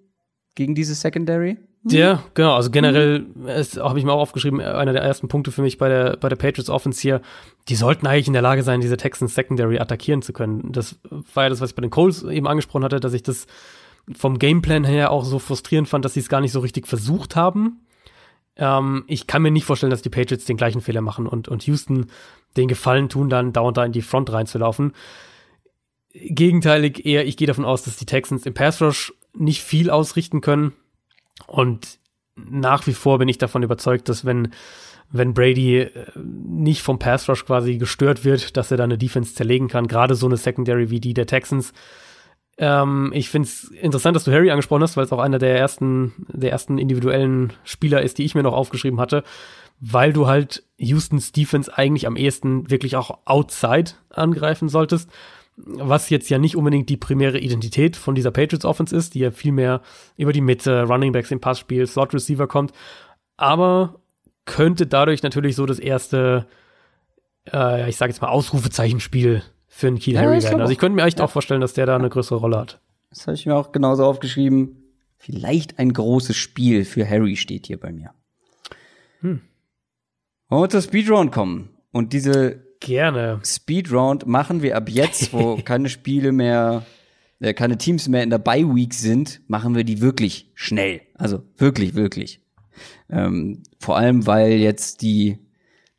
gegen 0.55 0.73
diese 0.73 0.95
Secondary. 0.95 1.57
Ja, 1.87 2.23
genau. 2.33 2.55
Also 2.55 2.71
generell 2.71 3.19
mhm. 3.19 3.47
habe 3.47 3.99
ich 3.99 4.05
mir 4.05 4.11
auch 4.11 4.19
aufgeschrieben, 4.19 4.59
einer 4.59 4.93
der 4.93 5.03
ersten 5.03 5.27
Punkte 5.27 5.51
für 5.51 5.61
mich 5.61 5.77
bei 5.77 5.87
der, 5.87 6.17
bei 6.17 6.29
der 6.29 6.35
Patriots 6.35 6.69
Offense 6.69 6.99
hier. 6.99 7.21
Die 7.69 7.75
sollten 7.75 8.07
eigentlich 8.07 8.27
in 8.27 8.33
der 8.33 8.41
Lage 8.41 8.63
sein, 8.63 8.81
diese 8.81 8.97
Texans 8.97 9.35
Secondary 9.35 9.77
attackieren 9.77 10.23
zu 10.23 10.33
können. 10.33 10.71
Das 10.71 10.99
war 11.33 11.43
ja 11.43 11.49
das, 11.49 11.61
was 11.61 11.71
ich 11.71 11.75
bei 11.75 11.81
den 11.81 11.91
Coles 11.91 12.23
eben 12.23 12.47
angesprochen 12.47 12.83
hatte, 12.83 12.99
dass 12.99 13.13
ich 13.13 13.21
das 13.21 13.45
vom 14.15 14.39
Gameplan 14.39 14.83
her 14.83 15.11
auch 15.11 15.23
so 15.23 15.37
frustrierend 15.37 15.87
fand, 15.87 16.05
dass 16.05 16.15
sie 16.15 16.19
es 16.19 16.29
gar 16.29 16.41
nicht 16.41 16.51
so 16.51 16.59
richtig 16.59 16.87
versucht 16.87 17.35
haben. 17.35 17.81
Ähm, 18.55 19.03
ich 19.07 19.27
kann 19.27 19.41
mir 19.41 19.51
nicht 19.51 19.65
vorstellen, 19.65 19.91
dass 19.91 20.01
die 20.01 20.09
Patriots 20.09 20.45
den 20.45 20.57
gleichen 20.57 20.81
Fehler 20.81 21.01
machen 21.01 21.27
und, 21.27 21.47
und 21.47 21.67
Houston 21.67 22.07
den 22.57 22.67
Gefallen 22.67 23.09
tun, 23.09 23.29
dann 23.29 23.53
dauernd 23.53 23.77
da 23.77 23.85
in 23.85 23.91
die 23.91 24.01
Front 24.01 24.31
reinzulaufen. 24.31 24.93
Gegenteilig 26.13 27.05
eher, 27.05 27.27
ich 27.27 27.35
gehe 27.35 27.47
davon 27.47 27.65
aus, 27.65 27.83
dass 27.83 27.97
die 27.97 28.05
Texans 28.05 28.45
im 28.45 28.53
Pass 28.53 28.81
Rush 28.81 29.13
nicht 29.37 29.63
viel 29.63 29.89
ausrichten 29.89 30.41
können. 30.41 30.73
Und 31.47 31.99
nach 32.35 32.87
wie 32.87 32.93
vor 32.93 33.19
bin 33.19 33.29
ich 33.29 33.37
davon 33.37 33.63
überzeugt, 33.63 34.09
dass 34.09 34.25
wenn, 34.25 34.49
wenn 35.11 35.33
Brady 35.33 35.79
äh, 35.79 36.05
nicht 36.15 36.81
vom 36.81 36.99
Pass 36.99 37.29
Rush 37.29 37.45
quasi 37.45 37.77
gestört 37.77 38.25
wird, 38.25 38.57
dass 38.57 38.71
er 38.71 38.77
dann 38.77 38.91
eine 38.91 38.97
Defense 38.97 39.35
zerlegen 39.35 39.67
kann, 39.67 39.87
gerade 39.87 40.15
so 40.15 40.25
eine 40.25 40.37
Secondary 40.37 40.89
wie 40.89 40.99
die 40.99 41.13
der 41.13 41.27
Texans. 41.27 41.73
Ähm, 42.57 43.11
ich 43.13 43.29
finde 43.29 43.47
es 43.47 43.65
interessant, 43.65 44.15
dass 44.15 44.25
du 44.25 44.31
Harry 44.31 44.51
angesprochen 44.51 44.83
hast, 44.83 44.97
weil 44.97 45.05
es 45.05 45.11
auch 45.11 45.19
einer 45.19 45.39
der 45.39 45.57
ersten, 45.57 46.13
der 46.29 46.51
ersten 46.51 46.77
individuellen 46.77 47.53
Spieler 47.63 48.01
ist, 48.01 48.17
die 48.17 48.23
ich 48.23 48.35
mir 48.35 48.43
noch 48.43 48.53
aufgeschrieben 48.53 48.99
hatte, 48.99 49.23
weil 49.79 50.13
du 50.13 50.27
halt 50.27 50.63
Houstons 50.79 51.31
Defense 51.31 51.75
eigentlich 51.77 52.07
am 52.07 52.15
ehesten 52.15 52.69
wirklich 52.69 52.95
auch 52.95 53.19
outside 53.25 53.91
angreifen 54.09 54.69
solltest 54.69 55.09
was 55.57 56.09
jetzt 56.09 56.29
ja 56.29 56.37
nicht 56.37 56.55
unbedingt 56.55 56.89
die 56.89 56.97
primäre 56.97 57.39
Identität 57.39 57.95
von 57.95 58.15
dieser 58.15 58.31
Patriots 58.31 58.65
Offense 58.65 58.95
ist, 58.95 59.13
die 59.13 59.19
ja 59.19 59.31
viel 59.31 59.51
mehr 59.51 59.81
über 60.17 60.33
die 60.33 60.41
Mitte, 60.41 60.83
Running 60.83 61.13
Backs 61.13 61.31
im 61.31 61.39
Passspiel, 61.39 61.87
Slot 61.87 62.13
Receiver 62.13 62.47
kommt, 62.47 62.73
aber 63.37 63.99
könnte 64.45 64.85
dadurch 64.85 65.23
natürlich 65.23 65.55
so 65.55 65.65
das 65.65 65.79
erste, 65.79 66.45
äh, 67.51 67.89
ich 67.89 67.97
sage 67.97 68.11
jetzt 68.11 68.21
mal 68.21 68.27
Ausrufezeichenspiel 68.27 69.43
für 69.67 69.87
einen 69.87 69.99
Kiel 69.99 70.15
ja, 70.15 70.21
Harry 70.21 70.43
werden. 70.43 70.61
Also 70.61 70.71
ich 70.71 70.77
könnte 70.77 70.95
mir 70.95 71.03
echt 71.03 71.19
ja. 71.19 71.25
auch 71.25 71.31
vorstellen, 71.31 71.61
dass 71.61 71.73
der 71.73 71.85
da 71.85 71.95
eine 71.95 72.09
größere 72.09 72.39
Rolle 72.39 72.57
hat. 72.57 72.79
Das 73.09 73.27
habe 73.27 73.35
ich 73.35 73.45
mir 73.45 73.55
auch 73.55 73.71
genauso 73.71 74.05
aufgeschrieben. 74.05 74.83
Vielleicht 75.17 75.79
ein 75.79 75.93
großes 75.93 76.35
Spiel 76.35 76.85
für 76.85 77.09
Harry 77.09 77.35
steht 77.35 77.67
hier 77.67 77.79
bei 77.79 77.91
mir. 77.91 78.11
Hm. 79.21 79.41
Wollen 80.49 80.63
wir 80.63 80.69
zur 80.69 80.81
Speedrun 80.81 81.31
kommen? 81.31 81.69
Und 81.91 82.13
diese 82.13 82.61
Gerne. 82.79 83.39
Speedround 83.43 84.25
machen 84.25 84.61
wir 84.61 84.75
ab 84.75 84.89
jetzt, 84.89 85.33
wo 85.33 85.57
keine 85.65 85.89
Spiele 85.89 86.31
mehr, 86.31 86.85
äh, 87.39 87.53
keine 87.53 87.77
Teams 87.77 88.07
mehr 88.07 88.23
in 88.23 88.29
der 88.29 88.39
Bye 88.39 88.75
Week 88.75 88.93
sind, 88.93 89.41
machen 89.47 89.75
wir 89.75 89.83
die 89.83 90.01
wirklich 90.01 90.51
schnell. 90.53 91.01
Also 91.15 91.43
wirklich, 91.57 91.95
wirklich. 91.95 92.41
Ähm, 93.09 93.63
vor 93.79 93.97
allem, 93.97 94.27
weil 94.27 94.53
jetzt 94.53 95.01
die 95.01 95.39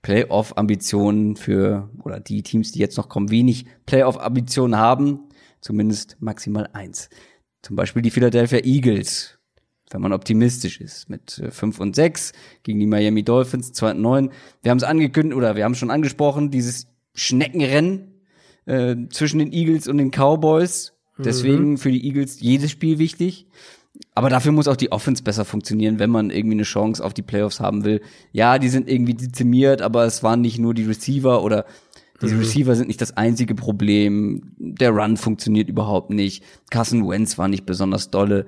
Playoff-Ambitionen 0.03 1.37
für, 1.37 1.91
oder 2.05 2.21
die 2.21 2.43
Teams, 2.43 2.73
die 2.73 2.79
jetzt 2.79 2.97
noch 2.97 3.09
kommen, 3.09 3.31
wenig 3.31 3.67
Playoff-Ambitionen 3.87 4.77
haben, 4.77 5.21
zumindest 5.61 6.17
maximal 6.21 6.69
eins. 6.73 7.11
Zum 7.63 7.75
Beispiel 7.75 8.03
die 8.03 8.13
Philadelphia 8.13 8.61
Eagles, 8.63 9.36
wenn 9.91 10.01
man 10.01 10.13
optimistisch 10.13 10.81
ist, 10.81 11.09
mit 11.09 11.43
5 11.51 11.79
äh, 11.79 11.83
und 11.83 11.97
6 11.97 12.33
gegen 12.63 12.81
die 12.81 12.87
Miami 12.87 13.23
Dolphins, 13.23 13.73
2 13.73 13.93
und 13.93 14.01
9. 14.01 14.31
Wir 14.63 14.71
haben 14.71 14.79
es 14.79 14.85
angekündigt, 14.85 15.37
oder 15.37 15.57
wir 15.57 15.65
haben 15.65 15.75
schon 15.75 15.91
angesprochen, 15.91 16.51
dieses 16.51 16.89
Schneckenrennen 17.15 18.15
äh, 18.67 18.97
zwischen 19.11 19.39
den 19.39 19.53
Eagles 19.53 19.89
und 19.89 19.99
den 19.99 20.11
Cowboys. 20.11 20.93
Deswegen 21.19 21.73
mhm. 21.73 21.79
für 21.79 21.91
die 21.91 22.05
Eagles 22.05 22.41
jedes 22.41 22.71
Spiel 22.71 22.99
wichtig. 22.99 23.47
Aber 24.15 24.29
dafür 24.29 24.53
muss 24.53 24.69
auch 24.69 24.77
die 24.77 24.93
Offense 24.93 25.23
besser 25.23 25.47
funktionieren, 25.47 25.99
wenn 25.99 26.11
man 26.11 26.31
irgendwie 26.31 26.57
eine 26.57 26.65
Chance 26.65 27.03
auf 27.03 27.15
die 27.15 27.23
Playoffs 27.23 27.61
haben 27.61 27.85
will. 27.85 28.03
Ja, 28.33 28.59
die 28.59 28.69
sind 28.69 28.89
irgendwie 28.89 29.15
dezimiert, 29.15 29.81
aber 29.81 30.05
es 30.05 30.23
waren 30.23 30.43
nicht 30.43 30.59
nur 30.59 30.75
die 30.75 30.85
Receiver 30.85 31.43
oder 31.43 31.65
diese 32.21 32.35
mhm. 32.35 32.41
Receiver 32.41 32.75
sind 32.75 32.89
nicht 32.89 33.01
das 33.01 33.17
einzige 33.17 33.55
Problem. 33.55 34.55
Der 34.59 34.91
Run 34.91 35.17
funktioniert 35.17 35.69
überhaupt 35.69 36.11
nicht. 36.11 36.43
Carson 36.71 37.09
Wentz 37.09 37.37
war 37.39 37.49
nicht 37.49 37.67
besonders 37.67 38.11
dolle. 38.11 38.47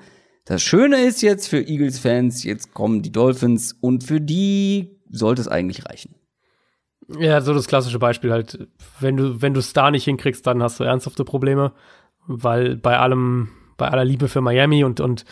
Das 0.49 0.63
Schöne 0.63 1.05
ist 1.05 1.21
jetzt 1.21 1.47
für 1.49 1.61
Eagles-Fans, 1.61 2.43
jetzt 2.43 2.73
kommen 2.73 3.03
die 3.03 3.13
Dolphins 3.13 3.77
und 3.83 4.03
für 4.03 4.19
die 4.19 4.99
sollte 5.11 5.43
es 5.43 5.49
eigentlich 5.49 5.85
reichen. 5.85 6.15
Ja, 7.19 7.43
so 7.43 7.53
das 7.53 7.67
klassische 7.67 7.99
Beispiel 7.99 8.33
halt, 8.33 8.67
wenn 8.99 9.19
du, 9.19 9.43
wenn 9.43 9.53
du 9.53 9.61
es 9.61 9.75
da 9.75 9.91
nicht 9.91 10.05
hinkriegst, 10.05 10.47
dann 10.47 10.63
hast 10.63 10.81
du 10.81 10.85
ernsthafte 10.85 11.27
Probleme, 11.27 11.75
weil 12.27 12.77
bei 12.77 12.99
allem, 12.99 13.51
bei 13.77 13.89
aller 13.89 14.07
Liebe 14.07 14.29
für 14.29 14.41
Miami 14.41 14.85
und, 14.85 15.01
und 15.01 15.27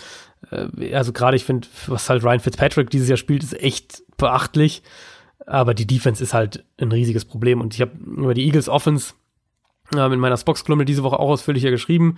äh, 0.51 0.95
also 0.95 1.15
gerade 1.15 1.35
ich 1.35 1.45
finde, 1.45 1.67
was 1.87 2.11
halt 2.11 2.23
Ryan 2.23 2.41
Fitzpatrick 2.41 2.91
dieses 2.91 3.09
Jahr 3.09 3.17
spielt, 3.17 3.43
ist 3.43 3.59
echt 3.59 4.03
beachtlich. 4.19 4.83
Aber 5.47 5.73
die 5.73 5.87
Defense 5.87 6.23
ist 6.23 6.35
halt 6.35 6.67
ein 6.79 6.93
riesiges 6.93 7.25
Problem. 7.25 7.63
Und 7.63 7.73
ich 7.73 7.81
habe 7.81 7.93
über 7.97 8.35
die 8.35 8.45
Eagles 8.45 8.69
Offense 8.69 9.15
äh, 9.95 10.13
in 10.13 10.21
meiner 10.21 10.37
Spox-Kolumne 10.37 10.85
diese 10.85 11.05
Woche 11.05 11.19
auch 11.19 11.31
ausführlicher 11.31 11.71
geschrieben. 11.71 12.17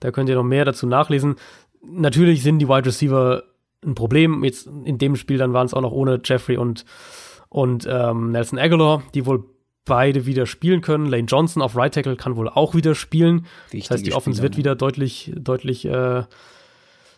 Da 0.00 0.10
könnt 0.10 0.28
ihr 0.28 0.34
noch 0.34 0.42
mehr 0.42 0.64
dazu 0.64 0.88
nachlesen 0.88 1.36
natürlich 1.82 2.42
sind 2.42 2.58
die 2.58 2.68
Wide 2.68 2.86
Receiver 2.86 3.44
ein 3.84 3.94
Problem. 3.94 4.44
Jetzt 4.44 4.66
in 4.84 4.98
dem 4.98 5.16
Spiel 5.16 5.38
dann 5.38 5.52
waren 5.52 5.66
es 5.66 5.74
auch 5.74 5.80
noch 5.80 5.92
ohne 5.92 6.20
Jeffrey 6.24 6.56
und, 6.56 6.84
und 7.48 7.86
ähm, 7.90 8.32
Nelson 8.32 8.58
Aguilar, 8.58 9.02
die 9.14 9.26
wohl 9.26 9.44
beide 9.84 10.26
wieder 10.26 10.46
spielen 10.46 10.82
können. 10.82 11.06
Lane 11.06 11.24
Johnson 11.24 11.62
auf 11.62 11.76
Right 11.76 11.94
Tackle 11.94 12.16
kann 12.16 12.36
wohl 12.36 12.48
auch 12.48 12.74
wieder 12.74 12.94
spielen. 12.94 13.46
Wichtige 13.70 13.82
das 13.82 13.90
heißt, 13.90 14.06
die 14.06 14.12
Offense 14.12 14.42
wird 14.42 14.56
wieder 14.56 14.76
deutlich, 14.76 15.32
deutlich 15.34 15.86
äh, 15.86 16.24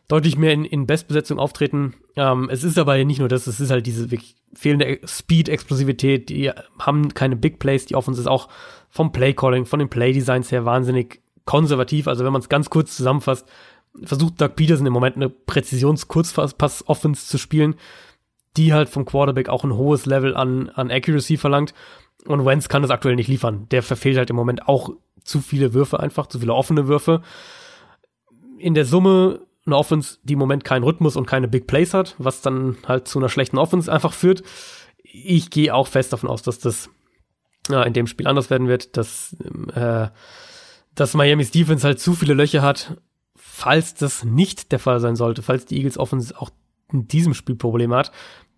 deutlich 0.09 0.37
mehr 0.37 0.53
in, 0.53 0.65
in 0.65 0.87
Bestbesetzung 0.87 1.39
auftreten. 1.39 1.95
Ähm, 2.17 2.49
es 2.51 2.65
ist 2.65 2.79
aber 2.79 3.03
nicht 3.05 3.19
nur 3.19 3.29
das, 3.29 3.47
es 3.47 3.61
ist 3.61 3.71
halt 3.71 3.87
diese 3.87 4.09
fehlende 4.53 5.01
Speed, 5.07 5.49
Explosivität, 5.49 6.29
die 6.29 6.51
haben 6.79 7.15
keine 7.15 7.37
Big 7.37 7.59
Plays, 7.59 7.87
die 7.87 7.95
Offense 7.95 8.21
ist 8.21 8.27
auch 8.27 8.49
vom 8.91 9.13
Play-Calling, 9.13 9.65
von 9.65 9.79
den 9.79 9.89
Play-Designs 9.89 10.53
her 10.53 10.65
wahnsinnig 10.65 11.23
konservativ. 11.45 12.09
Also 12.09 12.25
wenn 12.25 12.33
man 12.33 12.43
es 12.43 12.49
ganz 12.49 12.69
kurz 12.69 12.97
zusammenfasst, 12.97 13.49
versucht 14.03 14.41
Doug 14.41 14.51
Peterson 14.57 14.87
im 14.87 14.93
Moment 14.93 15.17
eine 15.17 15.29
Präzisions-Kurzpass-Offense 15.29 17.27
zu 17.27 17.39
spielen, 17.39 17.77
die 18.57 18.73
halt 18.73 18.89
vom 18.89 19.05
Quarterback 19.05 19.49
auch 19.49 19.65
ein 19.65 19.75
hohes 19.75 20.07
Level 20.07 20.37
an, 20.37 20.69
an 20.71 20.91
Accuracy 20.91 21.37
verlangt. 21.37 21.75
Und 22.27 22.45
Wentz 22.45 22.69
kann 22.69 22.83
das 22.83 22.91
aktuell 22.91 23.17
nicht 23.17 23.29
liefern. 23.29 23.67
Der 23.71 23.83
verfehlt 23.83 24.17
halt 24.17 24.31
im 24.31 24.37
Moment 24.37 24.69
auch 24.69 24.91
zu 25.25 25.41
viele 25.41 25.75
Würfe 25.75 26.01
einfach, 26.01 26.27
zu 26.27 26.39
viele 26.39 26.55
offene 26.55 26.87
Würfe. 26.87 27.23
In 28.59 28.75
der 28.75 28.85
Summe 28.85 29.41
eine 29.65 29.77
Offense, 29.77 30.19
die 30.23 30.35
im 30.35 30.39
Moment 30.39 30.65
keinen 30.65 30.83
Rhythmus 30.83 31.17
und 31.17 31.27
keine 31.27 31.49
Big 31.49 31.67
Plays 31.67 31.95
hat, 31.95 32.15
was 32.19 32.43
dann 32.43 32.77
halt 32.87 33.09
zu 33.09 33.19
einer 33.19 33.29
schlechten 33.29 33.59
Offense 33.59 33.93
einfach 33.93 34.13
führt. 34.13 34.43
Ich 35.03 35.51
gehe 35.51 35.75
auch 35.75 35.89
fest 35.89 36.13
davon 36.13 36.29
aus, 36.29 36.43
dass 36.43 36.59
das 36.59 36.91
ja, 37.69 37.83
in 37.83 37.93
dem 37.93 38.07
Spiel 38.07 38.27
anders 38.27 38.51
werden 38.51 38.69
wird, 38.69 38.97
dass, 38.97 39.37
äh, 39.75 40.09
dass 40.95 41.15
Miami's 41.15 41.53
Defense 41.53 41.87
halt 41.87 42.01
zu 42.01 42.15
viele 42.15 42.35
Löcher 42.35 42.63
hat. 42.63 42.97
Falls 43.63 43.95
das 43.95 44.25
nicht 44.25 44.73
der 44.73 44.79
Fall 44.79 44.99
sein 44.99 45.15
sollte, 45.15 45.43
falls 45.43 45.67
die 45.67 45.77
Eagles 45.77 45.97
Offense 45.97 46.35
auch 46.37 46.51
in 46.93 47.07
diesem 47.07 47.33
Spiel 47.33 47.55
Probleme 47.55 47.95
hat, 47.97 48.11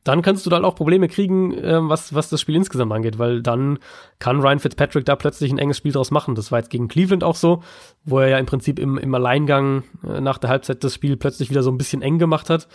dann 0.02 0.22
kannst 0.22 0.44
du 0.44 0.50
da 0.50 0.56
halt 0.56 0.64
auch 0.64 0.74
Probleme 0.74 1.08
kriegen, 1.08 1.52
äh, 1.52 1.78
was, 1.88 2.14
was 2.14 2.28
das 2.28 2.40
Spiel 2.40 2.54
insgesamt 2.54 2.92
angeht, 2.92 3.18
weil 3.18 3.42
dann 3.42 3.78
kann 4.18 4.40
Ryan 4.40 4.60
Fitzpatrick 4.60 5.04
da 5.04 5.16
plötzlich 5.16 5.50
ein 5.50 5.58
enges 5.58 5.78
Spiel 5.78 5.92
draus 5.92 6.10
machen. 6.10 6.34
Das 6.34 6.52
war 6.52 6.58
jetzt 6.58 6.70
gegen 6.70 6.88
Cleveland 6.88 7.24
auch 7.24 7.36
so, 7.36 7.62
wo 8.04 8.18
er 8.18 8.28
ja 8.28 8.38
im 8.38 8.46
Prinzip 8.46 8.78
im, 8.78 8.98
im 8.98 9.14
Alleingang 9.14 9.82
äh, 10.06 10.20
nach 10.20 10.38
der 10.38 10.50
Halbzeit 10.50 10.84
das 10.84 10.94
Spiel 10.94 11.16
plötzlich 11.16 11.50
wieder 11.50 11.62
so 11.62 11.70
ein 11.70 11.78
bisschen 11.78 12.02
eng 12.02 12.18
gemacht 12.18 12.50
hat. 12.50 12.68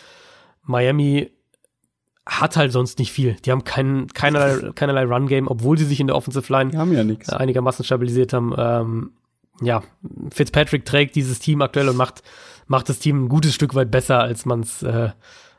Miami 0.63 1.31
hat 2.27 2.57
halt 2.57 2.71
sonst 2.71 2.99
nicht 2.99 3.11
viel. 3.11 3.37
Die 3.45 3.51
haben 3.51 3.63
kein, 3.63 4.07
keinerlei, 4.07 4.71
keinerlei 4.73 5.03
Run-Game, 5.05 5.47
obwohl 5.47 5.77
sie 5.77 5.85
sich 5.85 5.99
in 5.99 6.07
der 6.07 6.15
Offensive 6.15 6.51
Line 6.51 6.71
ja 6.73 6.77
einigermaßen 7.37 7.83
stabilisiert 7.83 8.33
haben. 8.33 8.53
Ähm, 8.55 9.11
ja, 9.61 9.83
Fitzpatrick 10.31 10.85
trägt 10.85 11.15
dieses 11.15 11.39
Team 11.39 11.61
aktuell 11.61 11.89
und 11.89 11.97
macht, 11.97 12.23
macht 12.67 12.89
das 12.89 12.99
Team 12.99 13.25
ein 13.25 13.29
gutes 13.29 13.53
Stück 13.53 13.75
weit 13.75 13.91
besser, 13.91 14.19
als 14.19 14.45
man's, 14.45 14.83
äh, 14.83 15.09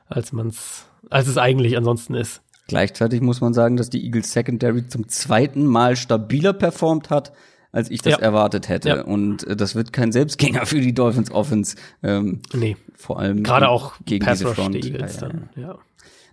als 0.09 0.33
man's 0.33 0.87
als 1.09 1.29
es 1.29 1.39
eigentlich 1.39 1.77
ansonsten 1.77 2.15
ist. 2.15 2.43
Gleichzeitig 2.69 3.21
muss 3.21 3.41
man 3.41 3.53
sagen, 3.53 3.77
dass 3.77 3.91
die 3.91 4.05
Eagles 4.05 4.33
Secondary 4.33 4.87
zum 4.87 5.09
zweiten 5.09 5.67
Mal 5.67 5.97
stabiler 5.97 6.53
performt 6.53 7.11
hat, 7.11 7.33
als 7.73 7.91
ich 7.91 8.03
das 8.03 8.15
ja. 8.15 8.19
erwartet 8.21 8.69
hätte. 8.69 8.89
Ja. 8.89 9.03
Und 9.03 9.45
äh, 9.47 9.57
das 9.57 9.75
wird 9.75 9.93
kein 9.93 10.13
Selbstgänger 10.13 10.67
für 10.67 10.81
die 10.81 10.95
Dolphins 10.95 11.31
Offense. 11.31 11.77
Ähm, 12.03 12.43
nee. 12.53 12.77
Vor 12.95 13.19
allem 13.19 13.43
gerade 13.43 13.69
auch 13.69 13.95
gegen 14.05 14.25
Pass 14.25 14.39
diese 14.39 14.55
Front. 14.55 14.77
Eagles 14.77 15.21
ja, 15.21 15.29
dann. 15.29 15.49
Ja. 15.57 15.79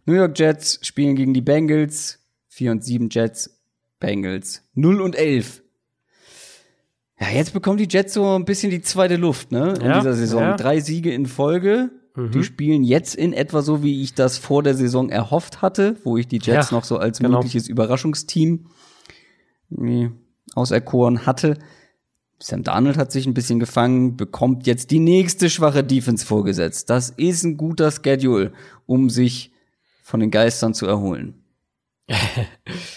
New 0.05 0.13
York 0.13 0.37
Jets 0.37 0.79
spielen 0.83 1.15
gegen 1.15 1.33
die 1.33 1.41
Bengals. 1.41 2.19
4 2.49 2.71
und 2.71 2.83
7 2.83 3.09
Jets, 3.11 3.59
Bengals 3.99 4.63
0 4.73 5.01
und 5.01 5.15
11. 5.15 5.61
Ja, 7.19 7.29
jetzt 7.29 7.53
bekommen 7.53 7.77
die 7.77 7.87
Jets 7.89 8.13
so 8.13 8.35
ein 8.35 8.45
bisschen 8.45 8.69
die 8.69 8.81
zweite 8.81 9.15
Luft, 9.15 9.51
ne? 9.51 9.73
In 9.81 9.93
dieser 9.93 10.13
Saison. 10.13 10.55
Drei 10.55 10.79
Siege 10.79 11.11
in 11.11 11.25
Folge. 11.25 11.89
Mhm. 12.15 12.31
Die 12.31 12.43
spielen 12.43 12.83
jetzt 12.83 13.15
in 13.15 13.33
etwa 13.33 13.61
so, 13.61 13.83
wie 13.83 14.03
ich 14.03 14.13
das 14.13 14.37
vor 14.37 14.63
der 14.63 14.75
Saison 14.75 15.09
erhofft 15.09 15.61
hatte, 15.61 15.95
wo 16.03 16.17
ich 16.17 16.27
die 16.27 16.37
Jets 16.37 16.71
ja, 16.71 16.77
noch 16.77 16.83
so 16.83 16.97
als 16.97 17.19
genau. 17.19 17.37
mögliches 17.37 17.67
Überraschungsteam 17.67 18.67
auserkoren 20.53 21.25
hatte. 21.25 21.57
Sam 22.39 22.63
Darnold 22.63 22.97
hat 22.97 23.11
sich 23.11 23.25
ein 23.25 23.33
bisschen 23.33 23.59
gefangen, 23.59 24.15
bekommt 24.15 24.67
jetzt 24.67 24.91
die 24.91 24.99
nächste 24.99 25.49
schwache 25.49 25.83
Defense 25.83 26.25
vorgesetzt. 26.25 26.89
Das 26.89 27.09
ist 27.09 27.43
ein 27.43 27.57
guter 27.57 27.91
Schedule, 27.91 28.53
um 28.85 29.09
sich 29.09 29.51
von 30.03 30.19
den 30.19 30.29
Geistern 30.29 30.73
zu 30.73 30.85
erholen. 30.85 31.36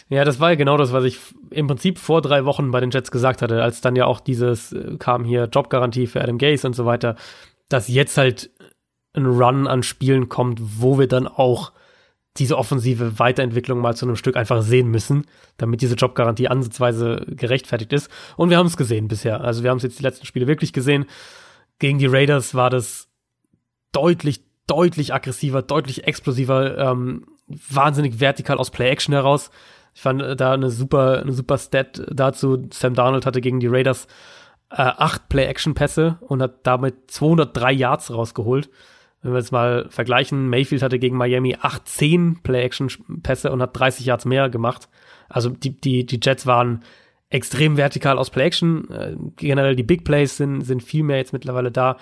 Ja, 0.09 0.25
das 0.25 0.39
war 0.39 0.51
ja 0.51 0.57
genau 0.57 0.77
das, 0.77 0.93
was 0.93 1.05
ich 1.05 1.19
im 1.51 1.67
Prinzip 1.67 1.99
vor 1.99 2.23
drei 2.23 2.45
Wochen 2.45 2.71
bei 2.71 2.81
den 2.81 2.91
Jets 2.91 3.11
gesagt 3.11 3.43
hatte, 3.43 3.63
als 3.63 3.81
dann 3.81 3.97
ja 3.97 4.07
auch 4.07 4.21
dieses 4.21 4.73
äh, 4.73 4.97
kam 4.99 5.25
hier 5.25 5.45
Jobgarantie 5.45 6.07
für 6.07 6.21
Adam 6.21 6.39
Gase 6.39 6.67
und 6.67 6.75
so 6.75 6.87
weiter, 6.87 7.17
dass 7.69 7.89
jetzt 7.89 8.17
halt 8.17 8.51
ein 9.15 9.27
Run 9.27 9.67
an 9.67 9.83
Spielen 9.83 10.29
kommt, 10.29 10.61
wo 10.61 10.99
wir 10.99 11.09
dann 11.09 11.27
auch 11.27 11.73
diese 12.37 12.57
offensive 12.57 13.19
Weiterentwicklung 13.19 13.81
mal 13.81 13.97
zu 13.97 14.07
einem 14.07 14.17
Stück 14.17 14.37
einfach 14.37 14.63
sehen 14.63 14.89
müssen, 14.89 15.27
damit 15.57 15.83
diese 15.83 15.97
Jobgarantie 15.97 16.49
ansatzweise 16.49 17.27
gerechtfertigt 17.29 17.93
ist. 17.93 18.09
Und 18.37 18.51
wir 18.51 18.57
haben 18.57 18.67
es 18.67 18.77
gesehen 18.77 19.09
bisher. 19.09 19.41
Also 19.41 19.65
wir 19.65 19.71
haben 19.71 19.79
es 19.79 19.83
jetzt 19.83 19.99
die 19.99 20.05
letzten 20.05 20.27
Spiele 20.27 20.47
wirklich 20.47 20.73
gesehen. 20.73 21.07
Gegen 21.81 21.99
die 21.99 22.07
Raiders 22.07 22.55
war 22.55 22.71
das 22.71 23.09
deutlich, 23.91 24.45
deutlich 24.69 25.13
aggressiver, 25.13 25.63
deutlich 25.63 26.05
explosiver, 26.05 26.79
ähm, 26.79 27.27
wahnsinnig 27.69 28.21
vertikal 28.21 28.59
aus 28.59 28.71
Play-Action 28.71 29.15
heraus. 29.15 29.51
Ich 29.95 30.03
fand 30.03 30.23
äh, 30.23 30.37
da 30.37 30.53
eine 30.53 30.71
super, 30.71 31.21
eine 31.21 31.33
super 31.33 31.59
Stat 31.59 32.03
dazu. 32.11 32.69
Sam 32.73 32.95
Darnold 32.95 33.27
hatte 33.27 33.41
gegen 33.41 33.61
die 33.61 33.67
Raiders 33.67 34.07
äh, 34.71 34.77
acht 34.77 35.29
Play-Action-Pässe 35.29 36.19
und 36.21 36.43
hat 36.43 36.67
damit 36.67 37.11
203 37.11 37.73
Yards 37.73 38.13
rausgeholt. 38.13 38.71
Wenn 39.23 39.33
wir 39.33 39.39
jetzt 39.39 39.53
mal 39.53 39.87
vergleichen, 39.91 40.49
Mayfield 40.49 40.83
hatte 40.83 40.99
gegen 40.99 41.17
Miami 41.17 41.57
18 41.61 42.43
Play-Action-Pässe 42.43 43.51
und 43.51 43.61
hat 43.61 43.79
30 43.79 44.07
Yards 44.07 44.25
mehr 44.25 44.49
gemacht. 44.49 44.89
Also 45.29 45.51
die, 45.51 45.79
die, 45.79 46.07
die 46.07 46.21
Jets 46.23 46.47
waren 46.47 46.83
extrem 47.29 47.77
vertikal 47.77 48.19
aus 48.19 48.31
Play-Action. 48.31 48.91
Äh, 48.91 49.17
generell 49.37 49.77
die 49.77 49.83
Big 49.83 50.05
Plays 50.05 50.37
sind, 50.37 50.63
sind 50.63 50.83
viel 50.83 51.03
mehr 51.03 51.19
jetzt 51.19 51.33
mittlerweile 51.33 51.71
da. 51.71 51.97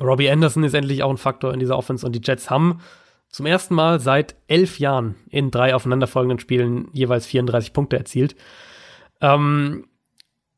Robbie 0.00 0.30
Anderson 0.30 0.64
ist 0.64 0.74
endlich 0.74 1.02
auch 1.02 1.10
ein 1.10 1.16
Faktor 1.16 1.52
in 1.52 1.60
dieser 1.60 1.76
Offense 1.76 2.06
und 2.06 2.12
die 2.14 2.20
Jets 2.22 2.50
haben 2.50 2.80
zum 3.32 3.46
ersten 3.46 3.74
Mal 3.74 3.98
seit 3.98 4.36
elf 4.46 4.78
Jahren 4.78 5.16
in 5.28 5.50
drei 5.50 5.74
aufeinanderfolgenden 5.74 6.38
Spielen 6.38 6.88
jeweils 6.92 7.26
34 7.26 7.72
Punkte 7.72 7.96
erzielt. 7.96 8.36
Ähm, 9.20 9.86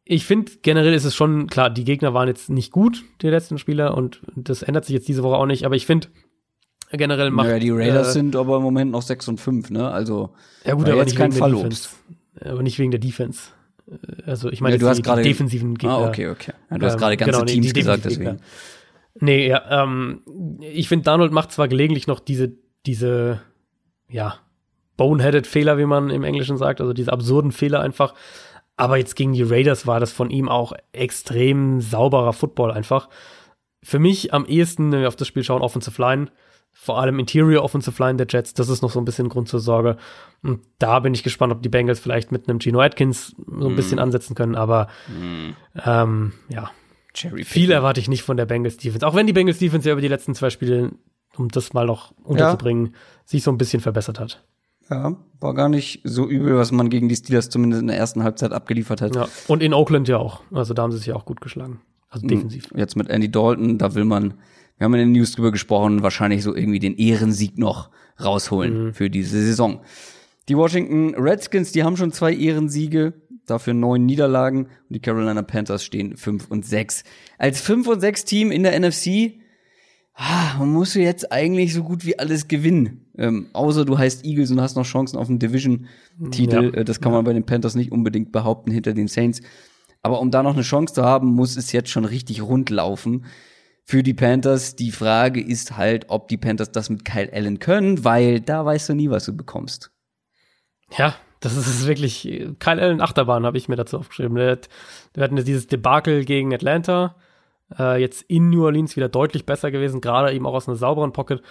ich 0.05 0.27
finde, 0.27 0.53
generell 0.61 0.93
ist 0.93 1.05
es 1.05 1.15
schon, 1.15 1.47
klar, 1.47 1.71
die 1.71 1.85
Gegner 1.85 2.13
waren 2.13 2.29
jetzt 2.29 2.51
nicht 2.51 2.73
gut, 2.73 3.05
die 3.23 3.29
letzten 3.29 3.57
Spieler, 3.57 3.97
und 3.97 4.21
das 4.37 4.63
ändert 4.63 4.85
sich 4.85 4.95
jetzt 4.95 5.09
diese 5.09 5.23
Woche 5.23 5.37
auch 5.37 5.47
nicht, 5.47 5.65
aber 5.65 5.77
ich 5.77 5.87
finde, 5.87 6.09
generell 6.91 7.31
macht. 7.31 7.47
Naja, 7.47 7.59
die 7.59 7.71
Raiders 7.71 8.09
äh, 8.09 8.13
sind 8.13 8.37
aber 8.37 8.57
im 8.57 8.63
Moment 8.63 8.91
noch 8.91 9.03
6 9.03 9.29
und 9.29 9.41
5, 9.41 9.71
ne? 9.71 9.91
Also, 9.91 10.35
ja 10.65 10.75
gut, 10.75 10.89
aber 10.89 10.99
jetzt 10.99 11.07
nicht 11.07 11.17
kein 11.17 11.35
wegen 11.35 11.55
Defense. 11.55 11.89
Aber 12.41 12.63
nicht 12.63 12.79
wegen 12.79 12.91
der 12.91 13.01
Defense. 13.01 13.51
Äh, 13.89 14.23
also, 14.27 14.51
ich 14.51 14.61
meine, 14.61 14.75
ja, 14.75 14.81
du 14.81 14.89
hast 14.89 15.03
gerade 15.03 15.23
defensiven 15.23 15.77
Gegner. 15.77 15.99
Ah, 15.99 16.09
okay, 16.09 16.29
okay. 16.29 16.53
Ja, 16.71 16.79
du 16.79 16.87
hast 16.87 16.99
gerade 16.99 17.15
ähm, 17.15 17.19
ganze 17.19 17.33
genau, 17.33 17.45
Teams 17.45 17.67
die, 17.69 17.73
die 17.73 17.81
gesagt, 17.81 18.05
deswegen. 18.05 18.41
Nee, 19.21 19.49
ja, 19.49 19.85
ähm, 19.85 20.23
ich 20.61 20.89
finde, 20.89 21.05
Donald 21.05 21.33
macht 21.33 21.53
zwar 21.53 21.69
gelegentlich 21.69 22.09
noch 22.09 22.19
diese, 22.19 22.53
diese, 22.87 23.41
ja, 24.09 24.39
boneheaded 24.97 25.47
Fehler, 25.47 25.79
wie 25.79 25.87
man 25.87 26.11
im 26.11 26.25
Englischen 26.25 26.57
sagt, 26.57 26.81
also 26.81 26.93
diese 26.93 27.13
absurden 27.13 27.53
Fehler 27.53 27.81
einfach, 27.81 28.15
aber 28.77 28.97
jetzt 28.97 29.17
gegen 29.17 29.33
die 29.33 29.43
Raiders 29.43 29.87
war 29.87 30.01
das 30.01 30.13
von 30.13 30.31
ihm 30.31 30.49
auch 30.49 30.73
extrem 30.93 31.81
sauberer 31.81 32.33
Football 32.33 32.73
einfach. 32.73 33.09
Für 33.83 33.99
mich 33.99 34.33
am 34.33 34.47
ehesten, 34.47 34.91
wenn 34.91 35.01
wir 35.01 35.09
auf 35.09 35.17
das 35.17 35.29
Spiel 35.29 35.45
schauen, 35.45 35.63
Offensive 35.63 36.01
Line, 36.01 36.29
vor 36.73 36.99
allem 36.99 37.21
Interior 37.21 37.63
Offensive 37.63 38.03
Line 38.03 38.17
der 38.17 38.27
Jets, 38.29 38.53
das 38.55 38.69
ist 38.69 38.83
noch 38.83 38.91
so 38.91 38.99
ein 38.99 39.05
bisschen 39.05 39.29
Grund 39.29 39.49
zur 39.49 39.61
Sorge. 39.61 39.97
Und 40.43 40.61
da 40.79 40.99
bin 40.99 41.15
ich 41.15 41.23
gespannt, 41.23 41.53
ob 41.53 41.63
die 41.63 41.69
Bengals 41.69 42.01
vielleicht 42.01 42.33
mit 42.33 42.49
einem 42.49 42.61
Gino 42.61 42.81
Atkins 42.81 43.37
so 43.37 43.69
ein 43.69 43.75
mm. 43.75 43.77
bisschen 43.77 43.99
ansetzen 44.01 44.35
können, 44.35 44.57
aber 44.57 44.89
mm. 45.09 45.51
ähm, 45.85 46.33
ja, 46.49 46.71
viel 47.15 47.71
erwarte 47.71 48.01
ich 48.01 48.09
nicht 48.09 48.23
von 48.23 48.37
der 48.37 48.47
Bengals 48.47 48.77
Defense. 48.77 49.07
Auch 49.07 49.15
wenn 49.15 49.29
die 49.29 49.33
Bengals 49.33 49.59
Defense 49.59 49.89
ja 49.89 49.93
über 49.93 50.03
die 50.03 50.09
letzten 50.09 50.35
zwei 50.35 50.51
Spiele, 50.51 50.91
um 51.37 51.49
das 51.49 51.73
mal 51.73 51.87
noch 51.87 52.13
unterzubringen, 52.23 52.87
ja. 52.87 52.93
sich 53.25 53.43
so 53.43 53.51
ein 53.51 53.59
bisschen 53.59 53.81
verbessert 53.81 54.21
hat. 54.21 54.45
Ja, 54.91 55.17
war 55.41 55.55
gar 55.55 55.69
nicht 55.69 56.03
so 56.05 56.29
übel, 56.29 56.57
was 56.57 56.71
man 56.71 56.91
gegen 56.91 57.09
die 57.09 57.17
Steelers 57.17 57.49
zumindest 57.49 57.81
in 57.81 57.89
der 57.89 57.97
ersten 57.97 58.23
Halbzeit 58.23 58.53
abgeliefert 58.53 59.01
hat. 59.01 59.15
Ja, 59.15 59.29
und 59.49 59.63
in 59.63 59.73
Oakland 59.73 60.09
ja 60.09 60.19
auch. 60.19 60.43
Also 60.53 60.75
da 60.75 60.83
haben 60.83 60.93
sie 60.93 60.99
sich 60.99 61.07
ja 61.07 61.17
auch 61.17 61.25
gut 61.25 61.41
geschlagen. 61.41 61.81
Also 62.11 62.27
defensiv. 62.27 62.69
Jetzt 62.77 62.97
mit 62.97 63.09
Andy 63.09 63.31
Dalton, 63.31 63.79
da 63.79 63.95
will 63.95 64.05
man, 64.05 64.35
wir 64.77 64.85
haben 64.85 64.95
in 64.95 65.01
den 65.01 65.13
News 65.13 65.33
drüber 65.33 65.53
gesprochen, 65.53 66.03
wahrscheinlich 66.03 66.43
so 66.43 66.55
irgendwie 66.55 66.79
den 66.79 66.97
Ehrensieg 66.97 67.59
noch 67.59 67.91
rausholen 68.23 68.87
mhm. 68.87 68.95
für 68.95 69.11
diese 69.11 69.41
Saison. 69.41 69.81
Die 70.49 70.57
Washington 70.57 71.15
Redskins, 71.15 71.73
die 71.73 71.83
haben 71.83 71.97
schon 71.97 72.13
zwei 72.13 72.35
Ehrensiege, 72.35 73.15
dafür 73.47 73.75
neun 73.75 74.05
Niederlagen 74.07 74.67
und 74.67 74.91
die 74.91 75.01
Carolina 75.01 75.43
Panthers 75.43 75.85
stehen 75.85 76.17
fünf 76.17 76.51
und 76.51 76.67
sechs. 76.67 77.05
Als 77.39 77.61
fünf 77.61 77.89
und 77.89 78.01
sechs 78.01 78.25
Team 78.25 78.51
in 78.51 78.63
der 78.63 78.79
NFC 78.79 79.41
ah, 80.15 80.57
man 80.59 80.73
muss 80.73 80.95
jetzt 80.95 81.31
eigentlich 81.33 81.75
so 81.75 81.83
gut 81.83 82.05
wie 82.05 82.19
alles 82.19 82.49
gewinnen. 82.49 83.07
Ähm, 83.17 83.47
außer 83.53 83.85
du 83.85 83.99
heißt 83.99 84.25
Eagles 84.25 84.51
und 84.51 84.61
hast 84.61 84.77
noch 84.77 84.87
Chancen 84.87 85.19
auf 85.19 85.29
einen 85.29 85.39
Division-Titel. 85.39 86.73
Ja. 86.75 86.81
Äh, 86.81 86.85
das 86.85 87.01
kann 87.01 87.13
man 87.13 87.25
bei 87.25 87.33
den 87.33 87.45
Panthers 87.47 87.75
nicht 87.75 87.93
unbedingt 87.93 88.33
behaupten 88.33 88.71
hinter 88.71 88.93
den 88.93 89.09
Saints. 89.09 89.41
Aber 90.03 90.21
um 90.21 90.31
da 90.31 90.43
noch 90.43 90.55
eine 90.55 90.63
Chance 90.63 90.95
zu 90.95 91.05
haben, 91.05 91.29
muss 91.29 91.57
es 91.57 91.73
jetzt 91.73 91.91
schon 91.91 92.05
richtig 92.05 92.43
rund 92.43 92.71
laufen. 92.71 93.25
Für 93.85 94.03
die 94.03 94.15
Panthers, 94.15 94.77
die 94.77 94.91
Frage 94.91 95.43
ist 95.43 95.77
halt, 95.77 96.07
ob 96.09 96.29
die 96.29 96.37
Panthers 96.37 96.73
das 96.73 96.91
mit 96.91 97.05
Kyle 97.05 97.31
Allen 97.33 97.59
können, 97.59 98.05
weil 98.05 98.41
da 98.41 98.65
weißt 98.65 98.89
du 98.89 98.95
nie, 98.95 99.11
was 99.11 99.27
du 99.27 99.37
bekommst. 99.37 99.91
Ja, 100.97 101.15
das 101.41 101.57
ist 101.57 101.87
wirklich, 101.87 102.23
Kyle 102.59 102.81
Allen 102.81 103.01
Achterbahn 103.01 103.45
habe 103.45 103.59
ich 103.59 103.69
mir 103.69 103.77
dazu 103.77 103.99
aufgeschrieben. 103.99 104.37
Wir 104.37 104.59
hatten 105.19 105.37
dieses 105.45 105.67
Debakel 105.67 106.25
gegen 106.25 106.55
Atlanta, 106.55 107.17
Äh, 107.79 108.01
jetzt 108.01 108.23
in 108.23 108.51
New 108.51 108.65
Orleans 108.65 108.97
wieder 108.97 109.09
deutlich 109.09 109.47
besser 109.47 109.71
gewesen, 109.71 110.01
gerade 110.01 110.33
eben 110.33 110.47
auch 110.47 110.55
aus 110.55 110.69
einer 110.69 110.77
sauberen 110.77 111.13
Pocket. 111.13 111.43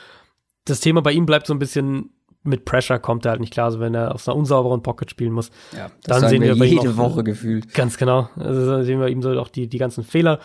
Das 0.65 0.80
Thema 0.80 1.02
bei 1.02 1.11
ihm 1.11 1.26
bleibt 1.26 1.48
so 1.48 1.53
ein 1.53 1.60
bisschen 1.60 2.11
mit 2.44 2.65
Pressure 2.65 2.99
kommt 2.99 3.26
er 3.26 3.31
halt 3.31 3.41
nicht 3.41 3.53
klar, 3.53 3.68
also 3.68 3.80
wenn 3.80 3.95
er 3.95 4.14
aus 4.14 4.27
einer 4.27 4.35
unsauberen 4.35 4.84
Pocket 4.84 5.10
spielen 5.10 5.31
muss. 5.31 5.49
Ja, 5.72 5.90
das 6.03 6.19
dann 6.19 6.30
sehen 6.30 6.41
wir, 6.41 6.56
wir 6.56 6.65
jede 6.65 6.98
Woche 6.98 7.22
auch, 7.22 7.23
gefühlt. 7.23 7.73
Ganz 7.73 7.98
genau. 7.98 8.30
Also 8.35 8.84
sehen 8.84 8.99
wir 8.99 9.07
ihm 9.07 9.22
so 9.22 9.31
auch 9.40 9.48
die, 9.48 9.68
die 9.68 9.77
ganzen 9.77 10.03
Fehler. 10.03 10.40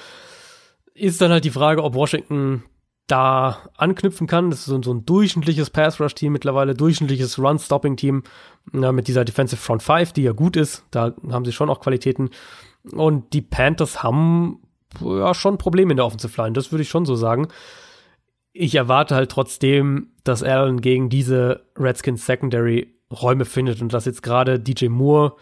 Ist 0.94 1.20
dann 1.20 1.32
halt 1.32 1.44
die 1.44 1.50
Frage, 1.50 1.82
ob 1.82 1.94
Washington 1.94 2.62
da 3.08 3.58
anknüpfen 3.76 4.26
kann. 4.26 4.50
Das 4.50 4.60
ist 4.60 4.66
so, 4.66 4.80
so 4.82 4.92
ein 4.92 5.04
durchschnittliches 5.06 5.70
Pass-Rush-Team 5.70 6.32
mittlerweile, 6.32 6.74
durchschnittliches 6.74 7.38
Run-Stopping-Team 7.38 8.22
ja, 8.74 8.92
mit 8.92 9.08
dieser 9.08 9.24
Defensive 9.24 9.60
Front 9.60 9.82
5, 9.82 10.12
die 10.12 10.22
ja 10.22 10.32
gut 10.32 10.56
ist. 10.56 10.84
Da 10.90 11.14
haben 11.30 11.44
sie 11.44 11.52
schon 11.52 11.70
auch 11.70 11.80
Qualitäten. 11.80 12.30
Und 12.92 13.32
die 13.32 13.42
Panthers 13.42 14.02
haben 14.02 14.60
ja 15.00 15.34
schon 15.34 15.58
Probleme 15.58 15.92
in 15.92 15.96
der 15.96 16.06
Offensive 16.06 16.40
Line, 16.40 16.52
das 16.52 16.72
würde 16.72 16.82
ich 16.82 16.88
schon 16.88 17.06
so 17.06 17.16
sagen. 17.16 17.48
Ich 18.52 18.74
erwarte 18.74 19.14
halt 19.14 19.30
trotzdem, 19.30 20.12
dass 20.24 20.42
Allen 20.42 20.80
gegen 20.80 21.08
diese 21.08 21.66
Redskins 21.76 22.26
Secondary 22.26 22.94
Räume 23.10 23.44
findet 23.44 23.80
und 23.80 23.92
dass 23.92 24.04
jetzt 24.04 24.22
gerade 24.22 24.58
DJ 24.58 24.88
Moore 24.88 25.36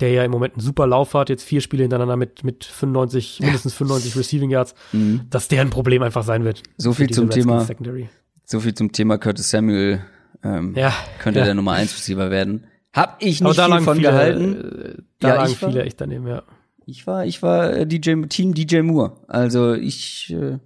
der 0.00 0.12
ja 0.12 0.24
im 0.24 0.30
Moment 0.30 0.54
einen 0.54 0.60
super 0.60 0.86
Lauf 0.86 1.14
hat, 1.14 1.28
jetzt 1.28 1.44
vier 1.44 1.60
Spiele 1.60 1.82
hintereinander 1.82 2.16
mit, 2.16 2.44
mit 2.44 2.64
95, 2.64 3.40
mindestens 3.40 3.74
95 3.74 4.16
Receiving 4.16 4.50
Yards, 4.50 4.74
mhm. 4.92 5.22
dass 5.30 5.48
der 5.48 5.60
ein 5.60 5.70
Problem 5.70 6.02
einfach 6.02 6.22
sein 6.22 6.44
wird. 6.44 6.62
So 6.76 6.92
viel 6.92 7.10
zum 7.10 7.30
Thema, 7.30 7.60
Secondary. 7.60 8.08
so 8.44 8.60
viel 8.60 8.74
zum 8.74 8.92
Thema 8.92 9.18
Curtis 9.18 9.50
Samuel, 9.50 10.04
ähm, 10.44 10.74
ja, 10.76 10.92
könnte 11.18 11.40
ja. 11.40 11.46
der 11.46 11.54
Nummer 11.54 11.72
1 11.72 11.94
Receiver 11.96 12.30
werden. 12.30 12.66
Hab 12.92 13.16
ich 13.20 13.40
nicht 13.40 13.60
viel 13.60 13.80
von 13.80 13.96
viele, 13.96 14.08
gehalten. 14.08 14.54
Äh, 14.54 15.02
da 15.20 15.28
ja, 15.28 15.34
lagen 15.36 15.54
viele 15.54 15.82
echt 15.82 16.00
daneben, 16.00 16.26
ja. 16.26 16.42
Ich 16.88 17.06
war, 17.06 17.26
ich 17.26 17.42
war 17.42 17.70
äh, 17.70 17.86
DJ, 17.86 18.22
Team 18.28 18.54
DJ 18.54 18.80
Moore. 18.80 19.12
Also 19.28 19.74
ich, 19.74 20.34
äh, 20.34 20.58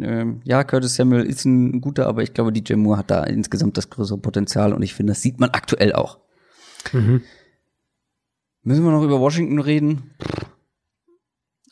äh, 0.00 0.26
ja, 0.42 0.64
Curtis 0.64 0.96
Samuel 0.96 1.24
ist 1.24 1.44
ein 1.44 1.80
guter, 1.80 2.08
aber 2.08 2.24
ich 2.24 2.34
glaube, 2.34 2.52
DJ 2.52 2.74
Moore 2.74 2.98
hat 2.98 3.12
da 3.12 3.22
insgesamt 3.22 3.76
das 3.76 3.88
größere 3.88 4.18
Potenzial 4.18 4.72
und 4.72 4.82
ich 4.82 4.94
finde, 4.94 5.12
das 5.12 5.22
sieht 5.22 5.38
man 5.38 5.50
aktuell 5.50 5.92
auch. 5.92 6.18
Mhm. 6.92 7.22
Müssen 8.64 8.84
wir 8.84 8.90
noch 8.90 9.04
über 9.04 9.20
Washington 9.20 9.60
reden? 9.60 10.10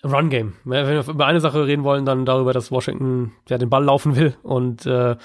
Run 0.04 0.30
Game. 0.30 0.52
Wenn 0.62 0.86
wir 0.86 1.08
über 1.08 1.26
eine 1.26 1.40
Sache 1.40 1.66
reden 1.66 1.82
wollen, 1.82 2.06
dann 2.06 2.24
darüber, 2.24 2.52
dass 2.52 2.70
Washington 2.70 3.32
ja 3.48 3.58
den 3.58 3.68
Ball 3.68 3.82
laufen 3.82 4.14
will 4.14 4.36
und 4.44 4.86
äh, 4.86 5.16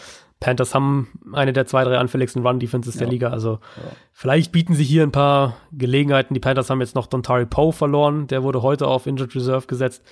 Panthers 0.46 0.76
haben 0.76 1.08
eine 1.34 1.54
der 1.54 1.66
zwei, 1.66 1.84
drei 1.84 1.98
anfälligsten 1.98 2.46
Run-Defenses 2.46 2.94
ja. 2.94 3.00
der 3.00 3.08
Liga. 3.08 3.30
Also 3.32 3.54
ja. 3.78 3.92
vielleicht 4.12 4.52
bieten 4.52 4.76
sie 4.76 4.84
hier 4.84 5.02
ein 5.02 5.12
paar 5.12 5.58
Gelegenheiten. 5.72 6.36
Die 6.36 6.40
Panthers 6.40 6.70
haben 6.70 6.82
jetzt 6.82 6.94
noch 6.94 7.08
Dontari 7.08 7.48
Poe 7.48 7.74
verloren. 7.74 8.28
Der 8.28 8.44
wurde 8.44 8.62
heute 8.62 8.86
auf 8.86 9.08
Injured 9.08 9.34
Reserve 9.34 9.66
gesetzt. 9.66 10.04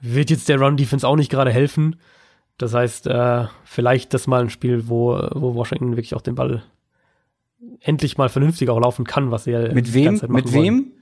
Wird 0.00 0.30
jetzt 0.30 0.48
der 0.48 0.58
Run-Defense 0.58 1.06
auch 1.06 1.16
nicht 1.16 1.30
gerade 1.30 1.50
helfen. 1.50 1.96
Das 2.56 2.72
heißt, 2.72 3.08
äh, 3.08 3.44
vielleicht 3.64 4.14
das 4.14 4.26
mal 4.26 4.40
ein 4.40 4.48
Spiel, 4.48 4.88
wo, 4.88 5.18
wo 5.32 5.54
Washington 5.54 5.96
wirklich 5.96 6.14
auch 6.14 6.22
den 6.22 6.34
Ball 6.34 6.62
endlich 7.80 8.16
mal 8.16 8.30
vernünftig 8.30 8.70
auch 8.70 8.80
laufen 8.80 9.04
kann, 9.04 9.30
was 9.30 9.44
sie 9.44 9.50
ja 9.50 9.70
mit 9.74 9.92
wem? 9.92 10.18
Mit 10.28 10.54
wem? 10.54 10.92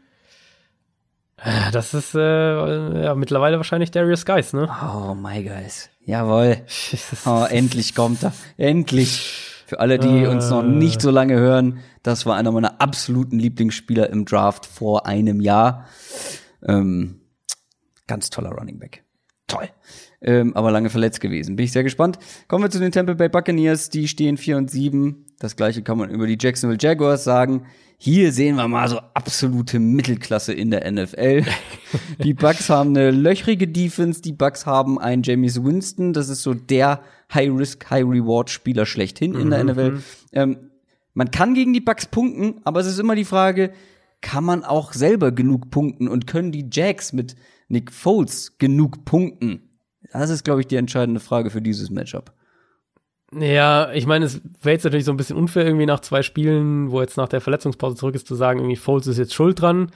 Äh, 1.37 1.71
das 1.71 1.95
ist 1.95 2.17
äh, 2.17 3.05
ja 3.05 3.15
mittlerweile 3.15 3.59
wahrscheinlich 3.59 3.93
Darius 3.93 4.25
Geis, 4.25 4.53
ne? 4.53 4.69
Oh 4.83 5.15
my 5.15 5.45
guys. 5.45 5.89
Jawohl. 6.05 6.59
Oh, 7.27 7.47
endlich 7.49 7.95
kommt 7.95 8.23
er. 8.23 8.33
Endlich. 8.57 9.49
Für 9.67 9.81
alle, 9.81 9.99
die 9.99 10.25
äh. 10.25 10.27
uns 10.27 10.51
noch 10.51 10.63
nicht 10.63 11.01
so 11.01 11.11
lange 11.11 11.35
hören, 11.35 11.79
das 12.03 12.27
war 12.27 12.37
einer 12.37 12.53
meiner 12.53 12.81
absoluten 12.81 13.39
Lieblingsspieler 13.39 14.11
im 14.11 14.25
Draft 14.27 14.67
vor 14.67 15.07
einem 15.07 15.41
Jahr. 15.41 15.87
Ähm, 16.67 17.21
ganz 18.07 18.29
toller 18.29 18.51
Running 18.51 18.79
Back. 18.79 19.05
Toll. 19.47 19.71
Ähm, 20.25 20.55
aber 20.55 20.71
lange 20.71 20.89
verletzt 20.89 21.21
gewesen. 21.21 21.57
Bin 21.57 21.65
ich 21.65 21.73
sehr 21.73 21.83
gespannt. 21.83 22.19
Kommen 22.47 22.65
wir 22.65 22.71
zu 22.71 22.79
den 22.79 22.93
Tampa 22.93 23.15
Bay 23.15 23.29
Buccaneers. 23.29 23.91
Die 23.91 24.07
stehen 24.07 24.37
4 24.37 24.57
und 24.57 24.71
7. 24.71 25.27
Das 25.41 25.57
gleiche 25.57 25.83
kann 25.83 25.99
man 25.99 26.11
über 26.11 26.27
die 26.27 26.39
Jacksonville 26.41 26.79
Jaguars 26.81 27.25
sagen. 27.25 27.67
Hier 27.99 28.33
sehen 28.33 28.57
wir 28.57 28.67
mal 28.69 28.89
so 28.89 28.99
absolute 29.15 29.79
Mittelklasse 29.79 30.53
in 30.53 30.71
der 30.71 30.91
NFL. 30.91 31.45
die 32.23 32.35
Bucks 32.35 32.69
haben 32.69 32.91
eine 32.91 33.11
löchrige 33.11 33.67
Defense. 33.67 34.23
Die 34.23 34.33
Bucks 34.33 34.65
haben 34.65 34.99
einen 34.99 35.23
James 35.23 35.63
Winston. 35.63 36.13
Das 36.13 36.29
ist 36.29 36.43
so 36.43 36.55
der 36.55 37.01
High-Risk, 37.35 37.91
High-Reward-Spieler 37.91 38.87
schlechthin 38.87 39.35
in 39.35 39.51
der 39.51 39.65
mhm. 39.65 39.71
NFL. 39.71 39.91
Mhm. 39.91 40.03
Ähm, 40.33 40.57
man 41.15 41.31
kann 41.31 41.55
gegen 41.55 41.73
die 41.73 41.81
Bucks 41.81 42.07
punkten, 42.07 42.61
aber 42.65 42.81
es 42.81 42.87
ist 42.87 42.99
immer 42.99 43.15
die 43.15 43.25
Frage, 43.25 43.73
kann 44.21 44.45
man 44.45 44.65
auch 44.65 44.93
selber 44.93 45.33
genug 45.33 45.71
punkten 45.71 46.09
und 46.09 46.27
können 46.27 46.53
die 46.53 46.69
Jacks 46.71 47.13
mit 47.13 47.35
Nick 47.69 47.93
Foles 47.93 48.59
genug 48.59 49.05
punkten? 49.05 49.72
Das 50.13 50.31
ist, 50.31 50.45
glaube 50.45 50.61
ich, 50.61 50.67
die 50.67 50.77
entscheidende 50.77 51.21
Frage 51.21 51.51
für 51.51 51.63
dieses 51.63 51.91
Matchup. 51.91 52.33
Ja, 53.35 53.91
ich 53.93 54.07
meine, 54.07 54.27
es 54.27 54.43
wäre 54.61 54.75
jetzt 54.75 54.85
natürlich 54.85 55.07
so 55.07 55.13
ein 55.13 55.17
bisschen 55.17 55.37
unfair, 55.37 55.65
irgendwie 55.65 55.87
nach 55.87 56.01
zwei 56.01 56.23
Spielen, 56.23 56.91
wo 56.91 57.01
jetzt 57.01 57.17
nach 57.17 57.29
der 57.29 57.41
Verletzungspause 57.41 57.97
zurück 57.97 58.15
ist, 58.15 58.27
zu 58.27 58.35
sagen, 58.35 58.59
irgendwie 58.59 58.77
Foles 58.77 59.07
ist 59.07 59.17
jetzt 59.17 59.33
schuld 59.33 59.61
dran, 59.61 59.91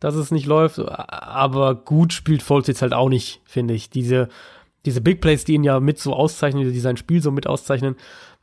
dass 0.00 0.16
es 0.16 0.32
nicht 0.32 0.46
läuft. 0.46 0.80
Aber 0.80 1.76
gut 1.76 2.12
spielt 2.12 2.42
Foles 2.42 2.66
jetzt 2.66 2.82
halt 2.82 2.92
auch 2.92 3.08
nicht, 3.08 3.42
finde 3.44 3.74
ich. 3.74 3.90
Diese, 3.90 4.28
diese 4.86 5.00
Big 5.00 5.20
Plays, 5.20 5.44
die 5.44 5.54
ihn 5.54 5.62
ja 5.62 5.78
mit 5.78 6.00
so 6.00 6.14
auszeichnen, 6.14 6.72
die 6.72 6.80
sein 6.80 6.96
Spiel 6.96 7.22
so 7.22 7.30
mit 7.30 7.46
auszeichnen, 7.46 7.94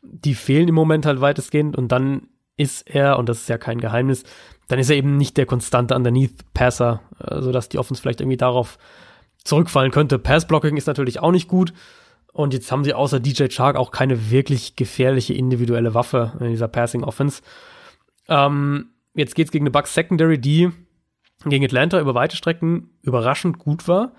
die 0.01 0.35
fehlen 0.35 0.69
im 0.69 0.75
Moment 0.75 1.05
halt 1.05 1.19
weitestgehend. 1.19 1.77
Und 1.77 1.91
dann 1.91 2.27
ist 2.55 2.89
er, 2.89 3.19
und 3.19 3.27
das 3.27 3.41
ist 3.41 3.49
ja 3.49 3.57
kein 3.57 3.81
Geheimnis, 3.81 4.23
dann 4.69 4.79
ist 4.79 4.89
er 4.89 4.95
eben 4.95 5.17
nicht 5.17 5.35
der 5.35 5.45
konstante 5.45 5.93
Underneath-Passer, 5.93 7.01
äh, 7.19 7.41
sodass 7.41 7.69
die 7.69 7.79
Offense 7.79 8.01
vielleicht 8.01 8.21
irgendwie 8.21 8.37
darauf 8.37 8.77
zurückfallen 9.43 9.91
könnte. 9.91 10.19
Pass-Blocking 10.19 10.77
ist 10.77 10.87
natürlich 10.87 11.19
auch 11.19 11.31
nicht 11.31 11.47
gut. 11.47 11.73
Und 12.33 12.53
jetzt 12.53 12.71
haben 12.71 12.83
sie 12.83 12.93
außer 12.93 13.19
DJ 13.19 13.47
Chark 13.47 13.75
auch 13.75 13.89
keine 13.91 14.29
wirklich 14.29 14.75
gefährliche 14.75 15.33
individuelle 15.33 15.93
Waffe 15.93 16.33
in 16.39 16.49
dieser 16.49 16.67
Passing 16.67 17.03
Offense. 17.03 17.41
Ähm, 18.27 18.91
jetzt 19.15 19.33
geht's 19.33 19.51
gegen 19.51 19.63
eine 19.63 19.71
Bucks 19.71 19.93
Secondary, 19.93 20.37
die 20.37 20.69
gegen 21.45 21.65
Atlanta 21.65 21.99
über 21.99 22.13
weite 22.13 22.35
Strecken 22.35 22.91
überraschend 23.01 23.57
gut 23.57 23.87
war. 23.87 24.13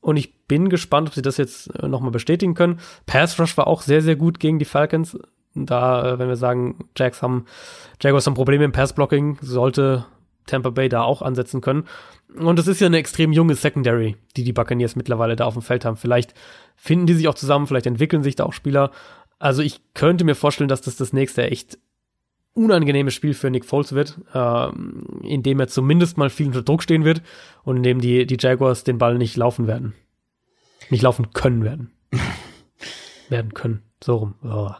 Und 0.00 0.16
ich 0.16 0.46
bin 0.46 0.68
gespannt, 0.68 1.08
ob 1.08 1.14
sie 1.14 1.22
das 1.22 1.36
jetzt 1.36 1.68
äh, 1.76 1.88
nochmal 1.88 2.10
bestätigen 2.10 2.54
können. 2.54 2.80
Pass 3.06 3.38
Rush 3.38 3.56
war 3.56 3.68
auch 3.68 3.82
sehr, 3.82 4.02
sehr 4.02 4.16
gut 4.16 4.40
gegen 4.40 4.58
die 4.58 4.64
Falcons. 4.64 5.16
Da, 5.54 6.14
äh, 6.14 6.18
wenn 6.18 6.28
wir 6.28 6.36
sagen, 6.36 6.88
Jacks 6.96 7.22
haben, 7.22 7.46
Jaguars 8.00 8.26
haben 8.26 8.34
Probleme 8.34 8.64
im 8.64 8.72
Pass 8.72 8.92
Blocking, 8.92 9.38
sollte 9.40 10.04
Tampa 10.46 10.70
Bay 10.70 10.88
da 10.88 11.02
auch 11.02 11.22
ansetzen 11.22 11.60
können. 11.60 11.84
Und 12.36 12.58
es 12.58 12.66
ist 12.66 12.80
ja 12.80 12.86
eine 12.86 12.98
extrem 12.98 13.32
junge 13.32 13.54
Secondary, 13.54 14.16
die 14.36 14.44
die 14.44 14.52
Buccaneers 14.52 14.96
mittlerweile 14.96 15.36
da 15.36 15.44
auf 15.44 15.54
dem 15.54 15.62
Feld 15.62 15.84
haben. 15.84 15.96
Vielleicht 15.96 16.34
finden 16.76 17.06
die 17.06 17.14
sich 17.14 17.28
auch 17.28 17.34
zusammen, 17.34 17.66
vielleicht 17.66 17.86
entwickeln 17.86 18.22
sich 18.22 18.36
da 18.36 18.44
auch 18.44 18.52
Spieler. 18.52 18.90
Also 19.38 19.62
ich 19.62 19.80
könnte 19.94 20.24
mir 20.24 20.34
vorstellen, 20.34 20.68
dass 20.68 20.82
das 20.82 20.96
das 20.96 21.12
nächste 21.12 21.50
echt 21.50 21.78
unangenehme 22.54 23.10
Spiel 23.10 23.34
für 23.34 23.50
Nick 23.50 23.64
Foles 23.64 23.92
wird, 23.92 24.20
ähm, 24.34 25.20
in 25.22 25.42
dem 25.42 25.60
er 25.60 25.68
zumindest 25.68 26.18
mal 26.18 26.30
viel 26.30 26.46
unter 26.46 26.62
Druck 26.62 26.82
stehen 26.82 27.04
wird 27.04 27.22
und 27.64 27.78
in 27.78 27.82
dem 27.82 28.00
die, 28.00 28.26
die 28.26 28.36
Jaguars 28.38 28.84
den 28.84 28.98
Ball 28.98 29.18
nicht 29.18 29.36
laufen 29.36 29.66
werden. 29.66 29.94
Nicht 30.90 31.02
laufen 31.02 31.32
können 31.32 31.64
werden. 31.64 31.90
werden 33.28 33.54
können. 33.54 33.82
So 34.02 34.16
rum. 34.16 34.34
Oh. 34.44 34.70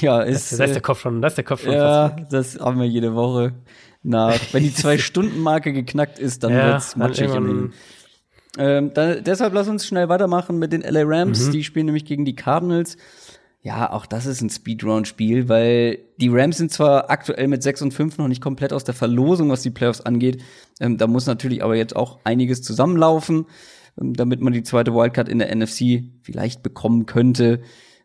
Ja, 0.00 0.22
ist, 0.22 0.58
da 0.58 0.64
ist 0.64 0.74
der 0.74 0.82
Kopf 0.82 1.00
schon, 1.00 1.20
da 1.20 1.28
ist 1.28 1.36
der 1.36 1.44
Kopf 1.44 1.62
schon 1.62 1.72
Ja, 1.72 2.08
das 2.30 2.58
haben 2.58 2.80
wir 2.80 2.86
jede 2.86 3.14
Woche 3.14 3.54
nach. 4.02 4.38
Wenn 4.52 4.62
die 4.62 4.74
Zwei-Stunden-Marke 4.74 5.72
geknackt 5.72 6.18
ist, 6.18 6.42
dann 6.44 6.52
ja, 6.52 6.72
wird's 6.72 6.96
matschig 6.96 7.34
im 7.34 7.72
ähm, 8.58 8.92
da, 8.92 9.14
deshalb 9.14 9.54
lass 9.54 9.68
uns 9.68 9.86
schnell 9.86 10.08
weitermachen 10.08 10.58
mit 10.58 10.72
den 10.72 10.82
LA 10.82 11.02
Rams. 11.04 11.46
Mhm. 11.46 11.52
Die 11.52 11.64
spielen 11.64 11.86
nämlich 11.86 12.04
gegen 12.04 12.24
die 12.24 12.36
Cardinals. 12.36 12.96
Ja, 13.62 13.92
auch 13.92 14.06
das 14.06 14.26
ist 14.26 14.40
ein 14.40 14.50
Speedround-Spiel, 14.50 15.48
weil 15.48 16.00
die 16.16 16.28
Rams 16.28 16.58
sind 16.58 16.72
zwar 16.72 17.10
aktuell 17.10 17.46
mit 17.46 17.62
6 17.62 17.82
und 17.82 17.94
5 17.94 18.18
noch 18.18 18.26
nicht 18.26 18.42
komplett 18.42 18.72
aus 18.72 18.82
der 18.82 18.94
Verlosung, 18.94 19.50
was 19.50 19.62
die 19.62 19.70
Playoffs 19.70 20.00
angeht. 20.00 20.42
Ähm, 20.80 20.98
da 20.98 21.06
muss 21.06 21.26
natürlich 21.26 21.62
aber 21.62 21.76
jetzt 21.76 21.94
auch 21.94 22.18
einiges 22.24 22.62
zusammenlaufen, 22.62 23.46
ähm, 24.00 24.14
damit 24.14 24.40
man 24.40 24.52
die 24.52 24.64
zweite 24.64 24.92
Wildcard 24.92 25.28
in 25.28 25.38
der 25.38 25.54
NFC 25.54 26.02
vielleicht 26.22 26.62
bekommen 26.64 27.06
könnte. 27.06 27.62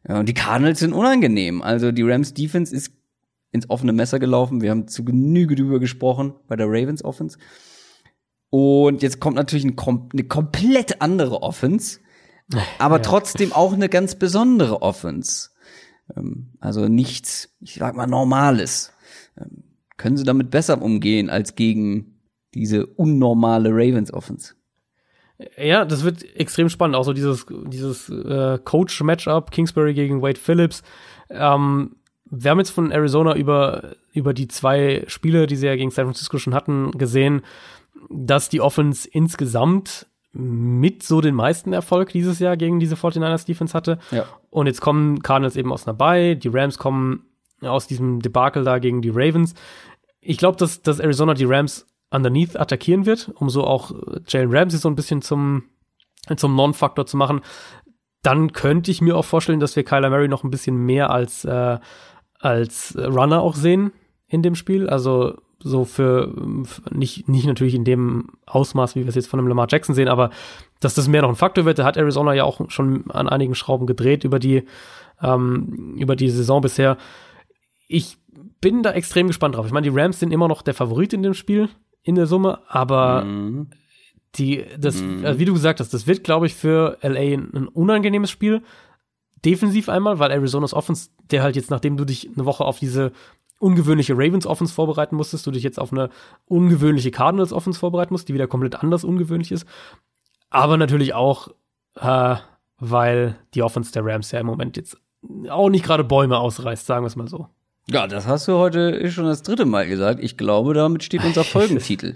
Ja, 0.08 0.20
und 0.20 0.30
die 0.30 0.36
Cardinals 0.36 0.80
sind 0.80 0.94
unangenehm. 0.94 1.64
Also 1.64 1.92
die 1.92 2.04
Rams 2.04 2.36
Defense 2.36 2.74
ist 2.74 2.92
ins 3.52 3.70
offene 3.70 3.94
Messer 3.94 4.20
gelaufen. 4.20 4.62
Wir 4.62 4.72
haben 4.72 4.88
zu 4.88 5.06
Genüge 5.06 5.56
drüber 5.56 5.80
gesprochen 5.80 6.34
bei 6.48 6.56
der 6.56 6.68
Ravens 6.68 7.04
Offense. 7.04 7.38
Und 8.50 9.02
jetzt 9.02 9.20
kommt 9.20 9.36
natürlich 9.36 9.66
ein, 9.66 9.76
eine 10.14 10.24
komplett 10.24 11.02
andere 11.02 11.42
Offense, 11.44 12.00
aber 12.80 12.98
ja. 12.98 13.02
trotzdem 13.02 13.54
auch 13.54 13.74
eine 13.74 13.90
ganz 13.90 14.16
besondere 14.16 14.82
Offense. 14.82 15.50
Ähm, 16.16 16.54
also 16.60 16.88
nichts, 16.88 17.56
ich 17.60 17.76
sag 17.76 17.96
mal, 17.96 18.08
Normales. 18.08 18.94
Ähm, 19.38 19.64
können 19.98 20.18
sie 20.18 20.24
damit 20.24 20.52
besser 20.52 20.82
umgehen 20.82 21.30
als 21.30 21.56
gegen 21.56 22.22
diese 22.54 22.86
unnormale 22.86 23.70
Ravens 23.72 24.14
Offense? 24.14 24.54
Ja, 25.58 25.86
das 25.86 26.04
wird 26.04 26.24
extrem 26.36 26.70
spannend. 26.70 26.96
Auch 26.96 27.04
so 27.04 27.14
dieses, 27.14 27.46
dieses 27.68 28.10
äh, 28.10 28.58
Coach-Matchup, 28.64 29.52
Kingsbury 29.52 29.94
gegen 29.94 30.22
Wade 30.22 30.40
Phillips. 30.40 30.82
Ähm, 31.30 31.97
wir 32.30 32.52
haben 32.52 32.60
jetzt 32.60 32.72
von 32.72 32.92
Arizona 32.92 33.36
über, 33.36 33.96
über 34.14 34.34
die 34.34 34.48
zwei 34.48 35.04
Spiele, 35.08 35.48
die 35.48 35.56
sie 35.56 35.68
ja 35.68 35.76
gegen 35.76 35.92
San 35.92 36.06
Francisco 36.06 36.38
schon 36.38 36.54
hatten, 36.54 36.92
gesehen, 36.92 37.42
dass 38.10 38.50
die 38.50 38.62
Offense 38.62 39.08
insgesamt 39.12 40.08
mit 40.34 41.04
so 41.04 41.22
den 41.22 41.36
meisten 41.36 41.74
Erfolg 41.74 42.10
dieses 42.10 42.40
Jahr 42.40 42.58
gegen 42.58 42.80
diese 42.80 42.96
49ers 42.96 43.46
Defense 43.46 43.74
hatte. 43.74 43.98
Ja. 44.12 44.26
Und 44.50 44.68
jetzt 44.68 44.82
kommen 44.82 45.22
Cardinals 45.24 45.56
eben 45.56 45.72
aus 45.72 45.88
einer 45.88 45.98
Bye, 45.98 46.36
die 46.36 46.50
Rams 46.50 46.78
kommen 46.78 47.26
aus 47.62 47.88
diesem 47.88 48.22
Debakel 48.22 48.64
da 48.64 48.78
gegen 48.78 49.02
die 49.02 49.10
Ravens. 49.10 49.56
Ich 50.22 50.38
glaube, 50.38 50.58
dass, 50.58 50.82
dass 50.82 51.00
Arizona 51.00 51.34
die 51.34 51.46
Rams 51.46 51.88
underneath 52.12 52.60
attackieren 52.60 53.06
wird, 53.06 53.32
um 53.36 53.50
so 53.50 53.64
auch 53.64 53.92
äh, 53.92 54.20
Jalen 54.28 54.54
Ramsey 54.54 54.80
so 54.80 54.90
ein 54.90 54.96
bisschen 54.96 55.22
zum, 55.22 55.64
zum 56.36 56.56
Non-Faktor 56.56 57.06
zu 57.06 57.18
machen. 57.18 57.42
Dann 58.22 58.52
könnte 58.52 58.92
ich 58.92 59.02
mir 59.02 59.18
auch 59.18 59.26
vorstellen, 59.26 59.60
dass 59.60 59.76
wir 59.76 59.84
Kyler 59.84 60.10
Murray 60.10 60.28
noch 60.28 60.44
ein 60.44 60.52
bisschen 60.52 60.78
mehr 60.78 61.10
als, 61.10 61.46
äh, 61.46 61.80
als 62.40 62.96
Runner 62.98 63.42
auch 63.42 63.56
sehen 63.56 63.92
in 64.28 64.42
dem 64.42 64.56
Spiel. 64.56 64.90
Also 64.90 65.36
so 65.60 65.86
für, 65.86 66.34
nicht, 66.92 67.28
nicht 67.28 67.48
natürlich 67.48 67.74
in 67.74 67.84
dem 67.84 68.30
Ausmaß, 68.46 68.96
wie 68.96 69.02
wir 69.02 69.08
es 69.10 69.16
jetzt 69.16 69.28
von 69.28 69.40
einem 69.40 69.48
Lamar 69.48 69.68
Jackson 69.70 69.96
sehen, 69.96 70.08
aber 70.08 70.30
dass 70.80 70.94
das 70.94 71.08
mehr 71.08 71.24
noch 71.24 71.30
ein 71.30 71.36
Faktor 71.36 71.66
wird, 71.66 71.80
da 71.80 71.84
hat 71.84 71.98
Arizona 71.98 72.34
ja 72.34 72.44
auch 72.44 72.70
schon 72.70 73.10
an 73.10 73.28
einigen 73.28 73.56
Schrauben 73.56 73.88
gedreht 73.88 74.24
über 74.24 74.38
die, 74.38 74.64
ähm, 75.22 75.96
über 75.98 76.16
die 76.16 76.30
Saison 76.30 76.62
bisher. 76.62 76.98
Ich 77.88 78.18
bin 78.62 78.84
da 78.84 78.92
extrem 78.92 79.28
gespannt 79.28 79.56
drauf. 79.56 79.66
Ich 79.66 79.72
meine, 79.72 79.90
die 79.90 79.98
Rams 80.00 80.20
sind 80.20 80.32
immer 80.32 80.48
noch 80.48 80.62
der 80.62 80.76
Favorit 80.76 81.14
in 81.14 81.24
dem 81.24 81.34
Spiel, 81.34 81.70
in 82.04 82.14
der 82.16 82.28
Summe, 82.28 82.60
aber 82.68 83.24
Mhm. 83.24 83.68
die, 84.36 84.64
das, 84.78 85.02
Mhm. 85.02 85.26
also 85.26 85.40
wie 85.40 85.46
du 85.46 85.54
gesagt 85.54 85.80
hast, 85.80 85.92
das 85.94 86.06
wird, 86.06 86.24
glaube 86.24 86.46
ich, 86.46 86.54
für 86.54 86.98
LA 87.02 87.34
ein, 87.34 87.50
ein 87.56 87.68
unangenehmes 87.68 88.30
Spiel. 88.30 88.62
Defensiv 89.46 89.90
einmal, 89.90 90.20
weil 90.20 90.32
Arizonas 90.32 90.74
Offense, 90.74 91.10
der 91.32 91.44
halt 91.44 91.56
jetzt, 91.56 91.70
nachdem 91.70 91.98
du 91.98 92.06
dich 92.06 92.30
eine 92.36 92.46
Woche 92.46 92.66
auf 92.66 92.80
diese 92.80 93.12
ungewöhnliche 93.60 94.14
Ravens 94.14 94.46
Offense 94.46 94.74
vorbereiten 94.74 95.16
musstest, 95.16 95.46
du 95.48 95.52
dich 95.52 95.64
jetzt 95.64 95.80
auf 95.80 95.92
eine 95.92 96.10
ungewöhnliche 96.46 97.12
Cardinals 97.12 97.54
Offense 97.54 97.80
vorbereiten 97.80 98.14
musst, 98.14 98.30
die 98.30 98.34
wieder 98.34 98.48
komplett 98.48 98.76
anders 98.76 99.04
ungewöhnlich 99.04 99.52
ist. 99.52 99.66
Aber 100.50 100.78
natürlich 100.78 101.14
auch, 101.14 101.50
äh, 101.96 102.36
weil 102.80 103.36
die 103.54 103.64
Offense 103.64 103.92
der 103.92 104.06
Rams 104.06 104.32
ja 104.32 104.40
im 104.40 104.46
Moment 104.46 104.78
jetzt 104.78 104.98
auch 105.50 105.70
nicht 105.70 105.84
gerade 105.84 106.04
Bäume 106.04 106.38
ausreißt, 106.38 106.86
sagen 106.86 107.04
wir 107.04 107.08
es 107.08 107.16
mal 107.16 107.28
so. 107.28 107.48
Ja, 107.90 108.06
das 108.06 108.28
hast 108.28 108.48
du 108.48 108.54
heute 108.58 109.10
schon 109.12 109.26
das 109.26 109.44
dritte 109.44 109.66
Mal 109.66 109.88
gesagt. 109.88 110.22
Ich 110.22 110.38
glaube, 110.38 110.74
damit 110.74 111.04
steht 111.04 111.24
unser 111.24 111.44
Folgentitel. 111.46 112.16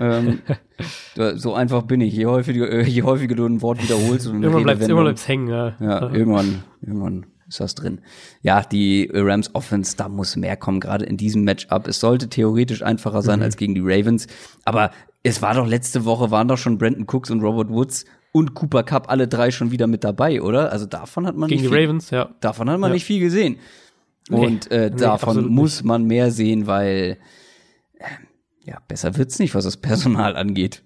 Ähm, 0.00 0.38
so 1.36 1.54
einfach 1.54 1.82
bin 1.82 2.00
ich. 2.00 2.14
Je 2.14 2.26
häufiger, 2.26 2.70
äh, 2.70 2.82
je 2.84 3.02
häufiger 3.02 3.34
du 3.34 3.46
ein 3.46 3.62
Wort 3.62 3.82
wiederholst 3.82 4.26
und 4.26 4.42
Irgendwann 4.42 4.62
es 4.68 4.68
Redewendung- 4.80 4.90
immer 4.90 5.02
bleibt's 5.02 5.28
hängen. 5.28 5.48
Ja. 5.48 5.74
Ja, 5.80 6.10
irgendwann, 6.12 6.62
irgendwann 6.82 7.26
ist 7.48 7.60
das 7.60 7.74
drin. 7.74 8.00
Ja, 8.42 8.62
die 8.62 9.10
Rams 9.12 9.54
Offense, 9.54 9.96
da 9.96 10.08
muss 10.08 10.36
mehr 10.36 10.56
kommen, 10.56 10.80
gerade 10.80 11.04
in 11.04 11.16
diesem 11.16 11.44
Matchup. 11.44 11.86
Es 11.86 12.00
sollte 12.00 12.28
theoretisch 12.28 12.82
einfacher 12.82 13.22
sein 13.22 13.40
Mhm. 13.40 13.44
als 13.44 13.56
gegen 13.56 13.74
die 13.74 13.82
Ravens, 13.84 14.26
aber 14.64 14.90
es 15.22 15.40
war 15.42 15.54
doch 15.54 15.66
letzte 15.66 16.04
Woche 16.04 16.30
waren 16.30 16.48
doch 16.48 16.58
schon 16.58 16.78
Brandon 16.78 17.06
Cooks 17.06 17.30
und 17.30 17.40
Robert 17.42 17.68
Woods 17.70 18.04
und 18.32 18.54
Cooper 18.54 18.82
Cup 18.82 19.10
alle 19.10 19.28
drei 19.28 19.50
schon 19.50 19.70
wieder 19.70 19.86
mit 19.86 20.02
dabei, 20.04 20.42
oder? 20.42 20.72
Also 20.72 20.86
davon 20.86 21.26
hat 21.26 21.36
man 21.36 21.48
Gegen 21.48 21.62
die 21.62 21.68
nicht 21.68 21.74
viel, 21.76 21.84
Ravens, 21.86 22.10
ja. 22.10 22.30
davon 22.40 22.68
hat 22.68 22.80
man 22.80 22.90
Ja. 22.90 22.94
nicht 22.94 23.04
viel 23.04 23.20
gesehen. 23.20 23.56
Nee, 24.30 24.46
Und 24.46 24.70
äh, 24.70 24.90
nee, 24.90 24.96
davon 24.96 25.46
muss 25.48 25.84
man 25.84 26.04
mehr 26.04 26.30
sehen, 26.30 26.66
weil 26.66 27.18
ja, 28.64 28.78
besser 28.88 29.16
wird's 29.16 29.38
nicht, 29.38 29.54
was 29.54 29.64
das 29.64 29.76
Personal 29.76 30.36
angeht. 30.36 30.82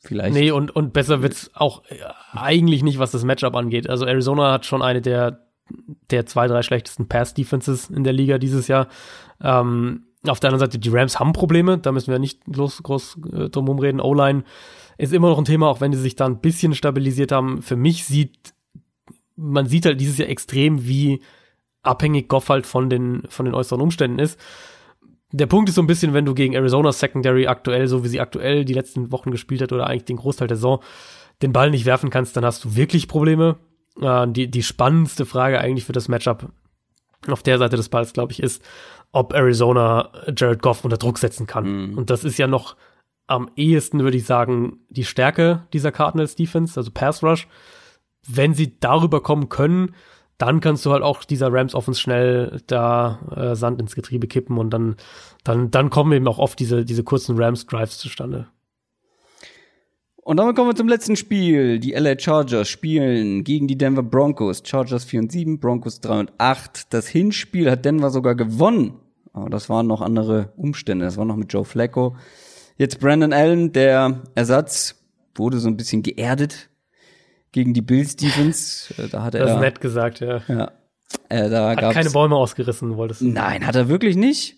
Vielleicht. 0.00 0.34
Nee, 0.34 0.52
und, 0.52 0.74
und 0.74 0.92
besser 0.92 1.22
wird's 1.22 1.50
auch 1.54 1.82
äh, 1.88 1.96
eigentlich 2.32 2.82
nicht, 2.82 2.98
was 2.98 3.10
das 3.10 3.24
Matchup 3.24 3.56
angeht. 3.56 3.88
Also 3.88 4.06
Arizona 4.06 4.52
hat 4.52 4.64
schon 4.64 4.80
eine 4.80 5.02
der, 5.02 5.48
der 6.10 6.24
zwei, 6.26 6.46
drei 6.46 6.62
schlechtesten 6.62 7.08
Pass-Defenses 7.08 7.90
in 7.90 8.04
der 8.04 8.12
Liga 8.12 8.38
dieses 8.38 8.68
Jahr. 8.68 8.86
Ähm, 9.42 10.04
auf 10.26 10.40
der 10.40 10.50
anderen 10.50 10.66
Seite, 10.66 10.78
die 10.78 10.88
Rams 10.88 11.18
haben 11.18 11.32
Probleme, 11.32 11.78
da 11.78 11.92
müssen 11.92 12.10
wir 12.10 12.18
nicht 12.18 12.44
groß, 12.44 12.82
groß 12.82 13.18
äh, 13.32 13.48
drum 13.48 13.66
rumreden. 13.66 14.00
O-Line 14.00 14.44
ist 14.98 15.12
immer 15.12 15.30
noch 15.30 15.38
ein 15.38 15.44
Thema, 15.44 15.68
auch 15.68 15.80
wenn 15.80 15.92
die 15.92 15.98
sich 15.98 16.16
da 16.16 16.26
ein 16.26 16.40
bisschen 16.40 16.74
stabilisiert 16.74 17.32
haben. 17.32 17.62
Für 17.62 17.76
mich 17.76 18.04
sieht, 18.04 18.54
man 19.36 19.66
sieht 19.66 19.86
halt 19.86 20.00
dieses 20.00 20.18
Jahr 20.18 20.28
extrem, 20.28 20.86
wie 20.86 21.22
abhängig 21.82 22.28
Goff 22.28 22.48
halt 22.48 22.66
von 22.66 22.90
den, 22.90 23.22
von 23.28 23.46
den 23.46 23.54
äußeren 23.54 23.80
Umständen 23.80 24.18
ist. 24.18 24.38
Der 25.32 25.46
Punkt 25.46 25.68
ist 25.68 25.74
so 25.74 25.82
ein 25.82 25.86
bisschen, 25.86 26.14
wenn 26.14 26.24
du 26.24 26.34
gegen 26.34 26.54
Arizona 26.54 26.90
Secondary 26.90 27.46
aktuell, 27.46 27.86
so 27.86 28.02
wie 28.02 28.08
sie 28.08 28.20
aktuell 28.20 28.64
die 28.64 28.72
letzten 28.72 29.12
Wochen 29.12 29.30
gespielt 29.30 29.60
hat 29.60 29.72
oder 29.72 29.86
eigentlich 29.86 30.04
den 30.04 30.16
Großteil 30.16 30.48
der 30.48 30.56
Saison, 30.56 30.80
den 31.42 31.52
Ball 31.52 31.70
nicht 31.70 31.84
werfen 31.84 32.10
kannst, 32.10 32.36
dann 32.36 32.44
hast 32.44 32.64
du 32.64 32.76
wirklich 32.76 33.08
Probleme. 33.08 33.56
Äh, 34.00 34.26
die, 34.28 34.50
die 34.50 34.62
spannendste 34.62 35.26
Frage 35.26 35.60
eigentlich 35.60 35.84
für 35.84 35.92
das 35.92 36.08
Matchup 36.08 36.50
auf 37.26 37.42
der 37.42 37.58
Seite 37.58 37.76
des 37.76 37.88
Balls, 37.88 38.12
glaube 38.12 38.32
ich, 38.32 38.42
ist, 38.42 38.62
ob 39.12 39.34
Arizona 39.34 40.10
Jared 40.36 40.62
Goff 40.62 40.84
unter 40.84 40.96
Druck 40.96 41.18
setzen 41.18 41.46
kann. 41.46 41.90
Mhm. 41.90 41.98
Und 41.98 42.10
das 42.10 42.24
ist 42.24 42.38
ja 42.38 42.46
noch 42.46 42.76
am 43.26 43.50
ehesten, 43.56 44.00
würde 44.00 44.16
ich 44.16 44.24
sagen, 44.24 44.78
die 44.88 45.04
Stärke 45.04 45.66
dieser 45.72 45.92
Cardinals 45.92 46.36
Defense, 46.36 46.78
also 46.78 46.90
Pass 46.90 47.22
Rush. 47.22 47.46
Wenn 48.26 48.54
sie 48.54 48.78
darüber 48.80 49.22
kommen 49.22 49.48
können, 49.48 49.94
dann 50.38 50.60
kannst 50.60 50.86
du 50.86 50.92
halt 50.92 51.02
auch 51.02 51.24
dieser 51.24 51.52
Rams 51.52 51.74
Offense 51.74 52.00
schnell 52.00 52.62
da 52.68 53.18
äh, 53.34 53.56
Sand 53.56 53.80
ins 53.80 53.96
Getriebe 53.96 54.28
kippen 54.28 54.56
und 54.56 54.70
dann, 54.70 54.96
dann, 55.44 55.70
dann 55.70 55.90
kommen 55.90 56.12
eben 56.12 56.28
auch 56.28 56.38
oft 56.38 56.58
diese, 56.60 56.84
diese 56.84 57.02
kurzen 57.02 57.36
Rams 57.36 57.66
Drives 57.66 57.98
zustande. 57.98 58.46
Und 60.16 60.36
damit 60.36 60.54
kommen 60.56 60.68
wir 60.68 60.76
zum 60.76 60.88
letzten 60.88 61.16
Spiel. 61.16 61.80
Die 61.80 61.92
LA 61.92 62.18
Chargers 62.18 62.68
spielen 62.68 63.44
gegen 63.44 63.66
die 63.66 63.78
Denver 63.78 64.02
Broncos. 64.02 64.62
Chargers 64.62 65.04
4 65.04 65.20
und 65.20 65.32
7, 65.32 65.58
Broncos 65.58 66.00
3 66.00 66.20
und 66.20 66.32
8. 66.36 66.92
Das 66.92 67.08
Hinspiel 67.08 67.70
hat 67.70 67.86
Denver 67.86 68.10
sogar 68.10 68.34
gewonnen. 68.34 69.00
Aber 69.32 69.48
das 69.48 69.70
waren 69.70 69.86
noch 69.86 70.02
andere 70.02 70.52
Umstände. 70.56 71.06
Das 71.06 71.16
war 71.16 71.24
noch 71.24 71.36
mit 71.36 71.50
Joe 71.50 71.64
Flacco. 71.64 72.14
Jetzt 72.76 73.00
Brandon 73.00 73.32
Allen, 73.32 73.72
der 73.72 74.22
Ersatz, 74.34 74.96
wurde 75.34 75.58
so 75.58 75.68
ein 75.68 75.78
bisschen 75.78 76.02
geerdet 76.02 76.68
gegen 77.52 77.74
die 77.74 77.82
Bills 77.82 78.16
Defense. 78.16 78.94
Äh, 79.02 79.08
Da 79.08 79.22
hat 79.22 79.34
er 79.34 79.44
Das 79.44 79.54
ist 79.54 79.60
nett 79.60 79.80
gesagt, 79.80 80.20
ja. 80.20 80.42
Ja. 80.48 80.72
Äh, 81.28 81.48
da 81.48 81.70
Hat 81.70 81.94
keine 81.94 82.10
Bäume 82.10 82.36
ausgerissen, 82.36 82.96
wolltest 82.96 83.22
du. 83.22 83.28
Nein, 83.28 83.66
hat 83.66 83.74
er 83.76 83.88
wirklich 83.88 84.16
nicht. 84.16 84.56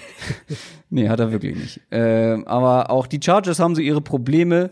nee, 0.90 1.08
hat 1.08 1.20
er 1.20 1.32
wirklich 1.32 1.56
nicht. 1.56 1.80
Ähm, 1.90 2.46
aber 2.46 2.90
auch 2.90 3.06
die 3.06 3.20
Chargers 3.22 3.58
haben 3.58 3.74
so 3.74 3.80
ihre 3.80 4.00
Probleme. 4.00 4.70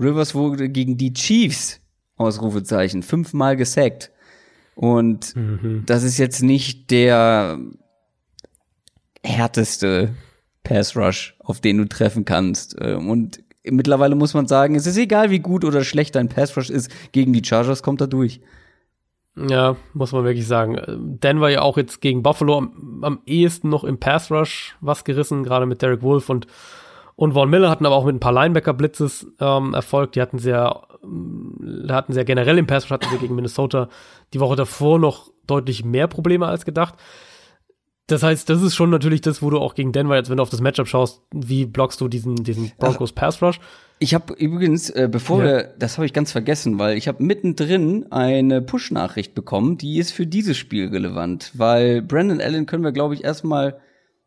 Rivers 0.00 0.34
wurde 0.34 0.68
gegen 0.68 0.96
die 0.96 1.12
Chiefs, 1.12 1.80
Ausrufezeichen, 2.16 3.02
fünfmal 3.02 3.56
gesackt. 3.56 4.10
Und 4.74 5.34
das 5.86 6.02
ist 6.02 6.18
jetzt 6.18 6.42
nicht 6.42 6.90
der 6.90 7.60
härteste 9.22 10.14
Pass 10.64 10.96
Rush, 10.96 11.36
auf 11.38 11.60
den 11.60 11.78
du 11.78 11.84
treffen 11.84 12.24
kannst. 12.24 12.74
Ähm, 12.80 13.08
Und 13.08 13.43
mittlerweile 13.70 14.14
muss 14.14 14.34
man 14.34 14.46
sagen, 14.46 14.74
es 14.74 14.86
ist 14.86 14.96
egal, 14.96 15.30
wie 15.30 15.38
gut 15.40 15.64
oder 15.64 15.84
schlecht 15.84 16.14
dein 16.14 16.28
Pass 16.28 16.56
Rush 16.56 16.70
ist, 16.70 16.90
gegen 17.12 17.32
die 17.32 17.44
Chargers 17.44 17.82
kommt 17.82 18.00
er 18.00 18.06
durch. 18.06 18.40
Ja, 19.36 19.76
muss 19.94 20.12
man 20.12 20.24
wirklich 20.24 20.46
sagen. 20.46 20.80
Denver 21.22 21.48
ja 21.48 21.62
auch 21.62 21.76
jetzt 21.76 22.00
gegen 22.00 22.22
Buffalo 22.22 22.58
am, 22.58 23.00
am 23.02 23.20
ehesten 23.26 23.68
noch 23.68 23.82
im 23.82 23.98
Pass 23.98 24.30
Rush 24.30 24.76
was 24.80 25.04
gerissen, 25.04 25.42
gerade 25.42 25.66
mit 25.66 25.82
Derek 25.82 26.02
Wolf 26.02 26.28
und, 26.30 26.46
und 27.16 27.32
Von 27.32 27.50
Miller 27.50 27.70
hatten 27.70 27.86
aber 27.86 27.96
auch 27.96 28.04
mit 28.04 28.14
ein 28.14 28.20
paar 28.20 28.32
Linebacker-Blitzes 28.32 29.26
ähm, 29.40 29.74
Erfolg. 29.74 30.12
Die 30.12 30.20
hatten 30.20 30.38
sehr, 30.38 30.82
ähm, 31.02 31.86
hatten 31.88 32.12
sehr 32.12 32.24
generell 32.24 32.58
im 32.58 32.66
Pass 32.66 32.84
Rush, 32.84 32.92
hatten 32.92 33.10
sie 33.10 33.18
gegen 33.18 33.34
Minnesota 33.34 33.88
die 34.34 34.40
Woche 34.40 34.56
davor 34.56 34.98
noch 35.00 35.30
deutlich 35.46 35.84
mehr 35.84 36.06
Probleme 36.06 36.46
als 36.46 36.64
gedacht. 36.64 36.94
Das 38.06 38.22
heißt, 38.22 38.50
das 38.50 38.60
ist 38.62 38.74
schon 38.74 38.90
natürlich 38.90 39.22
das, 39.22 39.40
wo 39.42 39.48
du 39.48 39.58
auch 39.58 39.74
gegen 39.74 39.92
Denver 39.92 40.14
jetzt, 40.16 40.28
wenn 40.28 40.36
du 40.36 40.42
auf 40.42 40.50
das 40.50 40.60
Matchup 40.60 40.86
schaust, 40.86 41.22
wie 41.34 41.64
blockst 41.64 42.00
du 42.00 42.08
diesen, 42.08 42.36
diesen 42.36 42.70
Broncos 42.78 43.12
Pass 43.12 43.40
Rush? 43.40 43.60
Ich 43.98 44.12
habe 44.12 44.34
übrigens, 44.34 44.90
äh, 44.90 45.08
bevor 45.10 45.38
Ja. 45.38 45.44
wir, 45.44 45.62
das 45.78 45.96
habe 45.96 46.04
ich 46.04 46.12
ganz 46.12 46.30
vergessen, 46.32 46.78
weil 46.78 46.98
ich 46.98 47.08
habe 47.08 47.22
mittendrin 47.22 48.10
eine 48.12 48.60
Push-Nachricht 48.60 49.34
bekommen, 49.34 49.78
die 49.78 49.98
ist 49.98 50.10
für 50.10 50.26
dieses 50.26 50.58
Spiel 50.58 50.88
relevant, 50.88 51.52
weil 51.54 52.02
Brandon 52.02 52.40
Allen 52.42 52.66
können 52.66 52.84
wir, 52.84 52.92
glaube 52.92 53.14
ich, 53.14 53.24
erstmal 53.24 53.78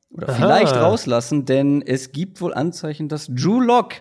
oder 0.10 0.30
Aha. 0.30 0.36
vielleicht 0.38 0.76
rauslassen, 0.76 1.46
denn 1.46 1.84
es 1.86 2.12
gibt 2.14 2.42
wohl 2.42 2.54
Anzeichen, 2.54 3.10
dass 3.10 3.28
Drew 3.28 3.60
Lock 3.60 3.96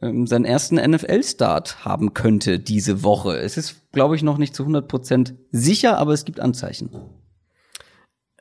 ähm, 0.00 0.26
seinen 0.26 0.44
ersten 0.44 0.76
NFL-Start 0.76 1.84
haben 1.84 2.12
könnte 2.14 2.58
diese 2.60 3.02
Woche. 3.02 3.36
Es 3.38 3.56
ist, 3.56 3.90
glaube 3.92 4.14
ich, 4.14 4.22
noch 4.22 4.38
nicht 4.38 4.54
zu 4.54 4.64
100% 4.64 5.34
sicher, 5.50 5.98
aber 5.98 6.12
es 6.12 6.24
gibt 6.24 6.38
Anzeichen. 6.38 6.90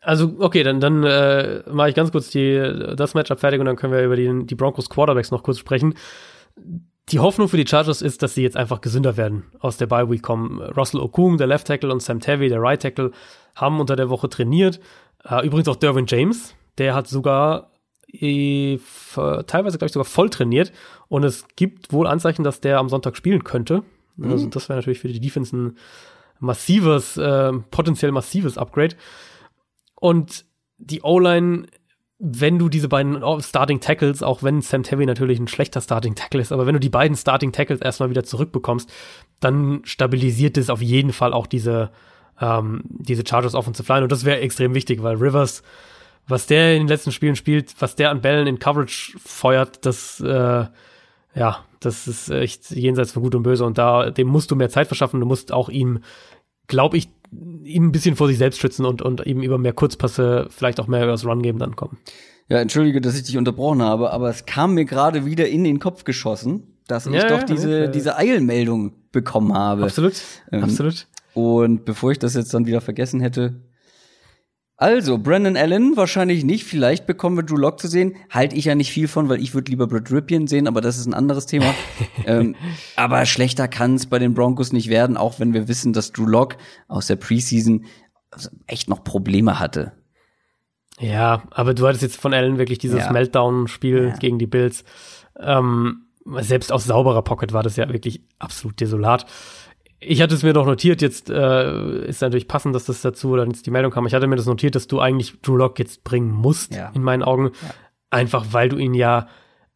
Also, 0.02 0.34
okay, 0.40 0.64
dann, 0.64 0.80
dann 0.80 1.04
äh, 1.04 1.62
mache 1.72 1.90
ich 1.90 1.96
ganz 1.96 2.12
kurz 2.12 2.30
die, 2.32 2.94
das 2.96 3.14
Matchup 3.14 3.40
fertig 3.40 3.60
und 3.60 3.68
dann 3.68 3.76
können 3.76 3.94
wir 3.94 4.04
über 4.04 4.16
die, 4.16 4.46
die 4.46 4.56
Broncos 4.56 4.90
Quarterbacks 4.90 5.30
noch 5.30 5.44
kurz 5.44 5.60
sprechen. 5.60 5.94
Die 7.10 7.20
Hoffnung 7.20 7.48
für 7.48 7.58
die 7.58 7.68
Chargers 7.68 8.02
ist, 8.02 8.24
dass 8.24 8.34
sie 8.34 8.42
jetzt 8.42 8.58
einfach 8.58 8.82
gesünder 8.82 9.16
werden, 9.16 9.44
aus 9.60 9.78
der 9.78 9.86
Bye 9.86 10.10
Week 10.10 10.24
kommen. 10.24 10.60
Russell 10.60 11.02
Okung, 11.02 11.38
der 11.38 11.48
Left 11.48 11.68
Tackle, 11.68 11.92
und 11.92 12.02
Sam 12.02 12.20
Tavy, 12.20 12.50
der 12.50 12.62
Right 12.62 12.82
Tackle, 12.82 13.12
haben 13.56 13.80
unter 13.80 13.96
der 13.96 14.10
Woche 14.10 14.28
trainiert. 14.28 14.80
Äh, 15.24 15.46
übrigens 15.46 15.68
auch 15.68 15.76
Derwin 15.76 16.06
James, 16.08 16.56
der 16.78 16.96
hat 16.96 17.08
sogar 17.08 17.72
äh, 18.12 18.80
teilweise, 19.16 19.78
glaube 19.78 19.86
ich, 19.86 19.94
sogar 19.94 20.06
voll 20.06 20.30
trainiert. 20.30 20.72
Und 21.10 21.24
es 21.24 21.46
gibt 21.56 21.94
wohl 21.94 22.08
Anzeichen, 22.08 22.44
dass 22.44 22.60
der 22.60 22.80
am 22.80 22.90
Sonntag 22.90 23.16
spielen 23.16 23.44
könnte. 23.44 23.84
Also 24.24 24.48
das 24.48 24.70
wäre 24.70 24.78
natürlich 24.78 25.00
für 25.00 25.08
die 25.08 25.20
Defense 25.20 25.56
ein 25.56 25.78
massives, 26.40 27.18
äh, 27.18 27.52
potenziell 27.72 28.12
massives 28.12 28.58
Upgrade. 28.58 28.96
Und 30.02 30.44
die 30.78 31.04
O-Line 31.04 31.68
wenn 32.24 32.60
du 32.60 32.70
diese 32.70 32.88
beiden 32.88 33.24
Starting 33.42 33.80
Tackles, 33.80 34.22
auch 34.22 34.44
wenn 34.44 34.62
Sam 34.62 34.84
Tevy 34.84 35.08
natürlich 35.08 35.40
ein 35.40 35.48
schlechter 35.48 35.82
Starting 35.82 36.14
Tackle 36.14 36.40
ist, 36.40 36.52
aber 36.52 36.68
wenn 36.68 36.76
du 36.76 36.80
die 36.80 36.90
beiden 36.90 37.18
Starting 37.18 37.52
Tackles 37.52 37.82
erstmal 37.82 38.12
wieder 38.12 38.24
zurückbekommst, 38.24 38.92
dann 39.40 39.82
stabilisiert 39.86 40.56
es 40.58 40.70
auf 40.70 40.84
jeden 40.84 41.14
Fall 41.14 41.34
auch 41.34 41.48
diese, 41.48 41.90
ähm, 42.40 42.84
diese 42.86 43.24
Chargers 43.28 43.56
Offensive 43.56 43.92
Line. 43.92 44.04
Und 44.04 44.12
das 44.12 44.24
wäre 44.24 44.40
extrem 44.40 44.76
wichtig, 44.76 45.02
weil 45.02 45.16
Rivers, 45.16 45.64
was 46.28 46.46
der 46.46 46.76
in 46.76 46.82
den 46.82 46.88
letzten 46.88 47.12
Spielen 47.12 47.36
spielt, 47.36 47.74
was 47.80 47.96
der 47.96 48.12
an 48.12 48.22
Bällen 48.22 48.46
in 48.46 48.60
Coverage 48.60 49.18
feuert, 49.18 49.84
das, 49.88 50.20
äh, 50.20 50.66
ja, 51.34 51.66
das 51.80 52.08
ist 52.08 52.30
echt 52.30 52.70
jenseits 52.70 53.14
von 53.14 53.24
Gut 53.24 53.34
und 53.34 53.42
Böse. 53.42 53.66
Und 53.66 53.80
da, 53.80 54.12
dem 54.12 54.28
musst 54.28 54.52
du 54.52 54.56
mehr 54.56 54.70
Zeit 54.70 54.86
verschaffen, 54.86 55.20
du 55.20 55.26
musst 55.26 55.52
auch 55.52 55.70
ihm, 55.70 56.02
glaube 56.68 56.98
ich, 56.98 57.10
ihm 57.32 57.88
ein 57.88 57.92
bisschen 57.92 58.16
vor 58.16 58.28
sich 58.28 58.38
selbst 58.38 58.60
schützen 58.60 58.86
und, 58.86 59.02
und 59.02 59.26
ihm 59.26 59.42
über 59.42 59.58
mehr 59.58 59.74
Kurzpasse, 59.74 60.48
vielleicht 60.50 60.80
auch 60.80 60.88
mehr 60.88 61.04
über 61.04 61.12
das 61.12 61.26
Run-Game 61.26 61.60
dann 61.60 61.76
kommen. 61.76 61.98
Ja, 62.50 62.60
entschuldige, 62.60 63.00
dass 63.00 63.16
ich 63.16 63.24
dich 63.24 63.38
unterbrochen 63.38 63.82
habe, 63.82 64.12
aber 64.12 64.30
es 64.30 64.46
kam 64.46 64.74
mir 64.74 64.86
gerade 64.86 65.26
wieder 65.26 65.48
in 65.48 65.64
den 65.64 65.80
Kopf 65.80 66.04
geschossen, 66.04 66.64
dass 66.88 67.06
ich 67.06 67.14
Ja, 67.14 67.28
doch 67.28 67.40
ja, 67.40 67.46
diese, 67.46 67.80
ja. 67.84 67.88
diese 67.88 68.18
Eilmeldung 68.18 68.94
bekommen 69.12 69.54
habe. 69.54 69.84
Absolut, 69.84 70.14
Ähm, 70.52 70.64
absolut. 70.64 71.08
Und 71.34 71.86
bevor 71.86 72.12
ich 72.12 72.20
das 72.20 72.34
jetzt 72.34 72.54
dann 72.54 72.66
wieder 72.66 72.82
vergessen 72.82 73.22
hätte. 73.22 73.62
Also, 74.82 75.20
Brandon 75.20 75.56
Allen 75.58 75.96
wahrscheinlich 75.96 76.44
nicht. 76.44 76.66
Vielleicht 76.66 77.06
bekommen 77.06 77.38
wir 77.38 77.44
Drew 77.44 77.56
Lock 77.58 77.80
zu 77.80 77.88
sehen. 77.88 78.16
Halte 78.32 78.56
ich 78.56 78.66
ja 78.66 78.74
nicht 78.74 78.92
viel 78.92 79.08
von, 79.08 79.30
weil 79.30 79.40
ich 79.40 79.54
würde 79.54 79.70
lieber 79.70 79.86
Brad 79.86 80.12
Ripien 80.12 80.48
sehen, 80.48 80.68
aber 80.68 80.82
das 80.82 80.98
ist 80.98 81.06
ein 81.06 81.14
anderes 81.14 81.46
Thema. 81.46 81.72
ähm, 82.26 82.56
aber 82.96 83.28
schlechter 83.28 83.68
kann 83.68 83.94
es 83.94 84.08
bei 84.08 84.18
den 84.18 84.34
Broncos 84.34 84.74
nicht 84.74 84.90
werden, 84.90 85.18
auch 85.18 85.40
wenn 85.40 85.54
wir 85.54 85.68
wissen, 85.68 85.94
dass 85.94 86.12
Drew 86.12 86.26
Lock 86.26 86.58
aus 86.88 87.06
der 87.06 87.16
Preseason 87.16 87.86
also 88.32 88.50
echt 88.66 88.90
noch 88.90 89.04
Probleme 89.04 89.60
hatte. 89.60 89.92
Ja, 91.00 91.44
aber 91.52 91.76
du 91.76 91.88
hattest 91.88 92.02
jetzt 92.02 92.20
von 92.20 92.34
Allen 92.34 92.58
wirklich 92.58 92.80
dieses 92.80 93.02
Ja. 93.02 93.12
Meltdown-Spiel 93.12 94.08
Ja. 94.14 94.18
gegen 94.18 94.40
die 94.40 94.48
Bills. 94.48 94.84
Ähm, 95.40 96.08
selbst 96.40 96.72
aus 96.72 96.86
sauberer 96.86 97.22
Pocket 97.22 97.54
war 97.54 97.62
das 97.62 97.76
ja 97.76 97.88
wirklich 97.94 98.24
absolut 98.40 98.80
desolat. 98.80 99.28
Ich 100.04 100.20
hatte 100.22 100.34
es 100.34 100.42
mir 100.42 100.54
doch 100.54 100.66
notiert, 100.66 101.02
jetzt 101.02 101.30
äh, 101.30 102.06
ist 102.08 102.22
natürlich 102.22 102.48
passend, 102.48 102.74
dass 102.74 102.86
das 102.86 103.02
dazu 103.02 103.30
oder 103.30 103.46
jetzt 103.46 103.68
die 103.68 103.72
Meldung 103.72 103.92
kam. 103.92 104.08
Ich 104.08 104.14
hatte 104.16 104.26
mir 104.28 104.36
das 104.36 104.48
notiert, 104.48 104.74
dass 104.74 104.88
du 104.88 105.00
eigentlich 105.00 105.40
Drew 105.42 105.56
Lock 105.58 105.78
jetzt 105.78 106.04
bringen 106.04 106.32
musst, 106.32 106.74
Ja. 106.74 106.92
in 106.96 107.04
meinen 107.04 107.22
Augen. 107.22 107.52
Einfach 108.10 108.48
weil 108.52 108.70
du 108.70 108.78
ihn 108.78 108.96
ja 108.96 109.28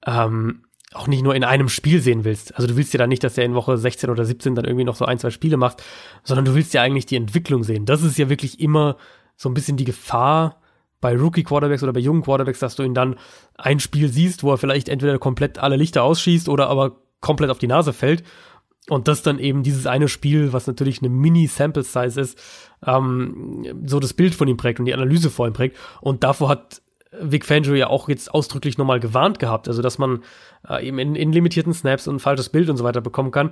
ähm, 0.06 0.64
auch 0.94 1.08
nicht 1.08 1.24
nur 1.24 1.36
in 1.36 1.44
einem 1.44 1.70
Spiel 1.70 2.02
sehen 2.02 2.24
willst. 2.24 2.56
Also 2.56 2.68
du 2.68 2.76
willst 2.76 2.92
ja 2.94 2.98
dann 2.98 3.10
nicht, 3.10 3.24
dass 3.24 3.38
er 3.38 3.46
in 3.46 3.54
Woche 3.54 3.78
16 3.78 4.10
oder 4.10 4.26
17 4.26 4.56
dann 4.56 4.66
irgendwie 4.66 4.84
noch 4.86 4.96
so 4.96 5.06
ein, 5.06 5.20
zwei 5.20 5.30
Spiele 5.30 5.58
macht, 5.58 5.84
sondern 6.24 6.46
du 6.46 6.56
willst 6.56 6.74
ja 6.74 6.82
eigentlich 6.82 7.06
die 7.06 7.18
Entwicklung 7.18 7.64
sehen. 7.64 7.86
Das 7.86 8.02
ist 8.02 8.18
ja 8.18 8.28
wirklich 8.28 8.60
immer 8.60 8.98
so 9.38 9.48
ein 9.50 9.54
bisschen 9.54 9.78
die 9.78 9.86
Gefahr 9.86 10.60
bei 11.02 11.16
Rookie-Quarterbacks 11.16 11.84
oder 11.84 11.94
bei 11.94 12.00
jungen 12.00 12.24
Quarterbacks, 12.24 12.60
dass 12.60 12.76
du 12.76 12.82
ihn 12.84 12.94
dann 12.96 13.16
ein 13.58 13.80
Spiel 13.80 14.10
siehst, 14.10 14.42
wo 14.42 14.52
er 14.52 14.58
vielleicht 14.58 14.90
entweder 14.90 15.20
komplett 15.20 15.60
alle 15.60 15.76
Lichter 15.76 16.02
ausschießt 16.04 16.50
oder 16.50 16.68
aber 16.70 16.96
komplett 17.20 17.52
auf 17.52 17.60
die 17.60 17.68
Nase 17.68 17.94
fällt. 17.94 18.24
Und 18.88 19.08
das 19.08 19.24
dann 19.24 19.40
eben 19.40 19.64
dieses 19.64 19.88
eine 19.88 20.08
Spiel, 20.08 20.54
was 20.54 20.68
natürlich 20.68 21.00
eine 21.02 21.10
Mini-Sample-Size 21.10 22.22
ist, 22.22 22.40
ähm, 22.86 23.84
so 23.86 24.00
das 24.00 24.14
Bild 24.14 24.36
von 24.36 24.48
ihm 24.48 24.58
prägt 24.58 24.80
und 24.80 24.86
die 24.86 24.94
Analyse 24.94 25.32
vor 25.32 25.48
ihm 25.48 25.54
prägt. 25.54 25.78
Und 26.02 26.24
davor 26.24 26.50
hat 26.50 26.82
Vic 27.20 27.46
Fangio 27.46 27.74
ja 27.74 27.88
auch 27.88 28.10
jetzt 28.10 28.34
ausdrücklich 28.34 28.78
nochmal 28.78 29.00
gewarnt 29.00 29.40
gehabt, 29.40 29.68
also 29.68 29.82
dass 29.82 29.98
man 29.98 30.24
äh, 30.68 30.86
eben 30.88 31.00
in, 31.00 31.16
in 31.16 31.32
limitierten 31.32 31.74
Snaps 31.74 32.08
und 32.08 32.16
ein 32.16 32.20
falsches 32.20 32.50
Bild 32.50 32.70
und 32.70 32.78
so 32.78 32.84
weiter 32.84 33.02
bekommen 33.02 33.32
kann. 33.32 33.52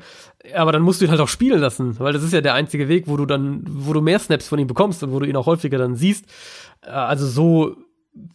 Aber 0.53 0.71
dann 0.71 0.81
musst 0.81 1.01
du 1.01 1.05
ihn 1.05 1.11
halt 1.11 1.21
auch 1.21 1.27
spielen 1.27 1.59
lassen, 1.59 1.99
weil 1.99 2.13
das 2.13 2.23
ist 2.23 2.33
ja 2.33 2.41
der 2.41 2.53
einzige 2.53 2.87
Weg, 2.87 3.07
wo 3.07 3.17
du 3.17 3.25
dann, 3.25 3.63
wo 3.67 3.93
du 3.93 4.01
mehr 4.01 4.19
Snaps 4.19 4.47
von 4.47 4.59
ihm 4.59 4.67
bekommst 4.67 5.03
und 5.03 5.11
wo 5.11 5.19
du 5.19 5.25
ihn 5.25 5.35
auch 5.35 5.45
häufiger 5.45 5.77
dann 5.77 5.95
siehst. 5.95 6.25
Äh, 6.81 6.89
also 6.89 7.25
so, 7.25 7.75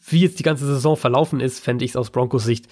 wie 0.09 0.20
jetzt 0.20 0.39
die 0.39 0.45
ganze 0.45 0.66
Saison 0.66 0.97
verlaufen 0.97 1.41
ist, 1.41 1.61
fände 1.61 1.85
ich 1.85 1.93
es 1.93 1.97
aus 1.97 2.11
Broncos 2.11 2.45
Sicht 2.45 2.66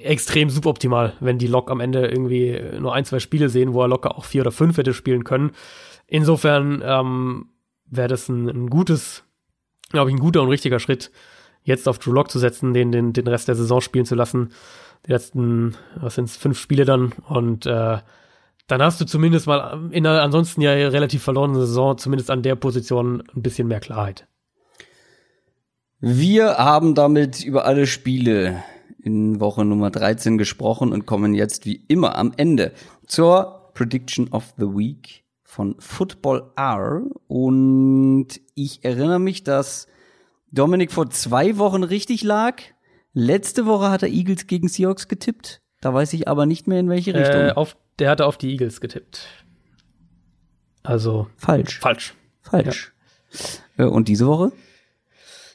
extrem 0.00 0.50
suboptimal, 0.50 1.14
wenn 1.20 1.38
die 1.38 1.46
Lok 1.46 1.70
am 1.70 1.80
Ende 1.80 2.06
irgendwie 2.06 2.60
nur 2.78 2.94
ein, 2.94 3.04
zwei 3.04 3.18
Spiele 3.18 3.48
sehen, 3.48 3.74
wo 3.74 3.82
er 3.82 3.88
locker 3.88 4.16
auch 4.16 4.24
vier 4.24 4.42
oder 4.42 4.52
fünf 4.52 4.76
hätte 4.76 4.94
spielen 4.94 5.24
können. 5.24 5.52
Insofern 6.06 6.82
ähm, 6.84 7.50
wäre 7.86 8.08
das 8.08 8.28
ein, 8.28 8.48
ein 8.48 8.70
gutes, 8.70 9.24
glaube 9.90 10.10
ich, 10.10 10.16
ein 10.16 10.20
guter 10.20 10.42
und 10.42 10.48
richtiger 10.48 10.80
Schritt, 10.80 11.10
jetzt 11.62 11.88
auf 11.88 11.98
Drew 11.98 12.12
Lock 12.12 12.30
zu 12.30 12.38
setzen, 12.38 12.72
den, 12.72 12.92
den, 12.92 13.12
den 13.12 13.26
Rest 13.26 13.48
der 13.48 13.54
Saison 13.54 13.80
spielen 13.80 14.06
zu 14.06 14.14
lassen. 14.14 14.50
Die 15.06 15.12
letzten, 15.12 15.76
was 15.96 16.14
sind 16.14 16.30
fünf 16.30 16.58
Spiele 16.58 16.84
dann 16.84 17.12
und 17.28 17.66
äh, 17.66 17.98
dann 18.66 18.82
hast 18.82 19.00
du 19.00 19.06
zumindest 19.06 19.46
mal 19.46 19.88
in 19.92 20.06
einer 20.06 20.22
ansonsten 20.22 20.60
ja 20.60 20.72
relativ 20.72 21.22
verlorenen 21.22 21.56
Saison, 21.56 21.96
zumindest 21.96 22.30
an 22.30 22.42
der 22.42 22.54
Position, 22.54 23.22
ein 23.34 23.42
bisschen 23.42 23.66
mehr 23.66 23.80
Klarheit. 23.80 24.26
Wir 26.00 26.58
haben 26.58 26.94
damit 26.94 27.42
über 27.42 27.64
alle 27.64 27.86
Spiele 27.86 28.62
in 29.08 29.40
Woche 29.40 29.64
Nummer 29.64 29.90
13 29.90 30.36
gesprochen 30.36 30.92
und 30.92 31.06
kommen 31.06 31.32
jetzt 31.34 31.64
wie 31.64 31.82
immer 31.88 32.16
am 32.16 32.32
Ende 32.36 32.72
zur 33.06 33.70
Prediction 33.72 34.28
of 34.28 34.52
the 34.58 34.66
Week 34.66 35.24
von 35.42 35.76
Football 35.78 36.52
R. 36.56 37.04
Und 37.26 38.28
ich 38.54 38.84
erinnere 38.84 39.18
mich, 39.18 39.44
dass 39.44 39.86
Dominik 40.52 40.92
vor 40.92 41.08
zwei 41.08 41.56
Wochen 41.56 41.84
richtig 41.84 42.22
lag. 42.22 42.60
Letzte 43.14 43.64
Woche 43.64 43.88
hat 43.88 44.02
er 44.02 44.10
Eagles 44.10 44.46
gegen 44.46 44.68
Seahawks 44.68 45.08
getippt. 45.08 45.62
Da 45.80 45.94
weiß 45.94 46.12
ich 46.12 46.28
aber 46.28 46.44
nicht 46.44 46.66
mehr 46.66 46.80
in 46.80 46.90
welche 46.90 47.14
Richtung. 47.14 47.40
Äh, 47.40 47.52
auf, 47.52 47.78
der 47.98 48.10
hatte 48.10 48.26
auf 48.26 48.36
die 48.36 48.50
Eagles 48.50 48.82
getippt. 48.82 49.26
Also 50.82 51.28
falsch. 51.36 51.80
falsch. 51.80 52.14
Falsch. 52.42 52.92
Äh, 53.78 53.84
Und 53.84 54.08
diese 54.08 54.26
Woche? 54.26 54.52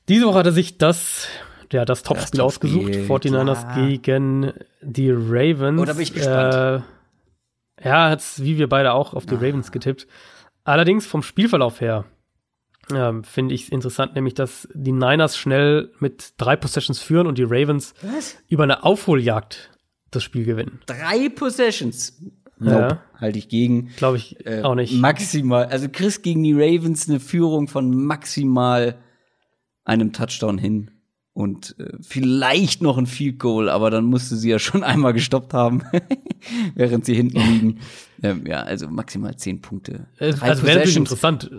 Diese 0.10 0.26
Woche 0.26 0.40
hat 0.40 0.45
er 0.48 0.52
sich 0.52 0.78
das, 0.80 1.28
ja, 1.74 1.85
das 1.85 2.03
Topspiel 2.03 2.40
Topspiel, 2.40 2.69
ausgesucht. 2.80 3.26
49ers 3.26 3.61
klar. 3.61 3.88
gegen 3.88 4.53
die 4.82 5.11
Ravens. 5.11 5.82
Oh, 5.82 5.85
da 5.85 5.93
bin 5.93 6.02
ich 6.03 6.14
gespannt. 6.14 6.84
Äh, 7.82 7.88
ja, 7.88 8.10
hat's 8.10 8.42
wie 8.42 8.58
wir 8.58 8.69
beide 8.69 8.93
auch 8.93 9.14
auf 9.14 9.26
die 9.26 9.35
Ravens 9.35 9.72
getippt. 9.72 10.08
Allerdings 10.64 11.06
vom 11.06 11.22
Spielverlauf 11.24 11.82
her 11.82 12.06
ähm, 12.93 13.24
finde 13.24 13.56
ich 13.56 13.64
es 13.64 13.69
interessant, 13.69 14.16
nämlich 14.16 14.34
dass 14.34 14.68
die 14.74 14.92
Niners 14.92 15.38
schnell 15.38 15.92
mit 16.00 16.34
drei 16.38 16.56
Possessions 16.56 17.00
führen 17.00 17.27
und 17.27 17.38
die 17.38 17.43
Ravens 17.43 17.93
Was? 18.02 18.38
über 18.48 18.64
eine 18.64 18.84
Aufholjagd 18.84 19.72
das 20.11 20.24
Spiel 20.24 20.45
gewinnen. 20.45 20.80
Drei 20.85 21.30
Possessions. 21.30 22.22
Ja. 22.60 22.82
Nope. 22.82 23.00
Halte 23.19 23.40
ich 23.40 23.50
gegen. 23.50 23.88
Glaube 23.98 24.18
ich 24.18 24.45
Äh, 24.45 24.61
auch 24.61 24.76
nicht. 24.76 24.93
Maximal. 24.93 25.66
Also 25.66 25.88
Chris 25.92 26.22
gegen 26.22 26.43
die 26.43 26.53
Ravens 26.53 27.10
eine 27.10 27.19
Führung 27.19 27.68
von 27.68 27.90
maximal 28.06 28.95
einem 29.84 30.14
Touchdown 30.14 30.58
hin. 30.58 30.92
Und 31.36 31.76
äh, 31.80 31.94
vielleicht 32.02 32.84
noch 32.84 33.00
ein 33.00 33.08
Field 33.08 33.40
Goal, 33.40 33.68
aber 33.68 33.90
dann 33.90 34.06
musste 34.06 34.36
sie 34.36 34.52
ja 34.52 34.60
schon 34.60 34.84
einmal 34.84 35.14
gestoppt 35.14 35.53
haben, 35.56 35.82
während 36.76 37.06
sie 37.06 37.16
hinten 37.16 37.40
liegen. 37.40 37.80
Ähm, 38.22 38.45
ja, 38.45 38.62
also 38.62 38.88
maximal 38.88 39.36
zehn 39.36 39.60
Punkte. 39.60 40.06
Äh, 40.20 40.32
Drei 40.34 40.50
Also 40.50 40.64
wäre 40.64 40.78
natürlich 40.78 40.95
interessant, 40.98 41.50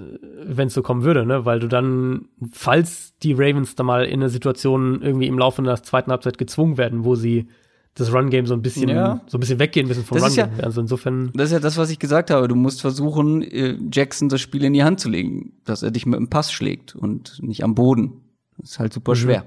wenn 0.45 0.69
es 0.69 0.75
so 0.75 0.83
kommen 0.83 1.03
würde, 1.03 1.27
ne? 1.27 1.45
Weil 1.45 1.59
du 1.59 1.67
dann, 1.67 2.27
falls 2.53 3.15
die 3.23 3.33
Ravens 3.33 3.75
da 3.75 3.83
mal 3.83 4.05
in 4.05 4.21
eine 4.21 4.29
Situation 4.31 5.03
irgendwie 5.03 5.27
im 5.27 5.39
Laufe 5.39 5.61
der 5.63 5.83
zweiten 5.83 6.11
Halbzeit 6.13 6.39
gezwungen 6.39 6.79
werden, 6.79 7.05
wo 7.05 7.17
sie 7.17 7.49
das 7.95 8.13
Run-Game 8.13 8.47
so 8.47 8.55
ein 8.55 8.63
bisschen, 8.63 8.89
Ja. 8.89 9.23
so 9.27 9.39
ein 9.39 9.41
bisschen 9.41 9.59
weggehen 9.59 9.87
müssen 9.89 10.05
vom 10.05 10.19
Das 10.19 10.33
ist 10.33 10.39
Run-Game. 10.39 10.65
also 10.65 10.81
insofern, 10.81 11.33
Das 11.35 11.47
ist 11.47 11.53
ja 11.53 11.61
das, 11.61 11.77
was 11.77 11.91
ich 11.91 11.99
gesagt 11.99 12.31
habe. 12.31 12.47
Du 12.49 12.55
musst 12.55 12.81
versuchen, 12.81 13.43
äh, 13.43 13.77
Jackson 13.93 14.29
das 14.29 14.41
Spiel 14.41 14.65
in 14.65 14.73
die 14.73 14.85
Hand 14.85 15.01
zu 15.01 15.09
legen, 15.09 15.53
dass 15.65 15.83
er 15.83 15.91
dich 15.91 16.07
mit 16.07 16.19
dem 16.19 16.29
Pass 16.31 16.53
schlägt 16.53 16.95
und 16.95 17.41
nicht 17.43 17.65
am 17.65 17.75
Boden. 17.75 18.21
Das 18.59 18.71
ist 18.73 18.79
halt 18.79 18.93
super 18.93 19.17
schwer. 19.17 19.47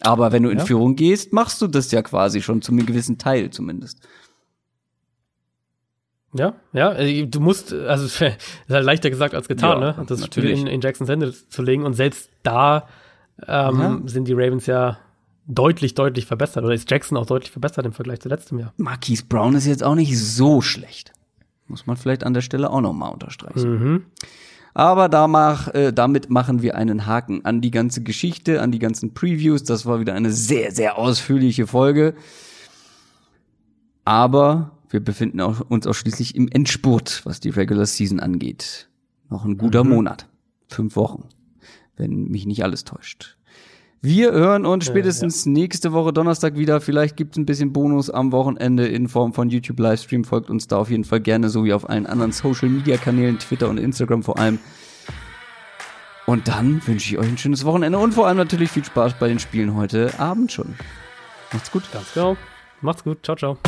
Aber 0.00 0.30
wenn 0.32 0.42
du 0.44 0.50
in 0.50 0.58
Ja. 0.58 0.64
Führung 0.64 0.94
gehst, 0.96 1.32
machst 1.32 1.60
du 1.60 1.66
das 1.66 1.90
ja 1.90 2.02
quasi 2.02 2.40
schon 2.42 2.62
zu 2.62 2.72
einem 2.72 2.86
gewissen 2.86 3.18
Teil 3.18 3.50
zumindest. 3.50 3.98
ja, 6.34 6.54
ja, 6.72 6.92
äh, 6.92 7.26
du 7.26 7.40
musst, 7.40 7.72
also 7.72 8.04
es 8.04 8.20
ist 8.20 8.38
halt 8.68 8.84
leichter 8.84 9.10
gesagt 9.10 9.34
als 9.34 9.48
getan, 9.48 9.80
Ja, 9.80 9.92
ne? 9.98 10.04
Das 10.06 10.20
natürlich. 10.20 10.50
Spiel 10.58 10.66
in, 10.68 10.72
in 10.72 10.80
Jacksons 10.80 11.08
Hände 11.10 11.32
zu 11.32 11.62
legen 11.62 11.84
und 11.84 11.94
selbst 11.94 12.30
da 12.42 12.86
ähm, 13.46 13.80
Ja. 13.80 14.00
sind 14.04 14.28
die 14.28 14.34
Ravens 14.34 14.66
ja 14.66 14.98
deutlich, 15.46 15.94
deutlich 15.94 16.26
verbessert 16.26 16.64
oder 16.64 16.74
ist 16.74 16.90
Jackson 16.90 17.16
auch 17.16 17.24
deutlich 17.26 17.50
verbessert 17.50 17.86
im 17.86 17.92
Vergleich 17.92 18.20
zu 18.20 18.28
letztem 18.28 18.58
Jahr. 18.58 18.74
Marquise 18.76 19.24
Brown 19.26 19.54
ist 19.54 19.66
jetzt 19.66 19.82
auch 19.82 19.94
nicht 19.94 20.18
so 20.18 20.60
schlecht. 20.60 21.12
Muss 21.66 21.86
man 21.86 21.96
vielleicht 21.96 22.24
an 22.24 22.34
der 22.34 22.40
Stelle 22.42 22.70
auch 22.70 22.80
noch 22.82 22.92
mal 22.92 23.08
unterstreichen. 23.08 23.70
Mhm. 23.70 24.04
Aber 24.78 25.08
da 25.08 25.26
mach, 25.26 25.74
äh, 25.74 25.92
damit 25.92 26.30
machen 26.30 26.62
wir 26.62 26.76
einen 26.76 27.04
Haken 27.04 27.44
an 27.44 27.60
die 27.60 27.72
ganze 27.72 28.00
Geschichte, 28.04 28.62
an 28.62 28.70
die 28.70 28.78
ganzen 28.78 29.12
Previews. 29.12 29.64
Das 29.64 29.86
war 29.86 29.98
wieder 29.98 30.14
eine 30.14 30.30
sehr, 30.30 30.70
sehr 30.70 30.98
ausführliche 30.98 31.66
Folge. 31.66 32.14
Aber 34.04 34.70
wir 34.88 35.00
befinden 35.00 35.40
auch, 35.40 35.62
uns 35.62 35.84
auch 35.88 35.94
schließlich 35.94 36.36
im 36.36 36.46
Endspurt, 36.46 37.22
was 37.24 37.40
die 37.40 37.48
Regular 37.48 37.86
Season 37.86 38.20
angeht. 38.20 38.88
Noch 39.28 39.44
ein 39.44 39.58
guter 39.58 39.82
Monat. 39.82 40.28
Fünf 40.68 40.94
Wochen. 40.94 41.24
Wenn 41.96 42.28
mich 42.28 42.46
nicht 42.46 42.62
alles 42.62 42.84
täuscht. 42.84 43.36
Wir 44.00 44.30
hören 44.30 44.64
uns 44.64 44.86
spätestens 44.86 45.44
nächste 45.44 45.92
Woche 45.92 46.12
Donnerstag 46.12 46.56
wieder. 46.56 46.80
Vielleicht 46.80 47.16
gibt's 47.16 47.36
ein 47.36 47.46
bisschen 47.46 47.72
Bonus 47.72 48.10
am 48.10 48.30
Wochenende 48.30 48.86
in 48.86 49.08
Form 49.08 49.32
von 49.32 49.50
YouTube 49.50 49.80
Livestream. 49.80 50.22
Folgt 50.22 50.50
uns 50.50 50.68
da 50.68 50.76
auf 50.76 50.88
jeden 50.90 51.02
Fall 51.02 51.18
gerne, 51.18 51.48
so 51.48 51.64
wie 51.64 51.72
auf 51.72 51.88
allen 51.90 52.06
anderen 52.06 52.30
Social 52.30 52.68
Media 52.68 52.96
Kanälen, 52.96 53.40
Twitter 53.40 53.68
und 53.68 53.78
Instagram 53.78 54.22
vor 54.22 54.38
allem. 54.38 54.60
Und 56.26 56.46
dann 56.46 56.80
wünsche 56.86 57.12
ich 57.12 57.18
euch 57.18 57.26
ein 57.26 57.38
schönes 57.38 57.64
Wochenende 57.64 57.98
und 57.98 58.12
vor 58.12 58.28
allem 58.28 58.36
natürlich 58.36 58.70
viel 58.70 58.84
Spaß 58.84 59.14
bei 59.18 59.26
den 59.26 59.40
Spielen 59.40 59.74
heute 59.74 60.16
Abend 60.20 60.52
schon. 60.52 60.76
Macht's 61.52 61.72
gut. 61.72 61.82
Ganz 61.92 62.12
genau. 62.14 62.36
Macht's 62.80 63.02
gut. 63.02 63.18
Ciao, 63.24 63.36
ciao. 63.36 63.58